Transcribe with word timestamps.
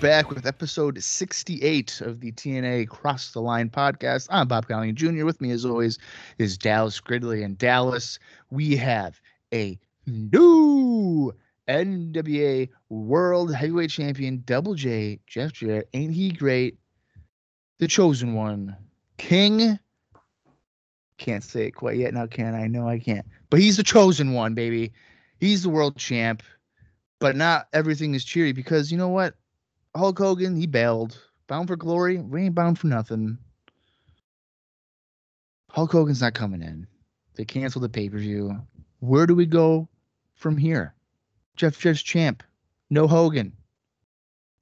Back 0.00 0.30
with 0.30 0.46
episode 0.46 1.02
68 1.02 2.00
of 2.00 2.20
the 2.20 2.32
TNA 2.32 2.88
Cross 2.88 3.32
the 3.32 3.40
Line 3.42 3.68
podcast. 3.68 4.28
I'm 4.30 4.48
Bob 4.48 4.66
Gallion 4.66 4.94
Jr. 4.94 5.26
With 5.26 5.42
me, 5.42 5.50
as 5.50 5.66
always, 5.66 5.98
is 6.38 6.56
Dallas 6.56 6.98
Gridley. 7.00 7.42
And 7.42 7.58
Dallas, 7.58 8.18
we 8.50 8.76
have 8.76 9.20
a 9.52 9.78
new 10.06 11.34
NWA 11.68 12.70
World 12.88 13.54
Heavyweight 13.54 13.90
Champion, 13.90 14.42
Double 14.46 14.74
J, 14.74 15.20
Jeff 15.26 15.52
Jarrett. 15.52 15.90
Ain't 15.92 16.14
he 16.14 16.30
great? 16.30 16.78
The 17.78 17.86
chosen 17.86 18.32
one, 18.32 18.74
King. 19.18 19.78
Can't 21.18 21.44
say 21.44 21.66
it 21.66 21.72
quite 21.72 21.98
yet 21.98 22.14
now, 22.14 22.26
can 22.26 22.54
I? 22.54 22.68
No, 22.68 22.88
I 22.88 23.00
can't. 23.00 23.26
But 23.50 23.60
he's 23.60 23.76
the 23.76 23.82
chosen 23.82 24.32
one, 24.32 24.54
baby. 24.54 24.92
He's 25.40 25.62
the 25.62 25.68
world 25.68 25.98
champ. 25.98 26.42
But 27.18 27.36
not 27.36 27.68
everything 27.74 28.14
is 28.14 28.24
cheery 28.24 28.52
because 28.52 28.90
you 28.90 28.96
know 28.96 29.08
what? 29.08 29.34
Hulk 29.96 30.18
Hogan, 30.18 30.56
he 30.56 30.66
bailed. 30.66 31.20
Bound 31.46 31.68
for 31.68 31.76
glory, 31.76 32.18
we 32.18 32.44
ain't 32.44 32.54
bound 32.54 32.78
for 32.78 32.86
nothing. 32.86 33.38
Hulk 35.70 35.92
Hogan's 35.92 36.20
not 36.20 36.34
coming 36.34 36.62
in. 36.62 36.86
They 37.34 37.44
canceled 37.44 37.84
the 37.84 37.88
pay 37.88 38.08
per 38.08 38.18
view. 38.18 38.60
Where 39.00 39.26
do 39.26 39.34
we 39.34 39.46
go 39.46 39.88
from 40.34 40.56
here? 40.56 40.94
Jeff 41.56 41.78
Jeff's 41.78 42.02
champ. 42.02 42.42
No 42.90 43.06
Hogan. 43.06 43.52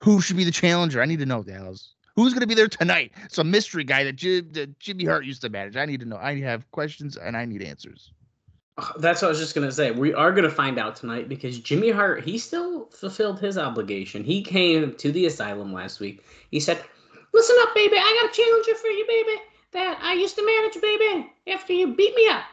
Who 0.03 0.21
should 0.21 0.37
be 0.37 0.45
the 0.45 0.51
challenger? 0.51 1.03
I 1.03 1.07
need 1.07 1.19
to 1.19 1.27
know, 1.27 1.43
Dallas. 1.43 1.95
Who's 2.15 2.33
going 2.33 2.41
to 2.41 2.47
be 2.47 2.55
there 2.55 2.69
tonight? 2.69 3.13
Some 3.29 3.51
mystery 3.51 3.85
guy 3.85 4.05
that, 4.05 4.17
Jim, 4.17 4.51
that 4.53 4.79
Jimmy 4.79 5.05
Hart 5.05 5.25
used 5.25 5.41
to 5.43 5.49
manage. 5.49 5.77
I 5.77 5.87
need 5.87 6.01
to 6.01 6.07
know. 6.07 6.17
I 6.17 6.41
have 6.41 6.71
questions 6.71 7.17
and 7.17 7.37
I 7.37 7.45
need 7.45 7.63
answers. 7.63 8.13
That's 8.99 9.23
what 9.23 9.29
I 9.29 9.31
was 9.31 9.39
just 9.39 9.55
gonna 9.55 9.73
say. 9.73 9.91
We 9.91 10.15
are 10.15 10.33
gonna 10.33 10.51
find 10.51 10.79
out 10.79 10.97
tonight 10.97 11.29
because 11.29 11.59
Jimmy 11.59 11.91
Hart 11.91 12.23
he 12.25 12.39
still 12.39 12.87
fulfilled 12.87 13.41
his 13.41 13.59
obligation. 13.59 14.23
He 14.23 14.43
came 14.43 14.95
to 14.95 15.13
the 15.13 15.27
asylum 15.27 15.73
last 15.73 16.01
week. 16.01 16.25
He 16.51 16.61
said, 16.61 16.85
"Listen 17.33 17.57
up, 17.61 17.75
baby. 17.75 17.97
I 17.97 18.19
got 18.21 18.31
a 18.31 18.35
challenger 18.35 18.75
for 18.77 18.89
you, 18.89 19.07
baby. 19.07 19.43
That 19.73 19.99
I 20.01 20.13
used 20.15 20.37
to 20.37 20.47
manage, 20.47 20.81
baby. 20.81 21.33
After 21.49 21.73
you 21.73 21.95
beat 21.95 22.15
me 22.15 22.29
up." 22.29 22.45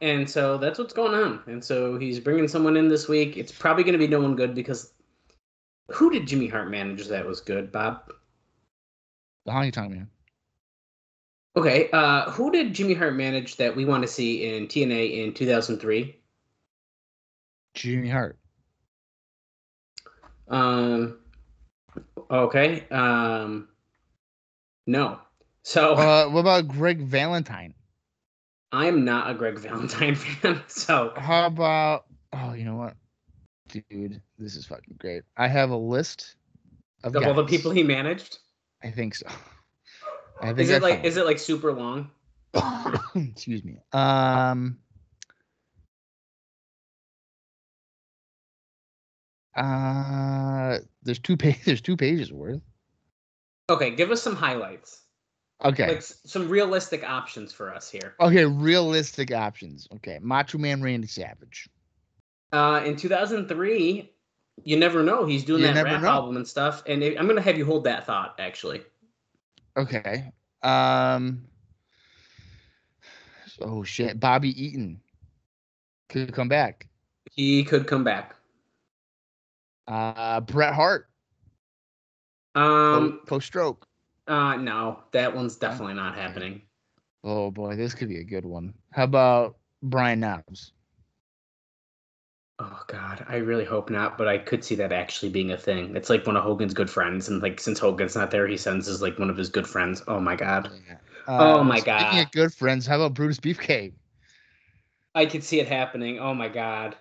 And 0.00 0.28
so 0.28 0.56
that's 0.58 0.78
what's 0.78 0.92
going 0.92 1.14
on. 1.14 1.42
And 1.46 1.64
so 1.64 1.98
he's 1.98 2.20
bringing 2.20 2.48
someone 2.48 2.76
in 2.76 2.88
this 2.88 3.08
week. 3.08 3.36
It's 3.36 3.52
probably 3.52 3.84
gonna 3.84 3.98
be 3.98 4.08
no 4.08 4.20
one 4.20 4.36
good 4.36 4.54
because 4.54 4.92
who 5.90 6.10
did 6.10 6.26
Jimmy 6.26 6.46
Hart 6.46 6.70
manage 6.70 7.06
that 7.08 7.26
was 7.26 7.40
good, 7.40 7.72
Bob? 7.72 8.12
The 9.46 9.52
Honky 9.52 9.72
Tonk 9.72 9.90
Man. 9.90 10.08
Okay, 11.54 11.90
uh, 11.92 12.30
who 12.30 12.50
did 12.50 12.72
Jimmy 12.72 12.94
Hart 12.94 13.14
manage 13.14 13.56
that 13.56 13.76
we 13.76 13.84
want 13.84 14.02
to 14.02 14.08
see 14.08 14.54
in 14.54 14.68
TNA 14.68 15.24
in 15.24 15.34
2003? 15.34 16.16
Jimmy 17.74 18.08
Hart. 18.08 18.38
Um. 20.48 21.18
Okay. 22.30 22.86
Um. 22.90 23.68
No. 24.86 25.18
So 25.62 25.94
Uh, 25.94 26.26
what 26.30 26.40
about 26.40 26.68
Greg 26.68 27.00
Valentine? 27.02 27.74
I 28.72 28.86
am 28.86 29.04
not 29.04 29.30
a 29.30 29.34
Greg 29.34 29.58
Valentine 29.58 30.14
fan. 30.16 30.62
So 30.66 31.12
How 31.16 31.46
about? 31.46 32.06
Oh, 32.32 32.54
you 32.54 32.64
know 32.64 32.76
what, 32.76 32.94
dude, 33.68 34.22
this 34.38 34.56
is 34.56 34.64
fucking 34.64 34.96
great. 34.98 35.22
I 35.36 35.46
have 35.48 35.68
a 35.68 35.76
list 35.76 36.36
of 37.04 37.14
of 37.14 37.22
all 37.24 37.34
the 37.34 37.44
people 37.44 37.70
he 37.70 37.82
managed, 37.82 38.38
I 38.82 38.90
think 38.90 39.14
so. 39.14 39.26
I 40.42 40.46
think 40.46 40.58
is 40.60 40.70
it 40.70 40.82
I 40.82 40.86
like 40.88 41.04
is 41.04 41.16
it 41.16 41.24
like 41.24 41.38
super 41.38 41.72
long? 41.72 42.10
Excuse 43.14 43.64
me. 43.64 43.78
Um. 43.92 44.78
Uh, 49.56 50.78
there's 51.02 51.18
two 51.18 51.36
pages. 51.36 51.62
There's 51.66 51.80
two 51.80 51.96
pages 51.96 52.32
worth. 52.32 52.62
Okay, 53.70 53.90
give 53.90 54.10
us 54.10 54.22
some 54.22 54.34
highlights, 54.34 55.02
Okay. 55.64 55.88
like 55.88 55.96
s- 55.98 56.20
some 56.24 56.48
realistic 56.48 57.08
options 57.08 57.52
for 57.52 57.72
us 57.74 57.90
here. 57.90 58.14
Okay. 58.20 58.44
Realistic 58.44 59.32
options. 59.32 59.86
Okay. 59.96 60.18
Macho 60.20 60.58
Man 60.58 60.82
Randy 60.82 61.06
Savage. 61.06 61.68
Uh, 62.52 62.82
in 62.84 62.96
2003, 62.96 64.10
you 64.64 64.76
never 64.76 65.02
know. 65.02 65.24
He's 65.24 65.44
doing 65.44 65.62
You 65.62 65.72
that 65.72 65.84
rap 65.84 66.02
know. 66.02 66.08
album 66.08 66.36
and 66.36 66.46
stuff. 66.46 66.82
And 66.86 67.02
it, 67.02 67.18
I'm 67.18 67.26
gonna 67.26 67.40
have 67.42 67.56
you 67.58 67.64
hold 67.64 67.84
that 67.84 68.06
thought. 68.06 68.34
Actually, 68.38 68.82
Okay. 69.76 70.32
Um. 70.62 71.44
Oh 73.60 73.82
shit. 73.82 74.18
Bobby 74.20 74.50
Eaton 74.64 75.00
could 76.08 76.32
come 76.32 76.48
back. 76.48 76.88
he 77.32 77.64
could 77.64 77.86
come 77.86 78.04
back. 78.04 78.34
Uh, 79.88 80.40
Bret 80.40 80.74
Hart 80.74 81.08
Um, 82.54 83.20
post 83.26 83.46
stroke. 83.46 83.86
uh, 84.28 84.56
no, 84.56 85.00
that 85.12 85.34
one's 85.34 85.56
definitely 85.56 85.94
not 85.94 86.14
happening. 86.14 86.62
Oh 87.24 87.50
boy, 87.50 87.76
this 87.76 87.94
could 87.94 88.08
be 88.08 88.18
a 88.18 88.24
good 88.24 88.44
one. 88.44 88.74
How 88.92 89.04
about 89.04 89.56
Brian 89.82 90.20
Knobbs? 90.20 90.72
Oh 92.64 92.80
God, 92.86 93.26
I 93.28 93.36
really 93.38 93.64
hope 93.64 93.90
not, 93.90 94.16
but 94.16 94.28
I 94.28 94.38
could 94.38 94.62
see 94.62 94.76
that 94.76 94.92
actually 94.92 95.30
being 95.30 95.50
a 95.50 95.56
thing. 95.56 95.96
It's 95.96 96.08
like 96.08 96.24
one 96.28 96.36
of 96.36 96.44
Hogan's 96.44 96.74
good 96.74 96.88
friends, 96.88 97.28
and 97.28 97.42
like 97.42 97.58
since 97.58 97.80
Hogan's 97.80 98.14
not 98.14 98.30
there, 98.30 98.46
he 98.46 98.56
sends 98.56 98.86
his 98.86 99.02
like 99.02 99.18
one 99.18 99.30
of 99.30 99.36
his 99.36 99.48
good 99.48 99.66
friends. 99.66 100.00
Oh 100.06 100.20
my 100.20 100.36
God, 100.36 100.70
Oh 101.26 101.60
uh, 101.60 101.64
my 101.64 101.80
Speaking 101.80 101.96
God. 101.96 102.32
good 102.32 102.54
friends, 102.54 102.86
how 102.86 102.96
about 102.96 103.14
Brutus 103.14 103.40
Beefcake? 103.40 103.94
I 105.12 105.26
could 105.26 105.42
see 105.42 105.58
it 105.58 105.66
happening. 105.66 106.20
Oh 106.20 106.34
my 106.34 106.48
God, 106.48 106.94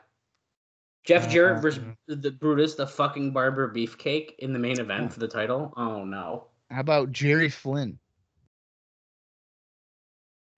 Jeff 1.04 1.28
uh, 1.28 1.30
Jarrett 1.30 1.58
Uh, 1.58 1.62
versus 1.62 1.84
uh. 2.10 2.16
the 2.16 2.32
Brutus, 2.32 2.74
the 2.74 2.88
fucking 2.88 3.32
Barber 3.32 3.72
Beefcake 3.72 4.38
in 4.40 4.54
the 4.54 4.60
main 4.60 4.80
event 4.80 5.14
for 5.14 5.20
the 5.20 5.28
title. 5.28 5.74
Oh 5.78 6.04
no. 6.06 6.48
How 6.72 6.80
about 6.80 7.12
Jerry 7.12 7.50
Flynn? 7.50 8.00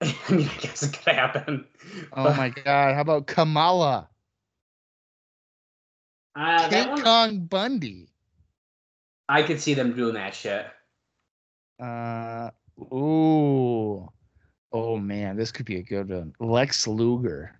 I 0.00 0.14
mean, 0.30 0.48
I 0.48 0.60
guess 0.60 0.82
it 0.82 0.94
could 0.94 1.14
happen. 1.14 1.66
Oh 2.14 2.32
my 2.34 2.48
God! 2.48 2.94
How 2.94 3.02
about 3.02 3.26
Kamala? 3.26 4.08
Uh, 6.36 6.68
King 6.68 6.88
one, 6.88 7.02
Kong 7.02 7.38
Bundy. 7.40 8.08
I 9.28 9.42
could 9.42 9.60
see 9.60 9.74
them 9.74 9.94
doing 9.94 10.14
that 10.14 10.34
shit. 10.34 10.66
Uh, 11.80 12.50
ooh, 12.92 14.08
oh 14.72 14.96
man, 14.96 15.36
this 15.36 15.52
could 15.52 15.66
be 15.66 15.76
a 15.76 15.82
good 15.82 16.08
one. 16.08 16.34
Lex 16.40 16.86
Luger, 16.86 17.58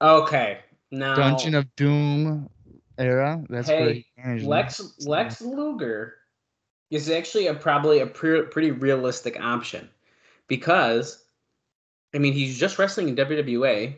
Okay, 0.00 0.58
now 0.90 1.14
Dungeon 1.14 1.54
of 1.54 1.74
Doom 1.76 2.50
era. 2.98 3.42
That's 3.48 3.68
Hey, 3.68 3.94
he 4.16 4.22
managed 4.22 4.44
them. 4.44 4.50
Lex 4.50 4.98
Lex 5.06 5.40
Luger 5.40 6.16
is 6.90 7.08
actually 7.08 7.46
a 7.46 7.54
probably 7.54 8.00
a 8.00 8.06
pre- 8.06 8.42
pretty 8.42 8.72
realistic 8.72 9.40
option 9.40 9.88
because 10.48 11.24
I 12.14 12.18
mean 12.18 12.34
he's 12.34 12.58
just 12.58 12.78
wrestling 12.78 13.08
in 13.08 13.16
WWA 13.16 13.96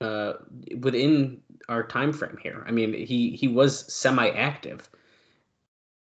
uh, 0.00 0.32
within 0.78 1.40
our 1.68 1.82
time 1.82 2.12
frame 2.12 2.38
here. 2.42 2.64
I 2.66 2.70
mean 2.70 2.92
he 2.92 3.30
he 3.30 3.48
was 3.48 3.92
semi-active. 3.92 4.88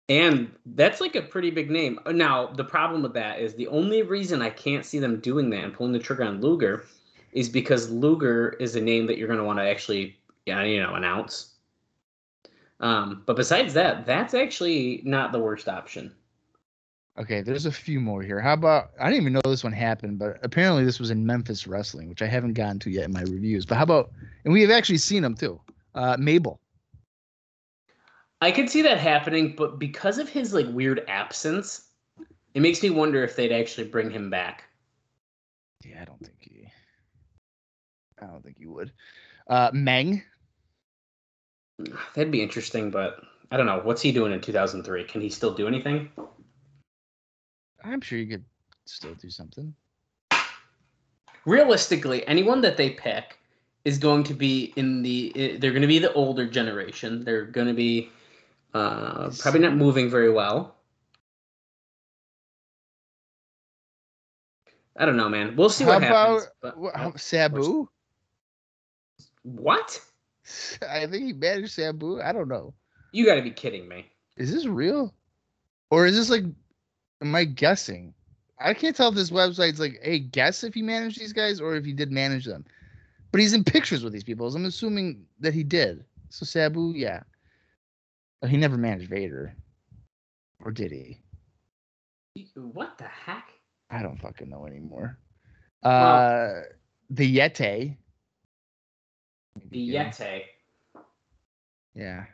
And 0.08 0.52
that's 0.66 1.00
like 1.00 1.14
a 1.14 1.22
pretty 1.22 1.50
big 1.50 1.70
name. 1.70 1.98
Now, 2.10 2.48
the 2.48 2.64
problem 2.64 3.02
with 3.02 3.14
that 3.14 3.40
is 3.40 3.54
the 3.54 3.68
only 3.68 4.02
reason 4.02 4.42
I 4.42 4.50
can't 4.50 4.84
see 4.84 4.98
them 4.98 5.20
doing 5.20 5.48
that 5.50 5.64
and 5.64 5.72
pulling 5.72 5.92
the 5.92 5.98
trigger 5.98 6.24
on 6.24 6.40
Luger 6.40 6.84
is 7.32 7.48
because 7.48 7.90
Luger 7.90 8.50
is 8.60 8.76
a 8.76 8.80
name 8.80 9.06
that 9.06 9.16
you're 9.16 9.28
going 9.28 9.38
to 9.38 9.44
want 9.44 9.58
to 9.58 9.66
actually, 9.66 10.18
you 10.44 10.82
know, 10.82 10.94
announce. 10.96 11.54
Um, 12.80 13.22
but 13.26 13.36
besides 13.36 13.72
that, 13.74 14.04
that's 14.04 14.34
actually 14.34 15.02
not 15.04 15.32
the 15.32 15.38
worst 15.38 15.68
option. 15.68 16.12
Okay, 17.18 17.42
there's 17.42 17.66
a 17.66 17.72
few 17.72 18.00
more 18.00 18.22
here. 18.22 18.40
How 18.40 18.54
about 18.54 18.92
I 18.98 19.10
didn't 19.10 19.22
even 19.22 19.32
know 19.34 19.42
this 19.44 19.64
one 19.64 19.72
happened, 19.72 20.18
but 20.18 20.38
apparently 20.42 20.84
this 20.84 20.98
was 20.98 21.10
in 21.10 21.26
Memphis 21.26 21.66
wrestling, 21.66 22.08
which 22.08 22.22
I 22.22 22.26
haven't 22.26 22.54
gotten 22.54 22.78
to 22.80 22.90
yet 22.90 23.04
in 23.04 23.12
my 23.12 23.22
reviews. 23.22 23.66
But 23.66 23.76
how 23.76 23.82
about 23.82 24.12
and 24.44 24.52
we 24.52 24.62
have 24.62 24.70
actually 24.70 24.98
seen 24.98 25.22
them 25.22 25.34
too. 25.34 25.60
Uh, 25.94 26.16
Mabel. 26.18 26.58
I 28.40 28.50
could 28.50 28.70
see 28.70 28.82
that 28.82 28.98
happening, 28.98 29.54
but 29.56 29.78
because 29.78 30.18
of 30.18 30.28
his 30.28 30.54
like 30.54 30.66
weird 30.70 31.04
absence, 31.06 31.88
it 32.54 32.60
makes 32.60 32.82
me 32.82 32.88
wonder 32.90 33.22
if 33.22 33.36
they'd 33.36 33.52
actually 33.52 33.86
bring 33.86 34.10
him 34.10 34.30
back. 34.30 34.64
Yeah, 35.84 36.00
I 36.00 36.04
don't 36.04 36.18
think 36.18 36.38
he. 36.40 36.68
I 38.20 38.26
don't 38.26 38.42
think 38.42 38.58
he 38.58 38.66
would. 38.66 38.90
Uh, 39.48 39.70
Meng. 39.74 40.22
That'd 42.14 42.32
be 42.32 42.42
interesting, 42.42 42.90
but 42.90 43.20
I 43.50 43.56
don't 43.58 43.66
know. 43.66 43.80
What's 43.84 44.00
he 44.00 44.12
doing 44.12 44.32
in 44.32 44.40
2003? 44.40 45.04
Can 45.04 45.20
he 45.20 45.28
still 45.28 45.52
do 45.52 45.68
anything? 45.68 46.10
I'm 47.84 48.00
sure 48.00 48.18
you 48.18 48.26
could 48.26 48.44
still 48.84 49.14
do 49.14 49.30
something. 49.30 49.74
Realistically, 51.44 52.26
anyone 52.28 52.60
that 52.60 52.76
they 52.76 52.90
pick 52.90 53.38
is 53.84 53.98
going 53.98 54.22
to 54.24 54.34
be 54.34 54.72
in 54.76 55.02
the. 55.02 55.56
They're 55.60 55.72
going 55.72 55.82
to 55.82 55.88
be 55.88 55.98
the 55.98 56.12
older 56.12 56.46
generation. 56.46 57.24
They're 57.24 57.44
going 57.44 57.66
to 57.66 57.74
be 57.74 58.10
uh, 58.74 59.30
probably 59.40 59.60
not 59.60 59.74
moving 59.76 60.08
very 60.08 60.30
well. 60.30 60.76
I 64.96 65.04
don't 65.06 65.16
know, 65.16 65.28
man. 65.28 65.56
We'll 65.56 65.70
see 65.70 65.84
How 65.84 65.94
what 65.94 66.02
happens. 66.02 66.42
about 66.62 66.74
but- 66.74 66.78
wha- 66.78 66.92
how- 66.96 67.12
Sabu? 67.16 67.88
what? 69.42 70.00
I 70.88 71.06
think 71.06 71.24
he 71.24 71.32
managed 71.32 71.72
Sabu. 71.72 72.20
I 72.20 72.32
don't 72.32 72.48
know. 72.48 72.74
You 73.12 73.26
got 73.26 73.34
to 73.36 73.42
be 73.42 73.50
kidding 73.50 73.88
me. 73.88 74.06
Is 74.36 74.52
this 74.52 74.66
real? 74.66 75.12
Or 75.90 76.06
is 76.06 76.16
this 76.16 76.30
like 76.30 76.44
am 77.22 77.34
I 77.34 77.44
guessing? 77.44 78.12
I 78.58 78.74
can't 78.74 78.94
tell 78.94 79.08
if 79.08 79.14
this 79.14 79.30
website's 79.30 79.80
like, 79.80 79.98
hey, 80.02 80.18
guess 80.18 80.62
if 80.62 80.74
he 80.74 80.82
managed 80.82 81.18
these 81.18 81.32
guys 81.32 81.60
or 81.60 81.74
if 81.74 81.84
he 81.84 81.92
did 81.92 82.12
manage 82.12 82.44
them. 82.44 82.64
But 83.30 83.40
he's 83.40 83.54
in 83.54 83.64
pictures 83.64 84.04
with 84.04 84.12
these 84.12 84.24
people. 84.24 84.50
So 84.50 84.58
I'm 84.58 84.66
assuming 84.66 85.24
that 85.40 85.54
he 85.54 85.64
did. 85.64 86.04
So 86.28 86.44
Sabu, 86.44 86.92
yeah. 86.94 87.22
But 88.40 88.50
he 88.50 88.56
never 88.56 88.76
managed 88.76 89.08
Vader. 89.08 89.54
Or 90.64 90.70
did 90.70 90.92
he? 90.92 91.18
What 92.54 92.98
the 92.98 93.04
heck? 93.04 93.48
I 93.90 94.02
don't 94.02 94.20
fucking 94.20 94.48
know 94.48 94.66
anymore. 94.66 95.18
Uh 95.82 96.60
the 97.10 97.38
Yeti. 97.38 97.96
The 99.70 99.88
Yeti. 99.88 100.42
Yeah. 101.94 102.24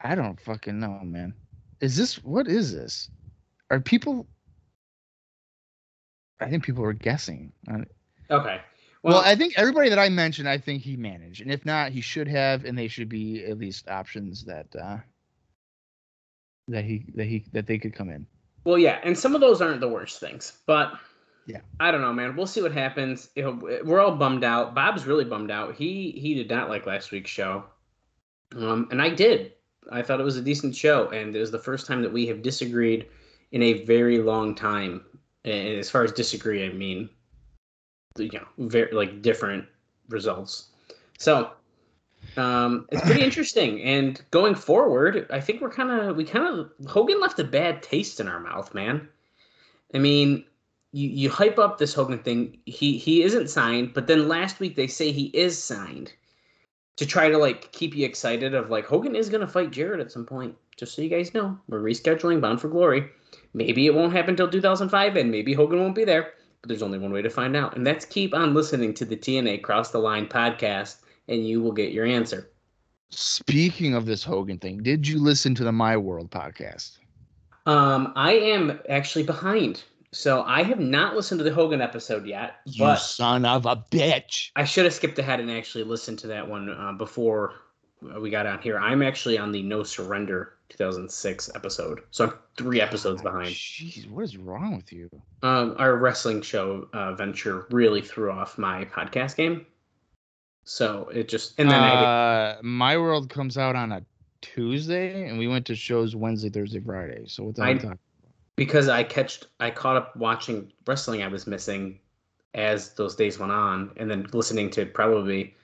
I 0.00 0.14
don't 0.14 0.40
fucking 0.40 0.78
know, 0.78 1.00
man. 1.02 1.34
Is 1.80 1.96
this 1.96 2.22
what 2.24 2.48
is 2.48 2.72
this? 2.72 3.08
Are 3.70 3.80
people 3.80 4.26
I 6.40 6.48
think 6.48 6.64
people 6.64 6.84
are 6.84 6.92
guessing. 6.92 7.52
Okay. 8.30 8.60
Well, 9.02 9.14
Well, 9.14 9.18
I 9.18 9.34
think 9.34 9.54
everybody 9.56 9.88
that 9.88 9.98
I 9.98 10.08
mentioned, 10.08 10.48
I 10.48 10.58
think 10.58 10.82
he 10.82 10.96
managed, 10.96 11.40
and 11.40 11.50
if 11.52 11.64
not, 11.64 11.92
he 11.92 12.00
should 12.00 12.28
have, 12.28 12.64
and 12.64 12.76
they 12.76 12.88
should 12.88 13.08
be 13.08 13.44
at 13.44 13.58
least 13.58 13.88
options 13.88 14.44
that 14.44 14.66
uh 14.80 14.98
that 16.68 16.84
he 16.84 17.06
that 17.14 17.24
he 17.24 17.44
that 17.52 17.66
they 17.66 17.78
could 17.78 17.94
come 17.94 18.10
in. 18.10 18.26
Well, 18.64 18.78
yeah, 18.78 19.00
and 19.02 19.16
some 19.16 19.34
of 19.34 19.40
those 19.40 19.62
aren't 19.62 19.80
the 19.80 19.88
worst 19.88 20.20
things, 20.20 20.58
but 20.66 20.92
Yeah. 21.46 21.60
I 21.80 21.90
don't 21.90 22.02
know, 22.02 22.12
man. 22.12 22.36
We'll 22.36 22.46
see 22.46 22.60
what 22.60 22.72
happens. 22.72 23.30
Know, 23.36 23.58
we're 23.84 24.00
all 24.00 24.16
bummed 24.16 24.44
out. 24.44 24.74
Bob's 24.74 25.06
really 25.06 25.24
bummed 25.24 25.50
out. 25.50 25.74
He 25.74 26.10
he 26.12 26.34
did 26.34 26.50
not 26.50 26.68
like 26.68 26.86
last 26.86 27.10
week's 27.10 27.30
show, 27.30 27.64
um, 28.56 28.88
and 28.90 29.00
I 29.00 29.10
did. 29.10 29.52
I 29.90 30.02
thought 30.02 30.20
it 30.20 30.24
was 30.24 30.36
a 30.36 30.42
decent 30.42 30.74
show, 30.74 31.08
and 31.10 31.34
it 31.34 31.40
was 31.40 31.50
the 31.50 31.58
first 31.58 31.86
time 31.86 32.02
that 32.02 32.12
we 32.12 32.26
have 32.26 32.42
disagreed 32.42 33.06
in 33.52 33.62
a 33.62 33.84
very 33.84 34.18
long 34.18 34.54
time. 34.54 35.04
And 35.44 35.78
as 35.78 35.88
far 35.88 36.04
as 36.04 36.12
disagree, 36.12 36.66
I 36.66 36.70
mean, 36.70 37.08
you 38.18 38.30
know, 38.32 38.46
very 38.58 38.92
like 38.92 39.22
different 39.22 39.64
results. 40.08 40.68
So 41.18 41.52
um, 42.36 42.86
it's 42.90 43.02
pretty 43.02 43.22
interesting. 43.24 43.82
And 43.82 44.20
going 44.30 44.54
forward, 44.54 45.26
I 45.30 45.40
think 45.40 45.60
we're 45.60 45.70
kind 45.70 45.90
of 45.90 46.16
we 46.16 46.24
kind 46.24 46.46
of 46.46 46.70
Hogan 46.88 47.20
left 47.20 47.38
a 47.38 47.44
bad 47.44 47.82
taste 47.82 48.20
in 48.20 48.28
our 48.28 48.40
mouth, 48.40 48.74
man. 48.74 49.08
I 49.94 49.98
mean, 49.98 50.44
you 50.92 51.08
you 51.08 51.30
hype 51.30 51.58
up 51.58 51.78
this 51.78 51.94
Hogan 51.94 52.18
thing. 52.18 52.58
He 52.66 52.98
he 52.98 53.22
isn't 53.22 53.48
signed, 53.48 53.94
but 53.94 54.06
then 54.06 54.28
last 54.28 54.60
week 54.60 54.76
they 54.76 54.86
say 54.86 55.12
he 55.12 55.26
is 55.26 55.62
signed 55.62 56.12
to 56.98 57.06
try 57.06 57.28
to 57.28 57.38
like 57.38 57.70
keep 57.72 57.94
you 57.94 58.04
excited 58.04 58.54
of 58.54 58.70
like 58.70 58.84
Hogan 58.84 59.14
is 59.14 59.30
gonna 59.30 59.46
fight 59.46 59.70
Jarrett 59.70 60.00
at 60.00 60.12
some 60.12 60.26
point. 60.26 60.54
Just 60.76 60.94
so 60.94 61.02
you 61.02 61.08
guys 61.08 61.32
know, 61.32 61.56
we're 61.68 61.80
rescheduling 61.80 62.40
Bound 62.40 62.60
for 62.60 62.68
Glory. 62.68 63.08
Maybe 63.54 63.86
it 63.86 63.94
won't 63.94 64.12
happen 64.12 64.30
until 64.30 64.50
2005, 64.50 65.16
and 65.16 65.30
maybe 65.30 65.54
Hogan 65.54 65.80
won't 65.80 65.94
be 65.94 66.04
there. 66.04 66.32
But 66.60 66.68
there's 66.68 66.82
only 66.82 66.98
one 66.98 67.12
way 67.12 67.22
to 67.22 67.30
find 67.30 67.56
out, 67.56 67.76
and 67.76 67.86
that's 67.86 68.04
keep 68.04 68.34
on 68.34 68.52
listening 68.52 68.94
to 68.94 69.04
the 69.04 69.16
TNA 69.16 69.62
Cross 69.62 69.92
the 69.92 69.98
Line 69.98 70.26
podcast, 70.26 70.96
and 71.28 71.46
you 71.46 71.62
will 71.62 71.72
get 71.72 71.92
your 71.92 72.04
answer. 72.04 72.50
Speaking 73.10 73.94
of 73.94 74.04
this 74.04 74.24
Hogan 74.24 74.58
thing, 74.58 74.82
did 74.82 75.06
you 75.06 75.18
listen 75.18 75.54
to 75.54 75.64
the 75.64 75.72
My 75.72 75.96
World 75.96 76.30
podcast? 76.30 76.98
Um, 77.66 78.12
I 78.16 78.32
am 78.32 78.80
actually 78.88 79.22
behind, 79.22 79.84
so 80.12 80.42
I 80.42 80.62
have 80.62 80.80
not 80.80 81.14
listened 81.14 81.38
to 81.38 81.44
the 81.44 81.52
Hogan 81.52 81.80
episode 81.80 82.26
yet. 82.26 82.56
You 82.64 82.96
son 82.96 83.44
of 83.44 83.66
a 83.66 83.76
bitch. 83.76 84.50
I 84.56 84.64
should 84.64 84.84
have 84.84 84.94
skipped 84.94 85.18
ahead 85.18 85.40
and 85.40 85.50
actually 85.50 85.84
listened 85.84 86.18
to 86.20 86.28
that 86.28 86.48
one 86.48 86.70
uh, 86.70 86.92
before 86.92 87.54
we 88.18 88.30
got 88.30 88.46
on 88.46 88.60
here. 88.62 88.78
I'm 88.78 89.02
actually 89.02 89.38
on 89.38 89.52
the 89.52 89.62
No 89.62 89.82
Surrender 89.82 90.54
2006 90.70 91.50
episode, 91.54 92.00
so 92.10 92.26
I'm 92.26 92.34
three 92.56 92.80
episodes 92.80 93.22
behind. 93.22 93.48
Jeez, 93.48 94.08
what 94.10 94.24
is 94.24 94.36
wrong 94.36 94.76
with 94.76 94.92
you? 94.92 95.10
Um, 95.42 95.74
our 95.78 95.96
wrestling 95.96 96.42
show 96.42 96.88
uh, 96.92 97.14
venture 97.14 97.66
really 97.70 98.00
threw 98.00 98.30
off 98.30 98.56
my 98.56 98.84
podcast 98.86 99.36
game, 99.36 99.66
so 100.64 101.10
it 101.12 101.28
just 101.28 101.58
and 101.58 101.70
then 101.70 101.82
I 101.82 101.92
uh, 101.92 102.58
My 102.62 102.96
World 102.96 103.28
comes 103.28 103.58
out 103.58 103.76
on 103.76 103.92
a 103.92 104.02
Tuesday, 104.40 105.28
and 105.28 105.38
we 105.38 105.48
went 105.48 105.66
to 105.66 105.74
shows 105.74 106.14
Wednesday, 106.14 106.50
Thursday, 106.50 106.80
Friday. 106.80 107.24
So 107.26 107.44
what 107.44 107.56
the 107.56 107.64
hell 107.64 107.98
because 108.58 108.88
I 108.88 109.04
catched 109.04 109.46
I 109.60 109.70
caught 109.70 109.96
up 109.96 110.16
watching 110.16 110.72
wrestling 110.84 111.22
I 111.22 111.28
was 111.28 111.46
missing 111.46 112.00
as 112.54 112.92
those 112.94 113.14
days 113.14 113.38
went 113.38 113.52
on, 113.52 113.92
and 113.96 114.10
then 114.10 114.26
listening 114.32 114.68
to 114.70 114.84
probably 114.84 115.54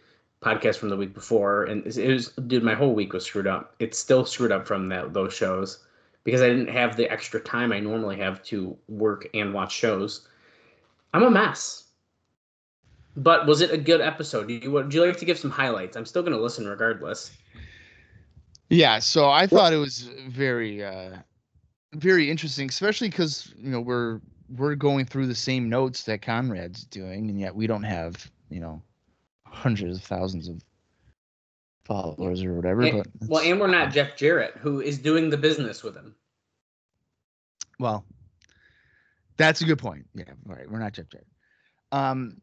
podcasts 0.40 0.76
from 0.76 0.90
the 0.90 0.96
week 0.96 1.12
before, 1.12 1.64
and 1.64 1.84
it 1.84 2.08
was 2.08 2.28
dude, 2.46 2.62
my 2.62 2.74
whole 2.74 2.94
week 2.94 3.12
was 3.12 3.26
screwed 3.26 3.48
up. 3.48 3.74
It's 3.80 3.98
still 3.98 4.24
screwed 4.24 4.52
up 4.52 4.64
from 4.66 4.88
that 4.90 5.12
those 5.12 5.34
shows 5.34 5.84
because 6.22 6.40
I 6.40 6.48
didn't 6.48 6.68
have 6.68 6.96
the 6.96 7.10
extra 7.10 7.40
time 7.40 7.72
I 7.72 7.80
normally 7.80 8.16
have 8.18 8.42
to 8.44 8.78
work 8.88 9.26
and 9.34 9.52
watch 9.52 9.74
shows. 9.74 10.28
I'm 11.12 11.24
a 11.24 11.30
mess. 11.30 11.88
But 13.16 13.46
was 13.46 13.60
it 13.60 13.72
a 13.72 13.76
good 13.76 14.00
episode? 14.00 14.46
Do 14.46 14.54
you 14.54 14.70
would 14.70 14.94
you 14.94 15.04
like 15.04 15.16
to 15.16 15.24
give 15.24 15.38
some 15.38 15.50
highlights? 15.50 15.96
I'm 15.96 16.06
still 16.06 16.22
gonna 16.22 16.38
listen 16.38 16.68
regardless. 16.68 17.32
Yeah, 18.70 19.00
so 19.00 19.30
I 19.30 19.48
thought 19.48 19.72
it 19.72 19.78
was 19.78 20.08
very, 20.28 20.82
uh, 20.82 21.18
very 21.94 22.30
interesting, 22.30 22.68
especially 22.68 23.08
because 23.08 23.52
you 23.56 23.70
know 23.70 23.80
we're 23.80 24.20
we're 24.48 24.74
going 24.74 25.06
through 25.06 25.26
the 25.26 25.34
same 25.34 25.68
notes 25.68 26.04
that 26.04 26.22
Conrad's 26.22 26.84
doing, 26.84 27.30
and 27.30 27.40
yet 27.40 27.54
we 27.54 27.66
don't 27.66 27.82
have 27.82 28.30
you 28.50 28.60
know 28.60 28.82
hundreds 29.46 29.98
of 29.98 30.02
thousands 30.04 30.48
of 30.48 30.62
followers 31.84 32.42
or 32.42 32.54
whatever. 32.54 32.82
And- 32.82 32.98
but 32.98 33.28
well, 33.28 33.42
and 33.44 33.60
we're 33.60 33.66
not 33.66 33.92
Jeff 33.92 34.16
Jarrett, 34.16 34.54
who 34.56 34.80
is 34.80 34.98
doing 34.98 35.30
the 35.30 35.36
business 35.36 35.82
with 35.82 35.94
him. 35.96 36.14
Well, 37.78 38.04
that's 39.36 39.60
a 39.60 39.64
good 39.64 39.78
point. 39.78 40.06
Yeah, 40.14 40.32
right. 40.44 40.70
We're 40.70 40.78
not 40.78 40.92
Jeff 40.92 41.08
Jarrett. 41.08 41.26
Um, 41.92 42.40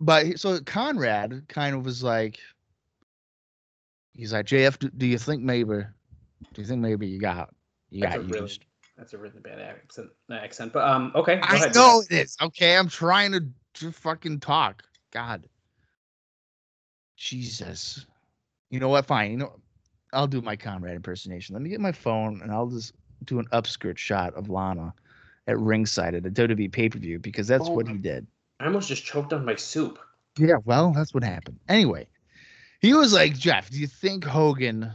but 0.00 0.38
so 0.38 0.60
Conrad 0.60 1.44
kind 1.48 1.74
of 1.74 1.84
was 1.84 2.02
like, 2.02 2.38
he's 4.12 4.32
like, 4.32 4.46
JF, 4.46 4.78
do, 4.78 4.90
do 4.90 5.06
you 5.06 5.18
think 5.18 5.42
maybe, 5.42 5.76
do 6.52 6.60
you 6.60 6.64
think 6.64 6.80
maybe 6.80 7.06
you 7.06 7.18
got, 7.18 7.54
you 7.90 8.02
That's 8.02 8.16
got 8.16 8.24
a 8.24 8.28
really 8.28 8.40
used? 8.42 8.64
That's 8.96 9.12
a 9.12 9.18
really 9.18 9.40
bad 9.40 9.60
accent. 9.60 10.08
Accent, 10.30 10.72
but 10.72 10.88
um, 10.88 11.12
okay. 11.14 11.36
Go 11.36 11.42
I 11.42 11.56
ahead, 11.56 11.74
know 11.74 12.02
it 12.08 12.14
is. 12.14 12.36
Okay, 12.40 12.76
I'm 12.76 12.88
trying 12.88 13.32
to, 13.32 13.44
to 13.74 13.92
fucking 13.92 14.40
talk. 14.40 14.82
God, 15.12 15.44
Jesus. 17.16 18.06
You 18.70 18.80
know 18.80 18.88
what? 18.88 19.06
Fine. 19.06 19.32
You 19.32 19.36
know, 19.36 19.56
I'll 20.12 20.26
do 20.26 20.40
my 20.40 20.56
Conrad 20.56 20.96
impersonation. 20.96 21.54
Let 21.54 21.62
me 21.62 21.68
get 21.68 21.80
my 21.80 21.92
phone 21.92 22.40
and 22.42 22.50
I'll 22.50 22.68
just 22.68 22.94
do 23.24 23.38
an 23.38 23.46
upskirt 23.52 23.98
shot 23.98 24.34
of 24.34 24.48
Lana 24.48 24.94
at 25.46 25.58
ringside 25.58 26.14
at 26.14 26.26
a 26.26 26.30
WWE 26.30 26.72
pay 26.72 26.88
per 26.88 26.98
view 26.98 27.18
because 27.18 27.46
that's 27.46 27.68
Oh 27.68 27.72
what 27.72 27.86
he 27.88 27.98
did. 27.98 28.26
I 28.60 28.66
almost 28.66 28.88
just 28.88 29.04
choked 29.04 29.32
on 29.32 29.44
my 29.44 29.54
soup. 29.56 29.98
Yeah, 30.38 30.56
well, 30.64 30.92
that's 30.92 31.12
what 31.12 31.22
happened. 31.22 31.58
Anyway, 31.68 32.06
he 32.80 32.94
was 32.94 33.12
like, 33.12 33.36
Jeff, 33.36 33.70
do 33.70 33.78
you 33.78 33.86
think 33.86 34.24
Hogan 34.24 34.90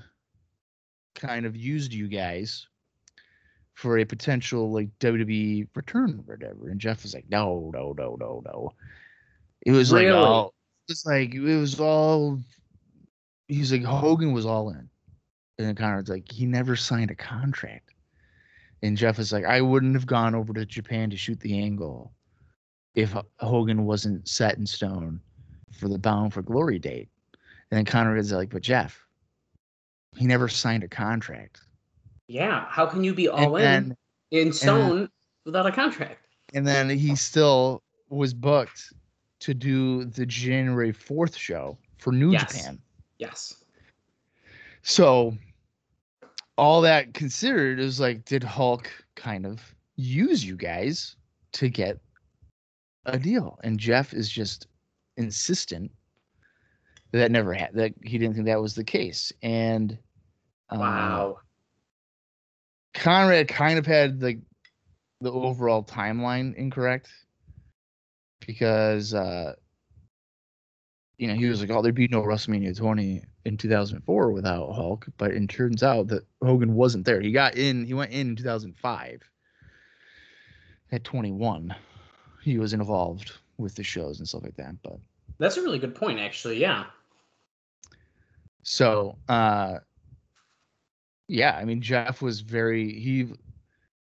kind 1.16 1.46
of 1.46 1.56
used 1.56 1.94
you 1.94 2.08
guys 2.08 2.68
for 3.74 3.98
a 3.98 4.06
potential 4.06 4.72
like 4.72 4.90
WWE 5.00 5.68
return 5.76 6.24
or 6.28 6.36
whatever? 6.36 6.70
And 6.70 6.80
Jeff 6.80 7.04
was 7.04 7.14
like, 7.14 7.26
no, 7.30 7.72
no, 7.74 7.94
no, 7.98 8.18
no, 8.20 8.42
no. 8.46 8.72
It 9.66 9.72
was 9.72 9.92
Really? 9.94 10.08
like 10.08 10.16
all 10.16 10.54
it's 10.88 11.06
like 11.06 11.34
it 11.34 11.40
was 11.58 11.80
all 11.80 12.40
he's 13.48 13.72
like 13.72 13.84
Hogan 13.84 14.34
was 14.34 14.46
all 14.46 14.70
in. 14.70 14.90
And 15.58 15.68
then 15.68 15.76
Conrad's 15.76 16.10
like, 16.10 16.30
he 16.32 16.46
never 16.46 16.76
signed 16.76 17.12
a 17.12 17.16
contract. 17.16 17.94
And 18.82 18.98
Jeff 18.98 19.20
is 19.20 19.32
like, 19.32 19.46
I 19.46 19.62
wouldn't 19.62 19.94
have 19.94 20.08
gone 20.08 20.34
over 20.34 20.54
to 20.54 20.66
Japan 20.66 21.10
to 21.12 21.18
shoot 21.18 21.40
the 21.40 21.60
angle 21.62 22.12
if 22.96 23.16
Hogan 23.40 23.86
wasn't 23.86 24.28
set 24.28 24.58
in 24.58 24.66
stone 24.66 25.22
for 25.72 25.88
the 25.88 26.00
Bound 26.00 26.34
for 26.34 26.42
Glory 26.42 26.80
date. 26.80 27.10
And 27.70 27.78
then 27.78 27.86
Conrad's 27.86 28.32
like, 28.34 28.50
but 28.50 28.64
Jeff, 28.64 29.06
he 30.16 30.26
never 30.26 30.48
signed 30.48 30.84
a 30.84 30.88
contract. 30.88 31.62
Yeah. 32.32 32.66
How 32.70 32.86
can 32.86 33.04
you 33.04 33.14
be 33.14 33.28
all 33.28 33.58
in 33.58 33.66
and 33.66 33.90
then, 33.90 33.98
in 34.32 34.54
stone 34.54 35.10
without 35.46 35.66
a 35.66 35.72
contract? 35.72 36.26
and 36.54 36.68
then 36.68 36.90
he 36.90 37.16
still 37.16 37.82
was 38.10 38.34
booked 38.34 38.94
to 39.40 39.54
do 39.54 40.04
the 40.06 40.26
January 40.26 40.92
4th 40.92 41.38
show 41.38 41.78
for 41.98 42.12
New 42.12 42.32
Yes. 42.32 42.52
Japan. 42.54 42.82
Yes. 43.20 43.64
So 44.82 45.38
all 46.58 46.82
that 46.82 47.14
considered 47.14 47.80
is 47.80 48.00
like, 48.00 48.26
did 48.26 48.44
Hulk 48.44 48.92
kind 49.16 49.46
of 49.46 49.62
use 49.96 50.44
you 50.44 50.56
guys 50.58 51.16
to 51.54 51.70
get 51.70 52.00
a 53.06 53.18
deal? 53.18 53.58
And 53.64 53.80
Jeff 53.80 54.14
is 54.14 54.30
just 54.30 54.68
insistent 55.16 55.92
that, 57.12 57.20
that 57.20 57.32
never 57.32 57.54
had 57.54 57.74
that 57.74 57.94
he 58.04 58.18
didn't 58.18 58.36
think 58.36 58.46
that 58.48 58.62
was 58.62 58.76
the 58.76 58.84
case. 58.84 59.32
And 59.42 59.98
um, 60.70 60.80
Wow. 60.80 61.40
Conrad 62.94 63.48
kind 63.48 63.80
of 63.80 63.86
had 63.86 64.22
like 64.22 64.40
the 65.22 65.32
overall 65.32 65.84
timeline 65.84 66.56
incorrect 66.56 67.10
because 68.46 69.14
uh 69.14 69.54
you 71.18 71.28
know 71.28 71.36
he 71.36 71.46
was 71.46 71.62
like, 71.62 71.70
"Oh, 71.70 71.82
there'd 71.84 71.94
be 71.94 72.08
no 72.08 72.24
WrestleMania 72.24 72.76
20 72.76 73.24
in 73.46 73.58
2004 73.58 74.32
without 74.32 74.74
Hulk," 74.74 75.06
but 75.18 75.32
it 75.32 75.48
turns 75.50 75.84
out 75.84 76.08
that 76.08 76.26
Hogan 76.44 76.74
wasn't 76.74 77.06
there. 77.06 77.22
He 77.22 77.32
got 77.32 77.56
in, 77.56 77.86
he 77.86 77.94
went 77.94 78.12
in 78.12 78.30
in 78.30 78.36
2005 78.36 79.22
at 80.92 81.04
21. 81.04 81.76
He 82.42 82.58
was 82.58 82.74
involved 82.74 83.34
with 83.58 83.76
the 83.76 83.84
shows 83.84 84.18
and 84.18 84.28
stuff 84.28 84.44
like 84.44 84.56
that, 84.58 84.76
but 84.82 85.00
That's 85.38 85.58
a 85.58 85.62
really 85.62 85.80
good 85.80 85.94
point, 85.94 86.20
actually. 86.20 86.58
Yeah. 86.58 86.86
So, 88.64 89.18
uh, 89.30 89.78
yeah, 91.32 91.56
I 91.56 91.64
mean, 91.64 91.82
Jeff 91.82 92.22
was 92.22 92.42
very 92.42 93.00
he 93.00 93.28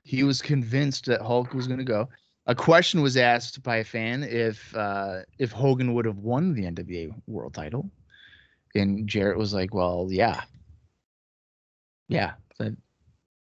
he 0.03 0.24
was 0.24 0.41
convinced 0.41 1.05
that 1.05 1.22
Hulk 1.22 1.53
was 1.53 1.67
going 1.67 1.77
to 1.79 1.86
go. 1.86 2.10
A 2.48 2.55
question 2.55 3.01
was 3.01 3.15
asked 3.15 3.62
by 3.63 3.77
a 3.77 3.84
fan 3.84 4.24
if 4.24 4.75
uh, 4.75 5.20
if 5.38 5.51
Hogan 5.51 5.93
would 5.93 6.05
have 6.05 6.17
won 6.17 6.53
the 6.53 6.63
NWA 6.63 7.13
World 7.27 7.53
Title, 7.53 7.89
and 8.75 9.08
Jarrett 9.08 9.38
was 9.38 9.53
like, 9.53 9.74
"Well, 9.75 10.08
yeah, 10.10 10.41
yeah, 12.10 12.34
that 12.58 12.75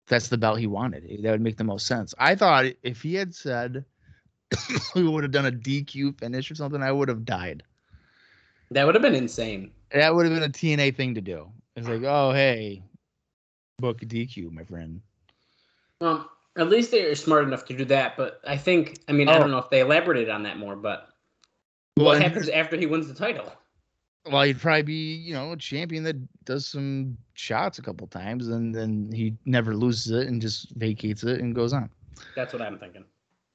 that's 0.08 0.28
the 0.30 0.38
belt 0.38 0.60
he 0.60 0.68
wanted. 0.68 1.24
That 1.24 1.32
would 1.32 1.42
make 1.42 1.58
the 1.58 1.64
most 1.64 1.88
sense." 1.88 2.14
I 2.20 2.36
thought 2.36 2.66
if 2.84 3.02
he 3.02 3.16
had 3.16 3.34
said 3.34 3.84
we 4.96 5.04
would 5.04 5.24
have 5.24 5.32
done 5.32 5.48
a 5.48 5.52
DQ 5.52 6.20
finish 6.20 6.52
or 6.52 6.56
something, 6.56 6.84
I 6.84 6.92
would 6.92 7.10
have 7.10 7.26
died 7.26 7.64
That 8.72 8.86
would 8.86 8.96
have 8.96 9.02
been 9.02 9.16
insane. 9.16 9.72
that 9.92 10.14
would 10.14 10.26
have 10.26 10.34
been 10.36 10.44
a 10.44 10.54
TNA 10.54 10.96
thing 10.96 11.16
to 11.16 11.22
do. 11.22 11.52
It's 11.76 11.88
like, 11.88 12.04
oh 12.04 12.32
hey, 12.32 12.84
book 13.78 14.02
a 14.02 14.06
DQ, 14.06 14.52
my 14.52 14.64
friend. 14.64 15.02
Well, 16.02 16.30
at 16.58 16.70
least 16.70 16.92
they 16.92 17.04
are 17.04 17.16
smart 17.16 17.46
enough 17.46 17.66
to 17.66 17.78
do 17.78 17.86
that. 17.86 18.18
But 18.18 18.42
I 18.48 18.58
think, 18.58 19.00
I 19.08 19.12
mean, 19.12 19.28
I 19.28 19.36
Oh. 19.36 19.40
don't 19.40 19.52
know 19.52 19.58
if 19.58 19.70
they 19.70 19.82
elaborated 19.82 20.30
on 20.30 20.44
that 20.44 20.58
more, 20.58 20.76
but 20.76 21.10
Well, 21.98 22.08
what 22.08 22.16
and- 22.16 22.24
happens 22.24 22.50
after 22.50 22.78
he 22.78 22.86
wins 22.86 23.08
the 23.08 23.14
title? 23.14 23.52
Well, 24.26 24.42
he'd 24.42 24.60
probably 24.60 24.82
be, 24.82 25.16
you 25.16 25.34
know, 25.36 25.52
a 25.52 25.58
champion 25.58 26.04
that 26.06 26.16
does 26.46 26.66
some 26.66 27.16
shots 27.36 27.78
a 27.78 27.84
couple 27.84 28.08
times, 28.08 28.48
and 28.48 28.74
then 28.74 29.12
he 29.12 29.38
never 29.46 29.76
loses 29.76 30.12
it 30.12 30.28
and 30.28 30.42
just 30.42 30.72
vacates 30.72 31.24
it 31.24 31.42
and 31.42 31.54
goes 31.54 31.74
on. 31.74 31.92
That's 32.36 32.52
what 32.52 32.62
I'm 32.64 32.80
thinking. 32.80 33.06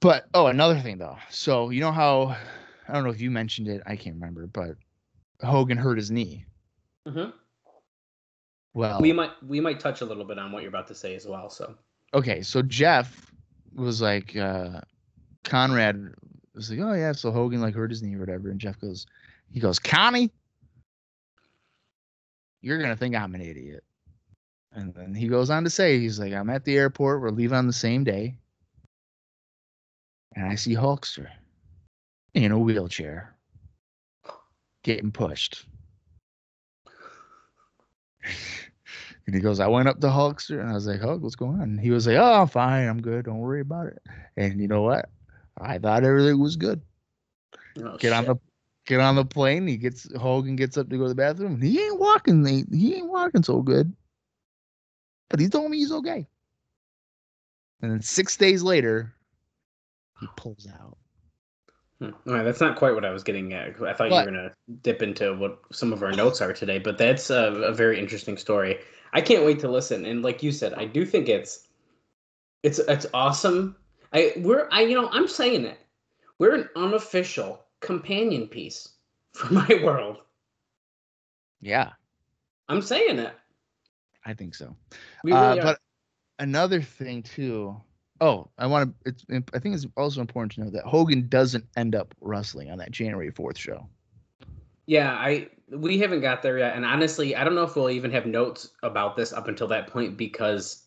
But 0.01 0.29
oh, 0.33 0.47
another 0.47 0.79
thing 0.79 0.97
though. 0.97 1.19
So 1.29 1.71
you 1.71 1.81
know 1.81 1.91
how 1.91 2.37
I 2.89 2.93
don't 2.93 3.03
know 3.05 3.11
if 3.11 3.21
you 3.21 3.31
mentioned 3.33 3.67
it, 3.69 3.83
I 3.85 3.97
can't 3.97 4.15
remember, 4.15 4.47
but 4.47 4.77
Hogan 5.43 5.77
hurt 5.77 5.99
his 5.99 6.11
knee. 6.11 6.45
hmm 7.07 7.31
Well, 8.75 9.01
We 9.01 9.13
might 9.13 9.31
we 9.47 9.61
might 9.61 9.81
touch 9.81 10.01
a 10.01 10.05
little 10.05 10.25
bit 10.25 10.39
on 10.39 10.53
what 10.53 10.63
you're 10.63 10.69
about 10.69 10.87
to 10.89 10.95
say 10.95 11.15
as 11.17 11.27
well. 11.27 11.51
So 11.51 11.75
okay, 12.15 12.43
so 12.43 12.63
Jeff 12.63 13.33
was 13.75 14.01
like, 14.01 14.37
uh, 14.37 14.81
Conrad 15.45 16.15
was 16.55 16.71
like, 16.71 16.81
oh 16.81 16.93
yeah, 16.93 17.13
so 17.13 17.31
Hogan 17.31 17.61
like 17.61 17.75
hurt 17.75 17.91
his 17.91 18.03
knee 18.03 18.15
or 18.15 18.21
whatever, 18.21 18.51
and 18.51 18.61
Jeff 18.61 18.81
goes, 18.81 19.07
he 19.53 19.61
goes, 19.61 19.79
Connie, 19.79 20.31
you're 22.61 22.81
gonna 22.81 22.97
think 22.97 23.17
I'm 23.17 23.35
an 23.35 23.41
idiot. 23.41 23.85
And 24.73 24.95
then 24.95 25.15
he 25.15 25.27
goes 25.27 25.51
on 25.51 25.65
to 25.65 25.71
say, 25.71 25.99
he's 25.99 26.21
like, 26.21 26.33
I'm 26.33 26.49
at 26.49 26.65
the 26.65 26.77
airport, 26.77 27.23
we're 27.23 27.31
leaving 27.31 27.57
on 27.59 27.67
the 27.67 27.73
same 27.73 28.05
day, 28.05 28.37
and 30.37 30.47
I 30.47 30.55
see 30.55 30.77
Hulkster 30.77 31.27
in 32.35 32.53
a 32.53 32.59
wheelchair 32.59 33.35
getting 34.85 35.11
pushed. 35.11 35.67
And 39.27 39.35
he 39.35 39.41
goes, 39.41 39.61
I 39.61 39.67
went 39.69 39.89
up 39.89 40.01
to 40.01 40.09
Hulkster 40.09 40.61
and 40.61 40.71
I 40.71 40.75
was 40.75 40.87
like, 40.87 41.01
Hulk, 41.01 41.23
what's 41.23 41.37
going 41.37 41.55
on? 41.61 41.63
And 41.63 41.81
he 41.81 41.91
was 41.91 42.07
like, 42.07 42.17
Oh, 42.17 42.43
I'm 42.43 42.49
fine. 42.49 42.89
I'm 42.89 43.01
good. 43.01 43.27
Don't 43.27 43.39
worry 43.39 43.61
about 43.61 43.87
it. 43.87 43.99
And 44.37 44.61
you 44.61 44.67
know 44.69 44.83
what? 44.83 45.09
I 45.61 45.79
thought 45.79 46.05
everything 46.05 46.41
was 46.41 46.57
good. 46.57 46.81
Oh, 47.83 47.97
Get 47.99 48.13
on 48.13 48.25
the 48.25 48.37
get 48.87 49.01
on 49.01 49.15
the 49.15 49.25
plane. 49.25 49.67
He 49.67 49.77
gets 49.77 50.09
Hogan 50.17 50.57
gets 50.57 50.77
up 50.77 50.89
to 50.89 50.97
go 50.97 51.05
to 51.05 51.09
the 51.11 51.15
bathroom. 51.15 51.61
He 51.61 51.81
ain't 51.81 52.01
walking. 52.01 52.45
He, 52.45 52.65
he 52.73 52.95
ain't 52.97 53.09
walking 53.11 53.43
so 53.43 53.61
good. 53.63 53.95
But 55.29 55.39
he 55.39 55.49
told 55.49 55.71
me 55.71 55.79
he's 55.79 55.93
okay. 55.93 56.27
And 57.83 57.93
then 57.93 58.03
six 58.03 58.37
days 58.37 58.63
later, 58.63 59.15
he 60.21 60.27
pulls 60.37 60.67
out. 60.67 60.97
Hmm. 62.01 62.11
All 62.27 62.35
right, 62.35 62.43
that's 62.43 62.61
not 62.61 62.77
quite 62.77 62.95
what 62.95 63.05
I 63.05 63.11
was 63.11 63.23
getting 63.23 63.53
at. 63.53 63.81
I 63.83 63.93
thought 63.93 64.11
What? 64.11 64.27
you 64.27 64.33
were 64.33 64.37
gonna 64.39 64.51
dip 64.83 65.03
into 65.03 65.35
what 65.35 65.61
some 65.71 65.93
of 65.93 66.03
our 66.03 66.13
notes 66.13 66.41
are 66.41 66.53
today, 66.53 66.79
but 66.79 66.99
that's 66.99 67.31
a, 67.31 67.53
a 67.53 67.73
very 67.73 67.99
interesting 67.99 68.37
story. 68.37 68.79
I 69.13 69.21
can't 69.21 69.45
wait 69.45 69.59
to 69.61 69.71
listen. 69.71 70.05
And 70.05 70.23
like 70.23 70.43
you 70.43 70.53
said, 70.53 70.75
I 70.75 70.85
do 70.85 71.05
think 71.05 71.29
it's 71.29 71.67
it's 72.63 72.79
it's 72.79 73.07
awesome. 73.15 73.77
I 74.13 74.33
we're 74.39 74.69
I 74.71 74.83
you 74.83 75.01
know 75.01 75.09
I'm 75.13 75.29
saying 75.29 75.65
it. 75.65 75.79
We're 76.39 76.55
an 76.55 76.69
unofficial 76.77 77.63
companion 77.81 78.49
piece 78.49 78.89
for 79.33 79.53
my 79.53 79.81
world. 79.83 80.19
Yeah, 81.61 81.91
I'm 82.69 82.83
saying 82.83 83.19
it. 83.19 83.35
I 84.25 84.35
think 84.35 84.55
so. 84.55 84.77
Uh, 85.31 85.35
are. 85.35 85.57
but 85.57 85.79
another 86.39 86.81
thing 86.83 87.23
too. 87.23 87.77
Oh, 88.21 88.49
I 88.59 88.67
want 88.67 88.95
to. 89.05 89.11
It's. 89.11 89.25
I 89.55 89.59
think 89.59 89.75
it's 89.75 89.87
also 89.97 90.21
important 90.21 90.53
to 90.53 90.61
know 90.61 90.71
that 90.71 90.85
Hogan 90.85 91.29
doesn't 91.29 91.67
end 91.77 91.95
up 91.95 92.15
wrestling 92.21 92.71
on 92.71 92.79
that 92.79 92.91
January 92.91 93.31
fourth 93.31 93.57
show. 93.57 93.89
Yeah, 94.87 95.13
I 95.13 95.49
we 95.71 95.99
haven't 95.99 96.21
got 96.21 96.43
there 96.43 96.59
yet, 96.59 96.77
and 96.77 96.85
honestly, 96.85 97.37
I 97.37 97.45
don't 97.45 97.55
know 97.55 97.63
if 97.63 97.77
we'll 97.77 97.91
even 97.91 98.11
have 98.11 98.27
notes 98.27 98.71
about 98.83 99.17
this 99.17 99.33
up 99.33 99.49
until 99.49 99.69
that 99.69 99.87
point 99.87 100.17
because 100.17 100.85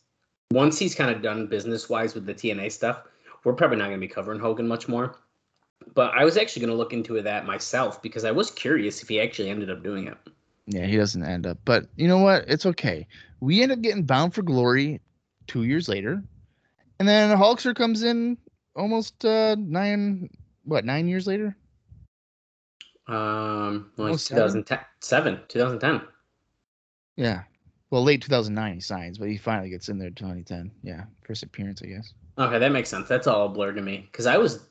once 0.52 0.78
he's 0.78 0.96
kind 0.96 1.10
of 1.10 1.22
done 1.22 1.48
business 1.48 1.90
wise 1.90 2.14
with 2.14 2.26
the 2.26 2.34
TNA 2.34 2.72
stuff, 2.72 3.04
we're 3.44 3.54
probably 3.54 3.78
not 3.78 3.86
going 3.86 4.00
to 4.00 4.08
be 4.08 4.14
covering 4.14 4.40
Hogan 4.40 4.68
much 4.68 4.88
more. 4.88 5.18
But 5.96 6.14
I 6.14 6.24
was 6.24 6.38
actually 6.38 6.62
going 6.62 6.72
to 6.72 6.78
look 6.78 6.94
into 6.94 7.22
that 7.22 7.46
myself 7.46 8.02
because 8.02 8.24
I 8.24 8.32
was 8.32 8.52
curious 8.52 9.02
if 9.02 9.10
he 9.10 9.20
actually 9.20 9.50
ended 9.50 9.70
up 9.70 9.84
doing 9.84 10.08
it. 10.08 10.18
Yeah, 10.66 10.86
he 10.86 10.96
doesn't 10.96 11.24
end 11.24 11.46
up. 11.46 11.58
But 11.66 11.88
you 11.96 12.08
know 12.08 12.20
what? 12.20 12.46
It's 12.48 12.66
okay. 12.66 13.06
We 13.42 13.62
end 13.62 13.72
up 13.72 13.82
getting 13.82 14.04
Bound 14.04 14.34
for 14.34 14.44
Glory 14.44 15.02
two 15.48 15.64
years 15.64 15.90
later, 15.90 16.24
and 17.00 17.08
then 17.08 17.38
Hulkster 17.38 17.76
comes 17.76 18.04
in 18.04 18.38
almost 18.76 19.26
uh, 19.26 19.56
nine. 19.60 20.30
What 20.64 20.86
nine 20.86 21.10
years 21.10 21.28
later? 21.28 21.58
Um, 23.08 23.92
well, 23.98 24.10
Oh, 24.10 24.14
it's 24.14 24.24
seven? 24.24 24.64
2010, 24.64 24.80
seven, 25.02 25.40
2010. 25.48 26.02
Yeah. 27.18 27.44
Well, 27.90 28.04
late 28.04 28.22
2009 28.22 28.74
he 28.74 28.80
signs, 28.80 29.18
but 29.18 29.28
he 29.30 29.38
finally 29.38 29.70
gets 29.70 29.90
in 29.90 30.00
there 30.00 30.10
2010. 30.10 30.72
Yeah, 30.82 31.04
first 31.24 31.44
appearance, 31.44 31.82
I 31.84 31.88
guess. 31.88 32.14
Okay, 32.40 32.58
that 32.58 32.72
makes 32.72 32.90
sense. 32.90 33.08
That's 33.08 33.28
all 33.28 33.50
blurred 33.50 33.76
to 33.76 33.82
me 33.82 34.08
because 34.12 34.26
I 34.26 34.38
was. 34.38 34.66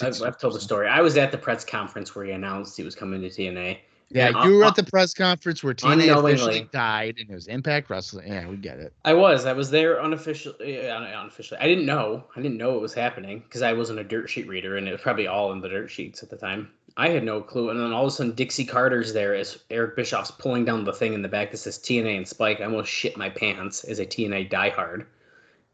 I've, 0.00 0.22
I've 0.22 0.38
told 0.38 0.54
the 0.54 0.60
story. 0.60 0.88
I 0.88 1.00
was 1.02 1.16
at 1.18 1.32
the 1.32 1.38
press 1.38 1.64
conference 1.64 2.14
where 2.14 2.24
he 2.24 2.30
announced 2.30 2.76
he 2.76 2.82
was 2.82 2.94
coming 2.94 3.20
to 3.20 3.28
TNA. 3.28 3.78
Yeah, 4.08 4.30
Yeah, 4.30 4.44
you 4.44 4.56
were 4.58 4.64
uh, 4.64 4.68
at 4.68 4.76
the 4.76 4.84
press 4.84 5.12
conference 5.12 5.64
where 5.64 5.74
TNA 5.74 6.16
officially 6.16 6.68
died, 6.72 7.16
and 7.18 7.28
it 7.28 7.34
was 7.34 7.48
Impact 7.48 7.90
Wrestling. 7.90 8.28
Yeah, 8.32 8.46
we 8.48 8.56
get 8.56 8.78
it. 8.78 8.94
I 9.04 9.12
was. 9.12 9.44
I 9.44 9.52
was 9.52 9.68
there 9.70 9.98
unofficially. 9.98 10.86
Unofficially. 10.86 11.58
I 11.60 11.66
didn't 11.66 11.84
know. 11.84 12.24
I 12.36 12.40
didn't 12.40 12.56
know 12.58 12.76
it 12.76 12.80
was 12.80 12.94
happening 12.94 13.40
because 13.40 13.62
I 13.62 13.72
wasn't 13.72 13.98
a 13.98 14.04
dirt 14.04 14.30
sheet 14.30 14.46
reader, 14.46 14.76
and 14.76 14.86
it 14.86 14.92
was 14.92 15.00
probably 15.00 15.26
all 15.26 15.50
in 15.52 15.60
the 15.60 15.68
dirt 15.68 15.90
sheets 15.90 16.22
at 16.22 16.30
the 16.30 16.36
time. 16.36 16.70
I 16.96 17.10
had 17.10 17.24
no 17.24 17.40
clue. 17.40 17.70
And 17.70 17.78
then 17.78 17.92
all 17.92 18.06
of 18.06 18.08
a 18.08 18.10
sudden, 18.10 18.32
Dixie 18.32 18.64
Carter's 18.64 19.12
there 19.12 19.34
as 19.34 19.58
Eric 19.70 19.96
Bischoff's 19.96 20.30
pulling 20.30 20.64
down 20.64 20.84
the 20.84 20.92
thing 20.92 21.12
in 21.12 21.22
the 21.22 21.28
back 21.28 21.50
that 21.50 21.58
says 21.58 21.78
TNA 21.78 22.16
and 22.16 22.28
Spike. 22.28 22.60
I 22.60 22.64
almost 22.64 22.90
shit 22.90 23.16
my 23.16 23.28
pants 23.28 23.84
as 23.84 23.98
a 23.98 24.06
TNA 24.06 24.50
diehard. 24.50 25.06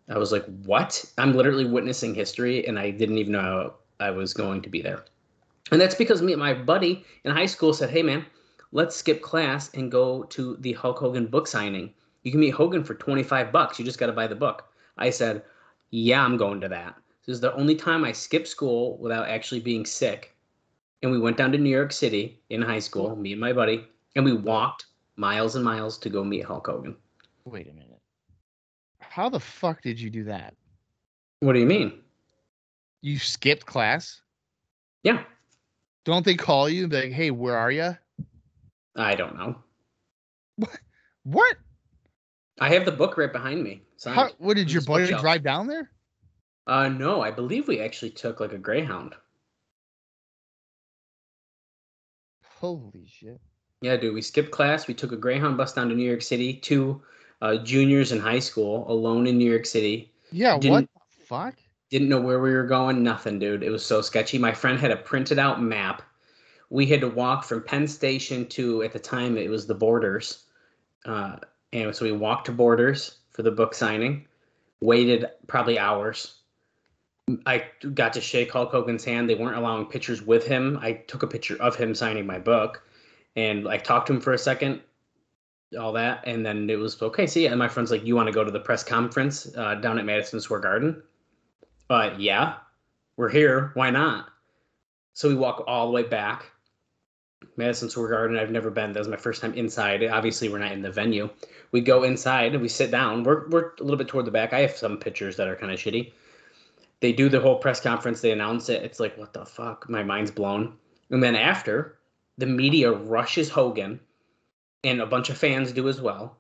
I 0.08 0.18
was 0.18 0.32
like, 0.32 0.44
"What?" 0.64 1.04
I'm 1.18 1.34
literally 1.34 1.64
witnessing 1.64 2.14
history, 2.14 2.66
and 2.66 2.78
I 2.78 2.90
didn't 2.90 3.18
even 3.18 3.32
know 3.32 3.74
I 4.00 4.10
was 4.10 4.34
going 4.34 4.62
to 4.62 4.68
be 4.68 4.82
there. 4.82 5.04
And 5.70 5.80
that's 5.80 5.94
because 5.94 6.22
me 6.22 6.32
and 6.32 6.40
my 6.40 6.54
buddy 6.54 7.04
in 7.24 7.32
high 7.32 7.46
school 7.46 7.72
said, 7.72 7.90
"Hey, 7.90 8.02
man." 8.02 8.26
Let's 8.74 8.96
skip 8.96 9.20
class 9.20 9.68
and 9.74 9.92
go 9.92 10.22
to 10.22 10.56
the 10.56 10.72
Hulk 10.72 10.98
Hogan 10.98 11.26
book 11.26 11.46
signing 11.46 11.92
you 12.22 12.30
can 12.30 12.40
meet 12.40 12.50
Hogan 12.50 12.84
for 12.84 12.94
25 12.94 13.52
bucks. 13.52 13.78
You 13.78 13.84
just 13.84 13.98
got 13.98 14.06
to 14.06 14.12
buy 14.12 14.26
the 14.26 14.34
book. 14.34 14.68
I 14.96 15.10
said, 15.10 15.42
yeah, 15.90 16.24
I'm 16.24 16.36
going 16.36 16.60
to 16.60 16.68
that. 16.68 16.94
This 17.26 17.34
is 17.34 17.40
the 17.40 17.54
only 17.54 17.74
time 17.74 18.04
I 18.04 18.12
skipped 18.12 18.48
school 18.48 18.96
without 18.98 19.28
actually 19.28 19.60
being 19.60 19.84
sick. 19.84 20.31
And 21.02 21.10
we 21.10 21.18
went 21.18 21.36
down 21.36 21.52
to 21.52 21.58
New 21.58 21.70
York 21.70 21.92
City 21.92 22.40
in 22.50 22.62
high 22.62 22.78
school, 22.78 23.16
me 23.16 23.32
and 23.32 23.40
my 23.40 23.52
buddy, 23.52 23.84
and 24.14 24.24
we 24.24 24.32
walked 24.32 24.86
miles 25.16 25.56
and 25.56 25.64
miles 25.64 25.98
to 25.98 26.08
go 26.08 26.22
meet 26.22 26.44
Hulk 26.44 26.66
Hogan. 26.66 26.96
Wait 27.44 27.68
a 27.68 27.72
minute. 27.72 28.00
How 29.00 29.28
the 29.28 29.40
fuck 29.40 29.82
did 29.82 30.00
you 30.00 30.10
do 30.10 30.24
that? 30.24 30.54
What 31.40 31.54
do 31.54 31.58
you 31.58 31.66
mean? 31.66 32.00
You 33.00 33.18
skipped 33.18 33.66
class? 33.66 34.20
Yeah. 35.02 35.24
Don't 36.04 36.24
they 36.24 36.34
call 36.34 36.68
you 36.68 36.82
and 36.82 36.90
be 36.90 37.02
like, 37.02 37.12
"Hey, 37.12 37.30
where 37.30 37.56
are 37.56 37.70
you?" 37.70 37.96
I 38.96 39.14
don't 39.14 39.36
know. 39.36 39.56
What? 40.56 40.78
What? 41.24 41.56
I 42.60 42.68
have 42.70 42.84
the 42.84 42.92
book 42.92 43.16
right 43.16 43.32
behind 43.32 43.62
me. 43.62 43.82
How, 44.04 44.30
what 44.38 44.56
did 44.56 44.70
your 44.70 44.82
buddy 44.82 45.08
drive 45.08 45.42
down 45.42 45.66
there? 45.66 45.90
Uh, 46.66 46.88
no, 46.88 47.22
I 47.22 47.30
believe 47.30 47.66
we 47.66 47.80
actually 47.80 48.10
took 48.10 48.40
like 48.40 48.52
a 48.52 48.58
Greyhound. 48.58 49.14
Holy 52.62 53.04
shit! 53.08 53.40
Yeah, 53.80 53.96
dude, 53.96 54.14
we 54.14 54.22
skipped 54.22 54.52
class. 54.52 54.86
We 54.86 54.94
took 54.94 55.10
a 55.10 55.16
Greyhound 55.16 55.56
bus 55.56 55.72
down 55.72 55.88
to 55.88 55.96
New 55.96 56.08
York 56.08 56.22
City. 56.22 56.54
Two 56.54 57.02
uh, 57.42 57.56
juniors 57.56 58.12
in 58.12 58.20
high 58.20 58.38
school, 58.38 58.88
alone 58.88 59.26
in 59.26 59.36
New 59.36 59.50
York 59.50 59.66
City. 59.66 60.12
Yeah, 60.30 60.52
what 60.52 60.60
Didn't- 60.62 60.90
the 60.94 61.24
fuck? 61.26 61.54
Didn't 61.90 62.08
know 62.08 62.20
where 62.20 62.40
we 62.40 62.52
were 62.52 62.62
going. 62.62 63.02
Nothing, 63.02 63.40
dude. 63.40 63.64
It 63.64 63.70
was 63.70 63.84
so 63.84 64.00
sketchy. 64.00 64.38
My 64.38 64.52
friend 64.52 64.78
had 64.78 64.92
a 64.92 64.96
printed 64.96 65.40
out 65.40 65.60
map. 65.60 66.02
We 66.70 66.86
had 66.86 67.00
to 67.00 67.08
walk 67.08 67.42
from 67.44 67.64
Penn 67.64 67.86
Station 67.88 68.46
to, 68.50 68.84
at 68.84 68.92
the 68.92 68.98
time, 69.00 69.36
it 69.36 69.50
was 69.50 69.66
the 69.66 69.74
Borders. 69.74 70.44
Uh, 71.04 71.36
and 71.72 71.94
so 71.94 72.04
we 72.06 72.12
walked 72.12 72.46
to 72.46 72.52
Borders 72.52 73.18
for 73.32 73.42
the 73.42 73.50
book 73.50 73.74
signing. 73.74 74.26
Waited 74.80 75.26
probably 75.48 75.78
hours. 75.80 76.41
I 77.46 77.64
got 77.94 78.12
to 78.14 78.20
shake 78.20 78.50
Hulk 78.50 78.72
Hogan's 78.72 79.04
hand. 79.04 79.28
They 79.30 79.36
weren't 79.36 79.56
allowing 79.56 79.86
pictures 79.86 80.22
with 80.22 80.46
him. 80.46 80.78
I 80.82 80.92
took 80.92 81.22
a 81.22 81.26
picture 81.26 81.56
of 81.60 81.76
him 81.76 81.94
signing 81.94 82.26
my 82.26 82.38
book, 82.38 82.82
and 83.36 83.68
I 83.68 83.78
talked 83.78 84.08
to 84.08 84.14
him 84.14 84.20
for 84.20 84.32
a 84.32 84.38
second, 84.38 84.80
all 85.78 85.92
that, 85.92 86.24
and 86.26 86.44
then 86.44 86.68
it 86.68 86.78
was 86.78 87.00
okay. 87.00 87.26
See, 87.28 87.46
and 87.46 87.58
my 87.58 87.68
friend's 87.68 87.92
like, 87.92 88.04
"You 88.04 88.16
want 88.16 88.26
to 88.26 88.32
go 88.32 88.42
to 88.42 88.50
the 88.50 88.60
press 88.60 88.82
conference 88.82 89.48
uh, 89.56 89.76
down 89.76 89.98
at 89.98 90.04
Madison 90.04 90.40
Square 90.40 90.60
Garden?" 90.60 91.02
Uh, 91.88 92.14
yeah, 92.18 92.56
we're 93.16 93.28
here. 93.28 93.70
Why 93.74 93.90
not? 93.90 94.28
So 95.12 95.28
we 95.28 95.34
walk 95.36 95.62
all 95.66 95.86
the 95.86 95.92
way 95.92 96.02
back. 96.02 96.50
Madison 97.56 97.88
Square 97.88 98.08
Garden. 98.08 98.38
I've 98.38 98.50
never 98.50 98.70
been. 98.70 98.92
That 98.92 98.98
was 98.98 99.08
my 99.08 99.16
first 99.16 99.42
time 99.42 99.54
inside. 99.54 100.02
Obviously, 100.04 100.48
we're 100.48 100.58
not 100.58 100.72
in 100.72 100.82
the 100.82 100.90
venue. 100.90 101.30
We 101.70 101.82
go 101.82 102.02
inside 102.02 102.60
we 102.60 102.68
sit 102.68 102.90
down. 102.90 103.22
We're 103.22 103.48
we're 103.48 103.72
a 103.78 103.82
little 103.82 103.96
bit 103.96 104.08
toward 104.08 104.24
the 104.24 104.32
back. 104.32 104.52
I 104.52 104.60
have 104.60 104.76
some 104.76 104.98
pictures 104.98 105.36
that 105.36 105.46
are 105.46 105.56
kind 105.56 105.70
of 105.70 105.78
shitty. 105.78 106.12
They 107.02 107.12
do 107.12 107.28
the 107.28 107.40
whole 107.40 107.56
press 107.56 107.80
conference. 107.80 108.20
They 108.20 108.30
announce 108.30 108.68
it. 108.68 108.84
It's 108.84 109.00
like, 109.00 109.18
what 109.18 109.32
the 109.32 109.44
fuck? 109.44 109.90
My 109.90 110.04
mind's 110.04 110.30
blown. 110.30 110.76
And 111.10 111.20
then 111.20 111.34
after, 111.34 111.98
the 112.38 112.46
media 112.46 112.92
rushes 112.92 113.50
Hogan, 113.50 113.98
and 114.84 115.00
a 115.00 115.06
bunch 115.06 115.28
of 115.28 115.36
fans 115.36 115.72
do 115.72 115.88
as 115.88 116.00
well. 116.00 116.38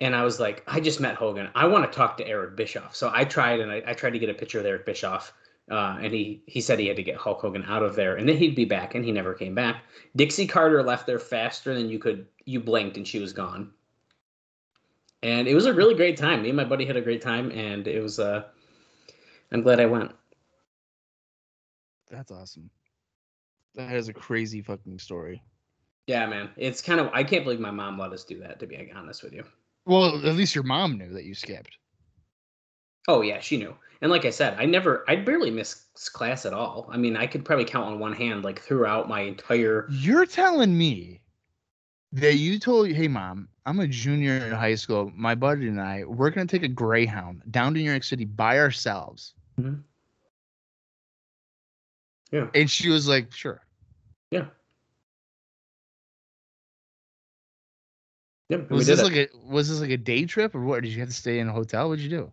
And 0.00 0.16
I 0.16 0.24
was 0.24 0.40
like, 0.40 0.64
I 0.66 0.80
just 0.80 0.98
met 0.98 1.16
Hogan. 1.16 1.50
I 1.54 1.66
want 1.66 1.84
to 1.84 1.94
talk 1.94 2.16
to 2.16 2.26
Eric 2.26 2.56
Bischoff. 2.56 2.96
So 2.96 3.12
I 3.14 3.24
tried, 3.24 3.60
and 3.60 3.70
I, 3.70 3.82
I 3.86 3.92
tried 3.92 4.14
to 4.14 4.18
get 4.18 4.30
a 4.30 4.34
picture 4.34 4.58
of 4.58 4.64
Eric 4.64 4.86
Bischoff. 4.86 5.34
Uh, 5.70 5.98
and 6.00 6.12
he 6.12 6.42
he 6.46 6.60
said 6.60 6.78
he 6.78 6.88
had 6.88 6.96
to 6.96 7.02
get 7.02 7.16
Hulk 7.16 7.40
Hogan 7.40 7.64
out 7.68 7.82
of 7.82 7.94
there, 7.94 8.16
and 8.16 8.28
then 8.28 8.36
he'd 8.36 8.56
be 8.56 8.64
back, 8.64 8.94
and 8.94 9.04
he 9.04 9.12
never 9.12 9.32
came 9.34 9.54
back. 9.54 9.84
Dixie 10.16 10.46
Carter 10.46 10.82
left 10.82 11.06
there 11.06 11.20
faster 11.20 11.74
than 11.74 11.88
you 11.88 11.98
could. 11.98 12.26
You 12.46 12.60
blinked, 12.60 12.96
and 12.96 13.06
she 13.06 13.20
was 13.20 13.32
gone. 13.32 13.70
And 15.22 15.46
it 15.46 15.54
was 15.54 15.66
a 15.66 15.72
really 15.72 15.94
great 15.94 16.16
time. 16.16 16.42
Me 16.42 16.48
and 16.48 16.56
my 16.56 16.64
buddy 16.64 16.84
had 16.86 16.96
a 16.96 17.02
great 17.02 17.20
time, 17.20 17.50
and 17.52 17.86
it 17.86 18.02
was. 18.02 18.18
Uh, 18.18 18.44
I'm 19.52 19.62
glad 19.62 19.80
I 19.80 19.86
went. 19.86 20.12
That's 22.10 22.30
awesome. 22.30 22.70
That 23.74 23.94
is 23.94 24.08
a 24.08 24.12
crazy 24.12 24.60
fucking 24.62 24.98
story. 24.98 25.42
Yeah, 26.06 26.26
man. 26.26 26.50
It's 26.56 26.82
kind 26.82 27.00
of. 27.00 27.10
I 27.12 27.22
can't 27.22 27.44
believe 27.44 27.60
my 27.60 27.70
mom 27.70 27.98
let 27.98 28.12
us 28.12 28.24
do 28.24 28.40
that. 28.40 28.58
To 28.60 28.66
be 28.66 28.92
honest 28.94 29.22
with 29.22 29.32
you. 29.32 29.44
Well, 29.86 30.16
at 30.16 30.34
least 30.34 30.54
your 30.54 30.64
mom 30.64 30.98
knew 30.98 31.12
that 31.12 31.24
you 31.24 31.34
skipped. 31.34 31.76
Oh 33.08 33.22
yeah, 33.22 33.40
she 33.40 33.56
knew. 33.56 33.74
And 34.00 34.10
like 34.10 34.24
I 34.24 34.30
said, 34.30 34.56
I 34.58 34.64
never, 34.64 35.04
I 35.08 35.16
barely 35.16 35.50
missed 35.50 36.12
class 36.12 36.44
at 36.44 36.52
all. 36.52 36.88
I 36.90 36.96
mean, 36.96 37.16
I 37.16 37.26
could 37.26 37.44
probably 37.44 37.64
count 37.64 37.86
on 37.86 37.98
one 38.00 38.12
hand, 38.12 38.42
like 38.42 38.60
throughout 38.60 39.08
my 39.08 39.20
entire. 39.20 39.86
You're 39.90 40.26
telling 40.26 40.76
me 40.76 41.20
that 42.12 42.34
you 42.34 42.58
told, 42.58 42.88
hey, 42.90 43.06
mom, 43.06 43.48
I'm 43.64 43.78
a 43.78 43.86
junior 43.86 44.36
in 44.38 44.52
high 44.52 44.74
school. 44.74 45.12
My 45.14 45.36
buddy 45.36 45.68
and 45.68 45.80
I, 45.80 46.02
we're 46.04 46.30
going 46.30 46.46
to 46.46 46.58
take 46.58 46.64
a 46.64 46.72
Greyhound 46.72 47.42
down 47.52 47.74
to 47.74 47.80
New 47.80 47.88
York 47.88 48.02
City 48.02 48.24
by 48.24 48.58
ourselves. 48.58 49.34
Mhm. 49.60 49.82
Yeah. 52.30 52.48
And 52.54 52.70
she 52.70 52.88
was 52.88 53.06
like, 53.06 53.32
sure. 53.32 53.60
Yeah. 54.30 54.46
Yeah, 58.48 58.58
we 58.68 58.76
Was 58.76 58.86
this 58.86 59.00
it. 59.00 59.04
like 59.04 59.14
a 59.14 59.28
was 59.46 59.68
this 59.68 59.80
like 59.80 59.90
a 59.90 59.96
day 59.96 60.24
trip 60.24 60.54
or 60.54 60.62
what? 60.62 60.82
Did 60.82 60.92
you 60.92 61.00
have 61.00 61.08
to 61.08 61.14
stay 61.14 61.38
in 61.38 61.48
a 61.48 61.52
hotel? 61.52 61.88
What'd 61.88 62.02
you 62.02 62.10
do? 62.10 62.32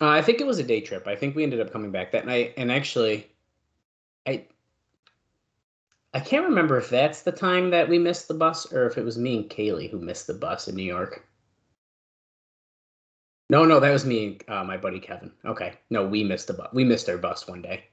Uh, 0.00 0.08
I 0.08 0.22
think 0.22 0.40
it 0.40 0.46
was 0.46 0.58
a 0.58 0.64
day 0.64 0.80
trip. 0.80 1.06
I 1.06 1.14
think 1.14 1.36
we 1.36 1.44
ended 1.44 1.60
up 1.60 1.72
coming 1.72 1.92
back 1.92 2.10
that 2.12 2.26
night, 2.26 2.54
and 2.56 2.72
actually, 2.72 3.30
I 4.26 4.46
I 6.14 6.20
can't 6.20 6.44
remember 6.46 6.78
if 6.78 6.90
that's 6.90 7.22
the 7.22 7.32
time 7.32 7.70
that 7.70 7.88
we 7.88 7.98
missed 7.98 8.28
the 8.28 8.34
bus 8.34 8.72
or 8.72 8.86
if 8.86 8.98
it 8.98 9.04
was 9.04 9.18
me 9.18 9.36
and 9.36 9.50
Kaylee 9.50 9.90
who 9.90 9.98
missed 9.98 10.26
the 10.26 10.34
bus 10.34 10.68
in 10.68 10.74
New 10.74 10.82
York. 10.82 11.24
No, 13.52 13.66
no, 13.66 13.78
that 13.80 13.90
was 13.92 14.06
me, 14.06 14.24
and 14.24 14.42
uh, 14.48 14.64
my 14.64 14.78
buddy 14.78 14.98
Kevin. 14.98 15.30
Okay, 15.44 15.74
no, 15.90 16.06
we 16.06 16.24
missed 16.24 16.46
the 16.46 16.54
bus. 16.54 16.70
We 16.72 16.84
missed 16.84 17.06
our 17.10 17.18
bus 17.18 17.46
one 17.46 17.60
day, 17.60 17.84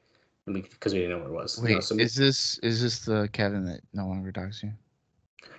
and 0.45 0.55
we 0.55 0.61
because 0.61 0.93
we 0.93 0.99
didn't 0.99 1.17
know 1.17 1.23
where 1.25 1.33
it 1.33 1.33
was. 1.33 1.59
Wait, 1.61 1.73
No, 1.73 1.79
so 1.81 1.97
is 1.97 2.15
this 2.15 2.57
is 2.59 2.81
this 2.81 2.99
the 2.99 3.27
Kevin 3.33 3.65
that 3.65 3.81
no 3.93 4.07
longer 4.07 4.31
talks 4.31 4.61
to 4.61 4.67
you? 4.67 4.73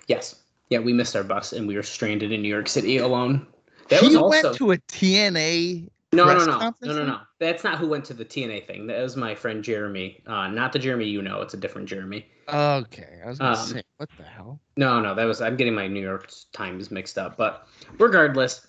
yes, 0.07 0.41
yeah, 0.71 0.79
we 0.79 0.91
missed 0.91 1.15
our 1.15 1.23
bus, 1.23 1.53
and 1.53 1.67
we 1.67 1.75
were 1.75 1.83
stranded 1.83 2.31
in 2.31 2.41
New 2.41 2.49
York 2.49 2.67
City 2.67 2.97
alone. 2.97 3.45
That 3.89 3.99
he 3.99 4.07
was 4.07 4.15
also 4.15 4.47
went 4.47 4.57
to 4.57 4.71
a 4.71 4.77
TNA. 4.79 5.87
No, 6.13 6.25
no, 6.25 6.45
no, 6.45 6.73
no, 6.81 6.93
no, 6.93 7.05
no. 7.05 7.19
That's 7.37 7.63
not 7.63 7.77
who 7.77 7.87
went 7.87 8.03
to 8.05 8.15
the 8.15 8.25
TNA 8.25 8.65
thing. 8.65 8.87
That 8.87 9.03
was 9.03 9.15
my 9.15 9.35
friend 9.35 9.63
Jeremy. 9.63 10.23
Uh, 10.25 10.47
not 10.47 10.73
the 10.73 10.79
Jeremy 10.79 11.05
you 11.05 11.21
know. 11.21 11.41
It's 11.41 11.53
a 11.53 11.57
different 11.57 11.87
Jeremy. 11.87 12.25
Okay, 12.49 13.21
I 13.23 13.29
was 13.29 13.37
gonna 13.37 13.51
Um, 13.51 13.67
say, 13.67 13.83
what 13.97 14.09
the 14.17 14.23
hell? 14.23 14.59
No, 14.77 14.99
no, 14.99 15.13
that 15.13 15.25
was. 15.25 15.41
I'm 15.41 15.57
getting 15.57 15.75
my 15.75 15.85
New 15.85 16.01
York 16.01 16.31
Times 16.53 16.89
mixed 16.89 17.19
up. 17.19 17.37
But 17.37 17.67
regardless, 17.99 18.65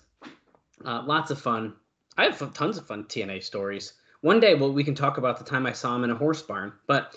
uh, 0.85 1.03
lots 1.05 1.31
of 1.31 1.39
fun. 1.41 1.73
I 2.17 2.25
have 2.25 2.37
fun- 2.37 2.53
tons 2.53 2.77
of 2.77 2.85
fun 2.85 3.05
TNA 3.05 3.43
stories. 3.43 3.93
One 4.21 4.39
day, 4.39 4.55
well, 4.55 4.71
we 4.71 4.83
can 4.83 4.95
talk 4.95 5.17
about 5.17 5.37
the 5.37 5.43
time 5.43 5.65
I 5.65 5.73
saw 5.73 5.95
him 5.95 6.03
in 6.03 6.11
a 6.11 6.15
horse 6.15 6.41
barn. 6.41 6.73
But, 6.87 7.15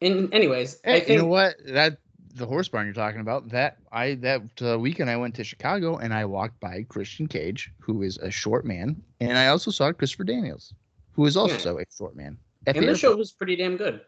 in 0.00 0.32
anyways, 0.32 0.80
I 0.84 0.88
Hey, 0.88 0.98
think 1.00 1.08
you 1.10 1.18
know 1.18 1.26
what? 1.26 1.56
That 1.66 1.98
the 2.34 2.46
horse 2.46 2.68
barn 2.68 2.86
you're 2.86 2.94
talking 2.94 3.20
about. 3.20 3.48
That 3.50 3.78
I 3.92 4.14
that 4.16 4.42
uh, 4.62 4.78
weekend 4.78 5.10
I 5.10 5.16
went 5.16 5.34
to 5.36 5.44
Chicago 5.44 5.96
and 5.96 6.14
I 6.14 6.24
walked 6.24 6.60
by 6.60 6.84
Christian 6.88 7.26
Cage, 7.26 7.70
who 7.80 8.02
is 8.02 8.16
a 8.18 8.30
short 8.30 8.64
man, 8.64 9.02
and 9.20 9.36
I 9.36 9.48
also 9.48 9.70
saw 9.70 9.92
Christopher 9.92 10.24
Daniels, 10.24 10.72
who 11.12 11.26
is 11.26 11.36
also 11.36 11.78
a 11.78 11.84
short 11.96 12.16
man. 12.16 12.38
And 12.66 12.76
the 12.76 12.92
the 12.92 12.96
show 12.96 13.16
was 13.16 13.32
pretty 13.32 13.56
damn 13.56 13.76
good. 13.76 14.00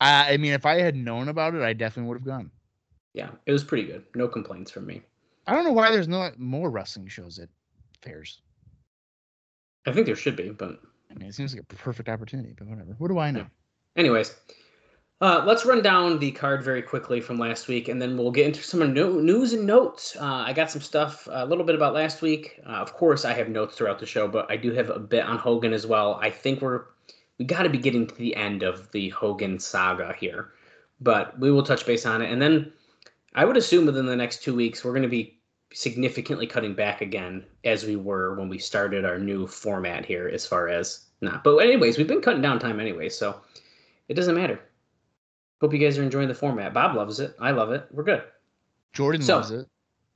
I, 0.00 0.34
I 0.34 0.36
mean, 0.36 0.52
if 0.52 0.66
I 0.66 0.80
had 0.80 0.96
known 0.96 1.28
about 1.28 1.54
it, 1.54 1.62
I 1.62 1.72
definitely 1.72 2.08
would 2.08 2.18
have 2.18 2.26
gone. 2.26 2.50
Yeah, 3.14 3.30
it 3.46 3.52
was 3.52 3.64
pretty 3.64 3.84
good. 3.84 4.04
No 4.14 4.28
complaints 4.28 4.70
from 4.70 4.86
me. 4.86 5.02
I 5.46 5.54
don't 5.54 5.64
know 5.64 5.72
why 5.72 5.90
there's 5.90 6.08
no 6.08 6.30
more 6.38 6.70
wrestling 6.70 7.08
shows 7.08 7.38
at 7.38 7.48
fairs. 8.02 8.40
I 9.86 9.92
think 9.92 10.06
there 10.06 10.16
should 10.16 10.36
be, 10.36 10.50
but 10.50 10.80
I 11.10 11.14
mean, 11.18 11.28
it 11.28 11.34
seems 11.34 11.54
like 11.54 11.62
a 11.62 11.76
perfect 11.76 12.08
opportunity, 12.08 12.54
but 12.56 12.66
whatever. 12.66 12.94
What 12.98 13.08
do 13.08 13.18
I 13.18 13.30
know? 13.30 13.46
Anyways, 13.96 14.34
uh, 15.20 15.44
let's 15.46 15.64
run 15.64 15.82
down 15.82 16.18
the 16.18 16.32
card 16.32 16.64
very 16.64 16.82
quickly 16.82 17.20
from 17.20 17.38
last 17.38 17.68
week, 17.68 17.88
and 17.88 18.00
then 18.00 18.16
we'll 18.16 18.30
get 18.30 18.46
into 18.46 18.62
some 18.62 18.92
no- 18.92 19.20
news 19.20 19.52
and 19.52 19.66
notes. 19.66 20.16
Uh, 20.16 20.44
I 20.46 20.52
got 20.52 20.70
some 20.70 20.80
stuff 20.80 21.28
a 21.30 21.46
little 21.46 21.64
bit 21.64 21.74
about 21.74 21.94
last 21.94 22.22
week. 22.22 22.60
Uh, 22.66 22.70
of 22.70 22.94
course, 22.94 23.24
I 23.24 23.32
have 23.34 23.48
notes 23.48 23.76
throughout 23.76 23.98
the 23.98 24.06
show, 24.06 24.26
but 24.26 24.50
I 24.50 24.56
do 24.56 24.72
have 24.72 24.90
a 24.90 24.98
bit 24.98 25.24
on 25.24 25.38
Hogan 25.38 25.72
as 25.72 25.86
well. 25.86 26.18
I 26.20 26.30
think 26.30 26.60
we're 26.60 26.84
we 27.38 27.44
got 27.44 27.64
to 27.64 27.68
be 27.68 27.78
getting 27.78 28.06
to 28.06 28.14
the 28.14 28.34
end 28.36 28.62
of 28.62 28.90
the 28.92 29.10
Hogan 29.10 29.58
saga 29.58 30.14
here, 30.18 30.52
but 31.00 31.38
we 31.38 31.50
will 31.50 31.64
touch 31.64 31.84
base 31.84 32.06
on 32.06 32.22
it, 32.22 32.32
and 32.32 32.40
then 32.40 32.72
I 33.34 33.44
would 33.44 33.56
assume 33.56 33.86
within 33.86 34.06
the 34.06 34.16
next 34.16 34.42
two 34.42 34.54
weeks 34.54 34.84
we're 34.84 34.92
going 34.92 35.02
to 35.02 35.08
be 35.08 35.38
significantly 35.72 36.46
cutting 36.46 36.74
back 36.74 37.00
again 37.00 37.44
as 37.64 37.84
we 37.84 37.96
were 37.96 38.34
when 38.38 38.48
we 38.48 38.58
started 38.58 39.04
our 39.04 39.18
new 39.18 39.46
format 39.46 40.04
here 40.06 40.28
as 40.32 40.46
far 40.46 40.68
as 40.68 41.06
not 41.20 41.42
but 41.42 41.56
anyways 41.56 41.98
we've 41.98 42.06
been 42.06 42.20
cutting 42.20 42.42
down 42.42 42.58
time 42.60 42.78
anyway 42.78 43.08
so 43.08 43.40
it 44.08 44.14
doesn't 44.14 44.34
matter. 44.36 44.60
Hope 45.60 45.72
you 45.72 45.78
guys 45.78 45.96
are 45.98 46.02
enjoying 46.02 46.28
the 46.28 46.34
format. 46.34 46.74
Bob 46.74 46.94
loves 46.94 47.20
it. 47.20 47.34
I 47.40 47.50
love 47.52 47.72
it. 47.72 47.86
We're 47.90 48.02
good. 48.04 48.22
Jordan 48.92 49.22
So- 49.22 49.36
loves 49.36 49.50
it. 49.50 49.66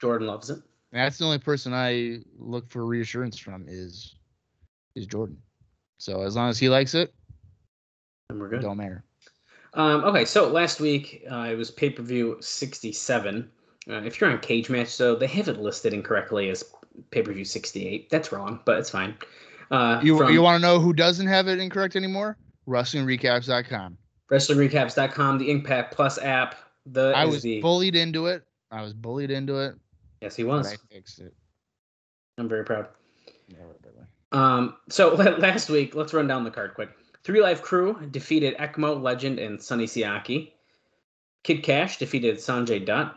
jordan 0.01 0.27
loves 0.29 0.51
it. 0.51 0.61
That's 0.93 1.19
the 1.19 1.25
only 1.25 1.39
person 1.39 1.73
I 1.75 2.23
look 2.39 2.69
for 2.71 2.87
reassurance 2.87 3.37
from 3.39 3.67
is 3.69 4.15
is 4.95 5.07
Jordan. 5.07 5.37
So 5.99 6.23
as 6.23 6.35
long 6.37 6.49
as 6.49 6.59
he 6.59 6.69
likes 6.69 6.95
it, 6.95 7.13
and 8.31 8.39
we're 8.41 8.49
good. 8.49 8.61
don't 8.63 8.77
matter. 8.77 9.05
Um, 9.75 10.05
okay 10.05 10.25
so 10.25 10.49
last 10.49 10.81
week 10.81 11.25
uh, 11.31 11.49
it 11.51 11.55
was 11.55 11.71
pay-per-view 11.71 12.39
67 12.41 13.51
uh, 13.89 13.93
if 14.03 14.21
you're 14.21 14.31
on 14.31 14.39
Cagematch 14.39 14.89
so 14.89 15.15
they 15.15 15.27
have 15.27 15.49
it 15.49 15.59
listed 15.61 15.93
incorrectly 15.93 16.49
as 16.51 16.65
pay-per-view 17.11 17.45
68 17.45 18.09
that's 18.11 18.33
wrong 18.33 18.61
but 18.65 18.79
it's 18.79 18.91
fine 18.91 19.15
uh, 19.71 20.01
You 20.03 20.17
from 20.17 20.33
you 20.33 20.43
want 20.43 20.61
to 20.61 20.67
know 20.67 20.81
who 20.81 20.93
doesn't 20.93 21.27
have 21.27 21.47
it 21.49 21.59
incorrect 21.59 21.95
anymore? 21.97 22.39
WrestlingRecaps.com. 22.67 23.99
wrestlingrecaps.com 24.31 25.39
the 25.39 25.51
impact 25.51 25.95
plus 25.95 26.19
app 26.19 26.57
the 26.87 27.13
I 27.15 27.27
was 27.27 27.43
the 27.43 27.61
bullied 27.61 27.95
into 27.97 28.27
it. 28.27 28.43
I 28.71 28.83
was 28.83 28.95
bullied 28.95 29.31
into 29.31 29.59
it, 29.59 29.75
yes 30.23 30.35
he 30.35 30.45
was 30.45 30.73
I 30.73 30.77
fixed 30.95 31.21
it. 31.21 31.35
i'm 32.39 32.49
very 32.49 32.65
proud. 32.65 32.89
Um, 34.33 34.77
so 34.89 35.15
last 35.39 35.71
week, 35.71 35.95
let's 35.95 36.13
run 36.13 36.27
down 36.27 36.45
the 36.45 36.51
card 36.51 36.75
quick. 36.75 36.91
Three 37.29 37.43
Live 37.43 37.61
Kru 37.61 38.07
defeated 38.07 38.57
Ekmo, 38.57 39.03
Legend, 39.03 39.39
and 39.39 39.61
Sonny 39.61 39.85
Siaki. 39.85 40.53
Kid 41.43 41.63
Cash 41.63 41.99
defeated 41.99 42.37
Sanjay 42.37 42.83
Dutt, 42.83 43.15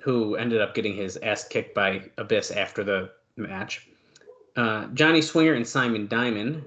who 0.00 0.36
ended 0.36 0.60
up 0.60 0.76
getting 0.76 0.94
his 0.94 1.16
ass 1.16 1.42
kicked 1.48 1.74
by 1.74 2.08
Abyss 2.18 2.52
after 2.52 2.84
the 2.84 3.10
match. 3.36 3.88
Uh, 4.54 4.86
Johnny 4.94 5.20
Swinger 5.20 5.54
and 5.54 5.66
Simon 5.66 6.06
Diamond 6.06 6.62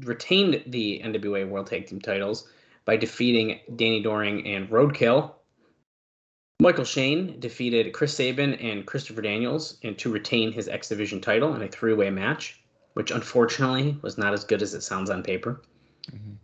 retained 0.00 0.62
the 0.66 1.00
NWA 1.02 1.48
World 1.48 1.68
Tag 1.68 1.86
Team 1.86 1.98
titles 1.98 2.46
by 2.84 2.94
defeating 2.94 3.60
Danny 3.76 4.02
Doring 4.02 4.46
and 4.46 4.68
Roadkill. 4.68 5.32
Michael 6.60 6.84
Shane 6.84 7.40
defeated 7.40 7.94
Chris 7.94 8.14
Sabin 8.14 8.52
and 8.56 8.86
Christopher 8.86 9.22
Daniels 9.22 9.78
and 9.82 9.96
to 9.96 10.12
retain 10.12 10.52
his 10.52 10.68
X 10.68 10.90
Division 10.90 11.22
title 11.22 11.54
in 11.54 11.62
a 11.62 11.68
three-way 11.68 12.10
match, 12.10 12.60
which 12.92 13.10
unfortunately 13.10 13.96
was 14.02 14.18
not 14.18 14.34
as 14.34 14.44
good 14.44 14.60
as 14.60 14.74
it 14.74 14.82
sounds 14.82 15.08
on 15.08 15.22
paper. 15.22 15.62
Mhm. 16.10 16.36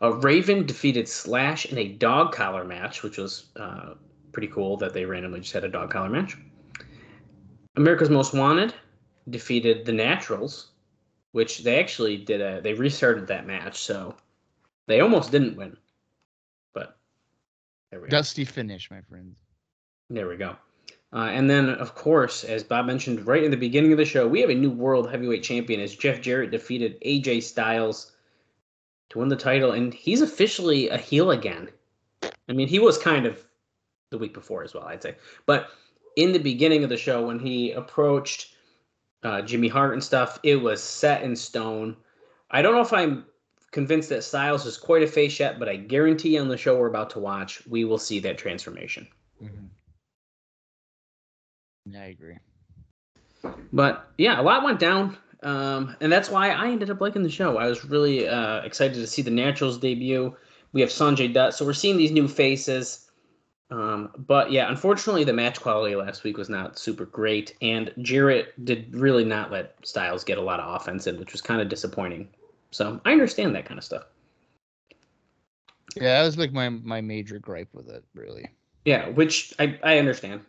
Uh, 0.00 0.12
Raven 0.14 0.64
defeated 0.64 1.08
Slash 1.08 1.66
in 1.66 1.78
a 1.78 1.88
dog 1.88 2.32
collar 2.32 2.64
match, 2.64 3.02
which 3.02 3.18
was 3.18 3.46
uh, 3.56 3.94
pretty 4.32 4.48
cool 4.48 4.76
that 4.76 4.92
they 4.92 5.04
randomly 5.04 5.40
just 5.40 5.52
had 5.52 5.64
a 5.64 5.68
dog 5.68 5.90
collar 5.90 6.08
match. 6.08 6.36
America's 7.76 8.10
Most 8.10 8.34
Wanted 8.34 8.74
defeated 9.30 9.84
the 9.84 9.92
Naturals, 9.92 10.70
which 11.32 11.58
they 11.64 11.78
actually 11.80 12.16
did 12.16 12.40
a 12.40 12.60
they 12.60 12.74
restarted 12.74 13.26
that 13.26 13.46
match, 13.46 13.78
so 13.78 14.14
they 14.86 15.00
almost 15.00 15.30
didn't 15.30 15.56
win. 15.56 15.76
But 16.72 16.96
there 17.90 18.00
we 18.00 18.08
go. 18.08 18.10
Dusty 18.10 18.44
finish, 18.44 18.90
my 18.90 19.00
friend. 19.02 19.34
There 20.10 20.28
we 20.28 20.36
go. 20.36 20.56
Uh, 21.12 21.30
and 21.30 21.48
then, 21.48 21.70
of 21.70 21.94
course, 21.94 22.44
as 22.44 22.62
Bob 22.62 22.86
mentioned 22.86 23.26
right 23.26 23.42
in 23.42 23.50
the 23.50 23.56
beginning 23.56 23.92
of 23.92 23.98
the 23.98 24.04
show, 24.04 24.28
we 24.28 24.40
have 24.40 24.50
a 24.50 24.54
new 24.54 24.70
world 24.70 25.10
heavyweight 25.10 25.42
champion 25.42 25.80
as 25.80 25.96
Jeff 25.96 26.20
Jarrett 26.20 26.50
defeated 26.50 27.00
AJ 27.00 27.42
Styles 27.42 28.12
win 29.18 29.28
the 29.28 29.36
title, 29.36 29.72
and 29.72 29.92
he's 29.92 30.20
officially 30.20 30.88
a 30.88 30.96
heel 30.96 31.30
again. 31.30 31.68
I 32.22 32.52
mean, 32.52 32.68
he 32.68 32.78
was 32.78 32.96
kind 32.98 33.26
of 33.26 33.44
the 34.10 34.18
week 34.18 34.32
before 34.32 34.64
as 34.64 34.74
well, 34.74 34.84
I'd 34.84 35.02
say. 35.02 35.16
But 35.46 35.70
in 36.16 36.32
the 36.32 36.38
beginning 36.38 36.82
of 36.82 36.90
the 36.90 36.96
show, 36.96 37.26
when 37.26 37.38
he 37.38 37.72
approached 37.72 38.54
uh, 39.22 39.42
Jimmy 39.42 39.68
Hart 39.68 39.92
and 39.92 40.02
stuff, 40.02 40.38
it 40.42 40.56
was 40.56 40.82
set 40.82 41.22
in 41.22 41.36
stone. 41.36 41.96
I 42.50 42.62
don't 42.62 42.74
know 42.74 42.80
if 42.80 42.92
I'm 42.92 43.26
convinced 43.70 44.08
that 44.08 44.24
Styles 44.24 44.64
is 44.64 44.76
quite 44.76 45.02
a 45.02 45.06
face 45.06 45.38
yet, 45.38 45.58
but 45.58 45.68
I 45.68 45.76
guarantee 45.76 46.38
on 46.38 46.48
the 46.48 46.56
show 46.56 46.78
we're 46.78 46.88
about 46.88 47.10
to 47.10 47.18
watch, 47.18 47.62
we 47.66 47.84
will 47.84 47.98
see 47.98 48.20
that 48.20 48.38
transformation. 48.38 49.06
Mm-hmm. 49.42 49.66
Yeah, 51.92 52.02
I 52.02 52.06
agree. 52.06 52.38
But 53.72 54.10
yeah, 54.18 54.40
a 54.40 54.42
lot 54.42 54.64
went 54.64 54.80
down. 54.80 55.16
Um, 55.42 55.96
and 56.00 56.10
that's 56.10 56.30
why 56.30 56.50
I 56.50 56.68
ended 56.68 56.90
up 56.90 57.00
liking 57.00 57.22
the 57.22 57.30
show. 57.30 57.58
I 57.58 57.66
was 57.66 57.84
really 57.84 58.28
uh, 58.28 58.60
excited 58.62 58.94
to 58.94 59.06
see 59.06 59.22
the 59.22 59.30
Naturals 59.30 59.78
debut. 59.78 60.34
We 60.72 60.80
have 60.80 60.90
Sanjay 60.90 61.32
Dutt, 61.32 61.54
so 61.54 61.64
we're 61.64 61.72
seeing 61.72 61.96
these 61.96 62.10
new 62.10 62.28
faces. 62.28 63.08
Um, 63.70 64.10
but 64.26 64.50
yeah, 64.50 64.68
unfortunately, 64.70 65.24
the 65.24 65.32
match 65.32 65.60
quality 65.60 65.94
last 65.94 66.24
week 66.24 66.38
was 66.38 66.48
not 66.48 66.78
super 66.78 67.04
great, 67.04 67.54
and 67.60 67.92
Jarrett 68.00 68.64
did 68.64 68.94
really 68.94 69.24
not 69.24 69.52
let 69.52 69.74
Styles 69.86 70.24
get 70.24 70.38
a 70.38 70.42
lot 70.42 70.58
of 70.58 70.74
offense 70.74 71.06
in, 71.06 71.18
which 71.18 71.32
was 71.32 71.42
kind 71.42 71.60
of 71.60 71.68
disappointing. 71.68 72.28
So 72.70 73.00
I 73.04 73.12
understand 73.12 73.54
that 73.54 73.66
kind 73.66 73.78
of 73.78 73.84
stuff. 73.84 74.04
Yeah, 75.96 76.18
that 76.18 76.24
was 76.24 76.38
like 76.38 76.52
my 76.52 76.68
my 76.68 77.00
major 77.00 77.38
gripe 77.38 77.68
with 77.72 77.88
it, 77.88 78.04
really. 78.14 78.48
Yeah, 78.84 79.08
which 79.10 79.52
I, 79.58 79.78
I 79.82 79.98
understand. 79.98 80.40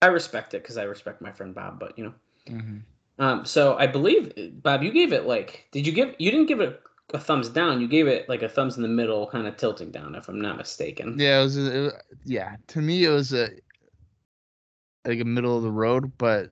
I 0.00 0.06
respect 0.06 0.54
it 0.54 0.62
because 0.62 0.76
I 0.76 0.82
respect 0.82 1.22
my 1.22 1.30
friend 1.30 1.54
Bob, 1.54 1.78
but 1.78 1.96
you 1.96 2.04
know. 2.04 2.14
Mm-hmm. 2.48 2.78
Um, 3.18 3.44
so 3.44 3.76
I 3.76 3.86
believe 3.86 4.32
Bob, 4.62 4.82
you 4.82 4.90
gave 4.90 5.12
it 5.12 5.26
like, 5.26 5.68
did 5.70 5.86
you 5.86 5.92
give? 5.92 6.14
You 6.18 6.30
didn't 6.30 6.46
give 6.46 6.60
it 6.60 6.80
a 7.14 7.18
thumbs 7.18 7.48
down. 7.48 7.80
You 7.80 7.88
gave 7.88 8.06
it 8.06 8.28
like 8.28 8.42
a 8.42 8.48
thumbs 8.48 8.76
in 8.76 8.82
the 8.82 8.88
middle, 8.88 9.26
kind 9.28 9.46
of 9.46 9.56
tilting 9.56 9.90
down, 9.90 10.14
if 10.14 10.28
I'm 10.28 10.40
not 10.40 10.56
mistaken. 10.56 11.16
Yeah, 11.18 11.40
it 11.40 11.44
was, 11.44 11.56
it 11.56 11.80
was. 11.80 11.92
Yeah, 12.24 12.56
to 12.68 12.80
me, 12.80 13.04
it 13.04 13.10
was 13.10 13.32
a 13.32 13.50
like 15.04 15.20
a 15.20 15.24
middle 15.24 15.56
of 15.56 15.62
the 15.62 15.70
road, 15.70 16.12
but 16.18 16.50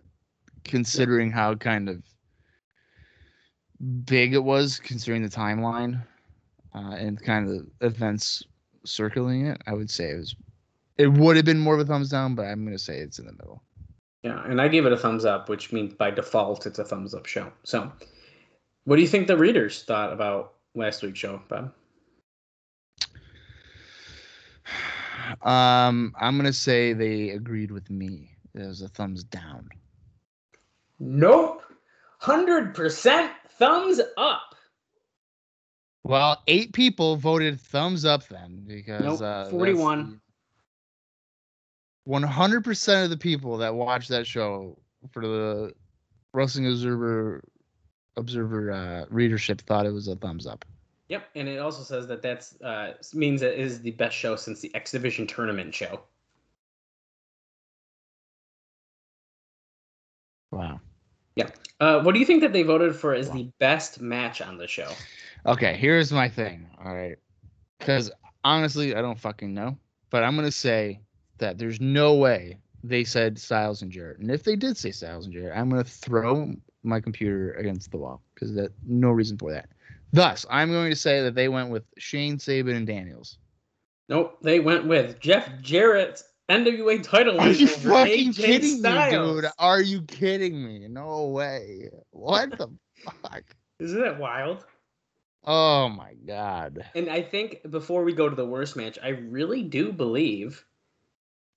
considering 0.64 1.30
how 1.30 1.54
kind 1.54 1.88
of 1.88 2.02
big 4.04 4.34
it 4.34 4.44
was, 4.44 4.78
considering 4.78 5.22
the 5.22 5.28
timeline 5.28 6.02
uh, 6.74 6.94
and 6.98 7.22
kind 7.22 7.48
of 7.48 7.66
events 7.80 8.42
circling 8.84 9.46
it, 9.46 9.60
I 9.66 9.72
would 9.72 9.90
say 9.90 10.10
it 10.10 10.16
was. 10.16 10.36
It 10.98 11.10
would 11.10 11.36
have 11.36 11.46
been 11.46 11.58
more 11.58 11.74
of 11.74 11.80
a 11.80 11.84
thumbs 11.84 12.10
down, 12.10 12.34
but 12.34 12.44
I'm 12.44 12.64
gonna 12.64 12.78
say 12.78 12.98
it's 12.98 13.18
in 13.18 13.26
the 13.26 13.32
middle. 13.32 13.62
Yeah, 14.22 14.42
and 14.44 14.60
I 14.60 14.68
gave 14.68 14.84
it 14.84 14.92
a 14.92 14.96
thumbs 14.96 15.24
up, 15.24 15.48
which 15.48 15.72
means 15.72 15.94
by 15.94 16.10
default 16.10 16.66
it's 16.66 16.78
a 16.78 16.84
thumbs 16.84 17.14
up 17.14 17.26
show. 17.26 17.50
So, 17.64 17.90
what 18.84 18.96
do 18.96 19.02
you 19.02 19.08
think 19.08 19.26
the 19.26 19.36
readers 19.36 19.82
thought 19.82 20.12
about 20.12 20.54
last 20.74 21.02
week's 21.02 21.18
show, 21.18 21.40
Bob? 21.48 21.72
Um, 25.42 26.14
I'm 26.20 26.36
gonna 26.36 26.52
say 26.52 26.92
they 26.92 27.30
agreed 27.30 27.70
with 27.70 27.88
me. 27.88 28.36
It 28.54 28.66
was 28.66 28.82
a 28.82 28.88
thumbs 28.88 29.24
down. 29.24 29.68
Nope, 30.98 31.62
hundred 32.18 32.74
percent 32.74 33.32
thumbs 33.58 34.00
up. 34.16 34.54
Well, 36.04 36.42
eight 36.46 36.72
people 36.72 37.16
voted 37.16 37.60
thumbs 37.60 38.04
up 38.04 38.26
then 38.28 38.64
because 38.66 39.20
nope, 39.20 39.22
uh, 39.22 39.50
forty-one. 39.50 40.20
100% 42.08 43.04
of 43.04 43.10
the 43.10 43.16
people 43.16 43.58
that 43.58 43.74
watch 43.74 44.08
that 44.08 44.26
show 44.26 44.76
for 45.10 45.22
the 45.22 45.72
Wrestling 46.32 46.66
Observer 46.66 47.42
Observer 48.16 48.72
uh, 48.72 49.04
readership 49.08 49.60
thought 49.62 49.86
it 49.86 49.92
was 49.92 50.08
a 50.08 50.16
thumbs 50.16 50.46
up. 50.46 50.64
Yep, 51.08 51.28
and 51.34 51.48
it 51.48 51.58
also 51.58 51.82
says 51.82 52.06
that 52.08 52.22
that's 52.22 52.60
uh, 52.60 52.94
means 53.14 53.42
it 53.42 53.58
is 53.58 53.80
the 53.80 53.92
best 53.92 54.16
show 54.16 54.36
since 54.36 54.60
the 54.60 54.72
X 54.74 54.92
Division 54.92 55.26
tournament 55.26 55.74
show. 55.74 56.00
Wow. 60.52 60.80
Yeah. 61.36 61.48
Uh, 61.80 62.02
what 62.02 62.12
do 62.12 62.20
you 62.20 62.26
think 62.26 62.42
that 62.42 62.52
they 62.52 62.62
voted 62.62 62.94
for 62.94 63.14
as 63.14 63.28
wow. 63.28 63.34
the 63.34 63.50
best 63.58 64.00
match 64.00 64.42
on 64.42 64.58
the 64.58 64.66
show? 64.66 64.90
Okay, 65.46 65.76
here's 65.76 66.12
my 66.12 66.28
thing. 66.28 66.68
All 66.84 66.94
right, 66.94 67.16
because 67.78 68.10
honestly, 68.44 68.94
I 68.94 69.00
don't 69.00 69.18
fucking 69.18 69.54
know, 69.54 69.78
but 70.10 70.22
I'm 70.22 70.36
gonna 70.36 70.50
say 70.50 71.00
that 71.40 71.58
there's 71.58 71.80
no 71.80 72.14
way 72.14 72.56
they 72.82 73.04
said 73.04 73.38
Styles 73.38 73.82
and 73.82 73.90
Jarrett, 73.90 74.20
and 74.20 74.30
if 74.30 74.44
they 74.44 74.56
did 74.56 74.76
say 74.76 74.90
Styles 74.90 75.26
and 75.26 75.34
Jarrett, 75.34 75.58
I'm 75.58 75.68
gonna 75.68 75.84
throw 75.84 76.54
my 76.82 77.00
computer 77.00 77.52
against 77.54 77.90
the 77.90 77.98
wall 77.98 78.22
because 78.34 78.54
that 78.54 78.72
no 78.86 79.10
reason 79.10 79.36
for 79.36 79.52
that. 79.52 79.68
Thus, 80.12 80.46
I'm 80.50 80.70
going 80.70 80.90
to 80.90 80.96
say 80.96 81.22
that 81.22 81.34
they 81.34 81.48
went 81.48 81.70
with 81.70 81.84
Shane 81.98 82.38
Sabin 82.38 82.76
and 82.76 82.86
Daniels. 82.86 83.38
Nope, 84.08 84.38
they 84.42 84.58
went 84.58 84.86
with 84.86 85.20
Jeff 85.20 85.48
Jarrett's 85.60 86.24
NWA 86.48 87.00
title. 87.02 87.40
Are 87.40 87.48
you 87.48 87.68
fucking 87.68 88.32
AJ 88.32 88.36
kidding 88.36 88.78
Styles. 88.78 89.36
me, 89.36 89.42
dude? 89.42 89.50
Are 89.58 89.80
you 89.80 90.02
kidding 90.02 90.64
me? 90.64 90.88
No 90.88 91.28
way. 91.28 91.90
What 92.10 92.58
the 92.58 92.68
fuck? 93.22 93.44
Isn't 93.78 94.00
that 94.00 94.18
wild? 94.18 94.64
Oh 95.44 95.88
my 95.88 96.14
god. 96.26 96.84
And 96.94 97.08
I 97.08 97.22
think 97.22 97.70
before 97.70 98.02
we 98.02 98.12
go 98.12 98.28
to 98.28 98.34
the 98.34 98.44
worst 98.44 98.76
match, 98.76 98.98
I 99.02 99.08
really 99.08 99.62
do 99.62 99.92
believe 99.92 100.64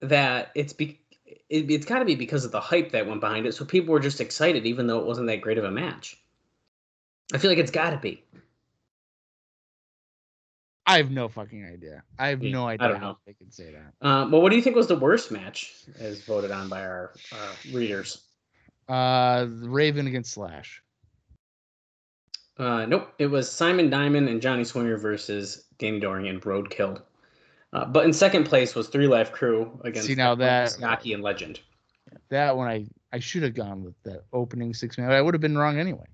that 0.03 0.51
it's 0.55 0.73
be 0.73 0.99
it, 1.25 1.69
it's 1.69 1.85
got 1.85 1.99
to 1.99 2.05
be 2.05 2.15
because 2.15 2.45
of 2.45 2.51
the 2.51 2.59
hype 2.59 2.91
that 2.91 3.07
went 3.07 3.21
behind 3.21 3.45
it. 3.45 3.53
So 3.53 3.65
people 3.65 3.93
were 3.93 3.99
just 3.99 4.21
excited, 4.21 4.65
even 4.65 4.87
though 4.87 4.99
it 4.99 5.05
wasn't 5.05 5.27
that 5.27 5.41
great 5.41 5.57
of 5.57 5.63
a 5.63 5.71
match. 5.71 6.17
I 7.33 7.37
feel 7.37 7.49
like 7.49 7.57
it's 7.57 7.71
got 7.71 7.91
to 7.91 7.97
be. 7.97 8.23
I 10.85 10.97
have 10.97 11.11
no 11.11 11.29
fucking 11.29 11.65
idea. 11.65 12.03
I 12.19 12.27
have 12.27 12.43
Yeah, 12.43 12.51
no 12.51 12.67
I 12.67 12.75
don't 12.75 12.95
how 12.97 13.11
know. 13.11 13.17
they 13.25 13.33
can 13.33 13.49
say 13.49 13.71
that. 13.71 13.93
Uh, 14.05 14.25
but 14.25 14.41
what 14.41 14.49
do 14.49 14.57
you 14.57 14.61
think 14.61 14.75
was 14.75 14.87
the 14.87 14.97
worst 14.97 15.31
match, 15.31 15.73
as 15.97 16.21
voted 16.25 16.51
on 16.51 16.67
by 16.67 16.81
our 16.81 17.13
uh, 17.31 17.53
readers? 17.71 18.23
Uh, 18.89 19.47
Raven 19.49 20.07
against 20.07 20.33
Slash. 20.33 20.81
Uh, 22.57 22.85
nope, 22.85 23.13
it 23.17 23.27
was 23.27 23.49
Simon 23.49 23.89
Diamond 23.89 24.27
and 24.27 24.41
Johnny 24.41 24.63
Swinger 24.65 24.97
versus 24.97 25.65
Danny 25.79 25.99
Doring 25.99 26.27
and 26.27 26.41
Roadkill. 26.41 27.01
Uh, 27.73 27.85
but 27.85 28.05
in 28.05 28.13
second 28.13 28.43
place 28.45 28.75
was 28.75 28.87
Three 28.87 29.07
Live 29.07 29.31
Kru 29.31 29.79
against 29.83 30.07
See, 30.07 30.15
now 30.15 30.35
that- 30.35 30.69
Scotty 30.71 31.13
and 31.13 31.23
Legend. 31.23 31.59
That 32.29 32.55
one, 32.55 32.67
I 32.67 32.85
I 33.11 33.19
should 33.19 33.43
have 33.43 33.53
gone 33.55 33.83
with 33.83 33.95
that 34.03 34.23
opening 34.31 34.73
six 34.73 34.97
man. 34.97 35.11
I 35.11 35.21
would 35.21 35.33
have 35.33 35.41
been 35.41 35.57
wrong 35.57 35.79
anyway. 35.79 36.05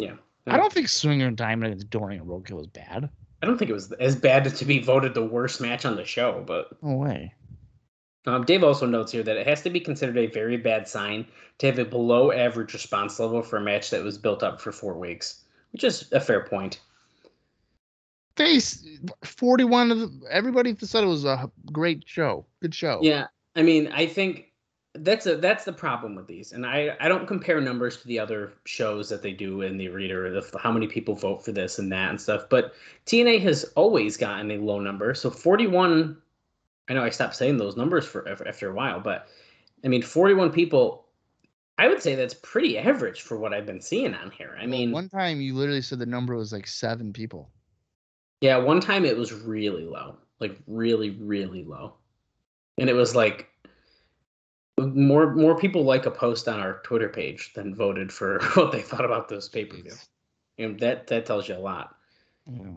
Yeah, 0.00 0.14
I 0.46 0.56
don't 0.56 0.72
think 0.72 0.88
Swinger 0.88 1.26
and 1.26 1.36
Diamond 1.36 1.72
against 1.72 1.90
Doring 1.90 2.20
and 2.20 2.28
Roadkill 2.28 2.56
was 2.58 2.66
bad. 2.66 3.08
I 3.42 3.46
don't 3.46 3.58
think 3.58 3.70
it 3.70 3.74
was 3.74 3.90
as 3.92 4.14
bad 4.16 4.44
to 4.54 4.64
be 4.64 4.78
voted 4.80 5.14
the 5.14 5.24
worst 5.24 5.60
match 5.60 5.84
on 5.84 5.96
the 5.96 6.04
show, 6.04 6.42
but 6.46 6.80
No 6.82 6.96
way. 6.96 7.34
um, 8.26 8.44
Dave 8.44 8.62
also 8.62 8.86
notes 8.86 9.10
here 9.12 9.22
that 9.24 9.36
it 9.36 9.46
has 9.46 9.62
to 9.62 9.70
be 9.70 9.80
considered 9.80 10.16
a 10.18 10.26
very 10.26 10.56
bad 10.56 10.86
sign 10.88 11.26
to 11.58 11.66
have 11.66 11.78
a 11.80 11.84
below 11.84 12.30
average 12.32 12.72
response 12.72 13.18
level 13.18 13.42
for 13.42 13.56
a 13.56 13.60
match 13.60 13.90
that 13.90 14.02
was 14.04 14.18
built 14.18 14.42
up 14.44 14.60
for 14.60 14.70
four 14.72 14.94
weeks, 14.94 15.42
which 15.72 15.82
is 15.84 16.10
a 16.12 16.20
fair 16.20 16.44
point. 16.44 16.80
They 18.36 18.60
41 19.24 19.90
of 19.90 19.98
the, 19.98 20.20
everybody 20.30 20.74
said 20.80 21.04
it 21.04 21.08
was 21.08 21.24
a 21.24 21.50
great 21.70 22.04
show. 22.06 22.46
Good 22.60 22.74
show. 22.74 23.00
Yeah, 23.02 23.26
I 23.56 23.62
mean, 23.62 23.88
I 23.88 24.06
think 24.06 24.52
that's 24.94 25.26
a 25.26 25.36
that's 25.36 25.64
the 25.64 25.72
problem 25.72 26.14
with 26.14 26.26
these, 26.26 26.52
and 26.52 26.66
I 26.66 26.96
I 27.00 27.08
don't 27.08 27.26
compare 27.26 27.60
numbers 27.60 27.98
to 27.98 28.06
the 28.06 28.18
other 28.18 28.52
shows 28.64 29.08
that 29.08 29.22
they 29.22 29.32
do 29.32 29.62
in 29.62 29.78
the 29.78 29.88
reader 29.88 30.30
the, 30.30 30.58
how 30.58 30.70
many 30.70 30.86
people 30.86 31.14
vote 31.14 31.44
for 31.44 31.52
this 31.52 31.78
and 31.78 31.90
that 31.92 32.10
and 32.10 32.20
stuff. 32.20 32.46
But 32.50 32.74
TNA 33.06 33.40
has 33.42 33.64
always 33.74 34.16
gotten 34.16 34.50
a 34.50 34.58
low 34.58 34.80
number, 34.80 35.14
so 35.14 35.30
41. 35.30 36.16
I 36.88 36.94
know 36.94 37.02
I 37.02 37.10
stopped 37.10 37.36
saying 37.36 37.56
those 37.56 37.76
numbers 37.76 38.06
for 38.06 38.28
after 38.46 38.70
a 38.70 38.74
while, 38.74 39.00
but 39.00 39.28
I 39.84 39.88
mean 39.88 40.02
41 40.02 40.52
people. 40.52 41.06
I 41.78 41.88
would 41.88 42.02
say 42.02 42.14
that's 42.14 42.34
pretty 42.34 42.78
average 42.78 43.22
for 43.22 43.38
what 43.38 43.54
I've 43.54 43.66
been 43.66 43.80
seeing 43.80 44.14
on 44.14 44.30
here. 44.30 44.56
I 44.60 44.66
mean, 44.66 44.92
one 44.92 45.08
time 45.08 45.40
you 45.40 45.54
literally 45.54 45.80
said 45.80 45.98
the 45.98 46.06
number 46.06 46.36
was 46.36 46.52
like 46.52 46.66
seven 46.66 47.14
people. 47.14 47.50
Yeah, 48.42 48.56
one 48.56 48.80
time 48.80 49.04
it 49.04 49.16
was 49.16 49.32
really 49.32 49.84
low, 49.84 50.16
like 50.40 50.58
really, 50.66 51.10
really 51.10 51.62
low, 51.62 51.94
and 52.76 52.90
it 52.90 52.92
was 52.92 53.14
like 53.14 53.48
more 54.76 55.32
more 55.32 55.56
people 55.56 55.84
like 55.84 56.06
a 56.06 56.10
post 56.10 56.48
on 56.48 56.58
our 56.58 56.80
Twitter 56.82 57.08
page 57.08 57.52
than 57.54 57.72
voted 57.72 58.12
for 58.12 58.40
what 58.54 58.72
they 58.72 58.82
thought 58.82 59.04
about 59.04 59.28
this 59.28 59.48
pay 59.48 59.64
per 59.64 59.76
view, 59.76 59.92
and 60.58 60.78
that 60.80 61.06
that 61.06 61.24
tells 61.24 61.48
you 61.48 61.54
a 61.54 61.58
lot. 61.58 61.94
Yeah. 62.50 62.72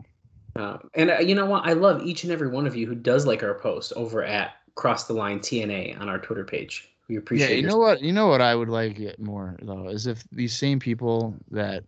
Uh, 0.54 0.78
and 0.94 1.10
uh, 1.10 1.18
you 1.18 1.34
know 1.34 1.46
what? 1.46 1.66
I 1.66 1.72
love 1.72 2.00
each 2.00 2.22
and 2.22 2.32
every 2.32 2.48
one 2.48 2.68
of 2.68 2.76
you 2.76 2.86
who 2.86 2.94
does 2.94 3.26
like 3.26 3.42
our 3.42 3.54
post 3.54 3.92
over 3.96 4.22
at 4.22 4.52
Cross 4.76 5.08
the 5.08 5.14
Line 5.14 5.40
TNA 5.40 6.00
on 6.00 6.08
our 6.08 6.20
Twitter 6.20 6.44
page. 6.44 6.88
We 7.08 7.16
appreciate. 7.16 7.50
Yeah, 7.50 7.56
you 7.56 7.66
know 7.66 7.76
what? 7.76 8.00
You 8.02 8.12
know 8.12 8.28
what 8.28 8.40
I 8.40 8.54
would 8.54 8.68
like 8.68 9.00
it 9.00 9.18
more 9.18 9.56
though 9.62 9.88
is 9.88 10.06
if 10.06 10.22
these 10.30 10.56
same 10.56 10.78
people 10.78 11.34
that 11.50 11.82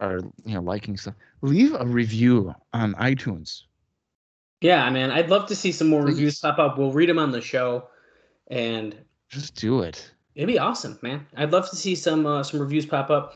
are 0.00 0.20
you 0.44 0.54
know 0.54 0.60
liking 0.60 0.96
stuff 0.96 1.14
leave 1.42 1.74
a 1.74 1.86
review 1.86 2.54
on 2.72 2.94
iTunes. 2.94 3.62
Yeah, 4.60 4.88
man, 4.90 5.10
I'd 5.10 5.30
love 5.30 5.46
to 5.48 5.56
see 5.56 5.72
some 5.72 5.88
more 5.88 6.02
Please. 6.02 6.12
reviews 6.12 6.38
pop 6.40 6.58
up. 6.58 6.78
We'll 6.78 6.92
read 6.92 7.08
them 7.08 7.18
on 7.18 7.30
the 7.30 7.40
show 7.40 7.88
and 8.48 8.94
just 9.28 9.54
do 9.54 9.80
it. 9.82 10.10
It'd 10.34 10.48
be 10.48 10.58
awesome, 10.58 10.98
man. 11.02 11.26
I'd 11.36 11.52
love 11.52 11.68
to 11.70 11.76
see 11.76 11.94
some 11.94 12.26
uh, 12.26 12.42
some 12.42 12.60
reviews 12.60 12.86
pop 12.86 13.10
up. 13.10 13.34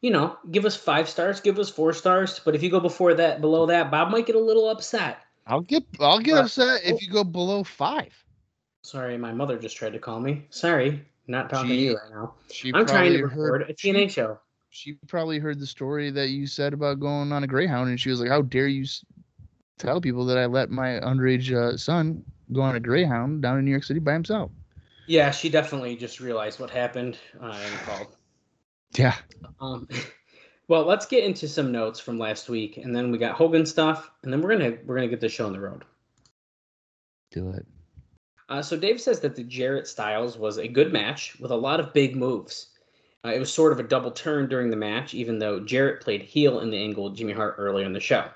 You 0.00 0.10
know, 0.10 0.36
give 0.50 0.66
us 0.66 0.76
five 0.76 1.08
stars, 1.08 1.40
give 1.40 1.58
us 1.58 1.70
four 1.70 1.92
stars. 1.92 2.40
But 2.44 2.54
if 2.54 2.62
you 2.62 2.70
go 2.70 2.80
before 2.80 3.14
that, 3.14 3.40
below 3.40 3.66
that, 3.66 3.90
Bob 3.90 4.10
might 4.10 4.26
get 4.26 4.36
a 4.36 4.40
little 4.40 4.68
upset. 4.68 5.18
I'll 5.46 5.60
get 5.60 5.84
I'll 6.00 6.18
get 6.18 6.34
but, 6.34 6.44
upset 6.44 6.80
if 6.84 7.02
you 7.02 7.10
go 7.10 7.24
below 7.24 7.64
five. 7.64 8.12
Sorry, 8.82 9.16
my 9.16 9.32
mother 9.32 9.58
just 9.58 9.76
tried 9.76 9.94
to 9.94 9.98
call 9.98 10.20
me. 10.20 10.46
Sorry, 10.50 11.02
not 11.26 11.48
talking 11.48 11.70
she, 11.70 11.76
to 11.76 11.82
you 11.82 11.96
right 11.96 12.10
now. 12.10 12.34
I'm 12.74 12.86
trying 12.86 13.12
to 13.12 13.22
record 13.22 13.62
heard, 13.62 13.70
a 13.70 13.74
TNA 13.74 14.02
she, 14.02 14.08
show. 14.08 14.38
She 14.74 14.94
probably 15.06 15.38
heard 15.38 15.60
the 15.60 15.66
story 15.66 16.10
that 16.10 16.30
you 16.30 16.48
said 16.48 16.72
about 16.72 16.98
going 16.98 17.32
on 17.32 17.44
a 17.44 17.46
Greyhound, 17.46 17.90
and 17.90 18.00
she 18.00 18.10
was 18.10 18.20
like, 18.20 18.28
"How 18.28 18.42
dare 18.42 18.66
you 18.66 18.84
tell 19.78 20.00
people 20.00 20.24
that 20.26 20.36
I 20.36 20.46
let 20.46 20.70
my 20.70 21.00
underage 21.00 21.52
uh, 21.54 21.76
son 21.76 22.24
go 22.52 22.60
on 22.60 22.76
a 22.76 22.80
Greyhound 22.80 23.42
down 23.42 23.58
in 23.58 23.64
New 23.64 23.70
York 23.70 23.84
City 23.84 24.00
by 24.00 24.12
himself. 24.12 24.50
Yeah, 25.06 25.30
she 25.30 25.48
definitely 25.48 25.96
just 25.96 26.20
realized 26.20 26.60
what 26.60 26.70
happened 26.70 27.18
uh, 27.40 27.56
and 27.64 27.80
called. 27.80 28.16
Yeah. 28.96 29.14
Um, 29.60 29.88
well, 30.68 30.84
let's 30.84 31.06
get 31.06 31.24
into 31.24 31.46
some 31.46 31.70
notes 31.70 32.00
from 32.00 32.18
last 32.18 32.48
week, 32.48 32.78
and 32.78 32.94
then 32.94 33.10
we 33.10 33.18
got 33.18 33.36
Hogan 33.36 33.66
stuff, 33.66 34.10
and 34.22 34.32
then 34.32 34.40
we're 34.40 34.56
gonna 34.56 34.76
we're 34.84 34.96
gonna 34.96 35.08
get 35.08 35.20
the 35.20 35.28
show 35.28 35.46
on 35.46 35.52
the 35.52 35.60
road. 35.60 35.84
Do 37.30 37.50
it. 37.50 37.66
Uh, 38.48 38.60
so 38.60 38.76
Dave 38.76 39.00
says 39.00 39.20
that 39.20 39.34
the 39.36 39.44
Jarrett 39.44 39.86
Styles 39.86 40.36
was 40.36 40.58
a 40.58 40.68
good 40.68 40.92
match 40.92 41.38
with 41.40 41.50
a 41.50 41.56
lot 41.56 41.80
of 41.80 41.92
big 41.92 42.16
moves. 42.16 42.73
Uh, 43.24 43.30
it 43.30 43.38
was 43.38 43.52
sort 43.52 43.72
of 43.72 43.80
a 43.80 43.84
double 43.84 44.10
turn 44.10 44.48
during 44.48 44.68
the 44.68 44.76
match, 44.76 45.14
even 45.14 45.38
though 45.38 45.60
Jarrett 45.60 46.02
played 46.02 46.22
heel 46.22 46.60
in 46.60 46.70
the 46.70 46.76
angle 46.76 47.04
with 47.04 47.16
Jimmy 47.16 47.32
Hart 47.32 47.54
earlier 47.56 47.86
in 47.86 47.92
the 47.92 48.00
show. 48.00 48.28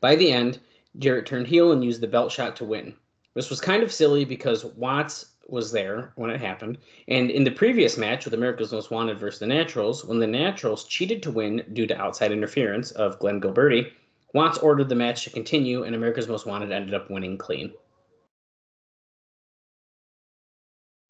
By 0.00 0.16
the 0.16 0.32
end, 0.32 0.58
Jarrett 0.98 1.26
turned 1.26 1.46
heel 1.46 1.72
and 1.72 1.84
used 1.84 2.00
the 2.00 2.08
belt 2.08 2.32
shot 2.32 2.56
to 2.56 2.64
win. 2.64 2.94
This 3.34 3.50
was 3.50 3.60
kind 3.60 3.82
of 3.82 3.92
silly 3.92 4.24
because 4.24 4.64
Watts 4.64 5.26
was 5.46 5.70
there 5.70 6.12
when 6.16 6.30
it 6.30 6.40
happened. 6.40 6.78
And 7.06 7.30
in 7.30 7.44
the 7.44 7.50
previous 7.50 7.96
match 7.96 8.24
with 8.24 8.34
America's 8.34 8.72
Most 8.72 8.90
Wanted 8.90 9.18
versus 9.18 9.38
the 9.38 9.46
Naturals, 9.46 10.04
when 10.04 10.18
the 10.18 10.26
Naturals 10.26 10.84
cheated 10.84 11.22
to 11.22 11.30
win 11.30 11.64
due 11.72 11.86
to 11.86 12.00
outside 12.00 12.32
interference 12.32 12.90
of 12.92 13.18
Glenn 13.18 13.40
Gilberti, 13.40 13.92
Watts 14.34 14.58
ordered 14.58 14.88
the 14.88 14.94
match 14.94 15.24
to 15.24 15.30
continue, 15.30 15.84
and 15.84 15.94
America's 15.94 16.28
Most 16.28 16.44
Wanted 16.44 16.72
ended 16.72 16.92
up 16.92 17.10
winning 17.10 17.38
clean. 17.38 17.72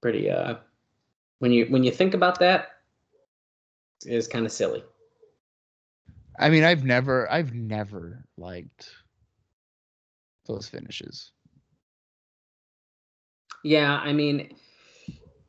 Pretty 0.00 0.30
uh 0.30 0.56
when 1.40 1.50
you 1.50 1.66
when 1.66 1.82
you 1.82 1.90
think 1.90 2.14
about 2.14 2.38
that, 2.38 2.77
it 4.06 4.12
is 4.12 4.28
kind 4.28 4.46
of 4.46 4.52
silly. 4.52 4.84
I 6.38 6.50
mean, 6.50 6.64
I've 6.64 6.84
never 6.84 7.30
I've 7.30 7.54
never 7.54 8.24
liked 8.36 8.90
those 10.46 10.68
finishes. 10.68 11.32
Yeah, 13.64 13.96
I 13.96 14.12
mean, 14.12 14.54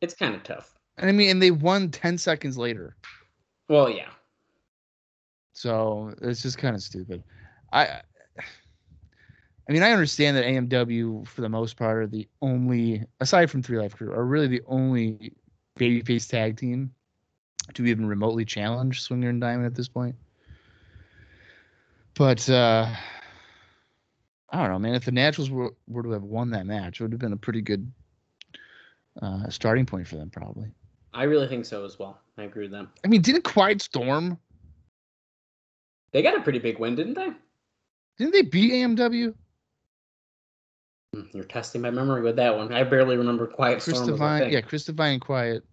it's 0.02 0.16
kind 0.16 0.34
of 0.34 0.44
tough. 0.44 0.74
And 0.98 1.10
I 1.10 1.14
mean, 1.14 1.30
and 1.30 1.42
they 1.42 1.52
won 1.52 1.90
10 1.92 2.18
seconds 2.18 2.58
later. 2.58 2.96
Well, 3.70 3.90
yeah. 3.90 4.10
So 5.54 6.14
it's 6.22 6.42
just 6.42 6.58
kind 6.58 6.76
of 6.76 6.82
stupid. 6.82 7.24
I 7.72 8.02
I 9.70 9.72
mean, 9.72 9.84
I 9.84 9.92
understand 9.92 10.36
that 10.36 10.46
AMW 10.46 11.28
for 11.28 11.42
the 11.42 11.50
most 11.50 11.78
part 11.78 11.98
are 11.98 12.08
the 12.08 12.28
only, 12.42 13.04
aside 13.20 13.52
from 13.52 13.62
Three 13.62 13.78
Live 13.78 13.96
Kru, 13.96 14.12
are 14.12 14.26
really 14.26 14.48
the 14.48 14.64
only 14.66 15.34
babyface 15.78 16.28
tag 16.28 16.58
team 16.58 16.92
to 17.76 17.86
even 17.86 18.06
remotely 18.06 18.46
challenge 18.46 19.02
Swinger 19.02 19.30
and 19.30 19.42
Diamond 19.42 19.66
at 19.66 19.76
this 19.76 19.88
point. 19.88 20.16
But 22.16 22.50
uh 22.50 22.94
I 24.52 24.62
don't 24.62 24.72
know, 24.72 24.80
man. 24.80 24.96
If 24.96 25.06
the 25.06 25.12
Naturals 25.12 25.52
were, 25.52 25.74
were 25.88 26.04
to 26.04 26.12
have 26.12 26.24
won 26.24 26.50
that 26.52 26.66
match, 26.66 27.00
it 27.00 27.04
would 27.04 27.12
have 27.12 27.20
been 27.20 27.34
a 27.34 27.38
pretty 27.38 27.62
good 27.62 27.92
uh, 29.22 29.50
starting 29.50 29.86
point 29.86 30.08
for 30.08 30.16
them, 30.16 30.30
probably. 30.30 30.72
I 31.14 31.24
really 31.24 31.48
think 31.48 31.66
so 31.66 31.86
as 31.86 32.00
well. 32.00 32.20
I 32.38 32.44
agree 32.44 32.64
with 32.64 32.72
them. 32.72 32.90
I 33.04 33.08
mean, 33.08 33.22
didn't 33.22 33.44
Quiet 33.44 33.82
Storm? 33.82 34.38
They 36.12 36.22
got 36.22 36.38
a 36.38 36.42
pretty 36.42 36.60
big 36.60 36.80
win, 36.80 36.96
didn't 36.96 37.14
they? 37.14 37.30
Didn't 38.18 38.34
they 38.34 38.42
beat 38.42 38.72
AMW? 38.72 39.34
Hmm, 41.14 41.22
you're 41.34 41.44
testing 41.44 41.82
my 41.82 41.90
memory 41.90 42.22
with 42.22 42.36
that 42.38 42.56
one. 42.56 42.74
I 42.74 42.84
barely 42.84 43.18
remember 43.18 43.48
Quiet 43.48 43.82
Chris 43.82 43.98
Storm. 43.98 44.12
Divine, 44.12 44.52
yeah, 44.52 44.62
Chris 44.62 44.86
Divine 44.86 45.14
and 45.14 45.22
Quiet. 45.22 45.64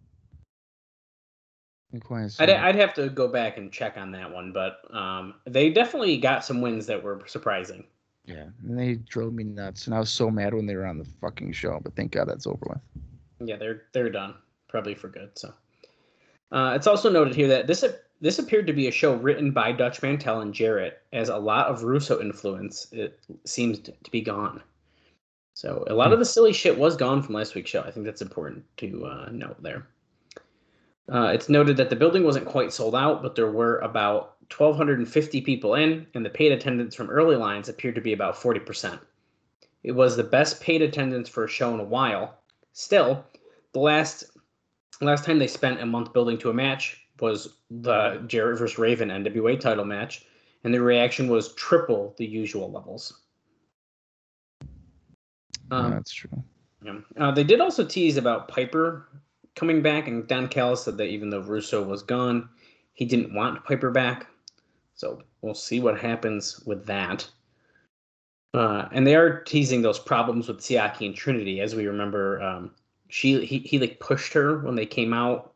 And 1.92 2.02
Quiet 2.02 2.32
Storm. 2.32 2.50
I'd, 2.50 2.56
I'd 2.56 2.74
have 2.76 2.94
to 2.94 3.08
go 3.08 3.28
back 3.28 3.58
and 3.58 3.72
check 3.72 3.96
on 3.96 4.10
that 4.12 4.32
one, 4.32 4.52
but 4.52 4.78
um, 4.94 5.34
they 5.46 5.70
definitely 5.70 6.16
got 6.18 6.44
some 6.44 6.60
wins 6.60 6.86
that 6.86 7.02
were 7.02 7.22
surprising. 7.26 7.84
Yeah, 8.24 8.46
and 8.64 8.78
they 8.78 8.96
drove 8.96 9.32
me 9.32 9.44
nuts, 9.44 9.86
and 9.86 9.94
I 9.94 10.00
was 10.00 10.10
so 10.10 10.30
mad 10.30 10.52
when 10.52 10.66
they 10.66 10.74
were 10.74 10.86
on 10.86 10.98
the 10.98 11.04
fucking 11.04 11.52
show. 11.52 11.78
But 11.82 11.94
thank 11.94 12.12
God 12.12 12.28
that's 12.28 12.46
over 12.46 12.66
with. 12.68 13.48
Yeah, 13.48 13.56
they're 13.56 13.84
they're 13.92 14.10
done 14.10 14.34
probably 14.68 14.94
for 14.94 15.08
good. 15.08 15.30
So 15.38 15.54
uh, 16.50 16.72
it's 16.74 16.88
also 16.88 17.10
noted 17.10 17.34
here 17.34 17.48
that 17.48 17.68
this 17.68 17.84
this 18.20 18.38
appeared 18.38 18.66
to 18.66 18.72
be 18.72 18.88
a 18.88 18.92
show 18.92 19.14
written 19.14 19.52
by 19.52 19.72
Dutch 19.72 20.02
Mantell 20.02 20.40
and 20.40 20.52
Jarrett, 20.52 21.02
as 21.12 21.28
a 21.28 21.36
lot 21.36 21.66
of 21.66 21.84
Russo 21.84 22.20
influence 22.20 22.88
it 22.92 23.20
seems 23.44 23.78
to 23.78 23.92
be 24.10 24.20
gone. 24.20 24.62
So 25.54 25.84
a 25.88 25.94
lot 25.94 26.12
of 26.12 26.18
the 26.18 26.24
silly 26.24 26.52
shit 26.52 26.76
was 26.76 26.96
gone 26.96 27.22
from 27.22 27.34
last 27.34 27.54
week's 27.54 27.70
show. 27.70 27.82
I 27.82 27.90
think 27.90 28.04
that's 28.04 28.22
important 28.22 28.64
to 28.78 29.06
uh, 29.06 29.28
note 29.30 29.62
there. 29.62 29.86
Uh, 31.12 31.30
it's 31.32 31.48
noted 31.48 31.76
that 31.76 31.90
the 31.90 31.96
building 31.96 32.24
wasn't 32.24 32.46
quite 32.46 32.72
sold 32.72 32.94
out, 32.94 33.22
but 33.22 33.34
there 33.34 33.50
were 33.50 33.78
about 33.78 34.36
1,250 34.56 35.40
people 35.42 35.74
in, 35.74 36.06
and 36.14 36.24
the 36.24 36.30
paid 36.30 36.52
attendance 36.52 36.94
from 36.94 37.10
early 37.10 37.36
lines 37.36 37.68
appeared 37.68 37.94
to 37.94 38.00
be 38.00 38.12
about 38.12 38.34
40%. 38.34 38.98
It 39.84 39.92
was 39.92 40.16
the 40.16 40.24
best 40.24 40.60
paid 40.60 40.82
attendance 40.82 41.28
for 41.28 41.44
a 41.44 41.48
show 41.48 41.72
in 41.74 41.80
a 41.80 41.84
while, 41.84 42.38
Still, 42.76 43.24
the 43.72 43.80
last 43.80 44.24
last 45.00 45.24
time 45.24 45.38
they 45.38 45.46
spent 45.46 45.80
a 45.80 45.86
month 45.86 46.12
building 46.12 46.36
to 46.36 46.50
a 46.50 46.52
match 46.52 47.06
was 47.20 47.56
the 47.70 48.22
Jarrett 48.26 48.58
versus 48.58 48.76
Raven 48.76 49.08
NWA 49.08 49.58
title 49.58 49.86
match, 49.86 50.26
and 50.62 50.74
the 50.74 50.82
reaction 50.82 51.28
was 51.28 51.54
triple 51.54 52.14
the 52.18 52.26
usual 52.26 52.70
levels. 52.70 53.22
Um, 55.70 55.90
that's 55.92 56.12
true. 56.12 56.44
Yeah. 56.84 56.98
Uh, 57.16 57.30
they 57.30 57.44
did 57.44 57.62
also 57.62 57.82
tease 57.82 58.18
about 58.18 58.48
Piper 58.48 59.08
coming 59.56 59.82
back, 59.82 60.06
and 60.06 60.26
Don 60.28 60.46
Callis 60.46 60.84
said 60.84 60.98
that 60.98 61.08
even 61.08 61.30
though 61.30 61.40
Russo 61.40 61.82
was 61.82 62.02
gone, 62.02 62.48
he 62.92 63.04
didn't 63.04 63.34
want 63.34 63.64
Piper 63.64 63.90
back. 63.90 64.28
So 64.94 65.22
we'll 65.40 65.54
see 65.54 65.80
what 65.80 65.98
happens 65.98 66.62
with 66.64 66.86
that. 66.86 67.28
Uh, 68.54 68.88
and 68.92 69.06
they 69.06 69.16
are 69.16 69.40
teasing 69.40 69.82
those 69.82 69.98
problems 69.98 70.48
with 70.48 70.60
Siaki 70.60 71.06
and 71.06 71.14
Trinity, 71.14 71.60
as 71.60 71.74
we 71.74 71.86
remember. 71.86 72.40
Um, 72.40 72.70
she 73.08 73.44
he, 73.44 73.58
he 73.58 73.78
like 73.78 74.00
pushed 74.00 74.32
her 74.32 74.60
when 74.60 74.76
they 74.76 74.86
came 74.86 75.12
out 75.12 75.52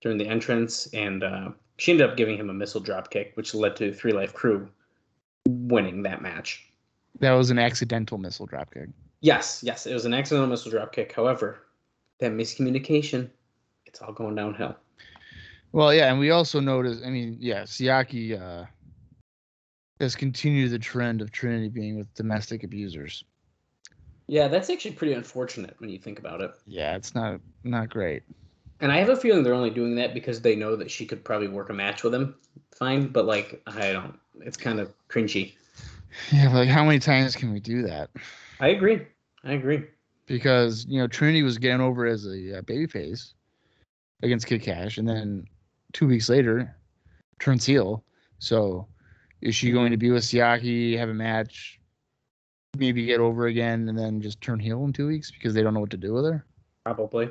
during 0.00 0.18
the 0.18 0.28
entrance, 0.28 0.86
and 0.92 1.24
uh, 1.24 1.50
she 1.78 1.92
ended 1.92 2.08
up 2.08 2.16
giving 2.16 2.36
him 2.36 2.50
a 2.50 2.54
missile 2.54 2.80
drop 2.80 3.10
kick, 3.10 3.32
which 3.34 3.54
led 3.54 3.74
to 3.76 3.92
Three 3.92 4.12
Live 4.12 4.34
Kru 4.34 4.68
winning 5.48 6.02
that 6.04 6.22
match. 6.22 6.64
That 7.18 7.32
was 7.32 7.50
an 7.50 7.58
accidental 7.58 8.18
missile 8.18 8.46
drop 8.46 8.72
kick. 8.72 8.88
Yes, 9.20 9.60
yes, 9.64 9.86
it 9.86 9.94
was 9.94 10.04
an 10.04 10.14
accidental 10.14 10.48
missile 10.48 10.70
drop 10.70 10.92
kick. 10.92 11.12
However, 11.12 11.58
that 12.22 12.32
miscommunication, 12.32 13.30
it's 13.86 14.00
all 14.00 14.12
going 14.12 14.34
downhill. 14.34 14.76
Well, 15.72 15.94
yeah, 15.94 16.10
and 16.10 16.18
we 16.18 16.30
also 16.30 16.60
noticed. 16.60 17.04
I 17.04 17.10
mean, 17.10 17.36
yeah, 17.40 17.62
Siaki. 17.62 18.40
Uh, 18.40 18.66
has 20.00 20.16
continued 20.16 20.70
the 20.72 20.78
trend 20.78 21.22
of 21.22 21.30
Trinity 21.30 21.68
being 21.68 21.96
with 21.96 22.12
domestic 22.14 22.64
abusers. 22.64 23.24
Yeah, 24.26 24.48
that's 24.48 24.68
actually 24.68 24.92
pretty 24.92 25.12
unfortunate 25.12 25.76
when 25.78 25.90
you 25.90 25.98
think 25.98 26.18
about 26.18 26.40
it. 26.40 26.50
Yeah, 26.66 26.96
it's 26.96 27.14
not 27.14 27.40
not 27.62 27.88
great. 27.88 28.22
And 28.80 28.90
I 28.90 28.98
have 28.98 29.10
a 29.10 29.16
feeling 29.16 29.44
they're 29.44 29.54
only 29.54 29.70
doing 29.70 29.94
that 29.96 30.12
because 30.12 30.40
they 30.40 30.56
know 30.56 30.74
that 30.74 30.90
she 30.90 31.06
could 31.06 31.24
probably 31.24 31.46
work 31.46 31.70
a 31.70 31.72
match 31.72 32.02
with 32.02 32.12
him 32.12 32.34
fine, 32.74 33.08
but 33.08 33.26
like 33.26 33.62
I 33.66 33.92
don't 33.92 34.18
it's 34.40 34.56
kind 34.56 34.80
of 34.80 34.92
cringy. 35.08 35.54
Yeah, 36.30 36.48
but 36.48 36.56
like 36.56 36.68
how 36.68 36.84
many 36.84 36.98
times 36.98 37.34
can 37.34 37.54
we 37.54 37.58
do 37.58 37.82
that? 37.82 38.10
I 38.60 38.68
agree. 38.68 39.06
I 39.44 39.52
agree. 39.52 39.84
Because 40.26 40.86
you 40.86 40.98
know 40.98 41.06
Trinity 41.06 41.42
was 41.42 41.58
getting 41.58 41.80
over 41.80 42.06
as 42.06 42.26
a 42.26 42.58
uh, 42.58 42.62
babyface 42.62 43.34
against 44.22 44.46
Kid 44.46 44.62
Cash, 44.62 44.98
and 44.98 45.08
then 45.08 45.46
two 45.92 46.06
weeks 46.06 46.28
later 46.28 46.76
turns 47.40 47.66
heel. 47.66 48.04
So 48.38 48.86
is 49.40 49.54
she 49.54 49.72
going 49.72 49.90
to 49.90 49.96
be 49.96 50.10
with 50.10 50.22
Siaki, 50.22 50.96
have 50.96 51.08
a 51.08 51.14
match, 51.14 51.80
maybe 52.76 53.04
get 53.04 53.20
over 53.20 53.46
again, 53.46 53.88
and 53.88 53.98
then 53.98 54.20
just 54.20 54.40
turn 54.40 54.60
heel 54.60 54.84
in 54.84 54.92
two 54.92 55.08
weeks 55.08 55.30
because 55.30 55.54
they 55.54 55.62
don't 55.62 55.74
know 55.74 55.80
what 55.80 55.90
to 55.90 55.96
do 55.96 56.12
with 56.12 56.24
her? 56.24 56.44
Probably. 56.84 57.30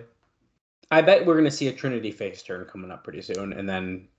I 0.91 1.01
bet 1.01 1.25
we're 1.25 1.37
gonna 1.37 1.49
see 1.49 1.69
a 1.69 1.71
Trinity 1.71 2.11
face 2.11 2.43
turn 2.43 2.65
coming 2.65 2.91
up 2.91 3.03
pretty 3.03 3.21
soon, 3.21 3.53
and 3.53 3.67
then 3.67 4.09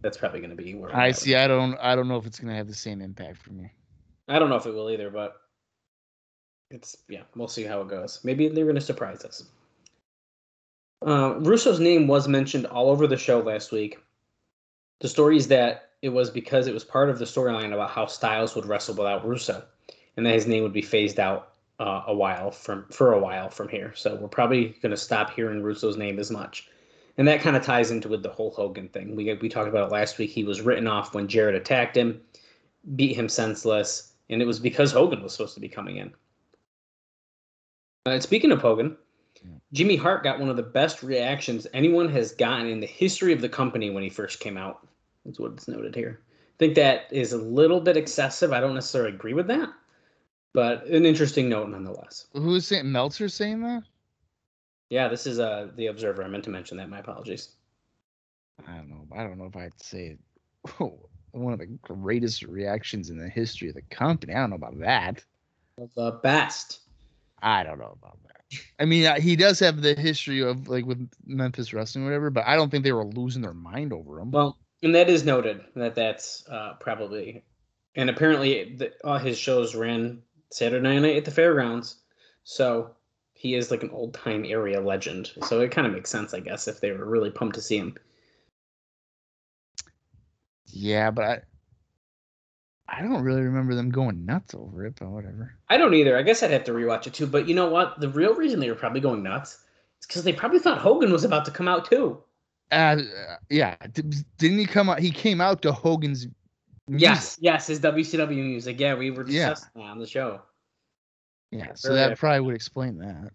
that's 0.00 0.16
probably 0.16 0.40
gonna 0.40 0.54
be 0.54 0.74
where 0.74 0.94
I 0.94 1.12
see. 1.12 1.34
I 1.34 1.46
don't. 1.46 1.76
I 1.80 1.94
don't 1.94 2.08
know 2.08 2.16
if 2.16 2.26
it's 2.26 2.40
gonna 2.40 2.54
have 2.54 2.66
the 2.66 2.74
same 2.74 3.02
impact 3.02 3.36
for 3.38 3.52
me. 3.52 3.70
I 4.28 4.38
don't 4.38 4.48
know 4.48 4.56
if 4.56 4.64
it 4.64 4.74
will 4.74 4.90
either, 4.90 5.10
but 5.10 5.36
it's 6.70 6.96
yeah, 7.08 7.22
we'll 7.34 7.48
see 7.48 7.64
how 7.64 7.80
it 7.80 7.88
goes. 7.88 8.20
Maybe 8.24 8.48
they're 8.48 8.66
gonna 8.66 8.80
surprise 8.80 9.24
us. 9.24 9.44
Uh, 11.06 11.36
Russo's 11.40 11.80
name 11.80 12.08
was 12.08 12.26
mentioned 12.26 12.66
all 12.66 12.90
over 12.90 13.06
the 13.06 13.16
show 13.16 13.40
last 13.40 13.72
week. 13.72 13.98
The 15.00 15.08
story 15.08 15.36
is 15.36 15.48
that 15.48 15.90
it 16.02 16.08
was 16.08 16.30
because 16.30 16.66
it 16.66 16.74
was 16.74 16.84
part 16.84 17.10
of 17.10 17.18
the 17.18 17.24
storyline 17.24 17.72
about 17.72 17.90
how 17.90 18.06
Styles 18.06 18.54
would 18.54 18.66
wrestle 18.66 18.94
without 18.94 19.26
Russo, 19.26 19.62
and 20.16 20.24
that 20.24 20.34
his 20.34 20.46
name 20.46 20.62
would 20.62 20.72
be 20.72 20.82
phased 20.82 21.20
out 21.20 21.52
uh, 21.78 22.02
a 22.06 22.14
while 22.14 22.50
from 22.50 22.86
for 22.90 23.12
a 23.12 23.20
while 23.20 23.50
from 23.50 23.68
here. 23.68 23.92
So 23.94 24.16
we're 24.16 24.28
probably 24.28 24.76
going 24.82 24.90
to 24.90 24.96
stop 24.96 25.30
hearing 25.30 25.62
Russo's 25.62 25.96
name 25.96 26.18
as 26.18 26.30
much, 26.30 26.68
and 27.18 27.28
that 27.28 27.40
kind 27.40 27.56
of 27.56 27.62
ties 27.62 27.90
into 27.90 28.08
with 28.08 28.22
the 28.22 28.30
whole 28.30 28.50
Hogan 28.50 28.88
thing. 28.88 29.14
We 29.14 29.32
we 29.34 29.48
talked 29.48 29.68
about 29.68 29.88
it 29.88 29.92
last 29.92 30.18
week. 30.18 30.30
He 30.30 30.44
was 30.44 30.62
written 30.62 30.86
off 30.86 31.14
when 31.14 31.28
Jarrett 31.28 31.54
attacked 31.54 31.96
him, 31.96 32.20
beat 32.94 33.16
him 33.16 33.28
senseless, 33.28 34.12
and 34.30 34.40
it 34.40 34.46
was 34.46 34.58
because 34.58 34.92
Hogan 34.92 35.22
was 35.22 35.32
supposed 35.32 35.54
to 35.54 35.60
be 35.60 35.68
coming 35.68 35.98
in. 35.98 36.12
Uh, 38.06 38.20
speaking 38.20 38.52
of 38.52 38.60
Hogan, 38.60 38.96
Jimmy 39.72 39.96
Hart 39.96 40.22
got 40.22 40.38
one 40.38 40.48
of 40.48 40.56
the 40.56 40.62
best 40.62 41.02
reactions 41.02 41.66
anyone 41.74 42.08
has 42.08 42.32
gotten 42.32 42.68
in 42.68 42.78
the 42.78 42.86
history 42.86 43.32
of 43.32 43.40
the 43.40 43.48
company 43.48 43.90
when 43.90 44.02
he 44.02 44.08
first 44.08 44.38
came 44.38 44.56
out. 44.56 44.86
That's 45.24 45.40
what 45.40 45.52
it's 45.52 45.66
noted 45.66 45.94
here. 45.94 46.20
I 46.22 46.56
think 46.58 46.76
that 46.76 47.08
is 47.10 47.32
a 47.32 47.38
little 47.38 47.80
bit 47.80 47.96
excessive. 47.96 48.52
I 48.52 48.60
don't 48.60 48.74
necessarily 48.74 49.12
agree 49.12 49.34
with 49.34 49.48
that, 49.48 49.70
but 50.52 50.86
an 50.86 51.04
interesting 51.04 51.48
note 51.48 51.68
nonetheless. 51.68 52.26
Who's 52.32 52.66
saying 52.66 52.90
Meltzer 52.90 53.28
saying 53.28 53.60
that? 53.62 53.82
Yeah, 54.88 55.08
this 55.08 55.26
is 55.26 55.40
uh 55.40 55.68
the 55.74 55.88
Observer. 55.88 56.22
I 56.22 56.28
meant 56.28 56.44
to 56.44 56.50
mention 56.50 56.76
that. 56.76 56.88
My 56.88 57.00
apologies. 57.00 57.50
I 58.68 58.76
don't 58.76 58.88
know. 58.88 59.04
I 59.14 59.24
don't 59.24 59.36
know 59.36 59.46
if 59.46 59.56
I'd 59.56 59.82
say 59.82 60.16
one 61.32 61.52
of 61.52 61.58
the 61.58 61.66
greatest 61.82 62.44
reactions 62.44 63.10
in 63.10 63.18
the 63.18 63.28
history 63.28 63.68
of 63.68 63.74
the 63.74 63.82
company. 63.82 64.32
I 64.32 64.38
don't 64.38 64.50
know 64.50 64.56
about 64.56 64.78
that. 64.78 65.24
The 65.96 66.20
best. 66.22 66.85
I 67.42 67.62
don't 67.62 67.78
know 67.78 67.96
about 68.00 68.18
that. 68.24 68.58
I 68.78 68.84
mean, 68.84 69.06
uh, 69.06 69.20
he 69.20 69.36
does 69.36 69.58
have 69.60 69.82
the 69.82 69.94
history 69.94 70.42
of 70.42 70.68
like 70.68 70.86
with 70.86 71.10
Memphis 71.24 71.72
wrestling, 71.72 72.04
or 72.04 72.08
whatever. 72.08 72.30
But 72.30 72.46
I 72.46 72.56
don't 72.56 72.70
think 72.70 72.84
they 72.84 72.92
were 72.92 73.04
losing 73.04 73.42
their 73.42 73.54
mind 73.54 73.92
over 73.92 74.20
him. 74.20 74.30
Well, 74.30 74.58
and 74.82 74.94
that 74.94 75.08
is 75.08 75.24
noted 75.24 75.64
that 75.74 75.94
that's 75.94 76.46
uh, 76.48 76.74
probably, 76.80 77.44
and 77.94 78.08
apparently 78.10 78.74
the, 78.76 78.92
all 79.04 79.18
his 79.18 79.38
shows 79.38 79.74
ran 79.74 80.22
Saturday 80.50 81.00
night 81.00 81.16
at 81.16 81.24
the 81.24 81.30
fairgrounds, 81.30 81.96
so 82.44 82.94
he 83.32 83.54
is 83.54 83.70
like 83.70 83.82
an 83.82 83.90
old 83.90 84.14
time 84.14 84.44
area 84.46 84.80
legend. 84.80 85.32
So 85.42 85.60
it 85.60 85.70
kind 85.70 85.86
of 85.86 85.92
makes 85.92 86.10
sense, 86.10 86.32
I 86.32 86.40
guess, 86.40 86.68
if 86.68 86.80
they 86.80 86.92
were 86.92 87.04
really 87.04 87.30
pumped 87.30 87.56
to 87.56 87.60
see 87.62 87.78
him. 87.78 87.96
Yeah, 90.66 91.10
but 91.10 91.24
I, 91.24 91.40
I 92.88 93.02
don't 93.02 93.22
really 93.22 93.42
remember 93.42 93.74
them 93.74 93.90
going 93.90 94.24
nuts 94.24 94.54
over 94.54 94.86
it, 94.86 94.94
but 94.98 95.08
whatever. 95.08 95.54
I 95.68 95.76
don't 95.76 95.94
either. 95.94 96.16
I 96.16 96.22
guess 96.22 96.42
I'd 96.42 96.52
have 96.52 96.64
to 96.64 96.72
rewatch 96.72 97.06
it 97.06 97.14
too. 97.14 97.26
But 97.26 97.48
you 97.48 97.54
know 97.54 97.68
what? 97.68 97.98
The 98.00 98.08
real 98.08 98.34
reason 98.34 98.60
they 98.60 98.68
were 98.68 98.76
probably 98.76 99.00
going 99.00 99.22
nuts 99.22 99.54
is 100.00 100.06
because 100.06 100.22
they 100.22 100.32
probably 100.32 100.60
thought 100.60 100.78
Hogan 100.78 101.12
was 101.12 101.24
about 101.24 101.44
to 101.46 101.50
come 101.50 101.68
out 101.68 101.88
too. 101.90 102.22
Uh, 102.70 102.98
yeah. 103.50 103.76
Didn't 103.92 104.58
he 104.58 104.66
come 104.66 104.88
out? 104.88 105.00
He 105.00 105.10
came 105.10 105.40
out 105.40 105.62
to 105.62 105.72
Hogan's. 105.72 106.28
Music. 106.88 107.02
Yes, 107.02 107.36
yes, 107.40 107.66
his 107.66 107.80
WCW 107.80 108.44
music. 108.44 108.78
Yeah, 108.78 108.94
we 108.94 109.10
were 109.10 109.24
discussing 109.24 109.68
yeah. 109.74 109.82
that 109.82 109.90
on 109.90 109.98
the 109.98 110.06
show. 110.06 110.40
Yeah, 111.50 111.74
so 111.74 111.94
that 111.94 112.16
probably 112.16 112.40
would 112.40 112.54
explain 112.54 112.98
that. 112.98 113.32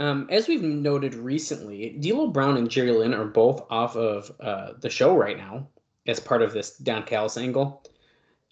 Um, 0.00 0.26
as 0.30 0.48
we've 0.48 0.62
noted 0.62 1.14
recently, 1.14 1.90
D'Lo 2.00 2.26
Brown 2.28 2.56
and 2.56 2.68
Jerry 2.68 2.90
Lynn 2.90 3.14
are 3.14 3.26
both 3.26 3.64
off 3.70 3.96
of 3.96 4.32
uh, 4.40 4.72
the 4.80 4.90
show 4.90 5.16
right 5.16 5.36
now 5.36 5.68
as 6.06 6.18
part 6.18 6.42
of 6.42 6.52
this 6.52 6.78
Don 6.78 7.04
Callis 7.04 7.36
angle. 7.36 7.84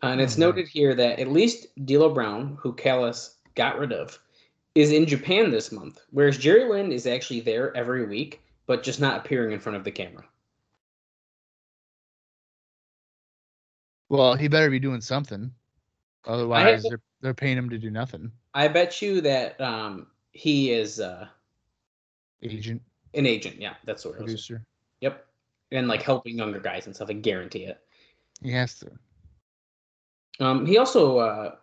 And 0.03 0.21
it's 0.21 0.35
mm-hmm. 0.35 0.43
noted 0.43 0.69
here 0.69 0.95
that 0.95 1.19
at 1.19 1.29
least 1.29 1.67
D'Lo 1.85 2.13
Brown, 2.13 2.57
who 2.61 2.73
Callis 2.73 3.37
got 3.55 3.79
rid 3.79 3.93
of, 3.93 4.19
is 4.75 4.93
in 4.93 5.07
Japan 5.07 5.51
this 5.51 5.73
month, 5.73 6.01
whereas 6.11 6.39
Jerry 6.39 6.69
Lynn 6.69 6.93
is 6.93 7.07
actually 7.07 7.41
there 7.41 7.77
every 7.77 8.07
week, 8.07 8.43
but 8.67 8.83
just 8.83 9.01
not 9.01 9.19
appearing 9.19 9.53
in 9.53 9.59
front 9.59 9.77
of 9.77 9.83
the 9.83 9.91
camera. 9.91 10.25
Well, 14.09 14.35
he 14.35 14.49
better 14.49 14.71
be 14.71 14.79
doing 14.79 15.01
something. 15.01 15.53
Otherwise, 16.27 16.85
they're, 16.85 17.01
they're 17.21 17.35
paying 17.35 17.59
him 17.59 17.69
to 17.71 17.79
do 17.79 17.91
nothing. 17.91 18.31
I 18.55 18.69
bet 18.69 19.03
you 19.03 19.21
that 19.23 19.61
um, 19.61 20.07
he 20.33 20.71
is 20.73 21.01
uh, 21.01 21.27
agent. 22.43 22.83
An 23.15 23.27
agent, 23.27 23.61
yeah, 23.61 23.75
that's 23.85 24.05
what 24.05 24.17
producer. 24.17 24.65
Yep, 25.01 25.27
and 25.73 25.89
like 25.89 26.03
helping 26.03 26.39
younger 26.39 26.61
guys 26.61 26.87
and 26.87 26.95
stuff. 26.95 27.11
I 27.11 27.15
guarantee 27.15 27.65
it. 27.65 27.81
He 28.43 28.53
has 28.53 28.79
to. 28.81 28.91
Um, 30.41 30.67
he 30.67 30.79
also 30.79 31.19
uh, 31.19 31.55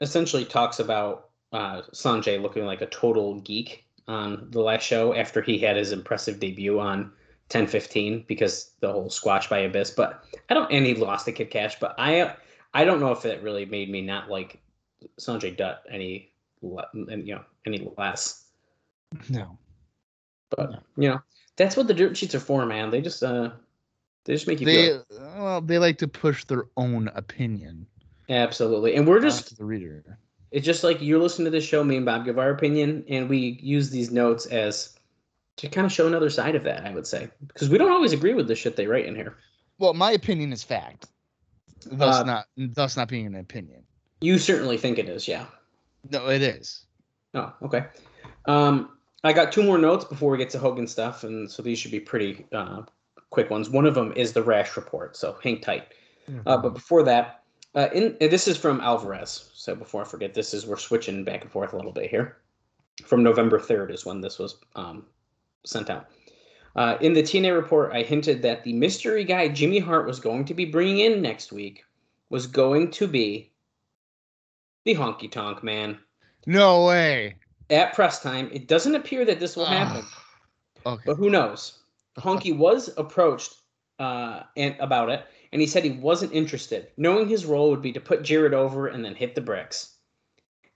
essentially 0.00 0.44
talks 0.44 0.80
about 0.80 1.30
uh, 1.52 1.82
Sonjay 1.92 2.40
looking 2.40 2.64
like 2.64 2.82
a 2.82 2.86
total 2.86 3.40
geek 3.40 3.84
on 4.08 4.48
the 4.50 4.60
last 4.60 4.82
show 4.82 5.14
after 5.14 5.42
he 5.42 5.58
had 5.58 5.76
his 5.76 5.92
impressive 5.92 6.38
debut 6.38 6.78
on 6.78 7.12
1015 7.50 8.24
because 8.28 8.72
the 8.80 8.92
whole 8.92 9.10
squash 9.10 9.48
by 9.48 9.58
Abyss. 9.58 9.90
But 9.90 10.24
I 10.50 10.54
don't, 10.54 10.70
and 10.70 10.84
he 10.84 10.94
lost 10.94 11.26
the 11.26 11.32
Kid 11.32 11.50
Cash. 11.50 11.78
But 11.80 11.94
I, 11.98 12.34
I 12.74 12.84
don't 12.84 13.00
know 13.00 13.12
if 13.12 13.24
it 13.24 13.42
really 13.42 13.64
made 13.64 13.90
me 13.90 14.02
not 14.02 14.30
like 14.30 14.60
Sonjay 15.20 15.56
Dutt 15.56 15.82
any, 15.90 16.32
and 16.62 17.26
you 17.26 17.36
know, 17.36 17.44
any 17.66 17.90
less. 17.96 18.44
No. 19.28 19.56
But 20.50 20.70
no. 20.70 20.78
you 20.96 21.08
know, 21.08 21.20
that's 21.56 21.76
what 21.76 21.86
the 21.86 21.94
dirt 21.94 22.16
sheets 22.16 22.34
are 22.34 22.40
for, 22.40 22.66
man. 22.66 22.90
They 22.90 23.00
just 23.00 23.22
uh 23.22 23.50
they 24.26 24.34
just 24.34 24.46
make 24.46 24.60
you 24.60 24.66
they, 24.66 24.88
feel. 24.88 25.04
Well, 25.10 25.60
they 25.60 25.78
like 25.78 25.98
to 25.98 26.08
push 26.08 26.44
their 26.44 26.66
own 26.76 27.08
opinion. 27.14 27.86
Absolutely, 28.28 28.96
and 28.96 29.06
we're 29.06 29.20
just 29.20 29.48
to 29.48 29.54
the 29.54 29.64
reader. 29.64 30.18
It's 30.50 30.66
just 30.66 30.84
like 30.84 31.00
you're 31.00 31.20
listening 31.20 31.46
to 31.46 31.50
this 31.50 31.64
show. 31.64 31.82
Me 31.84 31.96
and 31.96 32.04
Bob 32.04 32.24
give 32.24 32.38
our 32.38 32.50
opinion, 32.50 33.04
and 33.08 33.28
we 33.28 33.58
use 33.62 33.90
these 33.90 34.10
notes 34.10 34.46
as 34.46 34.98
to 35.56 35.68
kind 35.68 35.84
of 35.84 35.92
show 35.92 36.06
another 36.06 36.28
side 36.28 36.56
of 36.56 36.64
that. 36.64 36.84
I 36.84 36.90
would 36.90 37.06
say 37.06 37.30
because 37.46 37.68
we 37.68 37.78
don't 37.78 37.92
always 37.92 38.12
agree 38.12 38.34
with 38.34 38.48
the 38.48 38.56
shit 38.56 38.74
they 38.74 38.88
write 38.88 39.06
in 39.06 39.14
here. 39.14 39.36
Well, 39.78 39.94
my 39.94 40.12
opinion 40.12 40.52
is 40.52 40.64
fact, 40.64 41.06
thus 41.84 42.16
uh, 42.16 42.24
not 42.24 42.46
thus 42.56 42.96
not 42.96 43.08
being 43.08 43.26
an 43.26 43.36
opinion. 43.36 43.84
You 44.20 44.38
certainly 44.38 44.76
think 44.76 44.98
it 44.98 45.08
is, 45.08 45.28
yeah. 45.28 45.46
No, 46.10 46.28
it 46.28 46.42
is. 46.42 46.84
Oh, 47.34 47.52
okay. 47.62 47.84
Um, 48.46 48.90
I 49.22 49.32
got 49.32 49.52
two 49.52 49.62
more 49.62 49.78
notes 49.78 50.04
before 50.04 50.30
we 50.30 50.38
get 50.38 50.50
to 50.50 50.58
Hogan 50.58 50.86
stuff, 50.86 51.22
and 51.22 51.50
so 51.50 51.62
these 51.62 51.78
should 51.78 51.90
be 51.90 52.00
pretty 52.00 52.46
uh, 52.52 52.82
quick 53.30 53.50
ones. 53.50 53.70
One 53.70 53.86
of 53.86 53.94
them 53.94 54.12
is 54.16 54.32
the 54.32 54.42
rash 54.42 54.76
report, 54.76 55.16
so 55.16 55.36
hang 55.42 55.60
tight. 55.60 55.92
Mm-hmm. 56.28 56.48
Uh, 56.48 56.56
but 56.56 56.74
before 56.74 57.02
that, 57.04 57.42
uh, 57.74 57.88
in 57.92 58.16
this 58.20 58.48
is 58.48 58.56
from 58.56 58.80
Alvarez. 58.80 59.50
So 59.54 59.74
before 59.74 60.02
I 60.02 60.04
forget, 60.06 60.34
this 60.34 60.54
is 60.54 60.66
we're 60.66 60.76
switching 60.76 61.24
back 61.24 61.42
and 61.42 61.50
forth 61.50 61.72
a 61.72 61.76
little 61.76 61.92
bit 61.92 62.10
here. 62.10 62.38
From 63.04 63.22
November 63.22 63.60
third 63.60 63.90
is 63.90 64.06
when 64.06 64.20
this 64.20 64.38
was 64.38 64.58
um, 64.74 65.04
sent 65.64 65.90
out. 65.90 66.08
Uh, 66.76 66.96
in 67.00 67.12
the 67.14 67.22
TNA 67.22 67.54
report, 67.54 67.92
I 67.92 68.02
hinted 68.02 68.42
that 68.42 68.62
the 68.62 68.72
mystery 68.72 69.24
guy 69.24 69.48
Jimmy 69.48 69.78
Hart 69.78 70.06
was 70.06 70.20
going 70.20 70.44
to 70.46 70.54
be 70.54 70.64
bringing 70.64 71.00
in 71.00 71.22
next 71.22 71.52
week 71.52 71.84
was 72.28 72.46
going 72.46 72.90
to 72.92 73.06
be 73.06 73.50
the 74.84 74.94
Honky 74.94 75.30
Tonk 75.30 75.62
Man. 75.62 75.98
No 76.46 76.84
way. 76.84 77.36
At 77.70 77.94
press 77.94 78.22
time, 78.22 78.50
it 78.52 78.68
doesn't 78.68 78.94
appear 78.94 79.24
that 79.24 79.40
this 79.40 79.56
will 79.56 79.66
happen. 79.66 80.04
okay. 80.86 81.02
But 81.06 81.16
who 81.16 81.30
knows? 81.30 81.80
Honky 82.18 82.56
was 82.56 82.90
approached 82.96 83.54
uh, 83.98 84.42
and 84.56 84.76
about 84.80 85.10
it, 85.10 85.26
and 85.52 85.60
he 85.60 85.66
said 85.66 85.84
he 85.84 85.90
wasn't 85.90 86.32
interested, 86.32 86.88
knowing 86.96 87.28
his 87.28 87.46
role 87.46 87.70
would 87.70 87.82
be 87.82 87.92
to 87.92 88.00
put 88.00 88.22
Jarrett 88.22 88.54
over 88.54 88.88
and 88.88 89.04
then 89.04 89.14
hit 89.14 89.34
the 89.34 89.40
bricks. 89.40 89.96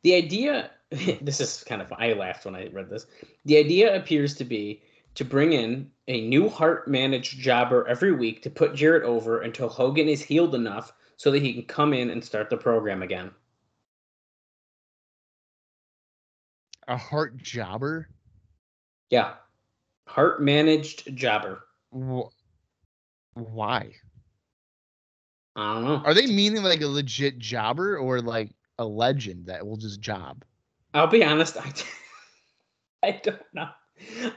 The 0.02 0.14
idea, 0.14 0.70
this 0.90 1.40
is 1.40 1.64
kind 1.64 1.82
of, 1.82 1.92
I 1.92 2.12
laughed 2.12 2.44
when 2.44 2.56
I 2.56 2.68
read 2.68 2.90
this. 2.90 3.06
The 3.44 3.56
idea 3.56 3.94
appears 3.96 4.34
to 4.36 4.44
be 4.44 4.82
to 5.16 5.24
bring 5.24 5.52
in 5.52 5.90
a 6.08 6.20
new 6.20 6.48
Hart 6.48 6.86
managed 6.88 7.40
jobber 7.40 7.86
every 7.88 8.12
week 8.12 8.42
to 8.42 8.50
put 8.50 8.74
Jarrett 8.74 9.02
over 9.02 9.40
until 9.42 9.68
Hogan 9.68 10.08
is 10.08 10.22
healed 10.22 10.54
enough 10.54 10.92
so 11.16 11.30
that 11.30 11.42
he 11.42 11.52
can 11.52 11.64
come 11.64 11.92
in 11.92 12.10
and 12.10 12.24
start 12.24 12.48
the 12.48 12.56
program 12.56 13.02
again. 13.02 13.32
a 16.90 16.96
heart 16.96 17.36
jobber. 17.36 18.08
Yeah. 19.10 19.34
Heart 20.10 20.42
managed 20.42 21.16
jobber. 21.16 21.62
Wh- 21.92 22.34
Why? 23.34 23.92
I 25.54 25.74
don't 25.74 25.84
know. 25.84 26.02
Are 26.04 26.14
they 26.14 26.26
meaning 26.26 26.64
like 26.64 26.80
a 26.80 26.88
legit 26.88 27.38
jobber 27.38 27.96
or 27.96 28.20
like 28.20 28.50
a 28.80 28.84
legend 28.84 29.46
that 29.46 29.64
will 29.64 29.76
just 29.76 30.00
job? 30.00 30.44
I'll 30.94 31.06
be 31.06 31.22
honest, 31.22 31.56
I, 31.56 31.72
I 33.06 33.20
don't 33.22 33.40
know. 33.52 33.68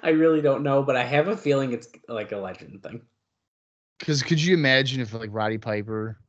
I 0.03 0.09
really 0.09 0.41
don't 0.41 0.61
know, 0.61 0.83
but 0.83 0.95
I 0.95 1.03
have 1.05 1.27
a 1.27 1.35
feeling 1.35 1.73
it's 1.73 1.87
like 2.07 2.33
a 2.33 2.37
legend 2.37 2.83
thing. 2.83 3.01
Because 3.97 4.21
could 4.21 4.39
you 4.39 4.53
imagine 4.53 5.01
if 5.01 5.11
like 5.11 5.29
Roddy 5.33 5.57
Piper, 5.57 6.19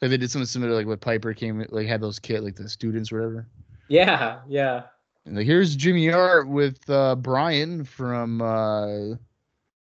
like 0.00 0.10
they 0.10 0.16
did 0.16 0.30
something 0.32 0.46
similar, 0.46 0.72
like 0.72 0.88
what 0.88 1.00
Piper 1.00 1.34
came, 1.34 1.64
like 1.68 1.86
had 1.86 2.00
those 2.00 2.18
kid, 2.18 2.40
like 2.40 2.56
the 2.56 2.68
students, 2.68 3.12
or 3.12 3.18
whatever. 3.20 3.46
Yeah, 3.88 4.40
yeah. 4.48 4.82
And 5.24 5.38
here's 5.38 5.76
Jimmy 5.76 6.08
Hart 6.08 6.48
with 6.48 6.88
uh, 6.90 7.14
Brian 7.14 7.84
from 7.84 8.42
uh, 8.42 9.14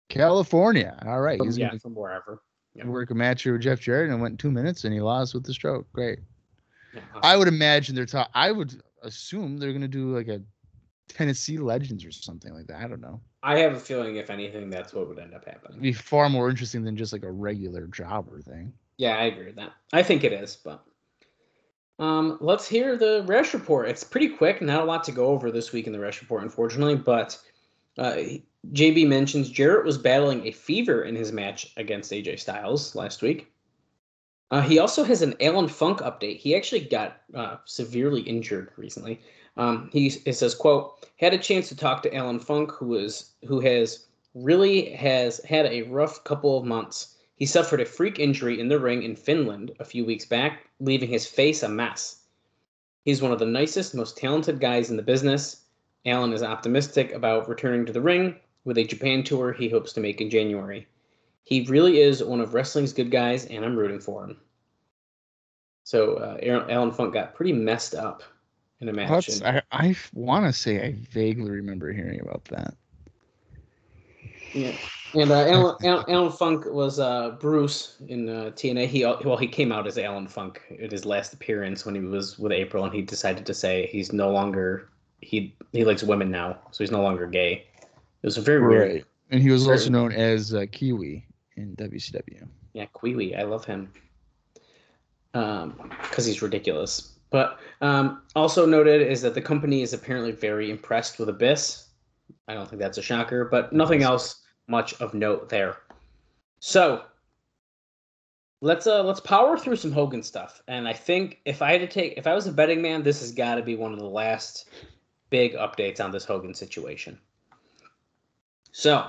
California. 0.09 0.99
All 1.07 1.21
right, 1.21 1.41
he's 1.43 1.57
yeah, 1.57 1.77
from 1.79 1.95
wherever. 1.95 2.43
Yeah. 2.75 2.87
work 2.87 3.11
a 3.11 3.15
match 3.15 3.43
here 3.43 3.53
with 3.55 3.63
Jeff 3.63 3.81
Jarrett 3.81 4.11
and 4.11 4.21
went 4.21 4.39
two 4.39 4.51
minutes 4.51 4.85
and 4.85 4.95
he 4.95 5.01
lost 5.01 5.35
with 5.35 5.45
the 5.45 5.53
stroke. 5.53 5.91
Great. 5.93 6.21
Yeah. 6.95 7.01
I 7.23 7.37
would 7.37 7.49
imagine 7.49 7.95
they're 7.95 8.07
talking. 8.07 8.31
I 8.35 8.53
would 8.53 8.81
assume 9.03 9.59
they're 9.59 9.73
gonna 9.73 9.89
do 9.89 10.15
like 10.15 10.29
a 10.29 10.41
Tennessee 11.09 11.59
Legends 11.59 12.05
or 12.05 12.13
something 12.13 12.55
like 12.55 12.67
that. 12.69 12.81
I 12.81 12.87
don't 12.89 13.01
know. 13.01 13.21
I 13.43 13.59
have 13.59 13.73
a 13.73 13.81
feeling, 13.81 14.17
if 14.17 14.31
anything, 14.31 14.71
that's 14.71 14.93
what 14.93 15.09
would 15.09 15.19
end 15.19 15.35
up 15.35 15.43
It'd 15.43 15.55
happening. 15.55 15.81
be 15.81 15.93
far 15.93 16.29
more 16.29 16.51
interesting 16.51 16.85
than 16.85 16.97
just 16.97 17.13
like 17.13 17.23
a 17.25 17.31
regular 17.31 17.87
jobber 17.87 18.41
thing. 18.41 18.73
Yeah, 18.99 19.17
I 19.17 19.25
agree 19.25 19.47
with 19.47 19.57
that. 19.57 19.73
I 19.93 20.03
think 20.03 20.25
it 20.25 20.33
is, 20.33 20.57
but 20.57 20.85
um, 22.01 22.39
let's 22.41 22.67
hear 22.67 22.97
the 22.97 23.23
Rush 23.27 23.55
report. 23.55 23.89
It's 23.89 24.03
pretty 24.03 24.31
quick, 24.31 24.63
not 24.63 24.83
a 24.83 24.87
lot 24.87 25.05
to 25.05 25.13
go 25.13 25.27
over 25.27 25.51
this 25.51 25.71
week 25.71 25.87
in 25.87 25.93
the 25.93 26.01
Rush 26.01 26.21
report, 26.21 26.43
unfortunately. 26.43 26.97
But 26.97 27.39
uh, 27.99 28.17
JB 28.73 29.07
mentions 29.07 29.51
Jarrett 29.51 29.85
was 29.85 29.99
battling 29.99 30.47
a 30.47 30.51
fever 30.51 31.03
in 31.03 31.15
his 31.15 31.31
match 31.31 31.73
against 31.77 32.11
AJ 32.11 32.41
Styles 32.41 32.95
last 32.95 33.21
week. 33.21 33.53
Uh, 34.51 34.63
he 34.63 34.79
also 34.79 35.05
has 35.05 35.23
an 35.23 35.35
Alan 35.41 35.69
Funk 35.69 36.01
update. 36.01 36.39
He 36.39 36.57
actually 36.57 36.81
got 36.81 37.19
uh, 37.35 37.57
severely 37.67 38.23
injured 38.23 38.71
recently. 38.77 39.21
Um, 39.57 39.91
he 39.93 40.07
it 40.25 40.33
says, 40.33 40.55
"quote 40.55 41.07
Had 41.19 41.35
a 41.35 41.39
chance 41.39 41.69
to 41.69 41.77
talk 41.77 42.03
to 42.03 42.15
Alan 42.15 42.41
Funk, 42.41 42.73
who 42.73 42.95
is 42.95 43.33
who 43.47 43.61
has 43.61 44.07
really 44.35 44.91
has 44.93 45.39
had 45.45 45.67
a 45.67 45.83
rough 45.83 46.25
couple 46.25 46.57
of 46.57 46.65
months. 46.65 47.17
He 47.41 47.47
suffered 47.47 47.81
a 47.81 47.87
freak 47.87 48.19
injury 48.19 48.61
in 48.61 48.69
the 48.69 48.79
ring 48.79 49.03
in 49.03 49.17
Finland 49.17 49.73
a 49.81 49.85
few 49.85 50.05
weeks 50.05 50.27
back, 50.27 50.69
leaving 50.79 51.09
his 51.09 51.27
face 51.27 51.63
a 51.63 51.71
mess. 51.71 52.27
He's 53.07 53.23
one 53.23 53.33
of 53.33 53.39
the 53.39 53.47
nicest, 53.47 53.95
most 53.95 54.19
talented 54.19 54.61
guys 54.61 54.91
in 54.91 54.99
the 54.99 55.03
business. 55.03 55.65
Alan 56.05 56.35
is 56.35 56.43
optimistic 56.43 57.13
about 57.13 57.49
returning 57.49 57.87
to 57.87 57.95
the 57.95 58.01
ring 58.03 58.37
with 58.65 58.77
a 58.77 58.85
Japan 58.85 59.23
tour 59.23 59.55
he 59.55 59.71
hopes 59.71 59.95
to 59.95 60.01
make 60.01 60.21
in 60.21 60.29
January. 60.29 60.87
He 61.45 61.65
really 61.65 62.01
is 62.01 62.23
one 62.23 62.43
of 62.43 62.53
wrestling's 62.53 62.93
good 62.93 63.11
guys, 63.11 63.47
and 63.47 63.65
I'm 63.65 63.75
rooting 63.75 64.01
for 64.01 64.23
him. 64.25 64.37
So 65.85 66.17
uh, 66.17 66.37
Aaron- 66.43 66.71
Alan 66.71 66.93
Funk 66.93 67.15
got 67.15 67.35
pretty 67.35 67.55
messed 67.55 67.95
up 67.95 68.23
in 68.81 68.91
a 68.91 68.93
match. 68.93 69.41
I 69.43 69.63
I 69.73 69.97
want 70.13 70.45
to 70.45 70.53
say 70.53 70.85
I 70.85 70.93
vaguely 71.11 71.51
remember 71.51 71.91
hearing 71.91 72.21
about 72.21 72.45
that. 72.47 72.75
Yeah, 74.53 74.73
and 75.15 75.31
uh, 75.31 75.47
Alan, 75.47 75.77
Alan, 75.85 76.05
Alan 76.09 76.33
Funk 76.33 76.65
was 76.67 76.99
uh, 76.99 77.37
Bruce 77.41 77.97
in 78.09 78.29
uh, 78.29 78.51
TNA. 78.55 78.87
He 78.87 79.05
well, 79.05 79.37
he 79.37 79.47
came 79.47 79.73
out 79.73 79.87
as 79.87 79.99
Alan 79.99 80.27
Funk 80.27 80.61
at 80.83 80.91
his 80.91 81.05
last 81.05 81.33
appearance 81.33 81.85
when 81.85 81.95
he 81.95 82.01
was 82.01 82.39
with 82.39 82.53
April, 82.53 82.85
and 82.85 82.95
he 82.95 83.03
decided 83.03 83.47
to 83.47 83.55
say 83.55 83.89
he's 83.91 84.13
no 84.13 84.31
longer 84.31 84.89
he 85.21 85.55
he 85.73 85.85
likes 85.85 86.03
women 86.03 86.31
now, 86.31 86.59
so 86.71 86.83
he's 86.83 86.91
no 86.91 87.03
longer 87.03 87.27
gay. 87.27 87.65
It 88.23 88.27
was 88.27 88.37
very 88.37 88.67
weird. 88.67 89.05
And 89.31 89.41
he 89.41 89.51
was 89.51 89.65
Very- 89.65 89.77
also 89.77 89.91
known 89.91 90.13
as 90.13 90.55
uh, 90.55 90.67
Kiwi 90.73 91.25
in 91.57 91.77
WCW. 91.77 92.49
Yeah, 92.73 92.87
Kiwi. 93.01 93.37
I 93.37 93.45
love 93.45 93.65
him. 93.65 93.93
Um, 95.35 95.93
because 96.03 96.27
he's 96.27 96.43
ridiculous. 96.43 97.17
But 97.31 97.61
um, 97.81 98.23
also 98.35 98.67
noted 98.67 99.03
is 99.03 99.23
that 99.23 99.35
the 99.35 99.41
company 99.41 99.83
is 99.83 99.93
apparently 99.93 100.33
very 100.33 100.71
impressed 100.71 101.21
with 101.21 101.29
Abyss. 101.29 101.87
I 102.49 102.55
don't 102.55 102.69
think 102.69 102.81
that's 102.81 102.99
a 102.99 103.03
shocker, 103.03 103.45
but 103.45 103.73
nothing 103.73 104.03
else 104.03 104.43
much 104.69 105.01
of 105.01 105.15
note 105.15 105.49
there. 105.49 105.77
So 106.61 107.05
let's 108.61 108.87
uh 108.87 109.03
let's 109.03 109.21
power 109.21 109.59
through 109.59 109.77
some 109.77 109.93
Hogan 109.93 110.23
stuff. 110.23 110.63
And 110.69 110.87
I 110.87 110.93
think 110.93 111.41
if 111.45 111.63
I 111.63 111.73
had 111.73 111.81
to 111.81 111.87
take 111.87 112.15
if 112.17 112.27
I 112.27 112.35
was 112.35 112.47
a 112.47 112.53
betting 112.53 112.83
man, 112.83 113.03
this 113.03 113.21
has 113.21 113.33
got 113.33 113.57
to 113.57 113.63
be 113.63 113.77
one 113.77 113.93
of 113.93 113.99
the 113.99 114.07
last 114.07 114.69
big 115.31 115.55
updates 115.55 116.03
on 116.03 116.11
this 116.11 116.25
Hogan 116.25 116.55
situation. 116.55 117.19
So 118.73 119.09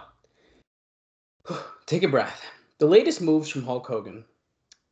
take 1.85 2.03
a 2.03 2.07
breath. 2.07 2.43
The 2.79 2.87
latest 2.87 3.21
moves 3.21 3.49
from 3.49 3.63
Hulk 3.63 3.87
Hogan. 3.87 4.25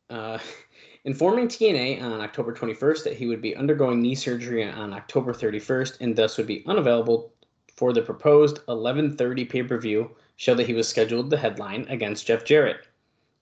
Uh, 0.08 0.38
informing 1.04 1.48
TNA 1.48 2.02
on 2.02 2.20
October 2.20 2.52
21st 2.52 3.04
that 3.04 3.16
he 3.16 3.26
would 3.26 3.40
be 3.40 3.56
undergoing 3.56 4.02
knee 4.02 4.14
surgery 4.14 4.62
on 4.64 4.92
October 4.92 5.32
31st 5.32 5.96
and 6.00 6.14
thus 6.14 6.36
would 6.36 6.46
be 6.46 6.62
unavailable 6.66 7.32
for 7.80 7.94
the 7.94 8.02
proposed 8.02 8.58
11:30 8.66 9.48
pay-per-view 9.48 10.14
show 10.36 10.54
that 10.54 10.66
he 10.66 10.74
was 10.74 10.86
scheduled 10.86 11.30
to 11.30 11.36
headline 11.38 11.86
against 11.88 12.26
Jeff 12.26 12.44
Jarrett. 12.44 12.86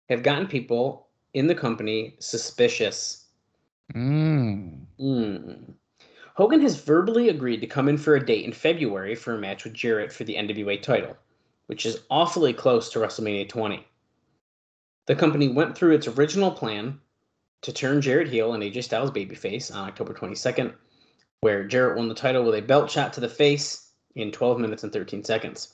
Have 0.10 0.24
gotten 0.24 0.48
people 0.48 1.06
in 1.36 1.46
the 1.46 1.54
company 1.54 2.16
suspicious. 2.18 3.28
Mm. 3.94 4.88
Hmm. 4.98 5.74
Hogan 6.34 6.62
has 6.62 6.82
verbally 6.82 7.30
agreed 7.30 7.62
to 7.62 7.68
come 7.68 7.88
in 7.88 7.96
for 7.96 8.16
a 8.16 8.26
date 8.26 8.44
in 8.44 8.54
February 8.54 9.14
for 9.14 9.36
a 9.36 9.40
match 9.40 9.66
with 9.66 9.76
Jarrett 9.76 10.12
for 10.12 10.24
the 10.24 10.34
NWA 10.34 10.82
title, 10.82 11.16
which 11.68 11.86
is 11.86 12.02
awfully 12.10 12.54
close 12.54 12.90
to 12.90 13.00
WrestleMania 13.00 13.48
20. 13.48 13.86
The 15.06 15.16
company 15.16 15.48
went 15.48 15.78
through 15.78 15.94
its 15.94 16.08
original 16.08 16.50
plan 16.50 17.00
to 17.62 17.72
turn 17.72 18.02
Jarrett 18.02 18.30
heel 18.30 18.56
and 18.56 18.64
AJ 18.64 18.86
Styles 18.86 19.12
babyface 19.12 19.72
on 19.72 19.88
October 19.88 20.16
22nd, 20.16 20.74
where 21.42 21.68
Jarrett 21.68 21.98
won 21.98 22.08
the 22.08 22.16
title 22.16 22.44
with 22.44 22.56
a 22.56 22.62
belt 22.64 22.90
shot 22.90 23.14
to 23.14 23.20
the 23.20 23.30
face 23.30 23.83
in 24.16 24.32
12 24.32 24.59
minutes 24.59 24.84
and 24.84 24.93
13 24.93 25.24
seconds. 25.24 25.74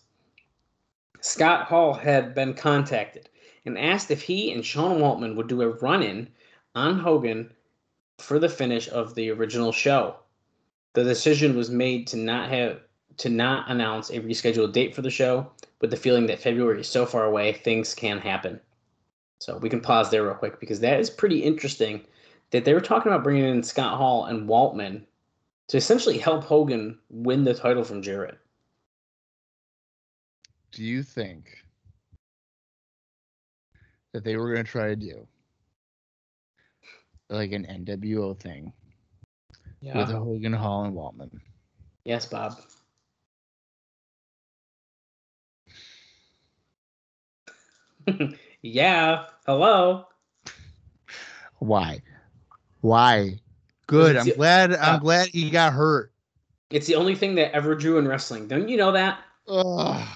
Scott 1.22 1.66
Hall 1.68 1.94
had 1.94 2.34
been 2.34 2.54
contacted 2.54 3.30
and 3.66 3.78
asked 3.78 4.10
if 4.10 4.22
he 4.22 4.52
and 4.52 4.66
Sean 4.66 5.00
Waltman 5.00 5.36
would 5.36 5.48
do 5.48 5.62
a 5.62 5.70
run 5.70 6.02
in 6.02 6.30
on 6.76 7.00
Hogan 7.00 7.52
for 8.18 8.40
the 8.40 8.50
finish 8.50 8.88
of 8.90 9.16
the 9.16 9.30
original 9.30 9.72
show. 9.72 10.16
The 10.94 11.04
decision 11.04 11.56
was 11.56 11.70
made 11.70 12.08
to 12.08 12.18
not 12.18 12.50
have 12.50 12.80
to 13.18 13.30
not 13.30 13.70
announce 13.70 14.10
a 14.10 14.22
rescheduled 14.22 14.72
date 14.72 14.96
for 14.96 15.02
the 15.02 15.10
show, 15.10 15.52
with 15.82 15.92
the 15.92 15.98
feeling 15.98 16.26
that 16.28 16.40
February 16.40 16.82
is 16.82 16.88
so 16.88 17.06
far 17.06 17.26
away, 17.26 17.52
things 17.52 17.94
can 17.94 18.18
happen. 18.18 18.60
So 19.40 19.58
we 19.58 19.70
can 19.70 19.82
pause 19.82 20.10
there 20.10 20.24
real 20.24 20.34
quick 20.34 20.60
because 20.60 20.80
that 20.82 21.00
is 21.00 21.10
pretty 21.10 21.44
interesting 21.44 22.02
that 22.52 22.66
they 22.66 22.74
were 22.74 22.82
talking 22.82 23.12
about 23.12 23.24
bringing 23.24 23.46
in 23.46 23.64
Scott 23.64 23.98
Hall 23.98 24.26
and 24.26 24.48
Waltman 24.48 25.04
to 25.70 25.78
essentially 25.78 26.18
help 26.18 26.44
Hogan 26.44 27.00
win 27.10 27.44
the 27.44 27.54
title 27.54 27.84
from 27.84 28.02
Jarrett. 28.02 28.38
Do 30.72 30.84
you 30.84 31.04
think 31.04 31.64
that 34.14 34.24
they 34.24 34.36
were 34.36 34.52
going 34.52 34.66
to 34.66 34.72
try 34.72 34.88
to 34.88 34.96
do 34.96 35.28
like 37.30 37.52
an 37.52 37.66
NWO 37.66 38.40
thing 38.40 38.74
with 39.82 40.10
Hogan, 40.10 40.54
Hall, 40.54 40.86
and 40.86 40.96
Waltman? 40.96 41.40
Yes, 42.04 42.26
Bob. 42.26 42.60
yeah. 48.62 49.26
Hello. 49.46 50.06
Why? 51.60 52.02
Why? 52.82 53.40
Good. 53.90 54.18
I'm 54.18 54.30
glad. 54.30 54.74
I'm 54.74 54.96
uh, 54.96 55.00
glad 55.00 55.30
he 55.30 55.50
got 55.50 55.74
hurt. 55.74 56.12
It's 56.70 56.86
the 56.86 56.94
only 56.94 57.16
thing 57.16 57.34
that 57.36 57.52
ever 57.56 57.74
drew 57.74 57.98
in 57.98 58.08
wrestling. 58.08 58.48
Don't 58.48 58.70
you 58.70 58.78
know 58.78 58.92
that? 58.92 59.22
Oh, 59.48 60.08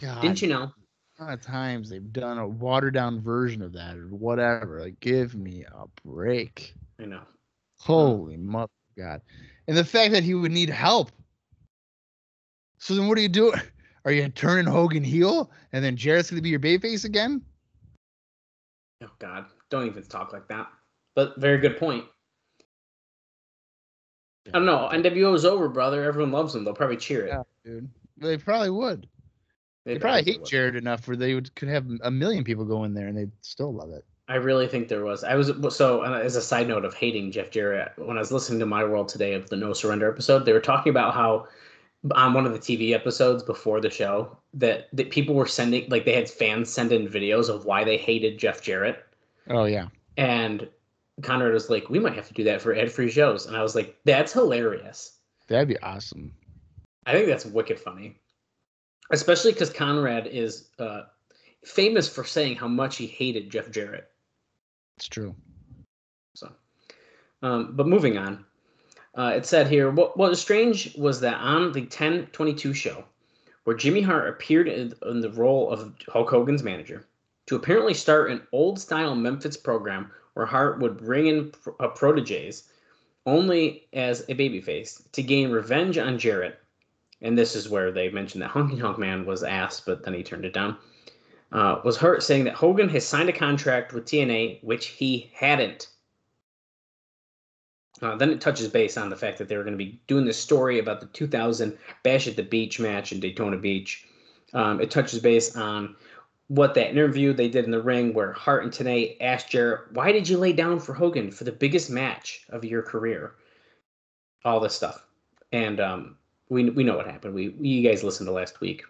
God. 0.00 0.22
Didn't 0.22 0.40
you 0.40 0.48
know? 0.48 0.72
A 1.18 1.24
lot 1.24 1.34
of 1.34 1.42
times 1.42 1.90
they've 1.90 2.12
done 2.12 2.38
a 2.38 2.48
watered 2.48 2.94
down 2.94 3.20
version 3.20 3.60
of 3.60 3.74
that 3.74 3.96
or 3.96 4.08
whatever. 4.08 4.80
Like, 4.80 4.98
give 5.00 5.34
me 5.34 5.64
a 5.64 5.84
break. 6.06 6.74
I 6.98 7.04
know. 7.04 7.20
Holy 7.78 8.38
mother 8.38 8.70
God. 8.96 9.20
And 9.68 9.76
the 9.76 9.84
fact 9.84 10.12
that 10.12 10.22
he 10.22 10.32
would 10.32 10.52
need 10.52 10.70
help. 10.70 11.10
So 12.78 12.94
then 12.94 13.08
what 13.08 13.18
are 13.18 13.22
you 13.22 13.28
doing? 13.28 13.60
Are 14.06 14.12
you 14.12 14.28
turning 14.28 14.66
Hogan 14.66 15.02
heel 15.02 15.50
and 15.72 15.84
then 15.84 15.96
Jarrett's 15.96 16.30
going 16.30 16.38
to 16.38 16.42
be 16.42 16.50
your 16.50 16.60
babyface 16.60 17.04
again? 17.04 17.42
Oh 19.02 19.10
God, 19.18 19.46
don't 19.68 19.86
even 19.86 20.04
talk 20.04 20.32
like 20.32 20.46
that. 20.46 20.68
But 21.16 21.36
very 21.38 21.58
good 21.58 21.76
point. 21.76 22.04
I 24.48 24.58
don't 24.58 24.66
know. 24.66 24.88
NWO 24.92 25.34
is 25.34 25.44
over, 25.44 25.68
brother. 25.68 26.04
Everyone 26.04 26.32
loves 26.32 26.52
them. 26.52 26.64
They'll 26.64 26.74
probably 26.74 26.96
cheer 26.96 27.26
it. 27.26 27.28
Yeah, 27.28 27.42
dude. 27.64 27.88
They 28.18 28.36
probably 28.36 28.70
would. 28.70 29.08
They, 29.84 29.98
probably 29.98 30.24
hate 30.24 30.40
would. 30.40 30.48
Jarrett 30.48 30.76
enough 30.76 31.06
where 31.06 31.16
they 31.16 31.34
would 31.34 31.54
could 31.54 31.68
have 31.68 31.86
a 32.02 32.10
million 32.10 32.44
people 32.44 32.64
go 32.64 32.84
in 32.84 32.94
there 32.94 33.06
and 33.06 33.16
they'd 33.16 33.30
still 33.42 33.72
love 33.72 33.90
it. 33.90 34.04
I 34.28 34.36
really 34.36 34.66
think 34.66 34.88
there 34.88 35.04
was. 35.04 35.22
I 35.22 35.36
was 35.36 35.52
so 35.74 36.02
as 36.02 36.34
a 36.34 36.42
side 36.42 36.66
note 36.66 36.84
of 36.84 36.94
hating 36.94 37.30
Jeff 37.30 37.50
Jarrett. 37.50 37.92
When 37.96 38.16
I 38.16 38.20
was 38.20 38.32
listening 38.32 38.58
to 38.58 38.66
My 38.66 38.84
World 38.84 39.08
today 39.08 39.34
of 39.34 39.48
the 39.48 39.56
No 39.56 39.72
Surrender 39.72 40.10
episode, 40.10 40.44
they 40.44 40.52
were 40.52 40.60
talking 40.60 40.90
about 40.90 41.14
how 41.14 41.46
on 42.14 42.34
one 42.34 42.46
of 42.46 42.52
the 42.52 42.58
TV 42.58 42.92
episodes 42.92 43.42
before 43.42 43.80
the 43.80 43.90
show 43.90 44.36
that 44.54 44.88
that 44.92 45.10
people 45.10 45.34
were 45.34 45.46
sending 45.46 45.88
like 45.88 46.04
they 46.04 46.12
had 46.12 46.28
fans 46.28 46.72
send 46.72 46.90
in 46.92 47.06
videos 47.06 47.48
of 47.48 47.64
why 47.64 47.84
they 47.84 47.96
hated 47.96 48.38
Jeff 48.38 48.62
Jarrett. 48.62 49.04
Oh 49.48 49.64
yeah. 49.64 49.88
And 50.16 50.68
Conrad 51.22 51.52
was 51.52 51.70
like, 51.70 51.88
"We 51.88 51.98
might 51.98 52.14
have 52.14 52.28
to 52.28 52.34
do 52.34 52.44
that 52.44 52.60
for 52.60 52.74
ad-free 52.74 53.10
shows," 53.10 53.46
and 53.46 53.56
I 53.56 53.62
was 53.62 53.74
like, 53.74 53.96
"That's 54.04 54.32
hilarious." 54.32 55.18
That'd 55.48 55.68
be 55.68 55.78
awesome. 55.78 56.34
I 57.06 57.12
think 57.12 57.26
that's 57.26 57.46
wicked 57.46 57.78
funny, 57.78 58.18
especially 59.10 59.52
because 59.52 59.70
Conrad 59.70 60.26
is 60.26 60.68
uh, 60.78 61.02
famous 61.64 62.08
for 62.08 62.24
saying 62.24 62.56
how 62.56 62.68
much 62.68 62.96
he 62.96 63.06
hated 63.06 63.50
Jeff 63.50 63.70
Jarrett. 63.70 64.10
It's 64.96 65.08
true. 65.08 65.34
So, 66.34 66.52
um, 67.42 67.76
but 67.76 67.86
moving 67.86 68.18
on, 68.18 68.44
uh, 69.14 69.32
it 69.36 69.46
said 69.46 69.68
here 69.68 69.90
what, 69.90 70.16
what 70.16 70.30
was 70.30 70.40
strange 70.40 70.94
was 70.96 71.20
that 71.20 71.36
on 71.36 71.72
the 71.72 71.82
1022 71.82 72.74
show, 72.74 73.04
where 73.64 73.76
Jimmy 73.76 74.02
Hart 74.02 74.28
appeared 74.28 74.68
in, 74.68 74.92
in 75.06 75.20
the 75.20 75.30
role 75.30 75.70
of 75.70 75.94
Hulk 76.08 76.28
Hogan's 76.28 76.62
manager, 76.62 77.06
to 77.46 77.56
apparently 77.56 77.94
start 77.94 78.30
an 78.30 78.42
old 78.52 78.80
style 78.80 79.14
Memphis 79.14 79.56
program 79.56 80.10
where 80.36 80.44
Hart 80.44 80.80
would 80.80 80.98
bring 80.98 81.28
in 81.28 81.50
pro- 81.50 81.74
uh, 81.80 81.88
proteges 81.88 82.64
only 83.24 83.88
as 83.94 84.20
a 84.28 84.34
babyface 84.34 85.10
to 85.12 85.22
gain 85.22 85.50
revenge 85.50 85.96
on 85.96 86.18
Jarrett. 86.18 86.58
And 87.22 87.38
this 87.38 87.56
is 87.56 87.70
where 87.70 87.90
they 87.90 88.10
mentioned 88.10 88.42
that 88.42 88.50
Honky 88.50 88.78
Tonk 88.78 88.98
Man 88.98 89.24
was 89.24 89.42
asked, 89.42 89.86
but 89.86 90.04
then 90.04 90.12
he 90.12 90.22
turned 90.22 90.44
it 90.44 90.52
down. 90.52 90.76
Uh, 91.52 91.80
was 91.82 91.96
Hart 91.96 92.22
saying 92.22 92.44
that 92.44 92.52
Hogan 92.52 92.90
has 92.90 93.06
signed 93.06 93.30
a 93.30 93.32
contract 93.32 93.94
with 93.94 94.04
TNA, 94.04 94.62
which 94.62 94.88
he 94.88 95.30
hadn't. 95.32 95.88
Uh, 98.02 98.14
then 98.16 98.28
it 98.28 98.42
touches 98.42 98.68
base 98.68 98.98
on 98.98 99.08
the 99.08 99.16
fact 99.16 99.38
that 99.38 99.48
they 99.48 99.56
were 99.56 99.64
going 99.64 99.72
to 99.72 99.82
be 99.82 99.98
doing 100.06 100.26
this 100.26 100.38
story 100.38 100.78
about 100.78 101.00
the 101.00 101.06
2000 101.06 101.78
Bash 102.02 102.28
at 102.28 102.36
the 102.36 102.42
Beach 102.42 102.78
match 102.78 103.10
in 103.10 103.20
Daytona 103.20 103.56
Beach. 103.56 104.06
Um, 104.52 104.82
it 104.82 104.90
touches 104.90 105.18
base 105.18 105.56
on 105.56 105.96
what 106.48 106.74
that 106.74 106.90
interview 106.90 107.32
they 107.32 107.48
did 107.48 107.64
in 107.64 107.70
the 107.70 107.82
ring 107.82 108.14
where 108.14 108.32
Hart 108.32 108.62
and 108.62 108.72
Tenay 108.72 109.16
asked 109.20 109.50
Jarrett, 109.50 109.92
why 109.92 110.12
did 110.12 110.28
you 110.28 110.38
lay 110.38 110.52
down 110.52 110.78
for 110.78 110.94
Hogan 110.94 111.30
for 111.30 111.44
the 111.44 111.52
biggest 111.52 111.90
match 111.90 112.46
of 112.50 112.64
your 112.64 112.82
career? 112.82 113.34
All 114.44 114.60
this 114.60 114.74
stuff. 114.74 115.06
And 115.52 115.80
um, 115.80 116.16
we, 116.48 116.70
we 116.70 116.84
know 116.84 116.96
what 116.96 117.06
happened. 117.06 117.34
We, 117.34 117.48
we 117.50 117.68
you 117.68 117.88
guys 117.88 118.04
listened 118.04 118.28
to 118.28 118.32
last 118.32 118.60
week. 118.60 118.84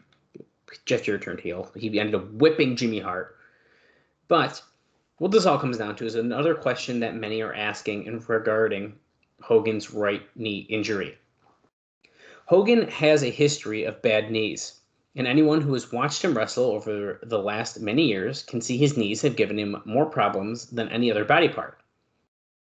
Jeff 0.84 1.02
Jarrett 1.02 1.22
turned 1.22 1.40
heel. 1.40 1.70
He 1.74 1.98
ended 1.98 2.16
up 2.16 2.30
whipping 2.32 2.76
Jimmy 2.76 2.98
Hart. 2.98 3.36
But 4.28 4.62
what 5.18 5.30
this 5.30 5.46
all 5.46 5.59
comes 5.59 5.78
down 5.78 5.96
to 5.96 6.04
is 6.04 6.14
another 6.14 6.54
question 6.54 7.00
that 7.00 7.14
many 7.14 7.40
are 7.40 7.54
asking 7.54 8.04
in 8.04 8.18
regarding 8.26 8.94
Hogan's 9.40 9.92
right 9.92 10.22
knee 10.34 10.66
injury. 10.68 11.16
Hogan 12.46 12.88
has 12.88 13.22
a 13.22 13.30
history 13.30 13.84
of 13.84 14.02
bad 14.02 14.30
knees, 14.30 14.80
and 15.17 15.27
anyone 15.27 15.62
who 15.62 15.73
has 15.73 15.91
watched 15.91 16.23
him 16.23 16.37
wrestle 16.37 16.67
over 16.67 17.19
the 17.23 17.39
last 17.39 17.81
many 17.81 18.05
years 18.05 18.43
can 18.43 18.61
see 18.61 18.77
his 18.77 18.99
knees 18.99 19.23
have 19.23 19.35
given 19.35 19.59
him 19.59 19.81
more 19.87 20.05
problems 20.05 20.67
than 20.67 20.91
any 20.91 21.11
other 21.11 21.25
body 21.25 21.49
part. 21.49 21.81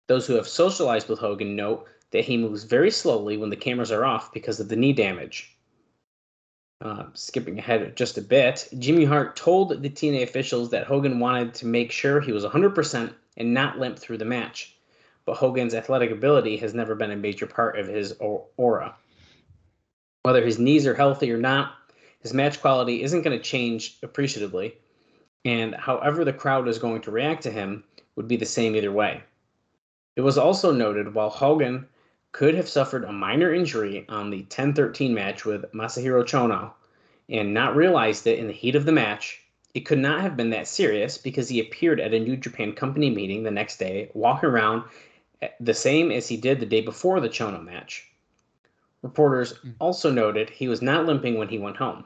Those 0.08 0.28
who 0.28 0.36
have 0.36 0.48
socialized 0.48 1.10
with 1.10 1.18
Hogan 1.18 1.56
note 1.56 1.88
that 2.12 2.24
he 2.24 2.38
moves 2.38 2.64
very 2.64 2.91
slowly 2.91 3.36
when 3.36 3.50
the 3.50 3.56
cameras 3.56 3.91
are 3.91 4.06
off 4.06 4.32
because 4.32 4.60
of 4.60 4.70
the 4.70 4.76
knee 4.76 4.93
damage. 4.93 5.58
Uh, 6.82 7.06
skipping 7.14 7.58
ahead 7.58 7.96
just 7.96 8.18
a 8.20 8.22
bit, 8.22 8.70
Jimmy 8.78 9.06
Hart 9.06 9.36
told 9.36 9.82
the 9.82 9.89
TNA 9.89 10.22
officials 10.22 10.70
that 10.70 10.86
Hogan 10.86 11.20
wanted 11.20 11.56
to 11.56 11.66
make 11.66 11.91
sure 11.91 12.22
he 12.22 12.32
was 12.32 12.46
100% 12.46 13.12
and 13.38 13.54
not 13.54 13.80
limp 13.80 13.98
through 13.98 14.20
the 14.20 14.26
match. 14.26 14.76
But 15.26 15.38
Hogan's 15.38 15.74
athletic 15.74 16.12
ability 16.12 16.58
has 16.58 16.76
never 16.76 16.93
been 16.93 17.10
a 17.10 17.16
major 17.16 17.48
part 17.48 17.80
of 17.80 17.88
his 17.88 18.14
aura. 18.20 18.96
Whether 20.22 20.46
his 20.46 20.60
knees 20.60 20.86
are 20.86 20.93
healthy 20.93 21.32
or 21.32 21.38
not, 21.38 21.74
his 22.26 22.34
match 22.34 22.59
quality 22.59 23.03
isn't 23.03 23.21
going 23.21 23.38
to 23.38 23.43
change 23.43 23.99
appreciatively, 24.01 24.76
and 25.45 25.76
however 25.76 26.26
the 26.26 26.34
crowd 26.34 26.67
is 26.67 26.80
going 26.80 26.99
to 26.99 27.11
react 27.11 27.43
to 27.43 27.51
him 27.51 27.84
would 28.15 28.28
be 28.28 28.36
the 28.36 28.47
same 28.47 28.76
either 28.76 28.91
way. 28.91 29.21
It 30.15 30.21
was 30.21 30.36
also 30.36 30.71
noted 30.71 31.13
while 31.13 31.30
Hogan 31.30 31.86
could 32.32 32.55
have 32.55 32.67
suffered 32.67 33.03
a 33.03 33.11
minor 33.11 33.53
injury 33.53 34.07
on 34.09 34.32
the 34.32 34.41
10-13 34.45 35.11
match 35.11 35.45
with 35.45 35.71
Masahiro 35.71 36.23
Chono 36.23 36.71
and 37.30 37.53
not 37.53 37.76
realized 37.76 38.26
it 38.26 38.39
in 38.39 38.47
the 38.47 38.53
heat 38.53 38.76
of 38.76 38.86
the 38.86 38.91
match, 38.91 39.43
it 39.76 39.82
could 39.82 39.99
not 39.99 40.21
have 40.21 40.36
been 40.36 40.49
that 40.49 40.67
serious 40.67 41.19
because 41.19 41.47
he 41.47 41.59
appeared 41.59 41.99
at 41.99 42.15
a 42.15 42.19
New 42.19 42.38
Japan 42.38 42.73
company 42.73 43.11
meeting 43.11 43.43
the 43.43 43.51
next 43.51 43.78
day, 43.78 44.09
walking 44.15 44.49
around 44.49 44.84
eh, 45.43 45.49
the 45.59 45.76
same 45.76 46.09
as 46.09 46.28
he 46.28 46.38
did 46.38 46.59
the 46.59 46.65
day 46.65 46.82
before 46.82 47.19
the 47.19 47.30
Chono 47.30 47.63
match. 47.63 48.09
Reporters 49.03 49.53
mm. 49.63 49.76
also 49.78 50.09
noted 50.09 50.49
he 50.49 50.67
was 50.67 50.82
not 50.82 51.05
limping 51.05 51.38
when 51.38 51.49
he 51.49 51.59
went 51.59 51.78
home. 51.78 52.03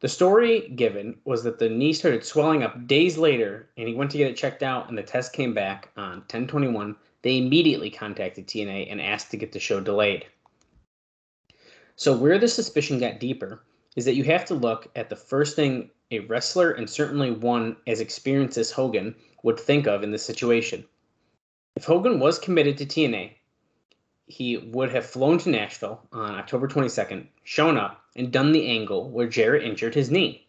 The 0.00 0.08
story 0.08 0.68
given 0.70 1.18
was 1.24 1.42
that 1.44 1.58
the 1.58 1.68
knee 1.68 1.92
started 1.92 2.24
swelling 2.24 2.62
up 2.62 2.86
days 2.86 3.18
later 3.18 3.68
and 3.76 3.86
he 3.86 3.94
went 3.94 4.10
to 4.12 4.18
get 4.18 4.30
it 4.30 4.36
checked 4.36 4.62
out 4.62 4.88
and 4.88 4.96
the 4.96 5.02
test 5.02 5.32
came 5.32 5.52
back 5.52 5.90
on 5.96 6.20
1021 6.20 6.96
they 7.22 7.36
immediately 7.36 7.90
contacted 7.90 8.46
TNA 8.46 8.90
and 8.90 9.00
asked 9.00 9.30
to 9.30 9.36
get 9.36 9.52
the 9.52 9.60
show 9.60 9.80
delayed. 9.80 10.26
So, 11.96 12.16
where 12.16 12.38
the 12.38 12.48
suspicion 12.48 12.98
got 12.98 13.20
deeper 13.20 13.62
is 13.94 14.06
that 14.06 14.14
you 14.14 14.24
have 14.24 14.46
to 14.46 14.54
look 14.54 14.88
at 14.96 15.10
the 15.10 15.16
first 15.16 15.54
thing 15.54 15.90
a 16.10 16.20
wrestler, 16.20 16.72
and 16.72 16.88
certainly 16.88 17.30
one 17.30 17.76
as 17.86 18.00
experienced 18.00 18.58
as 18.58 18.70
Hogan, 18.70 19.14
would 19.42 19.60
think 19.60 19.86
of 19.86 20.02
in 20.02 20.10
this 20.10 20.24
situation. 20.24 20.84
If 21.76 21.84
Hogan 21.84 22.18
was 22.18 22.38
committed 22.38 22.76
to 22.78 22.86
TNA, 22.86 23.32
he 24.30 24.56
would 24.56 24.92
have 24.92 25.04
flown 25.04 25.38
to 25.38 25.50
Nashville 25.50 26.00
on 26.12 26.36
October 26.36 26.68
22nd, 26.68 27.26
shown 27.42 27.76
up, 27.76 28.04
and 28.14 28.32
done 28.32 28.52
the 28.52 28.68
angle 28.68 29.10
where 29.10 29.26
Jarrett 29.26 29.64
injured 29.64 29.94
his 29.94 30.10
knee, 30.10 30.46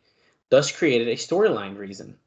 thus 0.50 0.72
created 0.72 1.08
a 1.08 1.16
storyline 1.16 1.78
reason. 1.78 2.18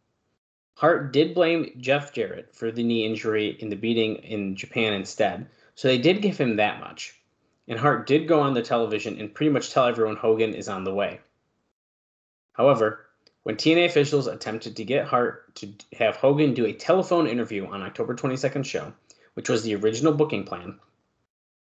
Hart 0.77 1.13
did 1.13 1.35
blame 1.35 1.71
Jeff 1.79 2.13
Jarrett 2.13 2.55
for 2.55 2.73
the 2.73 2.83
knee 2.83 3.07
injury 3.07 3.57
in 3.61 3.69
the 3.69 3.77
beating 3.77 4.17
in 4.17 4.57
Japan 4.57 4.93
instead, 4.93 5.47
so 5.77 5.87
they 5.87 5.99
did 5.99 6.23
give 6.23 6.37
him 6.37 6.57
that 6.57 6.81
much. 6.81 7.21
And 7.69 7.79
Hart 7.79 8.07
did 8.07 8.27
go 8.27 8.41
on 8.41 8.55
the 8.55 8.63
television 8.63 9.21
and 9.21 9.33
pretty 9.33 9.51
much 9.51 9.71
tell 9.71 9.87
everyone 9.87 10.17
Hogan 10.17 10.55
is 10.55 10.69
on 10.69 10.83
the 10.83 10.93
way. 10.93 11.21
However, 12.53 13.07
when 13.45 13.57
TNA 13.57 13.87
officials 13.87 14.27
attempted 14.27 14.77
to 14.77 14.85
get 14.85 15.07
Hart 15.07 15.55
to 15.57 15.73
have 15.97 16.17
Hogan 16.17 16.55
do 16.55 16.67
a 16.67 16.73
telephone 16.73 17.29
interview 17.29 17.67
on 17.67 17.83
October 17.83 18.15
22nd 18.15 18.65
show, 18.65 18.93
which 19.35 19.49
was 19.49 19.63
the 19.63 19.77
original 19.77 20.13
booking 20.13 20.45
plan, 20.45 20.81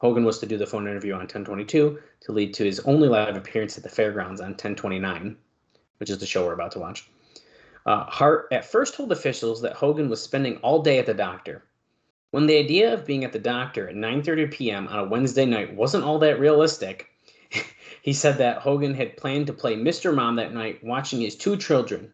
Hogan 0.01 0.25
was 0.25 0.39
to 0.39 0.47
do 0.47 0.57
the 0.57 0.67
phone 0.67 0.89
interview 0.89 1.13
on 1.13 1.21
1022 1.21 2.01
to 2.21 2.33
lead 2.33 2.55
to 2.55 2.65
his 2.65 2.81
only 2.81 3.07
live 3.07 3.37
appearance 3.37 3.77
at 3.77 3.83
the 3.83 3.91
fairgrounds 3.91 4.41
on 4.41 4.53
1029, 4.53 5.37
which 5.99 6.09
is 6.09 6.17
the 6.17 6.25
show 6.27 6.47
we're 6.47 6.55
about 6.55 6.73
to 6.73 6.79
watch. 6.79 7.07
Uh, 7.85 8.05
Hart 8.05 8.49
at 8.51 8.65
first 8.65 8.95
told 8.95 9.13
officials 9.13 9.61
that 9.61 9.75
Hogan 9.75 10.09
was 10.09 10.23
spending 10.23 10.57
all 10.59 10.81
day 10.81 10.99
at 10.99 11.05
the 11.05 11.13
doctor. 11.13 11.65
When 12.31 12.47
the 12.47 12.57
idea 12.57 12.95
of 12.95 13.05
being 13.05 13.25
at 13.25 13.33
the 13.33 13.39
doctor 13.39 13.91
at 13.91 13.95
9:30 13.95 14.51
p.m. 14.51 14.89
on 14.89 15.01
a 15.01 15.05
Wednesday 15.05 15.45
night 15.45 15.75
wasn't 15.75 16.05
all 16.05 16.19
that 16.21 16.41
realistic, 16.41 17.09
he 18.03 18.15
said 18.15 18.39
that 18.39 18.63
Hogan 18.63 18.95
had 18.95 19.19
planned 19.19 19.49
to 19.49 19.53
play 19.53 19.77
Mr. 19.77 20.15
Mom 20.15 20.37
that 20.37 20.55
night 20.55 20.83
watching 20.83 21.21
his 21.21 21.37
two 21.37 21.59
children. 21.59 22.11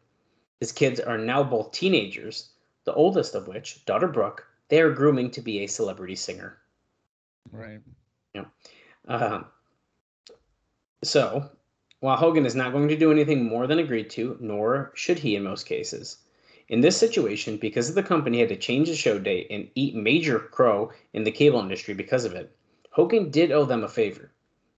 His 0.59 0.73
kids 0.73 0.99
are 0.99 1.19
now 1.19 1.45
both 1.45 1.71
teenagers, 1.71 2.49
the 2.83 2.95
oldest 2.95 3.37
of 3.37 3.47
which, 3.47 3.85
daughter 3.85 4.09
Brooke, 4.09 4.45
they 4.71 4.81
are 4.81 4.91
grooming 4.91 5.31
to 5.31 5.41
be 5.41 5.61
a 5.61 5.69
celebrity 5.69 6.17
singer. 6.17 6.59
Right. 7.53 7.81
Yeah. 8.35 8.45
Uh, 9.07 9.45
so, 11.03 11.51
while 12.01 12.17
Hogan 12.17 12.47
is 12.47 12.55
not 12.55 12.73
going 12.73 12.89
to 12.89 12.97
do 12.97 13.11
anything 13.11 13.45
more 13.45 13.67
than 13.67 13.79
agreed 13.79 14.11
to, 14.11 14.37
nor 14.41 14.93
should 14.95 15.19
he 15.19 15.37
in 15.37 15.43
most 15.43 15.65
cases. 15.65 16.19
In 16.69 16.81
this 16.81 16.97
situation, 16.97 17.57
because 17.59 17.95
the 17.95 18.03
company 18.03 18.41
had 18.41 18.49
to 18.49 18.57
change 18.57 18.89
the 18.89 18.97
show 18.97 19.19
date 19.19 19.47
and 19.51 19.71
eat 19.75 19.95
major 19.95 20.39
crow 20.39 20.91
in 21.13 21.23
the 21.23 21.31
cable 21.31 21.61
industry 21.61 21.95
because 21.95 22.25
of 22.25 22.35
it, 22.35 22.55
Hogan 22.91 23.31
did 23.31 23.53
owe 23.53 23.65
them 23.65 23.85
a 23.85 23.89
favor. 23.89 24.33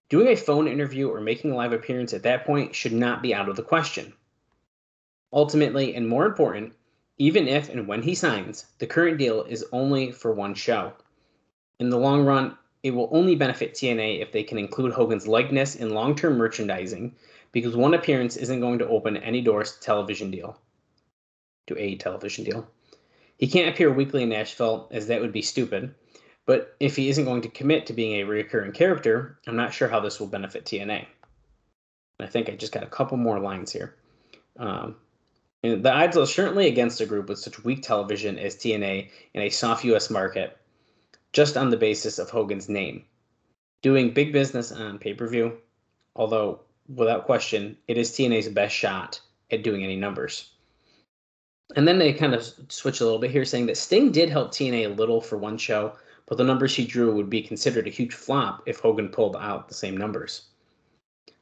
Doing 0.09 0.29
a 0.29 0.37
phone 0.37 0.69
interview 0.69 1.09
or 1.09 1.21
making 1.21 1.53
a 1.53 1.57
live 1.57 1.73
appearance 1.73 2.13
at 2.13 2.23
that 2.25 2.45
point 2.45 2.75
should 2.75 2.93
not 2.93 3.23
be 3.23 3.35
out 3.35 3.49
of 3.49 3.57
the 3.57 3.63
question. 3.63 4.13
Ultimately, 5.33 5.95
and 5.95 6.09
more 6.09 6.27
important, 6.27 6.75
even 7.19 7.49
if 7.49 7.69
and 7.69 7.89
when 7.89 8.03
he 8.03 8.15
signs, 8.15 8.67
the 8.79 8.87
current 8.87 9.19
deal 9.19 9.43
is 9.43 9.65
only 9.73 10.13
for 10.13 10.33
one 10.33 10.55
show. 10.55 10.93
In 11.81 11.91
the 11.91 11.99
long 11.99 12.25
run, 12.25 12.57
it 12.83 12.91
will 12.93 13.09
only 13.13 13.35
benefit 13.35 13.75
TNA 13.75 14.21
if 14.21 14.33
they 14.33 14.43
can 14.43 14.59
include 14.59 14.93
Hogan's 14.93 15.29
likeness 15.29 15.77
in 15.77 15.91
long 15.91 16.15
term 16.15 16.37
merchandising, 16.37 17.15
because 17.53 17.77
one 17.77 17.95
appearance 17.95 18.37
isn't 18.37 18.61
going 18.61 18.79
to 18.79 18.89
open 18.89 19.17
any 19.17 19.41
doors 19.41 19.73
to 19.73 19.81
television 19.81 20.31
deal. 20.31 20.61
To 21.67 21.79
a 21.79 21.97
television 21.97 22.45
deal. 22.45 22.69
He 23.37 23.47
can't 23.47 23.73
appear 23.73 23.93
weekly 23.93 24.23
in 24.25 24.31
Nashville, 24.31 24.89
as 24.91 25.07
that 25.07 25.21
would 25.21 25.33
be 25.33 25.43
stupid. 25.43 25.95
But 26.47 26.75
if 26.81 26.97
he 26.97 27.09
isn't 27.11 27.25
going 27.25 27.43
to 27.43 27.49
commit 27.49 27.87
to 27.87 27.93
being 27.93 28.15
a 28.15 28.25
recurring 28.25 28.73
character, 28.73 29.39
I'm 29.47 29.57
not 29.57 29.75
sure 29.75 29.87
how 29.87 30.01
this 30.01 30.19
will 30.19 30.27
benefit 30.27 30.65
TNA. 30.65 31.07
I 32.21 32.27
think 32.27 32.49
I 32.49 32.57
just 32.57 32.73
got 32.73 32.83
a 32.83 32.87
couple 32.87 33.17
more 33.17 33.39
lines 33.39 33.71
here. 33.71 33.95
Um, 34.57 34.97
the 35.63 35.93
odds 35.93 36.17
are 36.17 36.27
certainly 36.27 36.67
against 36.67 37.01
a 37.01 37.07
group 37.07 37.29
with 37.29 37.39
such 37.39 37.63
weak 37.65 37.83
television 37.83 38.39
as 38.39 38.57
TNA 38.57 39.11
in 39.35 39.43
a 39.43 39.51
soft 39.51 39.85
U.S. 39.85 40.11
market, 40.11 40.57
just 41.33 41.57
on 41.57 41.71
the 41.71 41.77
basis 41.77 42.19
of 42.19 42.31
Hogan's 42.31 42.69
name. 42.69 43.05
Doing 43.83 44.13
big 44.13 44.33
business 44.33 44.73
on 44.73 44.99
pay 44.99 45.15
per 45.15 45.29
view, 45.29 45.59
although 46.17 46.61
without 46.95 47.27
question, 47.27 47.77
it 47.87 47.99
is 47.99 48.11
TNA's 48.11 48.49
best 48.49 48.75
shot 48.75 49.21
at 49.51 49.63
doing 49.63 49.85
any 49.85 49.97
numbers. 49.97 50.51
And 51.77 51.87
then 51.87 51.99
they 51.99 52.13
kind 52.13 52.35
of 52.35 52.51
switch 52.69 53.01
a 53.01 53.05
little 53.05 53.19
bit 53.19 53.31
here, 53.31 53.45
saying 53.45 53.67
that 53.67 53.77
Sting 53.77 54.11
did 54.11 54.31
help 54.31 54.51
TNA 54.51 54.87
a 54.87 54.95
little 54.95 55.21
for 55.21 55.37
one 55.37 55.59
show, 55.59 55.93
but 56.27 56.39
the 56.39 56.45
numbers 56.45 56.75
he 56.75 56.87
drew 56.87 57.15
would 57.15 57.29
be 57.29 57.43
considered 57.43 57.87
a 57.87 57.91
huge 57.91 58.15
flop 58.15 58.63
if 58.67 58.81
Hogan 58.81 59.11
pulled 59.11 59.37
out 59.37 59.69
the 59.69 59.75
same 59.75 59.97
numbers. 59.97 60.49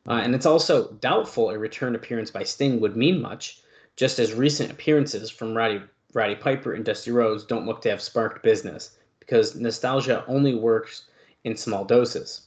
Uh, 0.08 0.20
and 0.22 0.34
it's 0.34 0.46
also 0.46 0.92
doubtful 1.00 1.50
a 1.50 1.58
return 1.58 1.94
appearance 1.94 2.30
by 2.30 2.42
Sting 2.42 2.80
would 2.80 2.96
mean 2.96 3.20
much, 3.20 3.60
just 3.96 4.18
as 4.18 4.32
recent 4.34 4.70
appearances 4.70 5.30
from 5.30 5.56
Roddy, 5.56 5.80
Roddy 6.12 6.34
Piper 6.34 6.74
and 6.74 6.84
Dusty 6.84 7.10
Rhodes 7.10 7.44
don't 7.44 7.66
look 7.66 7.80
to 7.82 7.90
have 7.90 8.02
sparked 8.02 8.42
business, 8.42 8.96
because 9.26 9.56
nostalgia 9.56 10.24
only 10.28 10.54
works 10.54 11.06
in 11.42 11.56
small 11.56 11.84
doses. 11.84 12.42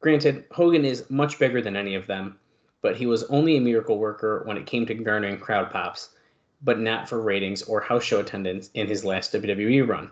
Granted, 0.00 0.44
Hogan 0.52 0.84
is 0.84 1.10
much 1.10 1.38
bigger 1.38 1.60
than 1.60 1.76
any 1.76 1.96
of 1.96 2.06
them, 2.06 2.38
but 2.82 2.96
he 2.96 3.04
was 3.04 3.24
only 3.24 3.56
a 3.56 3.60
miracle 3.60 3.98
worker 3.98 4.42
when 4.46 4.56
it 4.56 4.66
came 4.66 4.86
to 4.86 4.94
garnering 4.94 5.38
crowd 5.38 5.70
pops, 5.70 6.10
but 6.62 6.78
not 6.78 7.08
for 7.08 7.20
ratings 7.20 7.62
or 7.62 7.80
house 7.80 8.04
show 8.04 8.20
attendance 8.20 8.70
in 8.74 8.86
his 8.86 9.04
last 9.04 9.32
WWE 9.34 9.86
run. 9.86 10.10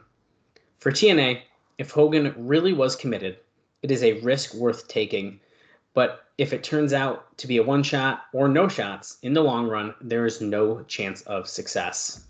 For 0.78 0.90
TNA, 0.90 1.42
if 1.78 1.92
Hogan 1.92 2.34
really 2.36 2.72
was 2.72 2.96
committed, 2.96 3.38
it 3.82 3.90
is 3.92 4.02
a 4.02 4.20
risk 4.20 4.54
worth 4.54 4.88
taking, 4.88 5.40
but 5.94 6.24
if 6.36 6.52
it 6.52 6.64
turns 6.64 6.92
out 6.92 7.36
to 7.38 7.46
be 7.46 7.58
a 7.58 7.62
one 7.62 7.82
shot 7.82 8.24
or 8.32 8.48
no 8.48 8.66
shots 8.68 9.18
in 9.22 9.32
the 9.32 9.42
long 9.42 9.68
run, 9.68 9.94
there 10.00 10.26
is 10.26 10.40
no 10.40 10.82
chance 10.82 11.22
of 11.22 11.48
success. 11.48 12.24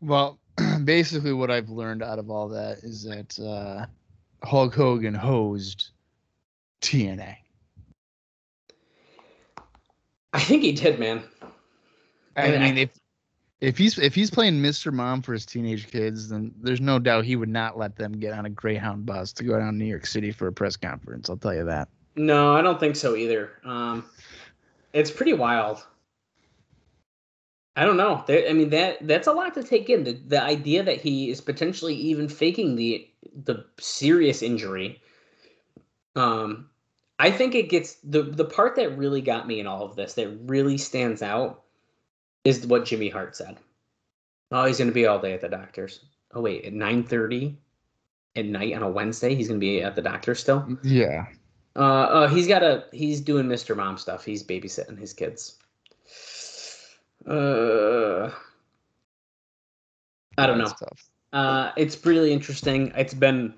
Well, 0.00 0.38
basically, 0.84 1.32
what 1.32 1.50
I've 1.50 1.68
learned 1.70 2.02
out 2.02 2.18
of 2.18 2.30
all 2.30 2.48
that 2.48 2.78
is 2.78 3.02
that 3.04 3.38
uh, 3.38 3.86
Hulk 4.46 4.74
Hogan 4.74 5.14
hosed 5.14 5.90
TNA. 6.80 7.36
I 10.32 10.40
think 10.40 10.62
he 10.62 10.72
did, 10.72 10.98
man. 10.98 11.22
I 12.36 12.46
And 12.46 12.62
I- 12.62 12.66
mean, 12.66 12.78
if 12.78 12.90
if 13.60 13.76
he's 13.76 13.98
if 13.98 14.14
he's 14.14 14.30
playing 14.30 14.54
Mr. 14.62 14.90
Mom 14.92 15.20
for 15.20 15.34
his 15.34 15.44
teenage 15.44 15.90
kids, 15.90 16.28
then 16.30 16.54
there's 16.62 16.80
no 16.80 16.98
doubt 16.98 17.24
he 17.26 17.36
would 17.36 17.48
not 17.50 17.76
let 17.76 17.96
them 17.96 18.12
get 18.12 18.32
on 18.32 18.46
a 18.46 18.50
Greyhound 18.50 19.04
bus 19.04 19.32
to 19.34 19.44
go 19.44 19.58
down 19.58 19.72
to 19.72 19.78
New 19.78 19.84
York 19.84 20.06
City 20.06 20.30
for 20.32 20.46
a 20.46 20.52
press 20.52 20.76
conference. 20.76 21.28
I'll 21.28 21.36
tell 21.36 21.54
you 21.54 21.64
that. 21.66 21.88
No, 22.16 22.54
I 22.54 22.62
don't 22.62 22.80
think 22.80 22.96
so 22.96 23.16
either. 23.16 23.50
Um, 23.64 24.06
it's 24.94 25.10
pretty 25.10 25.34
wild. 25.34 25.84
I 27.76 27.84
don't 27.84 27.96
know. 27.96 28.24
There, 28.26 28.48
I 28.48 28.52
mean 28.52 28.70
that 28.70 29.06
that's 29.06 29.26
a 29.26 29.32
lot 29.32 29.54
to 29.54 29.62
take 29.62 29.88
in. 29.88 30.04
The, 30.04 30.12
the 30.12 30.42
idea 30.42 30.82
that 30.82 31.00
he 31.00 31.30
is 31.30 31.40
potentially 31.40 31.94
even 31.94 32.28
faking 32.28 32.76
the 32.76 33.08
the 33.44 33.64
serious 33.78 34.42
injury. 34.42 35.00
Um, 36.16 36.68
I 37.18 37.30
think 37.30 37.54
it 37.54 37.68
gets 37.68 37.94
the 38.02 38.22
the 38.22 38.44
part 38.44 38.76
that 38.76 38.96
really 38.96 39.20
got 39.20 39.46
me 39.46 39.60
in 39.60 39.66
all 39.66 39.84
of 39.84 39.96
this 39.96 40.14
that 40.14 40.28
really 40.46 40.78
stands 40.78 41.22
out 41.22 41.62
is 42.44 42.66
what 42.66 42.86
Jimmy 42.86 43.08
Hart 43.08 43.36
said. 43.36 43.58
Oh, 44.50 44.64
he's 44.64 44.78
going 44.78 44.88
to 44.88 44.94
be 44.94 45.06
all 45.06 45.20
day 45.20 45.32
at 45.32 45.40
the 45.40 45.48
doctor's. 45.48 46.00
Oh 46.34 46.40
wait, 46.40 46.64
at 46.64 46.72
nine 46.72 47.04
thirty 47.04 47.56
at 48.36 48.46
night 48.46 48.74
on 48.74 48.82
a 48.82 48.90
Wednesday, 48.90 49.34
he's 49.34 49.48
going 49.48 49.60
to 49.60 49.64
be 49.64 49.82
at 49.82 49.94
the 49.94 50.02
doctor's 50.02 50.40
still. 50.40 50.78
Yeah. 50.82 51.26
Uh, 51.76 51.78
uh, 51.78 52.28
he's 52.28 52.48
got 52.48 52.62
a 52.62 52.84
he's 52.92 53.20
doing 53.20 53.46
Mr. 53.46 53.76
Mom 53.76 53.96
stuff. 53.96 54.24
He's 54.24 54.42
babysitting 54.42 54.98
his 54.98 55.12
kids. 55.12 55.58
Uh, 57.26 58.30
I 60.38 60.46
don't 60.46 60.58
know. 60.58 60.72
Uh, 61.32 61.72
it's 61.76 62.04
really 62.04 62.32
interesting. 62.32 62.92
It's 62.96 63.14
been 63.14 63.54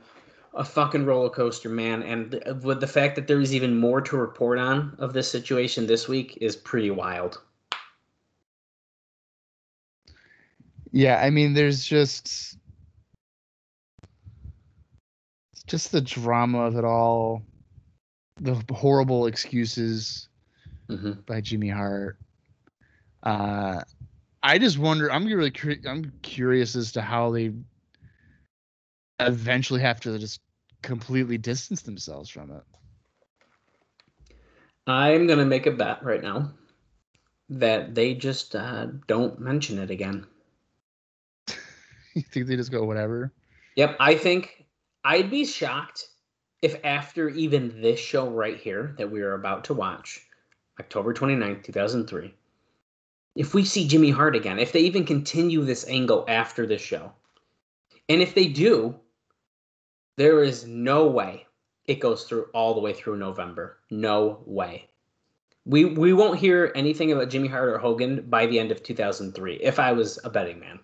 a 0.54 0.64
fucking 0.64 1.06
roller 1.06 1.30
coaster, 1.30 1.68
man. 1.68 2.02
And 2.02 2.32
th- 2.32 2.44
with 2.62 2.80
the 2.80 2.86
fact 2.86 3.16
that 3.16 3.26
there 3.26 3.40
is 3.40 3.54
even 3.54 3.76
more 3.76 4.00
to 4.02 4.16
report 4.16 4.58
on 4.58 4.94
of 4.98 5.12
this 5.12 5.30
situation 5.30 5.86
this 5.86 6.08
week 6.08 6.38
is 6.40 6.56
pretty 6.56 6.90
wild. 6.90 7.40
Yeah, 10.90 11.20
I 11.22 11.30
mean, 11.30 11.54
there's 11.54 11.84
just 11.84 12.58
it's 15.52 15.62
just 15.66 15.92
the 15.92 16.02
drama 16.02 16.64
of 16.64 16.76
it 16.76 16.84
all, 16.84 17.42
the 18.40 18.62
horrible 18.70 19.26
excuses 19.26 20.28
hmm 20.88 21.12
by 21.24 21.40
Jimmy 21.40 21.68
Hart. 21.68 22.18
Uh, 23.22 23.82
I 24.42 24.58
just 24.58 24.78
wonder. 24.78 25.10
I'm 25.10 25.26
really 25.26 25.52
I'm 25.86 26.12
curious 26.22 26.74
as 26.74 26.92
to 26.92 27.02
how 27.02 27.30
they 27.30 27.52
eventually 29.20 29.80
have 29.80 30.00
to 30.00 30.18
just 30.18 30.40
completely 30.82 31.38
distance 31.38 31.82
themselves 31.82 32.28
from 32.28 32.50
it. 32.50 32.62
I'm 34.86 35.26
gonna 35.26 35.44
make 35.44 35.66
a 35.66 35.70
bet 35.70 36.02
right 36.02 36.22
now 36.22 36.50
that 37.48 37.94
they 37.94 38.14
just 38.14 38.56
uh, 38.56 38.86
don't 39.06 39.38
mention 39.38 39.78
it 39.78 39.90
again. 39.90 40.26
you 42.14 42.22
think 42.22 42.46
they 42.46 42.56
just 42.56 42.72
go 42.72 42.84
whatever? 42.84 43.32
Yep, 43.76 43.96
I 44.00 44.16
think 44.16 44.64
I'd 45.04 45.30
be 45.30 45.44
shocked 45.44 46.08
if 46.62 46.76
after 46.84 47.28
even 47.28 47.80
this 47.80 48.00
show 48.00 48.28
right 48.28 48.56
here 48.56 48.94
that 48.98 49.10
we 49.10 49.22
are 49.22 49.34
about 49.34 49.64
to 49.64 49.74
watch, 49.74 50.20
October 50.80 51.14
29th, 51.14 51.64
2003, 51.64 52.34
if 53.34 53.54
we 53.54 53.64
see 53.64 53.88
Jimmy 53.88 54.10
Hart 54.10 54.36
again, 54.36 54.58
if 54.58 54.72
they 54.72 54.80
even 54.80 55.04
continue 55.04 55.64
this 55.64 55.86
angle 55.88 56.24
after 56.28 56.66
this 56.66 56.82
show. 56.82 57.12
And 58.08 58.20
if 58.20 58.34
they 58.34 58.46
do, 58.46 58.94
there 60.16 60.42
is 60.42 60.66
no 60.66 61.06
way 61.06 61.46
it 61.86 62.00
goes 62.00 62.24
through 62.24 62.46
all 62.54 62.74
the 62.74 62.80
way 62.80 62.92
through 62.92 63.16
November. 63.16 63.78
No 63.90 64.42
way. 64.46 64.88
We 65.64 65.84
we 65.84 66.12
won't 66.12 66.38
hear 66.38 66.72
anything 66.74 67.12
about 67.12 67.30
Jimmy 67.30 67.48
Hart 67.48 67.68
or 67.68 67.78
Hogan 67.78 68.28
by 68.28 68.46
the 68.46 68.58
end 68.58 68.72
of 68.72 68.82
2003 68.82 69.56
if 69.56 69.78
I 69.78 69.92
was 69.92 70.18
a 70.24 70.30
betting 70.30 70.58
man. 70.58 70.80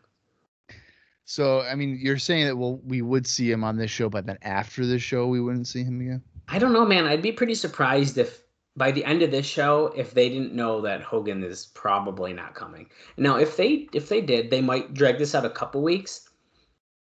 So 1.25 1.61
I 1.63 1.75
mean, 1.75 1.99
you're 2.01 2.19
saying 2.19 2.47
that 2.47 2.57
well, 2.57 2.81
we 2.85 3.03
would 3.03 3.27
see 3.27 3.51
him 3.51 3.65
on 3.65 3.77
this 3.77 3.91
show, 3.91 4.09
but 4.09 4.27
then 4.27 4.39
after 4.43 4.87
the 4.87 4.99
show, 4.99 5.27
we 5.27 5.41
wouldn't 5.41 5.67
see 5.67 5.83
him 5.83 6.01
again. 6.01 6.23
I 6.49 6.59
don't 6.59 6.73
know, 6.73 6.87
man. 6.87 7.07
I'd 7.07 7.23
be 7.23 7.33
pretty 7.33 7.55
surprised 7.55 8.17
if 8.19 8.43
by 8.79 8.93
the 8.93 9.05
end 9.05 9.23
of 9.23 9.31
this 9.33 9.45
show, 9.45 9.93
if 9.97 10.15
they 10.15 10.29
didn't 10.29 10.55
know 10.55 10.81
that 10.81 11.03
Hogan 11.03 11.43
is 11.43 11.67
probably 11.67 12.33
not 12.33 12.55
coming. 12.55 12.89
Now, 13.17 13.37
if 13.37 13.57
they 13.57 13.89
if 13.93 14.09
they 14.09 14.21
did, 14.21 14.51
they 14.51 14.61
might 14.61 14.95
drag 14.95 15.19
this 15.19 15.35
out 15.35 15.45
a 15.45 15.51
couple 15.51 15.83
weeks. 15.83 16.29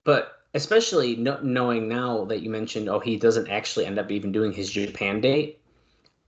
But 0.04 0.32
especially 0.54 1.16
no, 1.16 1.40
knowing 1.42 1.88
now 1.88 2.24
that 2.26 2.42
you 2.42 2.50
mentioned, 2.50 2.88
oh, 2.88 3.00
he 3.00 3.16
doesn't 3.16 3.48
actually 3.48 3.86
end 3.86 3.98
up 3.98 4.10
even 4.10 4.30
doing 4.30 4.52
his 4.52 4.70
Japan 4.70 5.20
date. 5.20 5.60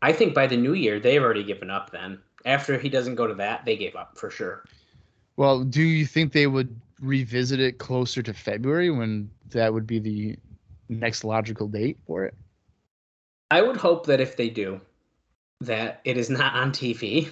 I 0.01 0.13
think 0.13 0.35
by 0.35 0.47
the 0.47 0.57
new 0.57 0.75
year 0.75 0.99
they've 0.99 1.23
already 1.23 1.45
given 1.45 1.71
up. 1.71 1.91
Then 1.91 2.21
after 2.47 2.79
he 2.79 2.89
doesn't 2.89 3.17
go 3.17 3.27
to 3.27 3.35
that, 3.35 3.65
they 3.65 3.77
gave 3.77 3.95
up 3.97 4.17
for 4.17 4.31
sure. 4.31 4.65
Well, 5.37 5.63
do 5.65 5.83
you 5.83 6.07
think 6.07 6.33
they 6.33 6.47
would 6.47 6.81
revisit 7.01 7.61
it 7.61 7.79
closer 7.79 8.23
to 8.23 8.33
February 8.33 8.91
when 8.91 9.31
that 9.51 9.75
would 9.75 9.87
be 9.87 9.99
the 9.99 10.37
next 10.89 11.25
logical 11.25 11.69
date 11.69 11.99
for 12.07 12.25
it? 12.25 12.35
I 13.51 13.61
would 13.61 13.77
hope 13.77 14.07
that 14.07 14.21
if 14.21 14.37
they 14.37 14.49
do, 14.49 14.81
that 15.67 16.01
it 16.05 16.17
is 16.17 16.31
not 16.31 16.55
on 16.55 16.73
TV. 16.73 17.31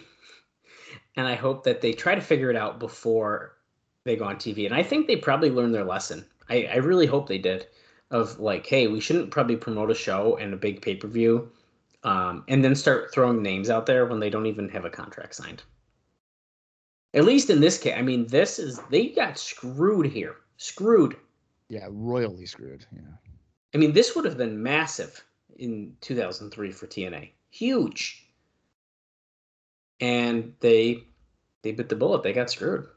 And 1.16 1.26
I 1.26 1.35
hope 1.35 1.64
that 1.64 1.80
they 1.80 1.93
try 1.93 2.14
to 2.14 2.20
figure 2.20 2.51
it 2.51 2.57
out 2.57 2.78
before 2.78 3.57
they 4.05 4.16
go 4.16 4.24
on 4.24 4.37
TV. 4.37 4.66
And 4.66 4.74
I 4.74 4.83
think 4.83 5.07
they 5.07 5.16
probably 5.16 5.51
learned 5.51 5.74
their 5.74 5.85
lesson. 5.85 6.24
I, 6.49 6.68
I 6.72 6.76
really 6.76 7.07
hope 7.07 7.28
they 7.28 7.39
did. 7.39 7.66
Of 8.11 8.39
like, 8.39 8.66
hey, 8.66 8.89
we 8.89 9.01
shouldn't 9.01 9.30
probably 9.30 9.57
promote 9.57 9.91
a 9.91 9.95
show 9.95 10.37
and 10.37 10.53
a 10.53 10.57
big 10.59 10.83
pay 10.83 10.97
per 10.97 11.09
view, 11.09 11.51
um, 12.05 12.45
and 12.47 12.62
then 12.62 12.74
start 12.74 13.11
throwing 13.11 13.43
names 13.43 13.70
out 13.70 13.87
there 13.87 14.05
when 14.05 14.20
they 14.20 14.28
don't 14.28 14.45
even 14.45 14.68
have 14.68 14.85
a 14.85 14.91
contract 14.91 15.35
signed. 15.35 15.62
At 17.14 17.24
least 17.24 17.49
in 17.49 17.61
this 17.61 17.78
case, 17.78 17.95
I 17.97 18.03
mean, 18.03 18.26
this 18.26 18.59
is 18.59 18.80
they 18.91 19.09
got 19.09 19.39
screwed 19.39 20.07
here. 20.07 20.37
Screwed. 20.59 21.16
Yeah, 21.68 21.89
royally 21.91 22.45
screwed. 22.45 22.85
Yeah. 22.93 23.01
I 23.74 23.78
mean, 23.78 23.93
this 23.93 24.14
would 24.14 24.26
have 24.26 24.37
been 24.37 24.62
massive 24.62 25.24
in 25.57 25.97
2003 26.03 26.70
for 26.70 26.87
TNA. 26.87 27.30
Huge. 27.49 28.22
And 30.03 30.55
they 30.61 31.05
they 31.62 31.72
bit 31.72 31.88
the 31.88 31.96
bullet. 31.96 32.24
They 32.24 32.34
got 32.34 32.50
screwed. 32.50 32.88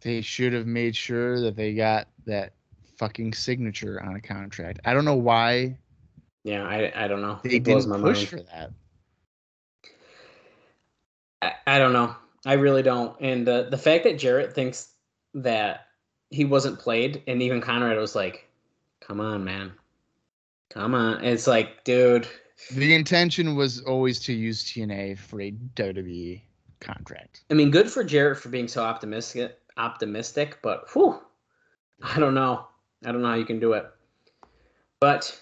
They 0.00 0.22
should 0.22 0.52
have 0.54 0.66
made 0.66 0.96
sure 0.96 1.40
that 1.40 1.54
they 1.56 1.74
got 1.74 2.08
that 2.26 2.54
fucking 2.96 3.32
signature 3.34 4.02
on 4.02 4.16
a 4.16 4.20
contract. 4.20 4.80
I 4.84 4.92
don't 4.94 5.04
know 5.04 5.16
why 5.16 5.78
Yeah, 6.44 6.64
I 6.66 6.92
I 7.04 7.08
don't 7.08 7.22
know. 7.22 7.40
they 7.42 7.58
It 7.64 7.64
didn't 7.64 7.88
my 7.88 7.98
push 7.98 8.24
mind. 8.24 8.28
for 8.28 8.40
that. 8.42 8.72
I, 11.42 11.52
I 11.66 11.78
don't 11.78 11.92
know. 11.92 12.14
I 12.46 12.54
really 12.54 12.82
don't. 12.82 13.16
And 13.20 13.46
the 13.46 13.68
the 13.70 13.78
fact 13.78 14.04
that 14.04 14.18
Jarrett 14.18 14.54
thinks 14.54 14.92
that 15.34 15.86
he 16.30 16.44
wasn't 16.44 16.78
played, 16.78 17.22
and 17.26 17.42
even 17.42 17.60
Conrad 17.60 17.98
was 17.98 18.14
like, 18.14 18.48
"Come 19.00 19.20
on, 19.20 19.44
man, 19.44 19.72
come 20.70 20.94
on." 20.94 21.24
It's 21.24 21.46
like, 21.46 21.84
dude, 21.84 22.28
The 22.72 22.94
intention 22.94 23.54
was 23.56 23.80
always 23.80 24.20
to 24.20 24.32
use 24.32 24.64
TNA 24.64 25.18
for 25.18 25.40
a 25.40 25.52
WWE 25.76 26.42
contract. 26.80 27.42
I 27.50 27.54
mean, 27.54 27.70
good 27.70 27.90
for 27.90 28.04
Jarrett 28.04 28.38
for 28.38 28.48
being 28.48 28.68
so 28.68 28.82
optimistic. 28.82 29.58
Optimistic, 29.76 30.58
but 30.60 30.92
whew, 30.92 31.20
I 32.02 32.18
don't 32.18 32.34
know. 32.34 32.66
I 33.04 33.12
don't 33.12 33.22
know 33.22 33.28
how 33.28 33.34
you 33.34 33.44
can 33.44 33.60
do 33.60 33.74
it. 33.74 33.86
But 35.00 35.40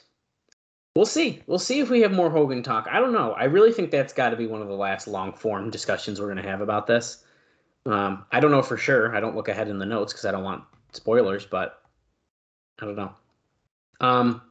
we'll 0.94 1.06
see. 1.06 1.42
We'll 1.46 1.58
see 1.58 1.80
if 1.80 1.88
we 1.88 2.02
have 2.02 2.12
more 2.12 2.28
Hogan 2.28 2.62
talk. 2.62 2.86
I 2.90 3.00
don't 3.00 3.12
know. 3.12 3.32
I 3.32 3.44
really 3.44 3.72
think 3.72 3.90
that's 3.90 4.12
got 4.12 4.30
to 4.30 4.36
be 4.36 4.46
one 4.46 4.60
of 4.60 4.68
the 4.68 4.74
last 4.74 5.08
long 5.08 5.32
form 5.32 5.70
discussions 5.70 6.20
we're 6.20 6.32
going 6.32 6.42
to 6.42 6.50
have 6.50 6.60
about 6.60 6.86
this. 6.86 7.24
Um, 7.86 8.26
I 8.32 8.40
don't 8.40 8.50
know 8.50 8.62
for 8.62 8.76
sure. 8.76 9.16
I 9.16 9.20
don't 9.20 9.36
look 9.36 9.48
ahead 9.48 9.68
in 9.68 9.78
the 9.78 9.86
notes 9.86 10.12
because 10.12 10.26
I 10.26 10.32
don't 10.32 10.44
want 10.44 10.64
spoilers, 10.92 11.46
but 11.46 11.82
I 12.80 12.84
don't 12.84 12.96
know. 12.96 13.12
Um, 14.00 14.42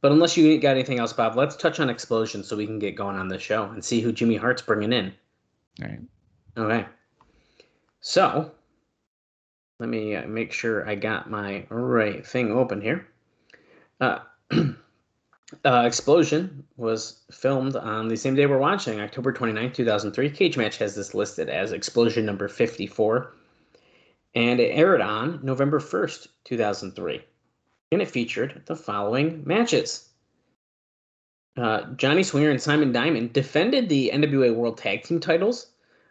but 0.00 0.12
unless 0.12 0.36
you 0.36 0.58
got 0.58 0.72
anything 0.72 0.98
else, 0.98 1.12
Bob, 1.12 1.36
let's 1.36 1.56
touch 1.56 1.80
on 1.80 1.90
Explosion 1.90 2.42
so 2.44 2.56
we 2.56 2.66
can 2.66 2.78
get 2.78 2.96
going 2.96 3.16
on 3.16 3.28
this 3.28 3.42
show 3.42 3.64
and 3.64 3.84
see 3.84 4.00
who 4.00 4.12
Jimmy 4.12 4.36
Hart's 4.36 4.62
bringing 4.62 4.92
in. 4.92 5.12
All 5.82 5.88
right. 5.88 6.00
Okay. 6.56 6.86
So, 8.00 8.52
let 9.78 9.88
me 9.88 10.14
uh, 10.14 10.26
make 10.26 10.52
sure 10.52 10.88
I 10.88 10.94
got 10.94 11.30
my 11.30 11.66
right 11.70 12.26
thing 12.26 12.52
open 12.52 12.80
here. 12.80 13.06
Uh, 14.00 14.20
uh, 14.52 15.82
Explosion 15.86 16.64
was 16.76 17.22
filmed 17.30 17.76
on 17.76 18.08
the 18.08 18.16
same 18.16 18.34
day 18.34 18.46
we're 18.46 18.58
watching, 18.58 19.00
October 19.00 19.32
29th, 19.32 19.74
2003. 19.74 20.30
Cagematch 20.30 20.76
has 20.76 20.94
this 20.94 21.14
listed 21.14 21.48
as 21.48 21.72
Explosion 21.72 22.24
number 22.24 22.48
54. 22.48 23.34
And 24.34 24.60
it 24.60 24.70
aired 24.70 25.00
on 25.00 25.40
November 25.42 25.80
1st, 25.80 26.28
2003. 26.44 27.22
And 27.92 28.02
it 28.02 28.10
featured 28.10 28.62
the 28.66 28.76
following 28.76 29.42
matches. 29.46 30.08
Uh, 31.56 31.84
Johnny 31.96 32.22
Swinger 32.22 32.50
and 32.50 32.60
Simon 32.60 32.92
Diamond 32.92 33.32
defended 33.32 33.88
the 33.88 34.10
NWA 34.12 34.54
World 34.54 34.76
Tag 34.76 35.04
Team 35.04 35.20
titles 35.20 35.68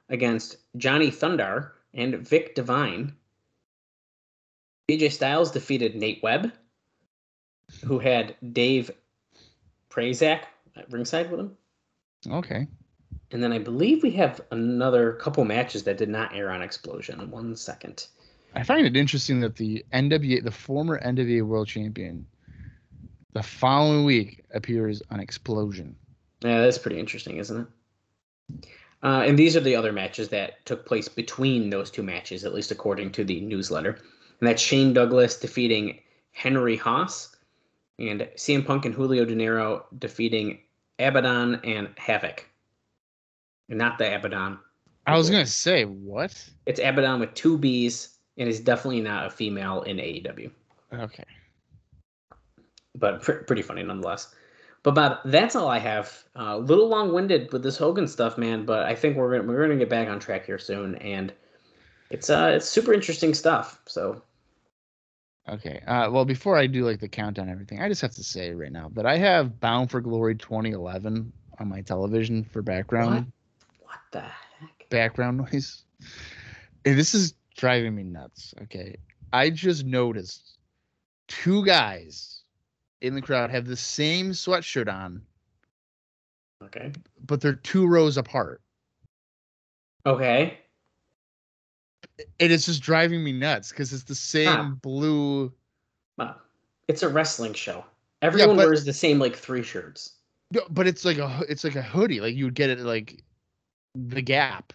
against 0.09 0.57
Johnny 0.77 1.11
Thunder 1.11 1.73
and 1.93 2.15
Vic 2.27 2.55
Devine. 2.55 3.13
AJ 4.89 5.11
Styles 5.11 5.51
defeated 5.51 5.95
Nate 5.95 6.21
Webb, 6.23 6.51
who 7.83 7.99
had 7.99 8.35
Dave 8.53 8.91
Prazak 9.89 10.41
at 10.75 10.91
ringside 10.91 11.31
with 11.31 11.39
him. 11.39 11.57
Okay. 12.29 12.67
And 13.31 13.43
then 13.43 13.51
I 13.51 13.59
believe 13.59 14.03
we 14.03 14.11
have 14.11 14.41
another 14.51 15.13
couple 15.13 15.43
matches 15.45 15.83
that 15.83 15.97
did 15.97 16.09
not 16.09 16.35
air 16.35 16.51
on 16.51 16.61
Explosion. 16.61 17.29
One 17.31 17.55
second. 17.55 18.07
I 18.55 18.63
find 18.63 18.87
it 18.87 18.95
interesting 18.95 19.41
that 19.41 19.57
the 19.57 19.85
NWA, 19.93 20.43
the 20.43 20.51
former 20.51 20.99
NWA 21.01 21.43
World 21.43 21.67
Champion, 21.67 22.25
the 23.33 23.43
following 23.43 24.05
week 24.05 24.45
appears 24.53 25.01
on 25.11 25.19
Explosion. 25.19 25.95
Yeah, 26.41 26.61
that's 26.61 26.77
pretty 26.77 26.99
interesting, 26.99 27.37
isn't 27.37 27.61
it? 27.61 28.67
Uh, 29.03 29.23
and 29.27 29.37
these 29.37 29.55
are 29.55 29.61
the 29.61 29.75
other 29.75 29.91
matches 29.91 30.29
that 30.29 30.65
took 30.65 30.85
place 30.85 31.09
between 31.09 31.69
those 31.69 31.91
two 31.91 32.01
matches, 32.01 32.45
at 32.45 32.53
least 32.53 32.71
according 32.71 33.11
to 33.11 33.23
the 33.23 33.41
newsletter. 33.41 33.99
And 34.39 34.47
that's 34.47 34.61
Shane 34.61 34.93
Douglas 34.93 35.37
defeating 35.37 35.99
Henry 36.31 36.75
Haas, 36.75 37.35
and 37.99 38.21
CM 38.35 38.65
Punk 38.65 38.85
and 38.85 38.93
Julio 38.93 39.25
Dinero 39.25 39.85
defeating 39.99 40.59
Abaddon 40.99 41.61
and 41.63 41.89
Havoc. 41.97 42.45
Not 43.69 43.97
the 43.97 44.15
Abaddon. 44.15 44.59
I 45.07 45.17
was 45.17 45.29
gonna 45.29 45.45
say 45.45 45.85
what? 45.85 46.49
It's 46.65 46.79
Abaddon 46.79 47.19
with 47.19 47.33
two 47.35 47.57
B's, 47.57 48.14
and 48.37 48.49
is 48.49 48.59
definitely 48.59 49.01
not 49.01 49.27
a 49.27 49.29
female 49.29 49.81
in 49.83 49.97
AEW. 49.97 50.51
Okay. 50.93 51.23
But 52.95 53.21
pr- 53.21 53.43
pretty 53.43 53.61
funny 53.61 53.83
nonetheless. 53.83 54.33
But 54.83 54.95
Bob, 54.95 55.19
that's 55.25 55.55
all 55.55 55.67
I 55.67 55.79
have. 55.79 56.23
A 56.35 56.41
uh, 56.41 56.57
little 56.57 56.87
long-winded 56.87 57.51
with 57.51 57.63
this 57.63 57.77
Hogan 57.77 58.07
stuff, 58.07 58.37
man. 58.37 58.65
But 58.65 58.85
I 58.85 58.93
think 58.93 59.17
we're 59.17 59.37
gonna, 59.37 59.51
we're 59.51 59.61
gonna 59.61 59.79
get 59.79 59.89
back 59.89 60.07
on 60.07 60.19
track 60.19 60.45
here 60.45 60.59
soon, 60.59 60.95
and 60.95 61.33
it's 62.11 62.29
uh 62.29 62.53
it's 62.55 62.69
super 62.69 62.93
interesting 62.93 63.33
stuff. 63.33 63.81
So 63.87 64.21
Okay. 65.47 65.79
Uh, 65.85 66.09
well, 66.11 66.25
before 66.25 66.57
I 66.57 66.65
do 66.67 66.85
like 66.85 66.99
the 66.99 67.07
countdown 67.07 67.45
and 67.45 67.53
everything, 67.53 67.81
I 67.81 67.87
just 67.87 68.01
have 68.01 68.13
to 68.15 68.23
say 68.23 68.51
right 68.53 68.71
now 68.71 68.89
that 68.93 69.05
I 69.05 69.17
have 69.17 69.59
Bound 69.59 69.91
for 69.91 70.01
Glory 70.01 70.35
2011 70.35 71.31
on 71.59 71.69
my 71.69 71.81
television 71.81 72.43
for 72.43 72.61
background 72.61 73.31
what 73.81 73.99
the 74.11 74.21
heck? 74.21 74.89
background 74.89 75.37
noise. 75.37 75.83
And 76.83 76.97
this 76.97 77.13
is 77.13 77.33
driving 77.55 77.95
me 77.95 78.03
nuts. 78.03 78.53
Okay. 78.63 78.97
I 79.33 79.49
just 79.49 79.85
noticed 79.85 80.57
two 81.27 81.65
guys 81.65 82.41
in 83.01 83.15
the 83.15 83.21
crowd 83.21 83.49
have 83.49 83.65
the 83.65 83.75
same 83.75 84.31
sweatshirt 84.31 84.91
on, 84.91 85.21
Okay. 86.63 86.91
but 87.25 87.41
they're 87.41 87.53
two 87.53 87.87
rows 87.87 88.17
apart. 88.17 88.61
Okay. 90.05 90.59
And 92.39 92.51
it's 92.51 92.65
just 92.65 92.81
driving 92.81 93.23
me 93.23 93.31
nuts 93.31 93.69
because 93.69 93.91
it's 93.91 94.03
the 94.03 94.15
same 94.15 94.47
Huh. 94.47 94.69
blue. 94.81 95.53
Bob, 96.17 96.37
it's 96.87 97.03
a 97.03 97.09
wrestling 97.09 97.53
show. 97.53 97.83
Everyone 98.21 98.55
but- 98.55 98.67
wears 98.67 98.85
the 98.85 98.93
same 98.93 99.19
like 99.19 99.35
three 99.35 99.63
shirts. 99.63 100.13
No, 100.51 100.61
but 100.69 100.85
it's 100.87 101.03
like 101.03 101.17
a 101.17 101.43
it's 101.49 101.63
like 101.63 101.75
a 101.75 101.81
hoodie. 101.81 102.21
Like 102.21 102.35
you 102.35 102.45
would 102.45 102.53
get 102.53 102.69
it 102.69 102.79
like 102.79 103.23
the 103.95 104.21
Gap. 104.21 104.73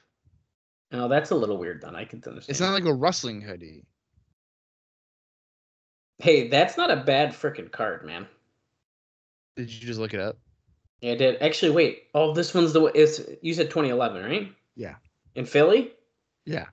Oh, 0.93 1.09
that's 1.09 1.31
a 1.31 1.35
little 1.35 1.57
weird. 1.57 1.83
Then 1.83 1.95
I 1.95 2.05
can 2.05 2.23
understand. 2.27 2.51
It's 2.51 2.61
not 2.61 2.73
like 2.73 2.85
a 2.85 2.95
wrestling 2.95 3.41
hoodie. 3.41 3.85
Hey, 6.19 6.49
that's 6.49 6.77
not 6.77 6.91
a 6.91 6.97
bad 6.97 7.33
freaking 7.33 7.71
card, 7.71 8.05
man. 8.05 8.27
Did 9.57 9.73
you 9.73 9.87
just 9.87 10.01
look 10.01 10.15
it 10.15 10.21
up? 10.21 10.39
Yeah, 11.01 11.13
I 11.13 11.17
did. 11.17 11.43
Actually, 11.43 11.71
wait. 11.73 12.05
Oh, 12.15 12.35
this 12.35 12.53
one's 12.53 12.73
the. 12.73 12.85
It's 12.87 13.21
you 13.41 13.55
said 13.55 13.71
2011, 13.71 14.25
right? 14.25 14.53
Yeah. 14.77 14.97
In 15.35 15.47
Philly. 15.47 15.93
Yeah. 16.45 16.67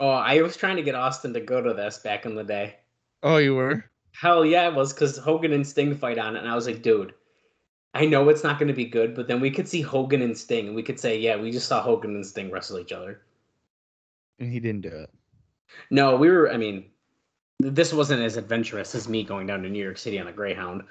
Oh, 0.00 0.08
I 0.08 0.40
was 0.40 0.56
trying 0.56 0.76
to 0.76 0.82
get 0.82 0.94
Austin 0.94 1.34
to 1.34 1.40
go 1.40 1.60
to 1.60 1.74
this 1.74 1.98
back 1.98 2.24
in 2.24 2.34
the 2.34 2.44
day. 2.44 2.76
Oh, 3.22 3.36
you 3.36 3.54
were. 3.54 3.84
Hell 4.12 4.44
yeah, 4.44 4.68
it 4.68 4.74
was 4.74 4.92
because 4.92 5.18
Hogan 5.18 5.52
and 5.52 5.66
Sting 5.66 5.94
fight 5.94 6.18
on 6.18 6.36
it, 6.36 6.40
and 6.40 6.48
I 6.48 6.54
was 6.54 6.66
like, 6.66 6.82
dude, 6.82 7.14
I 7.94 8.06
know 8.06 8.28
it's 8.28 8.42
not 8.42 8.58
going 8.58 8.68
to 8.68 8.74
be 8.74 8.86
good, 8.86 9.14
but 9.14 9.28
then 9.28 9.40
we 9.40 9.50
could 9.50 9.68
see 9.68 9.82
Hogan 9.82 10.22
and 10.22 10.36
Sting, 10.36 10.66
and 10.68 10.74
we 10.74 10.82
could 10.82 10.98
say, 10.98 11.18
yeah, 11.18 11.36
we 11.36 11.50
just 11.50 11.68
saw 11.68 11.82
Hogan 11.82 12.14
and 12.14 12.26
Sting 12.26 12.50
wrestle 12.50 12.78
each 12.78 12.92
other. 12.92 13.20
And 14.40 14.50
he 14.50 14.58
didn't 14.58 14.80
do 14.80 14.88
it. 14.88 15.10
No, 15.90 16.16
we 16.16 16.28
were. 16.30 16.50
I 16.50 16.56
mean, 16.56 16.86
this 17.60 17.92
wasn't 17.92 18.22
as 18.22 18.36
adventurous 18.36 18.94
as 18.94 19.08
me 19.08 19.22
going 19.22 19.46
down 19.46 19.62
to 19.62 19.68
New 19.68 19.82
York 19.82 19.98
City 19.98 20.18
on 20.18 20.26
a 20.26 20.32
Greyhound. 20.32 20.82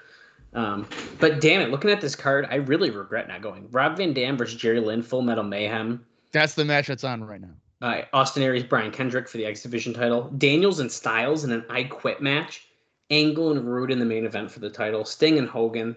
Um, 0.54 0.88
but 1.18 1.40
damn 1.40 1.60
it, 1.60 1.70
looking 1.70 1.90
at 1.90 2.00
this 2.00 2.16
card, 2.16 2.46
I 2.50 2.56
really 2.56 2.90
regret 2.90 3.28
not 3.28 3.42
going. 3.42 3.68
Rob 3.70 3.96
Van 3.96 4.12
Dam 4.12 4.36
versus 4.36 4.58
Jerry 4.58 4.80
Lynn, 4.80 5.02
Full 5.02 5.22
Metal 5.22 5.44
Mayhem. 5.44 6.04
That's 6.32 6.54
the 6.54 6.64
match 6.64 6.86
that's 6.86 7.04
on 7.04 7.22
right 7.24 7.40
now. 7.40 7.54
Uh, 7.82 8.02
Austin 8.12 8.42
Aries, 8.42 8.62
Brian 8.64 8.90
Kendrick 8.90 9.28
for 9.28 9.36
the 9.38 9.46
X 9.46 9.62
Division 9.62 9.92
title. 9.94 10.30
Daniels 10.38 10.80
and 10.80 10.90
Styles 10.90 11.44
in 11.44 11.50
an 11.52 11.64
I 11.70 11.84
Quit 11.84 12.20
match. 12.20 12.66
Angle 13.10 13.50
and 13.52 13.64
Roode 13.64 13.90
in 13.90 13.98
the 13.98 14.04
main 14.04 14.24
event 14.24 14.50
for 14.50 14.60
the 14.60 14.70
title. 14.70 15.04
Sting 15.04 15.38
and 15.38 15.48
Hogan. 15.48 15.96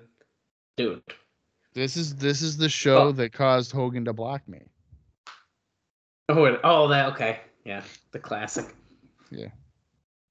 Dude, 0.78 1.04
This 1.74 1.96
is 1.98 2.16
this 2.16 2.42
is 2.42 2.58
the 2.58 2.70
show 2.70 3.10
Oh. 3.10 3.12
that 3.12 3.32
caused 3.34 3.72
Hogan 3.72 4.06
to 4.06 4.14
block 4.14 4.48
me. 4.48 4.62
Oh, 6.30 6.46
it, 6.46 6.60
oh, 6.64 6.88
that 6.88 7.14
okay, 7.14 7.42
yeah, 7.66 7.84
the 8.12 8.20
classic. 8.20 8.74
Yeah. 9.30 9.50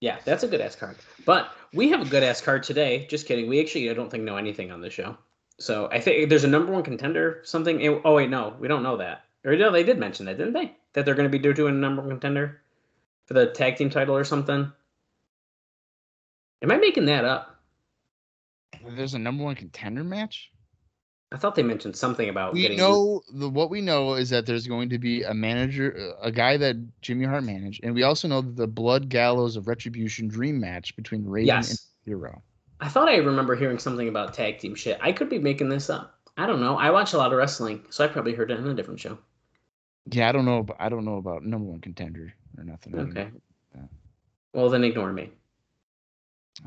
Yeah, 0.01 0.19
that's 0.25 0.43
a 0.43 0.49
good 0.49 0.61
ass 0.61 0.75
card. 0.75 0.97
But 1.25 1.53
we 1.73 1.89
have 1.91 2.01
a 2.01 2.05
good 2.05 2.25
ass 2.25 2.41
card 2.41 2.65
today. 2.65 3.07
Just 3.07 3.27
kidding. 3.27 3.49
We 3.49 3.61
actually, 3.61 3.89
I 3.89 3.95
don't 3.95 4.11
think 4.11 4.25
know 4.25 4.37
anything 4.37 4.73
on 4.73 4.81
this 4.81 4.93
show. 4.93 5.17
So 5.59 5.89
I 5.93 6.01
think 6.01 6.29
there's 6.29 6.43
a 6.43 6.49
number 6.49 6.73
one 6.73 6.83
contender. 6.83 7.41
Something. 7.45 8.01
Oh 8.05 8.15
wait, 8.15 8.29
no, 8.29 8.57
we 8.59 8.67
don't 8.67 8.83
know 8.83 8.97
that. 8.97 9.25
Or 9.45 9.55
no, 9.55 9.71
they 9.71 9.85
did 9.85 9.99
mention 9.99 10.27
that, 10.27 10.39
didn't 10.39 10.55
they? 10.55 10.73
That 10.95 11.05
they're 11.05 11.15
going 11.15 11.31
to 11.31 11.39
be 11.39 11.39
do- 11.39 11.55
doing 11.55 11.77
a 11.77 11.79
number 11.79 12.03
one 12.03 12.11
contender 12.11 12.61
for 13.27 13.35
the 13.35 13.47
tag 13.47 13.77
team 13.77 13.91
title 13.91 14.17
or 14.17 14.25
something. 14.25 14.73
Am 16.63 16.71
I 16.71 16.77
making 16.77 17.07
that 17.07 17.25
up? 17.25 17.61
There's 18.97 19.15
a 19.15 19.19
number 19.19 19.45
one 19.45 19.55
contender 19.55 20.03
match. 20.03 20.51
I 21.33 21.39
thought 21.39 21.55
they 21.55 21.63
mentioned 21.63 21.97
something 21.97 22.29
about 22.29 22.53
We 22.53 22.63
getting. 22.63 22.77
know 22.79 23.23
the 23.33 23.49
what 23.49 23.71
we 23.71 23.81
know 23.81 24.15
is 24.15 24.29
that 24.31 24.45
there's 24.45 24.67
going 24.67 24.91
to 24.91 24.99
be 24.99 25.23
a 25.23 25.33
manager, 25.33 26.13
a 26.21 26.31
guy 26.31 26.57
that 26.59 26.77
Jimmy 27.01 27.25
Hart 27.25 27.43
managed, 27.45 27.81
and 27.83 27.95
we 27.95 28.03
also 28.03 28.29
know 28.29 28.43
that 28.43 28.57
the 28.57 28.67
Blood 28.67 29.09
Gallows 29.09 29.57
of 29.57 29.67
Retribution 29.67 30.29
Dream 30.29 30.61
match 30.61 30.95
between 30.95 31.25
Raven 31.25 31.55
and 31.55 31.67
Yes. 31.67 31.87
Hero. 32.05 32.43
I 32.81 32.89
thought 32.89 33.09
I 33.09 33.17
remember 33.17 33.55
hearing 33.55 33.79
something 33.79 34.09
about 34.09 34.35
tag 34.35 34.59
team 34.59 34.75
shit. 34.75 34.99
I 35.01 35.13
could 35.13 35.31
be 35.31 35.39
making 35.39 35.69
this 35.69 35.89
up. 35.89 36.19
I 36.37 36.47
don't 36.47 36.61
know. 36.61 36.77
I 36.77 36.91
watch 36.91 37.13
a 37.13 37.19
lot 37.19 37.33
of 37.33 37.39
wrestling, 37.39 37.83
so 37.91 38.05
I 38.05 38.09
probably 38.09 38.35
heard 38.35 38.51
it 38.51 38.59
in 38.59 38.67
a 38.67 38.75
different 38.75 39.01
show. 39.01 39.17
Yeah, 40.11 40.29
I 40.29 40.33
don't 40.33 40.45
know. 40.45 40.59
About, 40.59 40.77
I 40.81 40.89
don't 40.89 41.05
know 41.05 41.17
about 41.17 41.45
number 41.45 41.69
one 41.71 41.81
contender 41.81 42.35
or 42.59 42.65
nothing. 42.65 42.95
Okay. 42.99 43.29
Well, 44.53 44.69
then 44.69 44.85
ignore 44.85 45.13
me. 45.13 45.31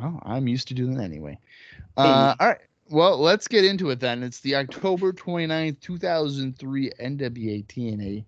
Oh, 0.02 0.20
I'm 0.24 0.48
used 0.48 0.68
to 0.70 0.74
doing 0.74 0.96
that 0.96 1.04
anyway. 1.04 1.38
Uh, 1.98 2.34
all 2.40 2.48
right. 2.48 2.62
Well, 2.90 3.18
let's 3.18 3.48
get 3.48 3.66
into 3.66 3.90
it 3.90 4.00
then. 4.00 4.22
It's 4.22 4.42
the 4.42 4.56
October 4.56 5.12
29th, 5.12 5.80
2003 5.82 6.92
NWA 7.02 7.66
TNA 7.66 8.26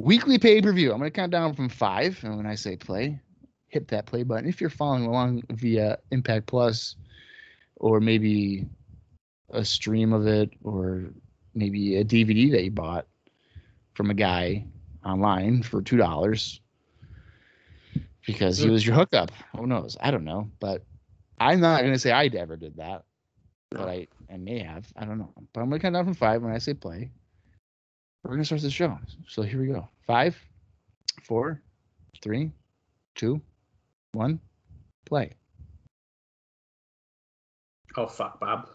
weekly 0.00 0.38
pay 0.38 0.60
per 0.60 0.72
view. 0.72 0.92
I'm 0.92 0.98
going 0.98 1.10
to 1.10 1.14
count 1.14 1.32
down 1.32 1.54
from 1.54 1.68
five. 1.68 2.18
And 2.22 2.36
when 2.36 2.46
I 2.46 2.54
say 2.54 2.76
play, 2.76 3.20
hit 3.68 3.88
that 3.88 4.06
play 4.06 4.22
button. 4.22 4.48
If 4.48 4.60
you're 4.60 4.70
following 4.70 5.04
along 5.04 5.42
via 5.50 5.98
Impact 6.10 6.46
Plus 6.46 6.96
or 7.76 8.00
maybe 8.00 8.66
a 9.50 9.64
stream 9.64 10.12
of 10.12 10.26
it 10.26 10.50
or 10.62 11.04
maybe 11.54 11.96
a 11.96 12.04
DVD 12.04 12.50
that 12.52 12.64
you 12.64 12.70
bought 12.70 13.06
from 13.94 14.10
a 14.10 14.14
guy 14.14 14.64
online 15.04 15.62
for 15.62 15.82
two 15.82 15.96
dollars 15.96 16.60
because 18.26 18.58
he 18.58 18.66
mm. 18.66 18.72
was 18.72 18.86
your 18.86 18.96
hookup. 18.96 19.30
Who 19.56 19.66
knows? 19.66 19.96
I 20.00 20.10
don't 20.10 20.24
know, 20.24 20.50
but 20.58 20.82
I'm 21.38 21.60
not 21.60 21.82
gonna 21.82 21.98
say 21.98 22.10
I 22.10 22.26
ever 22.26 22.56
did 22.56 22.76
that, 22.76 23.04
but 23.76 23.88
I 23.88 24.06
I 24.32 24.36
may 24.36 24.58
have. 24.60 24.86
I 24.96 25.04
don't 25.04 25.18
know, 25.18 25.32
but 25.52 25.60
I'm 25.60 25.68
gonna 25.68 25.80
count 25.80 25.94
down 25.94 26.04
from 26.04 26.14
five 26.14 26.42
when 26.42 26.52
I 26.52 26.58
say 26.58 26.74
play. 26.74 27.10
We're 28.22 28.30
gonna 28.30 28.44
start 28.44 28.62
the 28.62 28.70
show. 28.70 28.98
So 29.28 29.42
here 29.42 29.60
we 29.60 29.66
go. 29.66 29.88
Five, 30.06 30.36
four, 31.22 31.60
three, 32.22 32.50
two, 33.14 33.40
one, 34.12 34.40
play. 35.04 35.32
Oh 37.96 38.06
fuck, 38.06 38.40
Bob. 38.40 38.70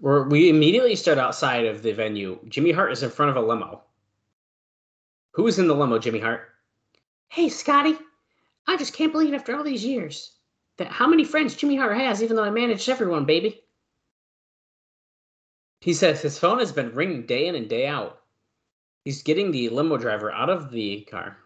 We're, 0.00 0.28
we 0.28 0.48
immediately 0.48 0.96
start 0.96 1.18
outside 1.18 1.66
of 1.66 1.82
the 1.82 1.92
venue. 1.92 2.38
Jimmy 2.48 2.72
Hart 2.72 2.92
is 2.92 3.02
in 3.02 3.10
front 3.10 3.30
of 3.30 3.36
a 3.36 3.46
limo. 3.46 3.82
Who's 5.32 5.58
in 5.58 5.68
the 5.68 5.74
limo, 5.74 5.98
Jimmy 5.98 6.20
Hart? 6.20 6.48
Hey, 7.28 7.48
Scotty. 7.48 7.96
I 8.66 8.76
just 8.76 8.94
can't 8.94 9.12
believe 9.12 9.34
after 9.34 9.54
all 9.54 9.62
these 9.62 9.84
years 9.84 10.32
that 10.78 10.88
how 10.88 11.06
many 11.06 11.24
friends 11.24 11.54
Jimmy 11.54 11.76
Hart 11.76 11.96
has, 11.98 12.22
even 12.22 12.36
though 12.36 12.44
I 12.44 12.50
managed 12.50 12.88
everyone, 12.88 13.26
baby. 13.26 13.60
He 15.80 15.94
says 15.94 16.20
his 16.20 16.38
phone 16.38 16.58
has 16.58 16.72
been 16.72 16.94
ringing 16.94 17.26
day 17.26 17.46
in 17.46 17.54
and 17.54 17.68
day 17.68 17.86
out. 17.86 18.20
He's 19.04 19.22
getting 19.22 19.50
the 19.50 19.70
limo 19.70 19.96
driver 19.96 20.30
out 20.30 20.50
of 20.50 20.70
the 20.70 21.02
car. 21.10 21.38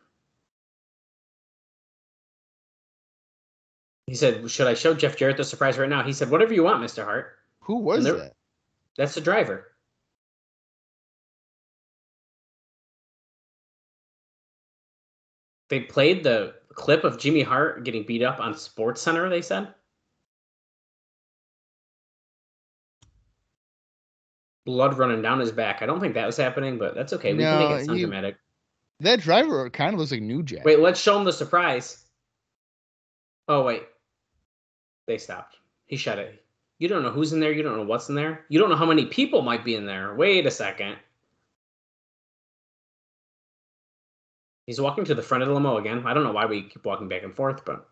He 4.06 4.14
said, 4.14 4.50
Should 4.50 4.66
I 4.66 4.74
show 4.74 4.92
Jeff 4.94 5.16
Jarrett 5.16 5.36
the 5.36 5.44
surprise 5.44 5.78
right 5.78 5.88
now? 5.88 6.02
He 6.02 6.12
said, 6.12 6.30
Whatever 6.30 6.52
you 6.52 6.64
want, 6.64 6.82
Mr. 6.82 7.04
Hart. 7.04 7.38
Who 7.60 7.76
was 7.76 8.04
there- 8.04 8.16
that? 8.16 8.36
That's 8.96 9.14
the 9.14 9.20
driver. 9.20 9.72
They 15.68 15.80
played 15.80 16.22
the 16.22 16.54
clip 16.74 17.04
of 17.04 17.18
Jimmy 17.18 17.42
Hart 17.42 17.84
getting 17.84 18.04
beat 18.04 18.22
up 18.22 18.38
on 18.38 18.56
Sports 18.56 19.00
Center, 19.00 19.28
they 19.28 19.42
said. 19.42 19.74
Blood 24.66 24.96
running 24.96 25.20
down 25.22 25.40
his 25.40 25.52
back. 25.52 25.82
I 25.82 25.86
don't 25.86 26.00
think 26.00 26.14
that 26.14 26.26
was 26.26 26.36
happening, 26.36 26.78
but 26.78 26.94
that's 26.94 27.12
okay. 27.12 27.34
We 27.34 27.42
can 27.42 27.58
make 27.58 27.82
it 27.82 27.86
sound 27.86 27.98
you- 27.98 28.06
dramatic. 28.06 28.36
That 29.00 29.20
driver 29.20 29.68
kind 29.70 29.92
of 29.92 29.98
looks 29.98 30.12
like 30.12 30.22
New 30.22 30.42
Jack. 30.42 30.64
Wait, 30.64 30.78
let's 30.78 31.00
show 31.00 31.18
him 31.18 31.24
the 31.24 31.32
surprise. 31.32 32.04
Oh, 33.48 33.62
wait. 33.64 33.82
They 35.06 35.18
stopped. 35.18 35.56
He 35.86 35.96
shut 35.96 36.18
it. 36.18 36.42
You 36.78 36.88
don't 36.88 37.02
know 37.02 37.10
who's 37.10 37.32
in 37.32 37.40
there. 37.40 37.52
You 37.52 37.62
don't 37.62 37.76
know 37.76 37.84
what's 37.84 38.08
in 38.08 38.14
there. 38.14 38.46
You 38.48 38.58
don't 38.58 38.70
know 38.70 38.76
how 38.76 38.86
many 38.86 39.06
people 39.06 39.42
might 39.42 39.64
be 39.64 39.74
in 39.74 39.84
there. 39.84 40.14
Wait 40.14 40.46
a 40.46 40.50
second. 40.50 40.96
He's 44.66 44.80
walking 44.80 45.04
to 45.04 45.14
the 45.14 45.22
front 45.22 45.42
of 45.42 45.48
the 45.48 45.54
limo 45.54 45.76
again. 45.76 46.06
I 46.06 46.14
don't 46.14 46.24
know 46.24 46.32
why 46.32 46.46
we 46.46 46.62
keep 46.62 46.84
walking 46.84 47.08
back 47.08 47.22
and 47.22 47.34
forth, 47.34 47.64
but. 47.64 47.88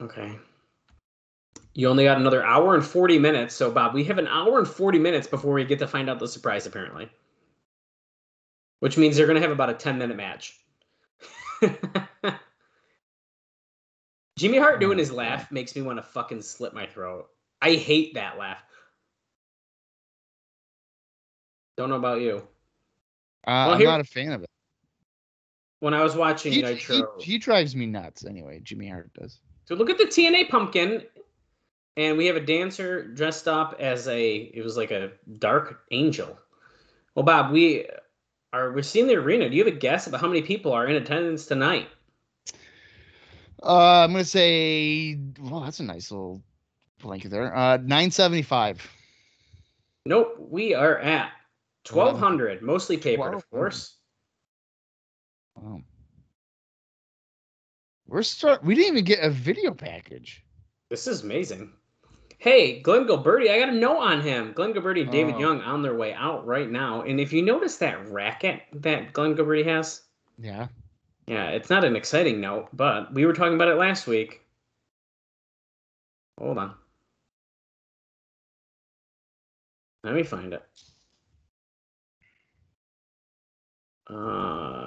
Okay. 0.00 0.38
You 1.74 1.88
only 1.88 2.04
got 2.04 2.18
another 2.18 2.44
hour 2.44 2.74
and 2.74 2.84
40 2.84 3.18
minutes. 3.18 3.54
So, 3.54 3.70
Bob, 3.70 3.94
we 3.94 4.04
have 4.04 4.18
an 4.18 4.26
hour 4.26 4.58
and 4.58 4.66
40 4.66 4.98
minutes 4.98 5.26
before 5.26 5.52
we 5.54 5.64
get 5.64 5.78
to 5.80 5.86
find 5.88 6.10
out 6.10 6.18
the 6.18 6.26
surprise, 6.28 6.66
apparently. 6.66 7.08
Which 8.80 8.96
means 8.96 9.16
they're 9.16 9.26
going 9.26 9.36
to 9.36 9.42
have 9.42 9.50
about 9.50 9.70
a 9.70 9.74
10 9.74 9.98
minute 9.98 10.16
match. 10.16 10.56
Jimmy 14.38 14.58
Hart 14.58 14.80
doing 14.80 14.98
Oh, 14.98 15.00
his 15.00 15.10
laugh 15.10 15.50
makes 15.50 15.74
me 15.74 15.82
want 15.82 15.98
to 15.98 16.02
fucking 16.02 16.42
slit 16.42 16.72
my 16.72 16.86
throat. 16.86 17.28
I 17.60 17.72
hate 17.74 18.14
that 18.14 18.38
laugh. 18.38 18.62
Don't 21.76 21.88
know 21.90 21.96
about 21.96 22.20
you. 22.20 22.36
Uh, 23.46 23.50
Well, 23.66 23.70
I'm 23.72 23.78
here- 23.78 23.88
not 23.88 24.00
a 24.00 24.04
fan 24.04 24.32
of 24.32 24.42
it. 24.42 24.50
When 25.80 25.94
I 25.94 26.02
was 26.02 26.16
watching 26.16 26.52
He, 26.52 26.62
he, 26.74 27.02
he 27.20 27.38
drives 27.38 27.76
me 27.76 27.86
nuts 27.86 28.24
anyway. 28.26 28.60
Jimmy 28.62 28.88
Hart 28.88 29.12
does. 29.14 29.40
So 29.68 29.74
look 29.74 29.90
at 29.90 29.98
the 29.98 30.06
TNA 30.06 30.48
pumpkin, 30.48 31.02
and 31.98 32.16
we 32.16 32.24
have 32.24 32.36
a 32.36 32.40
dancer 32.40 33.06
dressed 33.08 33.46
up 33.46 33.76
as 33.78 34.08
a 34.08 34.50
it 34.54 34.64
was 34.64 34.78
like 34.78 34.90
a 34.90 35.10
dark 35.38 35.82
angel. 35.90 36.38
Well, 37.14 37.22
Bob, 37.26 37.52
we 37.52 37.86
are 38.54 38.72
we're 38.72 38.80
seeing 38.80 39.06
the 39.06 39.16
arena. 39.16 39.50
Do 39.50 39.54
you 39.54 39.62
have 39.62 39.74
a 39.74 39.76
guess 39.76 40.06
about 40.06 40.22
how 40.22 40.26
many 40.26 40.40
people 40.40 40.72
are 40.72 40.86
in 40.86 40.96
attendance 40.96 41.44
tonight? 41.44 41.90
Uh, 43.62 44.04
I'm 44.04 44.12
gonna 44.12 44.24
say, 44.24 45.18
well, 45.38 45.60
that's 45.60 45.80
a 45.80 45.84
nice 45.84 46.10
little 46.10 46.40
blanket 47.02 47.30
there. 47.30 47.54
Uh, 47.54 47.76
975. 47.76 48.90
Nope, 50.06 50.34
we 50.48 50.72
are 50.72 50.96
at 50.96 51.30
twelve 51.84 52.18
hundred, 52.18 52.62
mostly 52.62 52.96
papered, 52.96 53.34
of 53.34 53.50
course. 53.50 53.96
Wow. 55.56 55.82
We're 58.08 58.22
start. 58.22 58.64
We 58.64 58.74
didn't 58.74 58.92
even 58.94 59.04
get 59.04 59.20
a 59.22 59.30
video 59.30 59.72
package. 59.72 60.42
This 60.90 61.06
is 61.06 61.22
amazing. 61.22 61.70
Hey, 62.38 62.80
Glenn 62.80 63.06
Gilberti, 63.06 63.50
I 63.50 63.58
got 63.58 63.68
a 63.68 63.72
note 63.72 63.98
on 63.98 64.20
him. 64.20 64.52
Glenn 64.52 64.72
Gilberti 64.72 65.02
and 65.02 65.10
David 65.10 65.34
Oh. 65.34 65.40
Young 65.40 65.60
on 65.60 65.82
their 65.82 65.96
way 65.96 66.14
out 66.14 66.46
right 66.46 66.70
now. 66.70 67.02
And 67.02 67.20
if 67.20 67.32
you 67.32 67.42
notice 67.42 67.76
that 67.78 68.08
racket 68.08 68.62
that 68.74 69.12
Glenn 69.12 69.34
Gilberti 69.36 69.64
has, 69.66 70.02
Yeah. 70.38 70.68
Yeah, 71.26 71.48
it's 71.50 71.68
not 71.68 71.84
an 71.84 71.94
exciting 71.96 72.40
note, 72.40 72.68
but 72.72 73.12
we 73.12 73.26
were 73.26 73.34
talking 73.34 73.54
about 73.54 73.68
it 73.68 73.74
last 73.74 74.06
week. 74.06 74.40
Hold 76.38 76.56
on. 76.56 76.74
Let 80.04 80.14
me 80.14 80.22
find 80.22 80.54
it. 80.54 80.62
Uh, 84.08 84.77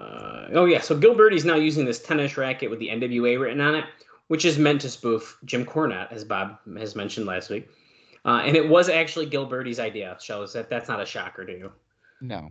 oh 0.53 0.65
yeah, 0.65 0.81
so 0.81 0.97
Gilberti's 0.97 1.45
now 1.45 1.55
using 1.55 1.85
this 1.85 2.01
tennis 2.01 2.37
racket 2.37 2.69
with 2.69 2.79
the 2.79 2.89
NWA 2.89 3.39
written 3.39 3.61
on 3.61 3.75
it, 3.75 3.85
which 4.27 4.45
is 4.45 4.57
meant 4.57 4.81
to 4.81 4.89
spoof 4.89 5.37
Jim 5.45 5.65
Cornette, 5.65 6.11
as 6.11 6.23
Bob 6.23 6.57
has 6.77 6.95
mentioned 6.95 7.25
last 7.25 7.49
week. 7.49 7.69
Uh, 8.23 8.41
and 8.45 8.55
it 8.55 8.67
was 8.67 8.87
actually 8.89 9.27
Gilberti's 9.27 9.79
idea. 9.79 10.17
Shows 10.21 10.53
that 10.53 10.69
that's 10.69 10.87
not 10.87 11.01
a 11.01 11.05
shocker 11.05 11.45
to 11.45 11.51
you. 11.51 11.71
No. 12.21 12.49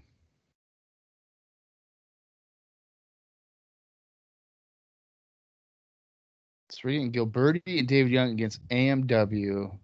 So 6.71 6.81
we're 6.85 7.09
Gilberti 7.09 7.79
and 7.79 7.89
David 7.89 8.13
Young 8.13 8.31
against 8.31 8.67
AMW. 8.69 9.77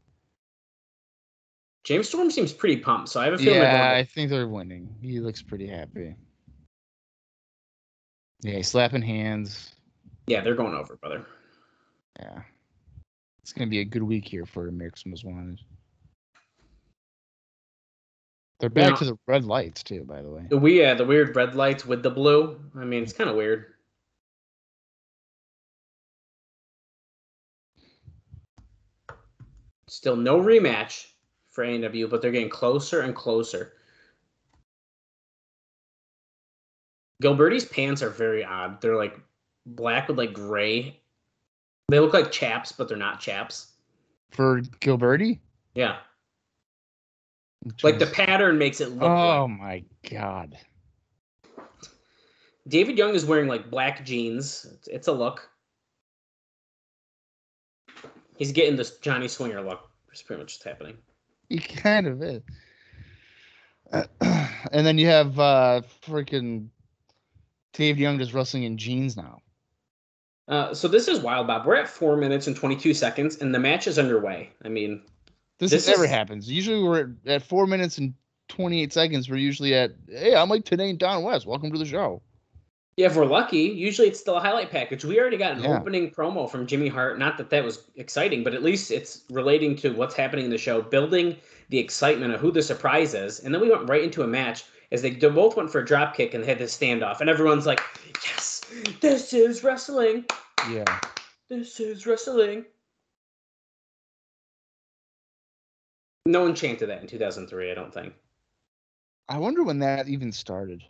James 1.84 2.08
Storm 2.08 2.30
seems 2.30 2.52
pretty 2.52 2.78
pumped, 2.78 3.08
so 3.08 3.20
I 3.20 3.26
have 3.26 3.34
a 3.34 3.38
feeling. 3.38 3.60
Yeah, 3.60 3.92
I 3.94 4.02
think 4.02 4.30
they're 4.30 4.48
winning. 4.48 4.92
He 5.00 5.20
looks 5.20 5.40
pretty 5.40 5.68
happy. 5.68 6.16
Yeah, 8.42 8.60
slapping 8.62 9.02
hands. 9.02 9.74
yeah, 10.26 10.40
they're 10.42 10.54
going 10.54 10.74
over, 10.74 10.96
brother. 10.96 11.24
Yeah. 12.18 12.42
It's 13.42 13.52
gonna 13.52 13.70
be 13.70 13.80
a 13.80 13.84
good 13.84 14.02
week 14.02 14.26
here 14.26 14.44
for 14.46 14.68
America's 14.68 15.06
Most 15.06 15.24
Wanted. 15.24 15.60
They're 18.58 18.70
back 18.70 18.90
Now- 18.90 18.96
to 18.96 19.04
the 19.04 19.18
red 19.26 19.44
lights 19.44 19.82
too, 19.82 20.04
by 20.04 20.22
the 20.22 20.30
way. 20.30 20.46
The 20.48 20.56
we 20.56 20.84
uh, 20.84 20.94
the 20.94 21.04
weird 21.04 21.36
red 21.36 21.54
lights 21.54 21.84
with 21.86 22.02
the 22.02 22.10
blue. 22.10 22.58
I 22.74 22.84
mean, 22.84 23.02
it's 23.02 23.12
kind 23.12 23.30
of 23.30 23.36
weird. 23.36 23.74
Still 29.88 30.16
no 30.16 30.40
rematch 30.40 31.06
for 31.50 31.64
AMW, 31.64 32.10
but 32.10 32.20
they're 32.20 32.32
getting 32.32 32.48
closer 32.48 33.00
and 33.02 33.14
closer. 33.14 33.74
Gilberti's 37.22 37.64
pants 37.64 38.02
are 38.02 38.10
very 38.10 38.44
odd. 38.44 38.80
They're 38.80 38.96
like 38.96 39.18
black 39.64 40.08
with 40.08 40.18
like 40.18 40.32
gray. 40.32 41.00
They 41.88 42.00
look 42.00 42.12
like 42.12 42.32
chaps, 42.32 42.72
but 42.72 42.88
they're 42.88 42.96
not 42.96 43.20
chaps. 43.20 43.72
For 44.30 44.60
Gilberti? 44.60 45.38
Yeah, 45.74 45.98
like 47.82 47.98
the 47.98 48.06
pattern 48.06 48.58
makes 48.58 48.80
it 48.80 48.90
look. 48.90 49.02
Oh 49.02 49.46
like. 49.46 49.58
my 49.58 49.84
god. 50.10 50.58
David 52.68 52.98
Young 52.98 53.14
is 53.14 53.24
wearing 53.24 53.48
like 53.48 53.70
black 53.70 54.04
jeans. 54.04 54.66
It's, 54.72 54.88
it's 54.88 55.08
a 55.08 55.12
look. 55.12 55.48
He's 58.36 58.52
getting 58.52 58.76
this 58.76 58.98
Johnny 58.98 59.28
Swinger 59.28 59.62
look. 59.62 59.88
It's 60.10 60.22
pretty 60.22 60.42
much 60.42 60.54
what's 60.54 60.64
happening. 60.64 60.96
He 61.48 61.58
kind 61.58 62.06
of 62.06 62.22
is. 62.22 62.42
and 64.20 64.86
then 64.86 64.98
you 64.98 65.06
have 65.06 65.38
uh 65.38 65.82
freaking 66.04 66.68
Dave 67.76 67.98
Young 67.98 68.18
just 68.18 68.32
wrestling 68.32 68.64
in 68.64 68.76
jeans 68.78 69.16
now. 69.16 69.40
Uh, 70.48 70.72
so 70.72 70.88
this 70.88 71.08
is 71.08 71.20
wild, 71.20 71.46
Bob. 71.46 71.66
We're 71.66 71.74
at 71.76 71.88
four 71.88 72.16
minutes 72.16 72.46
and 72.46 72.56
22 72.56 72.94
seconds, 72.94 73.36
and 73.38 73.54
the 73.54 73.58
match 73.58 73.86
is 73.86 73.98
underway. 73.98 74.50
I 74.64 74.68
mean, 74.68 75.02
This, 75.58 75.70
This 75.70 75.86
never 75.88 76.04
is- 76.04 76.10
happens. 76.10 76.50
Usually 76.50 76.82
we're 76.82 77.10
at, 77.26 77.42
four 77.42 77.66
minutes 77.66 77.98
and 77.98 78.12
twenty 78.48 78.82
eight 78.82 78.92
seconds. 78.92 79.28
We're 79.28 79.36
usually 79.38 79.74
at 79.74 79.92
hey, 80.08 80.36
I'm 80.36 80.48
Mike 80.50 80.64
Tenay 80.64 80.90
and 80.90 80.98
Don 80.98 81.22
West. 81.24 81.46
Welcome 81.46 81.72
to 81.72 81.78
the 81.78 81.84
show. 81.86 82.20
Yeah, 82.98 83.06
if 83.06 83.16
we're 83.16 83.24
lucky, 83.26 83.58
usually 83.62 84.06
it's 84.08 84.20
still 84.20 84.36
a 84.36 84.40
highlight 84.40 84.70
package. 84.70 85.04
We 85.04 85.18
already 85.18 85.36
got 85.38 85.56
an 85.56 85.64
Yeah. 85.64 85.78
opening 85.78 86.10
promo 86.10 86.48
from 86.50 86.66
Jimmy 86.66 86.88
Hart. 86.88 87.18
Not 87.18 87.36
that 87.38 87.48
that 87.50 87.64
was 87.64 87.84
exciting, 87.96 88.44
but 88.44 88.52
at 88.54 88.62
least 88.62 88.90
it's 88.90 89.22
relating 89.30 89.74
to 89.76 89.90
what's 89.94 90.14
happening 90.14 90.44
in 90.44 90.50
the 90.50 90.58
show, 90.58 90.80
building 90.82 91.36
the 91.70 91.78
excitement 91.78 92.32
of 92.34 92.40
who 92.40 92.52
the 92.52 92.62
surprise 92.62 93.14
is. 93.14 93.40
And 93.40 93.52
then 93.54 93.60
we 93.62 93.70
went 93.70 93.88
right 93.88 94.02
into 94.02 94.22
a 94.22 94.26
match 94.26 94.64
as 94.92 95.02
they 95.02 95.10
both 95.10 95.56
went 95.56 95.70
for 95.70 95.80
a 95.80 95.84
drop 95.84 96.14
kick 96.14 96.34
and 96.34 96.42
they 96.42 96.48
had 96.48 96.58
this 96.58 96.76
standoff. 96.76 97.20
And 97.20 97.30
everyone's 97.30 97.66
like, 97.66 97.80
yes, 98.24 98.60
this 99.00 99.32
is 99.32 99.64
wrestling. 99.64 100.24
Yeah. 100.70 101.00
This 101.48 101.80
is 101.80 102.06
wrestling. 102.06 102.64
No 106.26 106.42
one 106.42 106.54
chanted 106.54 106.88
that 106.88 107.02
in 107.02 107.06
2003, 107.06 107.70
I 107.70 107.74
don't 107.74 107.94
think. 107.94 108.12
I 109.28 109.38
wonder 109.38 109.62
when 109.62 109.78
that 109.80 110.08
even 110.08 110.32
started. 110.32 110.82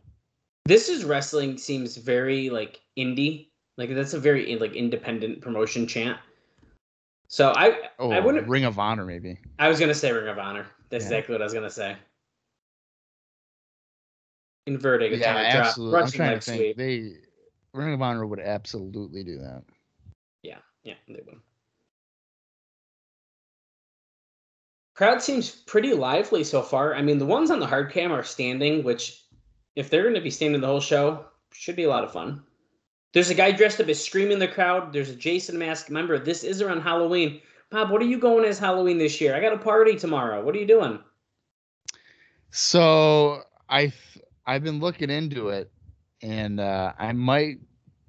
This 0.64 0.88
is 0.88 1.05
wrestling 1.05 1.59
seems 1.59 1.97
very 1.97 2.51
like 2.51 2.80
indie. 2.99 3.49
Like 3.76 3.94
that's 3.94 4.14
a 4.14 4.18
very 4.18 4.57
like 4.57 4.74
independent 4.74 5.40
promotion 5.40 5.86
chant. 5.86 6.18
So 7.28 7.53
I 7.57 7.90
Oh, 7.99 8.11
I 8.11 8.20
wouldn't 8.20 8.49
Ring 8.49 8.64
of 8.64 8.78
Honor, 8.78 9.05
maybe. 9.05 9.38
I 9.59 9.68
was 9.68 9.78
gonna 9.78 9.94
say 9.94 10.12
Ring 10.12 10.28
of 10.28 10.38
Honor. 10.38 10.66
That's 10.88 11.03
Yeah. 11.05 11.09
exactly 11.09 11.34
what 11.34 11.42
I 11.42 11.44
was 11.44 11.55
gonna 11.55 11.70
say. 11.70 11.97
Inverted 14.67 15.12
Yeah, 15.12 15.19
atomic 15.19 15.53
drop. 15.53 15.67
absolutely. 15.67 16.01
I'm 16.01 16.11
trying 16.11 16.39
to 16.39 16.41
think. 16.41 16.59
sweep. 16.59 16.77
They 16.77 17.12
Ring 17.73 17.95
of 17.95 18.03
Honor 18.03 18.27
would 18.27 18.41
absolutely 18.41 19.23
do 19.23 19.39
that. 19.39 19.62
Yeah, 20.43 20.59
yeah, 20.83 20.95
they 21.09 21.21
would. 21.27 21.41
Crowd 24.95 25.21
seems 25.21 25.51
pretty 25.51 25.93
lively 25.93 26.43
so 26.43 26.62
far. 26.62 26.95
I 26.95 27.03
mean, 27.03 27.19
the 27.19 27.27
ones 27.27 27.51
on 27.51 27.61
the 27.61 27.67
hard 27.67 27.93
cam 27.93 28.11
are 28.12 28.23
standing, 28.23 28.83
which, 28.83 29.25
if 29.75 29.91
they're 29.91 30.05
going 30.05 30.14
to 30.14 30.23
be 30.23 30.31
standing 30.31 30.61
the 30.61 30.67
whole 30.67 30.81
show, 30.81 31.27
should 31.53 31.77
be 31.77 31.85
a 31.85 31.89
lot 31.89 32.03
of 32.03 32.12
fun. 32.12 32.43
There's 33.12 33.29
a 33.31 33.35
guy 33.35 33.53
dressed 33.53 33.81
up 33.81 33.89
as 33.89 34.03
screaming 34.03 34.39
the 34.39 34.49
crowd. 34.49 34.93
There's 34.93 35.11
a 35.11 35.17
Jason 35.17 35.59
mask. 35.59 35.89
Remember, 35.89 36.19
this 36.19 36.45
is 36.45 36.62
around 36.62 36.81
Halloween. 36.81 37.41
Bob, 37.71 37.91
what 37.91 38.01
are 38.01 38.07
you 38.07 38.19
going 38.19 38.45
as 38.47 38.59
Halloween 38.59 38.97
this 38.97 39.21
year? 39.21 39.35
I 39.35 39.41
got 39.41 39.53
a 39.53 39.59
party 39.59 39.97
tomorrow. 39.97 40.43
What 40.43 40.55
are 40.55 40.59
you 40.59 40.67
doing? 40.67 40.99
So 42.51 43.43
I 43.69 43.93
I've 44.47 44.62
been 44.62 44.80
looking 44.80 45.11
into 45.11 45.49
it, 45.49 45.70
and 46.22 46.61
uh, 46.61 46.92
I 46.99 47.12
might 47.12 47.59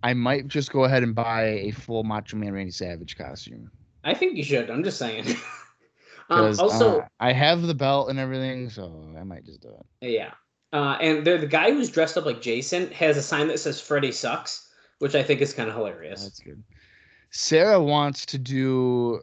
I 0.04 0.14
might 0.14 0.48
just 0.48 0.72
go 0.72 0.84
ahead 0.84 1.04
and 1.04 1.16
buy 1.16 1.44
a 1.44 1.72
full 1.72 2.04
Macho 2.04 2.38
Man 2.38 2.54
Randy 2.54 2.72
Savage 2.72 3.18
costume 3.18 3.72
I 4.08 4.14
think 4.14 4.38
you 4.38 4.44
should. 4.44 4.70
I'm 4.70 4.84
just 4.86 4.98
saying. 4.98 5.26
um, 6.30 6.56
also, 6.60 7.02
uh, 7.02 7.08
I 7.20 7.34
have 7.34 7.64
the 7.64 7.76
belt 7.76 8.10
and 8.10 8.18
everything, 8.18 8.70
so 8.70 9.14
I 9.20 9.24
might 9.24 9.46
just 9.46 9.62
do 9.62 9.70
it. 9.70 10.10
Yeah. 10.10 10.32
Uh, 10.72 10.98
and 11.02 11.26
the 11.26 11.38
the 11.38 11.48
guy 11.48 11.72
who's 11.72 11.90
dressed 11.90 12.18
up 12.18 12.26
like 12.26 12.42
Jason 12.42 12.90
has 12.92 13.18
a 13.18 13.22
sign 13.22 13.48
that 13.50 13.60
says 13.60 13.82
Freddy 13.82 14.14
sucks, 14.14 14.70
which 15.00 15.14
I 15.14 15.24
think 15.24 15.42
is 15.42 15.54
kind 15.54 15.70
of 15.70 15.76
hilarious. 15.76 16.24
That's 16.24 16.40
good. 16.40 16.64
Sarah 17.32 17.82
wants 17.82 18.26
to 18.28 18.38
do 18.38 19.22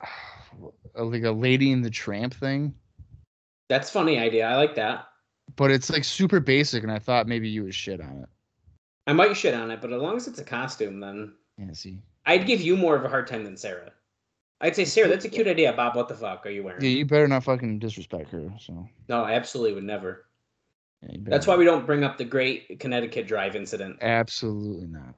uh, 0.00 1.04
like 1.04 1.22
a 1.22 1.30
Lady 1.30 1.70
in 1.70 1.82
the 1.82 1.90
Tramp 1.90 2.34
thing, 2.34 2.74
That's 3.68 3.88
funny 3.88 4.18
idea. 4.18 4.48
I 4.48 4.56
like 4.56 4.74
that. 4.74 5.06
But 5.54 5.70
it's 5.70 5.88
like 5.90 6.02
super 6.04 6.40
basic, 6.40 6.82
and 6.82 6.90
I 6.90 6.98
thought 6.98 7.28
maybe 7.28 7.48
you 7.48 7.62
would 7.64 7.74
shit 7.74 8.00
on 8.00 8.22
it. 8.22 8.28
I 9.06 9.12
might 9.12 9.36
shit 9.36 9.54
on 9.54 9.70
it, 9.70 9.80
but 9.80 9.92
as 9.92 10.02
long 10.02 10.16
as 10.16 10.26
it's 10.26 10.40
a 10.40 10.44
costume, 10.44 10.98
then 10.98 11.32
Yeah, 11.58 11.72
see. 11.72 12.00
I'd 12.26 12.46
give 12.46 12.60
you 12.60 12.76
more 12.76 12.96
of 12.96 13.04
a 13.04 13.08
hard 13.08 13.28
time 13.28 13.44
than 13.44 13.56
Sarah. 13.56 13.92
I'd 14.60 14.74
say 14.74 14.84
Sarah, 14.84 15.08
that's 15.08 15.24
a 15.24 15.28
cute 15.28 15.46
idea, 15.46 15.72
Bob. 15.72 15.94
What 15.94 16.08
the 16.08 16.14
fuck 16.14 16.44
are 16.46 16.50
you 16.50 16.64
wearing? 16.64 16.82
Yeah, 16.82 16.90
you 16.90 17.04
better 17.04 17.28
not 17.28 17.44
fucking 17.44 17.78
disrespect 17.78 18.30
her. 18.30 18.50
So 18.58 18.88
No, 19.08 19.22
I 19.22 19.34
absolutely 19.34 19.74
would 19.74 19.84
never. 19.84 20.24
yeah, 21.02 21.18
That's 21.22 21.46
why 21.46 21.56
we 21.56 21.64
don't 21.64 21.86
bring 21.86 22.02
up 22.02 22.16
the 22.18 22.24
great 22.24 22.80
Connecticut 22.80 23.28
Drive 23.28 23.54
incident. 23.54 23.98
Absolutely 24.00 24.86
not. 24.88 25.14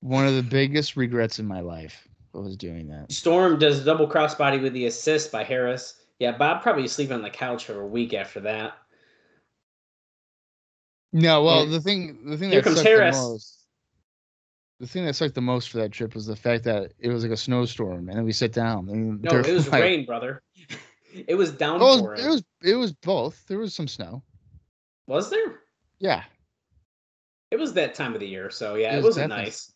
One 0.00 0.26
of 0.26 0.34
the 0.34 0.42
biggest 0.42 0.96
regrets 0.96 1.38
in 1.38 1.46
my 1.46 1.60
life 1.60 2.06
was 2.34 2.56
doing 2.56 2.86
that. 2.88 3.10
Storm 3.10 3.58
does 3.58 3.84
double 3.84 4.06
crossbody 4.06 4.60
with 4.60 4.74
the 4.74 4.86
assist 4.86 5.32
by 5.32 5.42
Harris. 5.42 6.03
Yeah, 6.18 6.36
Bob 6.36 6.62
probably 6.62 6.86
sleeping 6.88 7.14
on 7.16 7.22
the 7.22 7.30
couch 7.30 7.64
for 7.66 7.80
a 7.80 7.86
week 7.86 8.14
after 8.14 8.40
that. 8.40 8.74
No, 11.12 11.44
well, 11.44 11.62
And 11.62 11.72
the 11.72 11.80
thing, 11.80 12.18
the 12.24 12.36
thing 12.36 12.50
here 12.50 12.60
that 12.60 12.64
comes 12.64 12.76
sucked 12.76 12.88
Harris. 12.88 13.16
the 13.16 13.22
most, 13.22 13.58
the 14.80 14.86
thing 14.86 15.04
that 15.06 15.14
sucked 15.14 15.34
the 15.34 15.40
most 15.40 15.70
for 15.70 15.78
that 15.78 15.92
trip 15.92 16.14
was 16.14 16.26
the 16.26 16.34
fact 16.36 16.64
that 16.64 16.92
it 16.98 17.08
was 17.08 17.22
like 17.22 17.32
a 17.32 17.36
snowstorm, 17.36 18.08
and 18.08 18.18
then 18.18 18.24
we 18.24 18.32
sit 18.32 18.52
down. 18.52 18.88
And 18.88 19.22
No, 19.22 19.38
it 19.38 19.46
was 19.46 19.68
like- 19.70 19.82
rain, 19.82 20.04
brother. 20.06 20.42
it 21.28 21.36
was 21.36 21.50
it 21.50 21.58
downpouring. 21.58 22.00
was, 22.10 22.24
it 22.24 22.28
was, 22.28 22.44
it 22.64 22.74
was 22.74 22.92
both. 22.92 23.44
There 23.46 23.58
was 23.58 23.74
some 23.74 23.86
snow. 23.88 24.22
Was 25.06 25.30
there? 25.30 25.60
Yeah, 26.00 26.24
It 27.50 27.58
was 27.58 27.72
that 27.74 27.94
time 27.94 28.14
of 28.14 28.20
the 28.20 28.26
year, 28.26 28.50
so 28.50 28.74
yeah, 28.74 28.94
It 28.94 28.98
it, 28.98 29.04
was 29.04 29.16
wasn't 29.16 29.28
nice. 29.28 29.72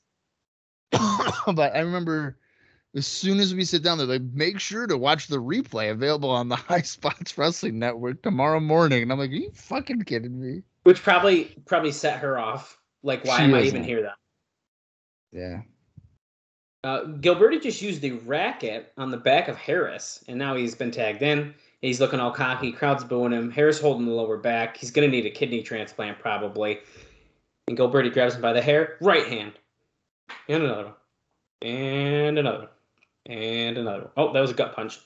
but 0.93 1.75
I 1.77 1.81
remember 1.81 2.39
as 2.95 3.07
soon 3.07 3.39
as 3.39 3.55
we 3.55 3.65
sit 3.65 3.83
down, 3.83 3.99
they're 3.99 4.07
like, 4.07 4.23
make 4.33 4.59
sure 4.59 4.87
to 4.87 4.97
watch 4.97 5.29
the 5.29 5.37
replay 5.37 5.91
available 5.91 6.31
on 6.31 6.49
the 6.49 6.57
Highspots 6.57 7.37
Wrestling 7.37 7.79
Network 7.79 8.23
tomorrow 8.23 8.61
morning. 8.61 9.03
And 9.03 9.13
I'm 9.13 9.19
like, 9.19 9.31
are 9.31 9.35
you 9.35 9.51
fucking 9.53 10.03
kidding 10.03 10.41
me? 10.41 10.63
Which 10.85 11.03
probably 11.03 11.57
probably 11.67 11.93
set 11.93 12.19
her 12.21 12.39
off. 12.39 12.79
Like, 13.03 13.25
why 13.25 13.39
She 13.39 13.45
am 13.45 13.55
I 13.55 13.63
even 13.63 13.85
here 13.85 14.03
then? 14.03 14.13
Yeah. 15.33 15.61
Uh, 16.85 17.05
Gilberti 17.05 17.61
just 17.61 17.83
used 17.83 18.01
the 18.01 18.13
racket 18.13 18.93
on 18.97 19.11
the 19.11 19.17
back 19.17 19.49
of 19.49 19.57
Harris, 19.57 20.25
and 20.29 20.39
now 20.39 20.55
he's 20.55 20.75
been 20.75 20.91
tagged 20.91 21.23
in. 21.23 21.55
He's 21.83 22.01
looking 22.01 22.19
all 22.19 22.31
cocky. 22.31 22.73
Crowd's 22.73 23.05
booing 23.05 23.33
him. 23.33 23.51
Harris 23.51 23.81
holding 23.81 24.07
the 24.07 24.13
lower 24.13 24.37
back. 24.37 24.77
He's 24.77 24.91
going 24.91 25.09
to 25.09 25.17
need 25.17 25.27
a 25.27 25.31
kidney 25.31 25.63
transplant 25.63 26.19
probably. 26.19 26.81
And 27.69 27.77
Gilberti 27.77 28.13
grabs 28.13 28.35
him 28.35 28.41
by 28.41 28.53
the 28.53 28.63
hair. 28.63 28.97
Right 29.01 29.27
hand. 29.27 29.53
And 30.49 30.65
another 30.65 30.85
one. 30.85 30.95
And 31.63 32.39
another 32.39 32.59
one. 32.59 32.69
And 33.29 33.77
another 33.79 34.03
one. 34.05 34.11
Oh, 34.17 34.33
that 34.33 34.41
was 34.41 34.51
a 34.51 34.55
gut 34.55 34.75
punch. 34.75 34.99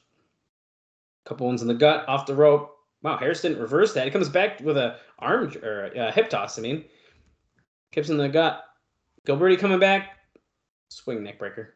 Couple 1.25 1.47
ones 1.47 1.63
in 1.63 1.69
the 1.69 1.75
gut, 1.75 2.09
off 2.09 2.27
the 2.27 2.35
rope. 2.35 2.77
Wow, 3.03 3.17
Harris 3.19 3.43
didn't 3.43 3.59
reverse 3.61 3.95
that. 3.95 4.05
He 4.05 4.11
comes 4.11 4.29
back 4.29 4.61
with 4.61 4.77
a 4.77 4.97
arm 5.19 5.53
or 5.63 5.87
a 5.87 6.13
hip 6.13 6.31
toss. 6.31 6.59
I 6.59 6.63
mean, 6.63 6.85
kips 7.91 8.09
in 8.11 8.17
the 8.17 8.29
gut. 8.29 8.65
Gilberti 9.27 9.59
coming 9.59 9.81
back. 9.81 10.19
Swing 10.89 11.23
neck 11.23 11.39
breaker. 11.39 11.75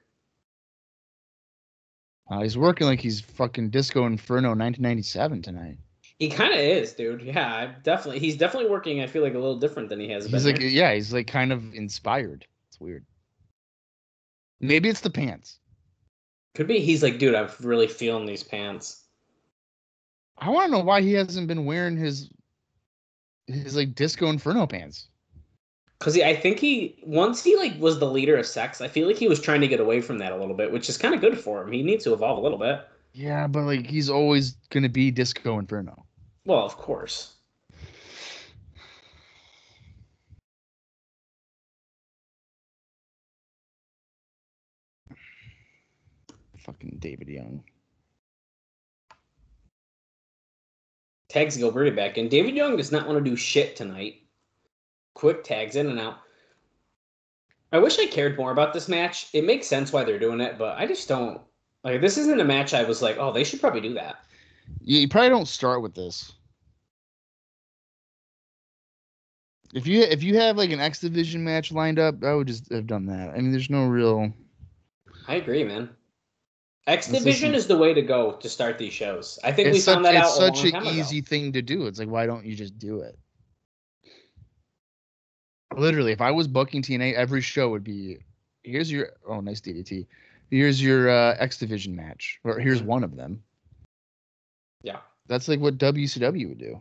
Uh, 2.30 2.42
he's 2.42 2.59
working 2.59 2.86
like 2.86 3.01
he's 3.01 3.20
fucking 3.20 3.70
Disco 3.70 4.05
Inferno 4.07 4.49
1997 4.49 5.42
tonight. 5.42 5.78
He 6.18 6.28
kind 6.28 6.53
of 6.53 6.59
is, 6.59 6.92
dude. 6.92 7.22
Yeah, 7.22 7.72
definitely. 7.82 8.20
He's 8.20 8.36
definitely 8.36 8.70
working. 8.70 9.01
I 9.01 9.07
feel 9.07 9.22
like 9.22 9.34
a 9.34 9.38
little 9.38 9.59
different 9.59 9.88
than 9.88 10.01
he 10.01 10.09
has 10.11 10.26
He's 10.26 10.44
like, 10.47 10.59
there. 10.59 10.66
yeah, 10.68 10.94
he's 10.94 11.12
like 11.12 11.26
kind 11.26 11.53
of 11.53 11.74
inspired. 11.74 12.47
It's 12.68 12.80
weird. 12.80 13.05
Maybe 14.61 14.88
it's 14.88 15.01
the 15.03 15.11
pants. 15.11 15.59
Could 16.57 16.68
be. 16.68 16.80
He's 16.80 17.02
like, 17.02 17.18
dude, 17.18 17.34
I'm 17.34 17.50
really 17.61 17.86
feeling 17.86 18.24
these 18.24 18.42
pants. 18.42 19.04
I 20.38 20.48
want 20.48 20.66
to 20.66 20.72
know 20.72 20.82
why 20.82 21.02
he 21.02 21.12
hasn't 21.12 21.48
been 21.48 21.66
wearing 21.66 21.98
his 21.98 22.30
his 23.46 23.76
like 23.76 23.94
Disco 23.94 24.30
Inferno 24.30 24.66
pants. 24.66 25.09
Cause 25.98 26.14
he, 26.14 26.24
I 26.24 26.34
think 26.34 26.59
he 26.59 26.98
once 27.04 27.44
he 27.44 27.57
like 27.57 27.78
was 27.78 27.98
the 27.98 28.11
leader 28.11 28.38
of 28.38 28.46
sex. 28.46 28.80
I 28.80 28.88
feel 28.88 29.07
like 29.07 29.18
he 29.18 29.28
was 29.28 29.38
trying 29.38 29.61
to 29.61 29.68
get 29.68 29.80
away 29.80 30.00
from 30.00 30.16
that 30.16 30.32
a 30.32 30.36
little 30.36 30.54
bit, 30.54 30.72
which 30.72 30.88
is 30.88 30.96
kind 30.96 31.14
of 31.14 31.20
good 31.20 31.38
for 31.38 31.62
him. 31.62 31.72
He 31.72 31.82
needs 31.82 32.04
to 32.04 32.14
evolve 32.14 32.38
a 32.38 32.40
little 32.40 32.59
bit. 32.59 32.80
Yeah, 33.12 33.46
but 33.46 33.64
like 33.64 33.86
he's 33.86 34.09
always 34.09 34.52
gonna 34.70 34.88
be 34.88 35.11
Disco 35.11 35.59
Inferno. 35.59 36.07
Well, 36.46 36.64
of 36.64 36.78
course. 36.78 37.34
Fucking 46.66 46.96
David 46.98 47.28
Young. 47.28 47.62
Tags 51.28 51.56
Gilberti 51.56 51.94
back 51.94 52.18
in. 52.18 52.28
David 52.28 52.56
Young 52.56 52.76
does 52.76 52.90
not 52.90 53.06
want 53.06 53.22
to 53.22 53.30
do 53.30 53.36
shit 53.36 53.76
tonight. 53.76 54.22
Quick 55.14 55.44
tags 55.44 55.76
in 55.76 55.88
and 55.88 56.00
out. 56.00 56.18
I 57.72 57.78
wish 57.78 57.98
I 57.98 58.06
cared 58.06 58.36
more 58.36 58.50
about 58.50 58.72
this 58.72 58.88
match. 58.88 59.28
It 59.32 59.44
makes 59.44 59.68
sense 59.68 59.92
why 59.92 60.02
they're 60.02 60.18
doing 60.18 60.40
it, 60.40 60.58
but 60.58 60.76
I 60.76 60.86
just 60.86 61.08
don't. 61.08 61.40
Like, 61.84 62.00
this 62.00 62.18
isn't 62.18 62.40
a 62.40 62.44
match 62.44 62.74
I 62.74 62.82
was 62.82 63.00
like, 63.00 63.16
oh, 63.16 63.32
they 63.32 63.44
should 63.44 63.60
probably 63.60 63.80
do 63.80 63.94
that. 63.94 64.24
Yeah, 64.80 65.00
you 65.00 65.08
probably 65.08 65.30
don't 65.30 65.46
start 65.46 65.82
with 65.82 65.94
this. 65.94 66.32
If 69.72 69.86
you 69.86 70.02
if 70.02 70.22
you 70.22 70.36
have 70.38 70.56
like 70.56 70.70
an 70.70 70.80
X 70.80 71.00
Division 71.00 71.44
match 71.44 71.70
lined 71.70 71.98
up, 71.98 72.24
I 72.24 72.34
would 72.34 72.46
just 72.46 72.72
have 72.72 72.86
done 72.86 73.06
that. 73.06 73.30
I 73.30 73.36
mean, 73.36 73.52
there's 73.52 73.70
no 73.70 73.86
real. 73.86 74.32
I 75.28 75.34
agree, 75.34 75.62
man. 75.64 75.90
X 76.87 77.09
Division 77.09 77.55
is 77.55 77.66
the 77.66 77.76
way 77.76 77.93
to 77.95 78.03
go 78.03 78.32
to 78.32 78.49
start 78.49 78.78
these 78.78 78.93
shows. 78.93 79.39
I 79.43 79.51
think 79.51 79.70
we 79.70 79.76
It's 79.76 79.84
such, 79.84 79.95
found 79.95 80.05
that 80.05 80.14
it's 80.14 80.39
out 80.39 80.53
a 80.53 80.57
such 80.57 80.64
an 80.72 80.76
ago. 80.76 80.91
easy 80.91 81.20
thing 81.20 81.53
to 81.53 81.62
do. 81.62 81.87
It's 81.87 81.99
like, 81.99 82.09
why 82.09 82.26
don't 82.26 82.45
you 82.47 82.55
just 82.55 82.78
do 82.78 83.01
it? 83.01 83.18
Literally, 85.76 86.12
if 86.12 86.20
I 86.20 86.30
was 86.30 86.47
booking 86.47 86.82
TNA, 86.82 87.14
every 87.14 87.41
show 87.41 87.68
would 87.70 87.82
be 87.84 88.18
here's 88.62 88.91
your 88.91 89.11
oh 89.28 89.41
nice 89.41 89.61
DDT. 89.61 90.07
Here's 90.51 90.80
your 90.80 91.11
uh, 91.11 91.34
X 91.39 91.59
Division 91.59 91.95
match, 91.97 92.39
or 92.45 92.59
here's 92.61 92.82
Mhm. 92.82 92.87
one 92.87 93.05
of 93.05 93.16
them. 93.16 93.43
Yeah, 94.82 95.01
That's 95.26 95.49
like 95.49 95.59
what 95.59 95.78
WCW 95.78 96.49
would 96.49 96.59
do. 96.59 96.80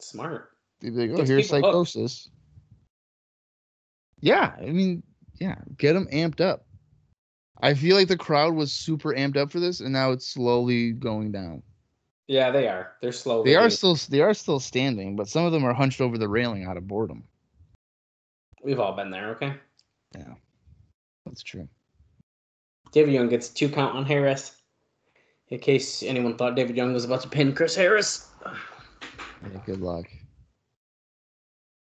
smart. 0.00 0.50
They'd 0.80 0.90
be 0.96 1.06
like, 1.06 1.20
oh, 1.20 1.24
here's 1.24 1.48
people 1.50 1.70
hooked. 1.70 1.90
Psicosis. 1.92 2.28
Yeah, 4.20 4.56
I 4.58 4.70
mean, 4.70 5.02
yeah, 5.38 5.56
get 5.76 5.92
them 5.92 6.06
amped 6.12 6.40
up. 6.40 6.66
I 7.62 7.74
feel 7.74 7.96
like 7.96 8.08
the 8.08 8.16
crowd 8.16 8.54
was 8.54 8.72
super 8.72 9.14
amped 9.14 9.36
up 9.36 9.52
for 9.52 9.60
this, 9.60 9.80
and 9.80 9.92
now 9.92 10.10
it's 10.10 10.26
slowly 10.26 10.90
going 10.90 11.30
down. 11.30 11.62
Yeah, 12.26 12.50
they 12.50 12.66
are. 12.66 12.92
They're 13.00 13.12
slowly. 13.12 13.50
They 13.50 13.56
are 13.56 13.70
still 13.70 13.94
they 14.08 14.20
are 14.20 14.34
still 14.34 14.58
standing, 14.58 15.14
but 15.16 15.28
some 15.28 15.44
of 15.44 15.52
them 15.52 15.64
are 15.64 15.72
hunched 15.72 16.00
over 16.00 16.18
the 16.18 16.28
railing 16.28 16.64
out 16.64 16.76
of 16.76 16.88
boredom. 16.88 17.24
We've 18.64 18.80
all 18.80 18.94
been 18.94 19.10
there. 19.10 19.30
Okay. 19.30 19.54
Yeah, 20.14 20.34
that's 21.24 21.42
true. 21.42 21.68
David 22.90 23.14
Young 23.14 23.28
gets 23.28 23.48
two 23.48 23.68
count 23.68 23.96
on 23.96 24.04
Harris. 24.04 24.56
In 25.48 25.58
case 25.58 26.02
anyone 26.02 26.36
thought 26.36 26.56
David 26.56 26.76
Young 26.76 26.92
was 26.92 27.04
about 27.04 27.22
to 27.22 27.28
pin 27.28 27.54
Chris 27.54 27.76
Harris. 27.76 28.28
Yeah, 28.44 29.60
good 29.66 29.80
luck. 29.80 30.06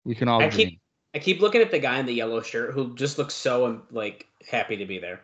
We 0.03 0.15
can 0.15 0.27
all 0.27 0.41
I 0.41 0.49
dream. 0.49 0.69
keep 0.69 0.81
I 1.13 1.19
keep 1.19 1.41
looking 1.41 1.61
at 1.61 1.71
the 1.71 1.79
guy 1.79 1.99
in 1.99 2.05
the 2.05 2.13
yellow 2.13 2.41
shirt 2.41 2.73
who 2.73 2.95
just 2.95 3.17
looks 3.17 3.33
so 3.33 3.65
um, 3.65 3.83
like 3.91 4.27
happy 4.47 4.75
to 4.77 4.85
be 4.85 4.99
there. 4.99 5.21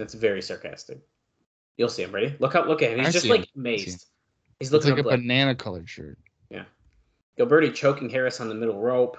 That's 0.00 0.14
very 0.14 0.40
sarcastic. 0.40 0.98
You'll 1.76 1.90
see 1.90 2.02
him. 2.02 2.10
Ready? 2.12 2.34
Look 2.40 2.54
up. 2.54 2.66
Look 2.66 2.80
at 2.82 2.90
him. 2.92 2.98
He's 3.00 3.08
I 3.08 3.10
just 3.12 3.26
like 3.26 3.40
him. 3.42 3.46
amazed. 3.56 4.06
He's 4.58 4.68
It's 4.68 4.72
looking 4.72 4.90
like 4.96 5.04
a 5.04 5.08
like 5.08 5.20
banana 5.20 5.54
colored 5.54 5.88
shirt. 5.88 6.18
Yeah. 6.50 6.64
Gilberti 7.38 7.74
choking 7.74 8.08
Harris 8.08 8.40
on 8.40 8.48
the 8.48 8.54
middle 8.54 8.80
rope. 8.80 9.18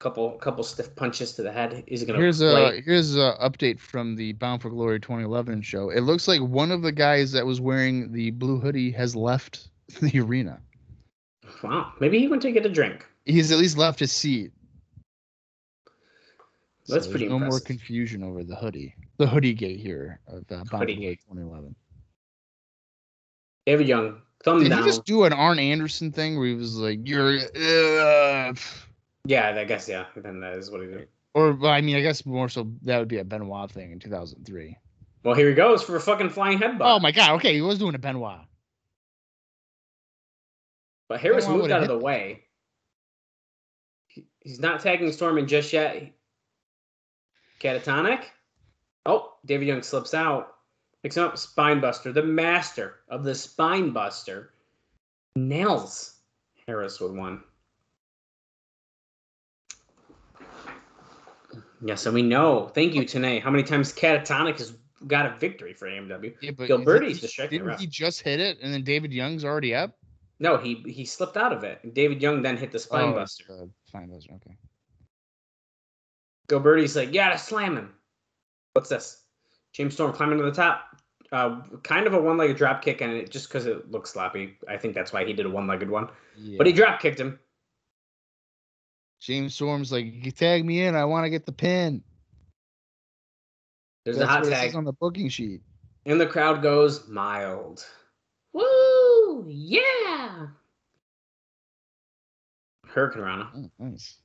Couple 0.00 0.30
couple 0.38 0.64
stiff 0.64 0.94
punches 0.96 1.32
to 1.34 1.42
the 1.42 1.52
head. 1.52 1.84
Is 1.88 2.00
he 2.00 2.06
gonna 2.06 2.18
Here's 2.20 2.38
play? 2.38 2.78
a 2.78 2.80
here's 2.80 3.16
a 3.16 3.34
update 3.42 3.78
from 3.80 4.16
the 4.16 4.32
Bound 4.32 4.62
for 4.62 4.70
Glory 4.70 4.98
2011 5.00 5.60
show. 5.60 5.90
It 5.90 6.00
looks 6.02 6.26
like 6.28 6.40
one 6.40 6.70
of 6.70 6.80
the 6.82 6.92
guys 6.92 7.32
that 7.32 7.44
was 7.44 7.60
wearing 7.60 8.12
the 8.12 8.30
blue 8.30 8.58
hoodie 8.60 8.92
has 8.92 9.14
left 9.14 9.68
the 10.00 10.20
arena. 10.20 10.60
Wow. 11.62 11.92
Maybe 12.00 12.18
he 12.18 12.28
went 12.28 12.40
to 12.42 12.52
get 12.52 12.64
a 12.64 12.68
drink. 12.70 13.04
He's 13.24 13.50
at 13.52 13.58
least 13.58 13.76
left 13.76 13.98
his 13.98 14.12
seat. 14.12 14.52
That's 16.86 17.06
there's 17.06 17.08
pretty 17.08 17.28
No 17.28 17.38
more 17.38 17.60
confusion 17.60 18.22
over 18.22 18.44
the 18.44 18.56
hoodie. 18.56 18.94
The 19.18 19.26
hoodie 19.26 19.54
gate 19.54 19.80
here 19.80 20.20
of 20.28 20.44
uh, 20.50 20.64
Hoodie 20.76 20.94
gate. 20.96 21.20
2011. 21.28 21.74
David 23.66 23.88
Young, 23.88 24.22
thumb 24.44 24.62
Did 24.62 24.70
down. 24.70 24.78
he 24.78 24.84
just 24.88 25.04
do 25.04 25.24
an 25.24 25.32
Arn 25.32 25.58
Anderson 25.58 26.12
thing 26.12 26.38
where 26.38 26.46
he 26.46 26.54
was 26.54 26.76
like, 26.76 27.00
"You're," 27.06 27.36
uh, 27.38 28.54
Yeah, 29.24 29.54
I 29.56 29.64
guess 29.64 29.88
yeah. 29.88 30.06
Then 30.16 30.40
that 30.40 30.54
is 30.54 30.70
what 30.70 30.80
he 30.82 30.86
did. 30.86 31.08
or 31.34 31.52
well, 31.52 31.72
I 31.72 31.80
mean, 31.80 31.96
I 31.96 32.00
guess 32.00 32.24
more 32.24 32.48
so 32.48 32.70
that 32.82 32.98
would 32.98 33.08
be 33.08 33.18
a 33.18 33.24
Benoit 33.24 33.70
thing 33.70 33.90
in 33.92 33.98
2003. 33.98 34.76
Well, 35.24 35.34
here 35.34 35.48
he 35.48 35.54
goes 35.54 35.82
for 35.82 35.96
a 35.96 36.00
fucking 36.00 36.30
flying 36.30 36.58
headbutt. 36.58 36.78
Oh 36.80 37.00
my 37.00 37.10
God! 37.12 37.32
Okay, 37.36 37.52
he 37.54 37.60
was 37.60 37.78
doing 37.78 37.94
a 37.96 37.98
Benoit. 37.98 38.40
But 41.08 41.20
Harris 41.20 41.44
Benoit 41.44 41.60
moved 41.62 41.72
out 41.72 41.82
of 41.82 41.88
the 41.88 41.98
way. 41.98 42.44
He- 44.06 44.28
He's 44.40 44.60
not 44.60 44.80
tagging 44.80 45.08
Storman 45.08 45.46
just 45.48 45.72
yet. 45.72 46.12
Catatonic. 47.60 48.22
Oh, 49.08 49.32
David 49.46 49.66
Young 49.66 49.82
slips 49.82 50.12
out. 50.12 50.56
Picks 51.02 51.16
him 51.16 51.24
up. 51.24 51.38
Spine 51.38 51.80
buster. 51.80 52.12
The 52.12 52.22
master 52.22 52.96
of 53.08 53.24
the 53.24 53.34
spine 53.34 53.90
buster. 53.90 54.52
Nails 55.34 56.16
Harris 56.66 57.00
with 57.00 57.12
one. 57.12 57.42
Yes, 61.80 62.04
and 62.04 62.14
we 62.14 62.22
know. 62.22 62.68
Thank 62.74 62.94
you, 62.94 63.02
Tenay. 63.02 63.40
How 63.40 63.50
many 63.50 63.62
times 63.62 63.94
Catatonic 63.94 64.58
has 64.58 64.74
got 65.06 65.24
a 65.24 65.38
victory 65.38 65.72
for 65.72 65.88
AMW? 65.88 66.34
Yeah, 66.42 66.50
but 66.50 66.68
Gilberti's 66.68 67.20
the 67.20 67.48
Didn't 67.48 67.80
he 67.80 67.86
just 67.86 68.20
hit 68.20 68.40
it, 68.40 68.58
and 68.60 68.74
then 68.74 68.82
David 68.82 69.12
Young's 69.12 69.44
already 69.44 69.74
up? 69.74 69.96
No, 70.40 70.58
he 70.58 70.84
he 70.86 71.04
slipped 71.06 71.36
out 71.36 71.52
of 71.52 71.64
it. 71.64 71.94
David 71.94 72.20
Young 72.20 72.42
then 72.42 72.56
hit 72.56 72.72
the 72.72 72.78
spine 72.78 73.14
Oh, 73.14 73.16
uh, 73.16 73.26
Spine 73.86 74.10
buster. 74.10 74.34
Okay. 74.34 74.56
Gilberti's 76.48 76.96
like, 76.96 77.12
yeah, 77.12 77.30
to 77.30 77.38
slam 77.38 77.76
him. 77.76 77.94
What's 78.78 78.90
this? 78.90 79.24
James 79.72 79.94
Storm 79.94 80.12
climbing 80.12 80.38
to 80.38 80.44
the 80.44 80.52
top. 80.52 80.84
Uh, 81.32 81.62
kind 81.82 82.06
of 82.06 82.14
a 82.14 82.22
one-legged 82.22 82.56
drop 82.56 82.80
kick, 82.80 83.00
and 83.00 83.12
it 83.12 83.28
just 83.28 83.48
because 83.48 83.66
it 83.66 83.90
looks 83.90 84.10
sloppy. 84.10 84.56
I 84.68 84.76
think 84.76 84.94
that's 84.94 85.12
why 85.12 85.24
he 85.24 85.32
did 85.32 85.46
a 85.46 85.50
one-legged 85.50 85.90
one. 85.90 86.10
Yeah. 86.36 86.58
But 86.58 86.68
he 86.68 86.72
drop 86.72 87.00
kicked 87.00 87.18
him. 87.18 87.40
James 89.20 89.52
Storm's 89.56 89.90
like, 89.90 90.06
"You 90.24 90.30
tag 90.30 90.64
me 90.64 90.82
in. 90.82 90.94
I 90.94 91.06
want 91.06 91.24
to 91.24 91.28
get 91.28 91.44
the 91.44 91.50
pin." 91.50 92.04
There's 94.04 94.16
That's 94.18 94.30
a 94.30 94.32
hot 94.32 94.40
what 94.42 94.52
it 94.52 94.54
tag, 94.54 94.68
says 94.68 94.76
on 94.76 94.84
the 94.84 94.92
booking 94.92 95.28
sheet. 95.28 95.60
and 96.06 96.20
the 96.20 96.26
crowd 96.28 96.62
goes 96.62 97.08
mild. 97.08 97.84
Woo! 98.52 99.44
Yeah. 99.48 100.46
Hurricane 102.86 103.22
Rana. 103.22 103.50
Oh, 103.56 103.70
nice. 103.80 104.18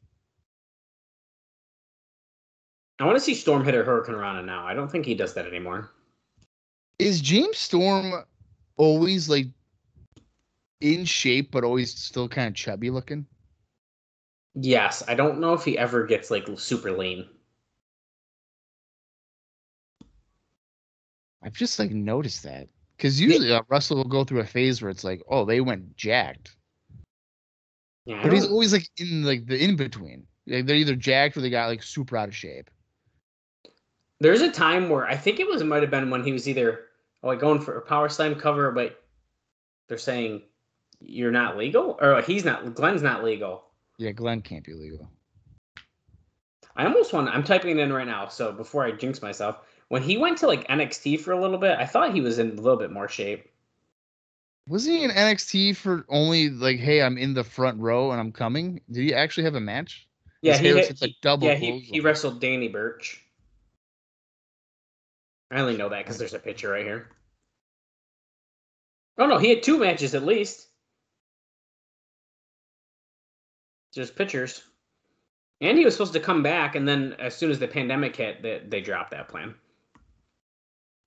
I 3.00 3.06
want 3.06 3.18
to 3.18 3.22
see 3.24 3.34
Storm 3.34 3.66
hit 3.66 3.76
a 3.76 3.84
Hurricane 3.84 4.16
Rana 4.16 4.44
now. 4.44 4.66
I 4.68 4.74
don't 4.74 4.90
think 4.90 5.06
he 5.06 5.16
does 5.16 5.34
that 5.34 5.48
anymore. 5.48 5.92
Is 7.00 7.22
James 7.22 7.58
Storm 7.58 8.14
always 8.78 9.30
like 9.30 9.48
in 10.82 11.06
shape, 11.06 11.52
but 11.52 11.64
always 11.64 11.94
still 11.94 12.30
kind 12.30 12.48
of 12.48 12.54
chubby 12.56 12.90
looking? 12.90 13.26
Yes, 14.56 15.04
I 15.08 15.16
don't 15.16 15.40
know 15.40 15.54
if 15.54 15.64
he 15.66 15.78
ever 15.78 16.06
gets 16.06 16.30
like 16.30 16.48
super 16.56 16.92
lean. 16.92 17.28
I've 21.44 21.54
just 21.54 21.80
like 21.80 21.92
noticed 21.92 22.44
that 22.44 22.70
because 22.96 23.20
usually 23.20 23.52
uh, 23.52 23.64
Russell 23.68 23.98
will 23.98 24.04
go 24.06 24.24
through 24.24 24.42
a 24.42 24.46
phase 24.46 24.82
where 24.82 24.92
it's 24.92 25.04
like, 25.04 25.22
oh, 25.30 25.44
they 25.46 25.60
went 25.60 25.96
jacked, 25.98 26.56
Yeah, 28.06 28.22
but 28.24 28.32
he's 28.32 28.48
always 28.48 28.72
like 28.72 28.88
in 28.98 29.24
like 29.24 29.46
the 29.48 29.62
in 29.62 29.76
between. 29.76 30.26
Like 30.48 30.66
they're 30.68 30.76
either 30.76 30.96
jacked 30.96 31.36
or 31.36 31.42
they 31.42 31.50
got 31.50 31.68
like 31.68 31.84
super 31.84 32.16
out 32.16 32.30
of 32.30 32.36
shape. 32.36 32.70
There's 34.20 34.42
a 34.42 34.52
time 34.52 34.90
where 34.90 35.06
I 35.06 35.16
think 35.16 35.40
it 35.40 35.48
was 35.48 35.62
it 35.62 35.66
might 35.66 35.82
have 35.82 35.92
been 35.92 36.10
when 36.10 36.24
he 36.24 36.32
was 36.32 36.48
either 36.48 36.86
like 37.22 37.40
going 37.40 37.62
for 37.62 37.78
a 37.78 37.82
power 37.82 38.10
slam 38.10 38.36
cover, 38.36 38.72
but 38.72 39.02
they're 39.88 39.98
saying 39.98 40.44
you're 41.00 41.32
not 41.32 41.58
legal, 41.58 41.98
or 42.02 42.22
he's 42.22 42.46
not. 42.46 42.76
Glenn's 42.76 43.02
not 43.02 43.24
legal. 43.24 43.66
Yeah, 43.98 44.12
Glenn 44.12 44.42
can't 44.42 44.64
be 44.64 44.74
legal. 44.74 45.10
I 46.76 46.86
almost 46.86 47.14
want. 47.14 47.30
I'm 47.30 47.44
typing 47.44 47.78
it 47.78 47.82
in 47.82 47.94
right 47.94 48.08
now, 48.08 48.28
so 48.28 48.52
before 48.52 48.86
I 48.86 48.92
jinx 48.92 49.22
myself, 49.22 49.60
when 49.90 50.02
he 50.02 50.18
went 50.18 50.38
to 50.40 50.48
like 50.48 50.68
NXT 50.68 51.20
for 51.20 51.32
a 51.32 51.42
little 51.42 51.58
bit, 51.58 51.78
I 51.78 51.86
thought 51.86 52.14
he 52.14 52.22
was 52.22 52.40
in 52.40 52.52
a 52.52 52.62
little 52.62 52.78
bit 52.78 52.92
more 52.92 53.08
shape. 53.08 53.50
Was 54.68 54.86
he 54.86 55.04
in 55.04 55.12
NXT 55.12 55.76
for 55.76 56.06
only 56.08 56.50
like, 56.50 56.80
hey, 56.80 57.02
I'm 57.02 57.18
in 57.18 57.34
the 57.34 57.44
front 57.44 57.80
row 57.80 58.12
and 58.12 58.20
I'm 58.20 58.32
coming? 58.32 58.80
Did 58.90 59.04
he 59.04 59.14
actually 59.14 59.44
have 59.44 59.56
a 59.56 59.60
match? 59.60 60.08
Yeah, 60.42 60.58
His 60.58 60.62
he, 60.62 60.68
hit, 60.68 61.02
like, 61.02 61.16
double 61.22 61.48
Yeah, 61.48 61.56
he, 61.56 61.80
he 61.80 62.00
wrestled 62.00 62.40
Danny 62.40 62.70
Burch. 62.70 63.23
I 65.54 65.60
only 65.60 65.78
know 65.78 65.90
that 65.90 66.04
because 66.04 66.18
there's 66.18 66.34
a 66.34 66.40
picture 66.40 66.70
right 66.70 66.84
here. 66.84 67.10
Oh 69.20 69.28
no, 69.28 69.38
he 69.38 69.50
had 69.50 69.62
two 69.62 69.78
matches 69.78 70.16
at 70.16 70.26
least. 70.26 70.68
There's 73.94 74.10
pictures. 74.10 74.64
And 75.62 75.78
he 75.78 75.86
was 75.86 75.94
supposed 75.94 76.14
to 76.14 76.20
come 76.20 76.42
back, 76.42 76.74
and 76.76 76.88
then 76.88 77.16
as 77.20 77.36
soon 77.36 77.52
as 77.52 77.60
the 77.60 77.68
pandemic 77.68 78.16
hit, 78.16 78.42
they, 78.42 78.64
they 78.68 78.82
dropped 78.82 79.12
that 79.12 79.30
plan. 79.30 79.54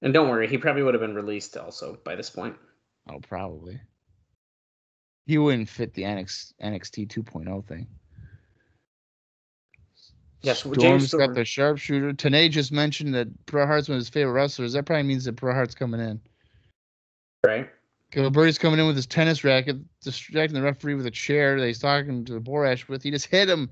And 0.00 0.14
don't 0.14 0.28
worry, 0.28 0.46
he 0.46 0.58
probably 0.58 0.84
would 0.84 0.94
have 0.94 1.00
been 1.00 1.16
released 1.16 1.56
also 1.56 1.98
by 2.04 2.14
this 2.14 2.30
point. 2.30 2.54
Oh, 3.10 3.18
probably. 3.18 3.80
He 5.26 5.38
wouldn't 5.38 5.68
fit 5.68 5.92
the 5.92 6.02
NX, 6.02 6.52
NXT 6.62 7.08
2.0 7.08 7.66
thing. 7.66 7.88
Yes, 10.46 10.64
well, 10.64 10.74
Storm's 10.74 11.10
James 11.10 11.14
got 11.14 11.34
the 11.34 11.44
sharpshooter. 11.44 12.12
Tenay 12.12 12.48
just 12.48 12.70
mentioned 12.70 13.12
that 13.16 13.46
Bret 13.46 13.66
Hart's 13.66 13.88
one 13.88 13.96
of 13.96 14.00
his 14.00 14.08
favorite 14.08 14.32
wrestlers. 14.32 14.74
That 14.74 14.86
probably 14.86 15.02
means 15.02 15.24
that 15.24 15.32
Bret 15.32 15.56
Hart's 15.56 15.74
coming 15.74 16.00
in. 16.00 16.20
Right? 17.44 17.68
Gilbert's 18.12 18.56
coming 18.56 18.78
in 18.78 18.86
with 18.86 18.94
his 18.94 19.08
tennis 19.08 19.42
racket, 19.42 19.78
distracting 20.00 20.54
the 20.54 20.62
referee 20.62 20.94
with 20.94 21.06
a 21.06 21.10
chair 21.10 21.58
that 21.58 21.66
he's 21.66 21.80
talking 21.80 22.24
to 22.26 22.40
Borash 22.40 22.86
with. 22.86 23.02
He 23.02 23.10
just 23.10 23.26
hit 23.26 23.48
him. 23.48 23.68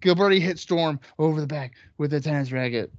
Gilberti 0.00 0.40
hit 0.40 0.60
Storm 0.60 1.00
over 1.18 1.40
the 1.40 1.46
back 1.48 1.74
with 1.98 2.12
the 2.12 2.20
tennis 2.20 2.52
racket. 2.52 2.92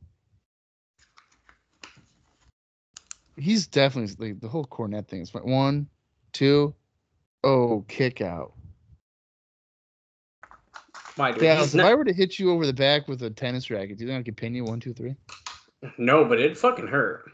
He's 3.37 3.67
definitely 3.67 4.31
like 4.31 4.41
the 4.41 4.49
whole 4.49 4.65
Cornette 4.65 5.07
thing. 5.07 5.21
Is 5.21 5.29
fine. 5.29 5.43
one, 5.43 5.87
two, 6.33 6.75
oh, 7.45 7.85
kick 7.87 8.19
out. 8.19 8.51
Do 11.15 11.23
Dallas, 11.33 11.65
he's 11.65 11.75
if 11.75 11.77
not- 11.77 11.91
I 11.91 11.95
were 11.95 12.05
to 12.05 12.13
hit 12.13 12.39
you 12.39 12.51
over 12.51 12.65
the 12.65 12.73
back 12.73 13.07
with 13.07 13.21
a 13.21 13.29
tennis 13.29 13.69
racket, 13.69 13.97
do 13.97 14.03
you 14.03 14.09
think 14.09 14.19
I 14.19 14.23
could 14.23 14.37
pin 14.37 14.55
you? 14.55 14.63
One, 14.63 14.79
two, 14.79 14.93
three. 14.93 15.15
No, 15.97 16.25
but 16.25 16.39
it 16.39 16.57
fucking 16.57 16.87
hurt. 16.87 17.31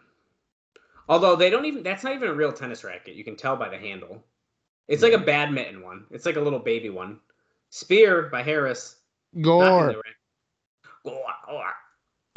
Although 1.08 1.36
they 1.36 1.50
don't 1.50 1.66
even 1.66 1.84
that's 1.84 2.04
not 2.04 2.14
even 2.16 2.30
a 2.30 2.34
real 2.34 2.52
tennis 2.52 2.84
racket. 2.84 3.16
You 3.16 3.24
can 3.24 3.36
tell 3.36 3.56
by 3.56 3.70
the 3.70 3.78
handle. 3.78 4.24
It's 4.88 5.04
like 5.04 5.14
a 5.14 5.18
mm. 5.18 5.26
badminton 5.26 5.82
one. 5.82 6.06
It's 6.12 6.26
like 6.26 6.36
a 6.36 6.42
little 6.42 6.60
baby 6.60 6.90
one. 6.90 7.20
Spear 7.70 8.24
by 8.30 8.44
Harris. 8.44 8.98
Gore. 9.40 10.02
Gore, 11.04 11.24
gore. 11.48 11.74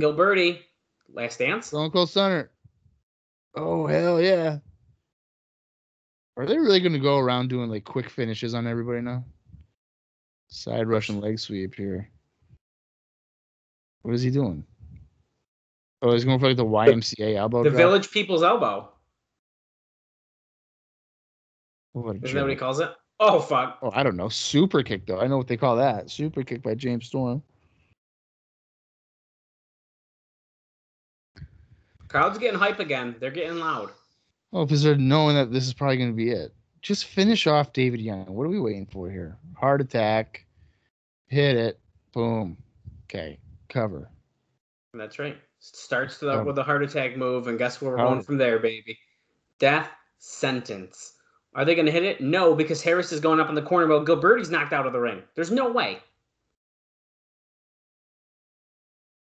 Gilberti. 0.01 0.61
Last 1.13 1.39
dance. 1.39 1.67
Stone 1.67 1.91
Cold 1.91 2.11
Stunner. 2.11 2.51
Oh 3.55 3.87
hell 3.87 4.21
yeah! 4.21 4.59
Are 6.39 6.47
they 6.47 6.59
really 6.59 6.81
going 6.81 6.95
to 6.95 6.99
go 6.99 7.19
around 7.19 7.49
doing 7.49 7.69
like 7.69 7.85
quick 7.85 8.09
finishes 8.09 8.55
on 8.55 8.67
everybody 8.67 9.03
now? 9.03 9.25
Side 10.53 10.87
Russian 10.87 11.19
leg 11.19 11.39
sweep 11.39 11.75
here. 11.75 12.11
What 14.03 14.15
is 14.15 14.21
he 14.21 14.31
doing? 14.31 14.67
Oh, 16.03 16.13
he's 16.13 16.27
going 16.27 16.39
for 16.39 16.49
like 16.49 16.59
the 16.59 16.65
YMCA 16.65 17.37
elbow. 17.37 17.63
The 17.63 17.71
drop? 17.71 17.79
Village 17.79 18.11
People's 18.11 18.43
Elbow. 18.43 18.91
What 21.95 22.17
Isn't 22.17 22.35
that 22.35 22.43
what 22.43 22.51
he 22.51 22.57
calls 22.57 22.81
it? 22.81 22.91
Oh 23.19 23.41
fuck. 23.41 23.79
Oh, 23.81 23.93
I 23.95 24.03
don't 24.03 24.17
know. 24.17 24.29
Super 24.29 24.83
kick 24.83 25.07
though. 25.07 25.21
I 25.21 25.27
know 25.27 25.39
what 25.39 25.49
they 25.49 25.57
call 25.57 25.77
that. 25.77 26.11
Super 26.11 26.43
kick 26.43 26.63
by 26.63 26.75
James 26.75 27.07
Storm. 27.07 27.43
Crowd's 32.09 32.37
getting 32.37 32.59
hype 32.59 32.79
again. 32.79 33.17
They're 33.21 33.31
getting 33.31 33.59
loud. 33.59 33.91
Oh, 34.53 34.67
because 34.67 34.83
they're 34.83 34.97
knowing 34.97 35.35
that 35.37 35.51
this 35.51 35.67
is 35.67 35.73
probably 35.73 35.97
going 35.97 36.11
to 36.11 36.17
be 36.17 36.31
it. 36.31 36.53
Just 36.83 37.05
finish 37.07 37.47
off 37.47 37.73
David 37.73 38.01
Young. 38.01 38.27
What 38.27 38.45
are 38.45 38.49
we 38.49 38.61
waiting 38.61 38.87
for 38.87 39.09
here? 39.09 39.39
Heart 39.57 39.81
attack. 39.81 40.45
Hit 41.29 41.57
it. 41.57 41.81
Boom. 42.13 42.57
Okay. 43.05 43.39
Cover. 43.69 44.11
That's 44.93 45.19
right. 45.19 45.37
Starts 45.61 46.21
with 46.21 46.59
a 46.59 46.63
heart 46.63 46.83
attack 46.83 47.17
move, 47.17 47.47
and 47.47 47.57
guess 47.57 47.81
where 47.81 47.93
we're 47.93 47.99
going 47.99 48.23
from 48.23 48.37
there, 48.37 48.59
baby? 48.59 48.99
Death 49.61 49.89
sentence. 50.19 51.15
Are 51.55 51.65
they 51.65 51.75
going 51.75 51.87
to 51.87 51.93
hit 51.93 52.03
it? 52.03 52.21
No, 52.21 52.55
because 52.55 52.83
Harris 52.83 53.13
is 53.13 53.21
going 53.21 53.39
up 53.39 53.49
in 53.49 53.55
the 53.55 53.63
corner 53.63 53.87
while 53.87 54.05
Gilberti's 54.05 54.51
knocked 54.51 54.73
out 54.73 54.87
of 54.87 54.93
the 54.93 54.99
ring. 54.99 55.23
There's 55.37 55.53
no 55.53 55.71
way. 55.71 56.01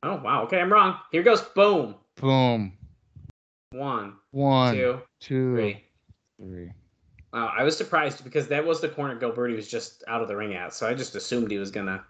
Oh 0.03 0.21
wow. 0.23 0.43
Okay, 0.43 0.59
I'm 0.59 0.71
wrong. 0.71 0.97
Here 1.11 1.23
goes. 1.23 1.41
Boom. 1.41 1.95
Boom. 2.17 2.73
One, 3.71 4.13
One, 4.31 4.75
two, 4.75 5.01
two, 5.19 5.55
three. 5.55 5.83
three. 6.39 6.71
Wow, 7.33 7.51
I 7.55 7.63
was 7.63 7.77
surprised 7.77 8.23
because 8.23 8.47
that 8.47 8.65
was 8.65 8.79
the 8.79 8.89
corner 8.89 9.19
Gilberti 9.19 9.55
was 9.55 9.67
just 9.67 10.03
out 10.07 10.21
of 10.21 10.27
the 10.27 10.35
ring 10.35 10.53
at, 10.53 10.73
so 10.73 10.87
I 10.87 10.93
just 10.93 11.15
assumed 11.15 11.51
he 11.51 11.57
was 11.57 11.71
gonna. 11.71 12.03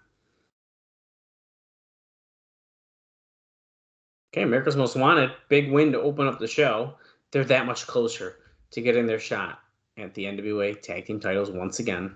Okay, 4.33 4.43
America's 4.43 4.75
Most 4.75 4.95
Wanted, 4.95 5.31
big 5.49 5.71
win 5.71 5.91
to 5.93 6.01
open 6.01 6.27
up 6.27 6.37
the 6.37 6.47
show. 6.47 6.93
They're 7.31 7.45
that 7.45 7.65
much 7.65 7.87
closer 7.87 8.37
to 8.71 8.81
getting 8.81 9.07
their 9.07 9.19
shot 9.19 9.59
at 9.97 10.13
the 10.13 10.25
NWA 10.25 10.79
Tag 10.81 11.05
Team 11.05 11.19
titles 11.19 11.49
once 11.49 11.79
again. 11.79 12.15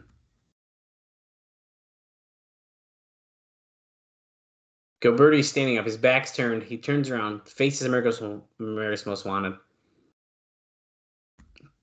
Gilberti's 5.02 5.50
standing 5.50 5.80
up, 5.80 5.86
his 5.86 5.98
back's 5.98 6.36
turned. 6.36 6.62
He 6.62 6.78
turns 6.78 7.10
around, 7.10 7.50
faces 7.50 7.88
America's, 7.88 8.22
America's 8.60 9.08
Most 9.08 9.26
Wanted. 9.26 9.56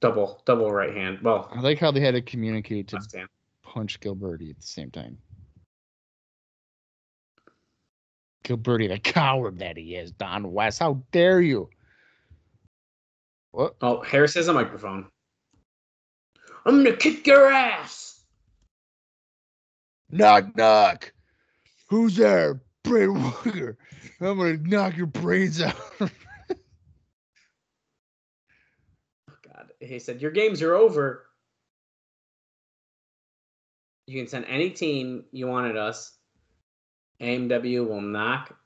Double, 0.01 0.43
double 0.45 0.71
right 0.71 0.95
hand. 0.95 1.19
Well, 1.23 1.51
I 1.53 1.61
like 1.61 1.79
how 1.79 1.91
they 1.91 2.01
had 2.01 2.15
to 2.15 2.23
communicate 2.23 2.89
to 2.89 3.01
punch 3.63 4.01
Gilberti 4.01 4.51
at 4.51 4.61
the 4.61 4.67
same 4.67 4.91
time. 4.91 5.19
Gilberti, 8.45 8.89
the 8.89 8.99
coward 8.99 9.59
that 9.59 9.77
he 9.77 9.97
is, 9.97 10.13
Don 10.13 10.53
West. 10.53 10.79
How 10.79 11.03
dare 11.11 11.41
you? 11.41 11.69
What? 13.51 13.75
Oh, 13.83 14.03
Harris 14.03 14.35
has 14.35 14.49
a 14.49 14.53
microphone. 14.53 15.07
I'm 16.65 16.85
gonna 16.85 16.97
kick 16.97 17.27
your 17.27 17.51
ass. 17.51 18.21
Knock, 20.11 20.57
knock. 20.57 21.13
Who's 21.89 22.17
there? 22.17 22.63
Bray 22.85 23.09
Walker. 23.09 23.77
I'm 24.21 24.39
gonna 24.39 24.59
knock 24.59 24.97
your 24.97 25.07
brains 25.07 25.61
out. 25.61 25.77
he 29.81 29.99
said 29.99 30.21
your 30.21 30.31
games 30.31 30.63
are 30.63 30.75
over. 30.75 31.27
You 34.07 34.19
can 34.19 34.29
send 34.29 34.47
any 34.47 34.71
team 34.71 35.25
you 35.33 35.47
wanted 35.47 35.77
us. 35.77 36.17
AMW 37.21 37.87
will 37.87 38.01
knock. 38.01 38.57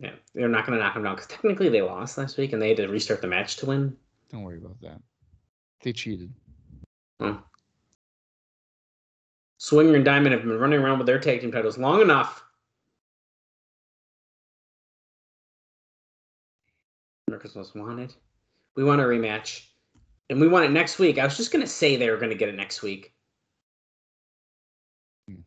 Yeah, 0.00 0.12
they're 0.34 0.48
not 0.48 0.64
gonna 0.64 0.78
knock 0.78 0.94
them 0.94 1.02
down 1.02 1.16
because 1.16 1.28
technically 1.28 1.68
they 1.68 1.82
lost 1.82 2.16
last 2.16 2.38
week 2.38 2.52
and 2.52 2.62
they 2.62 2.68
had 2.68 2.76
to 2.78 2.86
restart 2.88 3.20
the 3.20 3.26
match 3.26 3.56
to 3.56 3.66
win. 3.66 3.96
Don't 4.30 4.42
worry 4.42 4.58
about 4.58 4.80
that. 4.80 5.00
They 5.82 5.92
cheated. 5.92 6.32
Swinger 9.58 9.96
and 9.96 10.04
Diamond 10.04 10.32
have 10.32 10.42
been 10.42 10.58
running 10.58 10.80
around 10.80 10.98
with 10.98 11.06
their 11.06 11.18
tag 11.18 11.40
team 11.40 11.50
titles 11.50 11.76
long 11.76 12.00
enough. 12.00 12.44
America's 17.26 17.56
Most 17.56 17.74
Wanted. 17.74 18.14
We 18.78 18.84
want 18.84 19.00
a 19.00 19.04
rematch. 19.04 19.64
And 20.30 20.40
we 20.40 20.46
want 20.46 20.64
it 20.64 20.70
next 20.70 21.00
week. 21.00 21.18
I 21.18 21.24
was 21.24 21.36
just 21.36 21.50
going 21.50 21.64
to 21.64 21.70
say 21.70 21.96
they 21.96 22.10
were 22.10 22.16
going 22.16 22.30
to 22.30 22.36
get 22.36 22.48
it 22.48 22.54
next 22.54 22.80
week. 22.80 23.12
Hmm. 25.28 25.40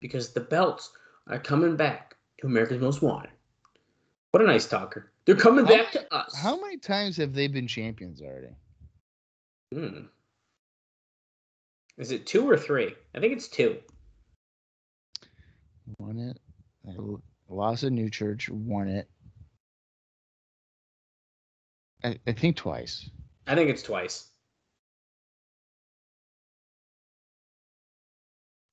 Because 0.00 0.32
the 0.32 0.40
belts 0.40 0.90
are 1.26 1.38
coming 1.38 1.76
back 1.76 2.16
to 2.40 2.46
America's 2.46 2.80
Most 2.80 3.02
Wanted. 3.02 3.32
What 4.30 4.42
a 4.42 4.46
nice 4.46 4.66
talker. 4.66 5.12
They're 5.26 5.36
coming 5.36 5.66
How 5.66 5.76
back 5.76 5.92
to 5.92 6.14
us. 6.14 6.34
How 6.34 6.58
many 6.58 6.78
times 6.78 7.18
have 7.18 7.34
they 7.34 7.48
been 7.48 7.66
champions 7.66 8.22
already? 8.22 8.54
Hmm. 9.74 10.06
Is 11.98 12.12
it 12.12 12.24
two 12.24 12.48
or 12.48 12.56
three? 12.56 12.94
I 13.14 13.20
think 13.20 13.34
it's 13.34 13.48
two. 13.48 13.76
Won 15.98 16.18
it. 16.18 16.38
I 16.88 16.94
lost 17.50 17.84
at 17.84 17.92
New 17.92 18.08
Church. 18.08 18.48
Won 18.48 18.88
it. 18.88 19.06
I, 22.04 22.18
I 22.26 22.32
think 22.32 22.56
twice. 22.56 23.08
I 23.46 23.54
think 23.54 23.70
it's 23.70 23.82
twice. 23.82 24.28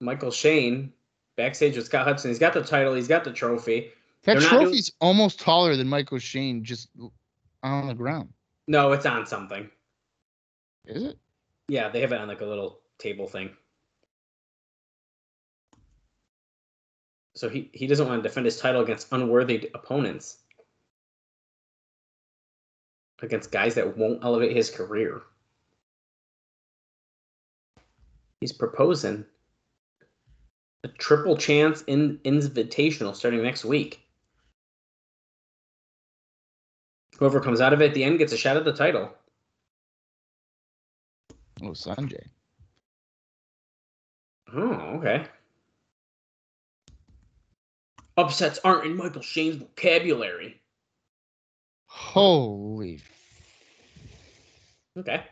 Michael 0.01 0.31
Shane 0.31 0.91
backstage 1.37 1.75
with 1.75 1.85
Scott 1.85 2.05
Hudson. 2.05 2.29
He's 2.29 2.39
got 2.39 2.53
the 2.53 2.63
title. 2.63 2.93
He's 2.93 3.07
got 3.07 3.23
the 3.23 3.31
trophy. 3.31 3.91
That 4.23 4.33
They're 4.39 4.41
not 4.41 4.49
doing- 4.51 4.63
trophy's 4.65 4.91
almost 4.99 5.39
taller 5.39 5.75
than 5.75 5.87
Michael 5.87 6.19
Shane 6.19 6.63
just 6.63 6.89
on 7.63 7.87
the 7.87 7.93
ground. 7.93 8.29
No, 8.67 8.91
it's 8.91 9.05
on 9.05 9.25
something. 9.25 9.69
Is 10.85 11.03
it? 11.03 11.17
Yeah, 11.67 11.89
they 11.89 12.01
have 12.01 12.11
it 12.11 12.19
on 12.19 12.27
like 12.27 12.41
a 12.41 12.45
little 12.45 12.79
table 12.99 13.27
thing. 13.27 13.49
So 17.35 17.49
he, 17.49 17.69
he 17.73 17.85
doesn't 17.87 18.07
want 18.07 18.23
to 18.23 18.27
defend 18.27 18.45
his 18.45 18.59
title 18.59 18.81
against 18.81 19.11
unworthy 19.11 19.69
opponents. 19.73 20.37
Against 23.25 23.51
guys 23.51 23.73
that 23.73 23.97
won't 23.97 24.23
elevate 24.23 24.55
his 24.55 24.69
career. 24.69 25.23
He's 28.39 28.51
proposing 28.51 29.25
a 30.83 30.87
triple 30.89 31.35
chance 31.35 31.81
in 31.87 32.19
invitational 32.23 33.15
starting 33.15 33.41
next 33.41 33.65
week. 33.65 34.01
Whoever 37.17 37.41
comes 37.41 37.61
out 37.61 37.73
of 37.73 37.81
it 37.81 37.87
at 37.87 37.93
the 37.95 38.03
end 38.03 38.19
gets 38.19 38.31
a 38.31 38.37
shot 38.37 38.57
at 38.57 38.63
the 38.65 38.73
title. 38.73 39.11
Oh, 41.63 41.69
Sonjay. 41.69 42.27
Oh, 44.53 44.99
okay. 44.99 45.25
Upsets 48.17 48.59
aren't 48.63 48.85
in 48.85 48.95
Michael 48.95 49.23
Shane's 49.23 49.55
vocabulary. 49.55 50.61
Holy, 51.87 52.99
Okay. 54.97 55.23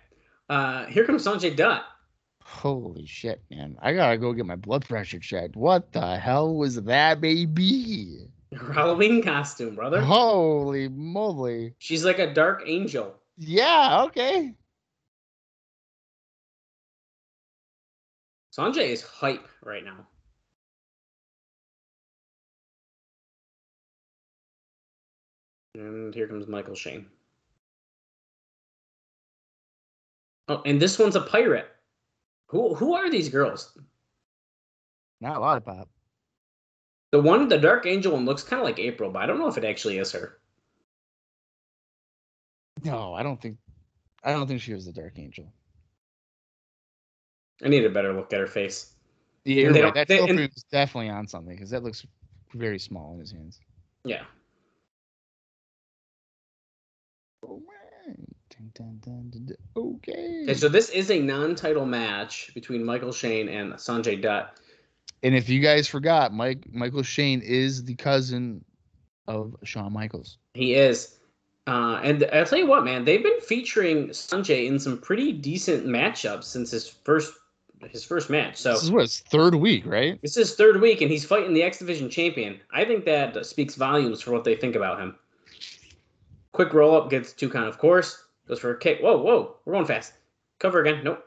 Uh, 0.50 0.86
here 0.88 1.06
comes 1.06 1.26
Sonjay 1.26 1.56
Dutt. 1.56 1.84
holy 2.44 3.06
shit, 3.06 3.42
man! 3.50 3.78
I 3.82 3.94
gotta 3.94 4.18
go 4.18 4.34
get 4.34 4.46
my 4.46 4.58
blood 4.58 4.86
pressure 4.86 5.20
checked. 5.20 5.56
What 5.56 5.94
the 5.94 6.18
hell 6.18 6.54
was 6.54 6.82
that, 6.82 7.22
baby? 7.22 8.28
Her 8.54 8.74
Halloween 8.74 9.24
costume, 9.24 9.76
brother. 9.76 10.02
Holy 10.02 10.90
moly! 10.90 11.76
She's 11.80 12.04
like 12.04 12.20
a 12.20 12.34
dark 12.34 12.64
angel. 12.66 13.16
Yeah, 13.38 14.04
okay. 14.04 14.54
Sonjay 18.56 18.90
is 18.90 19.02
hype 19.02 19.48
right 19.64 19.84
now. 19.84 20.06
And 25.76 26.14
here 26.14 26.28
comes 26.28 26.48
Michael 26.48 26.76
Shane. 26.76 27.08
Oh, 30.48 30.62
and 30.66 30.82
this 30.82 31.00
one's 31.00 31.16
a 31.16 31.22
pirate. 31.22 31.68
Who 32.48 32.76
who 32.76 32.94
are 32.94 33.10
these 33.10 33.30
girls? 33.30 33.78
Not 35.22 35.38
a 35.38 35.40
lot 35.40 35.58
of 35.58 35.66
pop. 35.66 35.90
The 37.12 37.22
one, 37.22 37.48
the 37.48 37.58
Dark 37.58 37.86
Angel 37.86 38.14
one, 38.14 38.26
looks 38.26 38.44
kind 38.44 38.60
of 38.60 38.66
like 38.66 38.80
April, 38.80 39.10
but 39.12 39.22
I 39.22 39.26
don't 39.26 39.40
know 39.40 39.48
if 39.48 39.58
it 39.58 39.64
actually 39.64 40.00
is 40.00 40.12
her. 40.12 40.40
No, 42.84 43.14
I 43.14 43.24
don't 43.24 43.42
think. 43.42 43.58
I 44.24 44.32
don't 44.34 44.48
think 44.48 44.62
she 44.62 44.74
was 44.74 44.86
the 44.86 44.92
Dark 44.92 45.18
Angel. 45.18 45.46
I 47.64 47.70
need 47.70 47.86
a 47.86 47.90
better 47.90 48.14
look 48.14 48.34
at 48.34 48.40
her 48.40 48.48
face. 48.48 48.94
Yeah, 49.46 49.64
you're 49.70 49.74
right. 49.74 49.94
That 49.94 50.08
they- 50.08 50.20
and- 50.20 50.28
trophy 50.38 50.52
definitely 50.72 51.10
on 51.10 51.28
something 51.28 51.56
because 51.56 51.70
that 51.70 51.84
looks 51.84 52.06
very 52.54 52.80
small 52.80 53.14
in 53.14 53.20
his 53.20 53.32
hands. 53.32 53.60
Yeah. 54.04 54.24
Alright. 57.44 57.73
Dun, 58.72 58.72
dun, 58.76 59.00
dun, 59.02 59.30
dun, 59.30 59.46
dun. 59.46 59.58
Okay. 59.76 60.44
Okay, 60.44 60.54
so 60.54 60.70
this 60.70 60.90
is 60.90 61.12
a 61.12 61.20
non-title 61.20 61.86
match 61.86 62.52
between 62.54 62.84
Michael 62.84 63.12
Shane 63.12 63.50
and 63.50 63.74
Sonjay 63.74 64.22
Dutt. 64.22 64.58
And 65.24 65.36
if 65.36 65.50
you 65.50 65.60
guys 65.60 65.88
forgot, 65.88 66.34
Mike 66.34 66.66
Michael 66.72 67.04
Shane 67.04 67.42
is 67.42 67.84
the 67.84 67.96
cousin 67.96 68.64
of 69.28 69.56
Shawn 69.64 69.92
Michaels. 69.92 70.38
He 70.54 70.76
is. 70.76 71.20
Uh, 71.66 72.00
and 72.04 72.30
I'll 72.34 72.46
tell 72.46 72.60
you 72.60 72.68
what, 72.68 72.84
man, 72.84 73.06
they've 73.06 73.24
been 73.24 73.40
featuring 73.40 74.10
Sonjay 74.10 74.68
in 74.68 74.80
some 74.80 74.98
pretty 74.98 75.32
decent 75.32 75.86
matchups 75.86 76.44
since 76.44 76.72
his 76.72 76.88
first 76.88 77.34
his 77.90 78.04
first 78.04 78.30
match. 78.30 78.58
So 78.58 78.74
This 78.74 78.84
is 78.84 78.92
what 78.92 79.02
his 79.02 79.20
third 79.20 79.56
week, 79.56 79.86
right? 79.86 80.22
This 80.22 80.38
is 80.38 80.50
his 80.50 80.56
third 80.56 80.80
week, 80.80 81.02
and 81.02 81.12
he's 81.12 81.26
fighting 81.26 81.54
the 81.54 81.64
X 81.64 81.80
Division 81.80 82.10
champion. 82.10 82.60
I 82.72 82.86
think 82.86 83.04
that 83.06 83.46
speaks 83.46 83.76
volumes 83.76 84.22
for 84.22 84.32
what 84.32 84.44
they 84.44 84.56
think 84.56 84.76
about 84.76 85.00
him. 85.00 85.16
Quick 86.54 86.74
roll 86.74 86.96
up 86.96 87.10
gets 87.10 87.34
two 87.34 87.50
count, 87.50 87.68
of 87.68 87.78
course. 87.78 88.23
Goes 88.48 88.60
for 88.60 88.72
a 88.72 88.80
kick. 88.80 89.00
Whoa, 89.00 89.22
whoa, 89.22 89.56
we're 89.66 89.74
going 89.74 89.86
fast. 89.86 90.14
Cover 90.60 90.82
again. 90.82 91.04
Nope. 91.04 91.24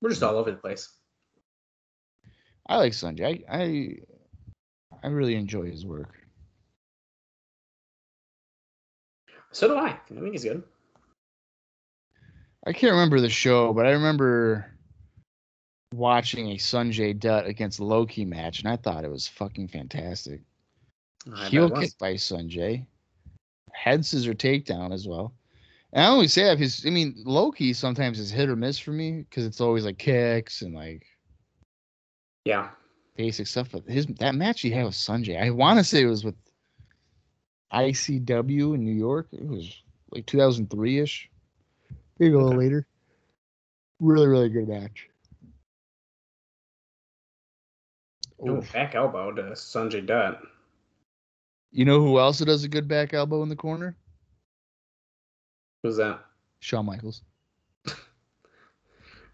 We're 0.00 0.10
just 0.10 0.22
all 0.22 0.36
over 0.36 0.50
the 0.50 0.56
place. 0.56 0.90
I 2.66 2.76
like 2.78 2.92
Sonjay. 2.92 3.44
I, 3.48 3.56
I 3.56 3.96
I 5.02 5.08
really 5.08 5.36
enjoy 5.36 5.70
his 5.70 5.86
work. 5.86 6.14
So 9.52 9.68
do 9.68 9.76
I. 9.76 9.88
I 9.88 10.00
think 10.08 10.32
he's 10.32 10.44
good. 10.44 10.62
I 12.66 12.72
can't 12.72 12.92
remember 12.92 13.20
the 13.20 13.30
show, 13.30 13.72
but 13.72 13.86
I 13.86 13.90
remember 13.90 14.70
watching 15.94 16.50
a 16.50 16.56
Sonjay 16.56 17.18
Dutt 17.18 17.46
against 17.46 17.78
Low 17.78 18.04
Ki 18.04 18.24
match, 18.24 18.58
and 18.58 18.68
I 18.68 18.76
thought 18.76 19.04
it 19.04 19.10
was 19.10 19.28
fucking 19.28 19.68
fantastic. 19.68 20.40
Heel 21.24 21.68
bet 21.68 21.78
it 21.78 21.80
was. 21.80 21.80
kick 21.80 21.98
by 21.98 22.14
Sonjay, 22.14 22.84
head 23.76 24.04
scissor 24.04 24.34
takedown 24.34 24.92
as 24.92 25.06
well. 25.06 25.34
And 25.92 26.04
I 26.04 26.08
always 26.08 26.32
say 26.32 26.44
that 26.44 26.58
because 26.58 26.84
I 26.86 26.90
mean 26.90 27.22
Low 27.24 27.52
Ki 27.52 27.72
sometimes 27.72 28.18
is 28.18 28.30
hit 28.30 28.48
or 28.48 28.56
miss 28.56 28.78
for 28.78 28.90
me 28.90 29.22
because 29.22 29.46
it's 29.46 29.60
always 29.60 29.84
like 29.84 29.98
kicks 29.98 30.62
and 30.62 30.74
like 30.74 31.04
Yeah. 32.44 32.70
basic 33.16 33.46
stuff. 33.46 33.68
But 33.72 33.84
his 33.86 34.06
that 34.18 34.34
match 34.34 34.60
he 34.60 34.70
had 34.70 34.84
with 34.84 34.94
Sonjay, 34.94 35.40
I 35.40 35.50
want 35.50 35.78
to 35.78 35.84
say 35.84 36.02
it 36.02 36.06
was 36.06 36.24
with 36.24 36.36
ICW 37.72 38.74
in 38.74 38.84
New 38.84 38.94
York. 38.94 39.28
It 39.32 39.46
was 39.46 39.82
like 40.10 40.26
2003 40.26 40.98
ish, 41.00 41.30
maybe 42.18 42.34
a 42.34 42.38
little 42.38 42.54
Okay. 42.54 42.58
later. 42.58 42.86
Really, 44.00 44.26
really 44.26 44.48
good 44.48 44.68
match. 44.68 45.08
Ooh, 48.42 48.62
back 48.72 48.94
elbow 48.94 49.32
to 49.32 49.42
Sonjay 49.52 50.06
Dutt. 50.06 50.40
You 51.76 51.84
know 51.84 52.00
who 52.00 52.18
else 52.18 52.38
does 52.38 52.64
a 52.64 52.68
good 52.68 52.88
back 52.88 53.12
elbow 53.12 53.42
in 53.42 53.50
the 53.50 53.54
corner? 53.56 53.94
Who's 55.82 55.98
that? 55.98 56.20
Shawn 56.60 56.86
Michaels. 56.86 57.20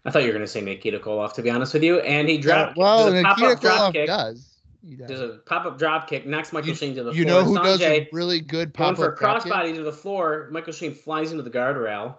I 0.05 0.11
thought 0.11 0.23
you 0.23 0.27
were 0.27 0.33
going 0.33 0.43
to 0.43 0.51
say 0.51 0.59
Nikita 0.59 0.99
Koloff, 0.99 1.31
to 1.35 1.41
be 1.41 1.49
honest 1.49 1.73
with 1.73 1.83
you. 1.83 2.01
And 2.01 2.27
he 2.27 2.37
dropped. 2.37 2.75
well, 2.75 3.09
Nikita 3.09 3.23
pop-up 3.29 3.59
Koloff 3.61 3.93
kick. 3.93 4.07
does. 4.07 4.57
He 4.85 4.97
does. 4.97 5.07
There's 5.07 5.21
a 5.21 5.37
pop 5.45 5.65
up 5.65 5.77
drop 5.77 6.09
kick, 6.09 6.25
knocks 6.27 6.51
Michael 6.51 6.71
You- 6.71 6.75
Shane 6.75 6.95
to 6.95 7.03
the 7.05 7.11
You 7.11 7.23
floor. 7.23 7.37
You 7.39 7.45
know 7.45 7.49
who 7.49 7.63
does 7.63 7.79
a 7.81 8.09
really 8.11 8.41
good 8.41 8.73
going 8.73 8.95
pop 8.95 8.97
for 8.97 9.05
a 9.07 9.13
up 9.13 9.19
drop 9.19 9.43
kick? 9.43 9.53
crossbody 9.53 9.73
to 9.75 9.83
the 9.83 9.93
floor. 9.93 10.49
Michael 10.51 10.73
Shane 10.73 10.93
flies 10.93 11.31
into 11.31 11.43
the 11.43 11.49
guardrail. 11.49 12.17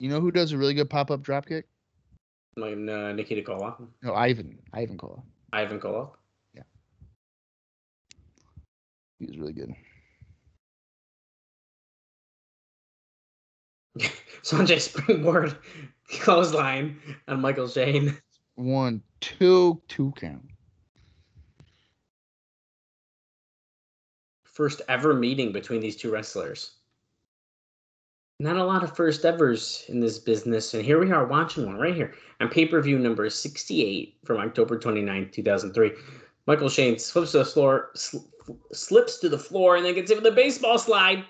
You 0.00 0.08
know 0.08 0.20
who 0.20 0.32
does 0.32 0.50
a 0.50 0.58
really 0.58 0.74
good 0.74 0.90
pop 0.90 1.12
up 1.12 1.22
drop 1.22 1.46
kick? 1.46 1.66
Like 2.56 2.72
uh, 2.72 3.12
Nikita 3.12 3.42
Koloff, 3.42 3.76
No, 4.02 4.14
Ivan. 4.14 4.58
Ivan 4.72 4.98
Koloff. 4.98 5.22
Ivan 5.52 5.78
Koloff. 5.78 6.10
He 9.22 9.28
was 9.28 9.38
really 9.38 9.52
good. 9.52 9.72
Sonjay 14.42 14.80
springboard 14.80 15.56
clothesline 16.10 16.98
on 17.28 17.40
Michael 17.40 17.68
Shane. 17.68 18.18
One, 18.56 19.00
two, 19.20 19.80
two 19.86 20.12
count. 20.16 20.42
First 24.42 24.82
ever 24.88 25.14
meeting 25.14 25.52
between 25.52 25.80
these 25.80 25.94
two 25.94 26.10
wrestlers. 26.10 26.72
Not 28.40 28.56
a 28.56 28.64
lot 28.64 28.82
of 28.82 28.96
first 28.96 29.24
evers 29.24 29.84
in 29.88 30.00
this 30.00 30.18
business, 30.18 30.74
and 30.74 30.84
here 30.84 30.98
we 30.98 31.12
are 31.12 31.26
watching 31.26 31.64
one 31.64 31.76
right 31.76 31.94
here 31.94 32.12
on 32.40 32.48
pay 32.48 32.66
per 32.66 32.82
view 32.82 32.98
number 32.98 33.30
68 33.30 34.16
from 34.24 34.38
October 34.38 34.80
29, 34.80 35.30
2003. 35.30 35.92
Michael 36.48 36.68
Shane 36.68 36.98
flips 36.98 37.30
to 37.32 37.38
the 37.38 37.44
floor, 37.44 37.92
slips 38.72 39.18
to 39.20 39.28
the 39.28 39.38
floor, 39.38 39.76
and 39.76 39.84
then 39.84 39.94
gets 39.94 40.10
hit 40.10 40.22
with 40.22 40.32
a 40.32 40.34
baseball 40.36 40.78
slide. 40.78 41.24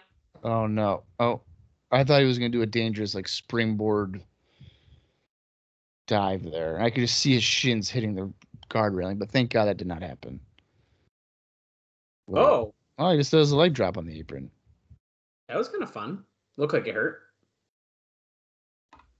Oh 0.44 0.66
no. 0.66 1.02
Oh, 1.20 1.40
I 1.90 2.04
thought 2.04 2.20
he 2.20 2.26
was 2.26 2.38
gonna 2.38 2.48
do 2.48 2.62
a 2.62 2.66
dangerous 2.66 3.14
like 3.14 3.28
springboard 3.28 4.22
dive 6.06 6.42
there. 6.50 6.80
I 6.80 6.90
could 6.90 7.00
just 7.00 7.18
see 7.18 7.34
his 7.34 7.44
shins 7.44 7.88
hitting 7.90 8.14
the 8.14 8.32
guard 8.68 8.94
railing, 8.94 9.18
but 9.18 9.30
thank 9.30 9.50
God 9.50 9.66
that 9.66 9.76
did 9.76 9.86
not 9.86 10.02
happen. 10.02 10.40
Well, 12.26 12.44
Oh, 12.44 12.74
Oh, 12.98 13.10
he 13.12 13.16
just 13.18 13.32
does 13.32 13.50
a 13.52 13.56
leg 13.56 13.72
drop 13.74 13.96
on 13.96 14.06
the 14.06 14.18
apron. 14.18 14.50
that 15.48 15.56
was 15.56 15.68
kind 15.68 15.82
of 15.82 15.90
fun. 15.92 16.24
Looked 16.56 16.74
like 16.74 16.86
it 16.86 16.94
hurt. 16.94 17.20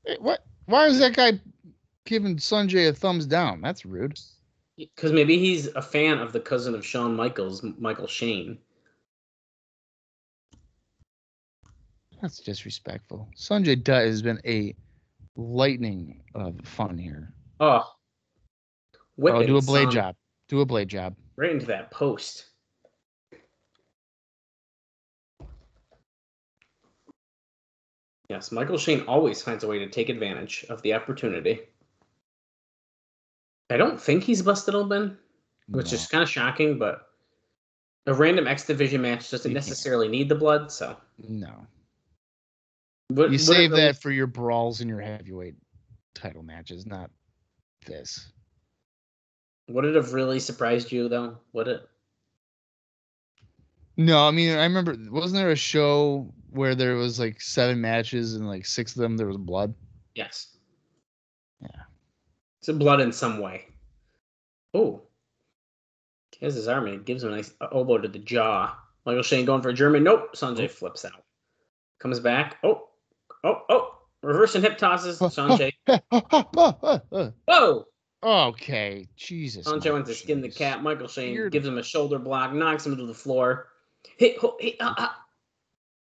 Hey, 0.04 0.16
what? 0.20 0.44
Why 0.66 0.86
is 0.86 0.98
that 0.98 1.16
guy 1.16 1.40
giving 2.04 2.36
Sonjay 2.36 2.88
a 2.88 2.92
thumbs 2.92 3.26
down? 3.26 3.60
That's 3.60 3.84
rude. 3.84 4.18
Because 4.76 5.12
maybe 5.12 5.38
he's 5.38 5.66
a 5.68 5.82
fan 5.82 6.18
of 6.18 6.32
the 6.32 6.40
cousin 6.40 6.74
of 6.74 6.84
Shawn 6.84 7.14
Michaels, 7.14 7.62
Michael 7.78 8.06
Shane. 8.06 8.58
That's 12.20 12.38
disrespectful. 12.38 13.28
Sonjay 13.36 13.82
Dutt 13.82 14.06
has 14.06 14.22
been 14.22 14.40
a 14.46 14.74
lightning 15.36 16.22
of 16.34 16.60
fun 16.64 16.96
here. 16.96 17.32
Oh, 17.60 17.82
Oh, 18.94 19.16
whipping 19.16 19.46
do 19.46 19.56
a 19.56 19.62
blade 19.62 19.84
some 19.84 19.90
job. 19.92 20.16
Do 20.48 20.60
a 20.60 20.66
blade 20.66 20.88
job. 20.88 21.14
right 21.36 21.50
into 21.50 21.66
that 21.66 21.90
post. 21.90 22.46
Yes, 28.28 28.50
Michael 28.50 28.78
Shane 28.78 29.02
always 29.02 29.42
finds 29.42 29.64
a 29.64 29.68
way 29.68 29.78
to 29.80 29.88
take 29.88 30.08
advantage 30.08 30.64
of 30.70 30.80
the 30.82 30.94
opportunity. 30.94 31.60
I 33.72 33.76
don't 33.78 34.00
think 34.00 34.22
he's 34.22 34.42
busted 34.42 34.74
open, 34.74 35.16
which 35.68 35.92
No. 35.92 35.96
is 35.96 36.06
kind 36.06 36.22
of 36.22 36.28
shocking, 36.28 36.78
but 36.78 37.08
a 38.06 38.12
random 38.14 38.46
X 38.46 38.66
Division 38.66 39.00
match 39.00 39.30
doesn't 39.30 39.50
You 39.50 39.54
can't. 39.56 39.66
necessarily 39.66 40.08
need 40.08 40.28
the 40.28 40.34
blood, 40.34 40.70
so. 40.70 40.96
no. 41.18 41.66
Would- 43.10 43.32
You 43.32 43.38
save 43.38 43.70
that 43.72 44.00
for 44.00 44.10
your 44.10 44.26
brawls 44.26 44.80
and 44.80 44.88
your 44.90 45.00
heavyweight 45.00 45.54
title 46.14 46.42
matches, 46.42 46.86
not 46.86 47.10
this. 47.86 48.30
Would 49.68 49.84
it 49.84 49.94
have 49.94 50.12
really 50.12 50.40
surprised 50.40 50.90
you, 50.92 51.08
though? 51.08 51.38
Would 51.52 51.68
it? 51.68 51.88
No, 53.96 54.26
I 54.26 54.30
mean 54.30 54.56
I 54.56 54.62
remember 54.64 54.96
wasn't 55.10 55.36
there 55.36 55.50
a 55.50 55.56
show 55.56 56.32
where 56.50 56.74
there 56.74 56.94
was 56.96 57.18
like 57.18 57.40
seven 57.40 57.80
matches 57.80 58.34
and 58.34 58.46
like 58.48 58.64
six 58.66 58.94
of 58.96 59.02
them 59.02 59.16
there 59.16 59.26
was 59.26 59.36
blood? 59.36 59.74
Yes. 60.14 60.56
Yeah. 61.60 61.82
It's 62.62 62.68
a 62.68 62.72
blood 62.72 63.00
in 63.00 63.10
some 63.10 63.40
way. 63.40 63.64
Oh. 64.72 65.02
Has 66.40 66.54
his 66.54 66.68
arm 66.68 66.86
and 66.86 66.98
he 66.98 67.00
gives 67.00 67.24
him 67.24 67.32
a 67.32 67.36
nice 67.36 67.52
elbow 67.60 67.98
to 67.98 68.06
the 68.06 68.20
jaw. 68.20 68.76
Michael 69.04 69.24
Shane 69.24 69.44
going 69.44 69.62
for 69.62 69.70
a 69.70 69.74
German. 69.74 70.04
Nope. 70.04 70.36
Sonjay 70.36 70.70
flips 70.70 71.04
out. 71.04 71.24
Comes 71.98 72.20
back. 72.20 72.58
Oh. 72.62 72.88
Oh, 73.42 73.62
oh. 73.68 73.98
Reversing 74.22 74.62
hip 74.62 74.78
tosses. 74.78 75.18
Sonjay. 75.20 75.72
Whoa. 77.48 77.86
okay, 78.22 79.08
Jesus. 79.16 79.66
Sonjay 79.66 79.92
wants 79.92 80.08
to 80.08 80.14
skin 80.14 80.40
the 80.40 80.48
cat. 80.48 80.84
Michael 80.84 81.08
Shane 81.08 81.32
Weird. 81.32 81.50
gives 81.50 81.66
him 81.66 81.78
a 81.78 81.82
shoulder 81.82 82.20
block, 82.20 82.52
knocks 82.52 82.86
him 82.86 82.96
to 82.96 83.06
the 83.06 83.14
floor. 83.14 83.66
Hit, 84.18 84.38
ho- 84.38 84.56
hit, 84.60 84.76
uh, 84.78 84.94
uh. 84.96 85.08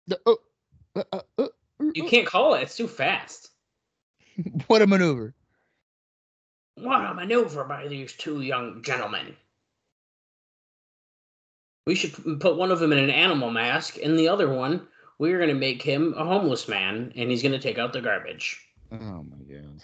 The- 0.05 0.19
oh, 0.27 0.38
uh, 0.95 1.47
You 1.95 2.03
can't 2.03 2.27
call 2.27 2.53
it. 2.53 2.61
It's 2.61 2.77
too 2.77 2.88
fast. 2.88 3.49
what 4.67 4.84
a 4.84 4.88
maneuver. 4.88 5.34
What 6.75 7.05
a 7.05 7.13
maneuver 7.13 7.63
by 7.63 7.87
these 7.87 8.13
two 8.13 8.41
young 8.41 8.81
gentlemen. 8.81 9.35
We 11.85 11.95
should 11.95 12.39
put 12.39 12.55
one 12.55 12.71
of 12.71 12.79
them 12.79 12.93
in 12.93 12.99
an 12.99 13.09
animal 13.09 13.51
mask, 13.51 13.97
and 14.01 14.17
the 14.17 14.29
other 14.29 14.49
one, 14.49 14.87
we're 15.19 15.37
going 15.37 15.49
to 15.49 15.55
make 15.55 15.81
him 15.81 16.13
a 16.17 16.25
homeless 16.25 16.67
man, 16.67 17.13
and 17.15 17.29
he's 17.29 17.41
going 17.41 17.51
to 17.51 17.59
take 17.59 17.77
out 17.77 17.93
the 17.93 18.01
garbage. 18.01 18.59
Oh 18.91 18.97
my 18.97 19.37
god. 19.49 19.81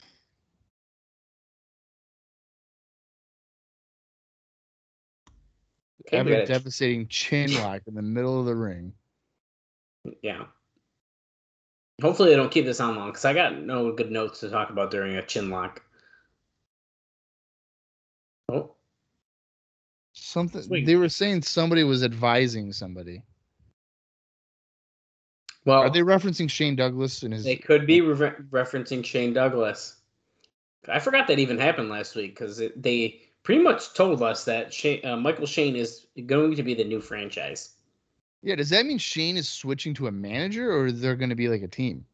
Have 6.11 6.27
a 6.27 6.45
devastating 6.45 7.07
chin 7.07 7.53
lock 7.61 7.81
in 7.85 7.93
the 7.93 8.01
middle 8.01 8.39
of 8.39 8.45
the 8.45 8.55
ring. 8.55 8.93
Yeah. 10.23 10.45
Hopefully, 12.01 12.29
they 12.29 12.35
don't 12.35 12.51
keep 12.51 12.65
this 12.65 12.79
on 12.79 12.95
long, 12.95 13.09
because 13.09 13.25
I 13.25 13.33
got 13.33 13.59
no 13.61 13.91
good 13.91 14.09
notes 14.09 14.39
to 14.39 14.49
talk 14.49 14.69
about 14.69 14.89
during 14.89 15.17
a 15.17 15.25
chin 15.25 15.49
lock. 15.49 15.83
Oh, 18.49 18.76
Something 20.13 20.63
Sweet. 20.63 20.85
they 20.85 20.95
were 20.95 21.09
saying 21.09 21.43
somebody 21.43 21.84
was 21.84 22.03
advising 22.03 22.73
somebody. 22.73 23.23
Well, 25.65 25.81
Are 25.81 25.89
they 25.89 25.99
referencing 26.01 26.49
Shane 26.49 26.76
Douglas 26.76 27.23
and 27.23 27.34
his? 27.34 27.43
They 27.43 27.55
could 27.55 27.85
be 27.85 28.01
re- 28.01 28.31
referencing 28.49 29.05
Shane 29.05 29.34
Douglas. 29.34 29.97
I 30.88 30.99
forgot 30.99 31.27
that 31.27 31.39
even 31.39 31.57
happened 31.57 31.89
last 31.89 32.15
week 32.15 32.31
because 32.31 32.61
they 32.76 33.21
pretty 33.43 33.61
much 33.61 33.93
told 33.93 34.23
us 34.23 34.45
that 34.45 34.73
Shane, 34.73 35.05
uh, 35.05 35.17
Michael 35.17 35.45
Shane 35.45 35.76
is 35.76 36.07
going 36.26 36.55
to 36.55 36.63
be 36.63 36.73
the 36.73 36.84
new 36.84 37.01
franchise. 37.01 37.76
Yeah, 38.41 38.55
does 38.55 38.69
that 38.69 38.85
mean 38.85 38.97
Shane 38.97 39.38
is 39.38 39.49
switching 39.49 39.93
to 39.95 40.07
a 40.07 40.11
manager, 40.11 40.71
or 40.71 40.91
they're 40.91 41.17
going 41.17 41.30
to 41.30 41.35
be 41.35 41.49
like 41.49 41.61
a 41.61 41.67
team? 41.67 42.05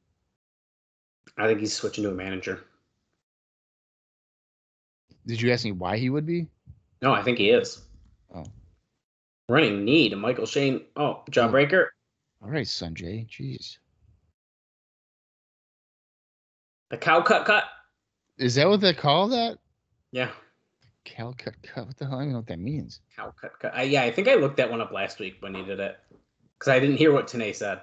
I 1.38 1.48
think 1.48 1.60
he's 1.60 1.74
switching 1.76 2.04
to 2.04 2.12
a 2.12 2.16
manager. 2.16 2.64
Did 5.26 5.42
you 5.42 5.52
ask 5.52 5.66
me 5.66 5.72
why 5.72 5.98
he 5.98 6.10
would 6.10 6.26
be? 6.26 6.48
No, 7.02 7.14
I 7.14 7.24
think 7.24 7.38
he 7.38 7.50
is. 7.50 7.82
Oh. 8.34 8.46
Running 9.50 9.84
knee 9.84 10.10
to 10.10 10.16
Michael 10.16 10.46
Shane. 10.46 10.82
Oh, 10.96 11.04
oh. 11.06 11.24
jawbreaker. 11.30 11.88
All 12.44 12.50
right, 12.50 12.66
Sonjay. 12.66 13.28
Jeez. 13.28 13.78
The 16.90 16.98
cow 16.98 17.22
cut 17.22 17.46
cut. 17.46 17.66
Is 18.38 18.56
that 18.56 18.68
what 18.68 18.82
they 18.82 18.94
call 18.94 19.30
that? 19.30 19.58
Yeah, 20.12 20.30
Cow 21.06 21.34
cut 21.38 21.54
cut. 21.62 21.86
What 21.88 21.98
the 21.98 22.06
hell? 22.06 22.16
I 22.16 22.18
don't 22.18 22.24
even 22.24 22.34
know 22.34 22.40
what 22.40 22.48
that 22.48 22.60
means. 22.60 23.00
cow 23.16 23.34
cut 23.40 23.60
cut. 23.60 23.74
I, 23.76 23.84
yeah, 23.84 24.04
I 24.04 24.12
think 24.12 24.28
I 24.28 24.36
looked 24.36 24.58
that 24.58 24.70
one 24.70 24.82
up 24.82 24.92
last 24.92 25.20
week 25.20 25.38
when 25.40 25.54
he 25.54 25.64
did 25.64 25.80
it 25.80 25.98
because 26.58 26.72
I 26.72 26.80
didn't 26.80 26.98
hear 26.98 27.14
what 27.14 27.28
Tenay 27.28 27.56
said. 27.56 27.82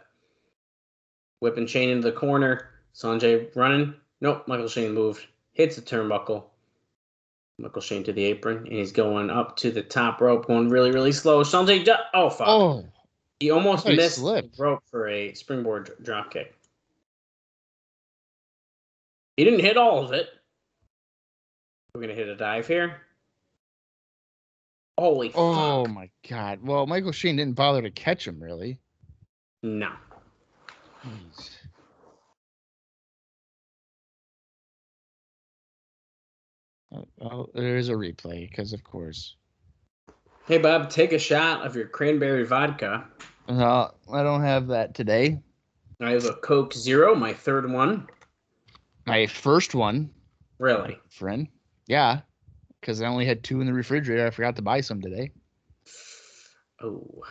Whipping 1.40 1.66
Shane 1.66 1.88
into 1.88 2.10
the 2.10 2.16
corner. 2.16 2.68
Sonjay 2.94 3.54
running. 3.56 3.94
Nope, 4.20 4.46
Michael 4.46 4.68
Shane 4.68 4.92
moved. 4.92 5.26
Hits 5.52 5.76
the 5.76 5.82
turnbuckle. 5.82 6.44
Michael 7.62 7.80
Shane 7.80 8.02
to 8.04 8.12
the 8.12 8.24
apron, 8.24 8.58
and 8.58 8.72
he's 8.72 8.90
going 8.90 9.30
up 9.30 9.56
to 9.58 9.70
the 9.70 9.82
top 9.82 10.20
rope, 10.20 10.46
going 10.46 10.68
really, 10.68 10.90
really 10.90 11.12
slow. 11.12 11.44
Sonjay, 11.44 11.88
oh 12.12 12.28
fuck! 12.28 12.48
Oh, 12.48 12.84
he 13.38 13.52
almost 13.52 13.86
he 13.86 13.94
missed 13.94 14.20
the 14.20 14.50
rope 14.58 14.82
for 14.90 15.08
a 15.08 15.32
springboard 15.34 15.86
dr- 15.86 16.02
drop 16.02 16.32
kick. 16.32 16.56
He 19.36 19.44
didn't 19.44 19.60
hit 19.60 19.76
all 19.76 20.04
of 20.04 20.12
it. 20.12 20.28
We're 21.94 22.00
gonna 22.00 22.14
hit 22.14 22.28
a 22.28 22.36
dive 22.36 22.66
here. 22.66 23.02
Holy 24.98 25.30
oh 25.36 25.84
fuck! 25.84 25.94
my 25.94 26.10
God. 26.28 26.58
Well, 26.64 26.86
Michael 26.86 27.12
Shane 27.12 27.36
didn't 27.36 27.54
bother 27.54 27.80
to 27.80 27.90
catch 27.92 28.26
him 28.26 28.42
really. 28.42 28.80
No. 29.62 29.92
Jeez. 31.06 31.50
Oh, 36.94 37.06
oh, 37.20 37.46
there 37.54 37.76
is 37.76 37.88
a 37.88 37.92
replay 37.94 38.48
because, 38.48 38.72
of 38.72 38.84
course. 38.84 39.36
Hey 40.46 40.58
Bob, 40.58 40.90
take 40.90 41.12
a 41.12 41.18
shot 41.18 41.64
of 41.64 41.76
your 41.76 41.86
cranberry 41.86 42.44
vodka. 42.44 43.06
No, 43.48 43.92
I 44.12 44.22
don't 44.22 44.42
have 44.42 44.66
that 44.68 44.94
today. 44.94 45.40
I 46.00 46.10
have 46.10 46.24
a 46.24 46.34
Coke 46.34 46.74
Zero, 46.74 47.14
my 47.14 47.32
third 47.32 47.70
one. 47.70 48.08
My 49.06 49.26
first 49.26 49.74
one, 49.74 50.10
Really? 50.58 50.98
friend. 51.10 51.48
Yeah, 51.86 52.20
because 52.80 53.00
I 53.00 53.06
only 53.06 53.24
had 53.26 53.42
two 53.42 53.60
in 53.60 53.66
the 53.66 53.72
refrigerator. 53.72 54.26
I 54.26 54.30
forgot 54.30 54.56
to 54.56 54.62
buy 54.62 54.80
some 54.80 55.00
today. 55.00 55.30
Oh. 56.82 57.22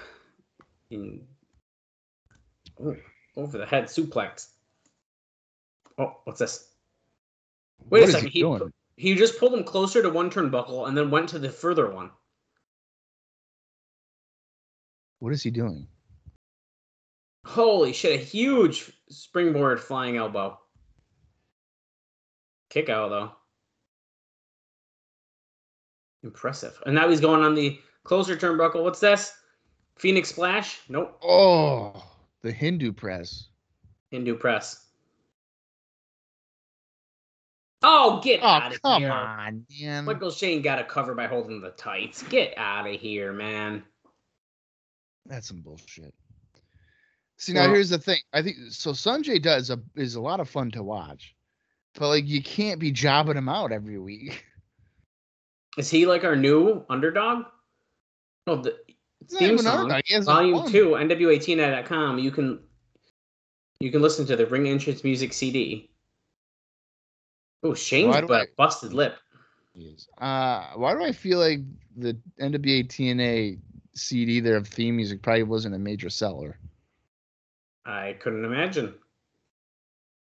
In... 0.90 1.22
oh. 2.84 2.96
Over 3.38 3.58
the 3.58 3.66
head 3.66 3.86
suplex. 3.86 4.48
Oh, 5.98 6.18
what's 6.26 6.40
this? 6.40 6.70
Wait 7.90 8.02
What 8.02 8.02
a 8.02 8.04
is 8.08 8.12
second. 8.14 8.30
He, 8.30 8.42
doing? 8.42 8.74
He 9.02 9.16
just 9.16 9.40
pulled 9.40 9.56
him 9.56 9.64
closer 9.64 10.04
to 10.04 10.12
one 10.12 10.30
turnbuckle 10.30 10.88
and 10.88 10.96
then 10.96 11.10
went 11.10 11.28
to 11.30 11.40
the 11.40 11.50
further 11.50 11.90
one. 11.90 12.12
What 15.18 15.34
is 15.34 15.42
he 15.42 15.50
doing? 15.50 15.88
Holy 17.44 17.94
shit, 17.94 18.22
a 18.22 18.24
huge 18.24 18.92
springboard 19.10 19.80
flying 19.80 20.18
elbow. 20.18 20.60
Kick 22.70 22.90
out 22.90 23.10
though. 23.10 23.32
Impressive. 26.22 26.80
And 26.86 26.94
now 26.94 27.10
he's 27.10 27.20
going 27.20 27.42
on 27.42 27.56
the 27.56 27.80
closer 28.04 28.38
turnbuckle. 28.38 28.84
What's 28.84 29.00
this? 29.00 29.34
Phoenix 29.98 30.30
Splash? 30.30 30.80
Nope. 30.90 31.18
Oh, 31.24 32.06
the 32.44 32.52
Hindu 32.52 32.92
press. 32.92 33.48
Hindu 34.12 34.36
press. 34.36 34.91
Oh, 37.84 38.22
get 38.24 38.42
Oh, 38.44 38.48
out 38.48 38.66
of 38.68 38.72
here! 38.74 38.80
come 38.84 39.02
here. 39.02 39.12
on, 39.12 39.66
man. 39.82 40.06
Michael 40.06 40.32
Shane 40.32 40.62
got 40.62 40.80
a 40.80 40.84
cover 40.84 41.16
by 41.16 41.26
holding 41.28 41.62
the 41.62 41.72
tights. 41.72 42.22
Get 42.24 42.54
out 42.58 42.88
of 42.88 43.00
here, 43.00 43.34
man. 43.34 43.84
That's 45.26 45.48
some 45.48 45.62
bullshit. 45.62 46.14
See 47.38 47.54
now 47.54 47.62
Well- 47.66 47.74
here's 47.76 47.90
the 47.90 47.98
thing. 47.98 48.20
I 48.34 48.42
think 48.42 48.58
so 48.70 48.92
Sonjay 48.92 49.42
does 49.42 49.70
a 49.72 49.80
is 49.96 50.16
a 50.16 50.22
lot 50.22 50.40
of 50.40 50.50
fun 50.50 50.70
to 50.72 50.84
watch. 50.84 51.36
But 51.96 52.08
like 52.10 52.28
you 52.28 52.42
can't 52.42 52.80
be 52.80 52.92
jobbing 52.92 53.36
him 53.38 53.50
out 53.50 53.72
every 53.72 54.00
week. 54.00 54.46
Is 55.78 55.90
he 55.90 56.06
like 56.06 56.24
our 56.26 56.36
new 56.36 56.84
underdog? 56.90 57.46
Oh, 58.48 58.58
the 58.58 58.78
It's 59.22 59.38
theme 59.38 59.58
song, 59.58 59.82
underdog, 59.82 60.02
he 60.06 60.14
has 60.16 60.28
no 60.28 60.34
volume 60.34 60.64
fun. 60.64 60.72
two, 60.72 60.88
NWATNA.com. 60.90 62.20
You 62.20 62.32
can 62.32 62.60
you 63.80 63.92
can 63.92 64.02
listen 64.02 64.26
to 64.28 64.36
the 64.36 64.46
Ring 64.48 64.68
Entrance 64.68 65.04
Music 65.04 65.32
CD. 65.34 65.91
Oh, 67.64 67.74
Shane's 67.74 68.16
do 68.22 68.34
I- 68.34 68.48
busted 68.58 68.94
lip. 68.94 69.18
Uh 70.18 70.68
why 70.76 70.94
do 70.94 71.04
I 71.04 71.12
feel 71.14 71.40
like 71.40 71.62
the 71.96 72.18
NWA 72.40 72.88
TNA 72.88 73.60
CD 73.94 74.40
there 74.40 74.58
of 74.58 74.68
theme 74.68 74.96
music 74.98 75.22
probably 75.22 75.44
wasn't 75.44 75.76
a 75.76 75.80
major 75.80 76.10
seller? 76.10 76.58
I 77.86 78.18
couldn't 78.20 78.46
imagine. 78.46 78.94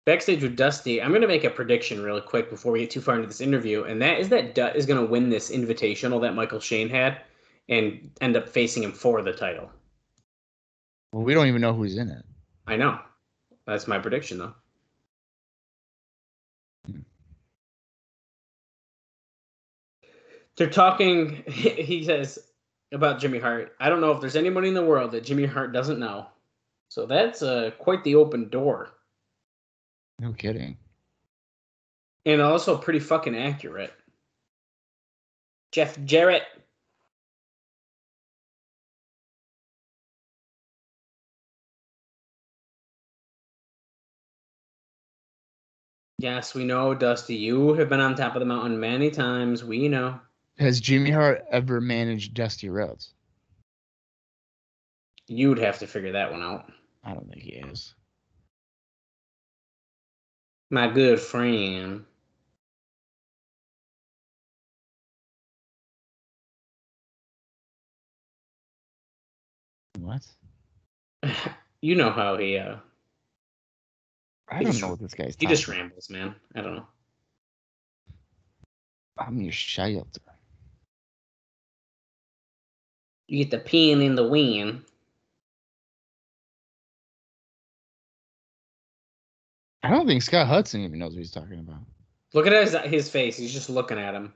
Backstage 0.06 0.42
with 0.42 0.56
Dusty, 0.56 1.02
I'm 1.02 1.10
going 1.10 1.22
to 1.22 1.28
make 1.28 1.44
a 1.44 1.50
prediction 1.50 2.02
really 2.02 2.22
quick 2.22 2.50
before 2.50 2.72
we 2.72 2.80
get 2.80 2.92
too 2.92 3.02
far 3.02 3.16
into 3.16 3.28
this 3.28 3.42
interview, 3.42 3.84
and 3.84 4.02
that 4.02 4.20
is 4.20 4.30
that 4.30 4.56
Dutt 4.56 4.76
is 4.78 4.86
going 4.86 5.06
to 5.06 5.12
win 5.12 5.30
this 5.30 5.52
invitational 5.52 6.22
that 6.22 6.34
Michael 6.34 6.62
Shane 6.62 6.88
had 6.90 7.22
and 7.68 8.10
end 8.22 8.38
up 8.38 8.48
facing 8.48 8.84
him 8.84 8.94
for 8.94 9.22
the 9.22 9.34
title. 9.34 9.70
Well, 11.12 11.24
we 11.24 11.34
don't 11.34 11.48
even 11.48 11.62
know 11.62 11.74
who's 11.74 11.98
in 11.98 12.10
it. 12.10 12.24
I 12.68 12.78
know. 12.78 13.00
That's 13.66 13.88
my 13.88 14.00
prediction, 14.00 14.38
though. 14.38 14.56
They're 20.58 20.70
talking, 20.70 21.44
he 21.48 22.04
says, 22.04 22.40
about 22.92 23.20
Jimmy 23.20 23.40
Hart. 23.40 23.76
I 23.80 23.90
don't 23.90 24.02
know 24.02 24.12
if 24.12 24.20
there's 24.22 24.36
anybody 24.36 24.70
in 24.70 24.74
the 24.74 24.86
world 24.86 25.12
that 25.12 25.24
Jimmy 25.24 25.46
Hart 25.46 25.72
doesn't 25.72 26.00
know. 26.00 26.28
So 26.90 27.06
that's 27.06 27.42
uh, 27.42 27.72
quite 27.78 28.04
the 28.04 28.16
open 28.16 28.50
door. 28.50 28.90
No 30.20 30.34
kidding. 30.34 30.78
And 32.26 32.42
also 32.42 32.78
pretty 32.78 33.00
fucking 33.00 33.38
accurate. 33.38 33.94
Jeff 35.72 36.02
Jarrett. 36.06 36.44
Yes, 46.20 46.56
we 46.56 46.64
know, 46.64 46.96
Dusty. 46.96 47.36
You 47.36 47.74
have 47.76 47.90
been 47.90 48.00
on 48.00 48.16
top 48.16 48.36
of 48.36 48.40
the 48.40 48.46
mountain 48.46 48.80
many 48.80 49.12
times. 49.12 49.64
We 49.64 49.88
know. 49.88 50.20
Has 50.60 50.80
Jimmy 50.82 51.12
Hart 51.12 51.46
ever 51.52 51.80
managed 51.80 52.34
Dusty 52.34 52.70
Rhodes? 52.70 53.14
You'd 55.28 55.60
have 55.60 55.80
to 55.80 55.88
figure 55.88 56.14
that 56.14 56.32
one 56.32 56.42
out. 56.42 56.72
I 57.04 57.14
don't 57.14 57.30
think 57.30 57.44
he 57.44 57.52
is. 57.54 57.94
My 60.70 60.88
good 60.90 61.20
friend. 61.20 62.06
What? 70.00 70.26
You 71.80 71.94
know 71.94 72.10
how 72.10 72.38
he 72.38 72.58
uh 72.58 72.78
I 74.50 74.58
He 74.58 74.64
don't 74.64 74.72
just- 74.74 74.82
know 74.82 74.90
what 74.90 75.00
this 75.00 75.14
guy's 75.14 75.36
he 75.40 75.46
just 75.46 75.66
about. 75.66 75.78
rambles, 75.78 76.10
man. 76.10 76.36
I 76.56 76.62
don't 76.62 76.76
know. 76.78 76.88
I'm 79.20 79.40
your 79.40 79.52
shelter. 79.52 80.20
You 83.28 83.44
get 83.44 83.52
the 83.52 83.60
pin 83.60 84.02
in 84.02 84.16
the 84.16 84.28
wind. 84.28 84.84
I 89.84 89.90
don't 89.90 90.08
think 90.08 90.22
Scott 90.22 90.48
Hudson 90.48 90.82
even 90.82 91.00
knows 91.00 91.14
what 91.14 91.20
he's 91.20 91.32
talking 91.32 91.60
about. 91.60 91.82
Look 92.34 92.48
at 92.48 92.54
his 92.54 92.76
his 92.92 93.10
face. 93.10 93.38
He's 93.38 93.54
just 93.54 93.70
looking 93.70 94.00
at 94.00 94.14
him. 94.14 94.34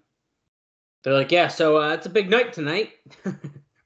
They're 1.04 1.14
like, 1.14 1.32
yeah, 1.32 1.48
so 1.48 1.78
uh, 1.82 1.94
it's 1.94 2.06
a 2.06 2.10
big 2.10 2.30
night 2.30 2.54
tonight. 2.54 2.92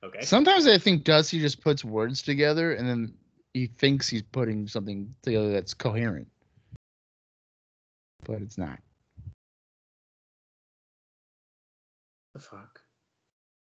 okay. 0.03 0.22
Sometimes 0.22 0.68
I 0.68 0.77
think 0.77 1.03
Dusty 1.03 1.40
just 1.40 1.61
puts 1.61 1.86
words 1.86 2.22
together 2.22 2.73
and 2.73 2.88
then 2.88 3.14
he 3.53 3.68
thinks 3.68 4.10
he's 4.10 4.22
putting 4.22 4.68
something 4.68 5.14
together 5.22 5.52
that's 5.52 5.73
coherent. 5.73 6.27
But 8.26 8.41
it's 8.41 8.57
not. 8.57 8.80
the 12.34 12.41
fuck? 12.41 12.82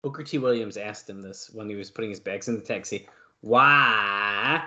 Booker 0.04 0.24
T. 0.24 0.38
Williams 0.38 0.76
asked 0.76 1.10
him 1.10 1.22
this 1.22 1.50
when 1.54 1.70
he 1.70 1.76
was 1.76 1.90
putting 1.90 2.10
his 2.10 2.20
bags 2.20 2.50
in 2.50 2.56
the 2.56 2.62
taxi. 2.62 3.08
Why 3.40 4.64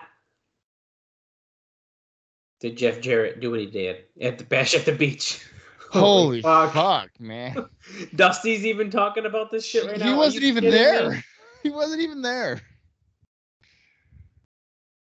Did 2.61 2.77
Jeff 2.77 3.01
Jarrett 3.01 3.41
do 3.41 3.51
what 3.51 3.61
he 3.61 3.67
did 3.67 4.05
at 4.21 4.39
the 4.39 4.45
bash 4.45 4.75
at 4.75 4.87
the 4.87 4.93
beach? 4.93 5.45
Holy 5.91 6.43
fuck. 6.43 7.11
man. 7.21 7.67
Dusty's 8.17 8.65
even 8.67 8.91
talking 8.91 9.27
about 9.27 9.51
this 9.51 9.65
shit 9.65 9.87
right 9.87 9.99
he 9.99 10.05
now. 10.05 10.15
Are 10.15 10.17
wasn't 10.17 10.45
even 10.45 10.65
there. 10.65 11.11
me? 11.11 11.23
He 11.63 11.71
wasn't 11.71 12.01
even 12.01 12.23
there. 12.23 12.61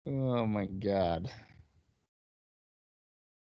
Oh 0.06 0.46
my 0.46 0.66
god. 0.66 1.28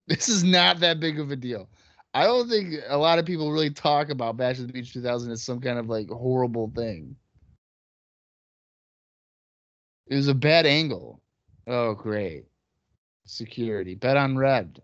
This 0.08 0.28
is 0.28 0.44
not 0.44 0.82
that 0.82 1.00
big 1.00 1.18
of 1.20 1.32
a 1.32 1.36
deal. 1.38 1.70
I 2.16 2.24
don't 2.24 2.50
think 2.50 2.76
a 2.88 2.98
lot 2.98 3.20
of 3.20 3.26
people 3.26 3.52
really 3.52 3.70
talk 3.70 4.10
about 4.10 4.38
Bash 4.38 4.58
at 4.62 4.68
the 4.68 4.74
Beach 4.74 4.94
2000 4.94 5.34
as 5.34 5.44
some 5.44 5.60
kind 5.60 5.78
of 5.78 5.90
like 5.90 6.10
horrible 6.10 6.72
thing. 6.74 7.18
It 10.08 10.16
was 10.16 10.30
a 10.30 10.34
bad 10.34 10.66
angle. 10.66 11.20
Oh, 11.68 11.94
great. 11.94 12.46
Security. 13.26 13.96
Bet 13.96 14.16
on 14.16 14.38
red. 14.38 14.82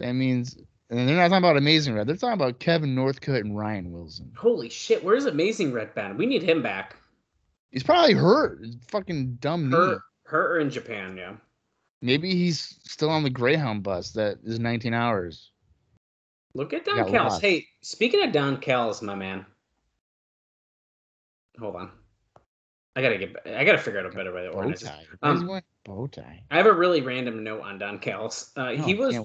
That 0.00 0.14
means, 0.14 0.58
and 0.88 1.08
they're 1.08 1.14
not 1.14 1.28
talking 1.28 1.38
about 1.38 1.56
Amazing 1.56 1.94
Red. 1.94 2.08
They're 2.08 2.16
talking 2.16 2.34
about 2.34 2.58
Kevin 2.58 2.96
Northcutt 2.96 3.42
and 3.42 3.56
Ryan 3.56 3.92
Wilson. 3.92 4.32
Holy 4.36 4.70
shit! 4.70 5.04
Where's 5.04 5.26
Amazing 5.26 5.72
Red 5.72 5.94
Ben? 5.94 6.16
We 6.16 6.26
need 6.26 6.42
him 6.42 6.62
back. 6.62 6.96
He's 7.70 7.84
probably 7.84 8.14
hurt. 8.14 8.60
He's 8.64 8.76
fucking 8.88 9.36
dumb 9.36 9.70
knee. 9.70 9.76
Her, 9.76 10.02
her 10.24 10.58
in 10.58 10.70
Japan, 10.70 11.16
yeah. 11.16 11.34
Maybe 12.02 12.30
he's 12.30 12.78
still 12.82 13.10
on 13.10 13.22
the 13.22 13.30
Greyhound 13.30 13.84
bus 13.84 14.10
that 14.12 14.38
is 14.42 14.58
19 14.58 14.94
hours. 14.94 15.52
Look 16.54 16.72
at 16.72 16.84
Don 16.84 16.96
Callis. 17.10 17.32
lost. 17.34 17.42
Hey, 17.42 17.66
speaking 17.80 18.22
of 18.24 18.32
Don 18.32 18.56
Callis, 18.58 19.02
my 19.02 19.14
man. 19.14 19.46
Hold 21.58 21.76
on. 21.76 21.90
I 22.96 23.02
gotta 23.02 23.18
get. 23.18 23.36
I 23.46 23.64
gotta 23.64 23.78
figure 23.78 24.00
out 24.00 24.06
a 24.06 24.10
better 24.10 24.32
way 24.32 24.42
to 24.42 24.48
organize 24.50 24.80
this. 24.80 24.90
Um, 25.22 25.60
bow 25.84 26.06
tie? 26.08 26.42
I 26.50 26.56
have 26.56 26.66
a 26.66 26.72
really 26.72 27.02
random 27.02 27.44
note 27.44 27.62
on 27.62 27.78
Don 27.78 27.98
Callis. 27.98 28.50
Uh, 28.56 28.70
he 28.70 28.94
Oh, 28.96 29.06
was 29.06 29.18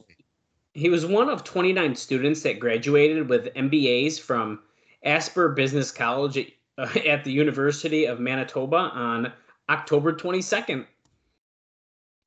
he 0.74 0.90
was 0.90 1.06
one 1.06 1.30
of 1.30 1.44
29 1.44 1.96
students 1.96 2.42
that 2.44 2.60
graduated 2.60 3.28
with 3.30 3.46
MBAs 3.56 4.20
from 4.20 4.60
Asper 5.04 5.50
Business 5.50 5.92
College 5.92 6.38
at, 6.38 6.48
uh, 6.78 7.00
at 7.08 7.24
the 7.24 7.32
University 7.32 8.06
of 8.06 8.20
Manitoba 8.20 8.76
on 8.78 9.32
October 9.70 10.14
22nd. 10.14 10.86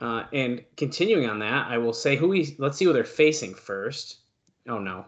Uh, 0.01 0.25
and 0.33 0.65
continuing 0.77 1.29
on 1.29 1.39
that, 1.41 1.66
I 1.69 1.77
will 1.79 1.93
say 1.93 2.16
who 2.16 2.33
he. 2.33 2.57
Let's 2.59 2.79
see 2.79 2.85
who 2.85 2.93
they're 2.93 3.05
facing 3.05 3.55
first. 3.55 4.19
Oh 4.69 4.78
no. 4.78 5.07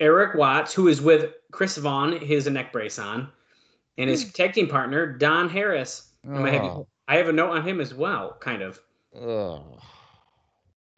Erik 0.00 0.34
Watts, 0.34 0.72
who 0.72 0.88
is 0.88 1.00
with 1.02 1.34
Chris 1.52 1.76
Vaughn, 1.76 2.14
a 2.14 2.50
neck 2.50 2.72
brace 2.72 2.98
on, 2.98 3.28
and 3.98 4.08
his 4.08 4.32
tag 4.32 4.54
team 4.54 4.66
partner 4.66 5.06
Don 5.12 5.48
Harris. 5.50 6.12
And 6.24 6.38
I 6.46 6.50
have- 6.50 6.62
Oh, 6.64 6.88
I 7.06 7.16
have 7.16 7.28
a 7.28 7.32
note 7.32 7.50
on 7.50 7.66
him 7.66 7.80
as 7.80 7.92
well, 7.94 8.36
kind 8.40 8.62
of. 8.62 8.80
oh. 9.14 9.78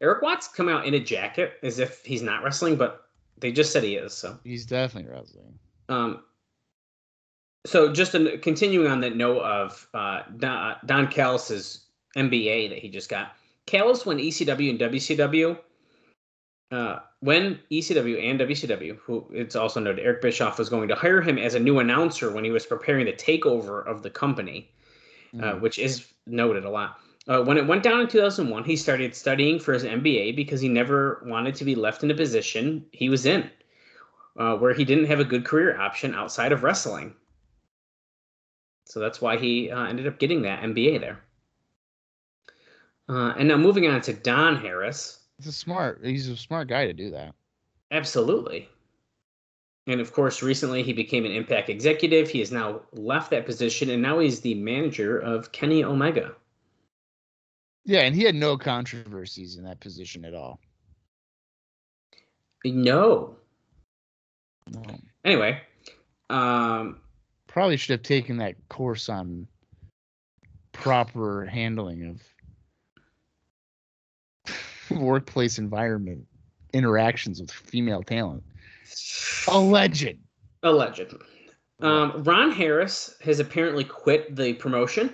Erik 0.01 0.21
Watts 0.21 0.49
come 0.49 0.67
out 0.67 0.85
in 0.85 0.93
a 0.95 0.99
jacket 0.99 1.53
as 1.63 1.79
if 1.79 2.03
he's 2.05 2.21
not 2.21 2.43
wrestling, 2.43 2.75
but 2.75 3.05
they 3.37 3.51
just 3.53 3.71
said 3.71 3.83
he 3.83 3.95
is. 3.95 4.13
So, 4.13 4.37
He's 4.43 4.65
definitely 4.65 5.09
wrestling. 5.11 5.57
um, 5.89 6.23
so 7.65 7.91
just 7.93 8.13
an, 8.13 8.41
continuing 8.41 8.87
on 8.87 8.99
that 9.01 9.15
note 9.15 9.39
of 9.41 9.87
uh, 9.93 10.23
Don, 10.37 10.75
Don 10.85 11.07
Callis's 11.07 11.85
MBA 12.17 12.67
that 12.69 12.79
he 12.79 12.89
just 12.89 13.09
got. 13.09 13.35
Callis 13.65 14.05
won 14.05 14.17
ECW 14.17 14.69
and 14.71 14.79
WCW. 14.79 15.57
Uh, 16.73 16.99
when 17.19 17.59
ECW 17.71 18.29
and 18.29 18.39
WCW, 18.39 18.97
who 18.97 19.25
it's 19.31 19.55
also 19.55 19.79
noted, 19.79 20.03
Eric 20.03 20.21
Bischoff 20.21 20.57
was 20.57 20.69
going 20.69 20.87
to 20.87 20.95
hire 20.95 21.21
him 21.21 21.37
as 21.37 21.53
a 21.53 21.59
new 21.59 21.77
announcer 21.79 22.31
when 22.31 22.43
he 22.43 22.49
was 22.51 22.65
preparing 22.65 23.05
the 23.05 23.13
takeover 23.13 23.85
of 23.85 24.01
the 24.01 24.09
company 24.09 24.71
uh, 25.39 25.53
Mm. 25.53 25.61
which 25.61 25.79
is 25.79 26.13
noted 26.27 26.63
a 26.65 26.69
lot. 26.69 26.99
Uh, 27.27 27.41
when 27.41 27.57
it 27.57 27.65
went 27.65 27.83
down 27.83 28.01
in 28.01 28.07
2001, 28.07 28.63
he 28.63 28.75
started 28.75 29.15
studying 29.15 29.59
for 29.59 29.73
his 29.73 29.83
MBA 29.83 30.35
because 30.35 30.61
he 30.61 30.67
never 30.69 31.23
wanted 31.25 31.55
to 31.55 31.65
be 31.65 31.75
left 31.75 32.03
in 32.03 32.11
a 32.11 32.15
position 32.15 32.85
he 32.91 33.09
was 33.09 33.25
in, 33.25 33.49
uh, 34.37 34.55
where 34.57 34.73
he 34.73 34.85
didn't 34.85 35.05
have 35.05 35.19
a 35.19 35.23
good 35.25 35.45
career 35.45 35.79
option 35.79 36.13
outside 36.13 36.51
of 36.51 36.63
wrestling. 36.63 37.15
So 38.85 38.99
that's 38.99 39.21
why 39.21 39.37
he 39.37 39.71
uh, 39.71 39.85
ended 39.85 40.05
up 40.07 40.19
getting 40.19 40.41
that 40.43 40.61
MBA 40.61 40.99
there. 40.99 41.23
Uh, 43.09 43.33
and 43.37 43.47
now 43.47 43.57
moving 43.57 43.87
on 43.87 44.01
to 44.01 44.13
Don 44.13 44.57
Harris. 44.57 45.22
He's 45.37 45.47
a 45.47 45.51
smart. 45.51 46.01
He's 46.03 46.29
a 46.29 46.37
smart 46.37 46.67
guy 46.67 46.85
to 46.85 46.93
do 46.93 47.11
that. 47.11 47.33
Absolutely. 47.91 48.69
And 49.87 49.99
of 49.99 50.13
course, 50.13 50.41
recently 50.41 50.83
he 50.83 50.93
became 50.93 51.25
an 51.25 51.31
Impact 51.31 51.69
executive. 51.69 52.29
He 52.29 52.39
has 52.39 52.51
now 52.51 52.81
left 52.93 53.31
that 53.31 53.45
position, 53.45 53.89
and 53.89 54.01
now 54.01 54.19
he's 54.19 54.39
the 54.39 54.55
manager 54.55 55.19
of 55.19 55.51
Kenny 55.51 55.83
Omega. 55.83 56.33
Yeah, 57.85 58.01
and 58.01 58.15
he 58.15 58.23
had 58.23 58.35
no 58.35 58.57
controversies 58.57 59.57
in 59.57 59.65
that 59.65 59.81
position 59.81 60.23
at 60.23 60.33
all. 60.33 60.59
No. 62.63 63.35
No. 64.71 64.81
Anyway, 65.25 65.59
um, 66.29 67.01
Probably 67.47 67.77
should 67.77 67.91
have 67.91 68.03
taken 68.03 68.37
that 68.37 68.55
course 68.69 69.09
on 69.09 69.47
proper 70.71 71.45
handling 71.45 72.07
of 72.07 72.21
workplace 74.99 75.57
environment 75.57 76.25
interactions 76.73 77.39
with 77.41 77.51
female 77.51 78.03
talent. 78.03 78.43
Alleged. 79.47 80.17
alleged. 80.63 81.13
Um, 81.81 82.23
Ron 82.23 82.51
Harris 82.51 83.15
has 83.23 83.39
apparently 83.39 83.83
quit 83.83 84.35
the 84.35 84.53
promotion, 84.53 85.13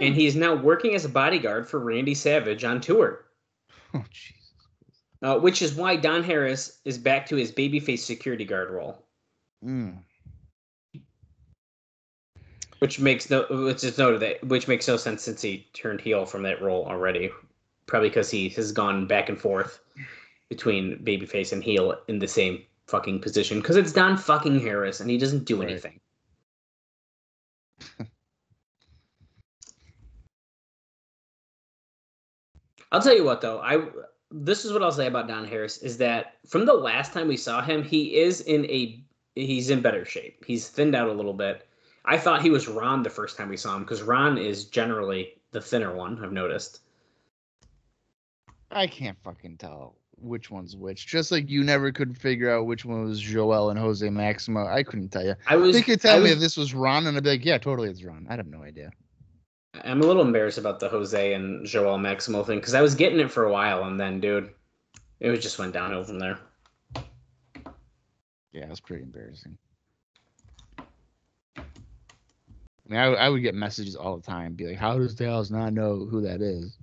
and 0.00 0.14
he 0.14 0.26
is 0.26 0.36
now 0.36 0.54
working 0.54 0.94
as 0.94 1.04
a 1.04 1.08
bodyguard 1.08 1.68
for 1.68 1.80
Randy 1.80 2.14
Savage 2.14 2.64
on 2.64 2.80
tour. 2.80 3.24
Oh, 3.94 4.04
Jesus. 4.10 4.34
Uh, 5.22 5.38
which 5.38 5.62
is 5.62 5.74
why 5.74 5.96
Don 5.96 6.22
Harris 6.22 6.80
is 6.84 6.98
back 6.98 7.26
to 7.26 7.36
his 7.36 7.50
babyface 7.50 8.00
security 8.00 8.44
guard 8.44 8.70
role, 8.70 9.06
Mm. 9.64 9.96
which 12.80 13.00
makes 13.00 13.30
no, 13.30 13.46
which 13.48 13.82
is 13.84 13.96
noted 13.96 14.20
that 14.20 14.44
which 14.44 14.68
makes 14.68 14.86
no 14.86 14.98
sense 14.98 15.22
since 15.22 15.40
he 15.40 15.66
turned 15.72 16.00
heel 16.02 16.26
from 16.26 16.42
that 16.42 16.60
role 16.60 16.84
already, 16.86 17.30
probably 17.86 18.08
because 18.08 18.30
he 18.30 18.48
has 18.50 18.72
gone 18.72 19.06
back 19.06 19.28
and 19.28 19.38
forth 19.38 19.80
between 20.48 20.98
babyface 21.04 21.52
and 21.52 21.62
heel 21.62 21.96
in 22.08 22.18
the 22.18 22.28
same 22.28 22.62
fucking 22.86 23.20
position 23.20 23.60
because 23.60 23.76
it's 23.76 23.92
Don 23.92 24.16
fucking 24.16 24.60
Harris 24.60 25.00
and 25.00 25.10
he 25.10 25.18
doesn't 25.18 25.44
do 25.44 25.60
Right. 25.60 25.70
anything. 25.70 26.00
I'll 32.92 33.00
tell 33.02 33.16
you 33.16 33.24
what 33.24 33.40
though, 33.40 33.60
I 33.60 33.88
this 34.30 34.64
is 34.64 34.72
what 34.72 34.82
I'll 34.82 34.92
say 34.92 35.06
about 35.06 35.28
Don 35.28 35.46
Harris 35.46 35.78
is 35.78 35.96
that 35.98 36.34
from 36.46 36.64
the 36.66 36.74
last 36.74 37.12
time 37.12 37.28
we 37.28 37.36
saw 37.36 37.62
him, 37.62 37.82
he 37.82 38.16
is 38.16 38.40
in 38.42 38.64
a 38.66 39.02
he's 39.34 39.70
in 39.70 39.80
better 39.80 40.04
shape. 40.04 40.44
He's 40.46 40.68
thinned 40.68 40.94
out 40.94 41.08
a 41.08 41.12
little 41.12 41.34
bit. 41.34 41.66
I 42.04 42.18
thought 42.18 42.42
he 42.42 42.50
was 42.50 42.68
Ron 42.68 43.02
the 43.02 43.10
first 43.10 43.36
time 43.36 43.48
we 43.48 43.56
saw 43.56 43.74
him 43.76 43.82
because 43.82 44.02
Ron 44.02 44.38
is 44.38 44.66
generally 44.66 45.34
the 45.52 45.60
thinner 45.60 45.94
one. 45.94 46.22
I've 46.22 46.32
noticed. 46.32 46.80
I 48.74 48.86
can't 48.86 49.16
fucking 49.22 49.58
tell 49.58 49.96
which 50.18 50.50
one's 50.50 50.76
which. 50.76 51.06
Just 51.06 51.30
like 51.30 51.48
you 51.48 51.64
never 51.64 51.92
could 51.92 52.16
figure 52.16 52.50
out 52.50 52.66
which 52.66 52.84
one 52.84 53.04
was 53.04 53.20
Joel 53.20 53.70
and 53.70 53.78
Jose 53.78 54.08
Maximo. 54.08 54.66
I 54.66 54.82
couldn't 54.82 55.10
tell 55.10 55.24
you. 55.24 55.34
I 55.46 55.56
was. 55.56 55.74
They 55.74 55.82
could 55.82 56.00
tell 56.00 56.16
I 56.16 56.20
me 56.20 56.30
if 56.30 56.38
this 56.38 56.56
was 56.56 56.74
Ron, 56.74 57.06
and 57.06 57.16
I'd 57.16 57.22
be 57.22 57.30
like, 57.30 57.44
yeah, 57.44 57.58
totally, 57.58 57.88
it's 57.88 58.02
Ron. 58.02 58.26
I 58.28 58.36
have 58.36 58.46
no 58.46 58.62
idea. 58.62 58.90
I'm 59.82 60.00
a 60.00 60.06
little 60.06 60.22
embarrassed 60.22 60.58
about 60.58 60.78
the 60.78 60.88
Jose 60.88 61.34
and 61.34 61.66
Joel 61.66 61.98
Maximo 61.98 62.44
thing 62.44 62.58
because 62.58 62.74
I 62.74 62.80
was 62.80 62.94
getting 62.94 63.18
it 63.18 63.30
for 63.30 63.44
a 63.44 63.52
while 63.52 63.84
and 63.84 63.98
then, 63.98 64.20
dude, 64.20 64.50
it 65.18 65.30
was 65.30 65.40
just 65.40 65.58
went 65.58 65.72
downhill 65.72 66.04
from 66.04 66.20
there. 66.20 66.38
Yeah, 68.52 68.64
it 68.64 68.70
was 68.70 68.80
pretty 68.80 69.02
embarrassing. 69.02 69.58
I 71.58 71.62
mean, 72.86 73.00
I, 73.00 73.06
I 73.06 73.28
would 73.28 73.42
get 73.42 73.54
messages 73.54 73.96
all 73.96 74.16
the 74.16 74.22
time, 74.22 74.52
be 74.52 74.66
like, 74.66 74.76
"How 74.76 74.96
does 74.98 75.14
Dallas 75.14 75.50
not 75.50 75.72
know 75.72 76.06
who 76.08 76.20
that 76.20 76.40
is?" 76.40 76.76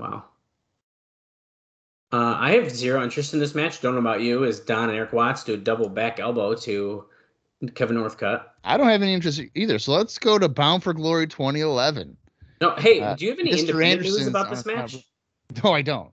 Wow. 0.00 0.24
Uh, 2.12 2.36
I 2.38 2.52
have 2.52 2.70
zero 2.70 3.02
interest 3.02 3.34
in 3.34 3.40
this 3.40 3.54
match. 3.54 3.80
Don't 3.80 3.94
know 3.94 4.00
about 4.00 4.22
you. 4.22 4.44
Is 4.44 4.60
Don 4.60 4.88
and 4.88 4.96
Erik 4.96 5.12
Watts 5.12 5.44
do 5.44 5.54
a 5.54 5.56
double 5.58 5.88
back 5.88 6.18
elbow 6.18 6.54
to 6.54 7.04
Kevin 7.74 7.96
Northcutt? 7.96 8.44
I 8.64 8.76
don't 8.76 8.88
have 8.88 9.02
any 9.02 9.12
interest 9.12 9.40
either. 9.54 9.78
So 9.78 9.92
let's 9.92 10.18
go 10.18 10.38
to 10.38 10.48
Bound 10.48 10.82
for 10.82 10.94
Glory 10.94 11.26
2011. 11.26 12.16
No. 12.60 12.74
Hey, 12.76 13.00
Uh, 13.00 13.14
do 13.14 13.24
you 13.24 13.30
have 13.30 13.38
any 13.38 13.52
Mr. 13.52 13.60
independent 13.60 14.02
news 14.02 14.26
about 14.26 14.50
this 14.50 14.64
match? 14.64 14.96
No, 15.64 15.72
I 15.72 15.82
don't. 15.82 16.10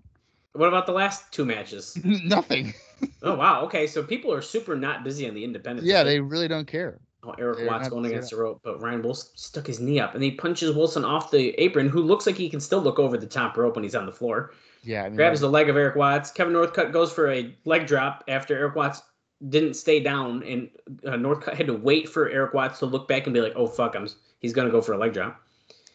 What 0.53 0.67
about 0.69 0.85
the 0.85 0.93
last 0.93 1.31
two 1.33 1.43
matches? 1.43 1.97
Nothing. 2.03 2.73
oh 3.21 3.35
wow. 3.35 3.61
Okay, 3.65 3.87
so 3.87 4.01
people 4.01 4.31
are 4.33 4.41
super 4.41 4.75
not 4.75 5.03
busy 5.03 5.27
on 5.27 5.33
the 5.33 5.43
independent. 5.43 5.85
Yeah, 5.85 5.97
side. 5.99 6.07
they 6.07 6.19
really 6.21 6.47
don't 6.47 6.67
care. 6.67 6.99
Oh, 7.23 7.33
Eric 7.37 7.57
They're 7.57 7.67
Watts 7.67 7.89
going 7.89 8.05
against 8.05 8.29
the 8.29 8.37
rope, 8.37 8.61
but 8.63 8.81
Ryan 8.81 9.01
Wilson 9.01 9.31
stuck 9.35 9.67
his 9.67 9.79
knee 9.81 9.99
up 9.99 10.13
and 10.13 10.23
he 10.23 10.31
punches 10.31 10.73
Wilson 10.73 11.03
off 11.03 11.31
the 11.31 11.49
apron, 11.61 11.89
who 11.89 12.01
looks 12.01 12.25
like 12.25 12.35
he 12.37 12.49
can 12.49 12.59
still 12.61 12.79
look 12.81 12.99
over 12.99 13.17
the 13.17 13.25
top 13.27 13.57
rope 13.57 13.75
when 13.75 13.83
he's 13.83 13.95
on 13.95 14.05
the 14.05 14.11
floor. 14.11 14.53
Yeah, 14.85 15.03
I 15.03 15.09
mean, 15.09 15.15
Grabs 15.15 15.39
the 15.39 15.49
leg 15.49 15.69
of 15.69 15.75
Erik 15.75 15.95
Watts. 15.95 16.31
Kevin 16.31 16.53
Northcutt 16.53 16.91
goes 16.91 17.11
for 17.11 17.31
a 17.31 17.55
leg 17.65 17.87
drop 17.87 18.23
after 18.27 18.55
Erik 18.55 18.75
Watts 18.75 19.01
didn't 19.49 19.73
stay 19.73 19.99
down, 19.99 20.43
and 20.43 20.69
uh, 21.05 21.11
Northcutt 21.11 21.55
had 21.55 21.67
to 21.67 21.73
wait 21.73 22.07
for 22.07 22.29
Erik 22.29 22.53
Watts 22.53 22.79
to 22.79 22.85
look 22.85 23.07
back 23.07 23.25
and 23.25 23.33
be 23.33 23.41
like, 23.41 23.53
"Oh 23.55 23.67
fuck, 23.67 23.95
I'm 23.95 24.07
he's 24.39 24.53
gonna 24.53 24.69
go 24.69 24.81
for 24.81 24.93
a 24.93 24.97
leg 24.97 25.13
drop." 25.13 25.41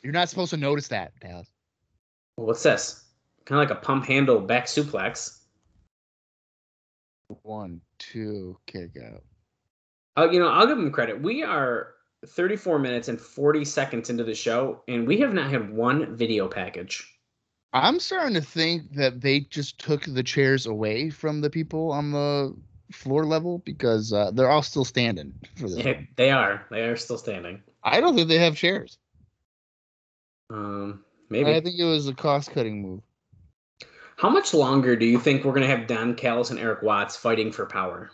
you're 0.02 0.12
not 0.12 0.28
supposed 0.28 0.50
to 0.50 0.56
notice 0.56 0.88
that, 0.88 1.12
Dallas. 1.20 1.48
Well, 2.36 2.46
what's 2.46 2.62
this? 2.62 3.04
Kind 3.44 3.62
of 3.62 3.68
like 3.68 3.76
a 3.76 3.80
pump 3.80 4.06
handle 4.06 4.40
back 4.40 4.66
suplex. 4.66 5.40
One, 7.42 7.80
two, 7.98 8.58
kick 8.66 8.96
out. 9.04 9.22
Uh, 10.16 10.30
you 10.30 10.40
know, 10.40 10.48
I'll 10.48 10.66
give 10.66 10.78
him 10.78 10.90
credit. 10.90 11.20
We 11.20 11.42
are 11.42 11.94
34 12.26 12.78
minutes 12.78 13.08
and 13.08 13.20
40 13.20 13.64
seconds 13.64 14.10
into 14.10 14.24
the 14.24 14.34
show, 14.34 14.82
and 14.88 15.06
we 15.06 15.18
have 15.18 15.32
not 15.32 15.50
had 15.50 15.72
one 15.72 16.16
video 16.16 16.48
package. 16.48 17.06
I'm 17.72 18.00
starting 18.00 18.34
to 18.34 18.40
think 18.40 18.94
that 18.94 19.20
they 19.20 19.40
just 19.40 19.78
took 19.78 20.04
the 20.04 20.22
chairs 20.22 20.66
away 20.66 21.10
from 21.10 21.40
the 21.40 21.50
people 21.50 21.92
on 21.92 22.10
the 22.10 22.56
floor 22.92 23.24
level 23.24 23.58
because 23.58 24.12
uh, 24.12 24.32
they're 24.32 24.50
all 24.50 24.62
still 24.62 24.84
standing. 24.84 25.32
Yeah, 25.56 26.00
they 26.16 26.30
are. 26.32 26.66
They 26.70 26.82
are 26.82 26.96
still 26.96 27.18
standing. 27.18 27.62
I 27.84 28.00
don't 28.00 28.16
think 28.16 28.28
they 28.28 28.38
have 28.38 28.56
chairs. 28.56 28.98
Um, 30.50 31.04
maybe. 31.28 31.50
I 31.54 31.60
think 31.60 31.78
it 31.78 31.84
was 31.84 32.08
a 32.08 32.14
cost 32.14 32.50
cutting 32.50 32.82
move. 32.82 33.02
How 34.16 34.28
much 34.28 34.52
longer 34.52 34.96
do 34.96 35.06
you 35.06 35.18
think 35.18 35.44
we're 35.44 35.52
going 35.52 35.62
to 35.62 35.74
have 35.76 35.86
Don 35.86 36.14
Callis 36.14 36.50
and 36.50 36.58
Erik 36.58 36.82
Watts 36.82 37.16
fighting 37.16 37.52
for 37.52 37.66
power? 37.66 38.10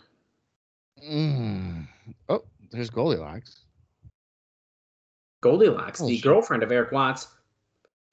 Mm. 1.03 1.87
Oh, 2.29 2.43
there's 2.71 2.89
Goldylocks. 2.89 3.55
Goldylocks, 5.43 6.01
Oh, 6.01 6.07
the 6.07 6.15
shit. 6.15 6.23
girlfriend 6.23 6.63
of 6.63 6.71
Erik 6.71 6.91
Watts, 6.91 7.27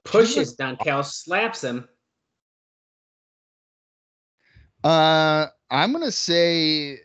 pushes 0.05 0.53
Don 0.53 0.77
Callis, 0.77 1.15
slaps 1.17 1.63
him. 1.63 1.87
Uh, 4.83 5.47
I'm 5.69 5.91
gonna 5.91 6.11
say. 6.11 6.99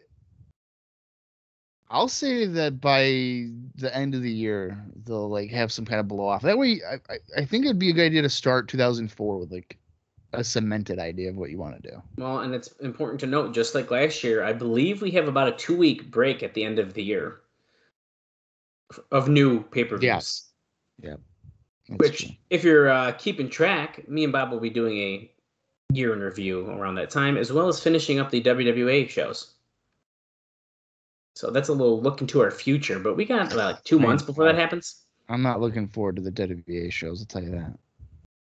I'll 1.92 2.08
say 2.08 2.46
that 2.46 2.80
by 2.80 3.02
the 3.74 3.90
end 3.92 4.14
of 4.14 4.22
the 4.22 4.30
year 4.30 4.80
they'll 5.04 5.28
like 5.28 5.50
have 5.50 5.72
some 5.72 5.84
kind 5.84 5.98
of 5.98 6.06
blow 6.06 6.28
off. 6.28 6.42
That 6.42 6.56
way, 6.56 6.80
I, 6.88 6.94
I, 7.12 7.18
I 7.38 7.44
think 7.44 7.64
it'd 7.64 7.80
be 7.80 7.90
a 7.90 7.92
good 7.92 8.06
idea 8.06 8.22
to 8.22 8.28
start 8.28 8.68
2004 8.68 9.38
with 9.38 9.50
like 9.50 9.76
a 10.32 10.44
cemented 10.44 11.00
idea 11.00 11.30
of 11.30 11.36
what 11.36 11.50
you 11.50 11.58
want 11.58 11.82
to 11.82 11.90
do. 11.90 12.00
Well, 12.16 12.40
and 12.40 12.54
it's 12.54 12.68
important 12.80 13.18
to 13.20 13.26
note, 13.26 13.52
just 13.52 13.74
like 13.74 13.90
last 13.90 14.22
year, 14.22 14.44
I 14.44 14.52
believe 14.52 15.02
we 15.02 15.10
have 15.12 15.26
about 15.26 15.48
a 15.48 15.52
two 15.52 15.76
week 15.76 16.12
break 16.12 16.44
at 16.44 16.54
the 16.54 16.62
end 16.62 16.78
of 16.78 16.94
the 16.94 17.02
year 17.02 17.40
of 19.10 19.28
new 19.28 19.62
pay 19.64 19.84
per 19.84 19.96
views. 19.96 20.50
Yes. 21.02 21.22
That's 21.90 21.98
Which, 22.10 22.18
true. 22.26 22.36
if 22.50 22.62
you're 22.62 22.88
uh, 22.88 23.12
keeping 23.12 23.50
track, 23.50 24.08
me 24.08 24.22
and 24.24 24.32
Bob 24.32 24.52
will 24.52 24.60
be 24.60 24.70
doing 24.70 24.96
a 24.96 25.30
year 25.92 26.12
in 26.12 26.20
review 26.20 26.68
around 26.70 26.94
that 26.94 27.10
time, 27.10 27.36
as 27.36 27.52
well 27.52 27.66
as 27.66 27.82
finishing 27.82 28.20
up 28.20 28.30
the 28.30 28.40
WWA 28.40 29.08
shows. 29.08 29.54
So 31.34 31.50
that's 31.50 31.68
a 31.68 31.72
little 31.72 32.00
look 32.00 32.20
into 32.20 32.40
our 32.42 32.50
future, 32.52 32.98
but 33.00 33.16
we 33.16 33.24
got 33.24 33.52
about 33.52 33.56
like 33.56 33.84
two 33.84 33.98
months 33.98 34.22
before 34.22 34.44
that 34.44 34.54
happens. 34.54 35.02
I'm 35.28 35.42
not 35.42 35.60
looking 35.60 35.88
forward 35.88 36.16
to 36.16 36.22
the 36.22 36.30
WBA 36.30 36.92
shows. 36.92 37.20
I'll 37.20 37.26
tell 37.26 37.42
you 37.42 37.50
that. 37.50 37.76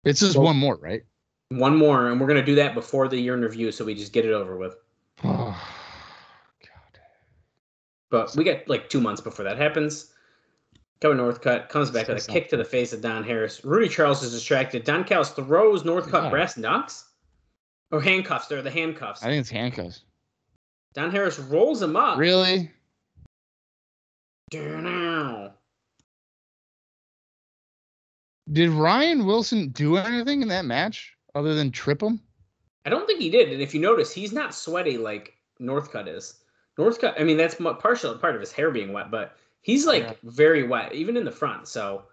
It's 0.03 0.19
just 0.19 0.35
Well- 0.35 0.45
one 0.45 0.57
more, 0.57 0.75
right? 0.77 1.03
One 1.51 1.75
more, 1.77 2.11
and 2.11 2.21
we're 2.21 2.27
gonna 2.27 2.45
do 2.45 2.55
that 2.55 2.75
before 2.75 3.07
the 3.07 3.17
year 3.19 3.33
in 3.33 3.41
review, 3.41 3.71
so 3.71 3.83
we 3.83 3.95
just 3.95 4.13
get 4.13 4.23
it 4.23 4.31
over 4.33 4.55
with. 4.57 4.75
Oh, 5.23 5.25
God. 6.61 6.99
But 8.11 8.35
we 8.35 8.43
got 8.43 8.67
like 8.67 8.87
two 8.89 9.01
months 9.01 9.19
before 9.21 9.45
that 9.45 9.57
happens. 9.57 10.13
Kevin 11.01 11.17
Northcutt 11.17 11.69
comes 11.69 11.91
back 11.91 12.07
with 12.09 12.27
a 12.27 12.31
kick 12.31 12.49
to 12.49 12.57
the 12.57 12.65
face 12.65 12.91
of 12.91 13.01
Don 13.01 13.23
Harris. 13.23 13.63
Rudy 13.63 13.87
Charles 13.87 14.21
is 14.21 14.33
distracted. 14.33 14.83
Don 14.83 15.05
Callis 15.05 15.29
throws 15.29 15.83
Northcutt 15.83 16.23
Yeah. 16.23 16.29
brass 16.29 16.57
knucks 16.57 17.05
or 17.91 18.01
handcuffs. 18.01 18.47
They're 18.47 18.61
the 18.61 18.71
handcuffs. 18.71 19.23
I 19.23 19.27
think 19.27 19.39
it's 19.39 19.49
handcuffs. 19.49 20.03
Don 20.93 21.11
Harris 21.11 21.39
rolls 21.39 21.81
him 21.81 21.95
up. 21.95 22.17
Really? 22.17 22.71
Now. 24.51 25.53
Did 28.51 28.71
Ryan 28.71 29.25
Wilson 29.25 29.69
do 29.69 29.95
anything 29.97 30.41
in 30.41 30.47
that 30.47 30.65
match 30.65 31.15
other 31.35 31.53
than 31.53 31.71
trip 31.71 32.01
him? 32.01 32.19
I 32.85 32.89
don't 32.89 33.05
think 33.05 33.21
he 33.21 33.29
did. 33.29 33.51
And 33.51 33.61
if 33.61 33.73
you 33.73 33.79
notice, 33.79 34.11
he's 34.11 34.33
not 34.33 34.55
sweaty 34.55 34.97
like 34.97 35.35
Northcutt 35.61 36.07
is. 36.07 36.41
Northcutt, 36.77 37.19
I 37.19 37.23
mean, 37.23 37.37
that's 37.37 37.55
partial 37.55 38.17
part 38.17 38.35
of 38.35 38.41
his 38.41 38.51
hair 38.51 38.71
being 38.71 38.91
wet, 38.91 39.11
but 39.11 39.37
he's 39.61 39.85
like 39.85 40.03
Yeah. 40.03 40.13
very 40.23 40.63
wet, 40.63 40.93
even 40.93 41.17
in 41.17 41.25
the 41.25 41.31
front. 41.31 41.67
So, 41.67 42.05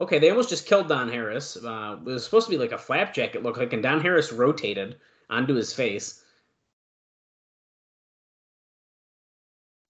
okay, 0.00 0.18
they 0.18 0.30
almost 0.30 0.48
just 0.50 0.66
killed 0.66 0.88
Don 0.88 1.08
Harris. 1.10 1.56
Uh, 1.56 1.96
it 2.00 2.04
was 2.04 2.24
supposed 2.24 2.46
to 2.46 2.50
be 2.50 2.58
like 2.58 2.72
a 2.72 2.78
flapjack, 2.78 3.34
it 3.34 3.42
looked 3.42 3.58
like, 3.58 3.72
and 3.72 3.82
Don 3.82 4.00
Harris 4.00 4.32
rotated 4.32 4.98
onto 5.30 5.54
his 5.54 5.72
face. 5.72 6.22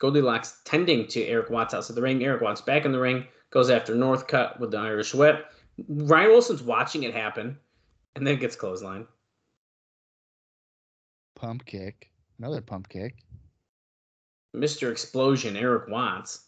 Goldylocks 0.00 0.56
tending 0.64 1.06
to 1.08 1.22
Erik 1.24 1.50
Watts 1.50 1.72
outside 1.72 1.96
the 1.96 2.02
ring. 2.02 2.22
Erik 2.22 2.42
Watts 2.42 2.60
back 2.60 2.84
in 2.84 2.92
the 2.92 3.00
ring, 3.00 3.26
goes 3.50 3.70
after 3.70 3.94
Northcutt 3.94 4.58
with 4.60 4.70
the 4.70 4.78
Irish 4.78 5.14
whip. 5.14 5.50
Ryan 5.88 6.30
Wilson's 6.30 6.62
watching 6.62 7.04
it 7.04 7.14
happen, 7.14 7.58
and 8.14 8.26
then 8.26 8.38
gets 8.38 8.56
clothesline. 8.56 9.06
Pump 11.36 11.64
kick. 11.64 12.10
Another 12.38 12.60
pump 12.60 12.88
kick. 12.88 13.16
Mr. 14.54 14.90
Explosion, 14.90 15.56
Erik 15.56 15.88
Watts. 15.88 16.46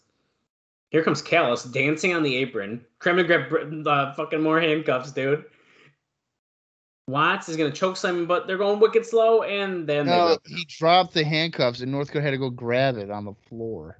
Here 0.90 1.02
comes 1.02 1.20
Callis 1.20 1.64
dancing 1.64 2.14
on 2.14 2.22
the 2.22 2.36
apron. 2.36 2.84
Trying 3.00 3.16
to 3.16 3.24
grab 3.24 3.86
uh, 3.86 4.12
fucking 4.14 4.40
more 4.42 4.60
handcuffs, 4.60 5.12
dude. 5.12 5.44
Watts 7.08 7.48
is 7.48 7.56
gonna 7.56 7.70
choke 7.70 7.96
Simon, 7.96 8.26
but 8.26 8.46
they're 8.46 8.58
going 8.58 8.80
wicked 8.80 9.06
slow, 9.06 9.42
and 9.42 9.86
then 9.86 10.06
No, 10.06 10.38
he 10.46 10.64
dropped 10.64 11.14
the 11.14 11.24
handcuffs 11.24 11.80
and 11.80 11.92
Northcutt 11.94 12.22
had 12.22 12.32
to 12.32 12.38
go 12.38 12.50
grab 12.50 12.96
it 12.96 13.10
on 13.10 13.24
the 13.24 13.34
floor. 13.48 13.98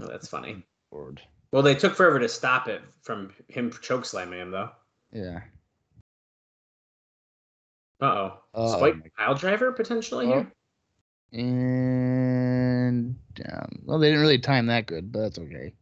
oh, 0.00 0.06
that's 0.06 0.28
funny. 0.28 0.62
Lord. 0.92 1.22
Well, 1.52 1.62
they 1.62 1.74
took 1.74 1.94
forever 1.94 2.18
to 2.18 2.28
stop 2.28 2.68
it 2.68 2.82
from 3.02 3.32
him 3.48 3.72
choke 3.80 4.04
slamming 4.04 4.38
him, 4.40 4.50
though. 4.50 4.70
Yeah. 5.12 5.40
Uh 8.02 8.30
oh. 8.54 8.76
Spike 8.76 9.12
pile 9.16 9.34
driver 9.34 9.72
potentially 9.72 10.26
Oh. 10.26 10.32
here. 10.32 10.52
And 11.36 13.14
down. 13.34 13.68
Well, 13.84 13.98
they 13.98 14.06
didn't 14.08 14.22
really 14.22 14.38
time 14.38 14.66
that 14.66 14.86
good, 14.86 15.12
but 15.12 15.20
that's 15.20 15.38
okay. 15.38 15.74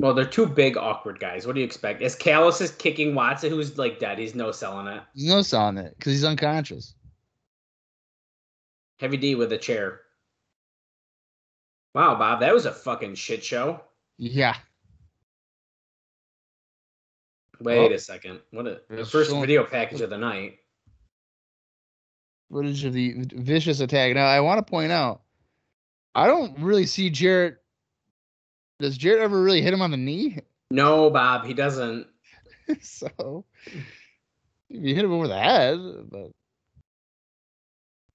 Well, 0.00 0.14
they're 0.14 0.24
two 0.24 0.46
big 0.46 0.76
awkward 0.76 1.18
guys. 1.18 1.44
What 1.46 1.54
do 1.56 1.60
you 1.60 1.66
expect? 1.66 2.02
As 2.02 2.14
Callis 2.14 2.60
is 2.60 2.70
kicking 2.70 3.16
Watson, 3.16 3.50
who's 3.50 3.76
like 3.76 3.98
dead, 3.98 4.18
he's 4.18 4.36
no 4.36 4.52
selling 4.52 4.86
it. 4.86 5.02
There's 5.16 5.28
no 5.28 5.42
selling 5.42 5.78
it 5.78 5.96
because 5.98 6.12
he's 6.12 6.22
unconscious. 6.24 6.94
Heavy 9.00 9.16
D 9.16 9.34
with 9.34 9.52
a 9.52 9.58
chair. 9.58 10.02
Wow, 11.94 12.14
Bob, 12.16 12.38
that 12.40 12.54
was 12.54 12.66
a 12.66 12.72
fucking 12.72 13.16
shit 13.16 13.42
show. 13.42 13.80
Yeah. 14.18 14.54
Wait 17.60 17.90
Oh. 17.90 17.94
a 17.94 17.98
second. 17.98 18.38
What 18.52 18.68
a 18.68 18.80
the 18.88 19.04
first 19.04 19.32
video 19.34 19.64
package 19.64 20.00
of 20.02 20.10
the 20.10 20.18
night. 20.18 20.60
Footage 22.50 22.84
of 22.84 22.92
the 22.92 23.26
vicious 23.32 23.80
attack. 23.80 24.14
Now, 24.14 24.26
I 24.26 24.40
want 24.40 24.64
to 24.64 24.70
point 24.70 24.90
out, 24.92 25.22
I 26.14 26.26
don't 26.26 26.58
really 26.58 26.86
see 26.86 27.10
Jarrett. 27.10 27.58
Does 28.80 28.96
Jarrett 28.96 29.22
ever 29.22 29.42
really 29.42 29.60
hit 29.60 29.74
him 29.74 29.82
on 29.82 29.90
the 29.90 29.96
knee? 29.96 30.38
No, 30.70 31.10
Bob, 31.10 31.44
he 31.44 31.54
doesn't. 31.54 32.06
so, 32.80 33.44
you 34.68 34.94
hit 34.94 35.04
him 35.04 35.12
over 35.12 35.28
the 35.28 35.38
head, 35.38 35.78
but 36.10 36.30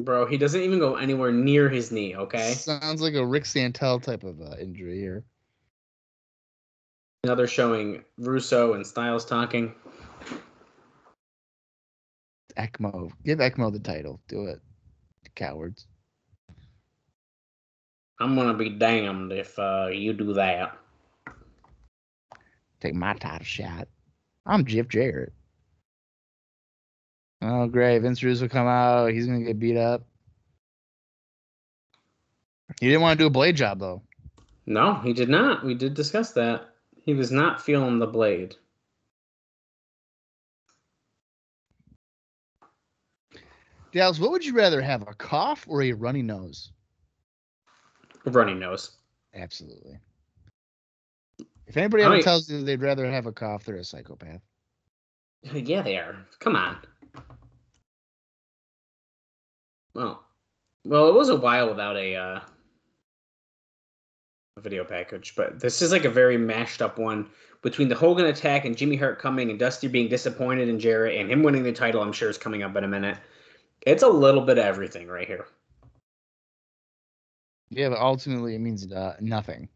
Bro, 0.03 0.25
he 0.25 0.37
doesn't 0.37 0.59
even 0.59 0.79
go 0.79 0.95
anywhere 0.95 1.31
near 1.31 1.69
his 1.69 1.91
knee, 1.91 2.15
okay? 2.15 2.53
sounds 2.53 3.01
like 3.01 3.13
a 3.13 3.25
Rick 3.25 3.45
Santel 3.45 3.99
type 3.99 4.23
of 4.23 4.41
uh, 4.41 4.55
injury 4.59 4.99
here. 4.99 5.23
Now 7.23 7.35
they're 7.35 7.47
showing 7.47 8.03
Russo 8.17 8.73
and 8.73 8.85
Styles 8.85 9.23
talking. 9.23 9.73
ECMO. 12.57 13.11
Give 13.25 13.39
ECMO 13.39 13.71
the 13.71 13.79
title. 13.79 14.19
Do 14.27 14.45
it. 14.45 14.59
Cowards. 15.35 15.87
I'm 18.19 18.35
gonna 18.35 18.53
be 18.53 18.69
damned 18.69 19.31
if 19.33 19.57
uh, 19.57 19.87
you 19.91 20.13
do 20.13 20.33
that. 20.33 20.77
Take 22.79 22.93
my 22.93 23.13
title 23.13 23.45
shot. 23.45 23.87
I'm 24.45 24.65
Jeff 24.65 24.87
Jarrett. 24.89 25.33
Oh, 27.45 27.67
great. 27.67 27.99
Vince 27.99 28.23
Russo 28.23 28.47
come 28.47 28.67
out. 28.67 29.11
He's 29.11 29.25
going 29.25 29.39
to 29.39 29.45
get 29.45 29.59
beat 29.59 29.75
up. 29.75 30.03
He 32.79 32.87
didn't 32.87 33.01
want 33.01 33.17
to 33.17 33.23
do 33.23 33.27
a 33.27 33.31
blade 33.31 33.57
job, 33.57 33.79
though. 33.79 34.01
No, 34.65 34.95
he 34.95 35.11
did 35.11 35.27
not. 35.27 35.65
We 35.65 35.73
did 35.73 35.93
discuss 35.93 36.31
that. 36.33 36.69
He 37.01 37.13
was 37.13 37.31
not 37.31 37.61
feeling 37.61 37.99
the 37.99 38.07
blade. 38.07 38.55
Dallas, 43.93 44.19
what 44.19 44.31
would 44.31 44.43
you 44.43 44.53
rather 44.53 44.81
have, 44.81 45.03
a 45.03 45.13
cough 45.13 45.65
or 45.67 45.83
a 45.83 45.91
runny 45.93 46.23
nose? 46.23 46.71
A 48.25 48.31
runny 48.31 48.55
nose. 48.55 48.97
Absolutely. 49.35 49.99
If 51.67 51.77
anybody 51.77 52.03
I 52.03 52.07
ever 52.07 52.15
mean- 52.15 52.23
tells 52.23 52.49
you 52.49 52.63
they'd 52.63 52.81
rather 52.81 53.09
have 53.09 53.27
a 53.27 53.31
cough, 53.31 53.63
they're 53.63 53.75
a 53.75 53.83
psychopath. 53.83 54.41
Yeah, 55.43 55.81
they 55.81 55.97
are. 55.97 56.25
Come 56.39 56.55
on. 56.55 56.77
Well, 59.93 60.23
well, 60.85 61.07
it 61.09 61.13
was 61.13 61.29
a 61.29 61.35
while 61.35 61.69
without 61.69 61.95
a 61.97 62.15
uh, 62.15 62.39
video 64.59 64.83
package, 64.83 65.35
but 65.35 65.59
this 65.59 65.81
is 65.81 65.91
like 65.91 66.05
a 66.05 66.09
very 66.09 66.37
mashed 66.37 66.81
up 66.81 66.97
one 66.97 67.29
between 67.61 67.89
the 67.89 67.95
Hogan 67.95 68.25
attack 68.25 68.65
and 68.65 68.75
Jimmy 68.75 68.95
Hart 68.95 69.19
coming 69.19 69.49
and 69.51 69.59
Dusty 69.59 69.87
being 69.87 70.07
disappointed 70.09 70.67
in 70.67 70.79
Jarrett 70.79 71.19
and 71.19 71.29
him 71.29 71.43
winning 71.43 71.63
the 71.63 71.71
title. 71.71 72.01
I'm 72.01 72.11
sure 72.11 72.29
is 72.29 72.37
coming 72.37 72.63
up 72.63 72.75
in 72.75 72.83
a 72.83 72.87
minute. 72.87 73.17
It's 73.85 74.03
a 74.03 74.07
little 74.07 74.41
bit 74.41 74.57
of 74.57 74.65
everything 74.65 75.07
right 75.07 75.27
here. 75.27 75.45
Yeah, 77.69 77.89
but 77.89 77.99
ultimately 77.99 78.55
it 78.55 78.59
means 78.59 78.91
uh, 78.91 79.15
nothing. 79.19 79.67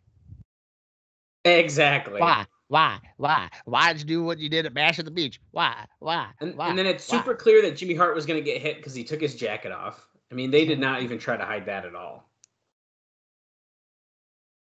Exactly. 1.45 2.19
Why? 2.19 2.45
Why? 2.67 2.99
Why? 3.17 3.49
Why 3.65 3.93
did 3.93 4.01
you 4.01 4.07
do 4.07 4.23
what 4.23 4.39
you 4.39 4.49
did 4.49 4.65
at 4.65 4.73
Bash 4.73 4.99
at 4.99 5.05
the 5.05 5.11
Beach? 5.11 5.39
Why? 5.51 5.85
Why? 5.99 6.27
And, 6.41 6.55
Why? 6.55 6.69
and 6.69 6.77
then 6.77 6.85
it's 6.85 7.09
Why? 7.09 7.17
super 7.17 7.33
clear 7.33 7.61
that 7.63 7.77
Jimmy 7.77 7.95
Hart 7.95 8.13
was 8.13 8.25
going 8.25 8.39
to 8.39 8.43
get 8.43 8.61
hit 8.61 8.77
because 8.77 8.93
he 8.93 9.03
took 9.03 9.21
his 9.21 9.35
jacket 9.35 9.71
off. 9.71 10.05
I 10.31 10.35
mean, 10.35 10.51
they 10.51 10.65
did 10.65 10.79
not 10.79 11.01
even 11.01 11.17
try 11.17 11.37
to 11.37 11.45
hide 11.45 11.65
that 11.67 11.85
at 11.85 11.95
all. 11.95 12.29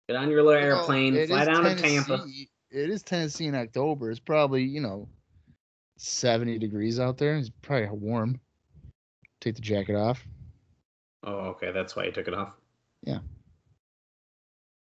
Get 0.07 0.15
on 0.15 0.29
your 0.31 0.41
little 0.41 0.61
airplane, 0.61 1.27
fly 1.27 1.43
down 1.43 1.63
to 1.63 1.75
Tampa. 1.75 2.25
It 2.71 2.89
is 2.89 3.03
Tennessee 3.03 3.45
in 3.45 3.55
October. 3.55 4.09
It's 4.09 4.21
probably, 4.21 4.63
you 4.63 4.79
know, 4.79 5.09
70 5.97 6.59
degrees 6.59 6.99
out 6.99 7.17
there. 7.17 7.35
It's 7.35 7.51
probably 7.61 7.89
warm. 7.89 8.39
Take 9.47 9.55
the 9.55 9.61
jacket 9.61 9.95
off. 9.95 10.25
Oh, 11.23 11.35
okay, 11.55 11.71
that's 11.71 11.95
why 11.95 12.03
he 12.05 12.11
took 12.11 12.27
it 12.27 12.33
off. 12.33 12.53
Yeah. 13.03 13.19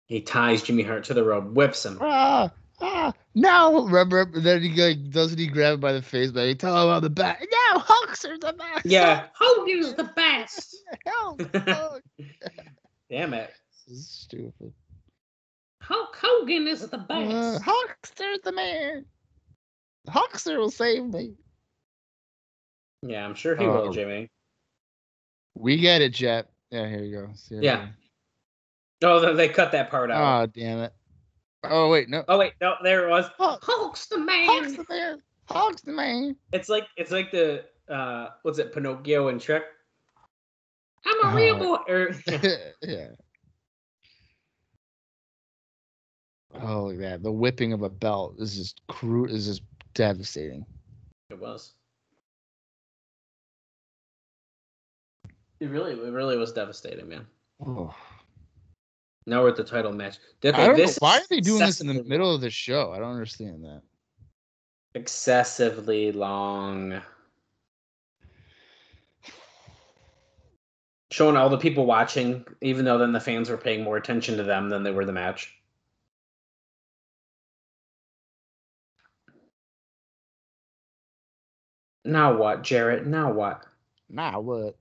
He 0.07 0.22
ties 0.22 0.64
Jimmy 0.64 0.84
Hart 0.84 1.03
to 1.06 1.14
the 1.14 1.26
rope, 1.26 1.44
whips 1.52 1.86
him. 1.86 1.98
Ah, 1.99 2.49
ah, 2.80 3.11
no. 3.34 3.84
Remember, 3.86 4.23
then 4.40 4.61
he 4.61 4.69
like, 4.82 5.10
doesn't 5.11 5.38
he 5.38 5.48
grab 5.48 5.73
it 5.73 5.82
by 5.82 5.91
the 5.91 6.02
face? 6.02 6.32
But 6.32 6.48
he 6.48 6.56
tell 6.56 6.82
him 6.82 6.88
on 6.95 7.02
the 7.03 7.10
back. 7.10 7.41
No, 7.52 7.80
Hulk's 7.80 8.23
are 8.23 8.38
the 8.38 8.53
best. 8.53 8.86
Yeah, 8.86 9.26
Hogan's 9.38 9.94
the 9.95 10.06
best. 10.15 10.77
Hulk, 11.06 11.53
Hulk. 11.68 12.02
Damn 13.10 13.34
it, 13.34 13.52
This 13.90 13.98
is 13.98 14.07
stupid. 14.07 14.72
Hulk 15.82 16.15
Hogan 16.15 16.65
is 16.65 16.88
the 16.88 16.98
Uh, 16.98 17.03
best. 17.03 17.61
Hulkster's 17.65 18.40
the 18.45 18.53
man. 18.53 19.03
Hulkster 20.07 20.57
will 20.57 20.72
save 20.72 21.03
me. 21.03 21.34
Yeah, 23.02 23.26
I'm 23.26 23.36
sure 23.36 23.57
he 23.57 23.65
Oh. 23.65 23.73
will, 23.88 23.91
Jimmy. 23.91 24.30
We 25.56 25.77
get 25.77 26.02
it, 26.02 26.14
Jet. 26.14 26.49
Yeah, 26.72 26.88
here 26.88 27.03
you 27.03 27.15
go. 27.15 27.30
See 27.36 27.56
Yeah. 27.56 27.88
Oh, 29.03 29.19
they- 29.19 29.34
they 29.48 29.49
cut 29.53 29.72
that 29.72 29.90
part 29.90 30.11
out. 30.11 30.44
Oh, 30.44 30.45
damn 30.48 30.80
it. 30.80 30.94
Oh, 31.64 31.90
wait, 31.90 32.10
no. 32.10 32.23
oh 32.27 32.38
wait, 32.38 32.53
no, 32.61 32.76
there 32.84 33.07
it 33.07 33.10
was. 33.10 33.26
Hulk. 33.38 33.64
Hulk's 33.64 34.06
the 34.07 34.19
man. 34.19 34.45
Hulk's 34.48 34.73
the 34.77 34.86
man. 34.90 35.22
Hulk's 35.49 35.82
the 35.82 35.91
man. 35.94 36.36
It's 36.53 36.69
like 36.69 36.88
it's 36.98 37.11
like 37.11 37.32
the 37.32 37.65
uh 37.90 38.30
what's 38.44 38.60
it, 38.60 38.72
Pinocchio 38.73 39.30
and 39.30 39.40
Shrek? 39.41 39.64
I'm 41.06 41.32
a 41.32 41.36
real 41.36 41.56
Oh. 41.56 41.60
boy. 41.86 41.94
Or, 41.94 42.15
yeah. 42.84 43.07
Oh, 46.61 46.86
look 46.86 46.95
at 46.95 47.02
that. 47.02 47.23
The 47.23 47.32
whipping 47.32 47.73
of 47.73 47.82
a 47.82 47.90
belt 47.90 48.36
is 48.40 48.56
just 48.56 48.82
crude, 48.88 49.30
is 49.32 49.45
just 49.45 49.61
devastating. 49.94 50.65
it 51.30 51.40
was. 51.40 51.73
It 55.60 55.69
really, 55.69 55.94
it 55.94 56.11
really 56.11 56.38
was 56.38 56.52
devastating, 56.52 57.07
man. 57.07 57.26
Oh. 57.65 57.95
Now 59.26 59.41
we're 59.41 59.49
at 59.49 59.56
the 59.56 59.64
title 59.64 59.94
match. 59.94 60.18
I 60.44 60.52
don't 60.52 60.77
know. 60.77 60.86
Why 60.99 61.18
are 61.18 61.23
they 61.30 61.40
doing 61.41 61.60
this 61.60 61.82
in 61.82 61.88
the 61.88 62.03
middle 62.03 62.34
of 62.34 62.41
the 62.41 62.49
show? 62.49 62.91
I 62.91 62.99
don't 62.99 63.11
understand 63.14 63.64
that. 63.64 63.82
Excessively 64.94 66.11
long. 66.11 67.02
Showing 71.11 71.38
all 71.38 71.49
the 71.49 71.57
people 71.57 71.86
watching, 71.86 72.45
even 72.61 72.86
though 72.86 72.98
then 72.98 73.14
the 73.14 73.19
fans 73.19 73.49
were 73.49 73.57
paying 73.57 73.84
more 73.84 73.98
attention 73.98 74.38
to 74.38 74.44
them 74.44 74.69
than 74.69 74.84
they 74.84 74.91
were 74.91 75.06
the 75.06 75.14
match. 75.14 75.53
Now 82.03 82.36
what, 82.38 82.61
Jarrett? 82.61 83.07
Now 83.07 83.32
what? 83.32 83.65
Now 84.10 84.40
what? 84.40 84.76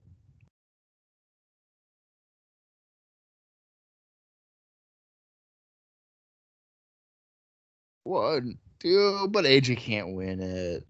What? 8.05 8.43
Dude, 8.81 9.32
but 9.32 9.47
AJ 9.47 9.78
can't 9.78 10.14
win 10.14 10.40
it. 10.40 10.86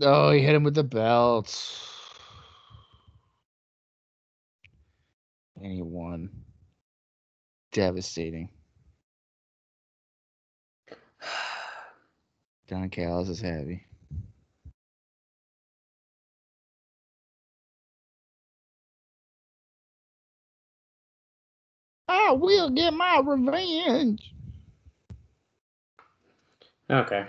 Oh, 0.00 0.30
he 0.30 0.40
hit 0.40 0.54
him 0.54 0.62
with 0.62 0.76
the 0.76 0.84
belt. 0.84 1.52
And 5.60 5.72
he 5.72 5.82
won. 5.82 6.30
Devastating. 7.72 8.48
Don 12.68 12.88
Callis 12.90 13.28
is 13.28 13.40
happy. 13.40 13.84
I 22.06 22.32
will 22.32 22.70
get 22.70 22.94
my 22.94 23.20
revenge. 23.24 24.32
Okay. 26.90 27.26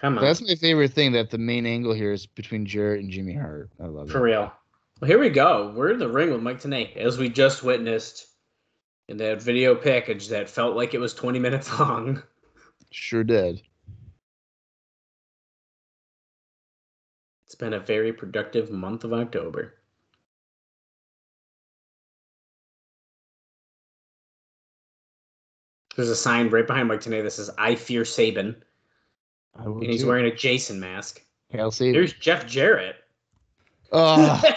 Come 0.00 0.18
on. 0.18 0.24
That's 0.24 0.42
my 0.42 0.54
favorite 0.54 0.92
thing. 0.92 1.12
That 1.12 1.30
the 1.30 1.38
main 1.38 1.64
angle 1.66 1.92
here 1.92 2.12
is 2.12 2.26
between 2.26 2.66
Jarrett 2.66 3.00
and 3.00 3.10
Jimmy 3.10 3.34
Hart. 3.34 3.70
I 3.80 3.86
love 3.86 4.08
it. 4.08 4.12
For 4.12 4.20
real. 4.20 4.52
Well, 5.00 5.08
here 5.08 5.18
we 5.18 5.30
go. 5.30 5.72
We're 5.74 5.92
in 5.92 5.98
the 5.98 6.08
ring 6.08 6.30
with 6.32 6.42
Mike 6.42 6.60
Tenay, 6.60 6.96
as 6.96 7.18
we 7.18 7.28
just 7.28 7.62
witnessed 7.62 8.26
in 9.08 9.16
that 9.18 9.42
video 9.42 9.74
package 9.74 10.28
that 10.28 10.48
felt 10.48 10.76
like 10.76 10.94
it 10.94 11.00
was 11.00 11.14
20 11.14 11.38
minutes 11.38 11.78
long. 11.78 12.22
Sure 12.90 13.24
did. 13.24 13.62
It's 17.46 17.54
been 17.54 17.74
a 17.74 17.80
very 17.80 18.12
productive 18.12 18.70
month 18.70 19.04
of 19.04 19.12
October. 19.12 19.74
There's 25.96 26.08
a 26.08 26.16
sign 26.16 26.48
right 26.48 26.66
behind 26.66 26.88
Mike 26.88 27.00
Tenay 27.00 27.22
that 27.22 27.32
says 27.32 27.50
"I 27.58 27.74
fear 27.74 28.02
Saban," 28.02 28.56
and 29.54 29.82
he's 29.82 30.02
too. 30.02 30.08
wearing 30.08 30.26
a 30.26 30.34
Jason 30.34 30.80
mask. 30.80 31.22
Hail 31.48 31.70
Satan. 31.70 31.94
Here's 31.94 32.12
Jeff 32.12 32.46
Jarrett. 32.46 32.96
Oh, 33.92 34.42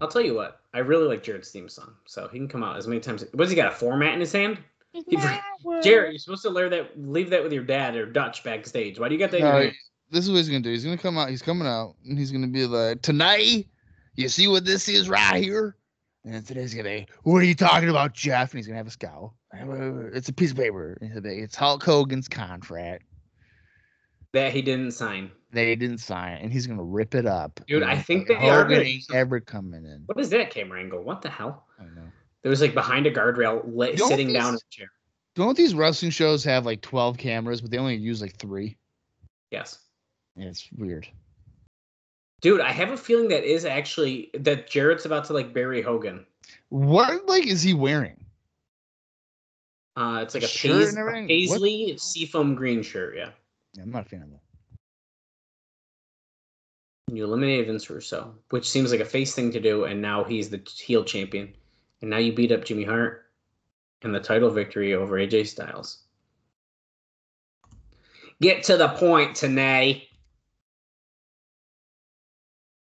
I'll 0.00 0.08
tell 0.08 0.22
you 0.22 0.34
what, 0.34 0.60
I 0.74 0.80
really 0.80 1.06
like 1.06 1.22
Jarrett's 1.22 1.50
theme 1.50 1.68
song, 1.68 1.94
so 2.04 2.28
he 2.28 2.38
can 2.38 2.48
come 2.48 2.62
out 2.62 2.76
as 2.76 2.86
many 2.86 3.00
times. 3.00 3.24
What's 3.32 3.50
he 3.50 3.56
got? 3.56 3.72
A 3.72 3.74
format 3.74 4.14
in 4.14 4.20
his 4.20 4.32
hand? 4.32 4.58
He 4.92 5.16
for- 5.16 5.82
Jarrett, 5.82 6.12
you're 6.12 6.18
supposed 6.18 6.42
to 6.42 6.50
leave 6.50 6.70
that 6.70 6.90
leave 6.96 7.30
that 7.30 7.42
with 7.42 7.52
your 7.52 7.64
dad 7.64 7.96
or 7.96 8.06
Dutch 8.06 8.44
backstage. 8.44 8.98
Why 8.98 9.08
do 9.08 9.14
you 9.14 9.18
got 9.18 9.30
that? 9.32 9.38
in 9.38 9.44
No, 9.44 9.70
this 10.10 10.24
is 10.24 10.30
what 10.30 10.36
he's 10.38 10.48
gonna 10.48 10.60
do. 10.60 10.70
He's 10.70 10.84
gonna 10.84 10.96
come 10.96 11.18
out. 11.18 11.28
He's 11.28 11.42
coming 11.42 11.66
out, 11.66 11.96
and 12.04 12.18
he's 12.18 12.30
gonna 12.30 12.46
be 12.46 12.66
like, 12.66 13.02
"Tonight, 13.02 13.66
you 14.14 14.28
see 14.28 14.48
what 14.48 14.64
this 14.64 14.88
is 14.88 15.08
right 15.08 15.42
here." 15.42 15.76
And 16.26 16.34
then 16.34 16.42
Tenay's 16.42 16.74
gonna 16.74 16.82
be, 16.88 17.06
"What 17.22 17.36
are 17.36 17.44
you 17.44 17.54
talking 17.54 17.88
about, 17.88 18.12
Jeff?" 18.12 18.50
And 18.50 18.58
he's 18.58 18.66
gonna 18.66 18.76
have 18.78 18.88
a 18.88 18.90
scowl. 18.90 19.36
Uh, 19.54 20.08
it's 20.08 20.28
a 20.28 20.32
piece 20.32 20.50
of 20.50 20.56
paper. 20.56 20.98
And 21.00 21.12
he'll 21.12 21.22
be, 21.22 21.38
It's 21.38 21.54
Hulk 21.54 21.84
Hogan's 21.84 22.26
contract. 22.28 23.04
That 24.32 24.52
he 24.52 24.60
didn't 24.60 24.90
sign. 24.90 25.30
That 25.52 25.66
he 25.66 25.76
didn't 25.76 25.98
sign, 25.98 26.38
and 26.38 26.52
he's 26.52 26.66
gonna 26.66 26.82
rip 26.82 27.14
it 27.14 27.26
up. 27.26 27.60
Dude, 27.68 27.84
I 27.84 27.96
think 27.96 28.26
Hogan 28.26 28.42
they 28.42 28.50
are 28.50 28.64
gonna- 28.64 28.80
ain't 28.80 29.04
ever 29.14 29.38
coming 29.38 29.84
in. 29.84 30.02
What 30.06 30.18
is 30.18 30.28
that 30.30 30.50
camera 30.50 30.80
angle? 30.80 31.02
What 31.04 31.22
the 31.22 31.30
hell? 31.30 31.68
I 31.78 31.84
know. 31.84 32.10
There 32.42 32.50
was 32.50 32.60
like 32.60 32.74
behind 32.74 33.06
a 33.06 33.12
guardrail, 33.12 33.62
lit, 33.64 33.96
sitting 33.98 34.26
these- 34.26 34.36
down 34.36 34.54
in 34.54 34.56
a 34.56 34.58
chair. 34.70 34.88
Don't 35.36 35.56
these 35.56 35.74
wrestling 35.74 36.10
shows 36.10 36.42
have 36.42 36.66
like 36.66 36.80
twelve 36.80 37.18
cameras, 37.18 37.60
but 37.60 37.70
they 37.70 37.78
only 37.78 37.94
use 37.96 38.20
like 38.20 38.36
three? 38.36 38.76
Yes, 39.52 39.78
Yeah, 40.34 40.46
it's 40.48 40.68
weird. 40.72 41.06
Dude. 42.40 42.60
I 42.60 42.70
have 42.72 42.90
a 42.90 42.96
feeling 42.96 43.28
that 43.28 43.44
is 43.44 43.64
actually 43.64 44.30
that 44.34 44.68
Jarrett's 44.68 45.04
about 45.06 45.24
to 45.26 45.32
like 45.32 45.52
bury 45.52 45.82
Hogan. 45.82 46.24
What 46.68 47.26
like 47.26 47.46
is 47.46 47.62
he 47.62 47.74
wearing? 47.74 48.22
Uh, 49.96 50.20
it's 50.22 50.34
like 50.34 50.42
a, 50.42 50.46
Shirt 50.46 50.72
pais- 50.72 50.96
a 50.96 51.00
everything? 51.00 51.22
What- 51.22 51.28
paisley 51.28 51.96
seafoam 51.98 52.54
green 52.54 52.82
shirt. 52.82 53.16
Yeah, 53.16 53.30
Yeah, 53.74 53.84
I'm 53.84 53.90
not 53.90 54.06
a 54.06 54.08
fan 54.08 54.22
of 54.22 54.30
that. 54.30 54.40
you 57.14 57.24
eliminated 57.24 57.66
Vince 57.68 57.88
Russo, 57.88 58.34
which 58.50 58.68
seems 58.68 58.90
like 58.90 59.00
a 59.00 59.04
face 59.06 59.34
thing 59.34 59.50
to 59.52 59.60
do, 59.60 59.84
and 59.84 60.02
now 60.02 60.22
he's 60.24 60.50
the 60.50 60.60
heel 60.76 61.02
champion, 61.04 61.54
and 62.02 62.10
now 62.10 62.18
you 62.18 62.32
beat 62.34 62.52
up 62.52 62.64
Jimmy 62.64 62.84
Hart 62.84 63.30
and 64.02 64.14
the 64.14 64.20
title 64.20 64.50
victory 64.50 64.92
over 64.92 65.16
AJ 65.18 65.46
Styles. 65.46 66.02
Get 68.42 68.62
to 68.64 68.76
the 68.76 68.88
point, 68.88 69.30
Tenay. 69.36 70.08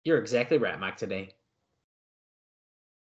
You're 0.06 0.18
exactly 0.20 0.58
right, 0.58 0.80
Mike, 0.80 0.98
Tenay. 0.98 1.30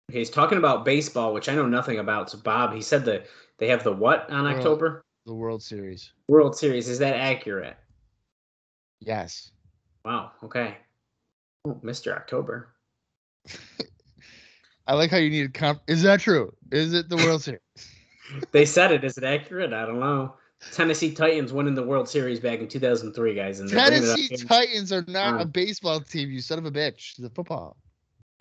Okay, 0.09 0.19
he's 0.19 0.29
talking 0.29 0.57
about 0.57 0.83
baseball, 0.85 1.33
which 1.33 1.47
I 1.47 1.55
know 1.55 1.67
nothing 1.67 1.99
about. 1.99 2.29
So, 2.29 2.37
Bob, 2.37 2.73
he 2.73 2.81
said 2.81 3.05
that 3.05 3.27
they 3.57 3.67
have 3.67 3.83
the 3.83 3.91
what 3.91 4.29
on 4.29 4.43
World- 4.43 4.57
October? 4.57 5.01
The 5.25 5.35
World 5.35 5.61
Series. 5.63 6.11
World 6.27 6.57
Series. 6.57 6.89
Is 6.89 6.99
that 6.99 7.15
accurate? 7.15 7.77
Yes. 8.99 9.51
Wow. 10.03 10.31
Okay. 10.43 10.77
Oh, 11.65 11.79
Mr. 11.83 12.15
October. 12.15 12.69
I 14.87 14.95
like 14.95 15.11
how 15.11 15.17
you 15.17 15.29
need 15.29 15.53
comp. 15.53 15.81
Is 15.87 16.01
that 16.03 16.19
true? 16.21 16.51
Is 16.71 16.93
it 16.93 17.07
the 17.07 17.17
World 17.17 17.41
Series? 17.43 17.61
They 18.51 18.65
said 18.65 18.91
it. 18.91 19.03
Is 19.03 19.17
it 19.17 19.23
accurate? 19.23 19.73
I 19.73 19.85
don't 19.85 19.99
know. 19.99 20.33
Tennessee 20.71 21.11
Titans 21.13 21.51
winning 21.51 21.73
the 21.75 21.83
World 21.83 22.07
Series 22.07 22.39
back 22.39 22.59
in 22.59 22.67
2003, 22.67 23.33
guys. 23.33 23.59
And 23.59 23.69
they're 23.69 23.87
bringing 23.89 24.03
it 24.03 24.09
up 24.11 24.15
Tennessee. 24.17 24.45
Titans 24.45 24.91
are 24.93 25.03
not 25.07 25.39
a 25.39 25.43
Um, 25.43 25.49
baseball 25.49 25.99
team. 26.01 26.29
You 26.29 26.39
son 26.41 26.59
of 26.59 26.65
a 26.65 26.71
bitch. 26.71 27.15
The 27.17 27.29
football. 27.29 27.77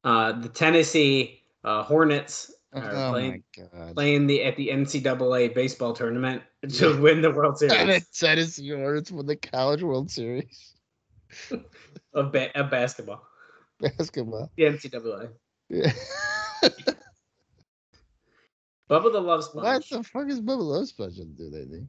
uh, 0.04 0.32
the 0.40 0.48
Tennessee 0.48 1.42
uh, 1.64 1.82
Hornets 1.82 2.52
Oh, 2.72 2.78
are 2.78 2.92
my 2.92 3.10
playing 3.10 3.42
playing 3.94 4.26
the 4.28 4.44
at 4.44 4.54
the 4.56 4.68
NCAA 4.68 5.52
baseball 5.54 5.92
tournament 5.92 6.40
to 6.74 7.00
win 7.00 7.20
the 7.20 7.30
World 7.32 7.60
And 7.62 7.70
Series 7.72 7.96
it 7.96 8.06
Tennessee 8.14 8.68
Hornets 8.70 9.10
won 9.10 9.26
the 9.26 9.34
College 9.34 9.82
World 9.82 10.08
Series 10.08 10.74
of, 12.14 12.30
ba- 12.30 12.56
of 12.56 12.70
basketball. 12.70 13.26
basketball. 13.80 14.52
The 14.56 14.62
NCAA. 14.64 15.30
Yeah. 15.68 15.92
Bubba 18.88 19.12
the 19.12 19.20
Love 19.20 19.42
Sponge. 19.44 19.64
what 19.64 19.84
the 19.90 20.02
fuck 20.04 20.28
is 20.28 20.40
Bubba 20.40 20.62
Love 20.62 20.86
to 21.16 21.24
do 21.24 21.50
lately? 21.50 21.86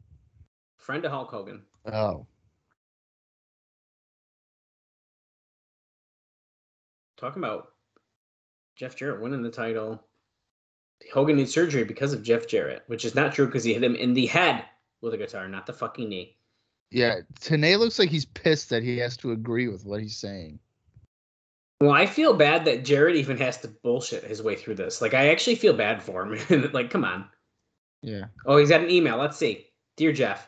Friend 0.81 1.05
of 1.05 1.11
Hulk 1.11 1.29
Hogan. 1.29 1.61
Oh, 1.91 2.25
Talking 7.17 7.43
about 7.43 7.73
Jeff 8.75 8.95
Jarrett 8.95 9.21
winning 9.21 9.43
the 9.43 9.51
title. 9.51 10.03
Hogan 11.13 11.35
needs 11.37 11.53
surgery 11.53 11.83
because 11.83 12.13
of 12.13 12.23
Jeff 12.23 12.47
Jarrett, 12.47 12.81
which 12.87 13.05
is 13.05 13.13
not 13.13 13.33
true 13.33 13.45
because 13.45 13.63
he 13.63 13.73
hit 13.73 13.83
him 13.83 13.95
in 13.95 14.13
the 14.13 14.25
head 14.25 14.65
with 15.01 15.13
a 15.13 15.17
guitar, 15.17 15.47
not 15.47 15.67
the 15.67 15.73
fucking 15.73 16.09
knee. 16.09 16.35
yeah. 16.89 17.17
Tenay 17.39 17.77
looks 17.77 17.99
like 17.99 18.09
he's 18.09 18.25
pissed 18.25 18.69
that 18.71 18.81
he 18.83 18.97
has 18.97 19.17
to 19.17 19.31
agree 19.31 19.67
with 19.67 19.85
what 19.85 20.01
he's 20.01 20.17
saying. 20.17 20.59
Well, 21.79 21.91
I 21.91 22.05
feel 22.07 22.33
bad 22.35 22.65
that 22.65 22.85
Jarrett 22.85 23.15
even 23.15 23.37
has 23.37 23.57
to 23.57 23.67
bullshit 23.67 24.23
his 24.23 24.41
way 24.43 24.55
through 24.55 24.75
this. 24.75 25.01
Like, 25.01 25.13
I 25.15 25.29
actually 25.29 25.55
feel 25.55 25.73
bad 25.73 26.01
for 26.01 26.25
him. 26.25 26.69
like, 26.73 26.89
come 26.91 27.03
on. 27.03 27.25
Yeah. 28.03 28.25
Oh, 28.45 28.57
he's 28.57 28.69
got 28.69 28.81
an 28.81 28.89
email. 28.91 29.17
Let's 29.17 29.37
see. 29.37 29.67
Dear 29.97 30.11
Jeff, 30.11 30.47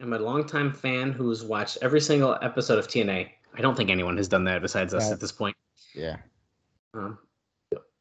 I'm 0.00 0.12
a 0.12 0.18
longtime 0.18 0.72
fan 0.72 1.12
who's 1.12 1.42
watched 1.44 1.78
every 1.82 2.00
single 2.00 2.36
episode 2.42 2.78
of 2.78 2.88
TNA. 2.88 3.28
I 3.56 3.60
don't 3.60 3.76
think 3.76 3.90
anyone 3.90 4.16
has 4.16 4.28
done 4.28 4.44
that 4.44 4.60
besides 4.60 4.92
us 4.92 5.04
Right. 5.04 5.12
at 5.12 5.20
this 5.20 5.32
point. 5.32 5.56
Yeah. 5.94 6.16
Um, 6.94 7.18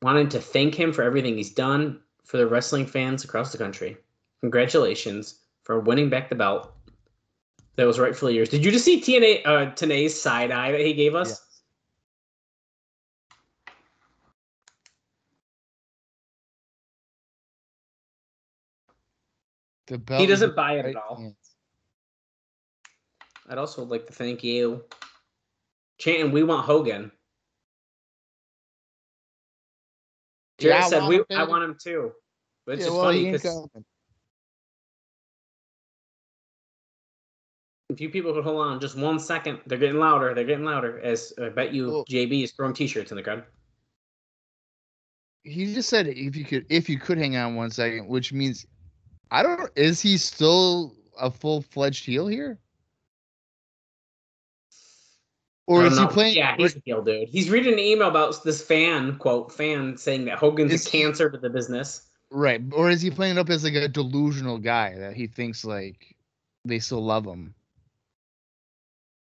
wanted 0.02 0.32
to 0.32 0.40
thank 0.42 0.76
him 0.76 0.92
for 0.92 1.04
everything 1.04 1.36
he's 1.38 1.54
done 1.54 2.02
for 2.24 2.38
the 2.38 2.48
wrestling 2.48 2.86
fans 2.86 3.24
across 3.24 3.52
the 3.52 3.58
country. 3.58 3.98
Congratulations 4.42 5.40
for 5.64 5.80
winning 5.80 6.10
back 6.10 6.30
the 6.30 6.36
belt. 6.36 6.74
That 7.76 7.86
was 7.86 8.00
rightfully 8.00 8.36
yours. 8.36 8.50
Did 8.50 8.66
you 8.66 8.72
just 8.72 8.86
see 8.86 9.00
TNA 9.02 9.46
uh, 9.46 9.72
TNA's 9.74 10.20
side 10.20 10.52
eye 10.52 10.72
that 10.72 10.82
he 10.82 10.94
gave 10.94 11.16
us? 11.16 11.30
Yes. 11.30 11.62
The 19.88 19.98
belt 19.98 20.22
He 20.22 20.28
doesn't 20.28 20.56
buy 20.56 20.74
it 20.74 20.86
right 20.86 20.96
at 20.96 21.02
all. 21.02 21.18
hands. 21.18 21.43
I'd 23.50 23.58
also 23.58 23.84
like 23.84 24.08
to 24.08 24.14
thank 24.14 24.44
you. 24.44 24.84
Chanting, 26.00 26.32
we 26.32 26.44
want 26.44 26.66
Hogan. 26.66 27.12
Jarrett 30.60 30.80
Yeah, 30.80 30.86
I 30.86 30.90
said, 30.90 31.00
want 31.00 31.10
"We, 31.10 31.16
him, 31.18 31.26
I 31.32 31.44
want 31.44 31.64
him 31.64 31.78
too." 31.82 32.12
It's 32.68 32.86
Yeah, 32.86 32.92
well, 32.92 33.04
funny 33.04 33.26
because 33.32 33.44
coming. 33.44 33.86
if 37.90 38.00
you 38.02 38.10
people 38.10 38.34
could 38.34 38.44
hold 38.44 38.62
on 38.66 38.80
just 38.80 38.98
one 38.98 39.20
second, 39.20 39.60
they're 39.68 39.78
getting 39.78 40.00
louder. 40.00 40.34
They're 40.34 40.46
getting 40.46 40.66
louder. 40.66 41.00
As 41.00 41.34
I 41.42 41.50
bet 41.50 41.74
you, 41.74 41.88
Well- 41.92 42.06
JB 42.10 42.44
is 42.44 42.52
throwing 42.54 42.74
T-shirts 42.74 43.12
in 43.12 43.18
the 43.18 43.24
crowd. 43.24 43.46
he 45.46 45.74
just 45.74 45.90
said 45.90 46.08
if 46.08 46.38
you 46.38 46.46
could 46.46 46.66
if 46.70 46.88
you 46.88 46.98
could 46.98 47.18
hang 47.18 47.36
on 47.36 47.56
one 47.56 47.70
second, 47.70 48.08
which 48.08 48.32
means 48.32 48.66
I 49.30 49.44
don't 49.44 49.70
is 49.76 50.00
he 50.02 50.18
still 50.18 50.96
a 51.20 51.30
full 51.30 51.62
fledged 51.62 52.06
heel 52.06 52.28
here? 52.28 52.58
Or 55.66 55.86
is 55.86 55.96
don't 55.96 56.10
he 56.10 56.14
playing 56.14 56.36
Yeah, 56.36 56.56
he's 56.58 56.76
a 56.76 56.82
heel 56.84 57.02
dude. 57.02 57.30
He's 57.30 57.50
reading 57.50 57.74
an 57.74 57.80
email 57.80 58.10
about 58.10 58.44
this 58.44 58.62
fan 58.62 59.18
quote 59.18 59.52
fan 59.52 59.98
saying 59.98 60.26
that 60.26 60.38
Hogan's 60.38 60.74
Is 60.74 60.88
a 60.88 60.90
cancer 60.90 61.30
to 61.30 61.38
the 61.38 61.50
business. 61.50 62.10
right? 62.32 62.62
Or 62.74 62.90
is 62.90 63.02
he 63.02 63.10
playing 63.10 63.38
up 63.38 63.50
as 63.50 63.64
like 63.64 63.76
a 63.76 63.88
delusional 63.88 64.58
guy 64.58 64.96
that 64.98 65.16
he 65.16 65.28
thinks 65.28 65.64
like 65.64 66.16
they 66.66 66.80
still 66.80 67.04
love 67.04 67.26
him? 67.26 67.56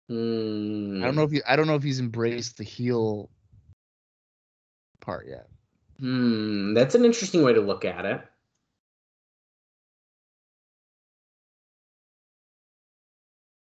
Hmm. 0.09 1.01
I 1.03 1.07
don't 1.07 1.17
know 1.17 1.23
if 1.25 1.31
he 1.31 1.43
I 1.47 1.57
don't 1.57 1.67
know 1.67 1.77
if 1.77 1.83
he's 1.83 2.01
embraced 2.01 2.57
the 2.59 2.65
heel 2.65 3.31
part 5.01 5.27
yet. 5.29 5.49
Hmm, 5.99 6.75
that's 6.75 6.95
an 6.95 7.05
interesting 7.05 7.43
way 7.43 7.53
to 7.53 7.61
look 7.61 7.85
at 7.85 8.05
it. 8.05 8.23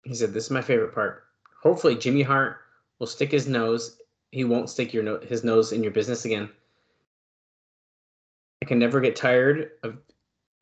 He 0.04 0.14
said, 0.14 0.32
"This 0.32 0.44
is 0.44 0.50
my 0.50 0.62
favorite 0.62 0.94
part. 0.94 1.25
Hopefully, 1.66 1.96
Jimmy 1.96 2.22
Hart 2.22 2.58
will 3.00 3.08
stick 3.08 3.32
his 3.32 3.48
nose. 3.48 3.98
He 4.30 4.44
won't 4.44 4.70
stick 4.70 4.94
your 4.94 5.02
no- 5.02 5.18
his 5.18 5.42
nose 5.42 5.72
in 5.72 5.82
your 5.82 5.90
business 5.90 6.24
again. 6.24 6.48
I 8.62 8.66
can 8.66 8.78
never 8.78 9.00
get 9.00 9.16
tired 9.16 9.72
of 9.82 9.98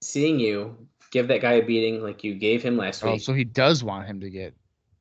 seeing 0.00 0.40
you 0.40 0.88
give 1.10 1.28
that 1.28 1.42
guy 1.42 1.52
a 1.52 1.62
beating 1.62 2.02
like 2.02 2.24
you 2.24 2.34
gave 2.34 2.62
him 2.62 2.78
last 2.78 3.02
week. 3.02 3.10
Oh, 3.10 3.12
week. 3.14 3.22
so 3.22 3.34
he 3.34 3.44
does 3.44 3.84
want 3.84 4.06
him 4.06 4.18
to 4.20 4.30
get 4.30 4.54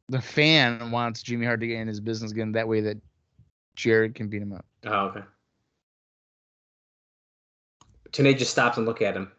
the 0.10 0.20
fan 0.20 0.92
wants 0.92 1.24
Jimmy 1.24 1.46
Hart 1.46 1.62
to 1.62 1.68
get 1.68 1.80
in 1.80 1.88
his 1.88 2.02
business 2.02 2.32
again 2.32 2.52
that 2.52 2.68
way 2.68 2.82
that 2.82 2.98
Jarrett 3.78 4.14
can 4.14 4.28
beat 4.28 4.42
him 4.42 4.52
up. 4.52 4.66
Oh, 4.86 5.06
okay. 5.06 5.24
Tenay 8.12 8.38
just 8.38 8.52
stops 8.52 8.76
and 8.76 8.86
look 8.86 9.02
at 9.02 9.16
him. 9.16 9.32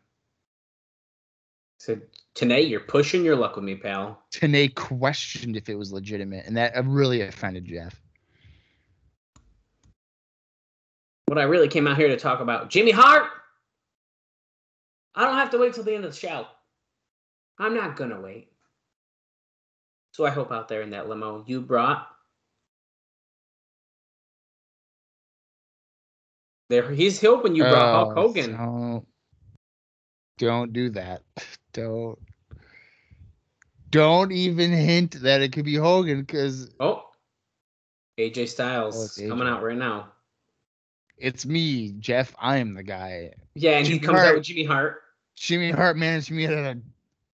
Said, 1.78 2.00
Tenay, 2.34 2.68
you're 2.68 2.80
pushing 2.80 3.24
your 3.24 3.36
luck 3.36 3.54
with 3.54 3.64
me, 3.64 3.76
pal. 3.76 4.20
Tenay 4.32 4.74
questioned 4.74 5.56
if 5.56 5.68
it 5.68 5.76
was 5.76 5.92
legitimate, 5.92 6.46
and 6.46 6.56
that 6.56 6.72
really 6.84 7.20
offended 7.20 7.64
Jeff. 7.64 8.00
What 11.26 11.38
I 11.38 11.44
really 11.44 11.68
came 11.68 11.86
out 11.86 11.96
here 11.96 12.08
to 12.08 12.16
talk 12.16 12.40
about, 12.40 12.70
Jimmy 12.70 12.90
Hart. 12.90 13.28
I 15.14 15.24
don't 15.24 15.36
have 15.36 15.50
to 15.50 15.58
wait 15.58 15.74
till 15.74 15.84
the 15.84 15.94
end 15.94 16.04
of 16.04 16.12
the 16.12 16.18
show. 16.18 16.46
I'm 17.58 17.74
not 17.74 17.96
gonna 17.96 18.20
wait. 18.20 18.50
So 20.12 20.26
I 20.26 20.30
hope 20.30 20.50
out 20.50 20.68
there 20.68 20.82
in 20.82 20.90
that 20.90 21.08
limo 21.08 21.44
you 21.46 21.60
brought. 21.60 22.08
There, 26.68 26.90
he's 26.90 27.20
hoping 27.20 27.54
you 27.54 27.62
brought 27.62 27.94
Hulk 27.94 28.14
Oh, 28.16 28.20
Hogan. 28.22 28.56
Don't, 28.56 29.06
don't 30.38 30.72
do 30.72 30.90
that. 30.90 31.22
Don't. 31.72 32.18
Don't 33.94 34.32
even 34.32 34.72
hint 34.72 35.22
that 35.22 35.40
it 35.40 35.52
could 35.52 35.64
be 35.64 35.76
Hogan 35.76 36.22
because 36.22 36.68
Oh, 36.80 37.04
AJ 38.18 38.42
Oh, 38.42 38.44
Styles 38.46 39.22
coming 39.28 39.46
out 39.46 39.62
right 39.62 39.76
now. 39.78 40.08
it's 41.16 41.46
me, 41.46 41.92
Jeff. 42.00 42.34
I 42.40 42.56
am 42.56 42.74
the 42.74 42.82
guy. 42.82 43.34
Yeah, 43.54 43.78
and 43.78 43.86
he 43.86 44.00
comes 44.00 44.18
Hart. 44.18 44.30
out 44.30 44.34
with 44.34 44.44
Jimmy 44.46 44.64
Hart. 44.64 45.00
Jimmy 45.36 45.70
Hart 45.70 45.96
managed 45.96 46.32
me 46.32 46.44
at 46.44 46.52
a 46.52 46.76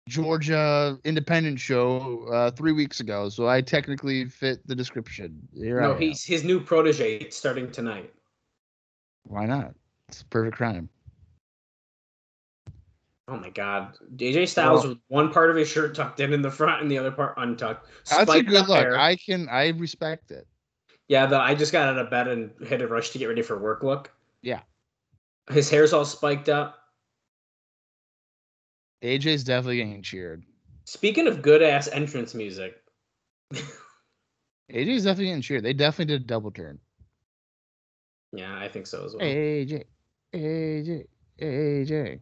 Georgia 0.10 0.98
independent 1.04 1.60
show 1.60 2.28
uh, 2.34 2.50
three 2.50 2.72
weeks 2.72 3.02
ago, 3.02 3.30
so 3.30 3.48
I 3.48 3.62
technically 3.62 4.26
fit 4.26 4.66
the 4.66 4.74
description. 4.74 5.48
Here 5.54 5.80
No, 5.80 5.94
he's 5.94 6.24
his 6.24 6.44
new 6.44 6.60
protege 6.60 7.30
starting 7.30 7.70
tonight. 7.72 8.12
Why 9.26 9.46
not? 9.46 9.76
It's 10.10 10.22
a 10.22 10.26
perfect 10.26 10.58
crime. 10.58 10.90
Oh 13.30 13.38
my 13.38 13.50
God, 13.50 13.98
AJ 14.16 14.48
Styles 14.48 14.84
Well- 14.84 14.94
with 14.94 15.00
one 15.10 15.32
part 15.34 15.50
of 15.50 15.56
his 15.58 15.68
shirt 15.68 15.94
tucked 15.96 16.20
in 16.22 16.32
in 16.34 16.42
the 16.42 16.52
front 16.52 16.82
and 16.82 16.90
the 16.90 16.98
other 16.98 17.12
part 17.12 17.34
untucked. 17.38 17.88
That's 18.10 18.32
a 18.32 18.42
good 18.42 18.68
look. 18.68 18.78
hair. 18.80 18.98
I 18.98 19.16
can 19.18 19.50
I 19.50 19.70
respect 19.70 20.32
it. 20.32 20.48
Yeah, 21.10 21.26
though 21.26 21.40
I 21.40 21.54
just 21.56 21.72
got 21.72 21.88
out 21.90 21.98
of 21.98 22.10
bed 22.10 22.28
and 22.28 22.52
had 22.68 22.80
to 22.80 22.88
rush 22.88 23.10
to 23.12 23.18
get 23.18 23.28
ready 23.28 23.42
for 23.42 23.58
work. 23.58 23.84
Look. 23.84 24.12
Yeah. 24.42 24.62
His 25.50 25.70
hair's 25.70 25.94
all 25.94 26.06
spiked 26.06 26.50
up. 26.50 26.78
AJ's 29.04 29.44
definitely 29.44 29.78
getting 29.78 30.02
cheered. 30.02 30.44
Speaking 30.86 31.28
of 31.28 31.42
good 31.42 31.62
ass 31.62 31.88
entrance 31.90 32.34
music, 32.34 32.82
AJ's 34.72 35.04
definitely 35.04 35.26
getting 35.28 35.42
cheered. 35.42 35.64
They 35.64 35.74
definitely 35.74 36.14
did 36.14 36.22
a 36.24 36.26
double 36.26 36.52
turn. 36.52 36.80
yeah, 38.34 38.58
I 38.58 38.68
think 38.70 38.88
so 38.88 39.06
as 39.06 39.14
well. 39.14 39.26
AJ, 39.26 39.84
AJ, 40.34 41.06
AJ. 41.42 42.20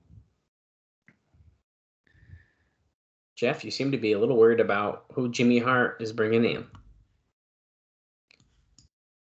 Jeff, 3.36 3.66
you 3.66 3.72
seem 3.72 3.91
to 3.91 3.98
be 3.98 4.14
a 4.14 4.20
little 4.20 4.38
worried 4.38 4.62
about 4.62 5.06
who 5.12 5.30
Jimmy 5.30 5.60
Hart 5.60 6.02
is 6.02 6.14
bringing 6.14 6.45
in. 6.45 6.66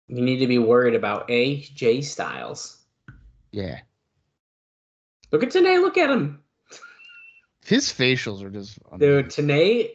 You 0.07 0.21
need 0.21 0.39
to 0.39 0.47
be 0.47 0.57
worried 0.57 0.95
about 0.95 1.27
AJ 1.27 2.03
Styles. 2.03 2.79
Yeah. 3.51 3.79
Look 5.31 5.43
at 5.43 5.49
Tenay. 5.49 5.79
Look 5.81 5.97
at 5.97 6.09
him. 6.09 6.41
His 7.63 7.87
facials 7.93 8.43
are 8.43 8.49
just 8.49 8.79
Dude, 8.97 9.27
Tenay, 9.27 9.91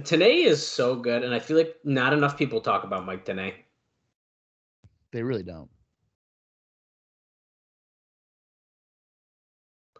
Tenay 0.00 0.44
is 0.46 0.66
so 0.66 0.96
good, 0.96 1.22
and 1.22 1.34
I 1.34 1.38
feel 1.38 1.56
like 1.56 1.76
not 1.84 2.12
enough 2.12 2.36
people 2.36 2.60
talk 2.60 2.84
about 2.84 3.04
Mike 3.04 3.24
Tenay. 3.24 3.54
They 5.12 5.22
really 5.22 5.42
don't. 5.42 5.70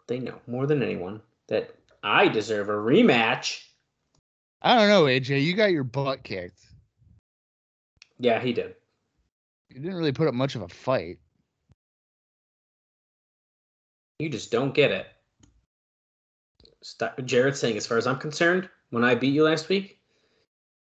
They 0.06 0.18
know 0.18 0.40
more 0.46 0.66
than 0.66 0.82
anyone 0.82 1.20
that 1.48 1.77
I 2.02 2.28
deserve 2.28 2.68
a 2.68 2.72
rematch. 2.72 3.62
I 4.62 4.76
don't 4.76 4.88
know, 4.88 5.04
AJ. 5.04 5.44
You 5.44 5.54
got 5.54 5.70
your 5.70 5.84
butt 5.84 6.24
kicked. 6.24 6.60
Yeah, 8.18 8.40
he 8.40 8.52
did. 8.52 8.74
You 9.68 9.80
didn't 9.80 9.96
really 9.96 10.12
put 10.12 10.28
up 10.28 10.34
much 10.34 10.54
of 10.54 10.62
a 10.62 10.68
fight. 10.68 11.18
You 14.18 14.28
just 14.28 14.50
don't 14.50 14.74
get 14.74 14.90
it. 14.90 15.06
Stop, 16.82 17.22
Jarrett 17.24 17.56
saying, 17.56 17.76
as 17.76 17.86
far 17.86 17.98
as 17.98 18.06
I'm 18.06 18.18
concerned, 18.18 18.68
when 18.90 19.04
I 19.04 19.14
beat 19.14 19.34
you 19.34 19.44
last 19.44 19.68
week, 19.68 20.00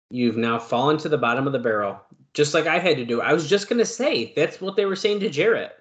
you've 0.09 0.38
now 0.38 0.59
fallen 0.59 0.97
to 0.97 1.09
the 1.09 1.17
bottom 1.17 1.47
of 1.47 1.53
the 1.53 1.59
barrel, 1.59 2.01
just 2.34 2.53
like 2.53 2.67
I 2.67 2.80
had 2.80 2.97
to 2.97 3.05
do. 3.05 3.21
I 3.21 3.34
was 3.34 3.47
just 3.49 3.69
gonna 3.69 3.85
say 3.85 4.34
that's 4.35 4.59
what 4.59 4.75
they 4.75 4.85
were 4.85 4.95
saying 4.95 5.21
to 5.21 5.30
Jarrett. 5.30 5.71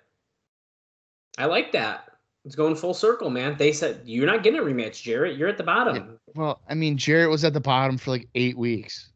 I 1.39 1.47
like 1.47 1.73
that. 1.73 2.12
It's 2.45 2.57
going 2.57 2.75
full 2.75 2.95
circle, 2.95 3.31
man. 3.31 3.57
They 3.57 3.73
said 3.73 4.01
you're 4.05 4.27
not 4.27 4.43
getting 4.43 4.59
a 4.59 4.63
rematch, 4.63 5.03
Jarrett. 5.03 5.37
You're 5.39 5.49
at 5.49 5.57
the 5.59 5.63
bottom. 5.63 5.97
Yeah. 5.97 6.03
Well, 6.35 6.61
I 6.69 6.75
mean, 6.75 6.97
Jarrett 6.99 7.31
was 7.31 7.45
at 7.45 7.53
the 7.53 7.61
bottom 7.61 7.97
for 7.99 8.11
like 8.11 8.29
eight 8.35 8.59
weeks. 8.59 9.11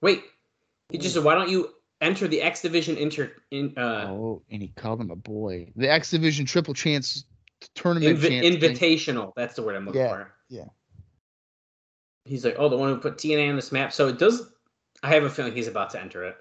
Wait, 0.00 0.24
he 0.88 0.98
just 0.98 1.14
said, 1.14 1.22
why 1.22 1.34
don't 1.36 1.48
you 1.48 1.68
enter 2.00 2.26
the 2.26 2.42
X 2.42 2.62
Division 2.62 2.96
inter 2.96 3.32
in 3.52 3.72
uh 3.76 4.06
oh, 4.10 4.42
and 4.50 4.60
he 4.60 4.68
called 4.68 5.00
him 5.00 5.10
a 5.12 5.16
boy. 5.16 5.70
The 5.76 5.88
X 5.88 6.10
Division 6.10 6.46
Triple 6.46 6.74
Chance 6.74 7.24
tournament 7.76 8.18
invi- 8.18 8.28
chance 8.28 8.46
thing. 8.46 8.58
invitational? 8.60 9.32
That's 9.36 9.54
the 9.54 9.62
word 9.62 9.76
I'm 9.76 9.86
looking 9.86 10.00
Yeah, 10.00 10.08
for. 10.10 10.32
yeah. 10.48 10.64
He's 12.24 12.44
like, 12.44 12.56
oh, 12.58 12.68
the 12.68 12.76
one 12.76 12.88
who 12.88 12.98
put 12.98 13.16
TNA 13.18 13.48
on 13.50 13.56
this 13.56 13.70
map. 13.72 13.92
So 13.92 14.08
it 14.08 14.18
does. 14.18 14.48
I 15.04 15.10
have 15.14 15.22
a 15.24 15.30
feeling 15.30 15.52
he's 15.54 15.68
about 15.68 15.90
to 15.90 16.00
enter 16.00 16.24
it. 16.24 16.36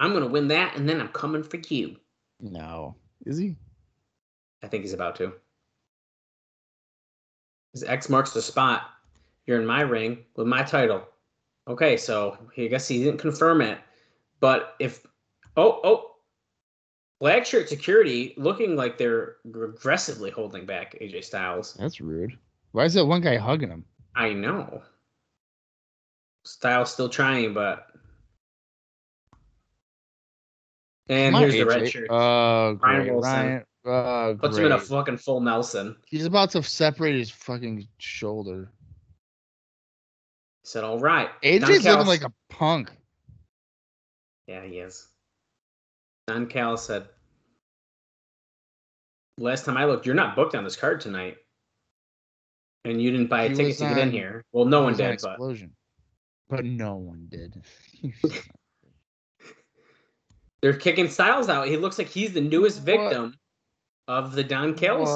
I'm 0.00 0.12
gonna 0.12 0.26
win 0.26 0.48
that, 0.48 0.76
and 0.76 0.88
then 0.88 1.00
I'm 1.00 1.08
coming 1.08 1.42
for 1.42 1.58
you. 1.68 1.96
No, 2.40 2.96
is 3.24 3.38
he? 3.38 3.56
I 4.62 4.68
think 4.68 4.82
he's 4.82 4.92
about 4.92 5.16
to. 5.16 5.32
His 7.72 7.84
X 7.84 8.08
marks 8.08 8.32
the 8.32 8.42
spot. 8.42 8.90
You're 9.46 9.60
in 9.60 9.66
my 9.66 9.82
ring 9.82 10.24
with 10.36 10.46
my 10.46 10.62
title. 10.62 11.06
Okay, 11.68 11.96
so 11.96 12.36
I 12.56 12.66
guess 12.66 12.88
he 12.88 13.02
didn't 13.02 13.20
confirm 13.20 13.60
it. 13.60 13.78
But 14.40 14.74
if 14.78 15.06
oh 15.56 15.80
oh 15.84 16.10
black 17.20 17.46
shirt 17.46 17.68
security 17.68 18.34
looking 18.36 18.76
like 18.76 18.98
they're 18.98 19.36
aggressively 19.46 20.30
holding 20.30 20.66
back 20.66 20.96
AJ 21.00 21.24
Styles. 21.24 21.74
That's 21.74 22.00
rude. 22.00 22.36
Why 22.72 22.84
is 22.84 22.94
that 22.94 23.06
one 23.06 23.20
guy 23.20 23.36
hugging 23.36 23.70
him? 23.70 23.84
I 24.16 24.32
know. 24.32 24.82
Styles 26.44 26.92
still 26.92 27.08
trying, 27.08 27.54
but 27.54 27.86
and 31.08 31.34
on, 31.36 31.42
here's 31.42 31.54
the 31.54 31.66
red 31.66 31.88
shirt. 31.88 32.06
Oh, 32.10 32.78
Ryan. 32.82 33.06
Wilson. 33.14 33.32
Ryan. 33.32 33.64
Oh, 33.86 34.36
Puts 34.40 34.56
him 34.56 34.66
in 34.66 34.72
a 34.72 34.78
fucking 34.80 35.18
full 35.18 35.40
Nelson. 35.40 35.96
He's 36.06 36.24
about 36.24 36.50
to 36.52 36.62
separate 36.62 37.16
his 37.16 37.30
fucking 37.30 37.86
shoulder. 37.98 38.70
He 40.62 40.68
said, 40.68 40.84
"All 40.84 40.98
right." 40.98 41.28
AJ's 41.42 41.60
Don 41.60 41.68
looking 41.70 41.82
Callis- 41.82 42.08
like 42.08 42.22
a 42.24 42.32
punk. 42.48 42.90
Yeah, 44.46 44.64
he 44.64 44.78
is. 44.78 45.06
Don 46.26 46.46
Cal 46.46 46.78
said, 46.78 47.08
"Last 49.36 49.66
time 49.66 49.76
I 49.76 49.84
looked, 49.84 50.06
you're 50.06 50.14
not 50.14 50.34
booked 50.34 50.54
on 50.54 50.64
this 50.64 50.76
card 50.76 51.02
tonight, 51.02 51.36
and 52.86 53.02
you 53.02 53.10
didn't 53.10 53.26
buy 53.26 53.44
a 53.44 53.48
He 53.50 53.54
ticket 53.54 53.76
to 53.78 53.88
get 53.88 53.98
in 53.98 54.10
here." 54.12 54.44
Well, 54.52 54.64
no 54.64 54.82
one 54.82 54.92
on 54.94 54.98
did, 54.98 55.20
but 55.20 55.32
Explosion. 55.32 55.76
But 56.48 56.64
no 56.64 56.96
one 56.96 57.28
did. 57.30 57.62
they're 60.64 60.72
kicking 60.72 61.10
Styles 61.10 61.50
out. 61.50 61.68
He 61.68 61.76
looks 61.76 61.98
like 61.98 62.08
he's 62.08 62.32
the 62.32 62.40
newest 62.40 62.78
What? 62.78 62.86
victim 62.86 63.34
of 64.08 64.32
the 64.32 64.42
Don 64.42 64.74
Callis. 64.74 65.10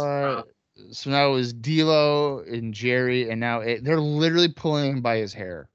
So 0.93 1.09
now 1.09 1.31
it 1.31 1.33
was 1.33 1.55
D'Lo 1.55 2.41
and 2.41 2.75
Jerry, 2.75 3.31
and 3.31 3.41
now 3.41 3.61
it, 3.61 3.83
they're 3.83 3.99
literally 3.99 4.51
pulling 4.51 4.91
him 4.91 5.01
by 5.01 5.17
his 5.17 5.33
hair. 5.33 5.71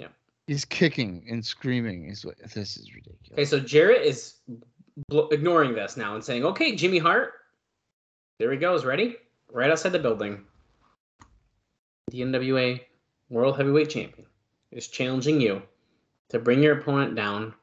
Yeah. 0.00 0.08
He's 0.48 0.64
kicking 0.64 1.24
and 1.30 1.46
screaming. 1.46 2.08
He's 2.08 2.24
like, 2.24 2.38
this 2.38 2.76
is 2.76 2.92
ridiculous. 2.92 3.30
Okay, 3.30 3.44
so 3.44 3.60
Jarrett 3.60 4.02
is 4.02 4.34
bl- 5.06 5.28
ignoring 5.30 5.76
this 5.76 5.96
now 5.96 6.16
and 6.16 6.24
saying, 6.24 6.44
"Okay, 6.44 6.74
Jimmy 6.74 6.98
Hart, 6.98 7.32
there 8.40 8.50
he 8.50 8.58
goes, 8.58 8.84
ready? 8.84 9.18
Right 9.52 9.70
outside 9.70 9.92
the 9.92 10.00
building. 10.00 10.42
The 12.10 12.22
NWA 12.22 12.80
World 13.30 13.56
Heavyweight 13.56 13.90
Champion 13.90 14.26
is 14.72 14.88
challenging 14.88 15.40
you 15.40 15.62
to 16.30 16.40
bring 16.40 16.60
your 16.60 16.80
opponent 16.80 17.14
down." 17.14 17.54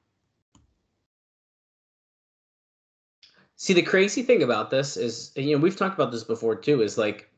See, 3.64 3.72
the 3.72 3.82
crazy 3.82 4.24
thing 4.24 4.44
about 4.44 4.70
this 4.70 4.98
is, 4.98 5.32
and, 5.38 5.46
you 5.46 5.56
know, 5.56 5.62
we've 5.62 5.78
talked 5.78 5.96
about 5.96 6.12
this 6.12 6.26
before 6.26 6.54
too. 6.54 6.82
Is 6.82 6.98
like, 6.98 7.32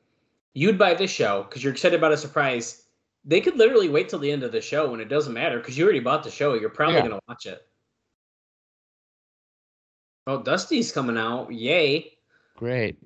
you'd 0.56 0.76
buy 0.76 0.96
this 0.96 1.12
show 1.12 1.44
because 1.44 1.64
you're 1.64 1.72
excited 1.72 2.00
about 2.00 2.14
a 2.14 2.18
surprise. 2.18 2.88
They 3.26 3.40
could 3.40 3.58
literally 3.58 3.90
wait 3.90 4.10
till 4.10 4.18
the 4.18 4.32
end 4.32 4.42
of 4.42 4.52
the 4.52 4.60
show, 4.60 4.92
and 4.92 5.00
it 5.00 5.08
doesn't 5.08 5.36
matter 5.36 5.60
because 5.60 5.78
you 5.78 5.84
already 5.84 6.00
bought 6.00 6.24
the 6.24 6.32
show. 6.32 6.56
You're 6.56 6.72
probably 6.72 6.96
Yeah. 6.96 7.10
gonna 7.10 7.20
watch 7.28 7.46
it. 7.46 7.68
Oh, 10.26 10.42
Dusty's 10.42 10.92
coming 10.92 11.16
out. 11.16 11.54
Yay. 11.54 12.18
Great. 12.56 12.98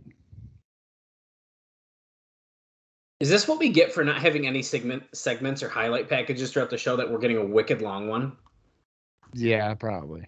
Is 3.19 3.29
this 3.29 3.49
what 3.49 3.59
we 3.59 3.67
get 3.67 3.91
for 3.91 4.05
not 4.05 4.21
having 4.21 4.47
any 4.47 4.63
segment 4.63 5.03
segments 5.13 5.61
or 5.61 5.67
highlight 5.67 6.07
packages 6.07 6.53
throughout 6.53 6.69
the 6.69 6.77
show 6.77 6.95
that 6.95 7.11
we're 7.11 7.19
getting 7.19 7.35
a 7.35 7.45
wicked 7.45 7.81
long 7.81 8.07
one? 8.07 8.37
Yeah, 9.33 9.73
probably. 9.73 10.25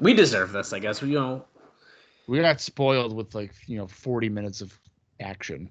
We 0.00 0.12
deserve 0.12 0.52
this, 0.52 0.74
I 0.74 0.80
guess. 0.80 1.00
We, 1.00 1.08
you 1.08 1.14
know, 1.14 1.46
We 2.26 2.40
got 2.40 2.60
spoiled 2.60 3.14
with 3.14 3.34
like, 3.34 3.52
you 3.66 3.78
know, 3.78 3.86
40 3.86 4.28
minutes 4.28 4.60
of 4.60 4.78
action. 5.20 5.70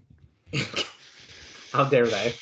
how 1.71 1.83
dare 1.85 2.07
they? 2.07 2.33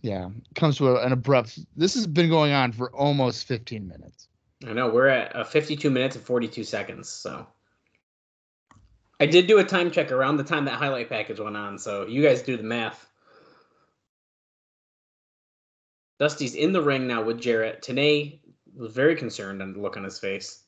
Yeah. 0.00 0.30
Comes 0.54 0.78
to 0.78 0.88
a, 0.88 1.04
an 1.04 1.12
abrupt. 1.12 1.58
This 1.76 1.94
has 1.94 2.06
been 2.06 2.28
going 2.28 2.52
on 2.52 2.72
for 2.72 2.90
almost 2.90 3.46
15 3.46 3.86
minutes. 3.86 4.28
I 4.66 4.72
know 4.72 4.88
we're 4.88 5.08
at 5.08 5.34
uh, 5.36 5.44
52 5.44 5.88
minutes 5.90 6.16
and 6.16 6.24
42 6.24 6.64
seconds. 6.64 7.08
So 7.08 7.46
I 9.20 9.26
did 9.26 9.46
do 9.46 9.58
a 9.58 9.64
time 9.64 9.90
check 9.90 10.12
around 10.12 10.36
the 10.36 10.44
time 10.44 10.64
that 10.64 10.74
highlight 10.74 11.08
package 11.08 11.40
went 11.40 11.56
on. 11.56 11.78
So 11.78 12.06
you 12.06 12.22
guys 12.22 12.42
do 12.42 12.56
the 12.56 12.62
math. 12.62 13.06
Dusty's 16.18 16.54
in 16.54 16.72
the 16.72 16.82
ring 16.82 17.06
now 17.06 17.22
with 17.22 17.40
Jarrett. 17.40 17.82
Tenay 17.82 18.40
was 18.74 18.92
very 18.92 19.14
concerned 19.14 19.62
on 19.62 19.72
the 19.72 19.80
look 19.80 19.96
on 19.96 20.04
his 20.04 20.18
face. 20.18 20.64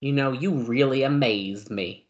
You 0.00 0.12
know, 0.12 0.32
you 0.32 0.52
really 0.52 1.02
amazed 1.02 1.70
me. 1.70 2.06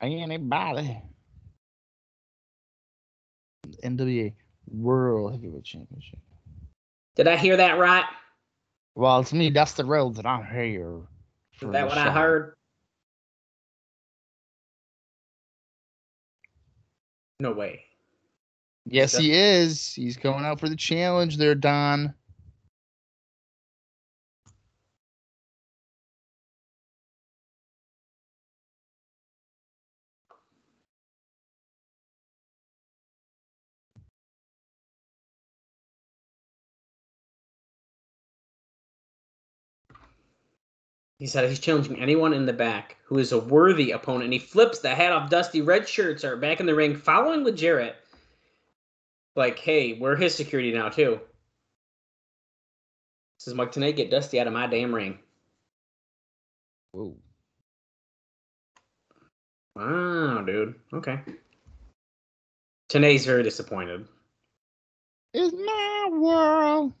I 0.00 0.06
ain't 0.06 0.22
anybody. 0.22 1.00
NWA 3.84 4.32
World 4.66 5.32
Heavyweight 5.32 5.64
Championship. 5.64 6.18
Did 7.16 7.28
I 7.28 7.36
hear 7.36 7.56
that 7.56 7.78
right? 7.78 8.04
Well, 8.94 9.20
it's 9.20 9.32
me, 9.32 9.50
that's 9.50 9.72
the 9.72 9.84
road 9.84 10.16
that 10.16 10.26
I'm 10.26 10.44
here. 10.44 11.00
Is 11.60 11.70
that 11.70 11.86
what 11.86 11.98
I 11.98 12.10
heard? 12.10 12.54
No 17.42 17.50
way. 17.50 17.82
Yes, 18.86 19.16
he 19.16 19.32
is. 19.32 19.92
He's 19.92 20.16
going 20.16 20.44
out 20.44 20.60
for 20.60 20.68
the 20.68 20.76
challenge 20.76 21.38
there, 21.38 21.56
Don. 21.56 22.14
He 41.18 41.26
said 41.26 41.48
he's 41.48 41.60
challenging 41.60 42.00
anyone 42.00 42.32
in 42.32 42.46
the 42.46 42.52
back 42.52 42.96
who 43.04 43.18
is 43.18 43.32
a 43.32 43.38
worthy 43.38 43.92
opponent. 43.92 44.24
And 44.24 44.32
he 44.32 44.38
flips 44.38 44.80
the 44.80 44.94
hat 44.94 45.12
off 45.12 45.30
Dusty. 45.30 45.60
Red 45.60 45.88
shirts 45.88 46.24
are 46.24 46.36
back 46.36 46.58
in 46.58 46.66
the 46.66 46.74
ring, 46.74 46.96
following 46.96 47.44
with 47.44 47.56
Jarrett. 47.56 47.96
Like, 49.36 49.58
hey, 49.58 49.94
we're 49.94 50.16
his 50.16 50.34
security 50.34 50.72
now, 50.72 50.88
too. 50.88 51.20
Says 53.38 53.54
Mike 53.54 53.72
Tenay, 53.72 53.94
get 53.94 54.10
Dusty 54.10 54.40
out 54.40 54.46
of 54.46 54.52
my 54.52 54.66
damn 54.66 54.94
ring. 54.94 55.18
Whoa. 56.92 57.16
Wow, 59.74 60.42
dude. 60.42 60.74
Okay. 60.92 61.20
Tenay's 62.90 63.24
very 63.24 63.42
disappointed. 63.42 64.06
It's 65.32 65.54
my 65.54 66.08
world. 66.12 66.92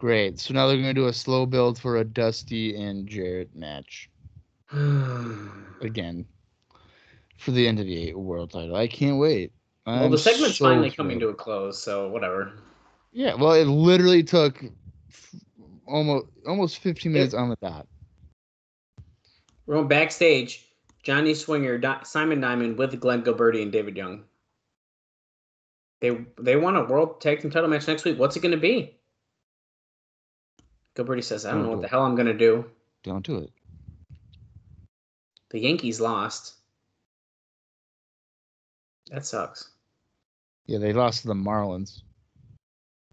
Great. 0.00 0.40
So 0.40 0.54
now 0.54 0.66
they're 0.66 0.76
going 0.78 0.88
to 0.88 0.94
do 0.94 1.08
a 1.08 1.12
slow 1.12 1.44
build 1.44 1.78
for 1.78 1.98
a 1.98 2.04
Dusty 2.04 2.74
and 2.74 3.06
Jarrett 3.06 3.54
match 3.54 4.08
again 4.72 6.24
for 7.36 7.50
the 7.50 7.68
end 7.68 7.80
of 7.80 7.86
NWA 7.86 8.14
World 8.14 8.50
Title. 8.50 8.76
I 8.76 8.86
can't 8.86 9.18
wait. 9.18 9.52
well, 9.84 10.04
I'm 10.04 10.10
the 10.10 10.16
segment's 10.16 10.56
so 10.56 10.64
finally 10.64 10.90
coming 10.90 11.20
to 11.20 11.28
a 11.28 11.34
close, 11.34 11.82
so 11.82 12.08
whatever. 12.08 12.54
Yeah, 13.12 13.34
well, 13.34 13.52
it 13.52 13.66
literally 13.66 14.22
took 14.22 14.64
f- 15.10 15.34
almost 15.86 16.28
almost 16.46 16.78
15 16.78 17.12
minutes 17.12 17.34
on 17.34 17.50
the 17.50 17.56
dot. 17.60 17.86
We're 19.66 19.76
on 19.76 19.86
backstage. 19.86 20.64
Johnny 21.02 21.34
Swinger, 21.34 21.76
Di- 21.76 22.02
Simon 22.04 22.40
Diamond 22.40 22.78
with 22.78 22.98
Glenn 23.00 23.22
Gilberti 23.22 23.60
and 23.60 23.70
David 23.70 23.98
Young. 23.98 24.24
They 26.00 26.24
they 26.38 26.56
want 26.56 26.78
a 26.78 26.84
world 26.84 27.20
tag 27.20 27.42
team 27.42 27.50
title 27.50 27.68
match 27.68 27.86
next 27.86 28.06
week. 28.06 28.18
What's 28.18 28.34
it 28.34 28.40
going 28.40 28.52
to 28.52 28.56
be? 28.58 28.96
Gilberti 31.00 31.24
says, 31.24 31.46
"I 31.46 31.52
don't 31.52 31.62
know 31.62 31.70
what 31.70 31.82
the 31.82 31.88
hell 31.88 32.04
I'm 32.04 32.14
going 32.14 32.26
to 32.26 32.34
do." 32.34 32.64
Don't 33.02 33.24
do 33.24 33.38
it. 33.38 33.50
The 35.50 35.60
Yankees 35.60 36.00
lost. 36.00 36.54
That 39.10 39.24
sucks. 39.24 39.70
Yeah, 40.66 40.78
they 40.78 40.92
lost 40.92 41.22
to 41.22 41.28
the 41.28 41.34
Marlins. 41.34 42.02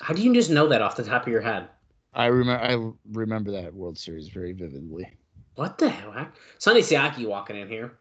How 0.02 0.14
do 0.14 0.22
you 0.22 0.34
just 0.34 0.52
know 0.52 0.68
that 0.68 0.82
off 0.82 0.96
the 0.96 1.04
top 1.04 1.24
of 1.24 1.32
your 1.32 1.42
head? 1.42 1.70
I 2.14 2.28
remember. 2.28 2.64
I 2.64 2.92
remember 3.12 3.52
that 3.52 3.74
World 3.74 3.98
Series 3.98 4.28
very 4.28 4.54
vividly. 4.54 5.10
What 5.56 5.78
the 5.80 5.90
hell? 5.90 6.28
Sonny 6.60 6.82
Siaki 6.82 7.28
walking 7.28 7.56
in 7.56 7.68
here. 7.68 7.98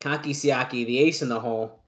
Kaki 0.00 0.32
Siaki, 0.32 0.86
the 0.86 1.00
ace 1.00 1.22
in 1.22 1.28
the 1.28 1.40
hole. 1.40 1.80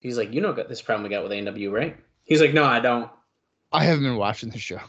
He's 0.00 0.18
like, 0.18 0.32
you 0.32 0.40
know 0.40 0.52
got 0.52 0.68
this 0.68 0.82
problem 0.82 1.04
we 1.04 1.10
got 1.10 1.22
with 1.22 1.32
AW, 1.32 1.70
right? 1.70 1.96
He's 2.24 2.40
like, 2.40 2.52
no, 2.52 2.64
I 2.64 2.80
don't. 2.80 3.08
I 3.72 3.84
haven't 3.84 4.04
been 4.04 4.16
watching 4.16 4.50
the 4.50 4.58
show. 4.58 4.80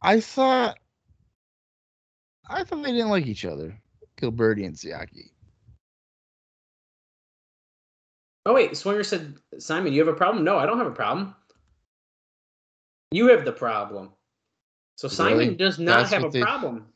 I 0.00 0.20
thought 0.20 0.78
I 2.48 2.64
thought 2.64 2.82
they 2.82 2.92
didn't 2.92 3.08
like 3.10 3.26
each 3.26 3.44
other. 3.44 3.78
Gilberti 4.20 4.66
and 4.66 4.74
Siaki. 4.76 5.30
Oh 8.44 8.54
wait, 8.54 8.76
Swinger 8.76 9.04
said, 9.04 9.36
Simon, 9.58 9.92
you 9.92 10.00
have 10.04 10.12
a 10.12 10.16
problem? 10.16 10.44
No, 10.44 10.58
I 10.58 10.66
don't 10.66 10.78
have 10.78 10.86
a 10.88 10.90
problem. 10.92 11.34
You 13.12 13.28
have 13.28 13.44
the 13.44 13.52
problem. 13.52 14.10
So 14.96 15.06
Simon 15.06 15.38
Really? 15.38 15.54
does 15.54 15.78
not 15.78 15.98
That's 15.98 16.12
have 16.12 16.24
a 16.24 16.28
they- 16.30 16.40
problem. 16.42 16.91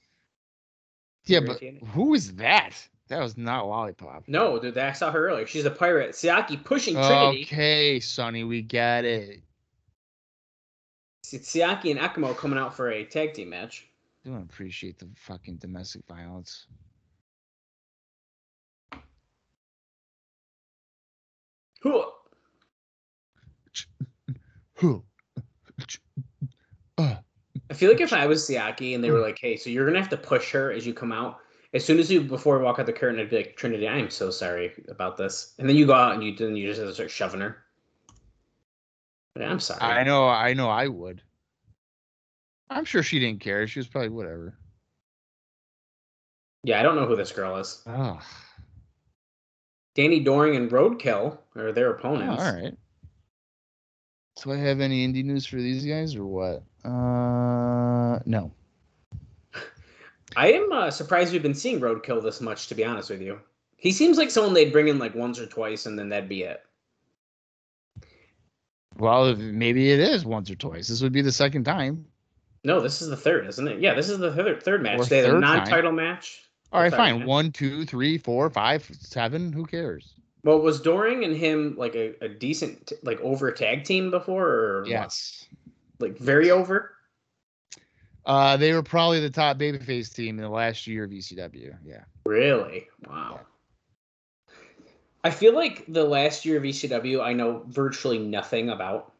Yeah, 1.26 1.40
but 1.40 1.60
who 1.88 2.14
is 2.14 2.34
that? 2.36 2.72
That 3.08 3.20
was 3.20 3.36
not 3.36 3.66
Lollipop. 3.66 4.24
No, 4.26 4.58
dude, 4.58 4.76
I 4.78 4.92
saw 4.92 5.10
her 5.12 5.28
earlier. 5.28 5.46
She's 5.46 5.64
a 5.64 5.70
pirate. 5.70 6.12
Siaki 6.12 6.62
pushing 6.62 6.94
Trinity. 6.94 7.42
Okay, 7.44 8.00
Sonny, 8.00 8.44
we 8.44 8.62
got 8.62 9.04
it. 9.04 9.42
It's 11.32 11.52
Siaki 11.54 11.90
and 11.90 12.00
Ekmo 12.00 12.36
coming 12.36 12.58
out 12.58 12.74
for 12.76 12.90
a 12.90 13.04
tag 13.04 13.34
team 13.34 13.50
match. 13.50 13.86
don't 14.24 14.42
appreciate 14.42 14.98
the 14.98 15.08
fucking 15.16 15.56
domestic 15.56 16.02
violence. 16.08 16.66
Hoo. 21.82 22.04
Who? 24.74 25.04
I 27.70 27.74
feel 27.74 27.90
like 27.90 28.00
if 28.00 28.12
I 28.12 28.26
was 28.26 28.48
Siaki 28.48 28.94
and 28.94 29.02
they 29.02 29.10
were 29.10 29.18
hmm. 29.18 29.24
like, 29.24 29.38
"Hey, 29.38 29.56
so 29.56 29.70
you're 29.70 29.86
gonna 29.86 30.00
have 30.00 30.10
to 30.10 30.16
push 30.16 30.50
her 30.52 30.72
as 30.72 30.86
you 30.86 30.94
come 30.94 31.12
out." 31.12 31.40
As 31.74 31.84
soon 31.84 31.98
as 31.98 32.10
you 32.10 32.20
before 32.20 32.58
we 32.58 32.64
walk 32.64 32.78
out 32.78 32.86
the 32.86 32.92
curtain, 32.92 33.20
I'd 33.20 33.30
be 33.30 33.36
like, 33.36 33.56
"Trinity, 33.56 33.88
I 33.88 33.98
am 33.98 34.10
so 34.10 34.30
sorry 34.30 34.72
about 34.88 35.16
this." 35.16 35.54
And 35.58 35.68
then 35.68 35.76
you 35.76 35.86
go 35.86 35.94
out 35.94 36.14
and 36.14 36.22
you 36.22 36.34
then 36.36 36.56
you 36.56 36.66
just 36.66 36.80
have 36.80 36.88
to 36.88 36.94
start 36.94 37.10
shoving 37.10 37.40
her. 37.40 37.64
But 39.34 39.42
I'm 39.44 39.60
sorry. 39.60 39.80
I 39.82 40.02
know, 40.02 40.28
I 40.28 40.54
know, 40.54 40.70
I 40.70 40.88
would. 40.88 41.20
I'm 42.70 42.84
sure 42.84 43.02
she 43.02 43.18
didn't 43.18 43.40
care. 43.40 43.66
She 43.66 43.78
was 43.78 43.86
probably 43.86 44.08
whatever. 44.08 44.56
Yeah, 46.64 46.80
I 46.80 46.82
don't 46.82 46.96
know 46.96 47.06
who 47.06 47.16
this 47.16 47.32
girl 47.32 47.56
is. 47.56 47.82
Oh, 47.86 48.18
Danny 49.94 50.20
Doring 50.20 50.56
and 50.56 50.70
Roadkill 50.70 51.38
are 51.56 51.72
their 51.72 51.88
all 51.88 51.94
opponents. 51.94 52.42
all 52.42 52.54
right. 52.54 52.74
Do 54.42 54.52
I 54.52 54.56
have 54.56 54.80
any 54.80 55.06
indie 55.06 55.24
news 55.24 55.46
for 55.46 55.56
these 55.56 55.86
guys 55.86 56.14
or 56.14 56.26
what? 56.26 56.62
Uh, 56.86 58.20
no. 58.26 58.52
I 60.36 60.52
am 60.52 60.70
uh, 60.70 60.90
surprised 60.90 61.32
we've 61.32 61.42
been 61.42 61.54
seeing 61.54 61.80
Roadkill 61.80 62.22
this 62.22 62.40
much. 62.40 62.68
To 62.68 62.74
be 62.74 62.84
honest 62.84 63.10
with 63.10 63.22
you, 63.22 63.40
he 63.76 63.90
seems 63.90 64.18
like 64.18 64.30
someone 64.30 64.54
they'd 64.54 64.72
bring 64.72 64.88
in 64.88 64.98
like 64.98 65.14
once 65.14 65.40
or 65.40 65.46
twice, 65.46 65.86
and 65.86 65.98
then 65.98 66.10
that'd 66.10 66.28
be 66.28 66.42
it. 66.42 66.62
Well, 68.98 69.34
maybe 69.36 69.90
it 69.90 69.98
is 69.98 70.24
once 70.24 70.50
or 70.50 70.54
twice. 70.54 70.88
This 70.88 71.02
would 71.02 71.12
be 71.12 71.22
the 71.22 71.32
second 71.32 71.64
time. 71.64 72.06
No, 72.64 72.80
this 72.80 73.02
is 73.02 73.08
the 73.08 73.16
third, 73.16 73.46
isn't 73.46 73.68
it? 73.68 73.80
Yeah, 73.80 73.94
this 73.94 74.08
is 74.08 74.18
the 74.18 74.32
third 74.32 74.62
third 74.62 74.82
match. 74.82 75.00
Or 75.00 75.04
they 75.04 75.18
had 75.18 75.30
a 75.30 75.38
non-title 75.38 75.92
match. 75.92 76.42
All 76.72 76.82
right, 76.82 76.92
fine. 76.92 77.20
match. 77.20 77.28
One, 77.28 77.52
two, 77.52 77.84
three, 77.84 78.18
four, 78.18 78.50
five, 78.50 78.88
seven. 78.92 79.52
Who 79.52 79.64
cares? 79.64 80.14
Well, 80.44 80.60
was 80.60 80.80
Doring 80.80 81.24
and 81.24 81.36
him 81.36 81.74
like 81.76 81.94
a, 81.94 82.14
a 82.24 82.28
decent 82.28 82.92
like 83.02 83.20
over 83.20 83.50
tag 83.52 83.84
team 83.84 84.10
before, 84.10 84.48
or 84.48 84.84
what? 84.84 85.46
Like 85.98 86.18
very 86.18 86.50
over? 86.50 86.92
Uh, 88.24 88.56
they 88.56 88.72
were 88.72 88.82
probably 88.82 89.20
the 89.20 89.30
top 89.30 89.56
babyface 89.56 90.12
team 90.12 90.38
in 90.38 90.42
the 90.42 90.50
last 90.50 90.86
year 90.86 91.04
of 91.04 91.10
ECW. 91.10 91.76
Yeah. 91.84 92.04
Really? 92.24 92.88
Wow. 93.08 93.40
I 95.22 95.30
feel 95.30 95.54
like 95.54 95.84
the 95.88 96.04
last 96.04 96.44
year 96.44 96.56
of 96.56 96.64
ECW, 96.64 97.22
I 97.22 97.32
know 97.32 97.64
virtually 97.66 98.18
nothing 98.18 98.70
about. 98.70 99.12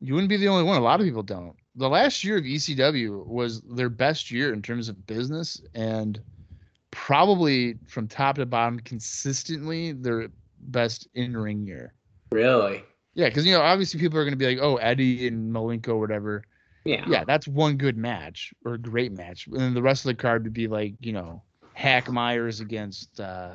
You 0.00 0.14
wouldn't 0.14 0.28
be 0.28 0.36
the 0.36 0.48
only 0.48 0.64
one. 0.64 0.76
A 0.76 0.80
lot 0.80 1.00
of 1.00 1.06
people 1.06 1.22
don't. 1.22 1.56
The 1.74 1.88
last 1.88 2.24
year 2.24 2.38
of 2.38 2.44
ECW 2.44 3.26
was 3.26 3.60
their 3.62 3.88
best 3.88 4.30
year 4.30 4.52
in 4.52 4.62
terms 4.62 4.88
of 4.88 5.06
business 5.06 5.60
and 5.74 6.20
probably 6.90 7.78
from 7.86 8.08
top 8.08 8.36
to 8.36 8.46
bottom 8.46 8.80
consistently 8.80 9.92
their 9.92 10.28
best 10.60 11.08
in 11.14 11.36
ring 11.36 11.66
year. 11.66 11.92
Really? 12.32 12.84
Yeah, 13.16 13.28
because 13.28 13.46
you 13.46 13.52
know, 13.52 13.62
obviously 13.62 13.98
people 13.98 14.18
are 14.18 14.24
gonna 14.24 14.36
be 14.36 14.46
like, 14.46 14.58
oh, 14.60 14.76
Eddie 14.76 15.26
and 15.26 15.52
Malenko 15.52 15.88
or 15.88 15.98
whatever. 15.98 16.44
Yeah. 16.84 17.04
Yeah, 17.08 17.24
that's 17.24 17.48
one 17.48 17.78
good 17.78 17.96
match 17.96 18.52
or 18.64 18.74
a 18.74 18.78
great 18.78 19.10
match. 19.10 19.46
And 19.46 19.56
then 19.56 19.74
the 19.74 19.82
rest 19.82 20.04
of 20.04 20.10
the 20.10 20.14
card 20.14 20.44
would 20.44 20.52
be 20.52 20.68
like, 20.68 20.94
you 21.00 21.14
know, 21.14 21.42
Hack 21.72 22.10
Meyers 22.10 22.60
against 22.60 23.18
uh 23.18 23.54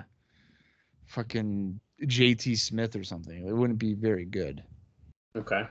fucking 1.05 1.79
JT 2.01 2.57
Smith 2.57 2.95
or 2.95 3.03
something. 3.03 3.47
It 3.47 3.53
wouldn't 3.53 3.77
be 3.77 3.93
very 3.93 4.25
good. 4.25 4.63
Okay. 5.37 5.67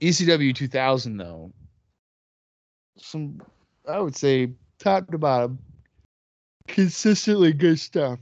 ECW 0.00 0.54
2000 0.54 1.18
though, 1.18 1.52
some 2.96 3.42
I 3.86 4.00
would 4.00 4.16
say 4.16 4.52
top 4.78 5.10
to 5.10 5.18
bottom, 5.18 5.58
consistently 6.66 7.52
good 7.52 7.78
stuff. 7.78 8.18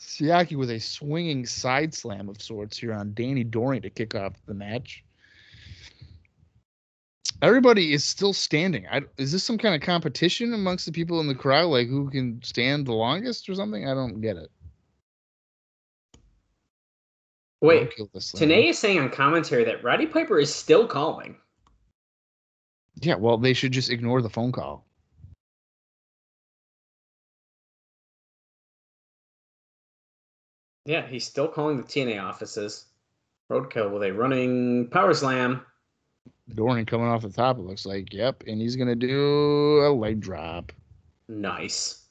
Siaki 0.00 0.56
with 0.56 0.70
a 0.70 0.78
swinging 0.78 1.46
side 1.46 1.94
slam 1.94 2.28
of 2.28 2.40
sorts 2.40 2.78
here 2.78 2.92
on 2.92 3.14
Danny 3.14 3.44
Doring 3.44 3.82
to 3.82 3.90
kick 3.90 4.14
off 4.14 4.34
the 4.46 4.54
match. 4.54 5.02
Everybody 7.42 7.92
is 7.92 8.04
still 8.04 8.32
standing. 8.32 8.86
I, 8.90 9.02
is 9.18 9.32
this 9.32 9.44
some 9.44 9.58
kind 9.58 9.74
of 9.74 9.80
competition 9.82 10.54
amongst 10.54 10.86
the 10.86 10.92
people 10.92 11.20
in 11.20 11.26
the 11.26 11.34
crowd, 11.34 11.66
like 11.66 11.88
who 11.88 12.08
can 12.10 12.40
stand 12.42 12.86
the 12.86 12.94
longest 12.94 13.48
or 13.48 13.54
something? 13.54 13.86
I 13.88 13.94
don't 13.94 14.20
get 14.20 14.36
it. 14.36 14.50
Wait. 17.60 17.90
Tenay 17.96 18.70
is 18.70 18.78
saying 18.78 18.98
on 18.98 19.10
commentary 19.10 19.64
that 19.64 19.82
Roddy 19.82 20.06
Piper 20.06 20.38
is 20.38 20.54
still 20.54 20.86
calling. 20.86 21.36
Yeah, 23.00 23.16
well, 23.16 23.36
they 23.36 23.52
should 23.52 23.72
just 23.72 23.90
ignore 23.90 24.22
the 24.22 24.30
phone 24.30 24.52
call. 24.52 24.85
Yeah, 30.86 31.04
he's 31.04 31.26
still 31.26 31.48
calling 31.48 31.76
the 31.76 31.82
TNA 31.82 32.22
offices. 32.22 32.86
Roadkill 33.50 33.92
with 33.92 34.04
a 34.04 34.12
running 34.12 34.88
power 34.88 35.12
slam. 35.14 35.66
Doring 36.54 36.86
coming 36.86 37.08
off 37.08 37.22
the 37.22 37.28
top, 37.28 37.58
it 37.58 37.62
looks 37.62 37.84
like. 37.84 38.12
Yep. 38.12 38.44
And 38.46 38.60
he's 38.60 38.76
going 38.76 38.88
to 38.88 38.94
do 38.94 39.84
a 39.84 39.90
leg 39.90 40.20
drop. 40.20 40.70
Nice. 41.28 42.04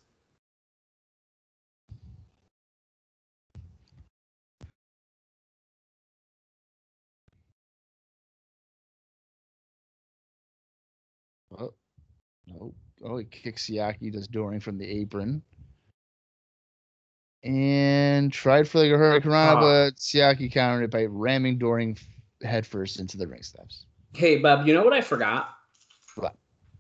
Oh, 11.58 11.74
no. 12.46 12.74
Oh, 13.06 13.18
he 13.18 13.24
kicks 13.26 13.70
Siaki, 13.70 14.12
does 14.12 14.28
Doring 14.28 14.60
from 14.60 14.78
the 14.78 14.86
apron. 14.86 15.42
And 17.46 18.34
tried 18.34 18.68
for 18.68 18.80
the 18.80 18.90
Hurricane 18.90 19.32
Ah. 19.32 19.60
but 19.60 19.98
Siaki 19.98 20.52
countered 20.52 20.86
it 20.86 20.92
by 20.92 21.06
ramming 21.06 21.60
Doring 21.60 21.96
headfirst 22.44 23.00
into 23.00 23.18
the 23.18 23.28
ring 23.28 23.44
steps. 23.44 23.86
Hey, 24.14 24.38
Bob, 24.40 24.66
you 24.66 24.74
know 24.74 24.84
what 24.84 24.94
I 24.94 25.02
forgot? 25.02 25.50
What? 26.16 26.36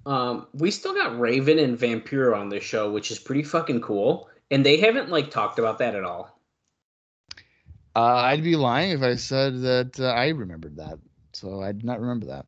Um, 0.07 0.47
we 0.53 0.71
still 0.71 0.95
got 0.95 1.19
Raven 1.19 1.59
and 1.59 1.77
Vampiro 1.77 2.35
on 2.35 2.49
this 2.49 2.63
show, 2.63 2.91
which 2.91 3.11
is 3.11 3.19
pretty 3.19 3.43
fucking 3.43 3.81
cool. 3.81 4.27
And 4.49 4.65
they 4.65 4.77
haven't 4.77 5.09
like 5.09 5.29
talked 5.29 5.59
about 5.59 5.77
that 5.79 5.95
at 5.95 6.03
all. 6.03 6.39
Uh, 7.95 8.15
I'd 8.15 8.43
be 8.43 8.55
lying 8.55 8.91
if 8.91 9.01
I 9.01 9.15
said 9.15 9.61
that 9.61 9.99
uh, 9.99 10.07
I 10.07 10.29
remembered 10.29 10.77
that. 10.77 10.97
So 11.33 11.61
I 11.61 11.71
did 11.73 11.83
not 11.85 11.99
remember 11.99 12.27
that. 12.27 12.45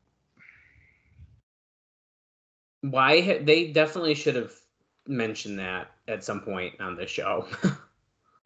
Why 2.80 3.20
ha- 3.20 3.42
they 3.42 3.72
definitely 3.72 4.14
should 4.14 4.36
have 4.36 4.52
mentioned 5.06 5.58
that 5.58 5.90
at 6.06 6.24
some 6.24 6.40
point 6.40 6.80
on 6.80 6.96
this 6.96 7.10
show. 7.10 7.46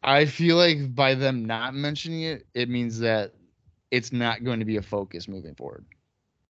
I 0.03 0.27
feel 0.27 0.57
like 0.57 0.95
by 0.95 1.15
them 1.15 1.45
not 1.45 1.75
mentioning 1.75 2.23
it, 2.23 2.47
it 2.55 2.69
means 2.69 2.99
that 3.01 3.35
it's 3.91 4.13
not 4.13 4.43
going 4.43 4.59
to 4.59 4.65
be 4.65 4.77
a 4.77 4.83
focus 4.83 5.29
moving 5.29 5.55
forward. 5.55 5.85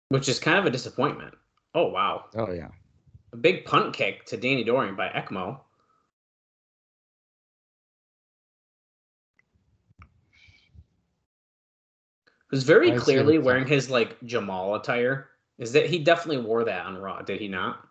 which 0.10 0.28
is 0.28 0.40
kind 0.40 0.57
of 0.57 0.65
a 0.65 0.69
disappointment. 0.69 1.34
Oh 1.76 1.88
wow. 1.88 2.26
Oh 2.36 2.52
yeah. 2.52 2.69
A 3.34 3.38
big 3.38 3.65
punt 3.65 3.94
kick 3.94 4.26
to 4.26 4.38
Danny 4.38 4.64
Doring 4.64 4.95
by 4.95 5.07
Ekmo. 5.10 5.60
Who's 12.49 12.64
very 12.64 12.94
I 12.94 12.98
clearly 12.98 13.38
wearing 13.38 13.68
his 13.68 13.90
like 13.90 14.18
Jamal 14.24 14.76
attire. 14.76 15.30
Is 15.57 15.74
that 15.74 15.88
he 15.88 15.99
definitely 15.99 16.44
wore 16.44 16.64
that 16.64 16.86
on 16.86 16.98
Raw, 16.98 17.22
did 17.22 17.41
he 17.41 17.48
not? 17.48 17.86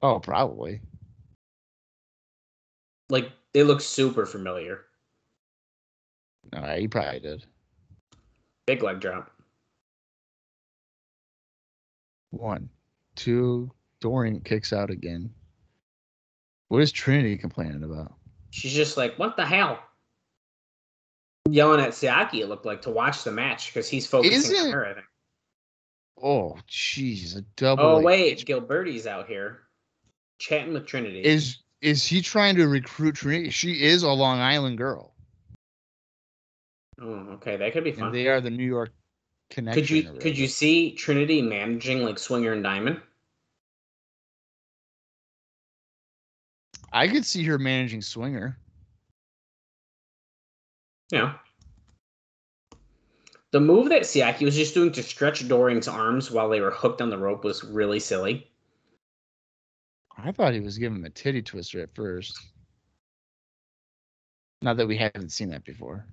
Oh, 0.00 0.18
probably. 0.20 0.80
Like 3.10 3.30
it 3.54 3.64
look 3.64 3.80
super 3.80 4.26
familiar. 4.26 4.84
All 6.54 6.62
right, 6.62 6.80
he 6.80 6.88
probably 6.88 7.20
did. 7.20 7.44
Big 8.66 8.82
leg 8.82 9.00
drop. 9.00 9.30
One, 12.30 12.68
two. 13.14 13.70
Doring 14.00 14.40
kicks 14.40 14.72
out 14.72 14.90
again. 14.90 15.30
What 16.66 16.82
is 16.82 16.90
Trinity 16.90 17.36
complaining 17.36 17.84
about? 17.84 18.14
She's 18.50 18.72
just 18.72 18.96
like, 18.96 19.16
what 19.16 19.36
the 19.36 19.46
hell? 19.46 19.78
Yelling 21.48 21.80
at 21.80 21.90
Siaki, 21.90 22.40
it 22.40 22.48
looked 22.48 22.66
like 22.66 22.82
to 22.82 22.90
watch 22.90 23.22
the 23.22 23.30
match 23.30 23.68
because 23.68 23.88
he's 23.88 24.06
focusing 24.06 24.56
on 24.56 24.72
her, 24.72 24.86
I 24.86 24.94
think. 24.94 25.06
Oh, 26.20 26.56
jeez, 26.68 27.36
a 27.36 27.42
double. 27.56 27.84
Oh 27.84 28.00
wait, 28.00 28.44
Gilberti's 28.44 29.06
out 29.06 29.28
here 29.28 29.60
chatting 30.38 30.72
with 30.72 30.86
Trinity. 30.86 31.20
is 31.20 31.58
is 31.82 32.06
he 32.06 32.22
trying 32.22 32.56
to 32.56 32.68
recruit 32.68 33.16
Trinity? 33.16 33.50
She 33.50 33.82
is 33.82 34.02
a 34.04 34.10
Long 34.10 34.38
Island 34.38 34.78
girl, 34.78 35.12
oh, 37.02 37.28
okay, 37.34 37.56
that 37.56 37.72
could 37.72 37.84
be 37.84 37.92
fun. 37.92 38.06
and 38.06 38.14
they 38.14 38.28
are 38.28 38.40
the 38.40 38.50
New 38.50 38.64
York 38.64 38.92
connection. 39.50 39.82
Could 39.82 39.90
you 39.90 40.02
could 40.20 40.38
you 40.38 40.48
see 40.48 40.92
Trinity 40.92 41.42
managing 41.42 42.02
like 42.02 42.18
Swinger 42.18 42.52
and 42.52 42.62
Diamond? 42.62 43.00
I 46.92 47.08
could 47.08 47.24
see 47.24 47.42
her 47.44 47.58
managing 47.58 48.02
Swinger. 48.02 48.56
Yeah. 51.10 51.34
The 53.50 53.60
move 53.60 53.90
that 53.90 54.02
Siaki 54.02 54.44
was 54.44 54.56
just 54.56 54.72
doing 54.72 54.92
to 54.92 55.02
stretch 55.02 55.46
Doring's 55.46 55.88
arms 55.88 56.30
while 56.30 56.48
they 56.48 56.60
were 56.60 56.70
hooked 56.70 57.02
on 57.02 57.10
the 57.10 57.18
rope 57.18 57.44
was 57.44 57.64
really 57.64 58.00
silly. 58.00 58.50
I 60.18 60.32
thought 60.32 60.54
he 60.54 60.60
was 60.60 60.78
giving 60.78 60.98
him 60.98 61.04
a 61.04 61.10
titty 61.10 61.42
twister 61.42 61.80
at 61.82 61.94
first. 61.94 62.38
Not 64.60 64.76
that 64.76 64.86
we 64.86 64.96
haven't 64.96 65.32
seen 65.32 65.50
that 65.50 65.64
before. 65.64 66.06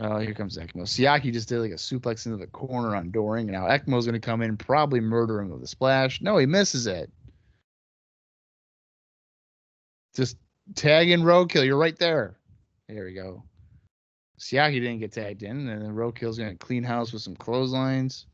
Oh, 0.00 0.18
here 0.18 0.32
comes 0.32 0.56
Ekmo. 0.56 0.82
Siaki 0.82 1.32
just 1.32 1.48
did 1.48 1.58
like 1.58 1.72
a 1.72 1.74
suplex 1.74 2.24
into 2.26 2.38
the 2.38 2.46
corner 2.46 2.94
on 2.94 3.10
Doring, 3.10 3.46
now 3.46 3.66
Ekmo's 3.66 4.06
going 4.06 4.12
to 4.12 4.20
come 4.20 4.42
in, 4.42 4.50
and 4.50 4.58
probably 4.58 5.00
murder 5.00 5.40
him 5.40 5.50
with 5.50 5.62
a 5.62 5.66
splash. 5.66 6.20
No, 6.22 6.38
he 6.38 6.46
misses 6.46 6.86
it. 6.86 7.10
Just 10.14 10.36
tag 10.76 11.10
in 11.10 11.22
roadkill. 11.22 11.64
You're 11.66 11.76
right 11.76 11.98
there. 11.98 12.38
There 12.88 13.04
we 13.04 13.14
go. 13.14 13.42
Siaki 14.38 14.74
didn't 14.74 15.00
get 15.00 15.12
tagged 15.12 15.42
in, 15.42 15.68
and 15.68 15.82
then 15.82 15.94
roadkill's 15.94 16.38
going 16.38 16.50
to 16.50 16.56
clean 16.56 16.82
house 16.82 17.12
with 17.12 17.22
some 17.22 17.36
clotheslines. 17.36 18.26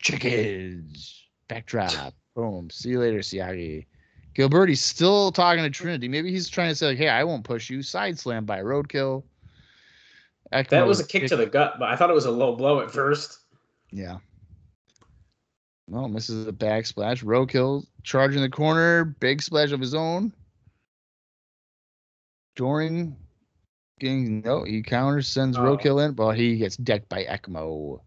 Chickens. 0.00 1.24
Backdrop. 1.48 2.12
Boom. 2.34 2.68
See 2.70 2.90
you 2.90 3.00
later, 3.00 3.20
Siaki. 3.20 3.86
Gilberti's 4.36 4.82
still 4.82 5.32
talking 5.32 5.62
to 5.62 5.70
Trinity. 5.70 6.08
Maybe 6.08 6.30
he's 6.30 6.48
trying 6.48 6.68
to 6.68 6.74
say, 6.74 6.88
like, 6.88 6.98
hey, 6.98 7.08
I 7.08 7.24
won't 7.24 7.44
push 7.44 7.70
you. 7.70 7.82
Side 7.82 8.18
slam 8.18 8.44
by 8.44 8.60
roadkill. 8.60 9.22
That 10.50 10.86
was 10.86 11.00
a 11.00 11.06
kick 11.06 11.26
to 11.28 11.36
the 11.36 11.46
gut, 11.46 11.76
but 11.78 11.88
I 11.88 11.96
thought 11.96 12.10
it 12.10 12.14
was 12.14 12.26
a 12.26 12.30
low 12.30 12.54
blow 12.54 12.80
at 12.80 12.90
first. 12.90 13.40
Yeah. 13.90 14.18
Well, 15.88 16.08
misses 16.08 16.44
the 16.44 16.52
back 16.52 16.86
splash. 16.86 17.22
Roadkill 17.22 17.86
charging 18.02 18.42
the 18.42 18.48
corner. 18.48 19.04
Big 19.04 19.40
splash 19.42 19.72
of 19.72 19.80
his 19.80 19.94
own. 19.94 20.32
Doring 22.56 23.16
getting 24.00 24.40
no, 24.42 24.64
he 24.64 24.82
counters, 24.82 25.28
sends 25.28 25.56
Oh. 25.56 25.62
Roadkill 25.62 26.04
in, 26.04 26.12
but 26.14 26.36
he 26.36 26.56
gets 26.56 26.76
decked 26.76 27.08
by 27.08 27.24
Ekmo. 27.24 28.00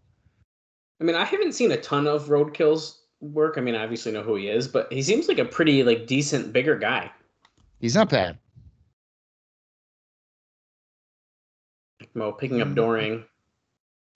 I 1.00 1.04
mean, 1.04 1.16
I 1.16 1.24
haven't 1.24 1.52
seen 1.52 1.70
a 1.72 1.76
ton 1.76 2.06
of 2.06 2.26
Roadkill's 2.28 3.02
work. 3.20 3.54
I 3.56 3.60
mean, 3.60 3.74
I 3.74 3.82
obviously 3.84 4.12
know 4.12 4.22
who 4.22 4.34
he 4.36 4.48
is, 4.48 4.66
but 4.68 4.92
he 4.92 5.02
seems 5.02 5.28
like 5.28 5.38
a 5.38 5.44
pretty 5.44 5.82
like 5.82 6.06
decent 6.06 6.52
bigger 6.52 6.76
guy. 6.76 7.10
He's 7.80 7.94
not 7.94 8.08
bad. 8.10 8.38
Mo 12.14 12.32
picking 12.32 12.60
up 12.60 12.68
Mhm. 12.68 12.74
Doring, 12.74 13.24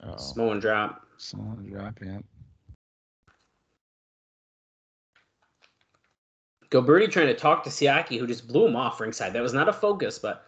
Oh, 0.01 0.17
Samoan 0.17 0.59
drop. 0.61 1.07
someone 1.19 1.65
drop 1.71 2.01
yeah. 2.03 2.19
Gilberti 6.73 7.11
trying 7.11 7.27
to 7.27 7.35
talk 7.35 7.63
to 7.65 7.71
Siaki, 7.71 8.19
who 8.19 8.27
just 8.27 8.49
blew 8.49 8.67
him 8.67 8.77
off 8.77 8.99
ringside. 8.99 9.35
That 9.35 9.43
was 9.43 9.53
not 9.53 9.69
a 9.69 9.73
focus, 9.73 10.19
but 10.19 10.45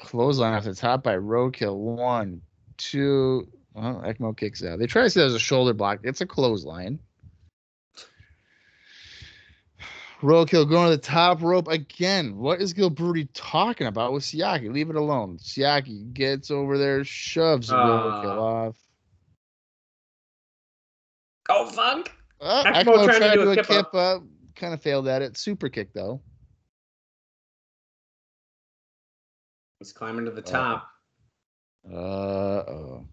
Clothesline 0.00 0.54
off 0.54 0.64
the 0.64 0.74
top 0.74 1.02
by 1.04 1.14
Roadkill. 1.16 1.76
One, 1.76 2.40
two. 2.76 3.46
Well, 3.74 4.02
Ekmo 4.04 4.36
kicks 4.36 4.64
out. 4.64 4.78
They 4.80 4.86
try 4.86 5.02
to 5.02 5.10
say 5.10 5.20
there's 5.20 5.34
a 5.34 5.38
shoulder 5.38 5.72
block. 5.74 6.00
It's 6.02 6.20
a 6.20 6.26
clothesline. 6.26 6.98
Roadkill 10.22 10.68
going 10.68 10.90
to 10.90 10.96
the 10.96 11.02
top 11.02 11.40
rope 11.42 11.68
again. 11.68 12.36
What 12.36 12.60
is 12.60 12.74
Gilberti 12.74 13.28
talking 13.32 13.86
about 13.86 14.12
with 14.12 14.22
Siaki? 14.24 14.72
Leave 14.72 14.90
it 14.90 14.96
alone. 14.96 15.38
Siaki 15.38 16.12
gets 16.12 16.50
over 16.50 16.76
there, 16.76 17.04
shoves 17.04 17.70
Roadkill 17.70 18.26
Ah. 18.26 18.66
off. 18.68 18.76
oh 21.50 21.66
fuck! 21.70 22.10
Uh, 22.40 22.64
Ekmo 22.64 22.96
Ekmo 22.96 23.04
trying 23.06 23.20
to 23.20 23.28
to 23.28 23.34
do 23.34 23.48
a 23.48 23.52
a 23.52 23.56
kip 23.56 23.66
kip 23.66 23.94
up. 23.94 24.22
Kind 24.60 24.74
of 24.74 24.82
failed 24.82 25.08
at 25.08 25.22
it. 25.22 25.38
Super 25.38 25.70
kick 25.70 25.94
though. 25.94 26.20
He's 29.78 29.90
climbing 29.90 30.26
to 30.26 30.30
the 30.30 30.42
Oh. 30.42 30.44
top. 30.44 30.88
Uh 31.90 31.96
oh. 31.96 33.06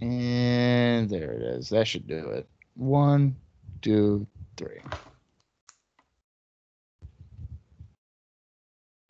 And 0.00 1.10
there 1.10 1.32
it 1.32 1.42
is. 1.42 1.68
That 1.70 1.88
should 1.88 2.06
do 2.06 2.28
it. 2.30 2.48
One, 2.74 3.34
two, 3.82 4.24
three. 4.56 4.78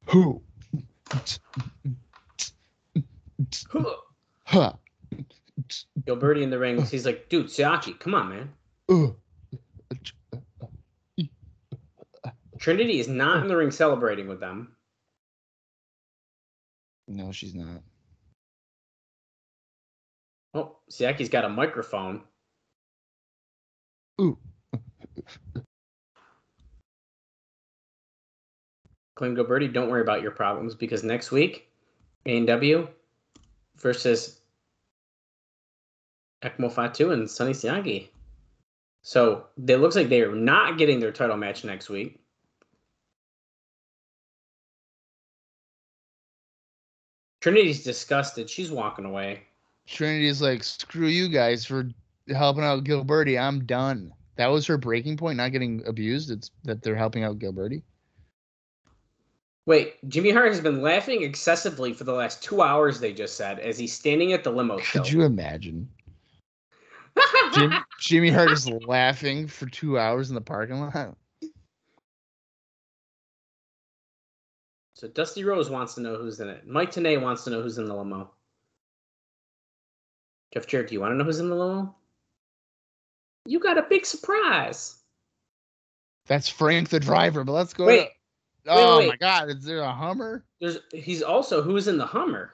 Who? 0.07 0.41
Gilberti 6.07 6.41
in 6.43 6.49
the 6.49 6.59
ring. 6.59 6.81
He's 6.87 7.05
like, 7.05 7.29
dude, 7.29 7.47
Siaki, 7.49 7.99
come 8.01 8.15
on, 8.15 8.29
man. 8.31 8.53
Uh. 8.89 9.09
Trinity 12.59 13.01
is 13.01 13.09
not 13.09 13.43
in 13.43 13.49
the 13.49 13.57
ring 13.57 13.71
celebrating 13.71 14.29
with 14.29 14.39
them. 14.41 14.77
No, 17.09 17.33
she's 17.33 17.55
not. 17.55 17.81
Oh, 20.53 20.77
Siaki's 20.91 21.29
got 21.31 21.45
a 21.45 21.49
microphone. 21.49 22.23
Ooh. 24.21 24.37
Claim 29.17 29.35
Gilberti, 29.37 29.73
don't 29.73 29.89
worry 29.89 30.03
about 30.03 30.23
your 30.23 30.31
problems 30.31 30.75
because 30.75 31.03
next 31.03 31.31
week, 31.31 31.69
AMW 32.27 32.89
versus 33.77 34.41
Ekmo 36.43 36.71
Fatu 36.71 37.13
and 37.13 37.31
Sonny 37.31 37.53
Siaki. 37.53 38.09
So 39.03 39.47
it 39.57 39.77
looks 39.77 39.97
like 39.97 40.09
they 40.09 40.23
are 40.23 40.35
not 40.35 40.79
getting 40.79 41.01
their 41.01 41.13
title 41.13 41.37
match 41.37 41.65
next 41.65 41.89
week. 41.89 42.21
Trinity's 47.41 47.83
disgusted. 47.83 48.51
She's 48.51 48.71
walking 48.71 49.07
away. 49.07 49.45
Trinity's 49.89 50.43
like, 50.43 50.63
screw 50.63 51.09
you 51.09 51.29
guys 51.29 51.65
for 51.65 51.89
helping 52.29 52.65
out 52.65 52.85
Gilberti. 52.85 53.41
I'm 53.41 53.65
done. 53.65 54.13
That 54.37 54.49
was 54.49 54.67
her 54.67 54.77
breaking 54.77 55.17
point, 55.17 55.39
not 55.39 55.53
getting 55.53 55.83
abused. 55.87 56.31
It's 56.31 56.51
that 56.65 56.83
they're 56.83 56.95
helping 56.97 57.25
out 57.25 57.39
Gilberti. 57.39 57.83
Wait, 59.67 59.97
Jimmy 60.09 60.31
Hart 60.31 60.49
has 60.49 60.61
been 60.61 60.83
laughing 60.83 61.23
excessively 61.23 61.93
for 61.93 62.05
the 62.05 62.13
last 62.13 62.43
two 62.43 62.63
hours. 62.63 63.01
They 63.01 63.13
just 63.13 63.37
said 63.37 63.59
as 63.59 63.79
he's 63.79 63.93
standing 63.93 64.33
at 64.33 64.45
the 64.45 64.51
limo. 64.51 64.79
Could 64.79 65.11
you 65.11 65.23
imagine? 65.23 65.89
Jim, 67.55 67.73
Jimmy 68.01 68.31
Hart 68.31 68.51
is 68.51 68.69
laughing 68.69 69.47
for 69.47 69.67
two 69.67 69.99
hours 69.99 70.29
in 70.31 70.35
the 70.35 70.41
parking 70.41 70.81
lot. 70.81 71.17
So 74.95 75.09
Dusty 75.09 75.45
Rhodes 75.45 75.71
wants 75.71 75.95
to 75.95 76.03
know 76.03 76.17
who's 76.17 76.41
in 76.41 76.49
it. 76.49 76.67
Mike 76.67 76.93
Tenay 76.93 77.21
wants 77.21 77.45
to 77.45 77.51
know 77.51 77.63
who's 77.63 77.79
in 77.79 77.87
the 77.87 77.95
limo. 77.95 78.31
Jeff 80.53 80.67
Jarrett, 80.67 80.89
do 80.89 80.95
you 80.95 81.01
want 81.01 81.13
to 81.13 81.17
know 81.17 81.25
who's 81.25 81.41
in 81.41 81.49
the 81.49 81.55
limo? 81.55 81.95
You 83.47 83.61
got 83.61 83.79
a 83.79 83.83
big 83.83 84.05
surprise. 84.05 84.97
That's 86.27 86.49
Frank 86.49 86.91
the 86.91 87.01
driver, 87.01 87.45
but 87.45 87.53
let's 87.53 87.73
go. 87.73 87.87
Wait, 87.87 88.11
to- 88.67 88.71
oh 88.71 88.99
wait, 88.99 89.07
my 89.07 89.11
wait. 89.13 89.21
God! 89.21 89.49
Is 89.49 89.65
there 89.65 89.81
a 89.81 89.91
Hummer? 89.91 90.45
There's 90.61 90.79
he's 90.93 91.23
also 91.23 91.63
who's 91.63 91.89
in 91.89 91.97
the 91.97 92.07
Hummer. 92.07 92.53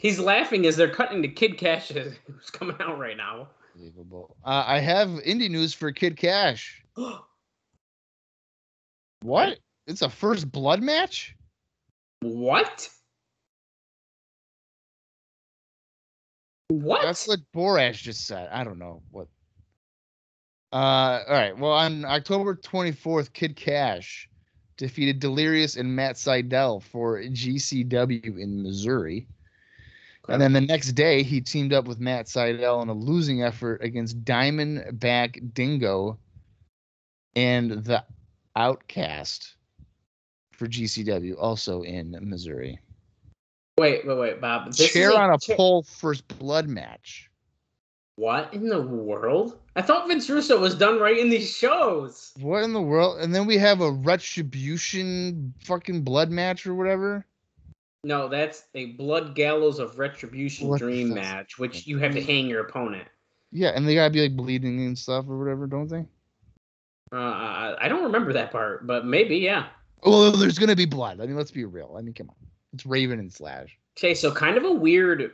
He's 0.00 0.18
laughing 0.18 0.64
as 0.64 0.76
they're 0.76 0.88
cutting 0.90 1.20
to 1.20 1.28
Kid 1.28 1.58
Cash 1.58 1.88
who's 1.88 2.50
coming 2.50 2.76
out 2.80 2.98
right 2.98 3.18
now. 3.18 3.48
Unbelievable. 3.74 4.34
Uh, 4.42 4.64
I 4.66 4.78
have 4.78 5.08
indie 5.08 5.50
news 5.50 5.74
for 5.74 5.92
Kid 5.92 6.16
Cash. 6.16 6.82
What? 9.22 9.58
It's 9.86 10.00
a 10.00 10.08
first 10.08 10.50
blood 10.50 10.82
match? 10.82 11.36
what? 12.22 12.88
What? 16.68 17.02
That's 17.02 17.28
what 17.28 17.40
Borash 17.54 18.00
just 18.00 18.26
said. 18.26 18.48
I 18.50 18.64
don't 18.64 18.78
know 18.78 19.02
what. 19.10 19.28
Uh, 20.72 21.20
all 21.28 21.34
right. 21.34 21.58
Well, 21.58 21.72
on 21.72 22.06
October 22.06 22.54
24th, 22.54 23.34
Kid 23.34 23.56
Cash 23.56 24.26
defeated 24.78 25.20
Delirious 25.20 25.76
and 25.76 25.94
Matt 25.94 26.16
Sydal 26.16 26.82
for 26.82 27.20
GCW 27.20 28.38
in 28.38 28.62
Missouri. 28.62 29.26
And 30.28 30.40
then 30.40 30.52
the 30.52 30.60
next 30.60 30.92
day, 30.92 31.22
he 31.22 31.40
teamed 31.40 31.72
up 31.72 31.86
with 31.86 31.98
Matt 31.98 32.26
Sydal 32.26 32.82
in 32.82 32.88
a 32.88 32.92
losing 32.92 33.42
effort 33.42 33.82
against 33.82 34.24
Diamondback 34.24 35.54
Dingo 35.54 36.18
and 37.34 37.70
the 37.70 38.04
Outcast 38.54 39.54
for 40.52 40.66
GCW, 40.66 41.36
also 41.38 41.82
in 41.82 42.16
Missouri. 42.20 42.78
Wait, 43.78 44.06
wait, 44.06 44.18
wait, 44.18 44.40
Bob. 44.40 44.66
This 44.66 44.80
is 44.80 44.90
Chair 44.90 45.16
on 45.16 45.32
a 45.32 45.38
cha- 45.38 45.56
pole 45.56 45.82
first 45.84 46.28
blood 46.38 46.68
match. 46.68 47.30
What 48.16 48.52
in 48.52 48.68
the 48.68 48.82
world? 48.82 49.58
I 49.74 49.80
thought 49.80 50.06
Vince 50.06 50.28
Russo 50.28 50.60
was 50.60 50.74
done 50.74 50.98
right 50.98 51.16
in 51.16 51.30
these 51.30 51.56
shows. 51.56 52.32
What 52.38 52.64
in 52.64 52.74
the 52.74 52.82
world? 52.82 53.20
And 53.20 53.34
then 53.34 53.46
we 53.46 53.56
have 53.56 53.80
a 53.80 53.90
retribution 53.90 55.54
fucking 55.64 56.02
blood 56.02 56.30
match 56.30 56.66
or 56.66 56.74
whatever. 56.74 57.24
No, 58.02 58.28
that's 58.28 58.64
a 58.74 58.86
Blood 58.92 59.34
Gallows 59.34 59.78
of 59.78 59.98
Retribution 59.98 60.68
What 60.68 60.78
Dream 60.78 61.12
match, 61.14 61.58
which 61.58 61.86
you 61.86 61.98
have 61.98 62.12
to 62.14 62.22
hang 62.22 62.46
your 62.46 62.62
opponent. 62.62 63.06
Yeah, 63.52 63.72
and 63.74 63.86
they 63.86 63.94
gotta 63.94 64.10
be 64.10 64.22
like 64.22 64.36
bleeding 64.36 64.86
and 64.86 64.98
stuff 64.98 65.26
or 65.28 65.38
whatever, 65.38 65.66
don't 65.66 65.88
they? 65.88 66.06
Uh, 67.12 67.16
I 67.16 67.76
I 67.80 67.88
don't 67.88 68.04
remember 68.04 68.32
that 68.32 68.52
part, 68.52 68.86
but 68.86 69.04
maybe, 69.04 69.36
yeah. 69.36 69.66
Well, 70.04 70.32
there's 70.32 70.58
gonna 70.58 70.76
be 70.76 70.86
blood. 70.86 71.20
I 71.20 71.26
mean, 71.26 71.36
let's 71.36 71.50
be 71.50 71.64
real. 71.64 71.94
I 71.98 72.00
mean, 72.00 72.14
come 72.14 72.30
on. 72.30 72.36
It's 72.72 72.86
Raven 72.86 73.18
and 73.18 73.32
Slash. 73.32 73.76
Okay, 73.98 74.14
so 74.14 74.32
kind 74.32 74.56
of 74.56 74.64
a 74.64 74.72
weird 74.72 75.32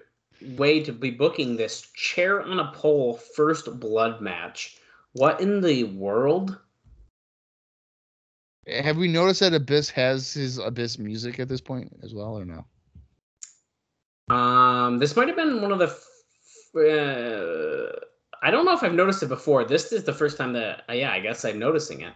way 0.56 0.82
to 0.82 0.92
be 0.92 1.10
booking 1.10 1.56
this 1.56 1.82
chair 1.94 2.42
on 2.42 2.58
a 2.58 2.72
pole 2.72 3.14
first 3.14 3.78
blood 3.78 4.20
match. 4.20 4.78
What 5.12 5.40
in 5.40 5.60
the 5.60 5.84
world? 5.84 6.58
Have 8.68 8.96
we 8.96 9.06
noticed 9.08 9.40
that 9.40 9.54
Abyss 9.54 9.90
has 9.90 10.32
his 10.32 10.58
Abyss 10.58 10.98
music 10.98 11.38
at 11.38 11.48
this 11.48 11.60
point 11.60 11.92
as 12.02 12.14
well, 12.14 12.36
or 12.38 12.44
no? 12.44 12.64
Um, 14.34 14.98
this 14.98 15.14
might 15.14 15.28
have 15.28 15.36
been 15.36 15.62
one 15.62 15.72
of 15.72 15.78
the. 15.78 15.86
f- 15.86 16.02
Uh, 16.76 17.92
I 18.42 18.50
don't 18.50 18.64
know 18.66 18.72
if 18.74 18.82
I've 18.82 18.92
noticed 18.92 19.22
it 19.22 19.28
before. 19.28 19.64
This 19.64 19.92
is 19.92 20.04
the 20.04 20.12
first 20.12 20.36
time 20.36 20.52
that, 20.52 20.84
uh, 20.90 20.92
yeah, 20.92 21.10
I 21.12 21.20
guess 21.20 21.44
I'm 21.44 21.58
noticing 21.58 22.02
it. 22.02 22.12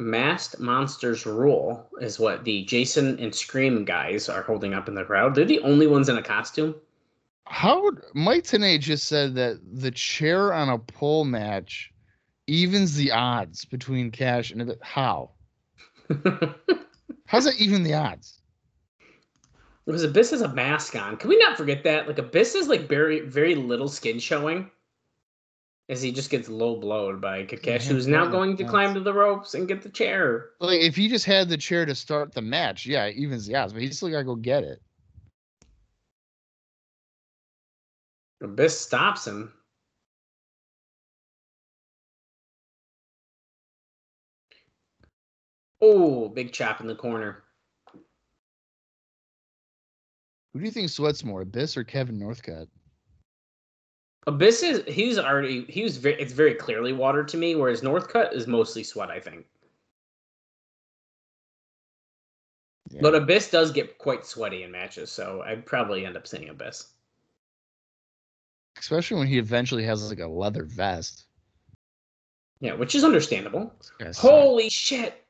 Masked 0.00 0.58
Monsters 0.58 1.26
Rule 1.26 1.86
is 2.00 2.18
what 2.18 2.42
the 2.44 2.64
Jason 2.64 3.18
and 3.20 3.34
Scream 3.34 3.84
guys 3.84 4.28
are 4.28 4.42
holding 4.42 4.72
up 4.74 4.88
in 4.88 4.94
the 4.94 5.04
crowd. 5.04 5.34
They're 5.34 5.44
the 5.44 5.60
only 5.60 5.86
ones 5.86 6.08
in 6.08 6.16
a 6.16 6.22
costume. 6.22 6.74
How 7.50 7.82
would 7.82 8.00
Mike 8.14 8.44
Tenay 8.44 8.78
just 8.78 9.08
said 9.08 9.34
that 9.34 9.58
the 9.72 9.90
chair 9.90 10.52
on 10.52 10.68
a 10.68 10.78
pole 10.78 11.24
match 11.24 11.92
evens 12.46 12.94
the 12.94 13.10
odds 13.10 13.64
between 13.64 14.10
Cash 14.10 14.50
and 14.50 14.62
Abyss. 14.62 14.76
How? 14.80 15.30
How's 17.26 17.44
that 17.44 17.56
even 17.58 17.82
the 17.82 17.94
odds? 17.94 18.40
Because 19.84 20.04
Abyss 20.04 20.30
has 20.30 20.42
a 20.42 20.48
mask 20.54 20.94
on. 20.94 21.16
Can 21.16 21.28
we 21.28 21.38
not 21.38 21.56
forget 21.56 21.82
that? 21.84 22.06
Like 22.06 22.18
Abyss 22.18 22.54
is 22.54 22.68
like 22.68 22.88
very 22.88 23.20
very 23.20 23.54
little 23.54 23.88
skin 23.88 24.18
showing. 24.18 24.70
As 25.88 26.00
he 26.00 26.12
just 26.12 26.30
gets 26.30 26.48
low 26.48 26.76
blowed 26.76 27.20
by 27.20 27.44
Kid 27.46 27.62
Cash, 27.62 27.88
who's 27.88 28.06
now 28.06 28.24
going 28.24 28.56
to 28.58 28.64
climb 28.64 28.94
to 28.94 29.00
the 29.00 29.12
ropes 29.12 29.54
and 29.54 29.66
get 29.66 29.82
the 29.82 29.88
chair. 29.88 30.50
Like 30.60 30.82
if 30.82 30.94
he 30.94 31.08
just 31.08 31.24
had 31.24 31.48
the 31.48 31.56
chair 31.56 31.84
to 31.84 31.96
start 31.96 32.32
the 32.32 32.42
match, 32.42 32.86
yeah, 32.86 33.06
it 33.06 33.16
evens 33.16 33.44
the 33.46 33.56
odds, 33.56 33.72
but 33.72 33.82
he 33.82 33.90
still 33.90 34.08
gotta 34.08 34.22
go 34.22 34.36
get 34.36 34.62
it. 34.62 34.80
Abyss 38.40 38.80
stops 38.80 39.26
him. 39.26 39.52
Oh, 45.82 46.28
big 46.28 46.52
chop 46.52 46.80
in 46.80 46.86
the 46.86 46.94
corner. 46.94 47.42
Who 50.52 50.58
do 50.58 50.64
you 50.64 50.70
think 50.70 50.90
sweats 50.90 51.24
more, 51.24 51.42
Abyss 51.42 51.76
or 51.76 51.84
Kevin 51.84 52.18
Northcutt? 52.18 52.66
Abyss 54.26 54.62
is 54.62 54.82
he's 54.86 55.18
already 55.18 55.64
he 55.64 55.82
was 55.82 55.96
very 55.96 56.20
it's 56.20 56.32
very 56.32 56.54
clearly 56.54 56.92
water 56.92 57.24
to 57.24 57.36
me, 57.36 57.54
whereas 57.54 57.80
Northcutt 57.80 58.34
is 58.34 58.46
mostly 58.46 58.84
sweat, 58.84 59.10
I 59.10 59.20
think. 59.20 59.46
Yeah. 62.90 63.00
But 63.02 63.14
Abyss 63.14 63.50
does 63.50 63.70
get 63.70 63.98
quite 63.98 64.26
sweaty 64.26 64.64
in 64.64 64.70
matches, 64.70 65.10
so 65.10 65.42
I'd 65.42 65.64
probably 65.64 66.04
end 66.04 66.16
up 66.16 66.26
saying 66.26 66.48
Abyss. 66.48 66.92
Especially 68.78 69.18
when 69.18 69.26
he 69.26 69.38
eventually 69.38 69.84
has 69.84 70.08
like 70.08 70.20
a 70.20 70.26
leather 70.26 70.64
vest. 70.64 71.26
Yeah, 72.60 72.74
which 72.74 72.94
is 72.94 73.04
understandable. 73.04 73.74
Holy 74.16 74.68
shit! 74.68 75.26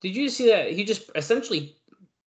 Did 0.00 0.16
you 0.16 0.28
see 0.28 0.48
that? 0.48 0.72
He 0.72 0.84
just 0.84 1.10
essentially 1.14 1.76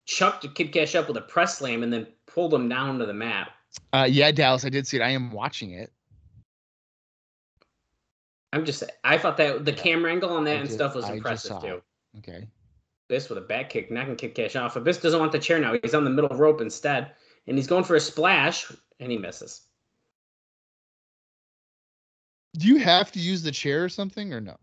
chucked 0.06 0.46
Kid 0.54 0.72
Cash 0.72 0.94
up 0.94 1.06
with 1.08 1.16
a 1.18 1.22
press 1.22 1.58
slam 1.58 1.82
and 1.82 1.92
then 1.92 2.06
pulled 2.26 2.52
him 2.54 2.68
down 2.68 2.98
to 2.98 3.06
the 3.06 3.12
mat. 3.12 3.50
Uh, 3.92 4.06
yeah, 4.08 4.30
Dallas, 4.32 4.64
I 4.64 4.70
did 4.70 4.86
see 4.86 4.96
it. 4.96 5.02
I 5.02 5.10
am 5.10 5.30
watching 5.30 5.72
it. 5.72 5.92
I'm 8.52 8.64
just. 8.64 8.82
I 9.04 9.18
thought 9.18 9.36
that 9.36 9.64
the 9.66 9.72
Yeah. 9.72 9.76
camera 9.76 10.10
angle 10.10 10.30
on 10.30 10.44
that 10.44 10.56
I 10.56 10.60
and 10.60 10.68
did- 10.68 10.74
stuff 10.74 10.94
was 10.94 11.04
I 11.04 11.14
impressive 11.14 11.60
too. 11.60 11.82
Okay. 12.18 12.48
Abyss 13.10 13.28
with 13.28 13.38
a 13.38 13.42
back 13.42 13.70
kick, 13.70 13.90
knocking 13.90 14.16
Kid 14.16 14.34
Cash 14.34 14.56
off. 14.56 14.76
Abyss 14.76 14.98
doesn't 14.98 15.20
want 15.20 15.32
the 15.32 15.38
chair 15.38 15.58
now. 15.58 15.74
He's 15.82 15.94
on 15.94 16.04
the 16.04 16.10
middle 16.10 16.34
rope 16.36 16.60
instead, 16.60 17.12
and 17.46 17.56
he's 17.56 17.66
going 17.66 17.84
for 17.84 17.96
a 17.96 18.00
splash, 18.00 18.70
and 19.00 19.10
he 19.12 19.18
misses. 19.18 19.66
Do 22.56 22.66
you 22.66 22.78
have 22.78 23.12
to 23.12 23.18
use 23.18 23.42
the 23.42 23.52
chair 23.52 23.84
or 23.84 23.88
something 23.88 24.32
or 24.32 24.40
no? 24.40 24.56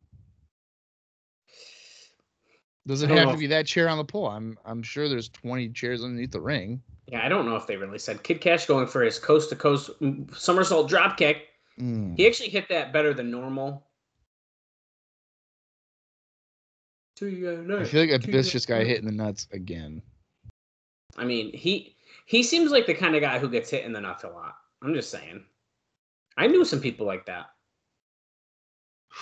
Does 2.87 3.01
it 3.01 3.09
have 3.09 3.27
know 3.27 3.31
to 3.31 3.37
be 3.37 3.47
that 3.47 3.65
chair 3.65 3.89
on 3.89 3.97
the 3.97 4.03
pole? 4.03 4.27
I'm 4.27 4.57
I'm 4.65 4.83
sure 4.83 5.09
there's 5.09 5.29
20 5.29 5.69
chairs 5.69 6.03
underneath 6.03 6.31
the 6.31 6.41
ring. 6.41 6.81
Yeah, 7.07 7.25
I 7.25 7.29
don't 7.29 7.45
know 7.45 7.55
if 7.55 7.67
they 7.67 7.77
really 7.77 7.99
said 7.99 8.23
Kid 8.23 8.41
Cash 8.41 8.65
going 8.65 8.87
for 8.87 9.01
his 9.01 9.17
coast 9.17 9.49
to 9.49 9.55
coast 9.55 9.89
somersault 10.33 10.87
drop 10.87 11.17
kick. 11.17 11.49
Mm. 11.79 12.15
He 12.15 12.27
actually 12.27 12.49
hit 12.49 12.69
that 12.69 12.93
better 12.93 13.13
than 13.13 13.31
normal. 13.31 13.83
I 17.21 17.85
feel 17.85 18.01
like 18.01 18.11
Abyss 18.11 18.51
just 18.51 18.67
got 18.67 18.83
hit 18.83 18.99
in 18.99 19.05
the 19.05 19.11
nuts 19.11 19.47
again. 19.51 20.01
I 21.17 21.23
mean, 21.23 21.53
he 21.53 21.95
he 22.25 22.43
seems 22.43 22.71
like 22.71 22.85
the 22.85 22.93
kind 22.93 23.15
of 23.15 23.21
guy 23.21 23.39
who 23.39 23.49
gets 23.49 23.69
hit 23.69 23.85
in 23.85 23.93
the 23.93 24.01
nuts 24.01 24.23
a 24.23 24.29
lot. 24.29 24.57
I'm 24.81 24.93
just 24.93 25.09
saying. 25.09 25.43
I 26.37 26.47
knew 26.47 26.65
some 26.65 26.81
people 26.81 27.05
like 27.05 27.25
that. 27.27 27.54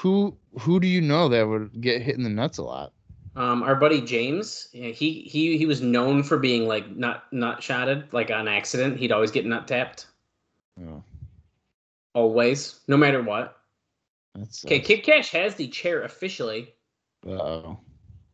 Who 0.01 0.35
who 0.59 0.79
do 0.79 0.87
you 0.87 1.01
know 1.01 1.29
that 1.29 1.47
would 1.47 1.79
get 1.81 2.01
hit 2.01 2.15
in 2.15 2.23
the 2.23 2.29
nuts 2.29 2.57
a 2.57 2.63
lot? 2.63 2.93
Um, 3.35 3.63
our 3.63 3.75
buddy 3.75 4.01
James, 4.01 4.67
he 4.71 4.91
he 4.91 5.57
he 5.57 5.65
was 5.65 5.81
known 5.81 6.23
for 6.23 6.37
being 6.37 6.67
like 6.67 6.95
not 6.95 7.31
not 7.31 7.61
shotted, 7.63 8.11
like 8.11 8.31
on 8.31 8.47
accident. 8.47 8.97
He'd 8.97 9.11
always 9.11 9.31
get 9.31 9.45
nut 9.45 9.67
tapped, 9.67 10.07
Oh, 10.83 11.03
always, 12.13 12.79
no 12.87 12.97
matter 12.97 13.21
what. 13.21 13.57
Okay, 14.65 14.79
Kid 14.79 15.03
Cash 15.03 15.29
has 15.31 15.55
the 15.55 15.67
chair 15.67 16.03
officially. 16.03 16.73
Uh 17.25 17.31
oh. 17.31 17.79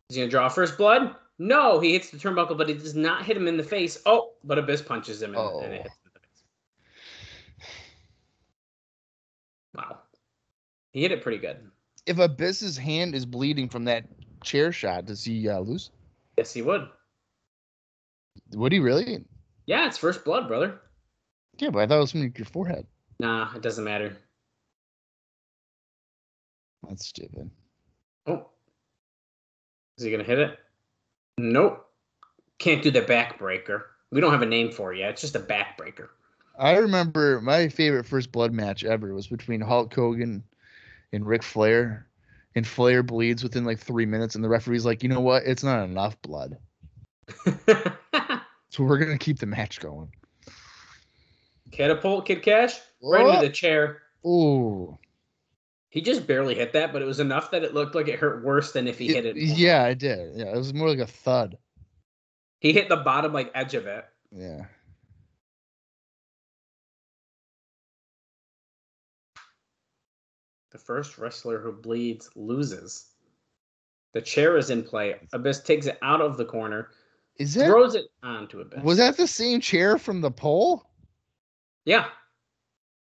He's 0.08 0.16
gonna 0.16 0.28
draw 0.30 0.48
first 0.48 0.76
blood. 0.78 1.14
No, 1.38 1.78
he 1.80 1.92
hits 1.92 2.10
the 2.10 2.18
turnbuckle, 2.18 2.56
but 2.58 2.68
it 2.68 2.78
does 2.80 2.94
not 2.94 3.24
hit 3.24 3.36
him 3.36 3.46
in 3.48 3.56
the 3.56 3.62
face. 3.62 3.98
Oh, 4.06 4.32
but 4.44 4.58
Abyss 4.58 4.82
punches 4.82 5.22
him 5.22 5.30
and, 5.34 5.38
Oh. 5.38 5.60
and 5.60 5.72
it 5.72 5.82
hits 5.82 5.94
him 5.94 6.00
in 6.06 6.10
the 6.14 6.20
face. 6.20 6.44
Wow. 9.74 9.98
He 10.92 11.02
hit 11.02 11.12
it 11.12 11.22
pretty 11.22 11.38
good. 11.38 11.58
If 12.06 12.18
Abyss's 12.18 12.76
hand 12.76 13.14
is 13.14 13.26
bleeding 13.26 13.68
from 13.68 13.84
that 13.84 14.04
chair 14.42 14.72
shot, 14.72 15.06
does 15.06 15.24
he 15.24 15.48
uh, 15.48 15.60
lose? 15.60 15.90
Yes, 16.36 16.52
he 16.52 16.62
would. 16.62 16.88
Would 18.54 18.72
he 18.72 18.78
really? 18.78 19.24
Yeah, 19.66 19.86
it's 19.86 19.98
first 19.98 20.24
blood, 20.24 20.48
brother. 20.48 20.80
Yeah, 21.58 21.70
but 21.70 21.80
I 21.80 21.86
thought 21.86 21.98
it 21.98 22.00
was 22.00 22.12
from 22.12 22.32
your 22.34 22.46
forehead. 22.46 22.86
Nah, 23.18 23.54
it 23.54 23.62
doesn't 23.62 23.84
matter. 23.84 24.16
That's 26.88 27.06
stupid. 27.06 27.50
Oh. 28.26 28.46
Is 29.98 30.04
he 30.04 30.10
gonna 30.10 30.24
hit 30.24 30.38
it? 30.38 30.58
Nope. 31.38 31.86
Can't 32.58 32.82
do 32.82 32.90
the 32.90 33.02
backbreaker. 33.02 33.82
We 34.10 34.20
don't 34.20 34.32
have 34.32 34.42
a 34.42 34.46
name 34.46 34.72
for 34.72 34.92
it 34.92 34.98
yet. 34.98 35.10
It's 35.10 35.20
just 35.20 35.36
a 35.36 35.40
backbreaker. 35.40 36.08
I 36.58 36.76
remember 36.76 37.40
my 37.40 37.68
favorite 37.68 38.06
first 38.06 38.32
blood 38.32 38.52
match 38.52 38.84
ever 38.84 39.14
was 39.14 39.26
between 39.26 39.60
Hulk 39.60 39.94
Hogan 39.94 40.42
and 41.12 41.26
Ric 41.26 41.42
Flair. 41.42 42.06
And 42.56 42.66
Flair 42.66 43.04
bleeds 43.04 43.44
within 43.44 43.64
like 43.64 43.78
three 43.78 44.06
minutes, 44.06 44.34
and 44.34 44.42
the 44.42 44.48
referee's 44.48 44.84
like, 44.84 45.04
you 45.04 45.08
know 45.08 45.20
what? 45.20 45.44
It's 45.44 45.62
not 45.62 45.84
enough 45.84 46.20
blood. 46.22 46.58
So 48.70 48.84
we're 48.84 48.98
gonna 48.98 49.18
keep 49.18 49.38
the 49.38 49.46
match 49.46 49.80
going. 49.80 50.12
Catapult, 51.72 52.26
Kid 52.26 52.42
Cash, 52.42 52.78
right 53.02 53.26
into 53.26 53.38
oh. 53.38 53.42
the 53.42 53.50
chair. 53.50 54.02
Ooh. 54.24 54.96
He 55.88 56.00
just 56.00 56.26
barely 56.26 56.54
hit 56.54 56.72
that, 56.72 56.92
but 56.92 57.02
it 57.02 57.04
was 57.04 57.18
enough 57.18 57.50
that 57.50 57.64
it 57.64 57.74
looked 57.74 57.96
like 57.96 58.06
it 58.06 58.18
hurt 58.18 58.44
worse 58.44 58.72
than 58.72 58.86
if 58.86 58.96
he 58.96 59.08
hit 59.08 59.26
it. 59.26 59.36
Yeah, 59.36 59.82
I 59.82 59.94
did. 59.94 60.36
Yeah, 60.36 60.46
it 60.46 60.56
was 60.56 60.72
more 60.72 60.88
like 60.88 61.00
a 61.00 61.06
thud. 61.06 61.58
He 62.60 62.72
hit 62.72 62.88
the 62.88 62.96
bottom 62.96 63.32
like 63.32 63.50
edge 63.54 63.74
of 63.74 63.86
it. 63.86 64.04
Yeah. 64.30 64.66
The 70.70 70.78
first 70.78 71.18
wrestler 71.18 71.58
who 71.60 71.72
bleeds 71.72 72.30
loses. 72.36 73.06
The 74.12 74.20
chair 74.20 74.56
is 74.56 74.70
in 74.70 74.82
play. 74.82 75.16
Abyss 75.32 75.60
takes 75.62 75.86
it 75.86 75.98
out 76.02 76.20
of 76.20 76.36
the 76.36 76.44
corner, 76.44 76.90
Is 77.38 77.54
that 77.54 77.66
throws 77.66 77.94
it 77.94 78.06
onto 78.22 78.60
Abyss. 78.60 78.82
was 78.82 78.98
that 78.98 79.16
the 79.16 79.26
same 79.26 79.60
chair 79.60 79.98
from 79.98 80.20
the 80.20 80.30
pole? 80.30 80.84
Yeah. 81.84 82.06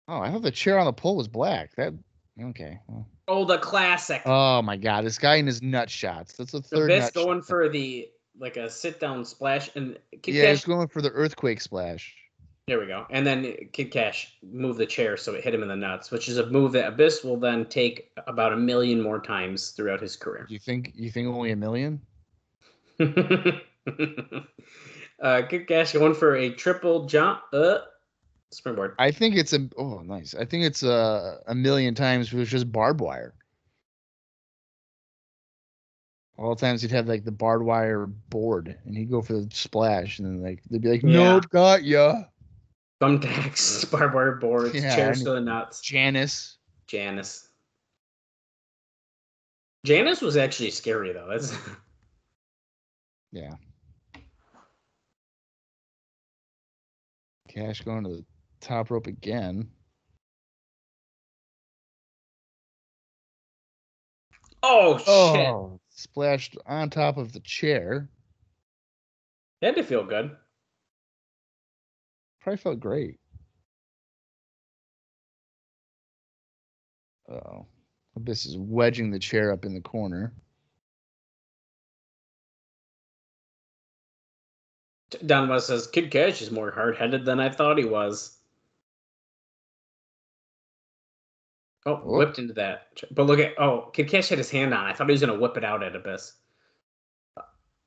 Oh, 0.08 0.18
I 0.20 0.30
thought 0.30 0.42
the 0.42 0.50
chair 0.50 0.78
on 0.78 0.86
the 0.86 0.92
pole 0.92 1.16
was 1.16 1.28
black. 1.28 1.74
That 1.76 1.94
okay. 2.40 2.78
well. 2.88 3.06
Oh, 3.28 3.44
the 3.44 3.58
classic. 3.58 4.22
Oh 4.26 4.60
my 4.62 4.76
god, 4.76 5.04
this 5.04 5.18
guy 5.18 5.36
in 5.36 5.46
his 5.46 5.62
nut 5.62 5.88
shots. 5.88 6.34
That's 6.34 6.52
the 6.52 6.60
third. 6.62 6.90
Abyss 6.90 7.10
going 7.12 7.40
shot. 7.40 7.46
for 7.46 7.68
the 7.68 8.08
like 8.38 8.56
a 8.56 8.68
sit 8.70 8.98
down 8.98 9.24
splash 9.24 9.70
and 9.76 9.98
Kid 10.22 10.34
Yeah, 10.34 10.42
Cash. 10.44 10.50
he's 10.58 10.64
going 10.64 10.88
for 10.88 11.02
the 11.02 11.10
earthquake 11.10 11.60
splash. 11.60 12.14
There 12.72 12.80
we 12.80 12.86
go. 12.86 13.04
And 13.10 13.26
then 13.26 13.54
Kid 13.74 13.90
Cash 13.90 14.34
moved 14.42 14.78
the 14.78 14.86
chair 14.86 15.18
so 15.18 15.34
it 15.34 15.44
hit 15.44 15.54
him 15.54 15.62
in 15.62 15.68
the 15.68 15.76
nuts, 15.76 16.10
which 16.10 16.26
is 16.26 16.38
a 16.38 16.46
move 16.46 16.72
that 16.72 16.88
Abyss 16.88 17.22
will 17.22 17.36
then 17.36 17.66
take 17.66 18.10
about 18.26 18.54
a 18.54 18.56
million 18.56 18.98
more 18.98 19.20
times 19.20 19.72
throughout 19.72 20.00
his 20.00 20.16
career. 20.16 20.46
You 20.48 20.58
think 20.58 20.92
you 20.94 21.10
think 21.10 21.28
only 21.28 21.50
a 21.50 21.56
million? 21.56 22.00
uh, 22.98 23.04
Kid 25.50 25.68
Cash 25.68 25.92
going 25.92 26.14
for 26.14 26.34
a 26.34 26.48
triple 26.48 27.04
jump. 27.04 27.40
Uh, 27.52 27.80
springboard. 28.52 28.94
I 28.98 29.10
think 29.10 29.36
it's 29.36 29.52
a 29.52 29.68
oh 29.76 29.98
nice. 29.98 30.34
I 30.34 30.46
think 30.46 30.64
it's 30.64 30.82
a 30.82 31.40
a 31.46 31.54
million 31.54 31.94
times. 31.94 32.32
It 32.32 32.38
was 32.38 32.48
just 32.48 32.72
barbed 32.72 33.02
wire. 33.02 33.34
All 36.38 36.54
the 36.54 36.60
times 36.62 36.80
he'd 36.80 36.90
have 36.92 37.06
like 37.06 37.26
the 37.26 37.32
barbed 37.32 37.66
wire 37.66 38.06
board, 38.06 38.78
and 38.86 38.96
he'd 38.96 39.10
go 39.10 39.20
for 39.20 39.34
the 39.34 39.46
splash, 39.52 40.18
and 40.18 40.26
then 40.26 40.42
like 40.42 40.62
they'd 40.70 40.80
be 40.80 40.88
like, 40.88 41.02
Yeah. 41.02 41.34
"Nope, 41.34 41.50
got 41.50 41.84
ya." 41.84 42.22
Thumbtacks, 43.02 43.90
barbed 43.90 44.14
wire 44.14 44.36
boards, 44.36 44.74
Yeah, 44.76 44.94
chairs 44.94 45.22
I 45.22 45.24
to 45.24 45.30
the 45.32 45.40
nuts. 45.40 45.80
Janice. 45.80 46.58
Janice. 46.86 47.48
Janice 49.84 50.20
was 50.20 50.36
actually 50.36 50.70
scary 50.70 51.12
though. 51.12 51.26
That's 51.28 51.52
Yeah. 53.32 53.54
Cash 57.48 57.82
going 57.82 58.04
to 58.04 58.10
the 58.10 58.24
top 58.60 58.90
rope 58.92 59.08
again. 59.08 59.68
oh, 64.62 65.02
oh 65.08 65.34
shit. 65.34 65.48
Oh, 65.48 65.80
splashed 65.90 66.56
on 66.66 66.88
top 66.88 67.16
of 67.16 67.32
the 67.32 67.40
chair. 67.40 68.08
That 69.60 69.74
had 69.74 69.76
to 69.76 69.82
feel 69.82 70.04
good. 70.04 70.36
Probably 72.42 72.56
felt 72.56 72.80
great. 72.80 73.18
Oh, 77.30 77.66
Abyss 78.16 78.46
is 78.46 78.58
wedging 78.58 79.10
the 79.10 79.18
chair 79.18 79.52
up 79.52 79.64
in 79.64 79.74
the 79.74 79.80
corner. 79.80 80.32
Don 85.26 85.48
West 85.48 85.66
says 85.68 85.86
Kid 85.86 86.10
Cash 86.10 86.42
is 86.42 86.50
more 86.50 86.70
hard 86.70 86.96
headed 86.96 87.24
than 87.24 87.38
I 87.38 87.50
thought 87.50 87.78
he 87.78 87.84
was. 87.84 88.38
Oh, 91.86 92.00
Oh. 92.04 92.16
whipped 92.16 92.38
into 92.38 92.54
that. 92.54 93.02
But 93.10 93.24
look 93.26 93.38
at 93.40 93.58
oh, 93.58 93.90
Kid 93.92 94.08
Cash 94.08 94.28
had 94.28 94.38
his 94.38 94.50
hand 94.50 94.72
on. 94.74 94.86
I 94.86 94.92
thought 94.92 95.08
he 95.08 95.12
was 95.12 95.20
gonna 95.20 95.38
whip 95.38 95.56
it 95.56 95.64
out 95.64 95.82
at 95.82 95.96
Abyss. 95.96 96.32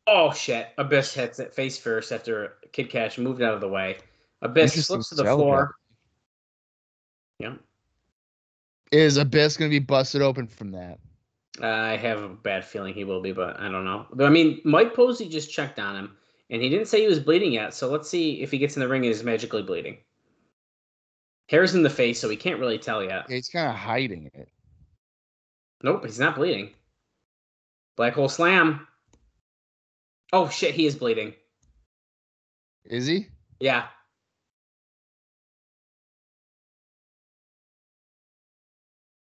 Oh 0.07 0.32
shit! 0.34 0.68
Abyss 0.77 1.14
hits 1.14 1.40
it 1.40 1.53
face 1.53 1.77
first 1.80 2.11
after 2.11 2.57
Kid 2.72 2.90
Cash 2.90 3.18
moved 3.18 3.41
out 3.41 3.56
of 3.56 3.61
the 3.61 3.68
way. 3.68 3.98
Abyss 4.46 4.72
Interesting 4.74 4.96
slips 4.96 5.10
to 5.10 5.16
the 5.16 5.24
cell 5.24 5.38
floor. 5.38 5.76
Yeah, 7.40 7.56
Is 8.92 9.18
Abyss 9.18 9.58
going 9.58 9.70
to 9.70 9.76
be 9.76 9.84
busted 9.84 10.22
open 10.22 10.48
from 10.48 10.72
that? 10.72 11.00
I 11.62 11.98
have 11.98 12.22
a 12.22 12.30
bad 12.30 12.64
feeling 12.64 12.94
he 12.94 13.04
will 13.04 13.22
be, 13.22 13.32
but 13.32 13.60
I 13.60 13.70
don't 13.70 13.86
know. 13.86 14.06
But 14.14 14.26
I 14.26 14.30
mean, 14.30 14.62
Mike 14.64 14.94
Posey 14.94 15.28
just 15.28 15.52
checked 15.52 15.80
on 15.80 15.96
him, 15.96 16.16
and 16.50 16.62
he 16.62 16.70
didn't 16.70 16.88
say 16.88 17.02
he 17.02 17.08
was 17.08 17.20
bleeding 17.20 17.52
yet. 17.52 17.74
So 17.74 17.90
let's 17.90 18.10
see 18.10 18.42
if 18.42 18.52
he 18.52 18.58
gets 18.58 18.76
in 18.76 18.82
the 18.82 18.88
ring 18.88 19.04
and 19.06 19.12
is 19.12 19.24
magically 19.24 19.64
bleeding. 19.64 19.98
Hair's 21.50 21.76
in 21.76 21.84
the 21.84 21.90
face, 21.90 22.20
so 22.20 22.28
we 22.28 22.36
can't 22.36 22.60
really 22.60 22.80
tell 22.80 23.04
yet. 23.04 23.30
He's 23.30 23.50
kind 23.50 23.68
of 23.68 23.76
hiding 23.76 24.32
it. 24.34 24.50
Nope, 25.84 26.06
he's 26.06 26.20
not 26.20 26.36
bleeding. 26.36 26.72
Black 27.98 28.14
hole 28.14 28.30
slam. 28.30 28.88
Oh 30.34 30.50
shit, 30.50 30.74
he 30.74 30.86
is 30.86 30.96
bleeding. 30.96 31.34
Is 32.86 33.06
he? 33.08 33.28
Yeah. 33.60 33.88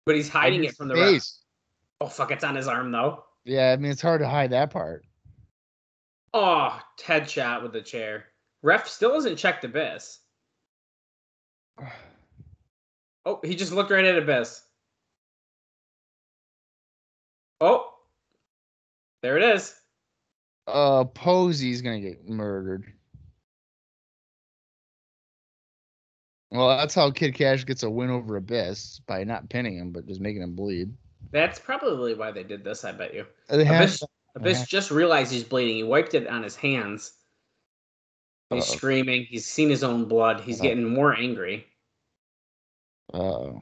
But 0.05 0.15
he's 0.15 0.29
hiding 0.29 0.63
it 0.63 0.75
from 0.75 0.87
the 0.87 0.95
ref. 0.95 1.23
Oh 2.01 2.07
fuck, 2.07 2.31
it's 2.31 2.43
on 2.43 2.55
his 2.55 2.67
arm 2.67 2.91
though. 2.91 3.23
Yeah, 3.43 3.71
I 3.71 3.77
mean 3.77 3.91
it's 3.91 4.01
hard 4.01 4.21
to 4.21 4.29
hide 4.29 4.51
that 4.51 4.69
part. 4.69 5.05
Oh, 6.33 6.79
headshot 7.01 7.63
with 7.63 7.73
the 7.73 7.81
chair. 7.81 8.25
Ref 8.61 8.87
still 8.87 9.13
hasn't 9.13 9.37
checked 9.37 9.63
Abyss. 9.63 10.19
Oh, 13.27 13.39
he 13.43 13.55
just 13.55 13.71
looked 13.71 13.89
right 13.89 14.05
at 14.05 14.19
Abyss. 14.19 14.61
Oh, 17.59 17.91
there 19.23 19.35
it 19.35 19.55
is. 19.55 19.73
Uh, 20.67 21.05
Posey's 21.05 21.81
gonna 21.81 22.01
get 22.01 22.29
murdered. 22.29 22.85
Well, 26.55 26.69
that's 26.77 26.93
how 26.95 27.11
Kid 27.11 27.33
Cash 27.35 27.65
gets 27.65 27.83
a 27.83 27.89
win 27.89 28.09
over 28.09 28.37
Abyss 28.37 29.01
by 29.07 29.23
not 29.23 29.49
pinning 29.49 29.77
him, 29.77 29.91
but 29.91 30.07
just 30.07 30.21
making 30.21 30.41
him 30.41 30.55
bleed. 30.55 30.93
That's 31.31 31.59
probably 31.59 32.13
why 32.13 32.31
they 32.31 32.43
did 32.43 32.63
this. 32.63 32.85
I 32.85 32.91
bet 32.91 33.13
you. 33.13 33.25
Abyss, 33.49 34.03
Abyss 34.35 34.65
just 34.67 34.91
realized 34.91 35.31
he's 35.31 35.43
bleeding. 35.43 35.75
He 35.75 35.83
wiped 35.83 36.13
it 36.13 36.27
on 36.27 36.43
his 36.43 36.55
hands. 36.55 37.13
He's 38.51 38.63
Uh-oh. 38.69 38.75
screaming. 38.75 39.25
He's 39.29 39.45
seen 39.45 39.69
his 39.69 39.83
own 39.83 40.05
blood. 40.05 40.41
He's 40.41 40.59
Uh-oh. 40.59 40.63
getting 40.63 40.87
more 40.87 41.15
angry. 41.15 41.65
Uh-oh. 43.13 43.61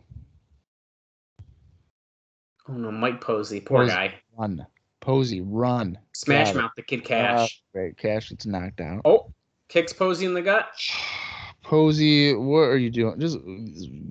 Oh 2.69 2.73
no, 2.73 2.91
Mike 2.91 3.19
Posey, 3.21 3.59
poor 3.59 3.83
Posey. 3.83 3.93
guy. 3.93 4.13
Run. 4.37 4.65
Posey, 5.01 5.41
run. 5.41 5.97
Smash 6.13 6.47
Got 6.47 6.55
it. 6.55 6.59
mouth 6.59 6.71
the 6.77 6.81
kid 6.81 7.03
Cash. 7.03 7.61
Oh, 7.61 7.69
great. 7.73 7.97
Cash 7.97 8.29
gets 8.29 8.45
knocked 8.45 8.79
out. 8.79 9.01
oh, 9.03 9.33
kicks 9.67 9.91
Posey 9.91 10.25
in 10.25 10.33
the 10.33 10.41
gut. 10.41 10.69
Posey, 11.63 12.33
what 12.33 12.63
are 12.63 12.77
you 12.77 12.89
doing? 12.89 13.19
Just 13.19 13.37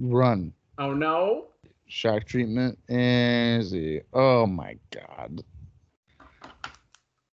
run. 0.01 0.53
Oh 0.79 0.93
no. 0.93 1.49
Shock 1.87 2.24
treatment. 2.24 2.79
And 2.89 3.65
see. 3.65 4.01
Oh 4.12 4.47
my 4.47 4.77
god. 4.91 5.45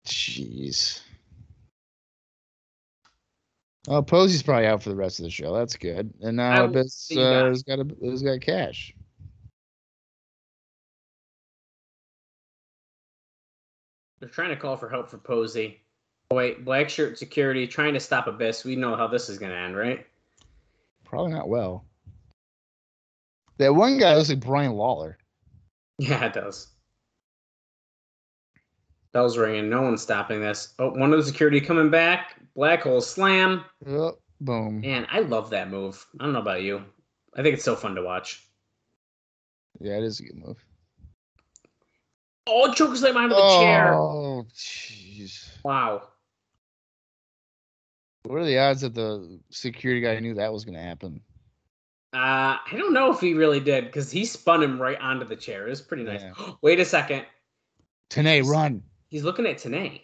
Jeez. 0.05 1.01
Oh, 3.89 4.01
Posey's 4.01 4.43
probably 4.43 4.67
out 4.67 4.81
for 4.81 4.89
the 4.89 4.95
rest 4.95 5.19
of 5.19 5.25
the 5.25 5.29
show. 5.29 5.53
That's 5.53 5.75
good. 5.75 6.13
And 6.21 6.37
now 6.37 6.65
Abyss 6.65 7.11
uh, 7.17 7.45
has 7.49 7.63
got 7.63 7.79
a, 7.79 7.87
has 8.05 8.21
got 8.21 8.39
cash. 8.39 8.93
They're 14.19 14.29
trying 14.29 14.51
to 14.51 14.55
call 14.55 14.77
for 14.77 14.87
help 14.87 15.09
for 15.09 15.17
Posey. 15.17 15.82
Oh, 16.31 16.35
wait, 16.35 16.65
black 16.65 16.89
shirt 16.89 17.17
security 17.17 17.67
trying 17.67 17.93
to 17.93 17.99
stop 17.99 18.27
Abyss. 18.27 18.63
We 18.63 18.75
know 18.75 18.95
how 18.95 19.07
this 19.07 19.29
is 19.29 19.37
gonna 19.37 19.53
end, 19.55 19.75
right? 19.75 20.05
Probably 21.03 21.31
not 21.31 21.49
well. 21.49 21.85
That 23.57 23.75
one 23.75 23.97
guy 23.99 24.15
looks 24.15 24.29
like 24.29 24.39
Brian 24.39 24.73
Lawler. 24.73 25.17
Yeah, 25.99 26.25
it 26.25 26.33
does. 26.33 26.69
Bells 29.11 29.37
ringing. 29.37 29.69
No 29.69 29.83
one's 29.83 30.01
stopping 30.01 30.41
this. 30.41 30.73
Oh, 30.79 30.89
one 30.89 31.13
of 31.13 31.19
the 31.19 31.23
security 31.23 31.61
coming 31.61 31.91
back. 31.91 32.35
Black 32.55 32.81
hole 32.81 32.99
slam. 32.99 33.63
Oh, 33.87 34.17
boom. 34.41 34.81
Man, 34.81 35.05
I 35.11 35.19
love 35.19 35.51
that 35.51 35.69
move. 35.69 36.03
I 36.19 36.23
don't 36.23 36.33
know 36.33 36.39
about 36.39 36.63
you. 36.63 36.83
I 37.37 37.43
think 37.43 37.53
it's 37.53 37.63
so 37.63 37.75
fun 37.75 37.93
to 37.93 38.01
watch. 38.01 38.47
Yeah, 39.79 39.97
it 39.97 40.03
is 40.03 40.19
a 40.19 40.23
good 40.23 40.35
move. 40.35 40.65
Oh, 42.47 42.73
choke 42.73 42.95
slam 42.95 43.17
onto 43.17 43.35
the 43.35 43.59
chair. 43.59 43.93
Oh, 43.93 44.47
jeez. 44.55 45.49
Wow. 45.63 46.09
What 48.23 48.39
are 48.39 48.45
the 48.45 48.57
odds 48.57 48.81
that 48.81 48.93
the 48.93 49.39
security 49.49 50.01
guy 50.01 50.19
knew 50.19 50.33
that 50.35 50.51
was 50.51 50.63
going 50.63 50.75
to 50.75 50.81
happen? 50.81 51.21
Uh, 52.13 52.57
I 52.71 52.75
don't 52.77 52.93
know 52.93 53.11
if 53.11 53.19
he 53.19 53.33
really 53.33 53.59
did 53.59 53.85
because 53.85 54.11
he 54.11 54.23
spun 54.23 54.61
him 54.61 54.81
right 54.81 54.99
onto 54.99 55.25
the 55.25 55.35
chair. 55.35 55.67
It 55.67 55.71
was 55.71 55.81
pretty 55.81 56.03
nice. 56.03 56.21
Yeah. 56.21 56.51
Wait 56.61 56.79
a 56.79 56.85
second. 56.85 57.25
Tenay, 58.09 58.45
run. 58.45 58.83
He's 59.09 59.23
looking 59.23 59.45
at 59.45 59.57
Tenay. 59.57 60.01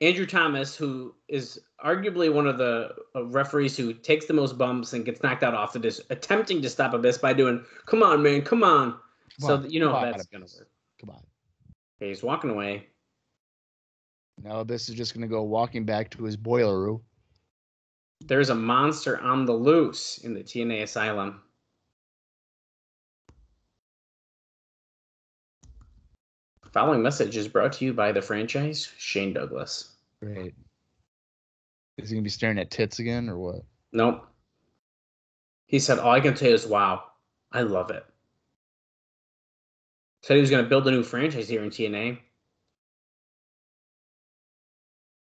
Andrew 0.00 0.26
Thomas, 0.26 0.74
who 0.74 1.14
is 1.28 1.60
arguably 1.84 2.32
one 2.32 2.46
of 2.46 2.58
the 2.58 2.94
uh, 3.14 3.24
referees 3.26 3.76
who 3.76 3.92
takes 3.92 4.26
the 4.26 4.32
most 4.32 4.56
bumps 4.56 4.92
and 4.94 5.04
gets 5.04 5.22
knocked 5.22 5.42
out 5.42 5.54
often, 5.54 5.84
is 5.84 6.02
attempting 6.10 6.62
to 6.62 6.70
stop 6.70 6.94
Abyss 6.94 7.18
by 7.18 7.34
doing, 7.34 7.64
"Come 7.84 8.02
on, 8.02 8.22
man, 8.22 8.42
come 8.42 8.64
on." 8.64 8.92
Come 8.92 9.00
so 9.40 9.54
on, 9.56 9.70
you 9.70 9.78
know 9.78 9.92
come 9.92 10.00
how 10.00 10.06
on, 10.06 10.12
that's 10.12 10.26
gonna 10.26 10.46
work. 10.58 10.68
Come 10.98 11.10
on. 11.10 11.22
Okay, 12.00 12.08
he's 12.08 12.22
walking 12.22 12.50
away. 12.50 12.86
Now 14.42 14.60
Abyss 14.60 14.88
is 14.88 14.94
just 14.94 15.14
going 15.14 15.22
to 15.22 15.28
go 15.28 15.42
walking 15.42 15.84
back 15.84 16.10
to 16.10 16.24
his 16.24 16.36
boiler 16.36 16.80
room. 16.80 17.02
There's 18.20 18.50
a 18.50 18.54
monster 18.54 19.18
on 19.20 19.44
the 19.44 19.52
loose 19.52 20.18
in 20.18 20.34
the 20.34 20.42
TNA 20.42 20.82
asylum. 20.82 21.40
Following 26.72 27.02
message 27.02 27.36
is 27.36 27.48
brought 27.48 27.72
to 27.74 27.84
you 27.84 27.92
by 27.92 28.12
the 28.12 28.22
franchise 28.22 28.92
Shane 28.96 29.32
Douglas. 29.32 29.96
Great. 30.22 30.54
Is 31.98 32.08
he 32.08 32.14
going 32.14 32.22
to 32.22 32.26
be 32.26 32.30
staring 32.30 32.58
at 32.58 32.70
tits 32.70 33.00
again 33.00 33.28
or 33.28 33.38
what? 33.38 33.62
Nope. 33.92 34.26
He 35.66 35.78
said, 35.78 35.98
All 35.98 36.12
I 36.12 36.20
can 36.20 36.36
say 36.36 36.52
is, 36.52 36.66
wow, 36.66 37.02
I 37.52 37.62
love 37.62 37.90
it. 37.90 38.04
Said 40.22 40.34
he 40.34 40.40
was 40.40 40.50
going 40.50 40.62
to 40.62 40.68
build 40.68 40.86
a 40.86 40.90
new 40.90 41.02
franchise 41.02 41.48
here 41.48 41.64
in 41.64 41.70
TNA. 41.70 42.18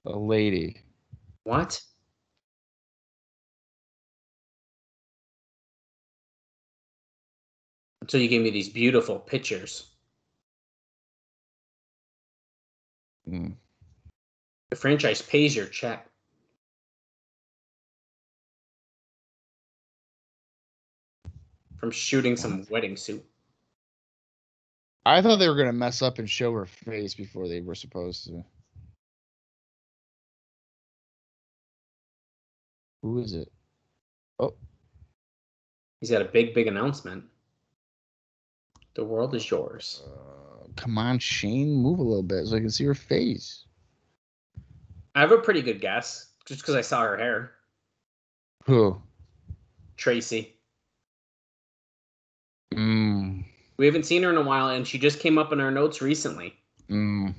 A 0.09 0.17
lady. 0.17 0.81
What? 1.43 1.79
Until 8.01 8.19
you 8.19 8.27
gave 8.27 8.41
me 8.41 8.49
these 8.49 8.69
beautiful 8.69 9.19
pictures. 9.19 9.91
Mm. 13.29 13.53
The 14.71 14.75
franchise 14.75 15.21
pays 15.21 15.55
your 15.55 15.67
check. 15.67 16.09
From 21.77 21.91
shooting 21.91 22.35
some 22.35 22.65
wedding 22.71 22.97
suit. 22.97 23.23
I 25.05 25.21
thought 25.21 25.37
they 25.37 25.47
were 25.47 25.55
going 25.55 25.67
to 25.67 25.73
mess 25.73 26.01
up 26.01 26.17
and 26.17 26.27
show 26.27 26.51
her 26.53 26.65
face 26.65 27.13
before 27.13 27.47
they 27.47 27.61
were 27.61 27.75
supposed 27.75 28.25
to. 28.25 28.43
Who 33.01 33.19
is 33.19 33.33
it? 33.33 33.51
Oh, 34.39 34.53
He's 36.01 36.11
got 36.11 36.21
a 36.21 36.25
big, 36.25 36.53
big 36.53 36.67
announcement. 36.67 37.23
The 38.95 39.03
world 39.05 39.35
is 39.35 39.49
yours. 39.49 40.01
uh, 40.05 40.67
come 40.75 40.97
on, 40.97 41.19
Shane, 41.19 41.73
move 41.75 41.99
a 41.99 42.03
little 42.03 42.23
bit 42.23 42.47
so 42.47 42.55
I 42.55 42.59
can 42.59 42.69
see 42.69 42.85
her 42.85 42.95
face. 42.95 43.65
I 45.15 45.21
have 45.21 45.31
a 45.31 45.37
pretty 45.37 45.61
good 45.61 45.81
guess, 45.81 46.27
just 46.45 46.61
because 46.61 46.75
I 46.75 46.81
saw 46.81 47.01
her 47.01 47.17
hair. 47.17 47.51
Who? 48.65 49.01
Tracy. 49.97 50.55
Mm, 52.73 53.43
We 53.77 53.85
haven't 53.85 54.05
seen 54.05 54.23
her 54.23 54.29
in 54.29 54.37
a 54.37 54.41
while, 54.43 54.69
and 54.69 54.87
she 54.87 54.97
just 54.99 55.19
came 55.19 55.37
up 55.37 55.51
in 55.51 55.59
our 55.59 55.71
notes 55.71 56.01
recently. 56.01 56.53
mm. 56.89 57.33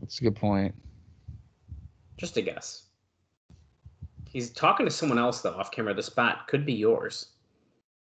That's 0.00 0.20
a 0.20 0.24
good 0.24 0.36
point. 0.36 0.74
Just 2.18 2.36
a 2.36 2.42
guess. 2.42 2.84
He's 4.28 4.50
talking 4.50 4.86
to 4.86 4.92
someone 4.92 5.18
else 5.18 5.40
though 5.42 5.54
off 5.54 5.70
camera. 5.70 5.94
The 5.94 6.02
spot 6.02 6.46
could 6.48 6.64
be 6.64 6.72
yours. 6.72 7.26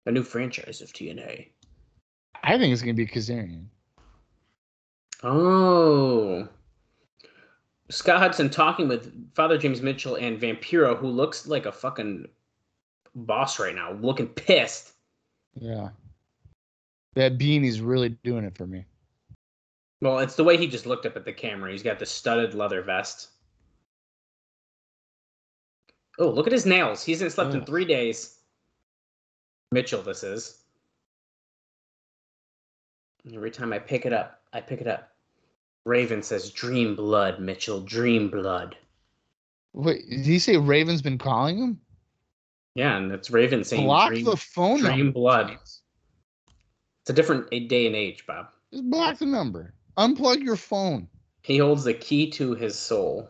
A 0.07 0.11
new 0.11 0.23
franchise 0.23 0.81
of 0.81 0.93
TNA. 0.93 1.49
I 2.43 2.59
think 2.59 2.73
it's 2.73 2.83
going 2.83 2.95
to 2.95 3.05
be 3.05 3.11
Kazarian. 3.11 3.65
Oh. 5.23 6.47
Scott 7.91 8.21
Hudson 8.21 8.51
talking 8.51 8.89
with 8.89 9.35
Father 9.35 9.57
James 9.57 9.81
Mitchell 9.81 10.17
and 10.17 10.41
Vampiro, 10.41 10.97
who 10.97 11.09
looks 11.09 11.47
like 11.47 11.67
a 11.67 11.73
fucking 11.73 12.27
boss 13.15 13.59
right 13.59 13.75
now, 13.75 13.93
looking 13.93 14.29
pissed. 14.29 14.93
Yeah. 15.55 15.91
That 17.15 17.39
beanie's 17.39 17.81
really 17.81 18.11
doing 18.25 18.45
it 18.45 18.57
for 18.57 18.67
me. 18.67 18.85
Well, 20.01 20.19
it's 20.19 20.37
the 20.37 20.45
way 20.45 20.57
he 20.57 20.67
just 20.67 20.87
looked 20.87 21.07
up 21.07 21.17
at 21.17 21.25
the 21.25 21.33
camera. 21.33 21.71
He's 21.71 21.83
got 21.83 21.99
the 21.99 22.07
studded 22.07 22.55
leather 22.55 22.83
vest. 22.83 23.29
Oh, 26.19 26.29
look 26.29 26.47
at 26.47 26.53
his 26.53 26.67
nails. 26.67 27.05
He 27.05 27.13
hasn't 27.13 27.33
slept 27.33 27.55
in 27.55 27.65
three 27.65 27.85
days. 27.85 28.39
Mitchell, 29.73 30.03
this 30.03 30.23
is. 30.23 30.59
Every 33.35 33.51
time 33.51 33.73
I 33.73 33.79
pick 33.79 34.07
it 34.07 34.13
up, 34.13 34.41
I 34.53 34.61
pick 34.61 34.81
it 34.81 34.87
up. 34.87 35.11
Raven 35.85 36.23
says, 36.23 36.51
Dream 36.51 36.95
blood, 36.95 37.41
Mitchell, 37.41 37.81
dream 37.81 38.29
blood. 38.29 38.77
Wait, 39.73 40.09
did 40.09 40.25
he 40.25 40.39
say 40.39 40.57
Raven's 40.57 41.03
been 41.03 41.19
calling 41.19 41.59
him? 41.59 41.81
Yeah, 42.75 42.97
and 42.97 43.13
it's 43.13 43.31
Raven 43.31 43.65
saying, 43.65 43.85
Block 43.85 44.11
dream, 44.11 44.25
the 44.25 44.37
phone 44.37 44.81
dream 44.81 45.13
blood. 45.13 45.51
It's 45.51 47.11
a 47.11 47.13
different 47.13 47.51
day 47.51 47.87
and 47.87 47.97
age, 47.97 48.27
Bob. 48.27 48.49
Just 48.73 48.89
block 48.91 49.19
the 49.19 49.27
number. 49.27 49.75
Unplug 49.99 50.43
your 50.43 50.57
phone. 50.57 51.09
He 51.43 51.59
holds 51.59 51.85
the 51.85 51.95
key 51.95 52.31
to 52.31 52.55
his 52.55 52.79
soul. 52.79 53.29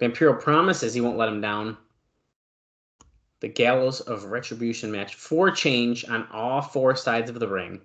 Vampiro 0.00 0.40
promises 0.40 0.92
he 0.92 1.00
won't 1.00 1.16
let 1.16 1.28
him 1.28 1.40
down. 1.40 1.76
The 3.40 3.48
Gallows 3.48 4.00
of 4.00 4.24
Retribution 4.24 4.90
match. 4.90 5.14
for 5.14 5.50
change 5.50 6.08
on 6.08 6.26
all 6.32 6.62
four 6.62 6.96
sides 6.96 7.30
of 7.30 7.38
the 7.38 7.48
ring. 7.48 7.80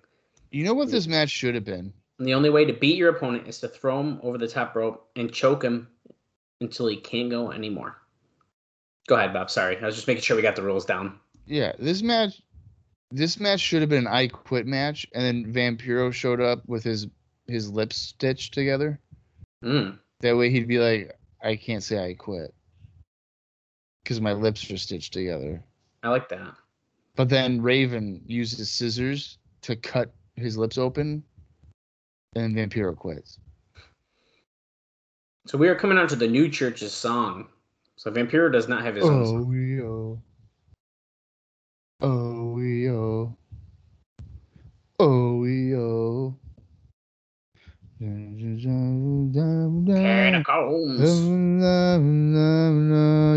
You 0.51 0.63
know 0.63 0.73
what 0.73 0.91
this 0.91 1.07
match 1.07 1.29
should 1.29 1.55
have 1.55 1.65
been? 1.65 1.93
And 2.19 2.27
the 2.27 2.33
only 2.33 2.49
way 2.49 2.65
to 2.65 2.73
beat 2.73 2.97
your 2.97 3.09
opponent 3.09 3.47
is 3.47 3.59
to 3.59 3.67
throw 3.67 3.99
him 3.99 4.19
over 4.23 4.37
the 4.37 4.47
top 4.47 4.75
rope 4.75 5.09
and 5.15 5.31
choke 5.31 5.63
him 5.63 5.87
until 6.61 6.87
he 6.87 6.97
can't 6.97 7.29
go 7.29 7.51
anymore. 7.51 7.97
Go 9.07 9.15
ahead, 9.15 9.33
Bob. 9.33 9.49
Sorry. 9.49 9.77
I 9.77 9.85
was 9.85 9.95
just 9.95 10.07
making 10.07 10.23
sure 10.23 10.35
we 10.35 10.41
got 10.41 10.55
the 10.55 10.61
rules 10.61 10.85
down. 10.85 11.19
Yeah, 11.45 11.73
this 11.79 12.01
match 12.01 12.41
this 13.11 13.39
match 13.39 13.59
should 13.59 13.81
have 13.81 13.89
been 13.89 14.07
an 14.07 14.13
I 14.13 14.27
quit 14.27 14.65
match, 14.65 15.05
and 15.13 15.23
then 15.23 15.53
Vampiro 15.53 16.13
showed 16.13 16.41
up 16.41 16.67
with 16.67 16.83
his 16.83 17.07
his 17.47 17.69
lips 17.69 17.97
stitched 17.97 18.53
together. 18.53 18.99
Mm. 19.63 19.99
That 20.21 20.37
way 20.37 20.49
he'd 20.49 20.67
be 20.67 20.79
like, 20.79 21.17
I 21.43 21.55
can't 21.55 21.83
say 21.83 22.03
I 22.03 22.13
quit. 22.13 22.53
Because 24.03 24.19
my 24.21 24.33
lips 24.33 24.69
are 24.71 24.77
stitched 24.77 25.13
together. 25.13 25.63
I 26.03 26.09
like 26.09 26.29
that. 26.29 26.55
But 27.15 27.29
then 27.29 27.61
Raven 27.61 28.21
uses 28.25 28.69
scissors 28.69 29.37
to 29.61 29.75
cut 29.75 30.11
his 30.35 30.57
lips 30.57 30.77
open, 30.77 31.23
and 32.35 32.55
Vampiro 32.55 32.95
quits. 32.95 33.39
So 35.45 35.57
we 35.57 35.67
are 35.67 35.75
coming 35.75 35.97
on 35.97 36.07
to 36.07 36.15
the 36.15 36.27
new 36.27 36.49
church's 36.49 36.93
song. 36.93 37.47
So 37.95 38.11
Vampiro 38.11 38.51
does 38.51 38.67
not 38.67 38.83
have 38.83 38.95
his 38.95 39.05
own 39.05 39.21
Oh 39.21 39.25
song. 39.25 39.47
we 39.47 39.81
oh. 39.81 40.21
Oh 42.01 42.51
we 42.53 42.89
oh. 42.89 43.37
Oh 44.99 45.35
we 45.37 45.75
oh. 45.75 46.35
Catacombs. 48.01 49.37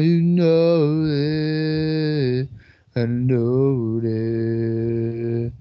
You 0.02 0.20
know 0.22 1.04
it. 1.06 2.48
I 2.96 3.04
know 3.04 4.00
it. 4.02 5.52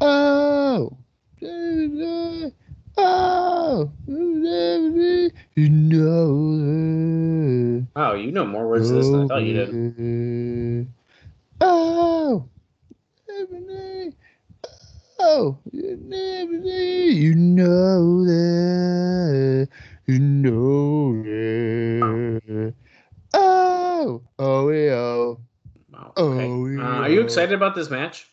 Oh. 0.00 0.96
Oh. 2.96 3.90
You 4.06 5.68
know 5.68 6.58
it. 6.64 7.84
Oh, 7.96 8.14
you 8.14 8.32
know 8.32 8.46
more 8.46 8.66
words 8.66 8.88
to 8.88 8.94
this 8.94 9.10
than 9.10 9.24
I 9.24 9.26
thought 9.26 9.42
you 9.42 9.52
did. 9.52 10.88
Oh. 11.60 12.48
Oh, 15.18 15.58
you 15.72 17.34
know 17.34 18.24
that. 18.24 19.68
You 20.06 20.18
know 20.18 21.22
that. 21.22 22.74
Oh, 23.34 24.22
oh, 24.38 24.70
yeah. 24.70 24.92
Oh, 24.92 25.40
Wow. 25.92 26.12
Oh, 26.16 26.66
Uh, 26.78 26.82
are 26.82 27.08
you 27.08 27.20
excited 27.20 27.52
about 27.54 27.74
this 27.74 27.90
match? 27.90 28.28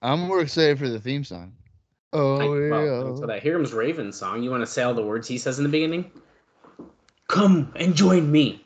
I'm 0.00 0.20
more 0.20 0.40
excited 0.40 0.78
for 0.78 0.88
the 0.88 0.98
theme 0.98 1.24
song. 1.24 1.52
Oh, 2.12 2.40
I, 2.40 2.48
well, 2.48 2.84
yeah. 2.84 3.14
so 3.16 3.26
that 3.26 3.42
Comes 3.42 3.72
Raven 3.72 4.10
song. 4.10 4.42
You 4.42 4.50
want 4.50 4.62
to 4.62 4.66
say 4.66 4.82
all 4.82 4.94
the 4.94 5.02
words 5.02 5.28
he 5.28 5.38
says 5.38 5.58
in 5.58 5.64
the 5.64 5.68
beginning? 5.68 6.10
Come 7.28 7.72
and 7.76 7.94
join 7.94 8.32
me 8.32 8.64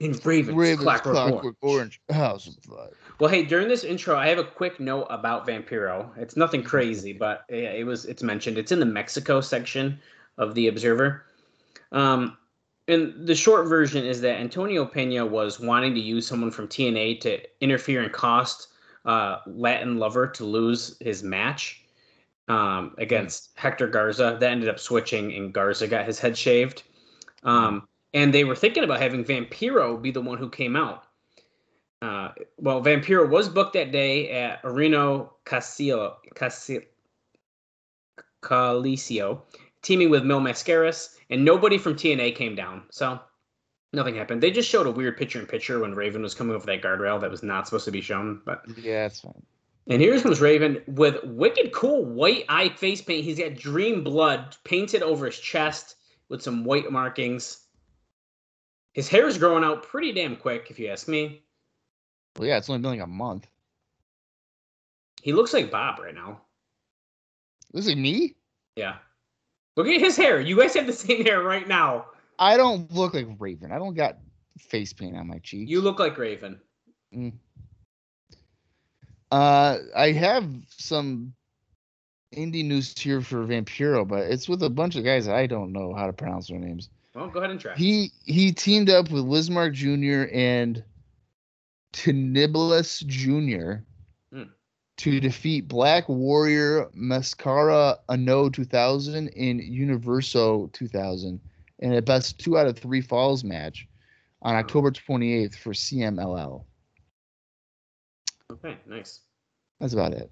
in 0.00 0.12
Raven's, 0.24 0.56
Raven's 0.56 0.82
Clockwork, 0.82 1.14
Clockwork 1.14 1.56
Orange. 1.62 2.00
Orange 2.10 2.18
House 2.20 2.46
of 2.48 2.56
Fire. 2.64 2.90
Well, 3.20 3.30
hey, 3.30 3.44
during 3.44 3.66
this 3.66 3.82
intro, 3.82 4.16
I 4.16 4.28
have 4.28 4.38
a 4.38 4.44
quick 4.44 4.78
note 4.78 5.06
about 5.10 5.46
Vampiro. 5.46 6.08
It's 6.16 6.36
nothing 6.36 6.62
crazy, 6.62 7.12
but 7.12 7.44
it 7.48 7.84
was 7.84 8.04
it's 8.04 8.22
mentioned. 8.22 8.58
It's 8.58 8.70
in 8.70 8.78
the 8.78 8.86
Mexico 8.86 9.40
section 9.40 9.98
of 10.36 10.54
the 10.54 10.68
Observer. 10.68 11.24
Um, 11.90 12.36
and 12.86 13.26
the 13.26 13.34
short 13.34 13.66
version 13.66 14.04
is 14.04 14.20
that 14.20 14.40
Antonio 14.40 14.84
Pena 14.84 15.26
was 15.26 15.58
wanting 15.58 15.94
to 15.94 16.00
use 16.00 16.26
someone 16.28 16.52
from 16.52 16.68
TNA 16.68 17.20
to 17.22 17.40
interfere 17.60 18.02
and 18.02 18.12
cost 18.12 18.68
uh, 19.04 19.38
Latin 19.46 19.98
Lover 19.98 20.28
to 20.28 20.44
lose 20.44 20.96
his 21.00 21.24
match 21.24 21.84
um, 22.46 22.94
against 22.98 23.50
Hector 23.56 23.88
Garza. 23.88 24.36
That 24.40 24.52
ended 24.52 24.68
up 24.68 24.78
switching, 24.78 25.34
and 25.34 25.52
Garza 25.52 25.88
got 25.88 26.06
his 26.06 26.20
head 26.20 26.38
shaved. 26.38 26.84
Um, 27.42 27.88
and 28.14 28.32
they 28.32 28.44
were 28.44 28.56
thinking 28.56 28.84
about 28.84 29.00
having 29.00 29.24
Vampiro 29.24 30.00
be 30.00 30.12
the 30.12 30.22
one 30.22 30.38
who 30.38 30.48
came 30.48 30.76
out. 30.76 31.04
Uh, 32.00 32.28
well, 32.58 32.80
Vampiro 32.82 33.28
was 33.28 33.48
booked 33.48 33.72
that 33.72 33.90
day 33.90 34.30
at 34.30 34.62
Areno 34.62 35.30
Casillo, 35.44 36.14
Casil, 36.34 36.82
Calicio, 38.42 39.40
teaming 39.82 40.10
with 40.10 40.24
Mil 40.24 40.40
Mascaras, 40.40 41.16
and 41.30 41.44
nobody 41.44 41.76
from 41.78 41.94
TNA 41.94 42.34
came 42.36 42.54
down. 42.54 42.84
So 42.90 43.18
nothing 43.92 44.14
happened. 44.14 44.42
They 44.42 44.50
just 44.50 44.68
showed 44.68 44.86
a 44.86 44.90
weird 44.92 45.16
picture 45.16 45.40
in 45.40 45.46
picture 45.46 45.80
when 45.80 45.94
Raven 45.94 46.22
was 46.22 46.34
coming 46.34 46.54
over 46.54 46.66
that 46.66 46.82
guardrail 46.82 47.20
that 47.20 47.30
was 47.30 47.42
not 47.42 47.66
supposed 47.66 47.84
to 47.86 47.90
be 47.90 48.00
shown. 48.00 48.40
But 48.44 48.62
Yeah, 48.76 49.02
that's 49.08 49.20
fine. 49.20 49.42
and 49.88 50.00
here 50.00 50.20
comes 50.20 50.40
Raven 50.40 50.82
with 50.86 51.22
wicked 51.24 51.72
cool 51.72 52.04
white 52.04 52.44
eye 52.48 52.68
face 52.68 53.02
paint. 53.02 53.24
He's 53.24 53.38
got 53.40 53.54
dream 53.54 54.04
blood 54.04 54.56
painted 54.62 55.02
over 55.02 55.26
his 55.26 55.38
chest 55.40 55.96
with 56.28 56.42
some 56.42 56.64
white 56.64 56.92
markings. 56.92 57.64
His 58.92 59.08
hair 59.08 59.26
is 59.26 59.38
growing 59.38 59.64
out 59.64 59.82
pretty 59.82 60.12
damn 60.12 60.36
quick, 60.36 60.68
if 60.70 60.78
you 60.78 60.88
ask 60.88 61.08
me. 61.08 61.42
Well, 62.36 62.48
yeah, 62.48 62.58
it's 62.58 62.68
only 62.68 62.82
been 62.82 62.92
like 62.92 63.00
a 63.00 63.06
month. 63.06 63.46
He 65.22 65.32
looks 65.32 65.52
like 65.52 65.70
Bob 65.70 65.98
right 65.98 66.14
now. 66.14 66.40
Looks 67.72 67.88
like 67.88 67.98
me? 67.98 68.34
Yeah. 68.76 68.96
Look 69.76 69.86
at 69.86 70.00
his 70.00 70.16
hair. 70.16 70.40
You 70.40 70.56
guys 70.56 70.74
have 70.74 70.86
the 70.86 70.92
same 71.06 71.24
hair 71.24 71.42
right 71.42 71.66
now. 71.66 72.06
I 72.38 72.56
don't 72.56 72.92
look 72.92 73.14
like 73.14 73.26
Raven. 73.38 73.72
I 73.72 73.78
don't 73.78 73.94
got 73.94 74.18
face 74.58 74.92
paint 74.92 75.16
on 75.16 75.26
my 75.26 75.38
cheeks. 75.38 75.70
You 75.70 75.80
look 75.80 75.98
like 75.98 76.16
Raven. 76.16 76.60
Uh, 79.30 79.78
I 79.96 80.12
have 80.12 80.48
some 80.68 81.34
indie 82.34 82.64
news 82.64 82.96
here 82.96 83.20
for 83.20 83.44
Vampiro, 83.46 84.06
but 84.06 84.30
it's 84.30 84.48
with 84.48 84.62
a 84.62 84.70
bunch 84.70 84.96
of 84.96 85.04
guys 85.04 85.28
I 85.28 85.46
don't 85.46 85.72
know 85.72 85.94
how 85.94 86.06
to 86.06 86.12
pronounce 86.12 86.48
their 86.48 86.58
names. 86.58 86.90
Well, 87.14 87.28
go 87.28 87.40
ahead 87.40 87.50
and 87.50 87.60
try. 87.60 87.74
He 87.74 88.12
he 88.24 88.52
teamed 88.52 88.90
up 88.90 89.10
with 89.10 89.24
Lizmark 89.24 89.72
Jr. 89.72 90.32
and 90.34 90.84
Tenibilis 91.98 93.04
Jr. 93.06 93.82
Hmm. 94.32 94.50
to 94.98 95.18
defeat 95.18 95.66
Black 95.66 96.08
Warrior 96.08 96.88
Mascara 96.94 97.96
Ano 98.08 98.48
2000 98.48 99.28
in 99.28 99.58
Universo 99.58 100.68
2000 100.72 101.40
in 101.80 101.92
a 101.94 102.00
best 102.00 102.38
two 102.38 102.56
out 102.56 102.68
of 102.68 102.78
three 102.78 103.00
falls 103.00 103.42
match 103.42 103.88
on 104.42 104.54
October 104.54 104.92
28th 104.92 105.56
for 105.56 105.72
CMLL. 105.72 106.64
okay, 108.52 108.76
nice. 108.86 109.20
That's 109.80 109.92
about 109.92 110.12
it. 110.12 110.30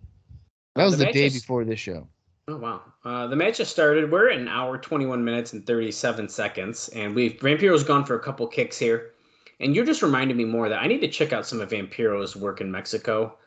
That 0.76 0.84
was 0.84 0.98
the 0.98 1.06
the, 1.06 1.12
day 1.12 1.26
is- 1.26 1.40
before 1.40 1.64
this 1.64 1.80
show. 1.80 2.06
Oh 2.48 2.58
wow. 2.58 2.80
Uh, 3.04 3.26
the 3.26 3.34
match 3.34 3.58
has 3.58 3.68
started. 3.68 4.08
We're 4.12 4.30
at 4.30 4.38
an 4.38 4.46
hour, 4.46 4.78
21 4.78 5.24
minutes, 5.24 5.52
and 5.52 5.66
37 5.66 6.28
seconds, 6.28 6.88
and 6.90 7.12
we've 7.12 7.40
Vampiro's 7.40 7.82
gone 7.82 8.04
for 8.04 8.14
a 8.14 8.20
couple 8.20 8.46
kicks 8.46 8.78
here. 8.78 9.14
And 9.60 9.74
you're 9.74 9.86
just 9.86 10.02
reminding 10.02 10.36
me 10.36 10.44
more 10.44 10.68
that 10.68 10.82
I 10.82 10.86
need 10.86 11.00
to 11.00 11.08
check 11.08 11.32
out 11.32 11.46
some 11.46 11.60
of 11.60 11.70
Vampiro's 11.70 12.36
work 12.36 12.60
in 12.60 12.70
Mexico 12.70 13.38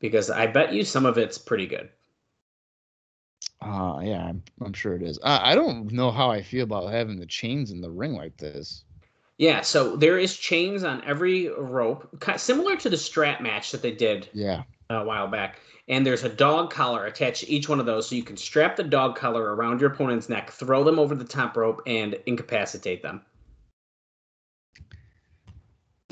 because 0.00 0.30
I 0.30 0.46
bet 0.46 0.72
you 0.72 0.84
some 0.84 1.06
of 1.06 1.18
it's 1.18 1.38
pretty 1.38 1.66
good. 1.66 1.90
Uh, 3.60 4.00
yeah, 4.02 4.26
I'm, 4.26 4.42
I'm 4.60 4.72
sure 4.72 4.94
it 4.94 5.02
is. 5.02 5.18
I, 5.22 5.52
I 5.52 5.54
don't 5.54 5.92
know 5.92 6.10
how 6.10 6.30
I 6.30 6.42
feel 6.42 6.64
about 6.64 6.90
having 6.92 7.18
the 7.18 7.26
chains 7.26 7.70
in 7.70 7.80
the 7.80 7.90
ring 7.90 8.14
like 8.14 8.36
this. 8.36 8.84
Yeah, 9.38 9.60
so 9.60 9.96
there 9.96 10.18
is 10.18 10.36
chains 10.36 10.84
on 10.84 11.02
every 11.04 11.48
rope, 11.48 12.08
similar 12.36 12.76
to 12.76 12.90
the 12.90 12.96
strap 12.96 13.40
match 13.40 13.70
that 13.72 13.82
they 13.82 13.92
did 13.92 14.28
Yeah. 14.32 14.64
a 14.90 15.04
while 15.04 15.28
back. 15.28 15.60
And 15.88 16.06
there's 16.06 16.22
a 16.24 16.28
dog 16.28 16.70
collar 16.70 17.06
attached 17.06 17.40
to 17.40 17.50
each 17.50 17.68
one 17.68 17.80
of 17.80 17.86
those, 17.86 18.08
so 18.08 18.14
you 18.14 18.22
can 18.22 18.36
strap 18.36 18.76
the 18.76 18.84
dog 18.84 19.16
collar 19.16 19.54
around 19.54 19.80
your 19.80 19.92
opponent's 19.92 20.28
neck, 20.28 20.50
throw 20.50 20.84
them 20.84 20.98
over 20.98 21.14
the 21.14 21.24
top 21.24 21.56
rope, 21.56 21.82
and 21.86 22.14
incapacitate 22.26 23.02
them. 23.02 23.22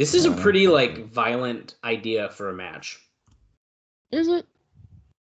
This 0.01 0.15
is 0.15 0.25
a 0.25 0.31
Uh, 0.31 0.41
pretty 0.41 0.67
like 0.67 1.09
violent 1.09 1.75
idea 1.85 2.31
for 2.31 2.49
a 2.49 2.55
match. 2.55 2.99
Is 4.11 4.29
it? 4.29 4.47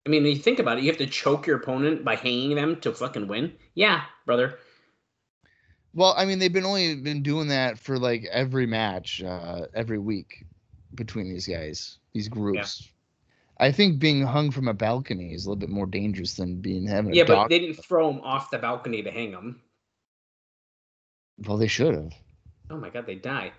I 0.06 0.10
mean, 0.10 0.24
you 0.24 0.36
think 0.36 0.60
about 0.60 0.78
it, 0.78 0.84
you 0.84 0.90
have 0.90 0.98
to 0.98 1.08
choke 1.08 1.44
your 1.44 1.56
opponent 1.56 2.04
by 2.04 2.14
hanging 2.14 2.54
them 2.54 2.80
to 2.82 2.92
fucking 2.92 3.26
win. 3.26 3.52
Yeah, 3.74 4.04
brother. 4.26 4.60
Well, 5.92 6.14
I 6.16 6.24
mean, 6.24 6.38
they've 6.38 6.52
been 6.52 6.64
only 6.64 6.94
been 6.94 7.20
doing 7.20 7.48
that 7.48 7.80
for 7.80 7.98
like 7.98 8.24
every 8.30 8.64
match, 8.64 9.20
uh, 9.24 9.66
every 9.74 9.98
week 9.98 10.46
between 10.94 11.28
these 11.28 11.48
guys, 11.48 11.98
these 12.12 12.28
groups. 12.28 12.88
I 13.58 13.72
think 13.72 13.98
being 13.98 14.22
hung 14.22 14.52
from 14.52 14.68
a 14.68 14.72
balcony 14.72 15.34
is 15.34 15.46
a 15.46 15.48
little 15.48 15.58
bit 15.58 15.68
more 15.68 15.86
dangerous 15.86 16.34
than 16.34 16.60
being 16.60 16.86
having 16.86 17.10
a 17.10 17.16
Yeah, 17.16 17.24
but 17.24 17.48
they 17.48 17.58
didn't 17.58 17.82
throw 17.82 18.12
them 18.12 18.20
off 18.20 18.52
the 18.52 18.58
balcony 18.58 19.02
to 19.02 19.10
hang 19.10 19.32
them. 19.32 19.60
well, 21.38 21.56
they 21.56 21.66
should 21.66 21.96
have. 21.96 22.14
Oh 22.70 22.76
my 22.76 22.88
god, 22.88 23.06
they 23.06 23.16
die. 23.16 23.50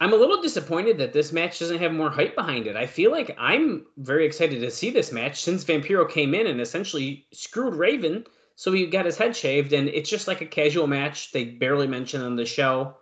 I'm 0.00 0.12
a 0.12 0.16
little 0.16 0.40
disappointed 0.40 0.98
that 0.98 1.12
this 1.12 1.32
match 1.32 1.58
doesn't 1.58 1.78
have 1.78 1.92
more 1.92 2.10
hype 2.10 2.36
behind 2.36 2.66
it. 2.66 2.76
I 2.76 2.86
feel 2.86 3.10
like 3.10 3.34
I'm 3.38 3.84
very 3.96 4.24
excited 4.24 4.60
to 4.60 4.70
see 4.70 4.90
this 4.90 5.10
match 5.10 5.42
since 5.42 5.64
Vampiro 5.64 6.08
came 6.08 6.34
in 6.34 6.46
and 6.46 6.60
essentially 6.60 7.26
screwed 7.32 7.74
Raven, 7.74 8.24
so 8.54 8.72
he 8.72 8.86
got 8.86 9.06
his 9.06 9.16
head 9.16 9.36
shaved, 9.36 9.72
and 9.72 9.88
it's 9.88 10.10
just 10.10 10.28
like 10.28 10.40
a 10.40 10.46
casual 10.46 10.86
match. 10.86 11.32
They 11.32 11.44
barely 11.44 11.86
mention 11.86 12.22
on 12.22 12.36
the 12.36 12.46
show. 12.46 12.96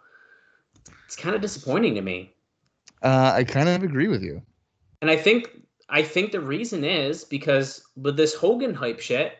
It's 1.04 1.16
kind 1.16 1.34
of 1.34 1.42
disappointing 1.42 1.94
to 1.96 2.02
me. 2.02 2.34
Uh, 3.02 3.32
I 3.34 3.44
kind 3.44 3.68
of 3.68 3.82
agree 3.82 4.08
with 4.08 4.22
you. 4.22 4.42
And 5.02 5.10
I 5.10 5.16
think 5.16 5.50
I 5.88 6.02
think 6.02 6.32
the 6.32 6.40
reason 6.40 6.84
is 6.84 7.24
because 7.24 7.82
with 7.96 8.16
this 8.16 8.34
Hogan 8.34 8.74
hype 8.74 9.00
shit, 9.00 9.34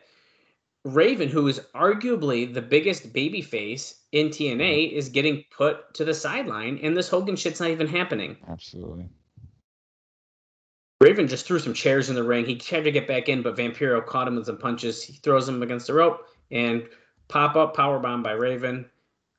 Raven, 0.85 1.27
who 1.29 1.47
is 1.47 1.59
arguably 1.75 2.51
the 2.53 2.61
biggest 2.61 3.11
babyface 3.11 3.95
in 4.11 4.29
TNA, 4.29 4.57
mm-hmm. 4.89 4.97
is 4.97 5.09
getting 5.09 5.43
put 5.55 5.93
to 5.95 6.05
the 6.05 6.13
sideline, 6.13 6.79
and 6.81 6.95
this 6.95 7.09
Hogan 7.09 7.35
shit's 7.35 7.59
not 7.59 7.69
even 7.69 7.87
happening. 7.87 8.37
Absolutely. 8.47 9.09
Raven 11.01 11.27
just 11.27 11.45
threw 11.45 11.59
some 11.59 11.73
chairs 11.73 12.09
in 12.09 12.15
the 12.15 12.23
ring. 12.23 12.45
He 12.45 12.55
tried 12.55 12.81
to 12.81 12.91
get 12.91 13.07
back 13.07 13.29
in, 13.29 13.41
but 13.43 13.55
Vampiro 13.55 14.03
caught 14.05 14.27
him 14.27 14.35
with 14.35 14.45
some 14.47 14.57
punches. 14.57 15.03
He 15.03 15.13
throws 15.13 15.47
him 15.47 15.61
against 15.61 15.87
the 15.87 15.93
rope 15.93 16.25
and 16.51 16.87
pop 17.27 17.55
up 17.55 17.75
power 17.75 17.99
bomb 17.99 18.23
by 18.23 18.31
Raven. 18.31 18.89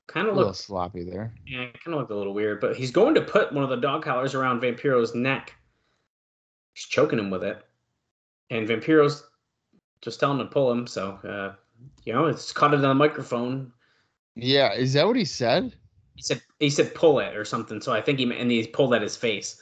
Kind 0.07 0.29
A 0.29 0.31
of 0.31 0.37
little 0.37 0.51
looked, 0.51 0.61
sloppy 0.61 1.05
there. 1.05 1.35
yeah, 1.47 1.65
kind 1.85 1.95
of 1.95 1.95
looked 1.95 2.11
a 2.13 2.17
little 2.17 2.33
weird. 2.33 2.61
But 2.61 2.77
he's 2.77 2.91
going 2.93 3.15
to 3.15 3.21
put 3.21 3.53
one 3.53 3.65
of 3.65 3.71
the 3.71 3.77
dog 3.77 4.03
collars 4.05 4.35
around 4.35 4.61
Vampiro's 4.61 5.15
neck. 5.15 5.55
He's 6.75 6.85
choking 6.87 7.19
him 7.19 7.29
with 7.29 7.43
it, 7.43 7.63
and 8.51 8.67
Vampiro's 8.69 9.28
just 10.03 10.21
tell 10.21 10.31
him 10.33 10.39
to 10.39 10.45
pull 10.47 10.71
him. 10.71 10.87
So, 10.87 11.13
uh, 11.25 11.55
you 12.05 12.13
know, 12.13 12.27
it's 12.27 12.53
caught 12.53 12.73
it 12.75 12.77
on 12.77 12.83
the 12.83 12.95
microphone. 12.95 13.73
Yeah, 14.35 14.73
is 14.75 14.93
that 14.93 15.07
what 15.07 15.17
he 15.17 15.25
said? 15.25 15.75
He 16.17 16.23
said 16.23 16.43
he 16.59 16.71
said 16.71 16.95
pull 16.95 17.21
it 17.21 17.37
or 17.37 17.45
something. 17.45 17.81
So 17.81 17.93
I 17.93 18.01
think 18.01 18.19
he 18.19 18.25
and 18.33 18.51
he 18.51 18.67
pulled 18.67 18.95
at 18.95 19.03
his 19.03 19.17
face. 19.17 19.61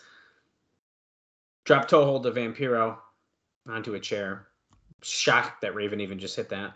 Drop 1.65 1.89
toe 1.89 2.05
hold 2.05 2.23
to 2.25 2.31
Vampiro 2.31 2.97
onto 3.69 3.95
a 3.95 4.01
chair. 4.01 4.49
Shocked 5.03 5.61
that 5.63 5.75
Raven 5.75 6.01
even 6.01 6.19
just 6.19 6.37
hit 6.37 6.49
that. 6.51 6.73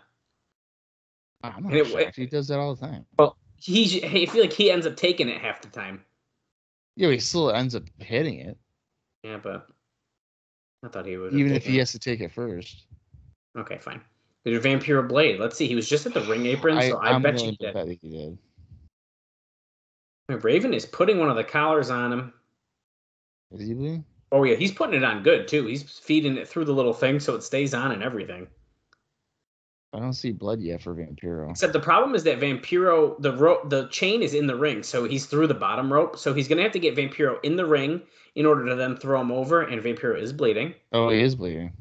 I'm 1.43 1.63
not 1.63 1.71
And 1.71 1.81
it- 1.81 1.87
shocked. 1.87 2.15
He 2.15 2.25
does 2.25 2.47
that 2.49 2.59
all 2.59 2.75
the 2.75 2.85
time. 2.87 3.05
Well, 3.17 3.37
he 3.57 4.03
I 4.03 4.25
feel 4.25 4.41
like 4.43 4.53
he 4.53 4.71
ends 4.71 4.85
up 4.85 4.95
taking 4.95 5.29
it 5.29 5.39
half 5.41 5.61
the 5.61 5.69
time. 5.69 6.03
Yeah, 6.95 7.07
but 7.07 7.13
he 7.13 7.19
still 7.19 7.51
ends 7.51 7.73
up 7.73 7.83
hitting 7.99 8.39
it, 8.39 8.57
Yeah, 9.23 9.37
but 9.37 9.67
I 10.83 10.89
thought 10.89 11.05
he 11.05 11.15
would. 11.17 11.33
even 11.33 11.53
if 11.53 11.65
he 11.65 11.77
it. 11.77 11.79
has 11.79 11.91
to 11.93 11.99
take 11.99 12.19
it 12.19 12.31
first. 12.31 12.85
Okay, 13.57 13.77
fine. 13.77 14.01
There's 14.43 14.63
Vampiro 14.63 15.07
Blade. 15.07 15.39
Let's 15.39 15.55
see. 15.55 15.67
He 15.67 15.75
was 15.75 15.87
just 15.87 16.05
at 16.05 16.13
the 16.13 16.21
ring 16.21 16.45
apron, 16.45 16.81
so 16.81 16.97
I, 16.97 17.11
I'm 17.11 17.21
bet 17.21 17.33
you 17.35 17.39
willing 17.39 17.51
he 17.51 17.57
to 17.57 17.65
did. 17.65 17.73
bet 17.73 17.87
that 17.87 17.97
he 18.01 18.09
did. 18.09 18.37
Raven 20.43 20.73
is 20.73 20.85
putting 20.85 21.19
one 21.19 21.29
of 21.29 21.35
the 21.35 21.43
collars 21.43 21.89
on 21.89 22.11
him. 22.11 22.33
Is 23.51 23.67
he? 23.67 24.01
Oh 24.31 24.43
yeah, 24.43 24.55
he's 24.55 24.71
putting 24.71 24.95
it 24.95 25.03
on 25.03 25.23
good 25.23 25.47
too. 25.47 25.65
He's 25.65 25.83
feeding 25.83 26.37
it 26.37 26.47
through 26.47 26.65
the 26.65 26.73
little 26.73 26.93
thing 26.93 27.19
so 27.19 27.35
it 27.35 27.43
stays 27.43 27.73
on 27.73 27.91
and 27.91 28.01
everything. 28.01 28.47
I 29.93 29.99
don't 29.99 30.13
see 30.13 30.31
blood 30.31 30.61
yet 30.61 30.81
for 30.81 30.95
Vampiro. 30.95 31.49
Except 31.49 31.73
the 31.73 31.79
problem 31.79 32.15
is 32.15 32.23
that 32.23 32.39
Vampiro, 32.39 33.21
the 33.21 33.35
rope, 33.35 33.69
the 33.69 33.89
chain 33.89 34.23
is 34.23 34.33
in 34.33 34.47
the 34.47 34.55
ring, 34.55 34.83
so 34.83 35.03
he's 35.03 35.25
through 35.25 35.47
the 35.47 35.53
bottom 35.53 35.91
rope. 35.91 36.17
So 36.17 36.33
he's 36.33 36.47
gonna 36.47 36.63
have 36.63 36.71
to 36.71 36.79
get 36.79 36.95
Vampiro 36.95 37.43
in 37.43 37.57
the 37.57 37.65
ring 37.65 38.01
in 38.35 38.45
order 38.45 38.65
to 38.67 38.75
then 38.75 38.95
throw 38.95 39.19
him 39.19 39.33
over, 39.33 39.63
and 39.63 39.83
Vampiro 39.83 40.17
is 40.17 40.31
bleeding. 40.31 40.73
Oh, 40.93 41.09
he 41.09 41.21
is 41.21 41.35
bleeding. 41.35 41.73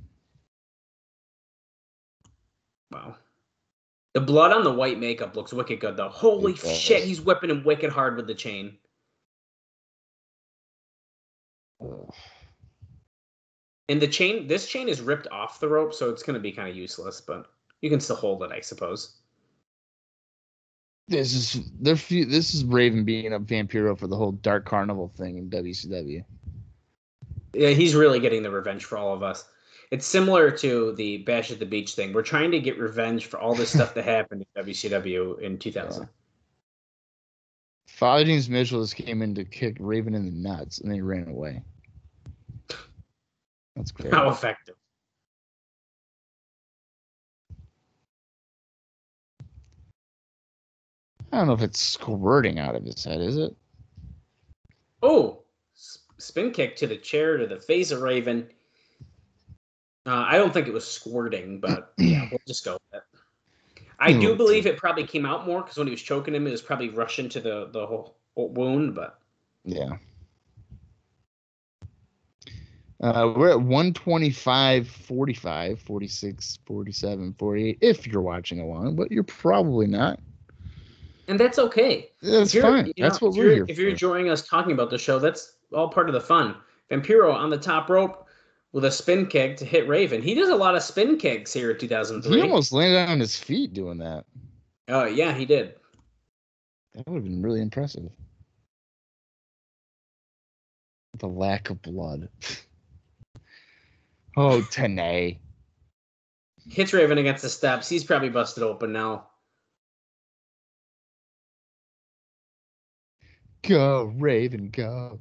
Wow. 2.90 3.16
The 4.14 4.20
blood 4.20 4.52
on 4.52 4.64
the 4.64 4.72
white 4.72 4.98
makeup 4.98 5.36
looks 5.36 5.52
wicked 5.52 5.80
good 5.80 5.96
though. 5.96 6.08
Holy 6.08 6.52
It 6.52 6.60
does. 6.60 6.76
shit, 6.76 7.04
he's 7.04 7.20
whipping 7.20 7.50
him 7.50 7.62
wicked 7.62 7.90
hard 7.90 8.16
with 8.16 8.26
the 8.26 8.34
chain. 8.34 8.76
And 13.88 14.00
the 14.00 14.08
chain, 14.08 14.46
this 14.46 14.68
chain 14.68 14.88
is 14.88 15.00
ripped 15.00 15.28
off 15.28 15.60
the 15.60 15.68
rope, 15.68 15.94
so 15.94 16.10
it's 16.10 16.22
gonna 16.22 16.40
be 16.40 16.52
kind 16.52 16.68
of 16.68 16.76
useless, 16.76 17.20
but 17.20 17.46
you 17.82 17.90
can 17.90 18.00
still 18.00 18.16
hold 18.16 18.42
it, 18.42 18.52
I 18.52 18.60
suppose. 18.60 19.16
This 21.08 21.34
is 21.34 21.70
this 21.80 22.54
is 22.54 22.64
Raven 22.64 23.04
being 23.04 23.32
up 23.32 23.42
Vampiro 23.42 23.98
for 23.98 24.06
the 24.06 24.16
whole 24.16 24.32
Dark 24.32 24.64
Carnival 24.64 25.08
thing 25.08 25.38
in 25.38 25.50
WCW. 25.50 26.24
Yeah, 27.52 27.70
he's 27.70 27.96
really 27.96 28.20
getting 28.20 28.44
the 28.44 28.50
revenge 28.50 28.84
for 28.84 28.96
all 28.96 29.12
of 29.12 29.22
us. 29.22 29.44
It's 29.90 30.06
similar 30.06 30.52
to 30.52 30.92
the 30.92 31.18
Bash 31.18 31.50
at 31.50 31.58
the 31.58 31.66
Beach 31.66 31.94
thing. 31.94 32.12
We're 32.12 32.22
trying 32.22 32.52
to 32.52 32.60
get 32.60 32.78
revenge 32.78 33.26
for 33.26 33.40
all 33.40 33.54
this 33.54 33.72
stuff 33.72 33.92
that 33.94 34.04
happened 34.16 34.46
in 34.54 34.64
WCW 34.64 35.40
in 35.40 35.58
2000. 35.58 36.08
Father 37.88 38.24
James 38.24 38.48
Mitchell 38.48 38.82
just 38.82 38.94
came 38.94 39.20
in 39.20 39.34
to 39.34 39.44
kick 39.44 39.76
Raven 39.80 40.14
in 40.14 40.24
the 40.24 40.48
nuts 40.48 40.78
and 40.78 40.90
then 40.90 40.94
he 40.94 41.00
ran 41.00 41.28
away. 41.28 41.62
That's 43.74 43.90
great. 43.90 44.14
How 44.14 44.30
effective. 44.30 44.76
I 51.32 51.36
don't 51.38 51.46
know 51.46 51.52
if 51.52 51.62
it's 51.62 51.80
squirting 51.80 52.58
out 52.58 52.74
of 52.74 52.84
his 52.84 53.04
head, 53.04 53.20
is 53.20 53.36
it? 53.36 53.54
Oh, 55.02 55.42
spin 56.18 56.50
kick 56.50 56.76
to 56.76 56.86
the 56.86 56.96
chair 56.96 57.36
to 57.36 57.46
the 57.46 57.60
face 57.60 57.90
of 57.90 58.02
Raven. 58.02 58.48
Uh, 60.06 60.24
I 60.26 60.38
don't 60.38 60.52
think 60.52 60.66
it 60.66 60.72
was 60.72 60.86
squirting, 60.86 61.60
but 61.60 61.92
yeah, 61.98 62.26
we'll 62.30 62.40
just 62.46 62.64
go 62.64 62.72
with 62.72 63.02
it. 63.02 63.20
I 63.98 64.12
do 64.12 64.34
believe 64.34 64.66
it 64.66 64.78
probably 64.78 65.04
came 65.04 65.26
out 65.26 65.46
more 65.46 65.60
because 65.60 65.76
when 65.76 65.86
he 65.86 65.90
was 65.90 66.00
choking 66.00 66.34
him, 66.34 66.46
it 66.46 66.50
was 66.50 66.62
probably 66.62 66.88
rushing 66.88 67.28
to 67.30 67.40
the 67.40 67.68
the 67.70 67.86
whole 67.86 68.16
wound. 68.34 68.94
But 68.94 69.18
Yeah. 69.64 69.96
Uh, 73.02 73.32
we're 73.34 73.50
at 73.50 73.60
125, 73.60 74.86
45, 74.86 75.80
46, 75.80 76.58
47, 76.66 77.34
48, 77.38 77.78
if 77.80 78.06
you're 78.06 78.20
watching 78.20 78.60
along, 78.60 78.94
but 78.94 79.10
you're 79.10 79.22
probably 79.22 79.86
not. 79.86 80.20
and 81.26 81.40
that's 81.40 81.58
okay. 81.58 82.10
That's 82.20 82.52
fine. 82.52 82.92
That's 82.98 83.22
know, 83.22 83.28
what 83.28 83.36
if 83.36 83.42
we're 83.42 83.54
here 83.54 83.64
If 83.68 83.78
you're 83.78 83.88
enjoying 83.88 84.28
us 84.28 84.46
talking 84.46 84.72
about 84.72 84.90
the 84.90 84.98
show, 84.98 85.18
that's 85.18 85.54
all 85.72 85.88
part 85.88 86.08
of 86.08 86.12
the 86.12 86.20
fun. 86.20 86.56
Vampiro 86.90 87.32
on 87.32 87.48
the 87.48 87.56
top 87.56 87.88
rope 87.88 88.26
with 88.72 88.84
a 88.84 88.90
spin 88.90 89.26
kick 89.26 89.56
to 89.58 89.64
hit 89.64 89.88
Raven. 89.88 90.22
He 90.22 90.34
does 90.34 90.48
a 90.48 90.56
lot 90.56 90.76
of 90.76 90.82
spin 90.82 91.16
kicks 91.16 91.52
here 91.52 91.72
in 91.72 91.78
2003. 91.78 92.36
He 92.36 92.42
almost 92.42 92.72
landed 92.72 93.10
on 93.10 93.20
his 93.20 93.36
feet 93.36 93.72
doing 93.72 93.98
that. 93.98 94.24
Oh 94.88 95.06
yeah, 95.06 95.34
he 95.34 95.44
did. 95.44 95.74
That 96.94 97.06
would 97.06 97.16
have 97.16 97.24
been 97.24 97.42
really 97.42 97.60
impressive. 97.60 98.10
The 101.18 101.28
lack 101.28 101.70
of 101.70 101.82
blood. 101.82 102.28
oh, 104.36 104.60
Tenay. 104.70 105.38
Hits 106.68 106.92
Raven 106.92 107.18
against 107.18 107.42
the 107.42 107.48
steps. 107.48 107.88
He's 107.88 108.04
probably 108.04 108.28
busted 108.28 108.62
open 108.62 108.92
now. 108.92 109.26
Go, 113.62 114.12
Raven, 114.16 114.70
go. 114.70 115.20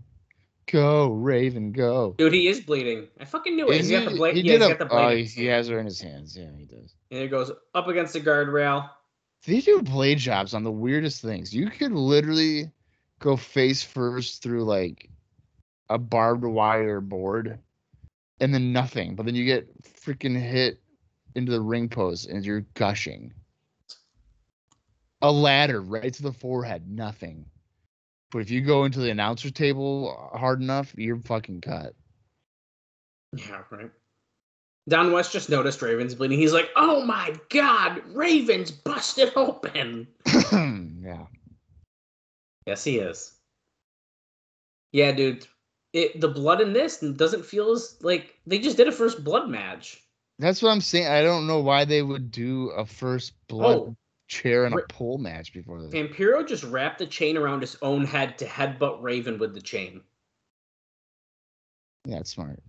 Go, 0.71 1.09
Raven, 1.13 1.71
go. 1.71 2.13
Dude, 2.17 2.33
he 2.33 2.47
is 2.47 2.59
bleeding. 2.61 3.07
I 3.19 3.25
fucking 3.25 3.55
knew 3.55 3.69
it. 3.71 3.81
Is 3.81 3.89
He's 3.89 3.97
got 3.99 4.05
the 4.05 4.11
he- 4.11 4.17
blade. 4.17 4.35
he 4.35 4.41
Yeah, 4.41 4.51
did 4.53 4.61
he's 4.61 4.65
a- 4.65 4.69
got 4.69 4.79
the 4.79 4.85
blade. 4.85 5.05
Oh, 5.05 5.15
he, 5.17 5.23
he 5.23 5.45
has 5.45 5.67
her 5.67 5.79
in 5.79 5.85
his 5.85 5.99
hands. 5.99 6.37
Yeah, 6.37 6.49
he 6.55 6.65
does. 6.65 6.93
And 7.11 7.21
it 7.21 7.29
goes 7.29 7.51
up 7.73 7.87
against 7.87 8.13
the 8.13 8.21
guardrail. 8.21 8.89
They 9.47 9.61
do 9.61 9.81
blade 9.81 10.17
jobs 10.19 10.53
on 10.53 10.63
the 10.63 10.71
weirdest 10.71 11.21
things. 11.21 11.55
You 11.55 11.69
could 11.69 11.91
literally 11.91 12.69
go 13.19 13.35
face 13.35 13.81
first 13.81 14.43
through 14.43 14.65
like 14.65 15.09
a 15.89 15.97
barbed 15.97 16.43
wire 16.43 17.01
board 17.01 17.57
and 18.39 18.53
then 18.53 18.71
nothing, 18.71 19.15
but 19.15 19.25
then 19.25 19.35
you 19.35 19.45
get 19.45 19.67
freaking 19.83 20.39
hit 20.39 20.79
into 21.35 21.51
the 21.51 21.61
ring 21.61 21.89
post 21.89 22.27
and 22.27 22.45
you're 22.45 22.65
gushing. 22.75 23.33
A 25.21 25.31
ladder 25.31 25.81
right 25.81 26.13
to 26.13 26.23
the 26.23 26.31
forehead, 26.33 26.89
nothing. 26.89 27.45
But 28.31 28.39
if 28.39 28.51
you 28.51 28.61
go 28.61 28.83
into 28.83 28.99
the 28.99 29.09
announcer 29.09 29.49
table 29.49 30.31
uh, 30.33 30.37
hard 30.37 30.61
enough, 30.61 30.93
you're 30.95 31.17
fucking 31.17 31.61
cut. 31.61 31.93
Yeah, 33.35 33.61
right. 33.71 33.91
Don 34.87 35.11
West 35.11 35.31
just 35.31 35.49
noticed 35.49 35.81
Raven's 35.81 36.15
bleeding. 36.15 36.39
He's 36.39 36.53
like, 36.53 36.69
"Oh 36.75 37.05
my 37.05 37.35
god, 37.49 38.01
Raven's 38.13 38.71
busted 38.71 39.31
open." 39.35 40.07
yeah. 41.03 41.25
Yes, 42.65 42.83
he 42.83 42.97
is. 42.97 43.33
Yeah, 44.91 45.11
dude. 45.11 45.47
It 45.93 46.21
the 46.21 46.27
blood 46.27 46.61
in 46.61 46.73
this 46.73 46.99
doesn't 46.99 47.45
feel 47.45 47.71
as 47.71 47.97
like 48.01 48.35
they 48.45 48.59
just 48.59 48.77
did 48.77 48.87
a 48.87 48.91
first 48.91 49.23
blood 49.23 49.49
match. 49.49 50.03
That's 50.37 50.61
what 50.61 50.69
I'm 50.69 50.81
saying. 50.81 51.07
I 51.07 51.21
don't 51.23 51.47
know 51.47 51.59
why 51.59 51.85
they 51.85 52.01
would 52.01 52.31
do 52.31 52.69
a 52.69 52.85
first 52.85 53.33
blood 53.47 53.77
Oh. 53.77 53.95
Chair 54.29 54.65
and 54.65 54.75
a 54.75 54.83
pool 54.87 55.17
match 55.17 55.51
before 55.51 55.81
this. 55.81 55.91
Vampiro 55.91 56.47
just 56.47 56.63
wrapped 56.63 56.99
the 56.99 57.05
chain 57.05 57.35
around 57.35 57.61
his 57.61 57.75
own 57.81 58.05
head 58.05 58.37
to 58.37 58.45
headbutt 58.45 59.01
Raven 59.01 59.37
with 59.37 59.53
the 59.53 59.61
chain. 59.61 60.01
Yeah, 62.05 62.19
it's 62.19 62.31
smart. 62.31 62.61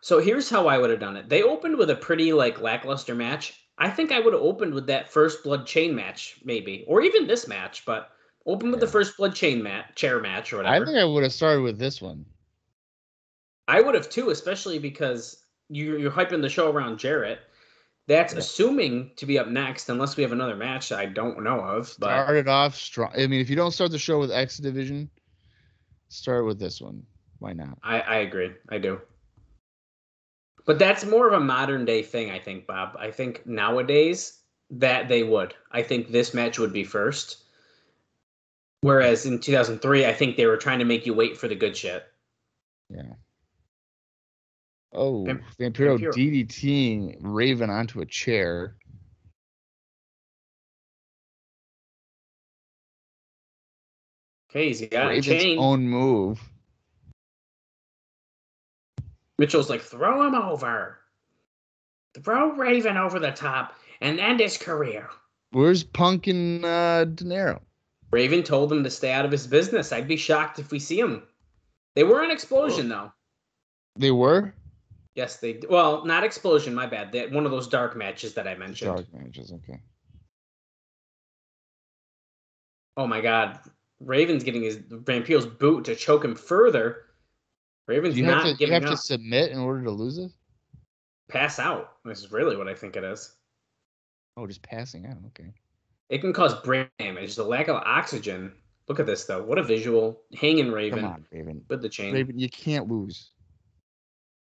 So 0.00 0.20
here's 0.20 0.48
how 0.48 0.68
I 0.68 0.78
would 0.78 0.90
have 0.90 1.00
done 1.00 1.16
it. 1.16 1.28
They 1.28 1.42
opened 1.42 1.76
with 1.76 1.90
a 1.90 1.96
pretty 1.96 2.32
like 2.32 2.60
lackluster 2.60 3.14
match. 3.14 3.64
I 3.78 3.90
think 3.90 4.12
I 4.12 4.20
would 4.20 4.32
have 4.32 4.42
opened 4.42 4.74
with 4.74 4.86
that 4.86 5.10
first 5.10 5.42
blood 5.42 5.66
chain 5.66 5.94
match, 5.94 6.36
maybe, 6.44 6.84
or 6.86 7.00
even 7.00 7.26
this 7.26 7.48
match, 7.48 7.84
but 7.84 8.10
open 8.46 8.70
with 8.70 8.80
the 8.80 8.86
first 8.86 9.16
blood 9.16 9.34
chain 9.34 9.62
match, 9.62 9.94
chair 9.94 10.20
match, 10.20 10.52
or 10.52 10.58
whatever. 10.58 10.82
I 10.82 10.86
think 10.86 10.98
I 10.98 11.04
would 11.04 11.22
have 11.22 11.32
started 11.32 11.62
with 11.62 11.78
this 11.78 12.00
one. 12.00 12.24
I 13.66 13.80
would 13.80 13.94
have 13.94 14.08
too, 14.08 14.30
especially 14.30 14.78
because 14.78 15.44
you, 15.68 15.98
you're 15.98 16.10
hyping 16.10 16.42
the 16.42 16.48
show 16.48 16.70
around 16.70 16.98
Jarrett. 16.98 17.40
That's 18.08 18.32
Yeah. 18.32 18.38
assuming 18.40 19.10
to 19.16 19.26
be 19.26 19.38
up 19.38 19.48
next, 19.48 19.90
unless 19.90 20.16
we 20.16 20.22
have 20.22 20.32
another 20.32 20.56
match 20.56 20.90
I 20.92 21.04
don't 21.06 21.42
know 21.42 21.60
of. 21.60 21.94
But 21.98 22.06
Started 22.06 22.48
off 22.48 22.74
strong. 22.74 23.12
I 23.14 23.26
mean, 23.26 23.40
if 23.40 23.50
you 23.50 23.56
don't 23.56 23.70
start 23.70 23.90
the 23.90 23.98
show 23.98 24.18
with 24.18 24.32
X 24.32 24.56
Division, 24.56 25.10
start 26.08 26.46
with 26.46 26.58
this 26.58 26.80
one. 26.80 27.04
Why 27.38 27.52
not? 27.52 27.78
I, 27.82 28.00
I 28.00 28.16
agree. 28.16 28.52
I 28.70 28.78
do. 28.78 29.00
But 30.64 30.78
that's 30.78 31.04
more 31.04 31.28
of 31.28 31.34
a 31.34 31.40
modern 31.40 31.84
day 31.84 32.02
thing, 32.02 32.30
I 32.30 32.38
think, 32.38 32.66
Bob. 32.66 32.96
I 32.98 33.10
think 33.10 33.46
nowadays 33.46 34.40
that 34.70 35.08
they 35.08 35.22
would. 35.22 35.54
I 35.70 35.82
think 35.82 36.10
this 36.10 36.34
match 36.34 36.58
would 36.58 36.72
be 36.72 36.84
first. 36.84 37.44
Whereas 38.80 39.26
in 39.26 39.38
2003, 39.38 40.06
I 40.06 40.12
think 40.14 40.36
they 40.36 40.46
were 40.46 40.56
trying 40.56 40.78
to 40.78 40.84
make 40.84 41.04
you 41.04 41.12
wait 41.12 41.36
for 41.36 41.48
the 41.48 41.54
good 41.54 41.76
shit. 41.76 42.06
Yeah. 42.88 43.14
Oh, 44.92 45.24
Vamp- 45.24 45.42
Vampiro 45.58 45.98
Vampiro. 45.98 46.12
DDTing 46.12 47.18
Raven 47.20 47.70
onto 47.70 48.00
a 48.00 48.06
chair. 48.06 48.76
Okay, 54.50 54.68
he's 54.68 54.80
got 54.88 55.06
a 55.06 55.08
Raven's 55.08 55.26
chain. 55.26 55.58
own 55.58 55.86
move. 55.88 56.40
Mitchell's 59.38 59.70
like, 59.70 59.82
throw 59.82 60.26
him 60.26 60.34
over. 60.34 60.98
Throw 62.22 62.52
Raven 62.52 62.96
over 62.96 63.18
the 63.18 63.30
top 63.30 63.74
and 64.00 64.18
end 64.18 64.40
his 64.40 64.56
career. 64.56 65.08
Where's 65.50 65.84
Punk 65.84 66.26
and 66.26 66.64
uh, 66.64 67.04
Dinero? 67.04 67.62
Raven 68.10 68.42
told 68.42 68.72
him 68.72 68.82
to 68.84 68.90
stay 68.90 69.12
out 69.12 69.24
of 69.26 69.30
his 69.30 69.46
business. 69.46 69.92
I'd 69.92 70.08
be 70.08 70.16
shocked 70.16 70.58
if 70.58 70.70
we 70.70 70.78
see 70.78 70.98
him. 70.98 71.22
They 71.94 72.04
were 72.04 72.22
an 72.22 72.30
explosion, 72.30 72.88
though. 72.88 73.12
They 73.96 74.10
were 74.10 74.54
Yes, 75.18 75.38
they. 75.38 75.58
Well, 75.68 76.04
not 76.04 76.22
explosion. 76.22 76.72
My 76.72 76.86
bad. 76.86 77.10
They, 77.10 77.26
one 77.26 77.44
of 77.44 77.50
those 77.50 77.66
dark 77.66 77.96
matches 77.96 78.34
that 78.34 78.46
I 78.46 78.54
mentioned. 78.54 78.94
dark 78.94 79.12
matches. 79.12 79.52
Okay. 79.52 79.80
Oh 82.96 83.04
my 83.04 83.20
God, 83.20 83.58
Raven's 83.98 84.44
getting 84.44 84.62
his 84.62 84.76
Vampiro's 84.76 85.44
boot 85.44 85.84
to 85.86 85.96
choke 85.96 86.24
him 86.24 86.36
further. 86.36 87.06
Raven's 87.88 88.16
You 88.16 88.26
not 88.26 88.44
have 88.46 88.58
to 88.58 88.64
you 88.64 88.72
have 88.72 88.84
up. 88.84 88.90
to 88.90 88.96
submit 88.96 89.50
in 89.50 89.58
order 89.58 89.82
to 89.82 89.90
lose 89.90 90.18
it. 90.18 90.30
Pass 91.28 91.58
out. 91.58 91.94
This 92.04 92.20
is 92.20 92.30
really 92.30 92.56
what 92.56 92.68
I 92.68 92.74
think 92.74 92.94
it 92.94 93.02
is. 93.02 93.34
Oh, 94.36 94.46
just 94.46 94.62
passing 94.62 95.04
out. 95.06 95.16
Okay. 95.26 95.52
It 96.10 96.18
can 96.20 96.32
cause 96.32 96.54
brain 96.60 96.86
damage. 97.00 97.34
The 97.34 97.42
lack 97.42 97.66
of 97.66 97.74
oxygen. 97.74 98.52
Look 98.86 99.00
at 99.00 99.06
this 99.06 99.24
though. 99.24 99.42
What 99.42 99.58
a 99.58 99.64
visual. 99.64 100.20
Hanging 100.38 100.70
Raven 100.70 101.00
Come 101.00 101.08
on, 101.08 101.26
Raven. 101.32 101.64
with 101.68 101.82
the 101.82 101.88
chain. 101.88 102.14
Raven, 102.14 102.38
you 102.38 102.48
can't 102.48 102.86
lose. 102.88 103.32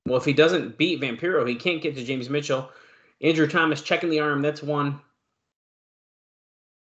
Well, 0.07 0.17
if 0.17 0.25
he 0.25 0.33
doesn't 0.33 0.77
beat 0.77 1.01
Vampiro, 1.01 1.47
he 1.47 1.55
can't 1.55 1.81
get 1.81 1.95
to 1.95 2.03
James 2.03 2.29
Mitchell. 2.29 2.69
Andrew 3.21 3.47
Thomas 3.47 3.81
checking 3.81 4.09
the 4.09 4.21
arm. 4.21 4.41
That's 4.41 4.63
one. 4.63 5.01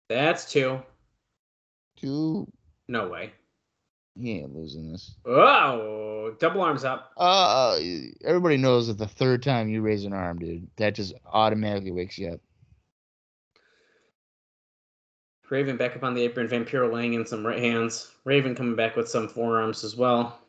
That's 0.09 0.51
two. 0.51 0.83
Two. 1.97 2.47
No 2.89 3.09
way. 3.09 3.33
He 4.19 4.39
ain't 4.39 4.55
losing 4.55 4.93
this. 4.93 5.15
Oh, 5.25 6.35
double 6.39 6.61
arms 6.61 6.85
up. 6.85 7.13
Uh, 7.17 7.79
everybody 8.25 8.57
knows 8.57 8.87
that 8.89 8.99
the 8.99 9.09
third 9.09 9.43
time 9.43 9.69
you 9.69 9.83
raise 9.83 10.05
an 10.05 10.13
arm, 10.13 10.39
dude, 10.39 10.69
that 10.77 10.95
just 10.95 11.15
automatically 11.27 11.93
wakes 11.93 12.19
you 12.19 12.29
up. 12.33 12.41
Raven 15.49 15.77
back 15.77 15.97
up 15.97 16.03
on 16.03 16.15
the 16.15 16.23
apron. 16.23 16.49
Vampiro 16.49 16.93
laying 16.93 17.15
in 17.15 17.25
some 17.25 17.47
right 17.47 17.59
hands. 17.59 18.11
Raven 18.25 18.55
coming 18.55 18.75
back 18.75 18.97
with 18.97 19.09
some 19.09 19.29
forearms 19.29 19.85
as 19.85 19.97
well. 19.97 20.41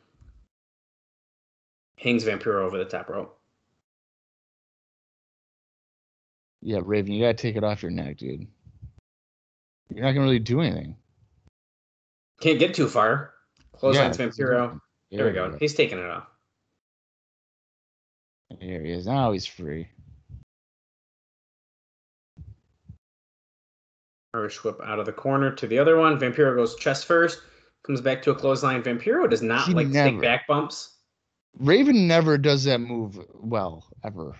Hangs 1.98 2.24
Vampiro 2.24 2.64
over 2.64 2.78
the 2.78 2.84
top 2.84 3.08
rope. 3.10 3.38
Yeah, 6.60 6.80
Raven, 6.82 7.12
you 7.12 7.24
gotta 7.24 7.34
take 7.34 7.56
it 7.56 7.64
off 7.64 7.82
your 7.82 7.90
neck, 7.90 8.16
dude. 8.16 8.46
You're 9.92 10.04
not 10.04 10.12
gonna 10.12 10.24
really 10.24 10.38
do 10.38 10.60
anything. 10.60 10.96
Can't 12.40 12.58
get 12.58 12.74
too 12.74 12.88
far. 12.88 13.34
Close 13.72 13.96
Yeah, 13.96 14.10
Vampiro. 14.10 14.80
There 15.10 15.26
we 15.26 15.32
go. 15.32 15.56
He's 15.58 15.74
taking 15.74 15.98
it 15.98 16.04
off. 16.04 16.26
There 18.60 18.82
he 18.82 18.92
is. 18.92 19.06
Now 19.06 19.32
he's 19.32 19.46
free. 19.46 19.88
Irish 24.34 24.62
whip 24.62 24.80
out 24.84 24.98
of 24.98 25.06
the 25.06 25.12
corner 25.12 25.50
to 25.52 25.66
the 25.66 25.78
other 25.78 25.96
one. 25.96 26.18
Vampiro 26.18 26.54
goes 26.54 26.76
chest 26.76 27.06
first. 27.06 27.40
Comes 27.82 28.00
back 28.00 28.22
to 28.22 28.30
a 28.30 28.34
clothesline. 28.34 28.82
Vampiro 28.82 29.28
does 29.28 29.42
not 29.42 29.66
He 29.66 29.74
like 29.74 29.88
to 29.88 29.92
take 29.92 30.20
back 30.20 30.46
bumps. 30.46 30.97
Raven 31.58 32.06
never 32.06 32.38
does 32.38 32.64
that 32.64 32.78
move 32.78 33.18
well, 33.34 33.84
ever. 34.04 34.36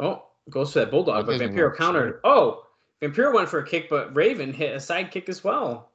Oh, 0.00 0.24
goes 0.50 0.72
for 0.72 0.80
that 0.80 0.90
bulldog, 0.90 1.26
That 1.26 1.38
but 1.38 1.40
Vampiro 1.40 1.56
work, 1.56 1.78
countered. 1.78 2.20
Oh, 2.24 2.64
Vampiro 3.02 3.34
went 3.34 3.48
for 3.48 3.60
a 3.60 3.66
kick, 3.66 3.88
but 3.88 4.14
Raven 4.14 4.52
hit 4.52 4.74
a 4.74 4.80
side 4.80 5.10
kick 5.10 5.28
as 5.28 5.44
well. 5.44 5.92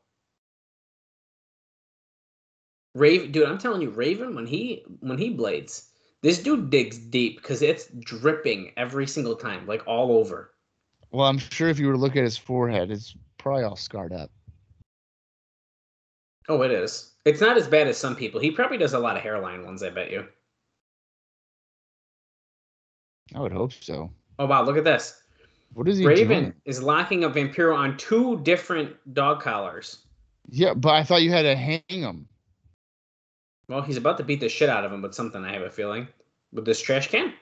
Raven, 2.95 3.31
dude, 3.31 3.47
I'm 3.47 3.57
telling 3.57 3.81
you, 3.81 3.89
Raven 3.89 4.35
when 4.35 4.47
he 4.47 4.83
when 4.99 5.17
he 5.17 5.29
blades, 5.29 5.89
this 6.21 6.41
dude 6.41 6.69
digs 6.69 6.97
deep 6.97 7.37
because 7.37 7.61
it's 7.61 7.87
dripping 7.99 8.71
every 8.77 9.07
single 9.07 9.35
time, 9.35 9.67
like 9.67 9.87
all 9.87 10.13
over. 10.13 10.51
Well, 11.11 11.27
I'm 11.27 11.37
sure 11.37 11.69
if 11.69 11.79
you 11.79 11.87
were 11.87 11.93
to 11.93 11.99
look 11.99 12.15
at 12.15 12.23
his 12.23 12.37
forehead, 12.37 12.91
it's 12.91 13.15
probably 13.37 13.63
all 13.63 13.75
scarred 13.75 14.13
up. 14.13 14.31
Oh, 16.49 16.63
it 16.63 16.71
is. 16.71 17.13
It's 17.25 17.41
not 17.41 17.57
as 17.57 17.67
bad 17.67 17.87
as 17.87 17.97
some 17.97 18.15
people. 18.15 18.41
He 18.41 18.49
probably 18.49 18.77
does 18.77 18.93
a 18.93 18.99
lot 18.99 19.15
of 19.15 19.21
hairline 19.21 19.63
ones, 19.63 19.83
I 19.83 19.91
bet 19.91 20.11
you. 20.11 20.25
I 23.35 23.39
would 23.39 23.51
hope 23.51 23.71
so. 23.71 24.09
Oh 24.39 24.47
wow, 24.47 24.63
look 24.63 24.77
at 24.77 24.83
this. 24.83 25.21
What 25.73 25.87
is 25.87 25.99
he 25.99 26.07
Raven 26.07 26.43
doing? 26.43 26.53
is 26.65 26.81
locking 26.81 27.23
up 27.23 27.35
Vampiro 27.35 27.77
on 27.77 27.95
two 27.97 28.39
different 28.41 28.95
dog 29.13 29.41
collars. 29.41 29.99
Yeah, 30.49 30.73
but 30.73 30.95
I 30.95 31.03
thought 31.03 31.21
you 31.21 31.29
had 31.31 31.43
to 31.43 31.55
hang 31.55 31.83
him. 31.87 32.27
Well, 33.67 33.83
he's 33.83 33.97
about 33.97 34.17
to 34.17 34.23
beat 34.23 34.39
the 34.39 34.49
shit 34.49 34.67
out 34.69 34.83
of 34.83 34.91
him 34.91 35.03
with 35.03 35.13
something, 35.13 35.43
I 35.43 35.53
have 35.53 35.61
a 35.61 35.69
feeling. 35.69 36.07
With 36.51 36.65
this 36.65 36.81
trash 36.81 37.07
can? 37.09 37.33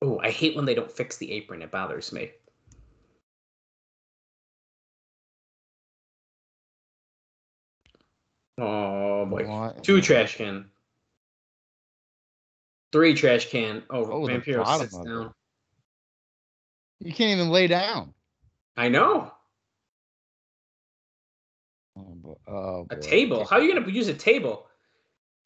Oh, 0.00 0.18
I 0.22 0.30
hate 0.30 0.56
when 0.56 0.64
they 0.64 0.74
don't 0.74 0.90
fix 0.90 1.18
the 1.18 1.30
apron. 1.32 1.60
It 1.60 1.70
bothers 1.70 2.10
me. 2.12 2.30
Oh 8.58 9.26
boy. 9.26 9.46
What? 9.46 9.82
Two 9.82 10.00
trash 10.00 10.36
can. 10.36 10.66
Three 12.92 13.14
trash 13.14 13.50
can. 13.50 13.82
Oh, 13.90 14.04
Oh, 14.04 14.20
Vampiro 14.26 14.64
sits 14.78 14.94
of 14.94 15.00
it. 15.00 15.08
down. 15.08 15.34
You 17.00 17.12
can't 17.12 17.32
even 17.32 17.50
lay 17.50 17.66
down. 17.66 18.14
I 18.76 18.88
know. 18.88 19.32
Oh, 21.98 22.38
oh, 22.48 22.86
A 22.90 22.96
table. 22.96 23.44
How 23.44 23.56
are 23.56 23.62
you 23.62 23.72
gonna 23.74 23.90
use 23.90 24.08
a 24.08 24.14
table? 24.14 24.66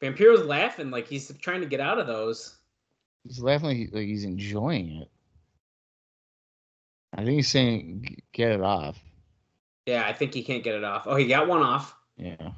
Vampiro's 0.01 0.45
laughing 0.45 0.91
like 0.91 1.07
he's 1.07 1.31
trying 1.41 1.61
to 1.61 1.67
get 1.67 1.79
out 1.79 1.99
of 1.99 2.07
those. 2.07 2.55
He's 3.25 3.39
laughing 3.39 3.67
like, 3.67 3.77
he, 3.77 3.87
like 3.87 4.05
he's 4.07 4.23
enjoying 4.23 4.97
it. 4.97 5.09
I 7.13 7.17
think 7.23 7.35
he's 7.35 7.49
saying, 7.49 8.21
"Get 8.31 8.51
it 8.51 8.61
off." 8.61 8.97
Yeah, 9.85 10.05
I 10.07 10.13
think 10.13 10.33
he 10.33 10.43
can't 10.43 10.63
get 10.63 10.75
it 10.75 10.83
off. 10.83 11.03
Oh, 11.05 11.15
he 11.15 11.27
got 11.27 11.47
one 11.47 11.61
off. 11.61 11.95
Yeah. 12.17 12.51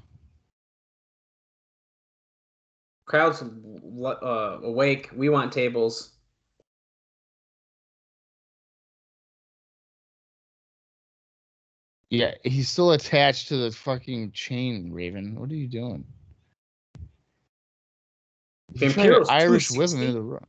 Crowd's 3.05 3.41
uh, 3.41 4.59
awake. 4.63 5.09
We 5.15 5.29
want 5.29 5.51
tables. 5.51 6.11
Yeah, 12.09 12.33
he's 12.43 12.69
still 12.69 12.91
attached 12.91 13.47
to 13.47 13.57
the 13.57 13.71
fucking 13.71 14.33
chain, 14.33 14.91
Raven. 14.91 15.39
What 15.39 15.49
are 15.49 15.55
you 15.55 15.67
doing? 15.67 16.03
You're 18.73 18.91
trying 18.91 19.07
to 19.07 19.13
Vampiro's 19.13 19.29
Irish 19.29 19.67
260? 19.69 20.01
into 20.01 20.13
the 20.13 20.21
ro- 20.21 20.45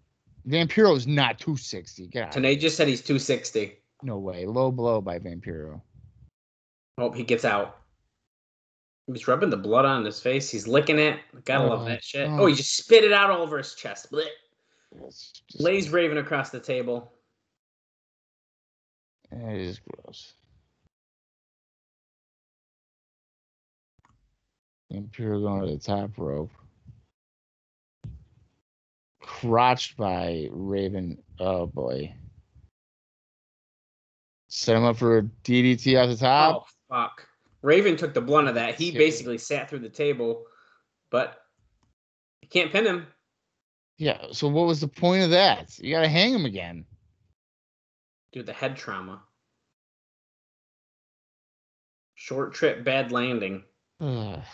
Vampiro's 0.49 1.07
not 1.07 1.39
260. 1.39 2.09
Get 2.09 2.27
out. 2.27 2.33
Tenay 2.33 2.59
just 2.59 2.77
said 2.77 2.89
he's 2.89 3.01
260. 3.01 3.79
No 4.03 4.19
way. 4.19 4.45
Low 4.45 4.73
blow 4.73 5.01
by 5.01 5.21
Vampiro. 5.21 5.81
Hope 6.99 7.15
he 7.15 7.23
gets 7.23 7.45
out. 7.45 7.82
He's 9.07 9.27
rubbing 9.27 9.51
the 9.51 9.57
blood 9.57 9.85
on 9.85 10.05
his 10.05 10.21
face. 10.21 10.51
He's 10.51 10.69
licking 10.69 10.99
it. 10.99 11.19
Gotta 11.45 11.67
love 11.69 11.83
Oh, 11.83 11.85
that 11.87 12.05
shit. 12.05 12.29
oh. 12.29 12.33
Oh, 12.43 12.47
he 12.47 12.53
mm-hmm. 12.53 12.57
just 12.57 12.77
spit 12.77 13.05
it 13.05 13.13
out 13.13 13.31
all 13.31 13.43
over 13.43 13.59
his 13.59 13.75
chest. 13.75 14.11
Blech. 14.13 14.27
Just- 15.07 15.43
Lays 15.59 15.91
Raven 15.91 16.19
across 16.19 16.51
the 16.51 16.61
table. 16.61 17.13
It 19.33 19.61
is 19.61 19.81
gross. 19.81 20.35
Vampiro 24.93 25.41
going 25.43 25.63
to 25.67 25.75
the 25.75 25.79
top 25.83 26.11
rope. 26.19 26.51
Crotched 29.23 29.97
by 29.97 30.49
Raven. 30.51 31.19
Oh 31.41 31.67
boy. 31.67 32.15
Set 34.49 34.77
him 34.77 34.85
up 34.85 34.99
for 34.99 35.19
a 35.19 35.23
DDT 35.23 35.99
off 36.01 36.11
the 36.11 36.17
top. 36.17 36.67
Oh, 36.67 36.67
fuck. 36.95 37.27
Raven 37.63 37.97
took 37.97 38.13
the 38.13 38.21
blunt 38.21 38.49
of 38.49 38.57
that. 38.57 38.75
He 38.75 38.91
basically 38.91 39.39
sat 39.39 39.71
through 39.71 39.79
the 39.81 39.89
table, 39.89 40.45
but 41.11 41.39
you 42.43 42.49
can't 42.49 42.73
pin 42.73 42.85
him. 42.85 43.07
Yeah. 43.99 44.19
So 44.33 44.49
what 44.49 44.67
was 44.67 44.81
the 44.81 44.89
point 44.89 45.23
of 45.23 45.31
that? 45.31 45.79
You 45.79 45.95
gotta 45.95 46.09
hang 46.09 46.35
him 46.35 46.45
again. 46.45 46.85
Dude, 48.33 48.47
the 48.47 48.53
head 48.53 48.77
trauma. 48.77 49.23
Short 52.15 52.55
trip, 52.55 52.85
bad 52.85 53.13
landing. 53.13 53.63
Ugh. 54.01 54.41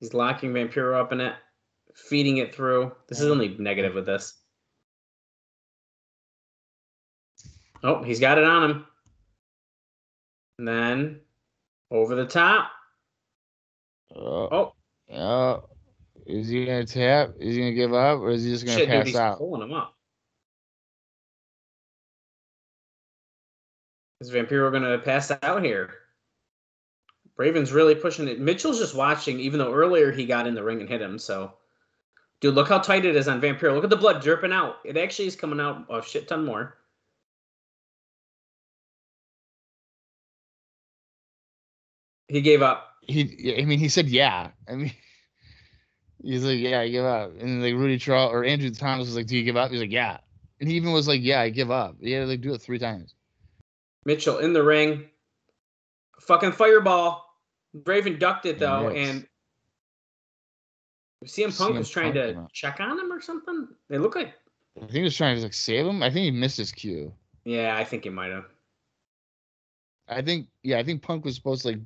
He's 0.00 0.14
locking 0.14 0.52
Vampiro 0.52 1.00
up 1.00 1.12
in 1.12 1.20
it, 1.20 1.34
feeding 1.94 2.38
it 2.38 2.52
through. 2.54 2.92
This 3.08 3.20
is 3.20 3.30
only 3.30 3.56
negative 3.58 3.94
with 3.94 4.04
this. 4.04 4.34
Oh, 7.82 8.02
he's 8.02 8.20
got 8.20 8.36
it 8.36 8.44
on 8.44 8.70
him. 8.70 8.86
And 10.58 10.68
then 10.68 11.20
over 11.90 12.14
the 12.14 12.26
top. 12.26 12.70
oh. 14.14 14.48
Oh, 14.50 14.72
Oh. 15.12 15.68
Is 16.26 16.48
he 16.48 16.64
gonna 16.64 16.86
tap? 16.86 17.34
Is 17.38 17.54
he 17.54 17.60
gonna 17.60 17.72
give 17.74 17.92
up, 17.92 18.20
or 18.20 18.30
is 18.30 18.44
he 18.44 18.50
just 18.50 18.64
gonna 18.64 18.78
shit, 18.78 18.88
dude, 18.88 18.96
pass 18.98 19.06
he's 19.08 19.16
out? 19.16 19.36
pulling 19.38 19.60
him 19.60 19.74
up. 19.74 19.94
Is 24.20 24.30
Vampiro 24.30 24.72
gonna 24.72 24.98
pass 24.98 25.30
out 25.42 25.62
here? 25.62 25.94
Raven's 27.36 27.72
really 27.72 27.94
pushing 27.94 28.28
it. 28.28 28.40
Mitchell's 28.40 28.78
just 28.78 28.94
watching, 28.94 29.38
even 29.40 29.58
though 29.58 29.74
earlier 29.74 30.12
he 30.12 30.24
got 30.24 30.46
in 30.46 30.54
the 30.54 30.62
ring 30.62 30.80
and 30.80 30.88
hit 30.88 31.02
him. 31.02 31.18
So, 31.18 31.52
dude, 32.40 32.54
look 32.54 32.68
how 32.68 32.78
tight 32.78 33.04
it 33.04 33.16
is 33.16 33.28
on 33.28 33.40
Vampiro. 33.40 33.74
Look 33.74 33.84
at 33.84 33.90
the 33.90 33.96
blood 33.96 34.22
dripping 34.22 34.52
out. 34.52 34.76
It 34.84 34.96
actually 34.96 35.26
is 35.26 35.36
coming 35.36 35.60
out 35.60 35.84
a 35.90 36.00
shit 36.02 36.26
ton 36.28 36.44
more. 36.44 36.78
He 42.28 42.40
gave 42.40 42.62
up. 42.62 42.90
He, 43.02 43.56
I 43.60 43.64
mean, 43.64 43.78
he 43.78 43.88
said 43.88 44.08
yeah. 44.08 44.48
I 44.68 44.74
mean, 44.74 44.92
he's 46.22 46.44
like, 46.44 46.58
yeah, 46.58 46.80
I 46.80 46.88
give 46.88 47.04
up. 47.04 47.32
And 47.38 47.62
like 47.62 47.74
Rudy 47.74 47.98
Charles 47.98 48.32
or 48.32 48.44
Andrew 48.44 48.70
Thomas 48.70 49.06
was 49.06 49.16
like, 49.16 49.26
do 49.26 49.36
you 49.36 49.44
give 49.44 49.56
up? 49.56 49.70
He's 49.70 49.80
like, 49.80 49.92
yeah. 49.92 50.18
And 50.60 50.68
he 50.70 50.76
even 50.76 50.92
was 50.92 51.06
like, 51.08 51.20
yeah, 51.22 51.40
I 51.40 51.50
give 51.50 51.70
up. 51.70 51.96
He 52.00 52.12
had 52.12 52.20
to 52.20 52.26
like 52.26 52.40
do 52.40 52.54
it 52.54 52.62
three 52.62 52.78
times. 52.78 53.14
Mitchell 54.06 54.38
in 54.38 54.52
the 54.52 54.62
ring. 54.62 55.04
Fucking 56.20 56.52
fireball. 56.52 57.24
Raven 57.84 58.18
ducked 58.18 58.46
it 58.46 58.58
though, 58.58 58.88
Yes. 58.90 59.08
and 59.10 59.26
CM 61.26 61.56
Punk 61.58 61.74
CM 61.74 61.78
was 61.78 61.90
trying 61.90 62.12
Punk 62.14 62.48
to 62.48 62.48
check 62.52 62.80
on 62.80 62.98
him 62.98 63.12
or 63.12 63.20
something. 63.20 63.68
They 63.88 63.98
look 63.98 64.14
like, 64.14 64.32
I 64.76 64.80
think 64.80 64.92
he 64.92 65.02
was 65.02 65.16
trying 65.16 65.36
to 65.36 65.42
like 65.42 65.54
save 65.54 65.86
him. 65.86 66.02
I 66.02 66.10
think 66.10 66.24
he 66.24 66.30
missed 66.30 66.56
his 66.58 66.70
cue. 66.72 67.12
yeah, 67.44 67.76
I 67.76 67.84
think 67.84 68.04
he 68.04 68.10
might 68.10 68.30
have. 68.30 68.44
I 70.08 70.20
think, 70.22 70.48
yeah, 70.62 70.78
I 70.78 70.84
think 70.84 71.02
Punk 71.02 71.24
was 71.24 71.34
supposed 71.34 71.62
to 71.62 71.68
like 71.68 71.78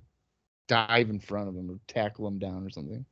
dive 0.69 1.11
in 1.11 1.19
front 1.19 1.49
of 1.49 1.57
him 1.57 1.71
or 1.71 1.79
tackle 1.89 2.27
him 2.27 2.39
down 2.39 2.65
or 2.65 2.71
something. 2.71 3.05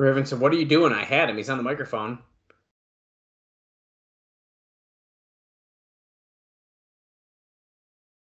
Raven 0.00 0.26
said, 0.26 0.40
"What 0.40 0.52
are 0.52 0.56
you 0.56 0.64
doing?" 0.64 0.92
I 0.92 1.04
had 1.04 1.30
him. 1.30 1.36
He's 1.36 1.48
on 1.50 1.58
the 1.58 1.62
microphone. 1.62 2.18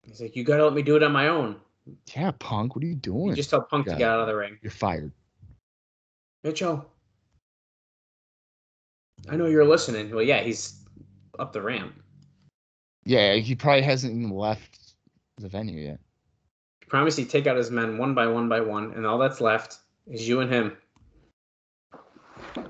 He's 0.02 0.20
like, 0.20 0.34
"You 0.34 0.42
gotta 0.42 0.64
let 0.64 0.74
me 0.74 0.82
do 0.82 0.96
it 0.96 1.02
on 1.02 1.12
my 1.12 1.28
own." 1.28 1.60
Yeah, 2.14 2.32
Punk, 2.32 2.74
what 2.74 2.82
are 2.82 2.88
you 2.88 2.94
doing? 2.94 3.28
You 3.28 3.34
just 3.36 3.50
tell 3.50 3.62
Punk 3.62 3.86
to 3.86 3.96
get 3.96 4.08
out 4.08 4.20
of 4.20 4.26
the 4.26 4.34
ring. 4.34 4.58
You're 4.62 4.70
fired. 4.70 5.12
Mitchell, 6.42 6.90
I 9.28 9.36
know 9.36 9.46
you're 9.46 9.64
listening. 9.64 10.10
Well, 10.10 10.24
yeah, 10.24 10.40
he's 10.40 10.84
up 11.38 11.52
the 11.52 11.62
ramp. 11.62 11.94
Yeah, 13.04 13.34
he 13.34 13.54
probably 13.54 13.82
hasn't 13.82 14.14
even 14.14 14.30
left 14.30 14.94
the 15.36 15.48
venue 15.48 15.80
yet. 15.80 16.00
He 16.94 16.96
promised 16.96 17.18
he'd 17.18 17.28
take 17.28 17.48
out 17.48 17.56
his 17.56 17.72
men 17.72 17.98
one 17.98 18.14
by 18.14 18.28
one 18.28 18.48
by 18.48 18.60
one, 18.60 18.92
and 18.92 19.04
all 19.04 19.18
that's 19.18 19.40
left 19.40 19.78
is 20.06 20.28
you 20.28 20.38
and 20.38 20.52
him. 20.52 20.76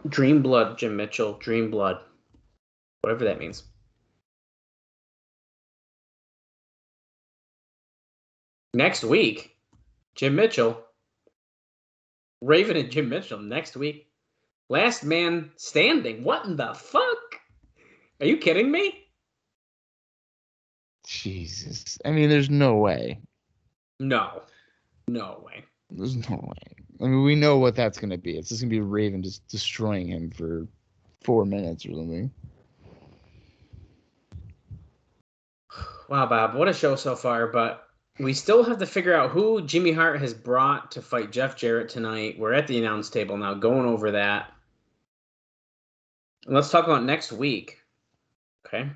Dream 0.09 0.41
blood, 0.41 0.79
Jim 0.79 0.97
Mitchell. 0.97 1.35
Dream 1.35 1.71
blood. 1.71 1.99
Whatever 3.03 3.27
that 3.27 3.39
means. 3.39 3.65
Next 8.73 9.05
week, 9.05 9.59
Jim 10.15 10.35
Mitchell. 10.37 10.83
Raven 12.41 12.79
and 12.79 12.91
Jim 12.91 13.11
Mitchell 13.11 13.41
next 13.41 13.77
week. 13.77 14.09
Last 14.71 15.05
man 15.05 15.51
standing. 15.57 16.25
What 16.25 16.47
in 16.47 16.57
the 16.57 16.73
fuck? 16.73 17.43
Are 18.23 18.27
you 18.27 18.39
kidding 18.39 18.71
me? 18.71 19.05
Jesus. 21.07 21.99
I 22.07 22.11
mean, 22.11 22.31
there's 22.31 22.49
no 22.49 22.77
way. 22.77 23.21
No. 24.01 24.43
No 25.09 25.43
way. 25.45 25.65
There's 25.91 26.17
no 26.29 26.37
way. 26.37 26.85
I 27.01 27.05
mean, 27.05 27.23
we 27.23 27.35
know 27.35 27.59
what 27.59 27.77
that's 27.77 27.99
going 27.99 28.11
to 28.11 28.19
be. 28.19 28.37
It's 28.37 28.49
just 28.49 28.63
going 28.63 28.71
to 28.71 28.77
be 28.77 28.81
Raven 28.81 29.23
just 29.23 29.47
destroying 29.49 30.09
him 30.09 30.31
for 30.31 30.67
four 31.23 31.45
minutes 31.45 31.85
or 31.87 31.91
something. 31.91 32.31
Wow, 36.09 36.27
Bob, 36.27 36.55
what 36.55 36.69
a 36.69 36.73
show 36.73 36.97
so 36.97 37.17
far, 37.17 37.47
but 37.47 37.89
we 38.19 38.33
still 38.33 38.63
have 38.63 38.79
to 38.79 38.87
figure 38.87 39.15
out 39.15 39.31
who 39.31 39.63
Jimmy 39.63 39.91
Hart 39.91 40.21
has 40.21 40.35
brought 40.35 40.93
to 40.93 41.03
fight 41.03 41.33
Jeff 41.33 41.57
Jarrett 41.57 41.89
tonight. 41.89 42.39
We're 42.39 42.53
at 42.53 42.67
the 42.67 42.79
announce 42.79 43.11
table 43.11 43.37
now, 43.37 43.55
going 43.55 43.87
over 43.87 44.13
that. 44.13 44.53
Let's 46.47 46.71
talk 46.71 46.85
about 46.85 47.05
next 47.05 47.33
week. 47.33 47.79
Okay. 48.67 48.91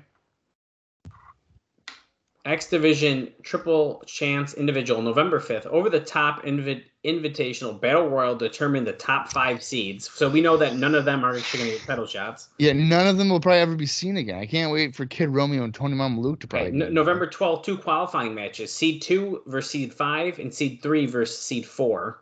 X 2.49 2.65
Division 2.65 3.31
Triple 3.43 4.01
Chance 4.07 4.55
Individual, 4.55 5.03
November 5.03 5.39
5th. 5.39 5.67
Over 5.67 5.87
the 5.87 5.99
top 5.99 6.43
invi- 6.43 6.83
invitational 7.05 7.79
battle 7.79 8.09
royal 8.09 8.35
determine 8.35 8.83
the 8.85 8.93
top 8.93 9.31
five 9.31 9.61
seeds. 9.61 10.09
So 10.09 10.27
we 10.27 10.41
know 10.41 10.57
that 10.57 10.75
none 10.75 10.95
of 10.95 11.05
them 11.05 11.23
are 11.23 11.35
actually 11.35 11.59
going 11.59 11.71
to 11.73 11.77
get 11.77 11.87
pedal 11.87 12.07
shots. 12.07 12.49
Yeah, 12.57 12.73
none 12.73 13.05
of 13.05 13.17
them 13.17 13.29
will 13.29 13.39
probably 13.39 13.59
ever 13.59 13.75
be 13.75 13.85
seen 13.85 14.17
again. 14.17 14.39
I 14.39 14.47
can't 14.47 14.71
wait 14.71 14.95
for 14.95 15.05
Kid 15.05 15.29
Romeo 15.29 15.63
and 15.63 15.75
Tony 15.75 15.95
Mamaluke 15.95 16.39
to 16.39 16.47
probably. 16.47 16.71
Right. 16.71 16.73
No- 16.73 16.89
November 16.89 17.27
12th, 17.27 17.63
two 17.63 17.77
qualifying 17.77 18.33
matches. 18.33 18.73
Seed 18.73 19.03
2 19.03 19.43
versus 19.45 19.69
Seed 19.69 19.93
5, 19.93 20.39
and 20.39 20.51
Seed 20.51 20.81
3 20.81 21.05
versus 21.05 21.37
Seed 21.39 21.67
4. 21.67 22.19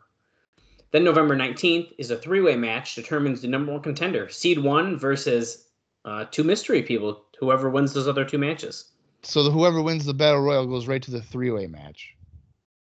Then 0.90 1.04
November 1.04 1.36
19th 1.36 1.94
is 1.96 2.10
a 2.10 2.18
three 2.18 2.42
way 2.42 2.54
match, 2.54 2.94
determines 2.94 3.40
the 3.40 3.48
number 3.48 3.72
one 3.72 3.80
contender. 3.80 4.28
Seed 4.28 4.58
1 4.58 4.98
versus 4.98 5.68
uh, 6.04 6.26
two 6.30 6.44
mystery 6.44 6.82
people, 6.82 7.24
whoever 7.40 7.70
wins 7.70 7.94
those 7.94 8.08
other 8.08 8.26
two 8.26 8.38
matches. 8.38 8.92
So 9.22 9.42
the, 9.42 9.50
whoever 9.50 9.82
wins 9.82 10.04
the 10.04 10.14
battle 10.14 10.40
royal 10.40 10.66
goes 10.66 10.86
right 10.86 11.02
to 11.02 11.10
the 11.10 11.22
three 11.22 11.50
way 11.50 11.66
match. 11.66 12.14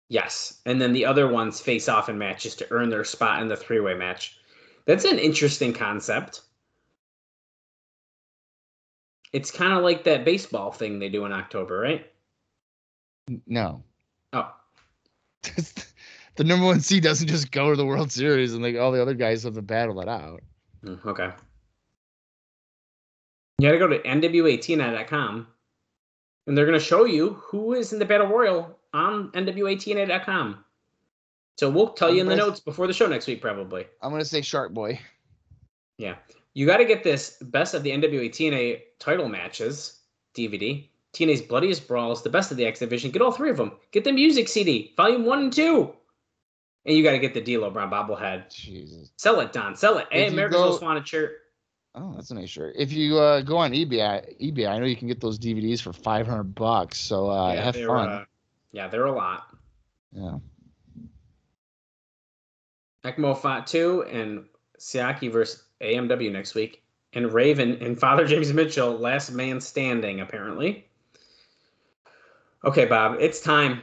Yes. 0.08 0.60
And 0.66 0.80
then 0.80 0.92
the 0.92 1.04
other 1.04 1.28
ones 1.28 1.60
face 1.60 1.88
off 1.88 2.08
in 2.08 2.18
matches 2.18 2.54
to 2.56 2.66
earn 2.70 2.90
their 2.90 3.04
spot 3.04 3.42
in 3.42 3.48
the 3.48 3.56
three 3.56 3.80
way 3.80 3.94
match. 3.94 4.38
That's 4.84 5.04
an 5.04 5.18
interesting 5.18 5.72
concept. 5.72 6.42
It's 9.32 9.50
kind 9.50 9.72
of 9.72 9.82
like 9.82 10.04
that 10.04 10.24
baseball 10.24 10.70
thing 10.70 10.98
they 10.98 11.08
do 11.08 11.24
in 11.24 11.32
October, 11.32 11.78
right? 11.78 12.06
No. 13.46 13.82
Oh, 14.32 14.54
the 16.36 16.44
number 16.44 16.64
one 16.64 16.80
seed 16.80 17.02
doesn't 17.02 17.26
just 17.26 17.50
go 17.50 17.70
to 17.70 17.76
the 17.76 17.84
World 17.84 18.12
Series 18.12 18.54
and 18.54 18.62
like 18.62 18.76
all 18.76 18.92
the 18.92 19.02
other 19.02 19.14
guys 19.14 19.42
have 19.42 19.54
to 19.54 19.62
battle 19.62 20.00
it 20.00 20.08
out. 20.08 20.42
Mm, 20.84 21.04
Okay. 21.04 21.30
You 23.58 23.68
gotta 23.68 23.78
go 23.78 23.88
to 23.88 23.98
nwatna.com 23.98 25.46
and 26.46 26.56
they're 26.56 26.66
gonna 26.66 26.78
show 26.80 27.04
you 27.04 27.34
who 27.34 27.74
is 27.74 27.92
in 27.92 27.98
the 27.98 28.04
battle 28.04 28.26
royal 28.28 28.78
on 28.92 29.30
nwatna.com. 29.32 30.64
So 31.58 31.70
we'll 31.70 31.88
tell 31.90 32.12
you 32.12 32.20
in 32.20 32.28
the 32.28 32.36
notes 32.36 32.60
before 32.60 32.86
the 32.86 32.92
show 32.92 33.06
next 33.06 33.26
week, 33.26 33.40
probably. 33.40 33.86
I'm 34.02 34.10
gonna 34.10 34.24
say 34.24 34.42
Shark 34.42 34.72
Boy. 34.72 35.00
Yeah. 35.98 36.16
You 36.54 36.64
got 36.66 36.78
to 36.78 36.84
get 36.86 37.04
this 37.04 37.36
best 37.42 37.74
of 37.74 37.82
the 37.82 37.90
NWA 37.90 38.30
TNA 38.30 38.80
title 38.98 39.28
matches 39.28 40.00
DVD. 40.34 40.88
TNA's 41.12 41.42
Bloodiest 41.42 41.86
Brawls, 41.86 42.22
the 42.22 42.30
best 42.30 42.50
of 42.50 42.56
the 42.56 42.64
X 42.64 42.78
Division. 42.78 43.10
Get 43.10 43.20
all 43.22 43.30
three 43.32 43.50
of 43.50 43.56
them. 43.58 43.72
Get 43.92 44.04
the 44.04 44.12
music 44.12 44.48
CD, 44.48 44.92
volume 44.96 45.24
one 45.26 45.38
and 45.40 45.52
two. 45.52 45.94
And 46.86 46.96
you 46.96 47.02
got 47.02 47.10
to 47.12 47.18
get 47.18 47.34
the 47.34 47.40
D'Lo 47.42 47.70
Brown 47.70 47.90
bobblehead. 47.90 48.54
Jesus. 48.54 49.10
Sell 49.16 49.40
it, 49.40 49.52
Don. 49.52 49.74
Sell 49.76 49.98
it. 49.98 50.06
Hey, 50.10 50.26
If 50.26 50.32
America's 50.32 50.56
go- 50.56 50.68
Most 50.70 50.82
Wanted 50.82 51.08
shirt. 51.08 51.32
Oh, 51.98 52.12
that's 52.14 52.30
a 52.30 52.34
nice 52.34 52.50
shirt. 52.50 52.74
If 52.78 52.92
you 52.92 53.18
uh, 53.18 53.40
go 53.40 53.56
on 53.56 53.72
eBay, 53.72 54.38
eBay, 54.38 54.68
I 54.68 54.78
know 54.78 54.84
you 54.84 54.96
can 54.96 55.08
get 55.08 55.18
those 55.18 55.38
DVDs 55.38 55.80
for 55.80 55.94
500 55.94 56.54
bucks. 56.54 56.98
So 56.98 57.30
uh, 57.30 57.56
have 57.56 57.74
fun. 57.74 58.08
uh, 58.08 58.24
yeah, 58.72 58.86
they're 58.86 59.06
a 59.06 59.12
lot. 59.12 59.46
yeah. 60.12 60.38
Ekmo 63.02 63.38
fought 63.38 63.66
two 63.66 64.02
and 64.04 64.44
Siaki 64.78 65.30
versus 65.30 65.62
AMW 65.80 66.30
next 66.30 66.54
week. 66.54 66.82
And 67.14 67.32
Raven 67.32 67.78
and 67.80 67.98
Father 67.98 68.26
James 68.26 68.52
Mitchell, 68.52 68.90
last 68.90 69.30
man 69.30 69.60
standing, 69.60 70.20
apparently. 70.20 70.86
Okay, 72.64 72.84
Bob, 72.84 73.16
it's 73.20 73.40
time. 73.40 73.80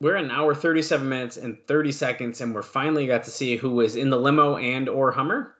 We're 0.00 0.16
an 0.16 0.32
hour 0.32 0.54
37 0.54 1.08
minutes 1.08 1.36
and 1.36 1.56
30 1.68 1.92
seconds, 1.92 2.40
and 2.40 2.52
we're 2.52 2.62
finally 2.62 3.06
got 3.06 3.22
to 3.24 3.30
see 3.30 3.56
who 3.56 3.80
is 3.80 3.94
in 3.94 4.10
the 4.10 4.18
limo 4.18 4.56
and 4.56 4.88
or 4.88 5.12
Hummer. 5.12 5.54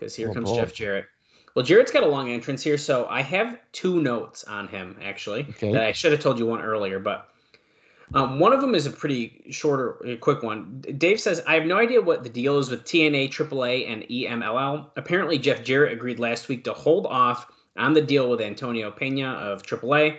Because 0.00 0.14
here 0.16 0.30
Oh, 0.30 0.34
comes 0.34 0.48
boy. 0.48 0.56
Jeff 0.56 0.72
Jarrett. 0.74 1.04
Well, 1.54 1.64
Jarrett's 1.64 1.92
got 1.92 2.02
a 2.04 2.08
long 2.08 2.30
entrance 2.30 2.62
here, 2.62 2.78
so 2.78 3.06
I 3.10 3.20
have 3.22 3.58
two 3.72 4.00
notes 4.00 4.44
on 4.44 4.66
him 4.68 4.96
actually 5.02 5.46
Okay. 5.50 5.72
that 5.72 5.82
I 5.84 5.92
should 5.92 6.12
have 6.12 6.20
told 6.20 6.38
you 6.38 6.46
one 6.46 6.62
earlier, 6.62 6.98
but 6.98 7.28
um, 8.14 8.38
one 8.40 8.52
of 8.52 8.60
them 8.60 8.74
is 8.74 8.86
a 8.86 8.90
pretty 8.90 9.44
shorter, 9.50 9.96
a 10.04 10.16
quick 10.16 10.42
one. 10.42 10.82
Dave 10.98 11.20
says, 11.20 11.42
I 11.46 11.54
have 11.54 11.66
no 11.66 11.76
idea 11.76 12.00
what 12.00 12.22
the 12.24 12.28
deal 12.28 12.58
is 12.58 12.70
with 12.70 12.84
TNA, 12.84 13.30
AAA, 13.30 13.88
and 13.92 14.02
EMLL. 14.04 14.86
Apparently, 14.96 15.38
Jeff 15.38 15.62
Jarrett 15.62 15.92
agreed 15.92 16.18
last 16.18 16.48
week 16.48 16.64
to 16.64 16.72
hold 16.72 17.06
off 17.06 17.46
on 17.76 17.94
the 17.94 18.00
deal 18.00 18.28
with 18.28 18.40
Antonio 18.40 18.90
Pena 18.90 19.28
of 19.34 19.62
AAA. 19.62 20.18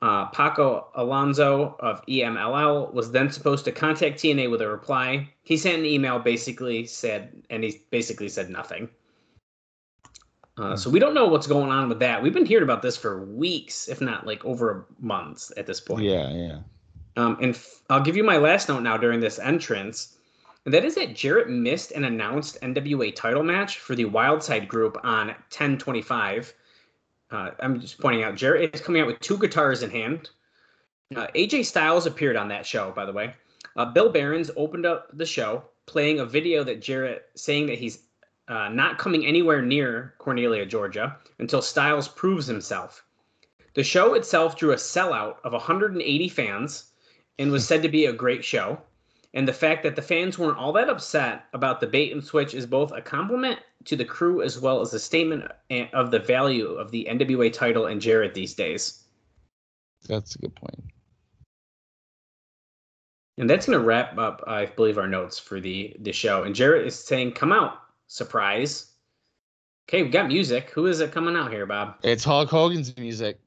Uh, 0.00 0.26
Paco 0.26 0.88
Alonso 0.94 1.76
of 1.80 2.04
EMLL 2.06 2.92
was 2.92 3.10
then 3.10 3.30
supposed 3.30 3.64
to 3.64 3.72
contact 3.72 4.18
TNA 4.20 4.50
with 4.50 4.62
a 4.62 4.68
reply. 4.68 5.28
He 5.42 5.56
sent 5.56 5.78
an 5.78 5.86
email, 5.86 6.20
basically 6.20 6.86
said, 6.86 7.42
and 7.50 7.64
he 7.64 7.80
basically 7.90 8.28
said 8.28 8.48
nothing. 8.48 8.88
Uh, 10.56 10.76
so 10.76 10.90
we 10.90 10.98
don't 10.98 11.14
know 11.14 11.26
what's 11.26 11.46
going 11.46 11.70
on 11.70 11.88
with 11.88 11.98
that. 12.00 12.22
We've 12.22 12.32
been 12.32 12.46
hearing 12.46 12.64
about 12.64 12.82
this 12.82 12.96
for 12.96 13.24
weeks, 13.24 13.88
if 13.88 14.00
not 14.00 14.26
like 14.26 14.44
over 14.44 14.86
months 15.00 15.52
at 15.56 15.66
this 15.66 15.80
point. 15.80 16.04
Yeah, 16.04 16.30
yeah. 16.32 16.58
Um, 17.16 17.36
and 17.40 17.54
f- 17.54 17.82
I'll 17.90 18.02
give 18.02 18.16
you 18.16 18.24
my 18.24 18.36
last 18.36 18.68
note 18.68 18.80
now 18.80 18.96
during 18.96 19.20
this 19.20 19.38
entrance. 19.38 20.16
And 20.64 20.74
that 20.74 20.84
is 20.84 20.96
that 20.96 21.14
Jarrett 21.14 21.48
missed 21.48 21.92
an 21.92 22.04
announced 22.04 22.60
NWA 22.60 23.14
title 23.14 23.42
match 23.42 23.78
for 23.78 23.94
the 23.94 24.04
Wildside 24.04 24.68
group 24.68 24.98
on 25.02 25.28
1025. 25.28 26.54
Uh, 27.30 27.50
I'm 27.60 27.80
just 27.80 28.00
pointing 28.00 28.24
out, 28.24 28.36
Jarrett 28.36 28.74
is 28.74 28.80
coming 28.80 29.02
out 29.02 29.06
with 29.06 29.20
two 29.20 29.38
guitars 29.38 29.82
in 29.82 29.90
hand. 29.90 30.30
Uh, 31.14 31.26
AJ 31.34 31.66
Styles 31.66 32.06
appeared 32.06 32.36
on 32.36 32.48
that 32.48 32.66
show, 32.66 32.92
by 32.92 33.04
the 33.04 33.12
way. 33.12 33.34
Uh, 33.76 33.84
Bill 33.86 34.10
Behrens 34.10 34.50
opened 34.56 34.86
up 34.86 35.08
the 35.16 35.26
show 35.26 35.64
playing 35.86 36.20
a 36.20 36.26
video 36.26 36.64
that 36.64 36.80
Jarrett 36.80 37.26
saying 37.34 37.66
that 37.66 37.78
he's 37.78 38.00
uh, 38.48 38.68
not 38.68 38.98
coming 38.98 39.26
anywhere 39.26 39.62
near 39.62 40.14
Cornelia, 40.18 40.64
Georgia 40.64 41.16
until 41.38 41.62
Styles 41.62 42.08
proves 42.08 42.46
himself. 42.46 43.04
The 43.74 43.84
show 43.84 44.14
itself 44.14 44.56
drew 44.56 44.72
a 44.72 44.76
sellout 44.76 45.36
of 45.44 45.52
180 45.52 46.28
fans 46.28 46.92
and 47.38 47.52
was 47.52 47.66
said 47.66 47.82
to 47.82 47.88
be 47.88 48.06
a 48.06 48.12
great 48.12 48.44
show. 48.44 48.80
And 49.34 49.46
the 49.46 49.52
fact 49.52 49.82
that 49.82 49.94
the 49.94 50.02
fans 50.02 50.38
weren't 50.38 50.58
all 50.58 50.72
that 50.72 50.88
upset 50.88 51.44
about 51.52 51.80
the 51.80 51.86
bait 51.86 52.12
and 52.12 52.24
switch 52.24 52.54
is 52.54 52.66
both 52.66 52.92
a 52.92 53.02
compliment 53.02 53.60
to 53.84 53.94
the 53.94 54.04
crew 54.04 54.42
as 54.42 54.58
well 54.58 54.80
as 54.80 54.94
a 54.94 54.98
statement 54.98 55.50
of 55.92 56.10
the 56.10 56.18
value 56.18 56.68
of 56.70 56.90
the 56.90 57.06
NWA 57.10 57.52
title 57.52 57.86
and 57.86 58.00
Jarrett 58.00 58.34
these 58.34 58.54
days. 58.54 59.04
That's 60.08 60.34
a 60.34 60.38
good 60.38 60.54
point. 60.54 60.82
And 63.36 63.48
that's 63.48 63.66
going 63.66 63.78
to 63.78 63.84
wrap 63.84 64.18
up, 64.18 64.42
I 64.46 64.66
believe, 64.66 64.98
our 64.98 65.06
notes 65.06 65.38
for 65.38 65.60
the 65.60 65.94
the 66.00 66.12
show. 66.12 66.42
And 66.42 66.54
Jarrett 66.54 66.86
is 66.86 66.98
saying, 66.98 67.32
"Come 67.32 67.52
out, 67.52 67.78
surprise." 68.08 68.92
Okay, 69.88 70.02
we 70.02 70.08
got 70.08 70.26
music. 70.26 70.70
Who 70.70 70.86
is 70.86 71.00
it 71.00 71.12
coming 71.12 71.36
out 71.36 71.52
here, 71.52 71.64
Bob? 71.64 71.96
It's 72.02 72.24
Hulk 72.24 72.50
Hogan's 72.50 72.96
music. 72.96 73.38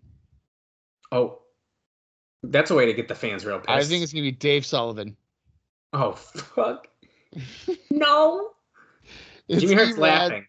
Oh, 1.12 1.40
that's 2.44 2.72
a 2.72 2.76
way 2.76 2.86
to 2.86 2.94
get 2.94 3.10
the 3.10 3.16
fans 3.16 3.46
real 3.46 3.60
pissed. 3.60 3.70
I 3.70 3.84
think 3.84 4.02
it's 4.02 4.14
gonna 4.14 4.24
be 4.24 4.32
Dave 4.32 4.66
Sullivan. 4.66 5.18
Oh 5.94 6.14
fuck! 6.14 6.88
no. 7.92 8.52
It's 9.48 9.62
Jimmy 9.62 9.76
Hart's 9.76 9.94
Erod. 9.94 10.00
laughing. 10.00 10.46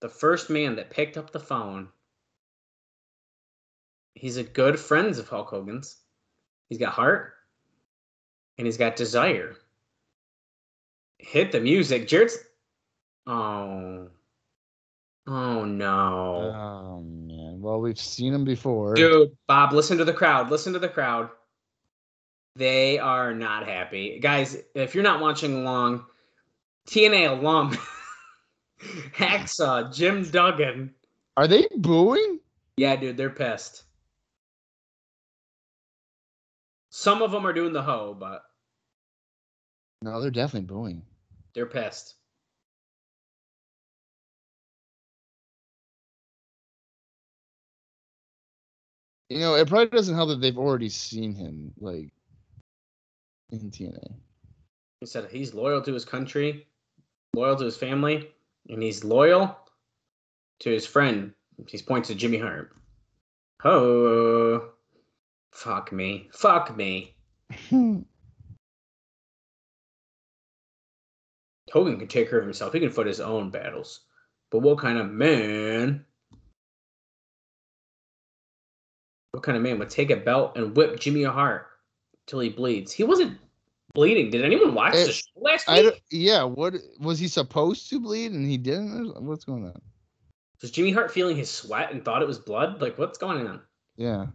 The 0.00 0.08
first 0.08 0.50
man 0.50 0.76
that 0.76 0.90
picked 0.90 1.16
up 1.16 1.32
the 1.32 1.40
phone. 1.40 1.88
He's 4.14 4.36
a 4.36 4.44
good 4.44 4.78
friend 4.78 5.08
of 5.08 5.28
Hulk 5.28 5.48
Hogan's. 5.48 5.96
He's 6.68 6.78
got 6.78 6.92
heart 6.92 7.34
and 8.58 8.66
he's 8.66 8.76
got 8.76 8.96
desire. 8.96 9.56
Hit 11.18 11.52
the 11.52 11.60
music. 11.60 12.08
Jarrett's. 12.08 12.38
Oh. 13.26 14.08
Oh 15.26 15.64
no. 15.64 16.52
Oh 16.54 17.00
man. 17.02 17.60
Well, 17.60 17.80
we've 17.80 17.98
seen 17.98 18.32
him 18.32 18.44
before. 18.44 18.94
Dude, 18.94 19.36
Bob, 19.48 19.72
listen 19.72 19.98
to 19.98 20.04
the 20.04 20.12
crowd. 20.12 20.50
Listen 20.50 20.72
to 20.72 20.78
the 20.78 20.88
crowd. 20.88 21.30
They 22.56 22.98
are 22.98 23.34
not 23.34 23.68
happy. 23.68 24.18
Guys, 24.18 24.56
if 24.74 24.94
you're 24.94 25.04
not 25.04 25.20
watching 25.20 25.54
along, 25.58 26.06
TNA 26.88 27.38
alum, 27.38 27.76
Hacksaw, 29.14 29.94
Jim 29.94 30.24
Duggan. 30.30 30.94
Are 31.36 31.46
they 31.46 31.68
booing? 31.76 32.40
Yeah, 32.78 32.96
dude, 32.96 33.18
they're 33.18 33.28
pissed. 33.28 33.82
Some 36.90 37.20
of 37.20 37.30
them 37.30 37.46
are 37.46 37.52
doing 37.52 37.74
the 37.74 37.82
hoe, 37.82 38.16
but 38.18 38.42
No, 40.00 40.18
they're 40.22 40.30
definitely 40.30 40.66
booing. 40.66 41.02
they're 41.52 41.66
pissed. 41.66 42.14
You 49.28 49.40
know, 49.40 49.54
it 49.56 49.68
probably 49.68 49.88
doesn't 49.88 50.14
help 50.14 50.28
that 50.28 50.40
they've 50.40 50.56
already 50.56 50.88
seen 50.88 51.34
him 51.34 51.72
like 51.78 52.12
in 53.50 53.70
TNA. 53.70 54.14
He 55.00 55.06
said 55.06 55.28
he's 55.30 55.54
loyal 55.54 55.82
to 55.82 55.92
his 55.92 56.04
country, 56.04 56.66
loyal 57.34 57.56
to 57.56 57.64
his 57.64 57.76
family, 57.76 58.30
and 58.68 58.82
he's 58.82 59.04
loyal 59.04 59.56
to 60.60 60.70
his 60.70 60.86
friend. 60.86 61.32
He's 61.68 61.82
points 61.82 62.08
to 62.08 62.14
Jimmy 62.14 62.38
Hart. 62.38 62.72
Oh, 63.64 64.70
fuck 65.52 65.92
me. 65.92 66.28
Fuck 66.32 66.76
me. 66.76 67.14
Hogan 71.72 71.98
can 71.98 72.08
take 72.08 72.30
care 72.30 72.38
of 72.38 72.44
himself. 72.44 72.72
He 72.72 72.80
can 72.80 72.90
fight 72.90 73.06
his 73.06 73.20
own 73.20 73.50
battles. 73.50 74.00
But 74.50 74.60
what 74.60 74.78
kind 74.78 74.98
of 74.98 75.10
man? 75.10 76.04
What 79.32 79.42
kind 79.42 79.56
of 79.56 79.62
man 79.62 79.78
would 79.78 79.90
take 79.90 80.10
a 80.10 80.16
belt 80.16 80.56
and 80.56 80.74
whip 80.76 80.98
Jimmy 80.98 81.24
Hart 81.24 81.66
till 82.26 82.40
he 82.40 82.48
bleeds? 82.48 82.92
He 82.92 83.04
wasn't 83.04 83.38
bleeding. 83.94 84.30
Did 84.30 84.44
anyone 84.44 84.74
watch 84.74 84.94
Eh, 84.94 85.04
the 85.04 85.12
show 85.12 85.30
last 85.36 85.68
I 85.68 85.82
week? 85.82 86.02
yeah, 86.10 86.42
what 86.42 86.74
was 87.00 87.18
he 87.18 87.28
supposed 87.28 87.88
to 87.90 88.00
bleed 88.00 88.32
and 88.32 88.46
he 88.48 88.56
didn't? 88.58 89.22
What's 89.22 89.44
going 89.44 89.64
on? 89.64 89.80
Was 90.62 90.70
Jimmy 90.70 90.90
Hart 90.92 91.10
feeling 91.12 91.36
his 91.36 91.50
sweat 91.50 91.92
and 91.92 92.04
thought 92.04 92.22
it 92.22 92.28
was 92.28 92.38
blood? 92.38 92.80
Like, 92.80 92.98
what's 92.98 93.18
going 93.18 93.46
on? 93.46 93.60
Yeah. 93.96 94.26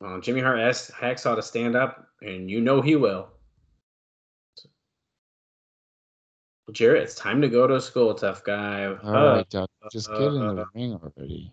Well, 0.00 0.20
Jimmy 0.20 0.40
Hart 0.40 0.58
asked 0.58 0.90
Hacksaw 0.92 1.36
to 1.36 1.42
stand 1.42 1.76
up, 1.76 2.08
and 2.22 2.50
you 2.50 2.60
know 2.60 2.80
he 2.80 2.96
will. 2.96 3.28
Jarrett, 6.72 7.02
it's 7.02 7.14
time 7.14 7.42
to 7.42 7.48
go 7.48 7.66
to 7.66 7.80
school, 7.80 8.14
tough 8.14 8.42
guy. 8.44 8.86
All 8.86 8.96
Uh, 9.14 9.34
right, 9.36 9.50
Doc, 9.50 9.68
just 9.92 10.08
get 10.08 10.20
in 10.22 10.34
the 10.56 10.62
uh, 10.62 10.64
ring 10.74 10.94
already. 10.94 11.52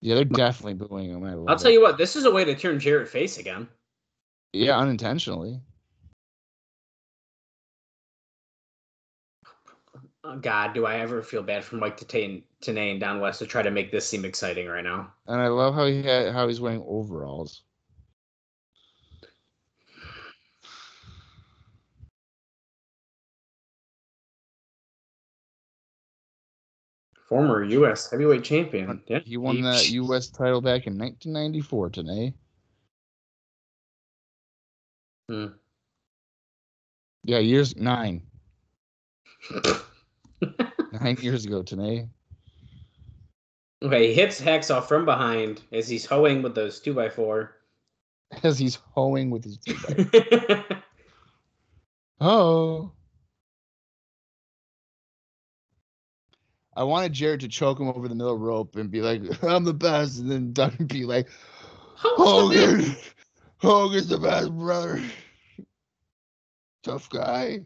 Yeah, 0.00 0.14
they're 0.14 0.24
definitely 0.24 0.74
booing 0.74 1.10
him. 1.10 1.24
I'll 1.24 1.54
it. 1.54 1.58
tell 1.58 1.70
you 1.70 1.82
what, 1.82 1.98
this 1.98 2.14
is 2.14 2.24
a 2.24 2.30
way 2.30 2.44
to 2.44 2.54
turn 2.54 2.78
Jarrett 2.78 3.08
face 3.08 3.38
again. 3.38 3.68
Yeah, 4.52 4.78
unintentionally. 4.78 5.60
Oh, 10.24 10.36
God, 10.36 10.74
do 10.74 10.84
I 10.84 10.96
ever 10.96 11.22
feel 11.22 11.42
bad 11.42 11.64
for 11.64 11.76
Mike 11.76 11.96
Tenay 11.96 12.42
and 12.62 13.00
Don 13.00 13.20
West 13.20 13.38
to 13.38 13.46
try 13.46 13.62
to 13.62 13.70
make 13.70 13.90
this 13.90 14.06
seem 14.06 14.24
exciting 14.24 14.66
right 14.66 14.84
now? 14.84 15.12
And 15.26 15.40
I 15.40 15.48
love 15.48 15.74
how 15.74 15.86
he 15.86 16.02
had 16.02 16.32
how 16.32 16.46
he's 16.48 16.60
wearing 16.60 16.84
overalls. 16.86 17.62
Former 27.28 27.62
U.S. 27.64 28.10
heavyweight 28.10 28.42
champion. 28.44 29.02
Yeah, 29.06 29.18
He 29.24 29.36
won 29.36 29.60
that 29.60 29.90
U.S. 29.90 30.28
title 30.28 30.60
back 30.62 30.86
in 30.86 30.96
1994 30.98 31.90
today. 31.90 32.32
Hmm. 35.28 35.46
Yeah, 37.24 37.38
years 37.38 37.76
nine. 37.76 38.22
Nine 40.92 41.18
years 41.20 41.44
ago 41.44 41.62
today. 41.62 42.08
Okay, 43.82 44.08
he 44.08 44.14
hits 44.14 44.40
Hacksaw 44.40 44.82
from 44.88 45.04
behind 45.04 45.60
as 45.70 45.86
he's 45.88 46.06
hoeing 46.06 46.40
with 46.42 46.54
those 46.54 46.80
two 46.80 46.94
by 46.94 47.08
four. 47.10 47.56
As 48.42 48.58
he's 48.58 48.76
hoeing 48.94 49.30
with 49.30 49.44
his 49.44 49.58
two 49.58 49.74
by- 49.74 50.64
Oh. 52.20 52.92
I 56.78 56.84
wanted 56.84 57.12
Jarrett 57.12 57.40
to 57.40 57.48
choke 57.48 57.80
him 57.80 57.88
over 57.88 58.06
the 58.06 58.14
middle 58.14 58.38
rope 58.38 58.76
and 58.76 58.88
be 58.88 59.00
like, 59.00 59.20
I'm 59.42 59.64
the 59.64 59.74
best. 59.74 60.20
And 60.20 60.30
then 60.30 60.52
Doug 60.52 60.78
would 60.78 60.86
be 60.86 61.04
like, 61.04 61.28
Hogan. 61.96 62.94
Hogan's 63.56 64.06
the 64.06 64.18
best, 64.18 64.52
brother. 64.56 65.02
Tough 66.84 67.10
guy. 67.10 67.62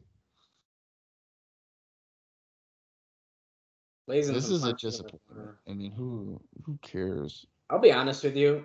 Blazing 4.07 4.34
This 4.34 4.47
some 4.47 4.55
is 4.55 4.62
a 4.65 4.68
punches. 4.68 4.97
disappointment. 4.97 5.57
I 5.68 5.74
mean, 5.74 5.92
who 5.92 6.41
who 6.65 6.78
cares? 6.81 7.44
I'll 7.68 7.81
be 7.81 7.92
honest 7.92 8.24
with 8.24 8.34
you. 8.34 8.65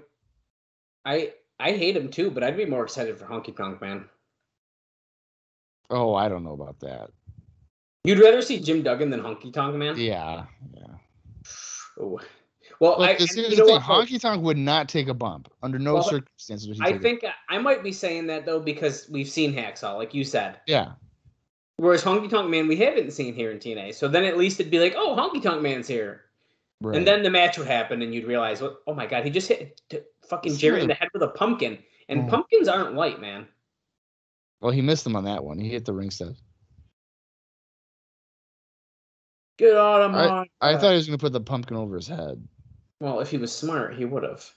I 1.03 1.33
I 1.59 1.73
hate 1.73 1.97
him 1.97 2.09
too, 2.09 2.31
but 2.31 2.43
I'd 2.45 2.55
be 2.55 2.65
more 2.65 2.85
excited 2.85 3.19
for 3.19 3.25
Honky 3.25 3.53
Tonk 3.55 3.81
Man. 3.81 4.05
Oh, 5.89 6.15
I 6.15 6.29
don't 6.29 6.45
know 6.45 6.53
about 6.53 6.79
that. 6.79 7.09
You'd 8.07 8.19
rather 8.19 8.41
see 8.41 8.59
Jim 8.59 8.83
Duggan 8.83 9.09
than 9.09 9.21
Honky 9.21 9.51
Tonk 9.53 9.75
Man? 9.75 9.97
Yeah, 9.97 10.45
yeah. 10.75 10.85
Ooh. 11.99 12.19
Well, 12.79 12.97
Look, 12.99 13.09
I, 13.09 13.13
and 13.13 13.29
you 13.31 13.57
know 13.57 13.65
thing. 13.65 13.75
what. 13.75 13.81
Honky 13.81 14.19
Tonk 14.21 14.43
would 14.43 14.57
not 14.57 14.87
take 14.87 15.07
a 15.07 15.13
bump 15.13 15.51
under 15.63 15.79
no 15.79 15.95
Well, 15.95 16.03
circumstances. 16.03 16.79
I 16.81 16.97
think 16.97 17.25
I 17.49 17.57
might 17.57 17.83
be 17.83 17.91
saying 17.91 18.27
that 18.27 18.45
though 18.45 18.59
because 18.59 19.09
we've 19.09 19.27
seen 19.29 19.53
Hacksaw, 19.53 19.95
like 19.97 20.13
you 20.13 20.23
said. 20.23 20.59
yeah, 20.67 20.91
Whereas 21.77 22.03
Honky 22.03 22.29
Tonk 22.29 22.49
Man, 22.49 22.67
we 22.67 22.75
haven't 22.75 23.11
seen 23.11 23.33
here 23.33 23.51
in 23.51 23.57
TNA. 23.59 23.93
So 23.95 24.07
then 24.07 24.23
at 24.25 24.37
least 24.37 24.59
it'd 24.59 24.71
be 24.71 24.79
like, 24.79 24.93
oh, 24.95 25.15
Honky 25.15 25.41
Tonk 25.41 25.61
Man's 25.61 25.87
here. 25.87 26.25
right. 26.81 26.95
And 26.97 27.05
then 27.07 27.23
the 27.23 27.29
match 27.31 27.57
would 27.57 27.67
happen, 27.67 28.01
and 28.03 28.13
you'd 28.13 28.25
realize? 28.25 28.61
Oh 28.61 28.93
my 28.93 29.05
God, 29.07 29.23
he 29.25 29.31
just 29.31 29.47
hit 29.47 29.81
t- 29.89 29.99
fucking 30.29 30.51
This 30.53 30.61
Jarrett 30.61 30.83
in 30.83 30.87
the 30.87 30.93
head 30.93 31.09
with 31.13 31.23
a 31.23 31.27
pumpkin. 31.29 31.79
And 32.09 32.21
Oh. 32.25 32.27
pumpkins 32.29 32.67
aren't 32.67 32.93
light, 32.95 33.19
man. 33.19 33.47
well, 34.61 34.71
he 34.71 34.81
missed 34.81 35.05
him 35.05 35.15
on 35.15 35.25
that 35.25 35.43
one. 35.43 35.57
He 35.59 35.69
hit 35.69 35.83
the 35.85 35.93
ring 35.93 36.09
step. 36.11 36.29
Get 39.57 39.75
out 39.75 40.03
of 40.03 40.11
my. 40.11 40.45
I 40.61 40.77
thought 40.77 40.91
he 40.91 40.95
was 40.95 41.07
gonna 41.07 41.17
put 41.17 41.33
the 41.33 41.41
pumpkin 41.41 41.77
over 41.77 41.95
his 41.95 42.07
head. 42.07 42.47
Well, 42.99 43.19
if 43.19 43.29
he 43.29 43.37
was 43.37 43.51
smart, 43.51 43.95
he 43.95 44.05
would 44.05 44.23
have. 44.23 44.49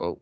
Oh, 0.00 0.20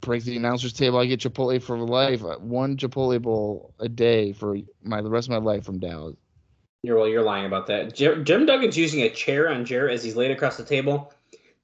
break 0.00 0.24
the 0.24 0.36
announcer's 0.36 0.72
table. 0.72 0.98
I 0.98 1.06
get 1.06 1.20
Chipotle 1.20 1.62
for 1.62 1.78
life. 1.78 2.24
Uh, 2.24 2.36
One 2.38 2.76
Chipotle 2.76 3.20
bowl 3.20 3.74
a 3.80 3.88
day 3.88 4.32
for 4.32 4.56
my 4.82 5.02
the 5.02 5.10
rest 5.10 5.28
of 5.28 5.32
my 5.32 5.38
life 5.38 5.64
from 5.64 5.78
Dallas. 5.78 6.16
You're 6.82 6.98
well, 6.98 7.08
you're 7.08 7.22
lying 7.22 7.46
about 7.46 7.66
that. 7.68 7.94
Jer- 7.94 8.22
Jim 8.22 8.44
Duggan's 8.46 8.76
using 8.76 9.02
a 9.02 9.10
chair 9.10 9.48
on 9.48 9.64
Jarrett 9.64 9.94
as 9.94 10.04
he's 10.04 10.16
laid 10.16 10.30
across 10.30 10.58
the 10.58 10.64
table. 10.64 11.12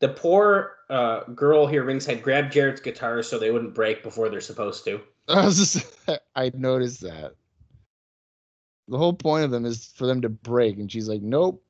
The 0.00 0.08
poor 0.08 0.76
uh, 0.88 1.24
girl 1.34 1.66
here 1.66 1.84
ringside 1.84 2.22
grabbed 2.22 2.52
Jarrett's 2.52 2.80
guitar 2.80 3.22
so 3.22 3.38
they 3.38 3.50
wouldn't 3.50 3.74
break 3.74 4.02
before 4.02 4.28
they're 4.28 4.40
supposed 4.40 4.84
to. 4.86 5.00
I 5.28 5.44
was 5.44 5.58
just, 5.58 5.86
I 6.34 6.50
noticed 6.54 7.02
that. 7.02 7.34
The 8.88 8.98
whole 8.98 9.12
point 9.12 9.44
of 9.44 9.50
them 9.50 9.66
is 9.66 9.92
for 9.94 10.06
them 10.06 10.22
to 10.22 10.28
break, 10.28 10.78
and 10.78 10.90
she's 10.90 11.08
like, 11.08 11.22
"Nope, 11.22 11.62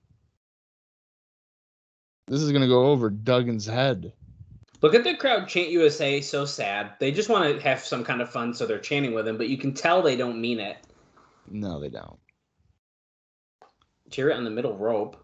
this 2.28 2.40
is 2.40 2.50
gonna 2.50 2.66
go 2.66 2.86
over 2.86 3.10
Duggan's 3.10 3.66
head." 3.66 4.14
Look 4.80 4.94
at 4.94 5.04
the 5.04 5.14
crowd 5.14 5.46
chant 5.46 5.68
USA 5.68 6.22
so 6.22 6.46
sad. 6.46 6.92
They 6.98 7.12
just 7.12 7.28
want 7.28 7.54
to 7.54 7.62
have 7.62 7.80
some 7.80 8.04
kind 8.04 8.22
of 8.22 8.30
fun, 8.30 8.54
so 8.54 8.64
they're 8.64 8.78
chanting 8.78 9.12
with 9.12 9.28
him, 9.28 9.36
but 9.36 9.50
you 9.50 9.58
can 9.58 9.74
tell 9.74 10.00
they 10.00 10.16
don't 10.16 10.40
mean 10.40 10.60
it. 10.60 10.78
No, 11.50 11.78
they 11.78 11.90
don't. 11.90 12.18
Jarrett 14.08 14.38
on 14.38 14.44
the 14.44 14.50
middle 14.50 14.76
rope 14.76 15.22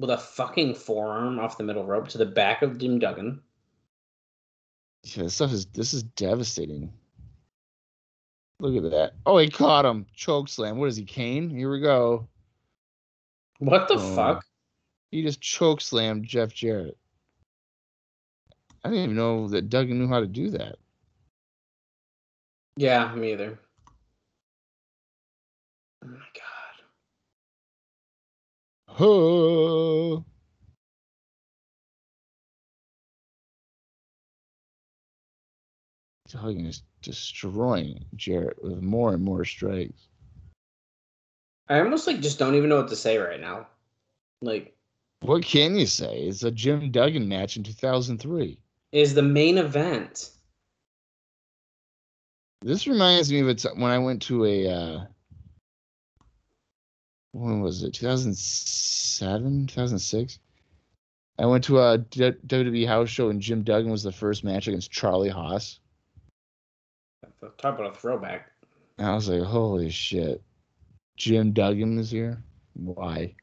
with 0.00 0.10
a 0.10 0.16
fucking 0.18 0.74
forearm 0.74 1.38
off 1.38 1.58
the 1.58 1.62
middle 1.64 1.84
rope 1.84 2.08
to 2.08 2.18
the 2.18 2.24
back 2.26 2.62
of 2.62 2.78
Jim 2.78 2.98
Duggan. 2.98 3.40
Yeah, 5.04 5.24
this 5.24 5.34
stuff 5.34 5.52
is 5.52 5.66
this 5.66 5.92
is 5.94 6.02
devastating. 6.02 6.92
Look 8.60 8.82
at 8.82 8.90
that. 8.90 9.12
Oh, 9.26 9.38
he 9.38 9.48
caught 9.48 9.84
him. 9.84 10.06
Choke 10.14 10.48
slam. 10.48 10.78
What 10.78 10.88
is 10.88 10.96
he, 10.96 11.04
Kane? 11.04 11.48
Here 11.48 11.70
we 11.70 11.80
go. 11.80 12.28
What 13.58 13.88
the 13.88 13.94
Oh. 13.94 14.14
fuck? 14.16 14.44
He 15.10 15.22
just 15.22 15.40
choke 15.40 15.80
slammed 15.80 16.24
Jeff 16.26 16.52
Jarrett. 16.54 16.96
I 18.84 18.88
didn't 18.88 19.04
even 19.04 19.16
know 19.16 19.48
that 19.48 19.68
Duggan 19.68 19.98
knew 19.98 20.08
how 20.08 20.20
to 20.20 20.26
do 20.26 20.50
that. 20.50 20.76
Yeah, 22.76 23.14
me 23.14 23.32
either. 23.32 23.58
My. 28.90 28.96
Huh. 28.98 30.20
Duggan 36.28 36.66
is 36.66 36.82
destroying 37.02 38.04
Jarrett 38.14 38.62
with 38.62 38.80
more 38.82 39.14
and 39.14 39.22
more 39.22 39.44
strikes. 39.44 40.08
I 41.68 41.80
almost 41.80 42.06
like 42.06 42.20
just 42.20 42.38
don't 42.38 42.54
even 42.54 42.68
know 42.68 42.76
what 42.76 42.88
to 42.88 42.96
say 42.96 43.18
right 43.18 43.40
now. 43.40 43.66
Like, 44.42 44.74
What 45.20 45.44
can 45.44 45.76
you 45.76 45.86
say? 45.86 46.22
It's 46.22 46.42
a 46.42 46.50
Jim 46.50 46.90
Duggan 46.90 47.28
match 47.28 47.56
in 47.56 47.62
2003. 47.62 48.58
is 48.92 49.14
the 49.14 49.22
main 49.22 49.58
event. 49.58 50.30
This 52.62 52.86
reminds 52.86 53.30
me 53.32 53.40
of 53.40 53.48
it 53.48 53.64
when 53.76 53.90
I 53.90 53.98
went 53.98 54.20
to 54.22 54.44
a 54.44 54.68
uh 54.68 55.04
when 57.32 57.60
was 57.60 57.82
it? 57.82 57.94
2007, 57.94 59.66
2006. 59.66 60.38
I 61.38 61.46
went 61.46 61.64
to 61.64 61.78
a 61.78 61.98
WWE 61.98 62.86
house 62.86 63.08
show 63.08 63.30
and 63.30 63.40
Jim 63.40 63.62
Duggan 63.62 63.90
was 63.90 64.02
the 64.02 64.12
first 64.12 64.44
match 64.44 64.68
against 64.68 64.90
Charlie 64.90 65.30
Haas. 65.30 65.80
Talk 67.58 67.78
about 67.78 67.94
a 67.94 67.98
throwback. 67.98 68.50
And 68.98 69.06
I 69.06 69.14
was 69.14 69.28
like, 69.28 69.42
"Holy 69.42 69.88
shit. 69.88 70.42
Jim 71.16 71.52
Duggan 71.52 71.98
is 71.98 72.10
here? 72.10 72.42
Why?" 72.74 73.34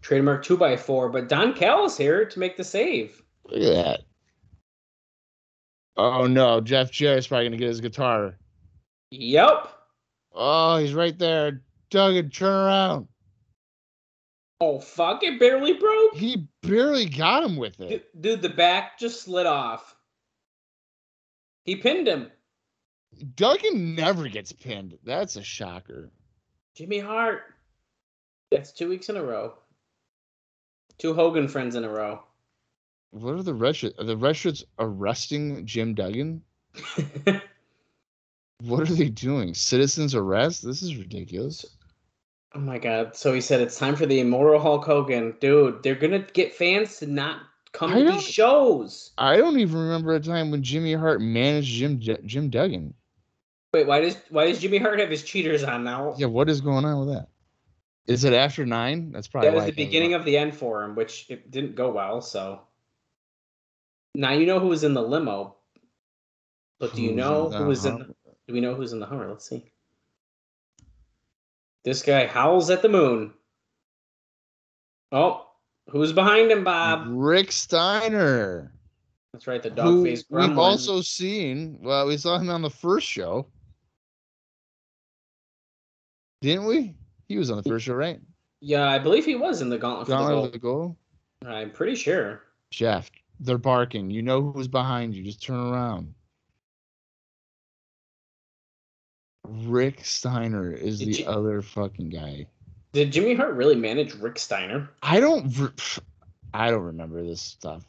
Trademark 0.00 0.44
2x4, 0.44 1.12
but 1.12 1.28
Don 1.28 1.54
Callis 1.54 1.96
here 1.96 2.24
to 2.24 2.38
make 2.38 2.56
the 2.56 2.64
save. 2.64 3.22
Look 3.44 3.62
at 3.62 3.84
that. 3.84 4.00
Oh 5.96 6.26
no, 6.26 6.60
Jeff 6.60 6.90
Jarrett's 6.90 7.28
probably 7.28 7.44
going 7.44 7.52
to 7.52 7.58
get 7.58 7.68
his 7.68 7.80
guitar. 7.80 8.36
Yep. 9.10 9.68
Oh, 10.32 10.76
he's 10.76 10.94
right 10.94 11.18
there. 11.18 11.62
Duggan, 11.90 12.30
turn 12.30 12.52
around. 12.66 13.08
Oh, 14.60 14.80
fuck, 14.80 15.22
it 15.22 15.38
barely 15.38 15.74
broke. 15.74 16.14
He 16.14 16.48
barely 16.62 17.06
got 17.06 17.44
him 17.44 17.56
with 17.56 17.78
it. 17.80 17.88
Dude, 17.88 18.22
dude, 18.22 18.42
the 18.42 18.48
back 18.48 18.98
just 18.98 19.22
slid 19.22 19.46
off. 19.46 19.94
He 21.64 21.76
pinned 21.76 22.08
him. 22.08 22.30
Duggan 23.34 23.94
never 23.94 24.28
gets 24.28 24.52
pinned. 24.52 24.98
That's 25.04 25.36
a 25.36 25.42
shocker. 25.42 26.10
Jimmy 26.74 26.98
Hart. 26.98 27.42
That's 28.50 28.72
two 28.72 28.88
weeks 28.88 29.08
in 29.08 29.16
a 29.16 29.22
row. 29.22 29.54
Two 30.98 31.12
Hogan 31.12 31.48
friends 31.48 31.74
in 31.74 31.84
a 31.84 31.88
row. 31.88 32.22
What 33.10 33.34
are 33.34 33.42
the 33.42 33.72
Shirts? 33.72 33.98
Are 33.98 34.04
the 34.04 34.32
Shirts 34.32 34.64
arresting 34.78 35.66
Jim 35.66 35.94
Duggan? 35.94 36.42
What 38.62 38.90
are 38.90 38.94
they 38.94 39.10
doing? 39.10 39.52
Citizens 39.52 40.14
arrest? 40.14 40.64
This 40.64 40.82
is 40.82 40.96
ridiculous. 40.96 41.75
Oh 42.54 42.60
my 42.60 42.78
god. 42.78 43.16
So 43.16 43.32
he 43.32 43.40
said 43.40 43.60
it's 43.60 43.78
time 43.78 43.96
for 43.96 44.06
the 44.06 44.20
immortal 44.20 44.60
Hulk 44.60 44.84
Hogan. 44.84 45.34
Dude, 45.40 45.82
they're 45.82 45.94
gonna 45.94 46.20
get 46.32 46.54
fans 46.54 46.98
to 46.98 47.06
not 47.06 47.40
come 47.72 47.92
I 47.92 48.00
to 48.00 48.12
these 48.12 48.22
shows. 48.22 49.12
I 49.18 49.36
don't 49.36 49.58
even 49.58 49.78
remember 49.78 50.14
a 50.14 50.20
time 50.20 50.50
when 50.50 50.62
Jimmy 50.62 50.94
Hart 50.94 51.20
managed 51.20 51.68
Jim 51.68 52.00
Jim 52.00 52.50
Duggan. 52.50 52.94
Wait, 53.74 53.86
why 53.86 54.00
does 54.00 54.16
why 54.30 54.46
does 54.46 54.60
Jimmy 54.60 54.78
Hart 54.78 55.00
have 55.00 55.10
his 55.10 55.22
cheaters 55.22 55.62
on 55.62 55.84
now? 55.84 56.14
Yeah, 56.16 56.26
what 56.26 56.48
is 56.48 56.60
going 56.60 56.84
on 56.84 57.06
with 57.06 57.14
that? 57.14 57.28
Is 58.06 58.24
it 58.24 58.32
after 58.32 58.64
nine? 58.64 59.12
That's 59.12 59.28
probably 59.28 59.50
that 59.50 59.56
was 59.56 59.66
the 59.66 59.72
beginning 59.72 60.14
up. 60.14 60.20
of 60.20 60.24
the 60.24 60.38
end 60.38 60.54
for 60.54 60.82
him, 60.82 60.94
which 60.94 61.26
it 61.28 61.50
didn't 61.50 61.74
go 61.74 61.90
well. 61.90 62.20
So 62.20 62.60
now 64.14 64.32
you 64.32 64.46
know 64.46 64.60
who 64.60 64.68
was 64.68 64.84
in 64.84 64.94
the 64.94 65.02
limo, 65.02 65.56
but 66.78 66.94
do 66.94 67.02
you 67.02 67.12
know 67.12 67.50
who 67.50 67.66
was 67.66 67.84
in? 67.84 67.98
The, 67.98 68.14
do 68.46 68.54
we 68.54 68.60
know 68.60 68.74
who's 68.74 68.92
in 68.92 69.00
the 69.00 69.06
Hummer? 69.06 69.28
Let's 69.28 69.48
see. 69.48 69.70
This 71.86 72.02
guy 72.02 72.26
howls 72.26 72.68
at 72.70 72.82
the 72.82 72.88
moon. 72.88 73.32
Oh, 75.12 75.46
who's 75.88 76.12
behind 76.12 76.50
him, 76.50 76.64
Bob? 76.64 77.04
Rick 77.08 77.52
Steiner. 77.52 78.72
That's 79.32 79.46
right, 79.46 79.62
the 79.62 79.70
dog 79.70 79.94
gremlin. 79.94 80.24
We've 80.28 80.58
also 80.58 81.00
seen. 81.00 81.78
Well, 81.80 82.08
we 82.08 82.16
saw 82.16 82.38
him 82.38 82.50
on 82.50 82.62
the 82.62 82.70
first 82.70 83.06
show, 83.06 83.46
didn't 86.42 86.66
we? 86.66 86.96
He 87.28 87.38
was 87.38 87.52
on 87.52 87.58
the 87.58 87.62
first 87.62 87.84
show, 87.84 87.94
right? 87.94 88.18
yeah, 88.60 88.88
I 88.88 88.98
believe 88.98 89.24
he 89.24 89.36
was 89.36 89.62
in 89.62 89.68
the 89.68 89.78
Gauntlet 89.78 90.08
Gauntlet 90.08 90.52
the 90.52 90.58
goal. 90.58 90.96
I'm 91.46 91.70
pretty 91.70 91.94
sure. 91.94 92.42
Jeff, 92.72 93.12
they're 93.38 93.58
barking. 93.58 94.10
You 94.10 94.22
know 94.22 94.50
who's 94.50 94.66
behind 94.66 95.14
you. 95.14 95.22
Just 95.22 95.40
turn 95.40 95.60
around. 95.60 96.15
Rick 99.48 100.04
Steiner 100.04 100.72
is 100.72 100.98
Did 100.98 101.08
the 101.08 101.12
you- 101.22 101.26
other 101.26 101.62
fucking 101.62 102.08
guy. 102.10 102.46
Did 102.92 103.12
Jimmy 103.12 103.34
Hart 103.34 103.54
really 103.54 103.74
manage 103.74 104.14
Rick 104.14 104.38
Steiner? 104.38 104.88
I 105.02 105.20
don't. 105.20 105.52
I 106.54 106.70
don't 106.70 106.82
remember 106.84 107.22
this 107.22 107.42
stuff. 107.42 107.84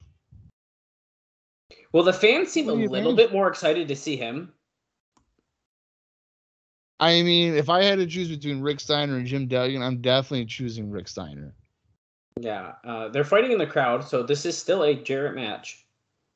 Well, 1.94 2.04
the 2.04 2.12
fans 2.14 2.50
seem 2.52 2.68
a 2.68 2.74
little 2.74 3.16
bit 3.16 3.32
more 3.32 3.48
excited 3.48 3.88
to 3.88 3.96
see 3.96 4.18
him. 4.18 4.52
I 7.00 7.22
mean, 7.22 7.56
if 7.56 7.70
I 7.70 7.84
had 7.84 8.00
to 8.00 8.08
choose 8.08 8.28
between 8.28 8.60
Rick 8.60 8.80
Steiner 8.80 9.18
and 9.18 9.26
Jim 9.26 9.48
Duggan, 9.48 9.82
I'm 9.82 10.02
definitely 10.02 10.46
choosing 10.48 10.90
Rick 10.90 11.08
Steiner. 11.08 11.54
Yeah, 12.40 12.74
uh, 12.84 13.08
they're 13.10 13.24
fighting 13.24 13.52
in 13.52 13.58
the 13.60 13.68
crowd, 13.68 14.04
so 14.04 14.24
this 14.24 14.46
is 14.46 14.58
still 14.58 14.84
a 14.84 14.94
Jarrett 14.96 15.36
match. 15.36 15.86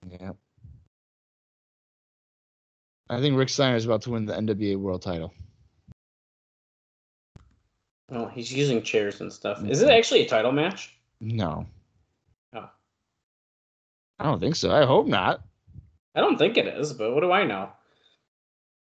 Yeah. 0.09 0.31
I 3.11 3.19
think 3.19 3.37
Rick 3.37 3.49
Steiner 3.49 3.75
is 3.75 3.83
about 3.85 4.01
to 4.03 4.11
win 4.11 4.25
the 4.25 4.33
NWA 4.33 4.77
World 4.77 5.01
Title. 5.01 5.33
Oh, 8.09 8.27
he's 8.27 8.51
using 8.53 8.81
chairs 8.81 9.19
and 9.19 9.31
stuff. 9.31 9.61
Is 9.65 9.81
it 9.81 9.89
Mhm. 9.89 9.97
actually 9.97 10.21
a 10.21 10.29
title 10.29 10.51
match? 10.53 10.95
No, 11.19 11.67
Oh, 12.53 12.69
I 14.19 14.23
don't 14.23 14.39
think 14.39 14.55
so. 14.55 14.71
I 14.71 14.85
hope 14.85 15.07
not. 15.07 15.41
I 16.15 16.21
don't 16.21 16.37
think 16.37 16.55
it 16.57 16.67
is, 16.67 16.93
but 16.93 17.13
what 17.13 17.19
do 17.21 17.31
I 17.31 17.43
know? 17.43 17.69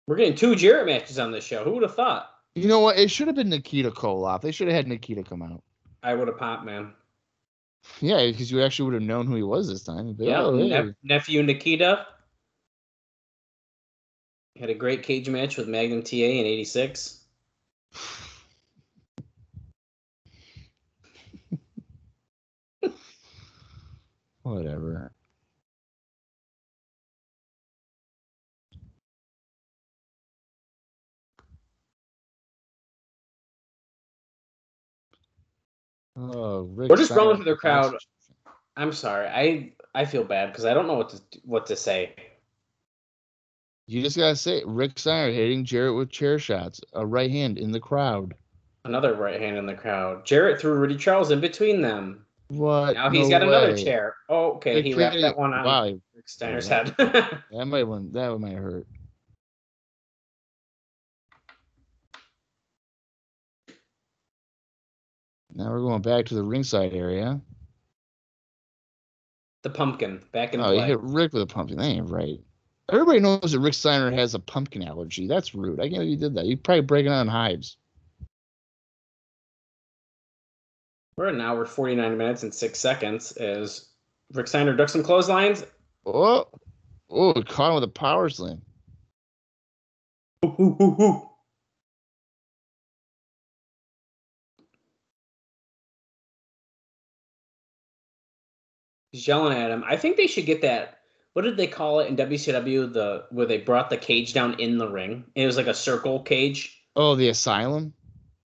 We're 0.07 0.17
getting 0.17 0.35
two 0.35 0.57
Jarrett 0.57 0.87
matches 0.87 1.19
on 1.19 1.31
this 1.33 1.45
show. 1.45 1.65
Who 1.65 1.73
would 1.73 1.83
have 1.83 1.95
thought? 1.95 2.29
You 2.55 2.69
know 2.69 2.81
what? 2.81 2.99
It 2.99 3.11
should 3.11 3.29
have 3.29 3.37
been 3.37 3.49
Nikita 3.49 3.91
Koloff. 3.93 4.43
They 4.43 4.53
should 4.53 4.69
have 4.69 4.77
had 4.77 4.89
Nikita 4.89 5.23
come 5.23 5.43
out. 5.43 5.63
I 6.03 6.15
would 6.15 6.29
have 6.29 6.37
popped, 6.39 6.65
man. 6.65 6.93
Yeah, 8.01 8.27
because 8.27 8.51
you 8.51 8.63
actually 8.63 8.87
would 8.91 8.95
have 8.95 9.09
known 9.09 9.27
who 9.27 9.37
he 9.37 9.43
was 9.43 9.69
this 9.69 9.83
time. 9.85 10.17
Yeah, 10.19 10.43
"Oh, 10.43 10.57
hey." 10.59 10.69
nep- 10.69 10.97
nephew 11.03 11.43
Nikita 11.43 12.07
had 14.59 14.71
a 14.71 14.75
great 14.75 15.03
cage 15.03 15.29
match 15.29 15.57
with 15.57 15.69
Magnum 15.69 16.03
TA 16.03 16.17
in 16.17 16.47
'86. 16.47 17.21
Whatever. 24.43 25.13
Oh, 36.15 36.63
Rick 36.63 36.91
We're 36.91 36.97
just 36.97 37.11
Steiner 37.11 37.23
rolling 37.23 37.43
through 37.43 37.53
the 37.53 37.57
crowd. 37.57 37.97
I'm 38.77 38.93
sorry. 38.93 39.29
I 39.29 39.73
I 39.95 40.05
feel 40.05 40.25
bad 40.25 40.51
because 40.51 40.65
I 40.65 40.75
don't 40.75 40.87
know 40.87 40.95
what 40.95 41.11
to 41.11 41.21
what 41.45 41.67
to 41.67 41.77
say. 41.77 42.15
You 43.87 44.01
just 44.03 44.17
gotta 44.17 44.37
say 44.37 44.59
it. 44.59 44.67
Rick 44.67 44.99
Steiner 44.99 45.33
hitting 45.33 45.65
Jarrett 45.65 45.97
with 45.97 46.11
chair 46.11 46.39
shots, 46.39 46.81
a 46.93 47.05
right 47.05 47.31
hand 47.31 47.59
in 47.59 47.73
the 47.73 47.81
crowd. 47.81 48.35
Another 48.85 49.15
right 49.15 49.41
hand 49.41 49.57
in 49.57 49.67
the 49.67 49.75
crowd. 49.75 50.25
Jarrett 50.25 50.61
threw 50.61 50.75
Rudy 50.75 50.97
Charles 50.97 51.31
in 51.31 51.41
between 51.41 51.83
them. 51.83 52.27
What? 52.49 52.95
Now 52.95 53.11
he's 53.11 53.29
No 53.29 53.31
got 53.31 53.43
another 53.43 53.77
chair. 53.77 54.17
Oh, 54.29 54.53
okay. 54.55 54.75
They 54.75 54.83
he 54.83 54.95
wrapped 54.95 55.21
that 55.21 55.37
one 55.39 55.53
on 55.55 55.65
Wow, 55.65 55.85
Rick 56.15 56.29
Steiner's 56.29 56.69
Yeah. 56.69 56.85
head. 56.97 57.43
that 57.51 57.67
might 57.67 57.85
one 57.85 58.13
that 58.13 58.39
might 58.39 58.55
hurt. 58.57 58.87
Now 65.55 65.71
we're 65.71 65.81
going 65.81 66.03
back 66.03 66.27
to 66.27 66.35
the 66.35 66.43
ringside 66.43 66.95
area. 66.95 67.41
the 69.63 69.71
pumpkin 69.71 70.21
back 70.33 70.55
in 70.55 70.61
Oh, 70.61 70.73
you 70.73 70.79
play. 70.79 70.89
hit 70.89 71.01
Rick 71.01 71.33
with 71.35 71.43
a 71.43 71.47
pumpkin. 71.47 71.77
That 71.77 71.85
ain't 71.85 72.11
right. 72.11 72.41
Everybody 72.91 73.21
knows 73.21 73.53
that 73.53 73.61
Rick 73.61 73.75
Steiner 73.75 74.11
has 74.11 74.35
a 74.35 74.39
pumpkin 74.39 74.83
allergy. 74.83 75.27
That's 75.27 75.55
rude. 75.55 75.81
I 75.81 75.85
can't 75.85 75.95
believe 75.95 76.11
you 76.11 76.17
did 76.17 76.35
that. 76.35 76.47
You 76.47 76.57
probably 76.57 76.83
breaking 76.83 77.13
out 77.13 77.21
on 77.21 77.29
hives. 77.29 77.77
We're 81.17 81.29
an 81.29 81.41
hour, 81.41 81.65
49 81.65 82.17
minutes, 82.17 82.43
and 82.43 82.53
six 82.53 82.79
seconds. 82.79 83.33
As 83.33 83.89
Rick 84.33 84.49
Steiner 84.49 84.75
ducks 84.75 84.93
some 84.93 85.03
clotheslines. 85.03 85.65
Oh, 86.05 86.47
oh, 87.11 87.35
caught 87.45 87.69
him 87.69 87.75
with 87.77 87.85
a 87.85 87.89
power 87.89 88.29
slam. 88.29 88.63
Ooh, 90.45 90.55
ooh, 90.59 90.77
ooh, 90.81 91.03
ooh. 91.03 91.29
He's 99.13 99.29
yelling 99.29 99.57
at 99.57 99.71
him. 99.71 99.85
I 99.87 99.97
think 99.97 100.17
they 100.17 100.27
should 100.27 100.47
get 100.47 100.63
that. 100.63 101.02
What 101.35 101.43
did 101.43 101.57
they 101.57 101.67
call 101.67 102.01
it 102.01 102.09
in 102.09 102.17
WCW? 102.17 102.93
The 102.93 103.25
where 103.31 103.47
they 103.47 103.59
brought 103.59 103.91
the 103.91 103.97
cage 103.97 104.35
down 104.35 104.55
in 104.61 104.79
the 104.79 104.89
ring. 104.89 105.25
It 105.35 105.47
was 105.47 105.57
like 105.57 105.67
a 105.67 105.75
circle 105.75 106.21
cage. 106.21 106.83
Oh, 106.95 107.15
the 107.15 107.29
asylum. 107.29 107.95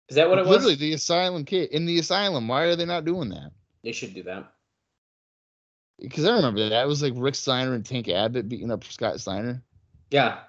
Is 0.09 0.17
that 0.17 0.29
what 0.29 0.37
it 0.37 0.45
was? 0.45 0.57
Literally, 0.57 0.75
the 0.75 0.93
asylum 0.93 1.45
kid 1.45 1.71
in 1.71 1.85
the 1.85 1.99
asylum. 1.99 2.47
Why 2.47 2.63
are 2.63 2.75
they 2.75 2.85
not 2.85 3.05
doing 3.05 3.29
that? 3.29 3.51
They 3.83 3.93
should 3.93 4.13
do 4.13 4.23
that. 4.23 4.51
Because 5.99 6.25
I 6.25 6.35
remember 6.35 6.67
that 6.69 6.83
it 6.83 6.87
was 6.87 7.01
like 7.01 7.13
Rick 7.15 7.35
Steiner 7.35 7.73
and 7.73 7.85
Tank 7.85 8.09
Abbott 8.09 8.49
beating 8.49 8.71
up 8.71 8.83
Scott 8.83 9.19
Steiner. 9.21 9.63
Yeah. 10.11 10.39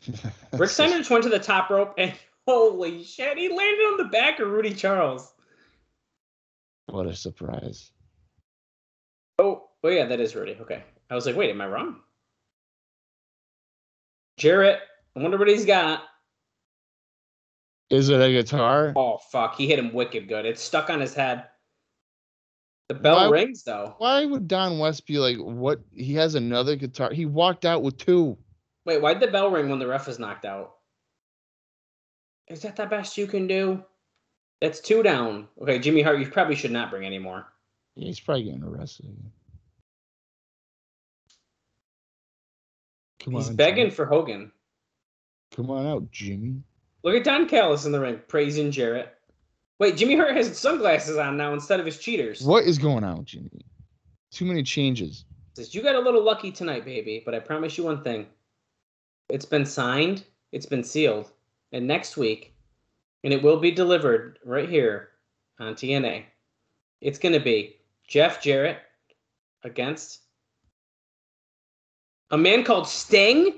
Rick 0.52 0.70
Steiner 0.70 0.98
just 0.98 1.10
went 1.10 1.24
to 1.24 1.30
the 1.30 1.38
top 1.38 1.68
rope 1.68 1.94
and 1.98 2.14
holy 2.46 3.04
shit, 3.04 3.36
he 3.36 3.48
landed 3.48 3.82
on 3.84 3.96
the 3.98 4.04
back 4.04 4.40
of 4.40 4.48
Rudy 4.48 4.72
Charles. 4.72 5.32
What 6.86 7.06
a 7.06 7.14
surprise! 7.14 7.90
Oh, 9.38 9.68
oh 9.82 9.88
yeah, 9.88 10.06
that 10.06 10.20
is 10.20 10.36
Rudy. 10.36 10.56
Okay. 10.60 10.82
I 11.10 11.14
was 11.14 11.26
like, 11.26 11.36
wait, 11.36 11.50
am 11.50 11.60
I 11.60 11.66
wrong? 11.66 11.96
Jarrett, 14.38 14.80
I 15.16 15.20
wonder 15.20 15.38
what 15.38 15.48
he's 15.48 15.64
got. 15.64 16.02
Is 17.90 18.08
it 18.08 18.20
a 18.20 18.32
guitar? 18.32 18.92
Oh 18.96 19.18
fuck, 19.30 19.56
he 19.56 19.68
hit 19.68 19.78
him 19.78 19.92
wicked 19.92 20.28
good. 20.28 20.46
It's 20.46 20.62
stuck 20.62 20.90
on 20.90 21.00
his 21.00 21.14
head. 21.14 21.44
The 22.88 22.94
bell 22.94 23.16
Why- 23.16 23.28
rings 23.28 23.62
though. 23.62 23.94
Why 23.98 24.24
would 24.24 24.48
Don 24.48 24.78
West 24.78 25.06
be 25.06 25.18
like, 25.18 25.36
what? 25.38 25.80
He 25.92 26.14
has 26.14 26.34
another 26.34 26.76
guitar. 26.76 27.12
He 27.12 27.26
walked 27.26 27.64
out 27.64 27.82
with 27.82 27.96
two. 27.98 28.36
Wait, 28.84 29.00
why'd 29.00 29.20
the 29.20 29.28
bell 29.28 29.50
ring 29.50 29.68
when 29.68 29.78
the 29.78 29.86
ref 29.86 30.08
is 30.08 30.18
knocked 30.18 30.44
out? 30.44 30.74
Is 32.48 32.62
that 32.62 32.76
the 32.76 32.86
best 32.86 33.16
you 33.16 33.26
can 33.26 33.46
do? 33.46 33.82
That's 34.60 34.80
two 34.80 35.02
down. 35.02 35.48
Okay, 35.60 35.78
Jimmy 35.78 36.02
Hart, 36.02 36.18
you 36.18 36.28
probably 36.28 36.54
should 36.54 36.72
not 36.72 36.90
bring 36.90 37.04
any 37.04 37.18
more. 37.18 37.46
Yeah, 37.96 38.06
he's 38.06 38.20
probably 38.20 38.44
getting 38.44 38.62
arrested. 38.64 39.16
Come 43.24 43.34
He's 43.34 43.48
on, 43.48 43.56
begging 43.56 43.86
Jimmy. 43.86 43.94
for 43.94 44.06
Hogan. 44.06 44.52
Come 45.52 45.70
on 45.70 45.86
out, 45.86 46.10
Jimmy. 46.10 46.62
Look 47.02 47.14
at 47.14 47.24
Don 47.24 47.48
Callis 47.48 47.86
in 47.86 47.92
the 47.92 48.00
ring 48.00 48.20
praising 48.28 48.70
Jarrett. 48.70 49.14
Wait, 49.78 49.96
Jimmy 49.96 50.16
Hart 50.16 50.36
has 50.36 50.56
sunglasses 50.58 51.16
on 51.16 51.36
now 51.36 51.52
instead 51.52 51.80
of 51.80 51.86
his 51.86 51.98
cheaters. 51.98 52.42
What 52.42 52.64
is 52.64 52.78
going 52.78 53.02
on, 53.02 53.24
Jimmy? 53.24 53.64
Too 54.30 54.44
many 54.44 54.62
changes. 54.62 55.24
Says 55.54 55.74
you 55.74 55.82
got 55.82 55.94
a 55.94 56.00
little 56.00 56.22
lucky 56.22 56.50
tonight, 56.52 56.84
baby, 56.84 57.22
but 57.24 57.34
I 57.34 57.38
promise 57.38 57.78
you 57.78 57.84
one 57.84 58.02
thing. 58.02 58.26
It's 59.28 59.44
been 59.44 59.64
signed, 59.64 60.24
it's 60.52 60.66
been 60.66 60.84
sealed, 60.84 61.30
and 61.72 61.86
next 61.86 62.16
week, 62.16 62.54
and 63.22 63.32
it 63.32 63.42
will 63.42 63.58
be 63.58 63.70
delivered 63.70 64.38
right 64.44 64.68
here 64.68 65.10
on 65.58 65.74
TNA. 65.74 66.24
It's 67.00 67.18
gonna 67.18 67.40
be 67.40 67.76
Jeff 68.06 68.42
Jarrett 68.42 68.78
against 69.62 70.23
a 72.34 72.38
man 72.38 72.64
called 72.64 72.88
Sting. 72.88 73.54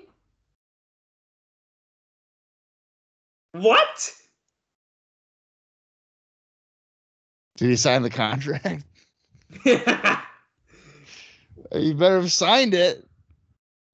What? 3.52 4.12
Did 7.56 7.70
he 7.70 7.76
sign 7.76 8.02
the 8.02 8.10
contract? 8.10 8.84
You 11.74 11.94
better 11.94 12.20
have 12.20 12.30
signed 12.30 12.74
it. 12.74 13.04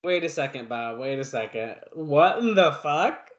Wait 0.05 0.25
a 0.25 0.28
second, 0.28 0.69
Bob. 0.69 0.99
Wait 0.99 1.19
a 1.19 1.25
second. 1.25 1.77
What 1.94 2.39
in 2.39 2.55
the 2.55 2.73
fuck? 2.83 3.31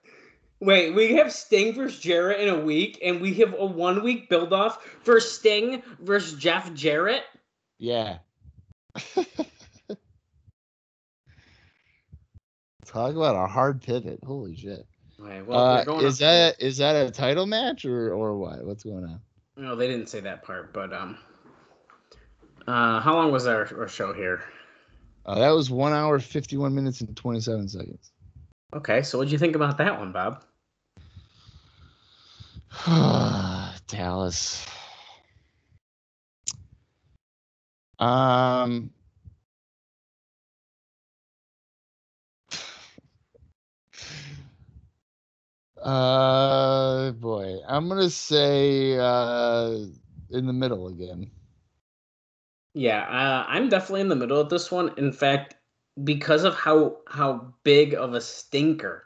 Wait, 0.60 0.96
we 0.96 1.14
have 1.14 1.32
Sting 1.32 1.76
versus 1.76 2.00
Jarrett 2.00 2.40
in 2.40 2.50
a 2.50 2.60
week, 2.60 2.98
and 3.04 3.22
we 3.22 3.34
have 3.36 3.54
a 3.54 3.66
one 3.66 4.02
week 4.02 4.30
build 4.30 4.54
off 4.54 4.84
for 5.04 5.20
Sting 5.20 5.84
versus 6.00 6.40
Jeff 6.40 6.74
Jarrett? 6.74 7.24
Yeah. 7.78 8.18
Talk 12.94 13.16
about 13.16 13.36
a 13.36 13.48
hard 13.48 13.82
pivot. 13.82 14.20
Holy 14.24 14.56
shit. 14.56 14.86
Well, 15.18 15.52
Uh, 15.60 15.84
going 15.84 16.06
is 16.06 16.16
off- 16.16 16.20
that 16.20 16.62
is 16.62 16.78
that 16.78 16.96
a 17.08 17.10
title 17.10 17.48
match 17.48 17.86
or 17.86 18.14
or 18.14 18.38
what? 18.38 18.64
What's 18.64 18.84
going 18.84 19.04
on? 19.04 19.20
No, 19.58 19.76
they 19.76 19.88
didn't 19.88 20.10
say 20.10 20.20
that 20.22 20.44
part, 20.44 20.72
but 20.74 20.94
um. 20.94 21.18
Uh, 22.68 23.00
how 23.02 23.14
long 23.16 23.32
was 23.32 23.46
our, 23.48 23.68
our 23.78 23.88
show 23.90 24.14
here? 24.14 24.44
Uh, 25.26 25.40
that 25.40 25.50
was 25.50 25.70
one 25.72 25.92
hour, 25.92 26.20
fifty 26.20 26.56
one 26.56 26.76
minutes 26.76 27.02
and 27.02 27.16
twenty 27.18 27.40
seven 27.40 27.68
seconds. 27.68 28.12
Okay, 28.76 29.02
so 29.02 29.18
what'd 29.18 29.32
you 29.32 29.38
think 29.40 29.56
about 29.56 29.78
that 29.80 29.98
one, 30.00 30.12
Bob? 30.12 30.44
Dallas. 33.88 34.66
Um. 38.00 38.92
Uh, 45.84 47.12
boy, 47.12 47.60
I'm 47.68 47.90
gonna 47.90 48.10
say 48.10 48.98
uh 48.98 49.76
in 50.32 50.48
the 50.48 50.53
middle 50.53 50.88
again. 50.88 51.30
Yeah, 52.74 53.02
uh, 53.03 53.45
I'm 53.48 53.70
definitely 53.70 54.02
in 54.02 54.10
the 54.10 54.16
middle 54.16 54.40
of 54.40 54.50
this 54.50 54.72
one. 54.72 54.94
In 54.98 55.12
fact, 55.12 55.56
because 56.03 56.44
of 56.44 56.56
how 56.56 56.98
how 57.08 57.53
big 57.64 57.94
of 57.95 58.14
a 58.14 58.22
stinker 58.22 59.06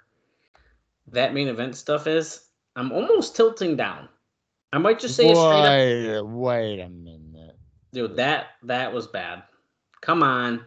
that 1.07 1.33
main 1.33 1.47
event 1.47 1.75
stuff 1.75 2.07
is, 2.07 2.49
I'm 2.75 2.91
almost 2.91 3.35
tilting 3.35 3.75
down. 3.75 4.07
I 4.71 4.77
might 4.77 4.99
just 4.99 5.15
say 5.15 5.31
a 5.31 5.35
straight 5.35 5.65
up, 5.65 5.73
wait, 5.73 6.21
wait 6.21 6.79
a 6.79 6.89
minute. 6.89 7.57
dude. 7.91 8.15
That 8.17 8.47
that 8.63 8.93
was 8.93 9.07
bad. 9.07 9.43
Come 10.01 10.23
on. 10.23 10.63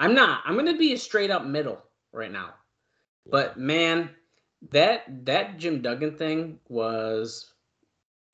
I'm 0.00 0.14
not. 0.14 0.42
I'm 0.46 0.56
gonna 0.56 0.76
be 0.78 0.94
a 0.94 0.98
straight 0.98 1.30
up 1.30 1.44
middle 1.44 1.82
right 2.12 2.32
now. 2.32 2.54
But 3.30 3.58
man, 3.58 4.10
that 4.70 5.04
that 5.26 5.58
Jim 5.58 5.82
Duggan 5.82 6.16
thing 6.16 6.58
was 6.68 7.52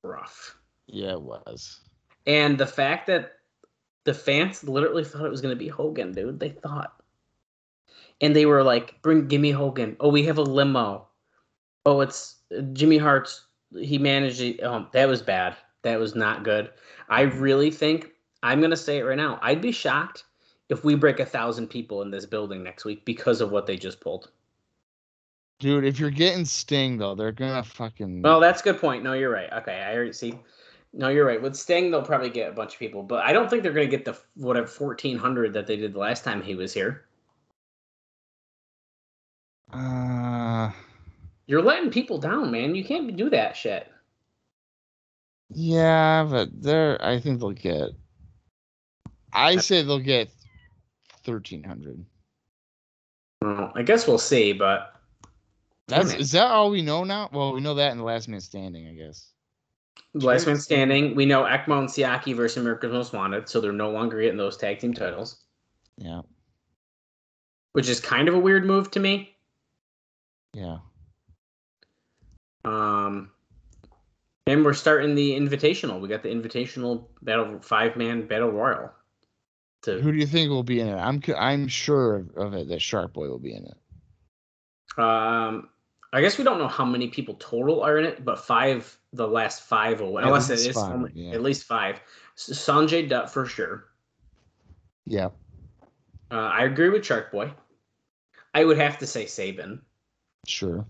rough. 0.03 0.57
Yeah, 0.87 1.13
it 1.13 1.23
was. 1.23 1.81
And 2.27 2.59
the 2.59 2.67
fact 2.67 3.07
that 3.07 3.33
the 4.05 4.15
fans 4.15 4.65
literally 4.65 5.05
thought 5.05 5.27
it 5.27 5.31
was 5.31 5.41
going 5.41 5.55
to 5.55 5.59
be 5.59 5.69
Hogan, 5.69 6.13
dude. 6.13 6.41
They 6.41 6.51
thought. 6.51 6.95
And 8.21 8.35
they 8.37 8.47
were 8.47 8.63
like, 8.63 9.01
bring, 9.03 9.29
give 9.29 9.41
me 9.41 9.51
Hogan. 9.51 9.97
Oh, 10.01 10.09
we 10.09 10.25
have 10.25 10.39
a 10.39 10.43
limo. 10.43 11.09
Oh, 11.87 12.01
it's 12.01 12.37
Jimmy 12.73 12.99
Hart's. 12.99 13.47
He 13.79 13.99
managed 13.99 14.41
it. 14.41 14.63
Um, 14.63 14.89
that 14.93 15.09
was 15.09 15.23
bad. 15.23 15.57
That 15.83 15.99
was 15.99 16.15
not 16.15 16.45
good. 16.45 16.71
I 17.09 17.23
really 17.23 17.71
think, 17.71 18.11
I'm 18.43 18.61
going 18.61 18.71
to 18.71 18.77
say 18.77 18.99
it 18.99 19.05
right 19.05 19.17
now. 19.17 19.39
I'd 19.43 19.63
be 19.63 19.73
shocked 19.73 20.25
if 20.69 20.85
we 20.85 20.95
break 20.95 21.21
a 21.21 21.25
thousand 21.25 21.69
people 21.69 22.03
in 22.03 22.11
this 22.11 22.27
building 22.27 22.63
next 22.63 22.85
week 22.85 23.05
because 23.05 23.41
of 23.41 23.51
what 23.51 23.67
they 23.67 23.77
just 23.77 24.01
pulled. 24.01 24.31
Dude, 25.61 25.85
if 25.85 26.01
you're 26.01 26.11
getting 26.11 26.47
Sting 26.47 26.97
though, 26.97 27.15
they're 27.15 27.33
gonna 27.33 27.63
fucking. 27.63 28.23
Well, 28.23 28.41
that's 28.41 28.63
a 28.63 28.65
good 28.65 28.81
point. 28.81 29.05
No, 29.05 29.13
you're 29.13 29.31
right. 29.31 29.53
Okay, 29.53 29.75
I 29.87 29.95
already 29.95 30.15
see. 30.15 30.39
No, 30.95 31.09
you're 31.09 31.27
right. 31.27 31.41
With 31.41 31.55
Sting, 31.55 31.91
they'll 31.91 32.03
probably 32.03 32.31
get 32.31 32.49
a 32.49 32.53
bunch 32.53 32.73
of 32.73 32.79
people, 32.81 33.03
but 33.03 33.25
I 33.25 33.33
don't 33.33 33.49
think 33.49 33.63
they're 33.63 33.73
going 33.73 33.89
to 33.89 33.97
get 33.97 34.05
the 34.07 34.19
whatever 34.35 34.67
fourteen 34.67 35.19
hundred 35.19 35.53
that 35.53 35.67
they 35.67 35.77
did 35.77 35.93
the 35.93 35.99
last 35.99 36.25
time 36.25 36.43
he 36.43 36.55
was 36.55 36.73
here. 36.73 37.05
Uh, 39.73 40.73
You're 41.47 41.63
letting 41.63 41.91
people 41.91 42.19
down, 42.19 42.51
man. 42.51 42.75
You 42.75 42.83
can't 42.85 43.15
do 43.17 43.31
that 43.31 43.57
shit. 43.57 43.87
yeah, 45.51 46.25
but 46.29 46.49
they're. 46.61 47.03
I 47.05 47.21
think 47.21 47.39
they'll 47.39 47.53
get. 47.53 47.91
I 49.33 49.59
say 49.59 49.83
they'll 49.83 49.99
get 50.01 50.31
thirteen 51.23 51.63
hundred. 51.63 52.05
Well, 53.43 53.73
I 53.77 53.83
guess 53.83 54.09
we'll 54.09 54.19
see, 54.19 54.53
but 54.53 55.00
That's 55.91 56.11
Damn 56.11 56.19
it. 56.19 56.21
is 56.23 56.33
that 56.33 56.47
all 56.47 56.71
we 56.71 56.83
know 56.83 57.05
now? 57.05 57.29
Well, 57.33 57.53
we 57.53 57.61
know 57.61 57.75
that 57.75 57.93
in 57.93 57.99
the 57.99 58.05
last 58.05 58.29
man 58.29 58.41
standing, 58.41 58.89
I 58.89 58.93
guess. 58.95 59.29
last 60.15 60.47
man 60.47 60.57
standing. 60.59 61.15
We 61.15 61.27
know 61.27 61.43
Ekmo 61.45 61.79
and 61.81 61.89
Siaki 61.89 62.35
versus 62.35 62.57
America's 62.59 62.93
Most 62.93 63.13
Wanted, 63.13 63.49
so 63.49 63.61
they're 63.61 63.73
no 63.73 63.91
longer 63.91 64.21
getting 64.21 64.37
those 64.39 64.57
tag 64.57 64.79
team 64.79 64.95
titles, 64.95 65.43
Yeah, 65.99 66.23
which 67.73 67.89
is 67.89 68.01
kind 68.01 68.29
of 68.29 68.35
a 68.35 68.39
weird 68.39 68.65
move 68.65 68.91
to 68.93 69.01
me. 69.01 69.35
yeah. 70.55 70.79
Um, 72.65 73.31
and 74.47 74.65
we're 74.65 74.75
starting 74.75 75.15
the 75.15 75.33
invitational. 75.33 76.01
We 76.01 76.09
got 76.09 76.23
the 76.23 76.29
invitational 76.29 77.07
battle 77.23 77.59
five 77.61 77.97
man 77.97 78.27
battle 78.27 78.51
royal. 78.51 78.91
To 79.83 79.99
Who 80.01 80.13
do 80.13 80.19
you 80.19 80.27
think 80.27 80.51
will 80.51 80.63
be 80.63 80.81
in 80.81 80.89
it? 80.89 80.97
I'm 80.97 81.23
c- 81.23 81.33
I'm 81.35 81.69
sure 81.69 82.17
of, 82.17 82.37
of 82.37 82.55
it 82.55 82.69
that 82.69 82.83
Shark 82.83 83.15
Boy 83.15 83.29
will 83.29 83.39
be 83.39 83.55
in 83.55 83.65
it. 83.65 84.99
Um, 85.03 85.71
I 86.13 86.21
guess 86.21 86.39
we 86.39 86.45
don't 86.45 86.59
know 86.59 86.69
how 86.69 86.85
many 86.85 87.09
people 87.09 87.35
total 87.39 87.83
are 87.83 87.99
in 87.99 88.05
it, 88.05 88.25
but 88.25 88.41
five, 88.45 88.99
the 89.13 89.29
last 89.29 89.63
five, 89.63 90.01
or 90.03 90.21
At 90.21 90.27
unless 90.27 90.51
it 90.51 90.59
least 90.59 90.73
five, 90.75 90.93
only- 90.93 91.13
yeah. 91.15 91.33
at 91.33 91.43
least 91.43 91.65
five. 91.65 92.01
Sonjay 92.37 93.09
Dutt 93.09 93.31
for 93.31 93.47
sure. 93.47 93.87
Yeah. 95.07 95.29
Uh, 96.33 96.37
I 96.37 96.65
agree 96.65 96.89
with 96.89 97.05
Shark 97.05 97.31
Boy. 97.31 97.53
I 98.55 98.65
would 98.65 98.79
have 98.79 98.99
to 98.99 99.07
say 99.07 99.27
Sabin. 99.27 99.81
Sure. 100.47 100.85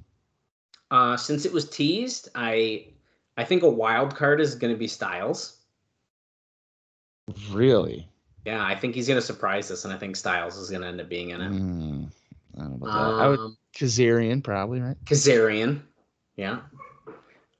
Uh, 0.90 1.16
since 1.16 1.44
it 1.44 1.52
was 1.52 1.68
teased, 1.68 2.28
I 2.34 2.86
I 3.36 3.44
think 3.44 3.62
a 3.62 3.68
wild 3.68 4.14
card 4.16 4.40
is 4.40 4.54
going 4.54 4.72
to 4.72 4.78
be 4.78 4.86
Styles. 4.86 5.58
Really? 7.50 8.08
Yeah, 8.44 8.64
I 8.64 8.74
think 8.74 8.94
he's 8.94 9.06
going 9.06 9.20
to 9.20 9.24
surprise 9.26 9.70
us, 9.70 9.84
and 9.84 9.92
I 9.92 9.98
think 9.98 10.16
Styles 10.16 10.56
is 10.56 10.70
going 10.70 10.82
to 10.82 10.88
end 10.88 11.00
up 11.00 11.08
being 11.08 11.30
in 11.30 11.40
it. 11.40 11.52
Mm, 11.52 12.10
I 12.56 12.60
don't 12.62 12.70
know 12.70 12.86
about 12.88 13.16
that. 13.16 13.22
I 13.24 13.28
would 13.28 13.38
Um, 13.38 13.56
Kazarian 13.76 14.42
probably, 14.42 14.80
right? 14.80 14.96
Kazarian. 15.04 15.82
Yeah. 16.36 16.60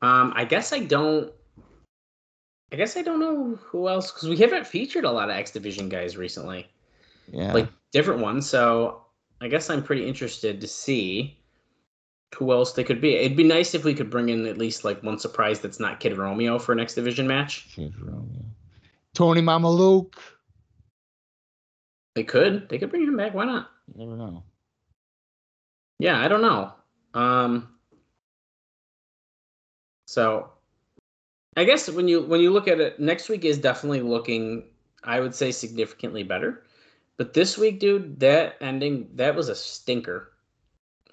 Um, 0.03 0.33
I 0.35 0.45
guess 0.45 0.73
I 0.73 0.81
don't. 0.81 1.33
I 2.73 2.77
guess 2.77 2.97
I 2.97 3.03
don't 3.03 3.19
know 3.21 3.57
who 3.57 3.89
else 3.89 4.13
because 4.13 4.29
we 4.29 4.37
haven't 4.37 4.67
featured 4.67 5.05
a 5.05 5.11
lot 5.11 5.29
of 5.29 5.37
X 5.37 5.51
Division 5.51 5.89
guys 5.89 6.17
recently, 6.17 6.69
Yeah. 7.33 7.53
like 7.53 7.69
different 7.93 8.21
ones. 8.21 8.49
So 8.49 9.05
I 9.41 9.49
guess 9.49 9.69
I'm 9.71 9.83
pretty 9.83 10.07
interested 10.07 10.61
to 10.61 10.69
see 10.69 11.37
who 12.37 12.53
else 12.53 12.73
they 12.75 12.85
could 12.85 13.01
be. 13.01 13.17
It'd 13.17 13.37
be 13.37 13.43
nice 13.45 13.75
if 13.75 13.85
we 13.85 13.93
could 13.93 14.09
bring 14.09 14.29
in 14.29 14.47
at 14.47 14.57
least 14.57 14.85
like 14.85 15.03
one 15.03 15.19
surprise 15.19 15.59
that's 15.61 15.81
not 15.81 15.99
Kid 15.99 16.17
Romeo 16.17 16.59
for 16.61 16.73
an 16.73 16.79
X 16.81 16.95
Division 16.95 17.27
match. 17.27 17.67
Kid 17.75 17.93
Romeo. 18.01 18.45
Tony 19.15 19.43
Mamaluke. 19.43 20.15
They 22.15 22.23
could. 22.25 22.69
They 22.69 22.79
could 22.79 22.91
bring 22.91 23.03
him 23.03 23.17
back. 23.17 23.35
Why 23.35 23.45
not? 23.47 23.71
You 23.95 24.07
never 24.07 24.17
know. 24.17 24.45
Yeah, 26.01 26.19
I 26.19 26.29
don't 26.29 26.43
know. 26.43 26.73
Um, 27.15 27.69
so 30.07 30.51
I 31.57 31.65
guess 31.65 31.89
when 31.91 32.09
you 32.09 32.23
when 32.23 32.41
you 32.41 32.51
look 32.51 32.69
at 32.69 32.81
it, 32.81 32.99
next 32.99 33.29
week 33.29 33.45
is 33.45 33.59
definitely 33.59 34.01
looking, 34.01 34.65
I 35.05 35.21
would 35.21 35.35
say, 35.35 35.53
significantly 35.53 36.23
better. 36.23 36.65
But 37.17 37.35
this 37.35 37.59
week, 37.59 37.81
dude, 37.81 38.19
that 38.21 38.57
ending 38.61 39.11
that 39.15 39.35
was 39.35 39.49
a 39.49 39.55
stinker 39.55 40.33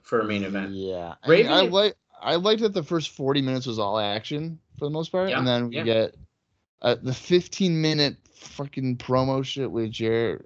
for 0.04 0.22
a 0.22 0.26
main 0.26 0.44
event. 0.44 0.72
Yeah. 0.72 1.16
I, 1.22 1.28
mean, 1.28 1.38
Raven- 1.40 1.52
I 1.52 1.62
like 1.64 1.98
I 2.22 2.36
liked 2.36 2.62
that 2.62 2.74
the 2.74 2.84
first 2.84 3.10
40 3.10 3.42
minutes 3.42 3.66
was 3.66 3.78
all 3.78 4.00
action 4.00 4.60
for 4.80 4.86
the 4.86 4.92
most 4.92 5.12
part. 5.12 5.30
Yeah, 5.30 5.40
and 5.40 5.48
then 5.48 5.68
we 5.68 5.78
yeah. 5.78 5.84
get 5.84 6.16
uh, 6.82 6.96
the 7.02 7.14
15 7.14 7.82
minute 7.82 8.16
fucking 8.34 8.98
promo 8.98 9.44
shit 9.44 9.70
with 9.70 9.92
Jarrett 9.92 10.46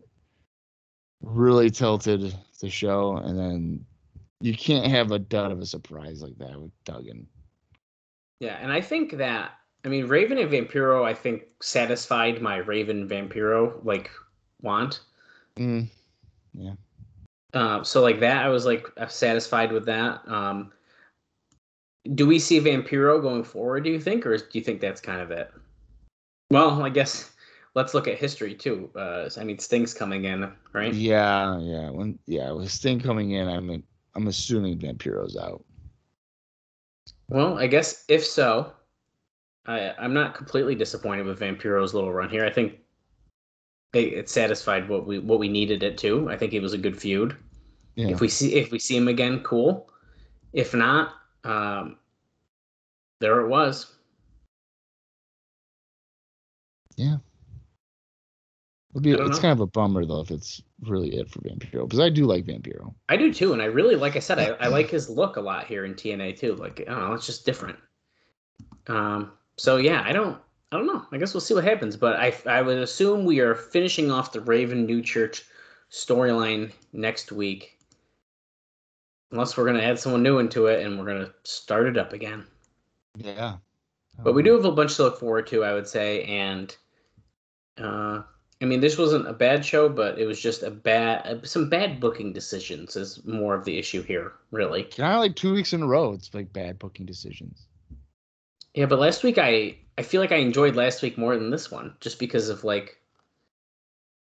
really 1.21 1.69
tilted 1.69 2.35
the 2.59 2.69
show. 2.69 3.17
And 3.17 3.37
then 3.37 3.85
you 4.41 4.55
can't 4.55 4.87
have 4.87 5.11
a 5.11 5.19
dud 5.19 5.51
of 5.51 5.59
a 5.59 5.65
surprise 5.65 6.21
like 6.21 6.37
that 6.37 6.59
with 6.59 6.71
Duggan. 6.83 7.27
Yeah, 8.39 8.57
and 8.61 8.71
I 8.71 8.81
think 8.81 9.17
that 9.17 9.51
I 9.85 9.87
mean 9.87 10.07
Raven 10.07 10.37
and 10.37 10.51
Vampiro, 10.51 11.05
I 11.05 11.13
think 11.13 11.43
satisfied 11.61 12.41
my 12.41 12.57
Raven 12.57 13.07
Vampiro 13.07 13.83
like 13.83 14.09
want. 14.61 15.01
Mm, 15.57 15.87
yeah. 16.53 16.73
Uh, 17.53 17.83
so 17.83 18.01
like 18.01 18.19
that, 18.19 18.45
I 18.45 18.49
was 18.49 18.65
like 18.65 18.87
uh, 18.97 19.07
satisfied 19.07 19.71
with 19.71 19.85
that. 19.85 20.21
Um, 20.27 20.71
do 22.15 22.25
we 22.25 22.39
see 22.39 22.59
Vampiro 22.59 23.21
going 23.21 23.43
forward? 23.43 23.83
Do 23.83 23.91
you 23.91 23.99
think, 23.99 24.25
or 24.25 24.37
do 24.37 24.45
you 24.53 24.61
think 24.61 24.81
that's 24.81 25.01
kind 25.01 25.21
of 25.21 25.31
it? 25.31 25.51
Well, 26.49 26.83
I 26.83 26.89
guess 26.89 27.31
let's 27.75 27.93
look 27.93 28.07
at 28.07 28.17
history 28.17 28.55
too. 28.55 28.89
Uh, 28.95 29.29
I 29.37 29.43
mean, 29.43 29.59
Sting's 29.59 29.93
coming 29.93 30.25
in, 30.25 30.51
right? 30.73 30.93
yeah, 30.93 31.59
yeah. 31.59 31.89
When 31.89 32.17
yeah, 32.25 32.51
with 32.51 32.71
Sting 32.71 32.99
coming 32.99 33.31
in, 33.31 33.47
I'm 33.47 33.83
I'm 34.15 34.27
assuming 34.27 34.80
Vampiro's 34.80 35.38
out. 35.38 35.64
Well, 37.30 37.57
I 37.57 37.67
guess 37.67 38.03
if 38.07 38.25
so, 38.25 38.73
I 39.65 39.93
I'm 39.98 40.14
not 40.14 40.35
completely 40.35 40.75
disappointed 40.75 41.25
with 41.25 41.40
Vampiro's 41.40 41.93
little 41.93 42.11
run 42.11 42.30
here. 42.30 42.45
I 42.45 42.51
think 42.51 42.80
it, 43.93 44.14
it 44.14 44.30
satisfied 44.30 44.90
what 44.90 45.06
we 45.06 45.19
what 45.19 45.40
we 45.40 45.48
needed 45.48 45.83
it 45.83 45.98
to. 45.99 46.30
I 46.30 46.38
think 46.38 46.53
it 46.53 46.61
was 46.61 46.73
a 46.73 46.77
good 46.77 46.99
feud. 46.99 47.38
Yeah. 47.95 48.09
If 48.09 48.22
we 48.22 48.27
see 48.27 48.56
if 48.56 48.72
we 48.72 48.80
see 48.80 48.98
him 48.98 49.07
again, 49.07 49.41
cool. 49.43 49.90
If 50.53 50.73
not, 50.73 51.14
um, 51.43 51.98
there 53.19 53.40
it 53.41 53.48
was. 53.48 53.95
Yeah. 56.98 57.17
It'll 58.91 59.01
be, 59.01 59.11
it's 59.11 59.19
know. 59.21 59.37
kind 59.37 59.53
of 59.53 59.61
a 59.61 59.67
bummer 59.67 60.05
though 60.05 60.19
if 60.19 60.31
it's 60.31 60.61
really 60.81 61.15
it 61.15 61.29
for 61.29 61.39
Vampiro 61.39 61.83
because 61.83 61.99
I 61.99 62.09
do 62.09 62.25
like 62.25 62.45
Vampiro. 62.45 62.93
I 63.07 63.15
do 63.15 63.33
too, 63.33 63.53
and 63.53 63.61
I 63.61 63.65
really 63.65 63.95
like 63.95 64.15
I 64.17 64.19
said, 64.19 64.37
I, 64.37 64.47
I 64.59 64.67
like 64.69 64.89
his 64.89 65.09
look 65.09 65.37
a 65.37 65.41
lot 65.41 65.65
here 65.65 65.85
in 65.85 65.93
TNA 65.93 66.37
too. 66.37 66.55
Like 66.55 66.81
I 66.81 66.91
don't 66.91 67.09
know, 67.09 67.13
it's 67.13 67.25
just 67.25 67.45
different. 67.45 67.79
Um, 68.87 69.31
so 69.57 69.77
yeah, 69.77 70.03
I 70.05 70.11
don't 70.11 70.37
I 70.71 70.77
don't 70.77 70.87
know. 70.87 71.05
I 71.11 71.17
guess 71.17 71.33
we'll 71.33 71.41
see 71.41 71.53
what 71.53 71.63
happens, 71.63 71.95
but 71.95 72.17
I 72.17 72.35
I 72.45 72.61
would 72.61 72.77
assume 72.77 73.23
we 73.23 73.39
are 73.39 73.55
finishing 73.55 74.11
off 74.11 74.33
the 74.33 74.41
Raven 74.41 74.85
New 74.85 75.01
Church 75.01 75.45
storyline 75.89 76.71
next 76.91 77.31
week. 77.31 77.77
Unless 79.31 79.55
we're 79.55 79.65
gonna 79.65 79.83
add 79.83 79.99
someone 79.99 80.23
new 80.23 80.39
into 80.39 80.67
it 80.67 80.85
and 80.85 80.99
we're 80.99 81.05
gonna 81.05 81.33
start 81.43 81.87
it 81.87 81.97
up 81.97 82.11
again. 82.11 82.45
Yeah. 83.15 83.57
But 84.23 84.33
we 84.33 84.43
do 84.43 84.53
have 84.53 84.65
a 84.65 84.71
bunch 84.71 84.97
to 84.97 85.03
look 85.03 85.19
forward 85.19 85.47
to, 85.47 85.63
I 85.63 85.73
would 85.73 85.87
say, 85.87 86.23
and 86.25 86.75
uh, 87.77 88.21
I 88.61 88.65
mean, 88.65 88.80
this 88.80 88.98
wasn't 88.98 89.27
a 89.27 89.33
bad 89.33 89.65
show, 89.65 89.90
but 89.90 90.19
it 90.19 90.27
was 90.27 90.40
just 90.40 90.61
a 90.61 90.69
bad, 90.69 91.25
uh, 91.25 91.43
some 91.43 91.67
bad 91.67 91.99
booking 91.99 92.31
decisions 92.31 92.95
is 92.95 93.25
more 93.25 93.56
of 93.56 93.65
the 93.65 93.80
issue 93.80 94.03
here, 94.03 94.33
really. 94.51 94.83
Kind 94.83 95.14
of 95.14 95.19
like 95.19 95.35
two 95.35 95.53
weeks 95.53 95.73
in 95.73 95.81
a 95.81 95.88
row. 95.88 96.14
It's 96.14 96.33
like 96.33 96.53
bad 96.53 96.77
booking 96.77 97.07
decisions. 97.07 97.65
Yeah, 98.75 98.85
but 98.85 98.99
last 98.99 99.23
week 99.23 99.38
I, 99.38 99.77
I 99.98 100.03
feel 100.03 100.22
like 100.22 100.31
I 100.31 100.38
enjoyed 100.38 100.75
last 100.75 101.01
week 101.01 101.17
more 101.17 101.35
than 101.35 101.49
this 101.49 101.72
one, 101.72 101.95
just 101.99 102.19
because 102.19 102.49
of 102.49 102.64
like, 102.64 102.99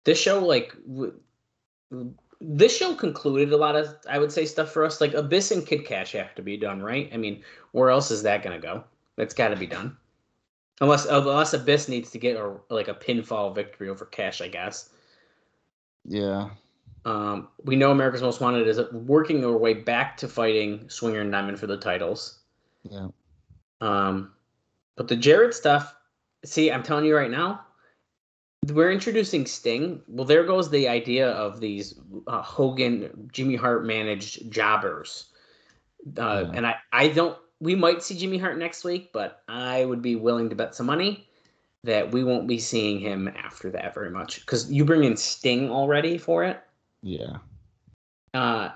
this 0.03 0.19
show 0.19 0.45
like, 0.45 0.75
w- 0.85 1.13
this 2.41 2.77
show 2.77 2.93
concluded 2.95 3.53
a 3.53 3.57
lot 3.57 3.75
of, 3.75 3.95
I 4.09 4.19
would 4.19 4.31
say, 4.31 4.45
stuff 4.45 4.71
for 4.71 4.85
us. 4.85 5.01
Like 5.01 5.13
Abyss 5.13 5.51
and 5.51 5.65
Kid 5.65 5.85
Cash 5.85 6.11
have 6.11 6.35
to 6.35 6.41
be 6.41 6.57
done, 6.57 6.81
right? 6.81 7.09
I 7.13 7.17
mean, 7.17 7.43
where 7.71 7.89
else 7.89 8.11
is 8.11 8.23
that 8.23 8.43
gonna 8.43 8.59
go? 8.59 8.83
That's 9.15 9.33
got 9.33 9.49
to 9.49 9.55
be 9.55 9.65
done. 9.65 9.97
Unless 10.79 11.05
unless 11.05 11.53
Abyss 11.53 11.87
needs 11.87 12.11
to 12.11 12.19
get 12.19 12.37
a 12.37 12.55
like 12.69 12.87
a 12.87 12.93
pinfall 12.93 13.53
victory 13.53 13.89
over 13.89 14.05
Cash, 14.05 14.41
I 14.41 14.47
guess. 14.47 14.89
Yeah. 16.05 16.49
Um, 17.05 17.47
we 17.63 17.75
know 17.75 17.91
America's 17.91 18.21
Most 18.21 18.41
Wanted 18.41 18.67
is 18.67 18.81
working 18.91 19.39
their 19.39 19.57
way 19.57 19.73
back 19.73 20.17
to 20.17 20.27
fighting 20.27 20.89
Swinger 20.89 21.21
and 21.21 21.31
Diamond 21.31 21.59
for 21.59 21.67
the 21.67 21.77
titles. 21.77 22.39
Yeah. 22.83 23.07
Um, 23.79 24.33
but 24.97 25.07
the 25.07 25.15
Jarrett 25.15 25.53
stuff, 25.53 25.95
see, 26.43 26.71
I'm 26.71 26.83
telling 26.83 27.05
you 27.05 27.15
right 27.15 27.31
now, 27.31 27.61
we're 28.73 28.91
introducing 28.91 29.45
Sting. 29.45 30.01
Well, 30.07 30.25
there 30.25 30.43
goes 30.43 30.69
the 30.69 30.87
idea 30.87 31.29
of 31.29 31.59
these 31.61 31.97
uh, 32.27 32.41
Hogan, 32.41 33.29
Jimmy 33.31 33.55
Hart 33.55 33.85
managed 33.85 34.51
jobbers. 34.51 35.27
Uh, 36.17 36.45
Yeah. 36.45 36.51
And 36.53 36.67
I, 36.67 36.75
I 36.91 37.07
don't. 37.07 37.37
We 37.59 37.75
might 37.75 38.03
see 38.03 38.15
Jimmy 38.17 38.37
Hart 38.37 38.57
next 38.57 38.83
week, 38.83 39.11
but 39.13 39.41
I 39.47 39.83
would 39.85 40.01
be 40.01 40.15
willing 40.15 40.49
to 40.49 40.55
bet 40.55 40.75
some 40.75 40.85
money 40.85 41.27
that 41.83 42.11
we 42.11 42.23
won't 42.23 42.47
be 42.47 42.59
seeing 42.59 42.99
him 42.99 43.27
after 43.27 43.69
that 43.71 43.93
very 43.93 44.09
much 44.11 44.41
because 44.41 44.71
you 44.71 44.85
bring 44.85 45.03
in 45.03 45.17
Sting 45.17 45.71
already 45.71 46.17
for 46.17 46.43
it. 46.43 46.61
Yeah. 47.01 47.37
Uh, 48.33 48.69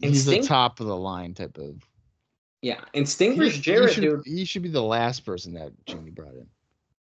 He's 0.00 0.24
Sting- 0.24 0.42
the 0.42 0.46
top 0.46 0.80
of 0.80 0.86
the 0.86 0.96
line 0.96 1.32
type 1.34 1.56
of. 1.58 1.76
yeah, 2.62 2.80
and 2.94 3.08
Sting 3.08 3.36
versus 3.36 3.56
he 3.56 3.62
should, 3.62 4.00
dude. 4.00 4.22
he 4.26 4.44
should 4.44 4.62
be 4.62 4.68
the 4.70 4.82
last 4.82 5.24
person 5.24 5.54
that 5.54 5.72
Jimmy 5.86 6.10
brought 6.10 6.34
in. 6.34 6.46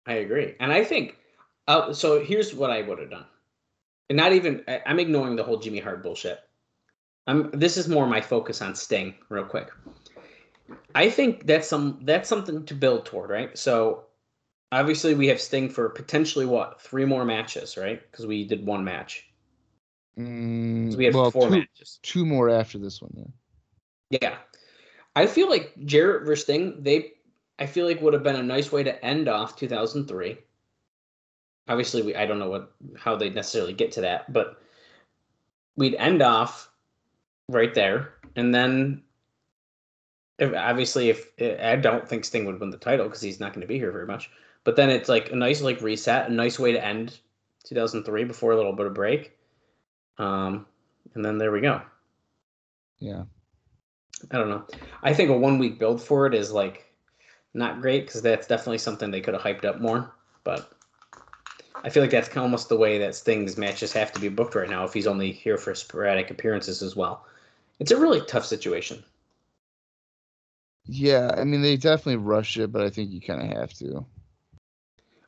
I 0.05 0.13
agree, 0.13 0.55
and 0.59 0.71
I 0.71 0.83
think. 0.83 1.17
Uh, 1.67 1.91
so 1.91 2.23
here's 2.23 2.53
what 2.55 2.69
I 2.71 2.81
would 2.81 2.97
have 2.99 3.09
done, 3.09 3.25
and 4.09 4.15
not 4.15 4.31
even 4.31 4.63
I, 4.69 4.81
I'm 4.85 4.99
ignoring 4.99 5.35
the 5.35 5.43
whole 5.43 5.57
Jimmy 5.57 5.79
Hart 5.79 6.01
bullshit. 6.01 6.39
I'm. 7.25 7.49
This 7.51 7.75
is 7.75 7.89
more 7.89 8.07
my 8.07 8.21
focus 8.21 8.61
on 8.61 8.73
Sting, 8.73 9.15
real 9.27 9.43
quick. 9.43 9.69
I 10.95 11.09
think 11.09 11.45
that's 11.47 11.67
some 11.67 11.99
that's 12.03 12.27
something 12.29 12.65
to 12.65 12.73
build 12.73 13.05
toward, 13.05 13.29
right? 13.29 13.57
So 13.57 14.05
obviously 14.71 15.13
we 15.15 15.27
have 15.27 15.39
Sting 15.39 15.69
for 15.69 15.89
potentially 15.89 16.45
what 16.45 16.81
three 16.81 17.05
more 17.05 17.25
matches, 17.25 17.77
right? 17.77 18.01
Because 18.11 18.25
we 18.25 18.45
did 18.45 18.65
one 18.65 18.83
match, 18.83 19.27
Mm, 20.17 20.95
we 20.95 21.05
had 21.05 21.13
well, 21.13 21.29
four 21.31 21.43
two, 21.47 21.51
matches. 21.59 21.99
two 22.01 22.25
more 22.25 22.49
after 22.49 22.77
this 22.79 23.01
one. 23.01 23.11
Yeah. 24.09 24.17
Yeah. 24.21 24.35
I 25.15 25.27
feel 25.27 25.49
like 25.49 25.73
Jarrett 25.85 26.25
versus 26.25 26.43
Sting, 26.43 26.81
they 26.83 27.13
I 27.59 27.65
feel 27.65 27.85
like 27.85 28.01
would 28.01 28.13
have 28.13 28.23
been 28.23 28.35
a 28.35 28.43
nice 28.43 28.71
way 28.71 28.83
to 28.83 29.05
end 29.05 29.27
off 29.27 29.55
2003. 29.55 30.37
Obviously, 31.67 32.01
we 32.01 32.15
I 32.15 32.25
don't 32.25 32.39
know 32.39 32.49
what 32.49 32.71
how 32.97 33.15
they 33.15 33.29
necessarily 33.29 33.73
get 33.73 33.91
to 33.93 34.01
that, 34.01 34.31
but 34.31 34.61
we'd 35.75 35.95
end 35.95 36.21
off 36.21 36.69
right 37.49 37.73
there, 37.73 38.13
and 38.35 38.53
then 38.53 39.03
obviously, 40.39 41.09
if 41.09 41.31
I 41.39 41.75
don't 41.75 42.07
think 42.07 42.25
Sting 42.25 42.45
would 42.45 42.59
win 42.59 42.69
the 42.69 42.77
title 42.77 43.05
because 43.05 43.21
he's 43.21 43.39
not 43.39 43.53
going 43.53 43.61
to 43.61 43.67
be 43.67 43.77
here 43.77 43.91
very 43.91 44.05
much, 44.05 44.29
but 44.63 44.75
then 44.75 44.89
it's 44.89 45.09
like 45.09 45.31
a 45.31 45.35
nice 45.35 45.61
like 45.61 45.81
reset, 45.81 46.29
a 46.29 46.33
nice 46.33 46.59
way 46.59 46.71
to 46.71 46.83
end 46.83 47.17
2003 47.65 48.23
before 48.23 48.51
a 48.51 48.55
little 48.55 48.73
bit 48.73 48.85
of 48.85 48.93
break, 48.93 49.37
um, 50.17 50.65
and 51.15 51.23
then 51.23 51.37
there 51.37 51.51
we 51.51 51.61
go. 51.61 51.81
Yeah. 52.99 53.23
I 54.31 54.37
don't 54.37 54.49
know. 54.49 54.65
I 55.03 55.13
think 55.13 55.29
a 55.29 55.37
one 55.37 55.59
week 55.59 55.79
build 55.79 56.01
for 56.01 56.25
it 56.25 56.33
is 56.33 56.51
like 56.51 56.91
not 57.53 57.81
great 57.81 58.05
because 58.05 58.21
that's 58.21 58.47
definitely 58.47 58.79
something 58.79 59.11
they 59.11 59.21
could 59.21 59.33
have 59.33 59.43
hyped 59.43 59.65
up 59.65 59.79
more. 59.79 60.13
But 60.43 60.71
I 61.83 61.89
feel 61.89 62.01
like 62.01 62.11
that's 62.11 62.27
kind 62.27 62.39
of 62.39 62.43
almost 62.43 62.69
the 62.69 62.77
way 62.77 62.97
that 62.97 63.15
Sting's 63.15 63.57
matches 63.57 63.93
have 63.93 64.11
to 64.13 64.19
be 64.19 64.29
booked 64.29 64.55
right 64.55 64.69
now 64.69 64.83
if 64.83 64.93
he's 64.93 65.07
only 65.07 65.31
here 65.31 65.57
for 65.57 65.75
sporadic 65.75 66.31
appearances 66.31 66.81
as 66.81 66.95
well. 66.95 67.25
It's 67.79 67.91
a 67.91 67.99
really 67.99 68.21
tough 68.21 68.45
situation. 68.45 69.03
Yeah, 70.87 71.31
I 71.35 71.43
mean 71.43 71.61
they 71.61 71.77
definitely 71.77 72.17
rush 72.17 72.57
it, 72.57 72.71
but 72.71 72.81
I 72.81 72.89
think 72.89 73.11
you 73.11 73.21
kind 73.21 73.41
of 73.41 73.57
have 73.57 73.73
to. 73.75 74.05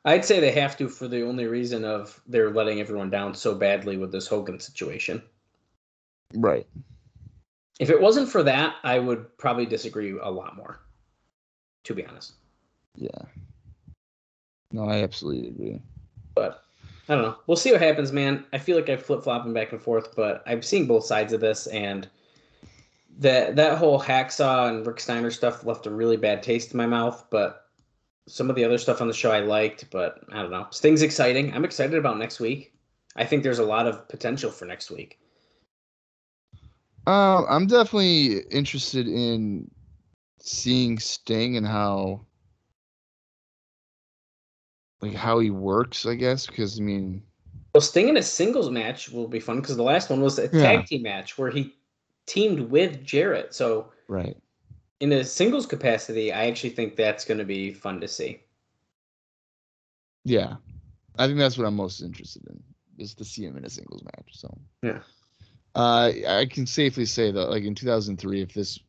I'd 0.06 0.26
say 0.26 0.40
they 0.40 0.52
have 0.52 0.78
to 0.78 0.88
for 0.88 1.08
the 1.08 1.24
only 1.28 1.46
reason 1.46 1.84
of 1.84 2.20
they're 2.26 2.52
letting 2.52 2.80
everyone 2.80 3.10
down 3.10 3.36
so 3.36 3.54
badly 3.54 3.98
with 3.98 4.12
this 4.12 4.28
Hogan 4.28 4.60
situation. 4.60 5.22
Right. 6.34 6.66
If 7.80 7.90
it 7.90 8.00
wasn't 8.00 8.30
for 8.30 8.44
that, 8.44 8.76
I 8.84 9.00
would 9.00 9.38
probably 9.38 9.66
disagree 9.66 10.18
a 10.18 10.30
lot 10.30 10.56
more. 10.56 10.80
To 11.86 11.94
be 11.94 12.06
honest. 12.06 12.34
Yeah. 12.96 13.10
No, 14.72 14.86
I 14.86 15.02
absolutely 15.02 15.50
agree. 15.50 15.82
But 16.36 16.64
I 17.08 17.16
don't 17.16 17.24
know. 17.24 17.38
We'll 17.48 17.58
see 17.58 17.72
what 17.72 17.82
happens, 17.82 18.12
man. 18.12 18.46
I 18.54 18.58
feel 18.58 18.76
like 18.76 18.90
I'm 18.90 19.00
flip 19.00 19.24
flopping 19.24 19.54
back 19.54 19.72
and 19.72 19.82
forth, 19.82 20.16
but 20.16 20.44
I'm 20.46 20.62
seeing 20.62 20.86
both 20.86 21.06
sides 21.06 21.34
of 21.34 21.42
this, 21.42 21.68
and 21.68 22.08
that 23.20 23.56
that 23.58 23.78
whole 23.78 24.02
hacksaw 24.02 24.70
and 24.70 24.86
Rick 24.86 25.00
Steiner 25.00 25.32
stuff 25.32 25.66
left 25.66 25.86
a 25.86 25.92
really 25.92 26.18
bad 26.18 26.42
taste 26.42 26.72
in 26.72 26.78
my 26.78 26.88
mouth. 26.88 27.26
But 27.30 27.66
some 28.28 28.50
of 28.50 28.56
the 28.56 28.64
other 28.64 28.78
stuff 28.78 29.02
on 29.02 29.08
the 29.08 29.14
show 29.14 29.32
I 29.32 29.40
liked, 29.42 29.90
but 29.92 30.20
I 30.32 30.42
don't 30.42 30.52
know. 30.52 30.68
Sting's 30.72 31.02
exciting. 31.02 31.54
I'm 31.54 31.66
excited 31.66 31.96
about 31.98 32.18
next 32.18 32.40
week. 32.40 32.74
I 33.16 33.26
think 33.26 33.44
there's 33.44 33.60
a 33.60 33.66
lot 33.66 33.88
of 33.88 34.08
potential 34.08 34.52
for 34.52 34.66
next 34.66 34.92
week. 34.92 35.20
Um, 37.08 37.46
I'm 37.50 37.66
definitely 37.66 38.40
interested 38.52 39.08
in 39.08 39.70
seeing 40.40 41.00
Sting 41.00 41.58
and 41.58 41.66
how 41.66 42.26
like 45.02 45.16
how 45.16 45.40
he 45.40 45.50
works, 45.50 46.06
I 46.06 46.16
guess, 46.16 46.46
because 46.46 46.80
I 46.80 46.84
mean 46.84 47.24
Well, 47.74 47.82
Sting 47.82 48.10
in 48.10 48.18
a 48.18 48.24
singles 48.24 48.70
match 48.70 49.10
will 49.10 49.28
be 49.28 49.40
fun 49.40 49.60
because 49.60 49.76
the 49.76 49.84
last 49.84 50.10
one 50.10 50.22
was 50.22 50.38
a 50.40 50.44
Yeah. 50.44 50.62
tag 50.62 50.86
team 50.86 51.02
match 51.02 51.38
where 51.38 51.50
he 51.50 51.74
teamed 52.30 52.60
with 52.72 53.04
Jarrett. 53.04 53.54
So 53.54 53.92
right. 54.08 54.38
in 55.00 55.12
a 55.12 55.24
singles 55.24 55.66
capacity, 55.66 56.32
I 56.32 56.46
actually 56.46 56.70
think 56.70 56.96
that's 56.96 57.26
going 57.26 57.40
to 57.40 57.46
be 57.46 57.74
fun 57.74 58.00
to 58.02 58.08
see. 58.08 58.42
Yeah. 60.24 60.56
I 61.18 61.28
think 61.28 61.40
that's 61.40 61.58
what 61.58 61.68
I'm 61.68 61.76
most 61.76 62.02
interested 62.02 62.44
in 62.48 62.64
is 62.98 63.14
to 63.16 63.26
see 63.26 63.44
him 63.46 63.58
in 63.58 63.66
a 63.66 63.70
singles 63.70 64.04
match. 64.04 64.30
So 64.32 64.58
Yeah. 64.84 65.00
Uh 65.76 66.12
I 66.28 66.46
can 66.46 66.66
safely 66.66 67.06
say 67.06 67.32
that 67.32 67.50
like 67.50 67.64
in 67.64 67.76
2003 67.76 68.42
if 68.42 68.54
this 68.54 68.80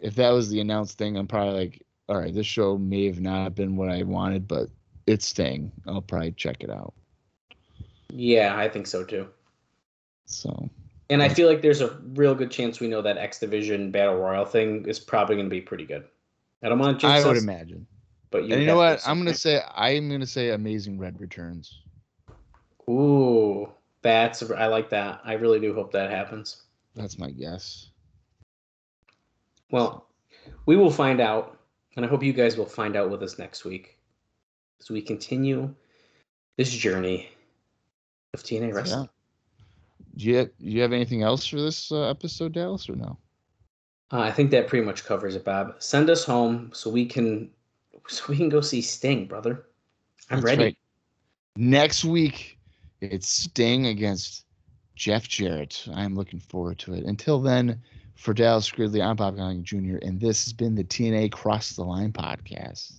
if 0.00 0.14
that 0.16 0.30
was 0.30 0.48
the 0.48 0.60
announced 0.60 0.98
thing 0.98 1.16
I'm 1.16 1.26
probably 1.26 1.54
like 1.54 1.82
all 2.08 2.18
right 2.18 2.34
this 2.34 2.46
show 2.46 2.78
may 2.78 3.06
have 3.06 3.20
not 3.20 3.54
been 3.54 3.76
what 3.76 3.90
I 3.90 4.02
wanted 4.02 4.48
but 4.48 4.68
it's 5.06 5.26
staying. 5.26 5.72
I'll 5.86 6.00
probably 6.00 6.32
check 6.32 6.62
it 6.62 6.70
out. 6.70 6.94
Yeah, 8.10 8.56
I 8.56 8.68
think 8.68 8.86
so 8.86 9.04
too. 9.04 9.28
So 10.26 10.70
And 11.12 11.22
I 11.22 11.28
feel 11.28 11.46
like 11.46 11.60
there's 11.60 11.82
a 11.82 11.90
real 12.14 12.34
good 12.34 12.50
chance 12.50 12.80
we 12.80 12.88
know 12.88 13.02
that 13.02 13.18
X 13.18 13.38
Division 13.38 13.90
Battle 13.90 14.16
Royal 14.16 14.46
thing 14.46 14.86
is 14.86 14.98
probably 14.98 15.36
going 15.36 15.44
to 15.44 15.50
be 15.50 15.60
pretty 15.60 15.84
good. 15.84 16.04
I 16.62 16.70
don't 16.70 16.78
want 16.78 16.98
to 16.98 17.06
I 17.06 17.22
would 17.22 17.36
us, 17.36 17.42
imagine. 17.42 17.86
but 18.30 18.44
you 18.44 18.54
and 18.54 18.62
you 18.62 18.66
know 18.66 18.78
what? 18.78 19.06
I'm 19.06 19.18
gonna 19.18 19.34
say. 19.34 19.58
say 19.58 19.64
I'm 19.74 20.08
gonna 20.08 20.24
say 20.24 20.50
Amazing 20.50 20.98
Red 20.98 21.20
returns. 21.20 21.82
Ooh, 22.88 23.68
that's 24.00 24.42
I 24.52 24.68
like 24.68 24.88
that. 24.88 25.20
I 25.22 25.34
really 25.34 25.60
do 25.60 25.74
hope 25.74 25.92
that 25.92 26.10
happens. 26.10 26.62
That's 26.94 27.18
my 27.18 27.30
guess. 27.30 27.90
Well, 29.70 30.06
we 30.64 30.76
will 30.76 30.90
find 30.90 31.20
out, 31.20 31.58
and 31.96 32.06
I 32.06 32.08
hope 32.08 32.22
you 32.22 32.32
guys 32.32 32.56
will 32.56 32.64
find 32.64 32.96
out 32.96 33.10
with 33.10 33.22
us 33.22 33.38
next 33.38 33.66
week 33.66 33.98
as 34.80 34.88
we 34.88 35.02
continue 35.02 35.74
this 36.56 36.70
journey 36.70 37.28
of 38.32 38.42
TNA 38.42 38.72
wrestling. 38.72 39.08
Do 40.16 40.26
you 40.26 40.44
do 40.44 40.50
you 40.58 40.82
have 40.82 40.92
anything 40.92 41.22
else 41.22 41.46
for 41.46 41.56
this 41.56 41.90
uh, 41.90 42.08
episode, 42.08 42.52
Dallas, 42.52 42.88
or 42.88 42.96
no? 42.96 43.18
Uh, 44.12 44.20
I 44.20 44.30
think 44.30 44.50
that 44.50 44.68
pretty 44.68 44.84
much 44.84 45.04
covers 45.04 45.34
it, 45.36 45.44
Bob. 45.44 45.76
Send 45.78 46.10
us 46.10 46.24
home 46.24 46.70
so 46.74 46.90
we 46.90 47.06
can 47.06 47.50
so 48.08 48.24
we 48.28 48.36
can 48.36 48.48
go 48.48 48.60
see 48.60 48.82
Sting, 48.82 49.26
brother. 49.26 49.66
I'm 50.30 50.40
That's 50.40 50.44
ready. 50.44 50.64
right. 50.64 50.78
Next 51.56 52.04
week, 52.04 52.58
it's 53.00 53.28
Sting 53.28 53.86
against 53.86 54.44
Jeff 54.96 55.28
Jarrett. 55.28 55.86
I'm 55.94 56.14
looking 56.14 56.40
forward 56.40 56.78
to 56.80 56.94
it. 56.94 57.04
Until 57.04 57.40
then, 57.40 57.80
for 58.14 58.34
Dallas 58.34 58.70
Gridley, 58.70 59.02
I'm 59.02 59.16
Bob 59.16 59.36
Conning 59.36 59.64
Jr., 59.64 59.96
and 60.02 60.20
this 60.20 60.44
has 60.44 60.52
been 60.52 60.74
the 60.74 60.84
TNA 60.84 61.32
Cross 61.32 61.72
the 61.72 61.84
Line 61.84 62.12
podcast. 62.12 62.92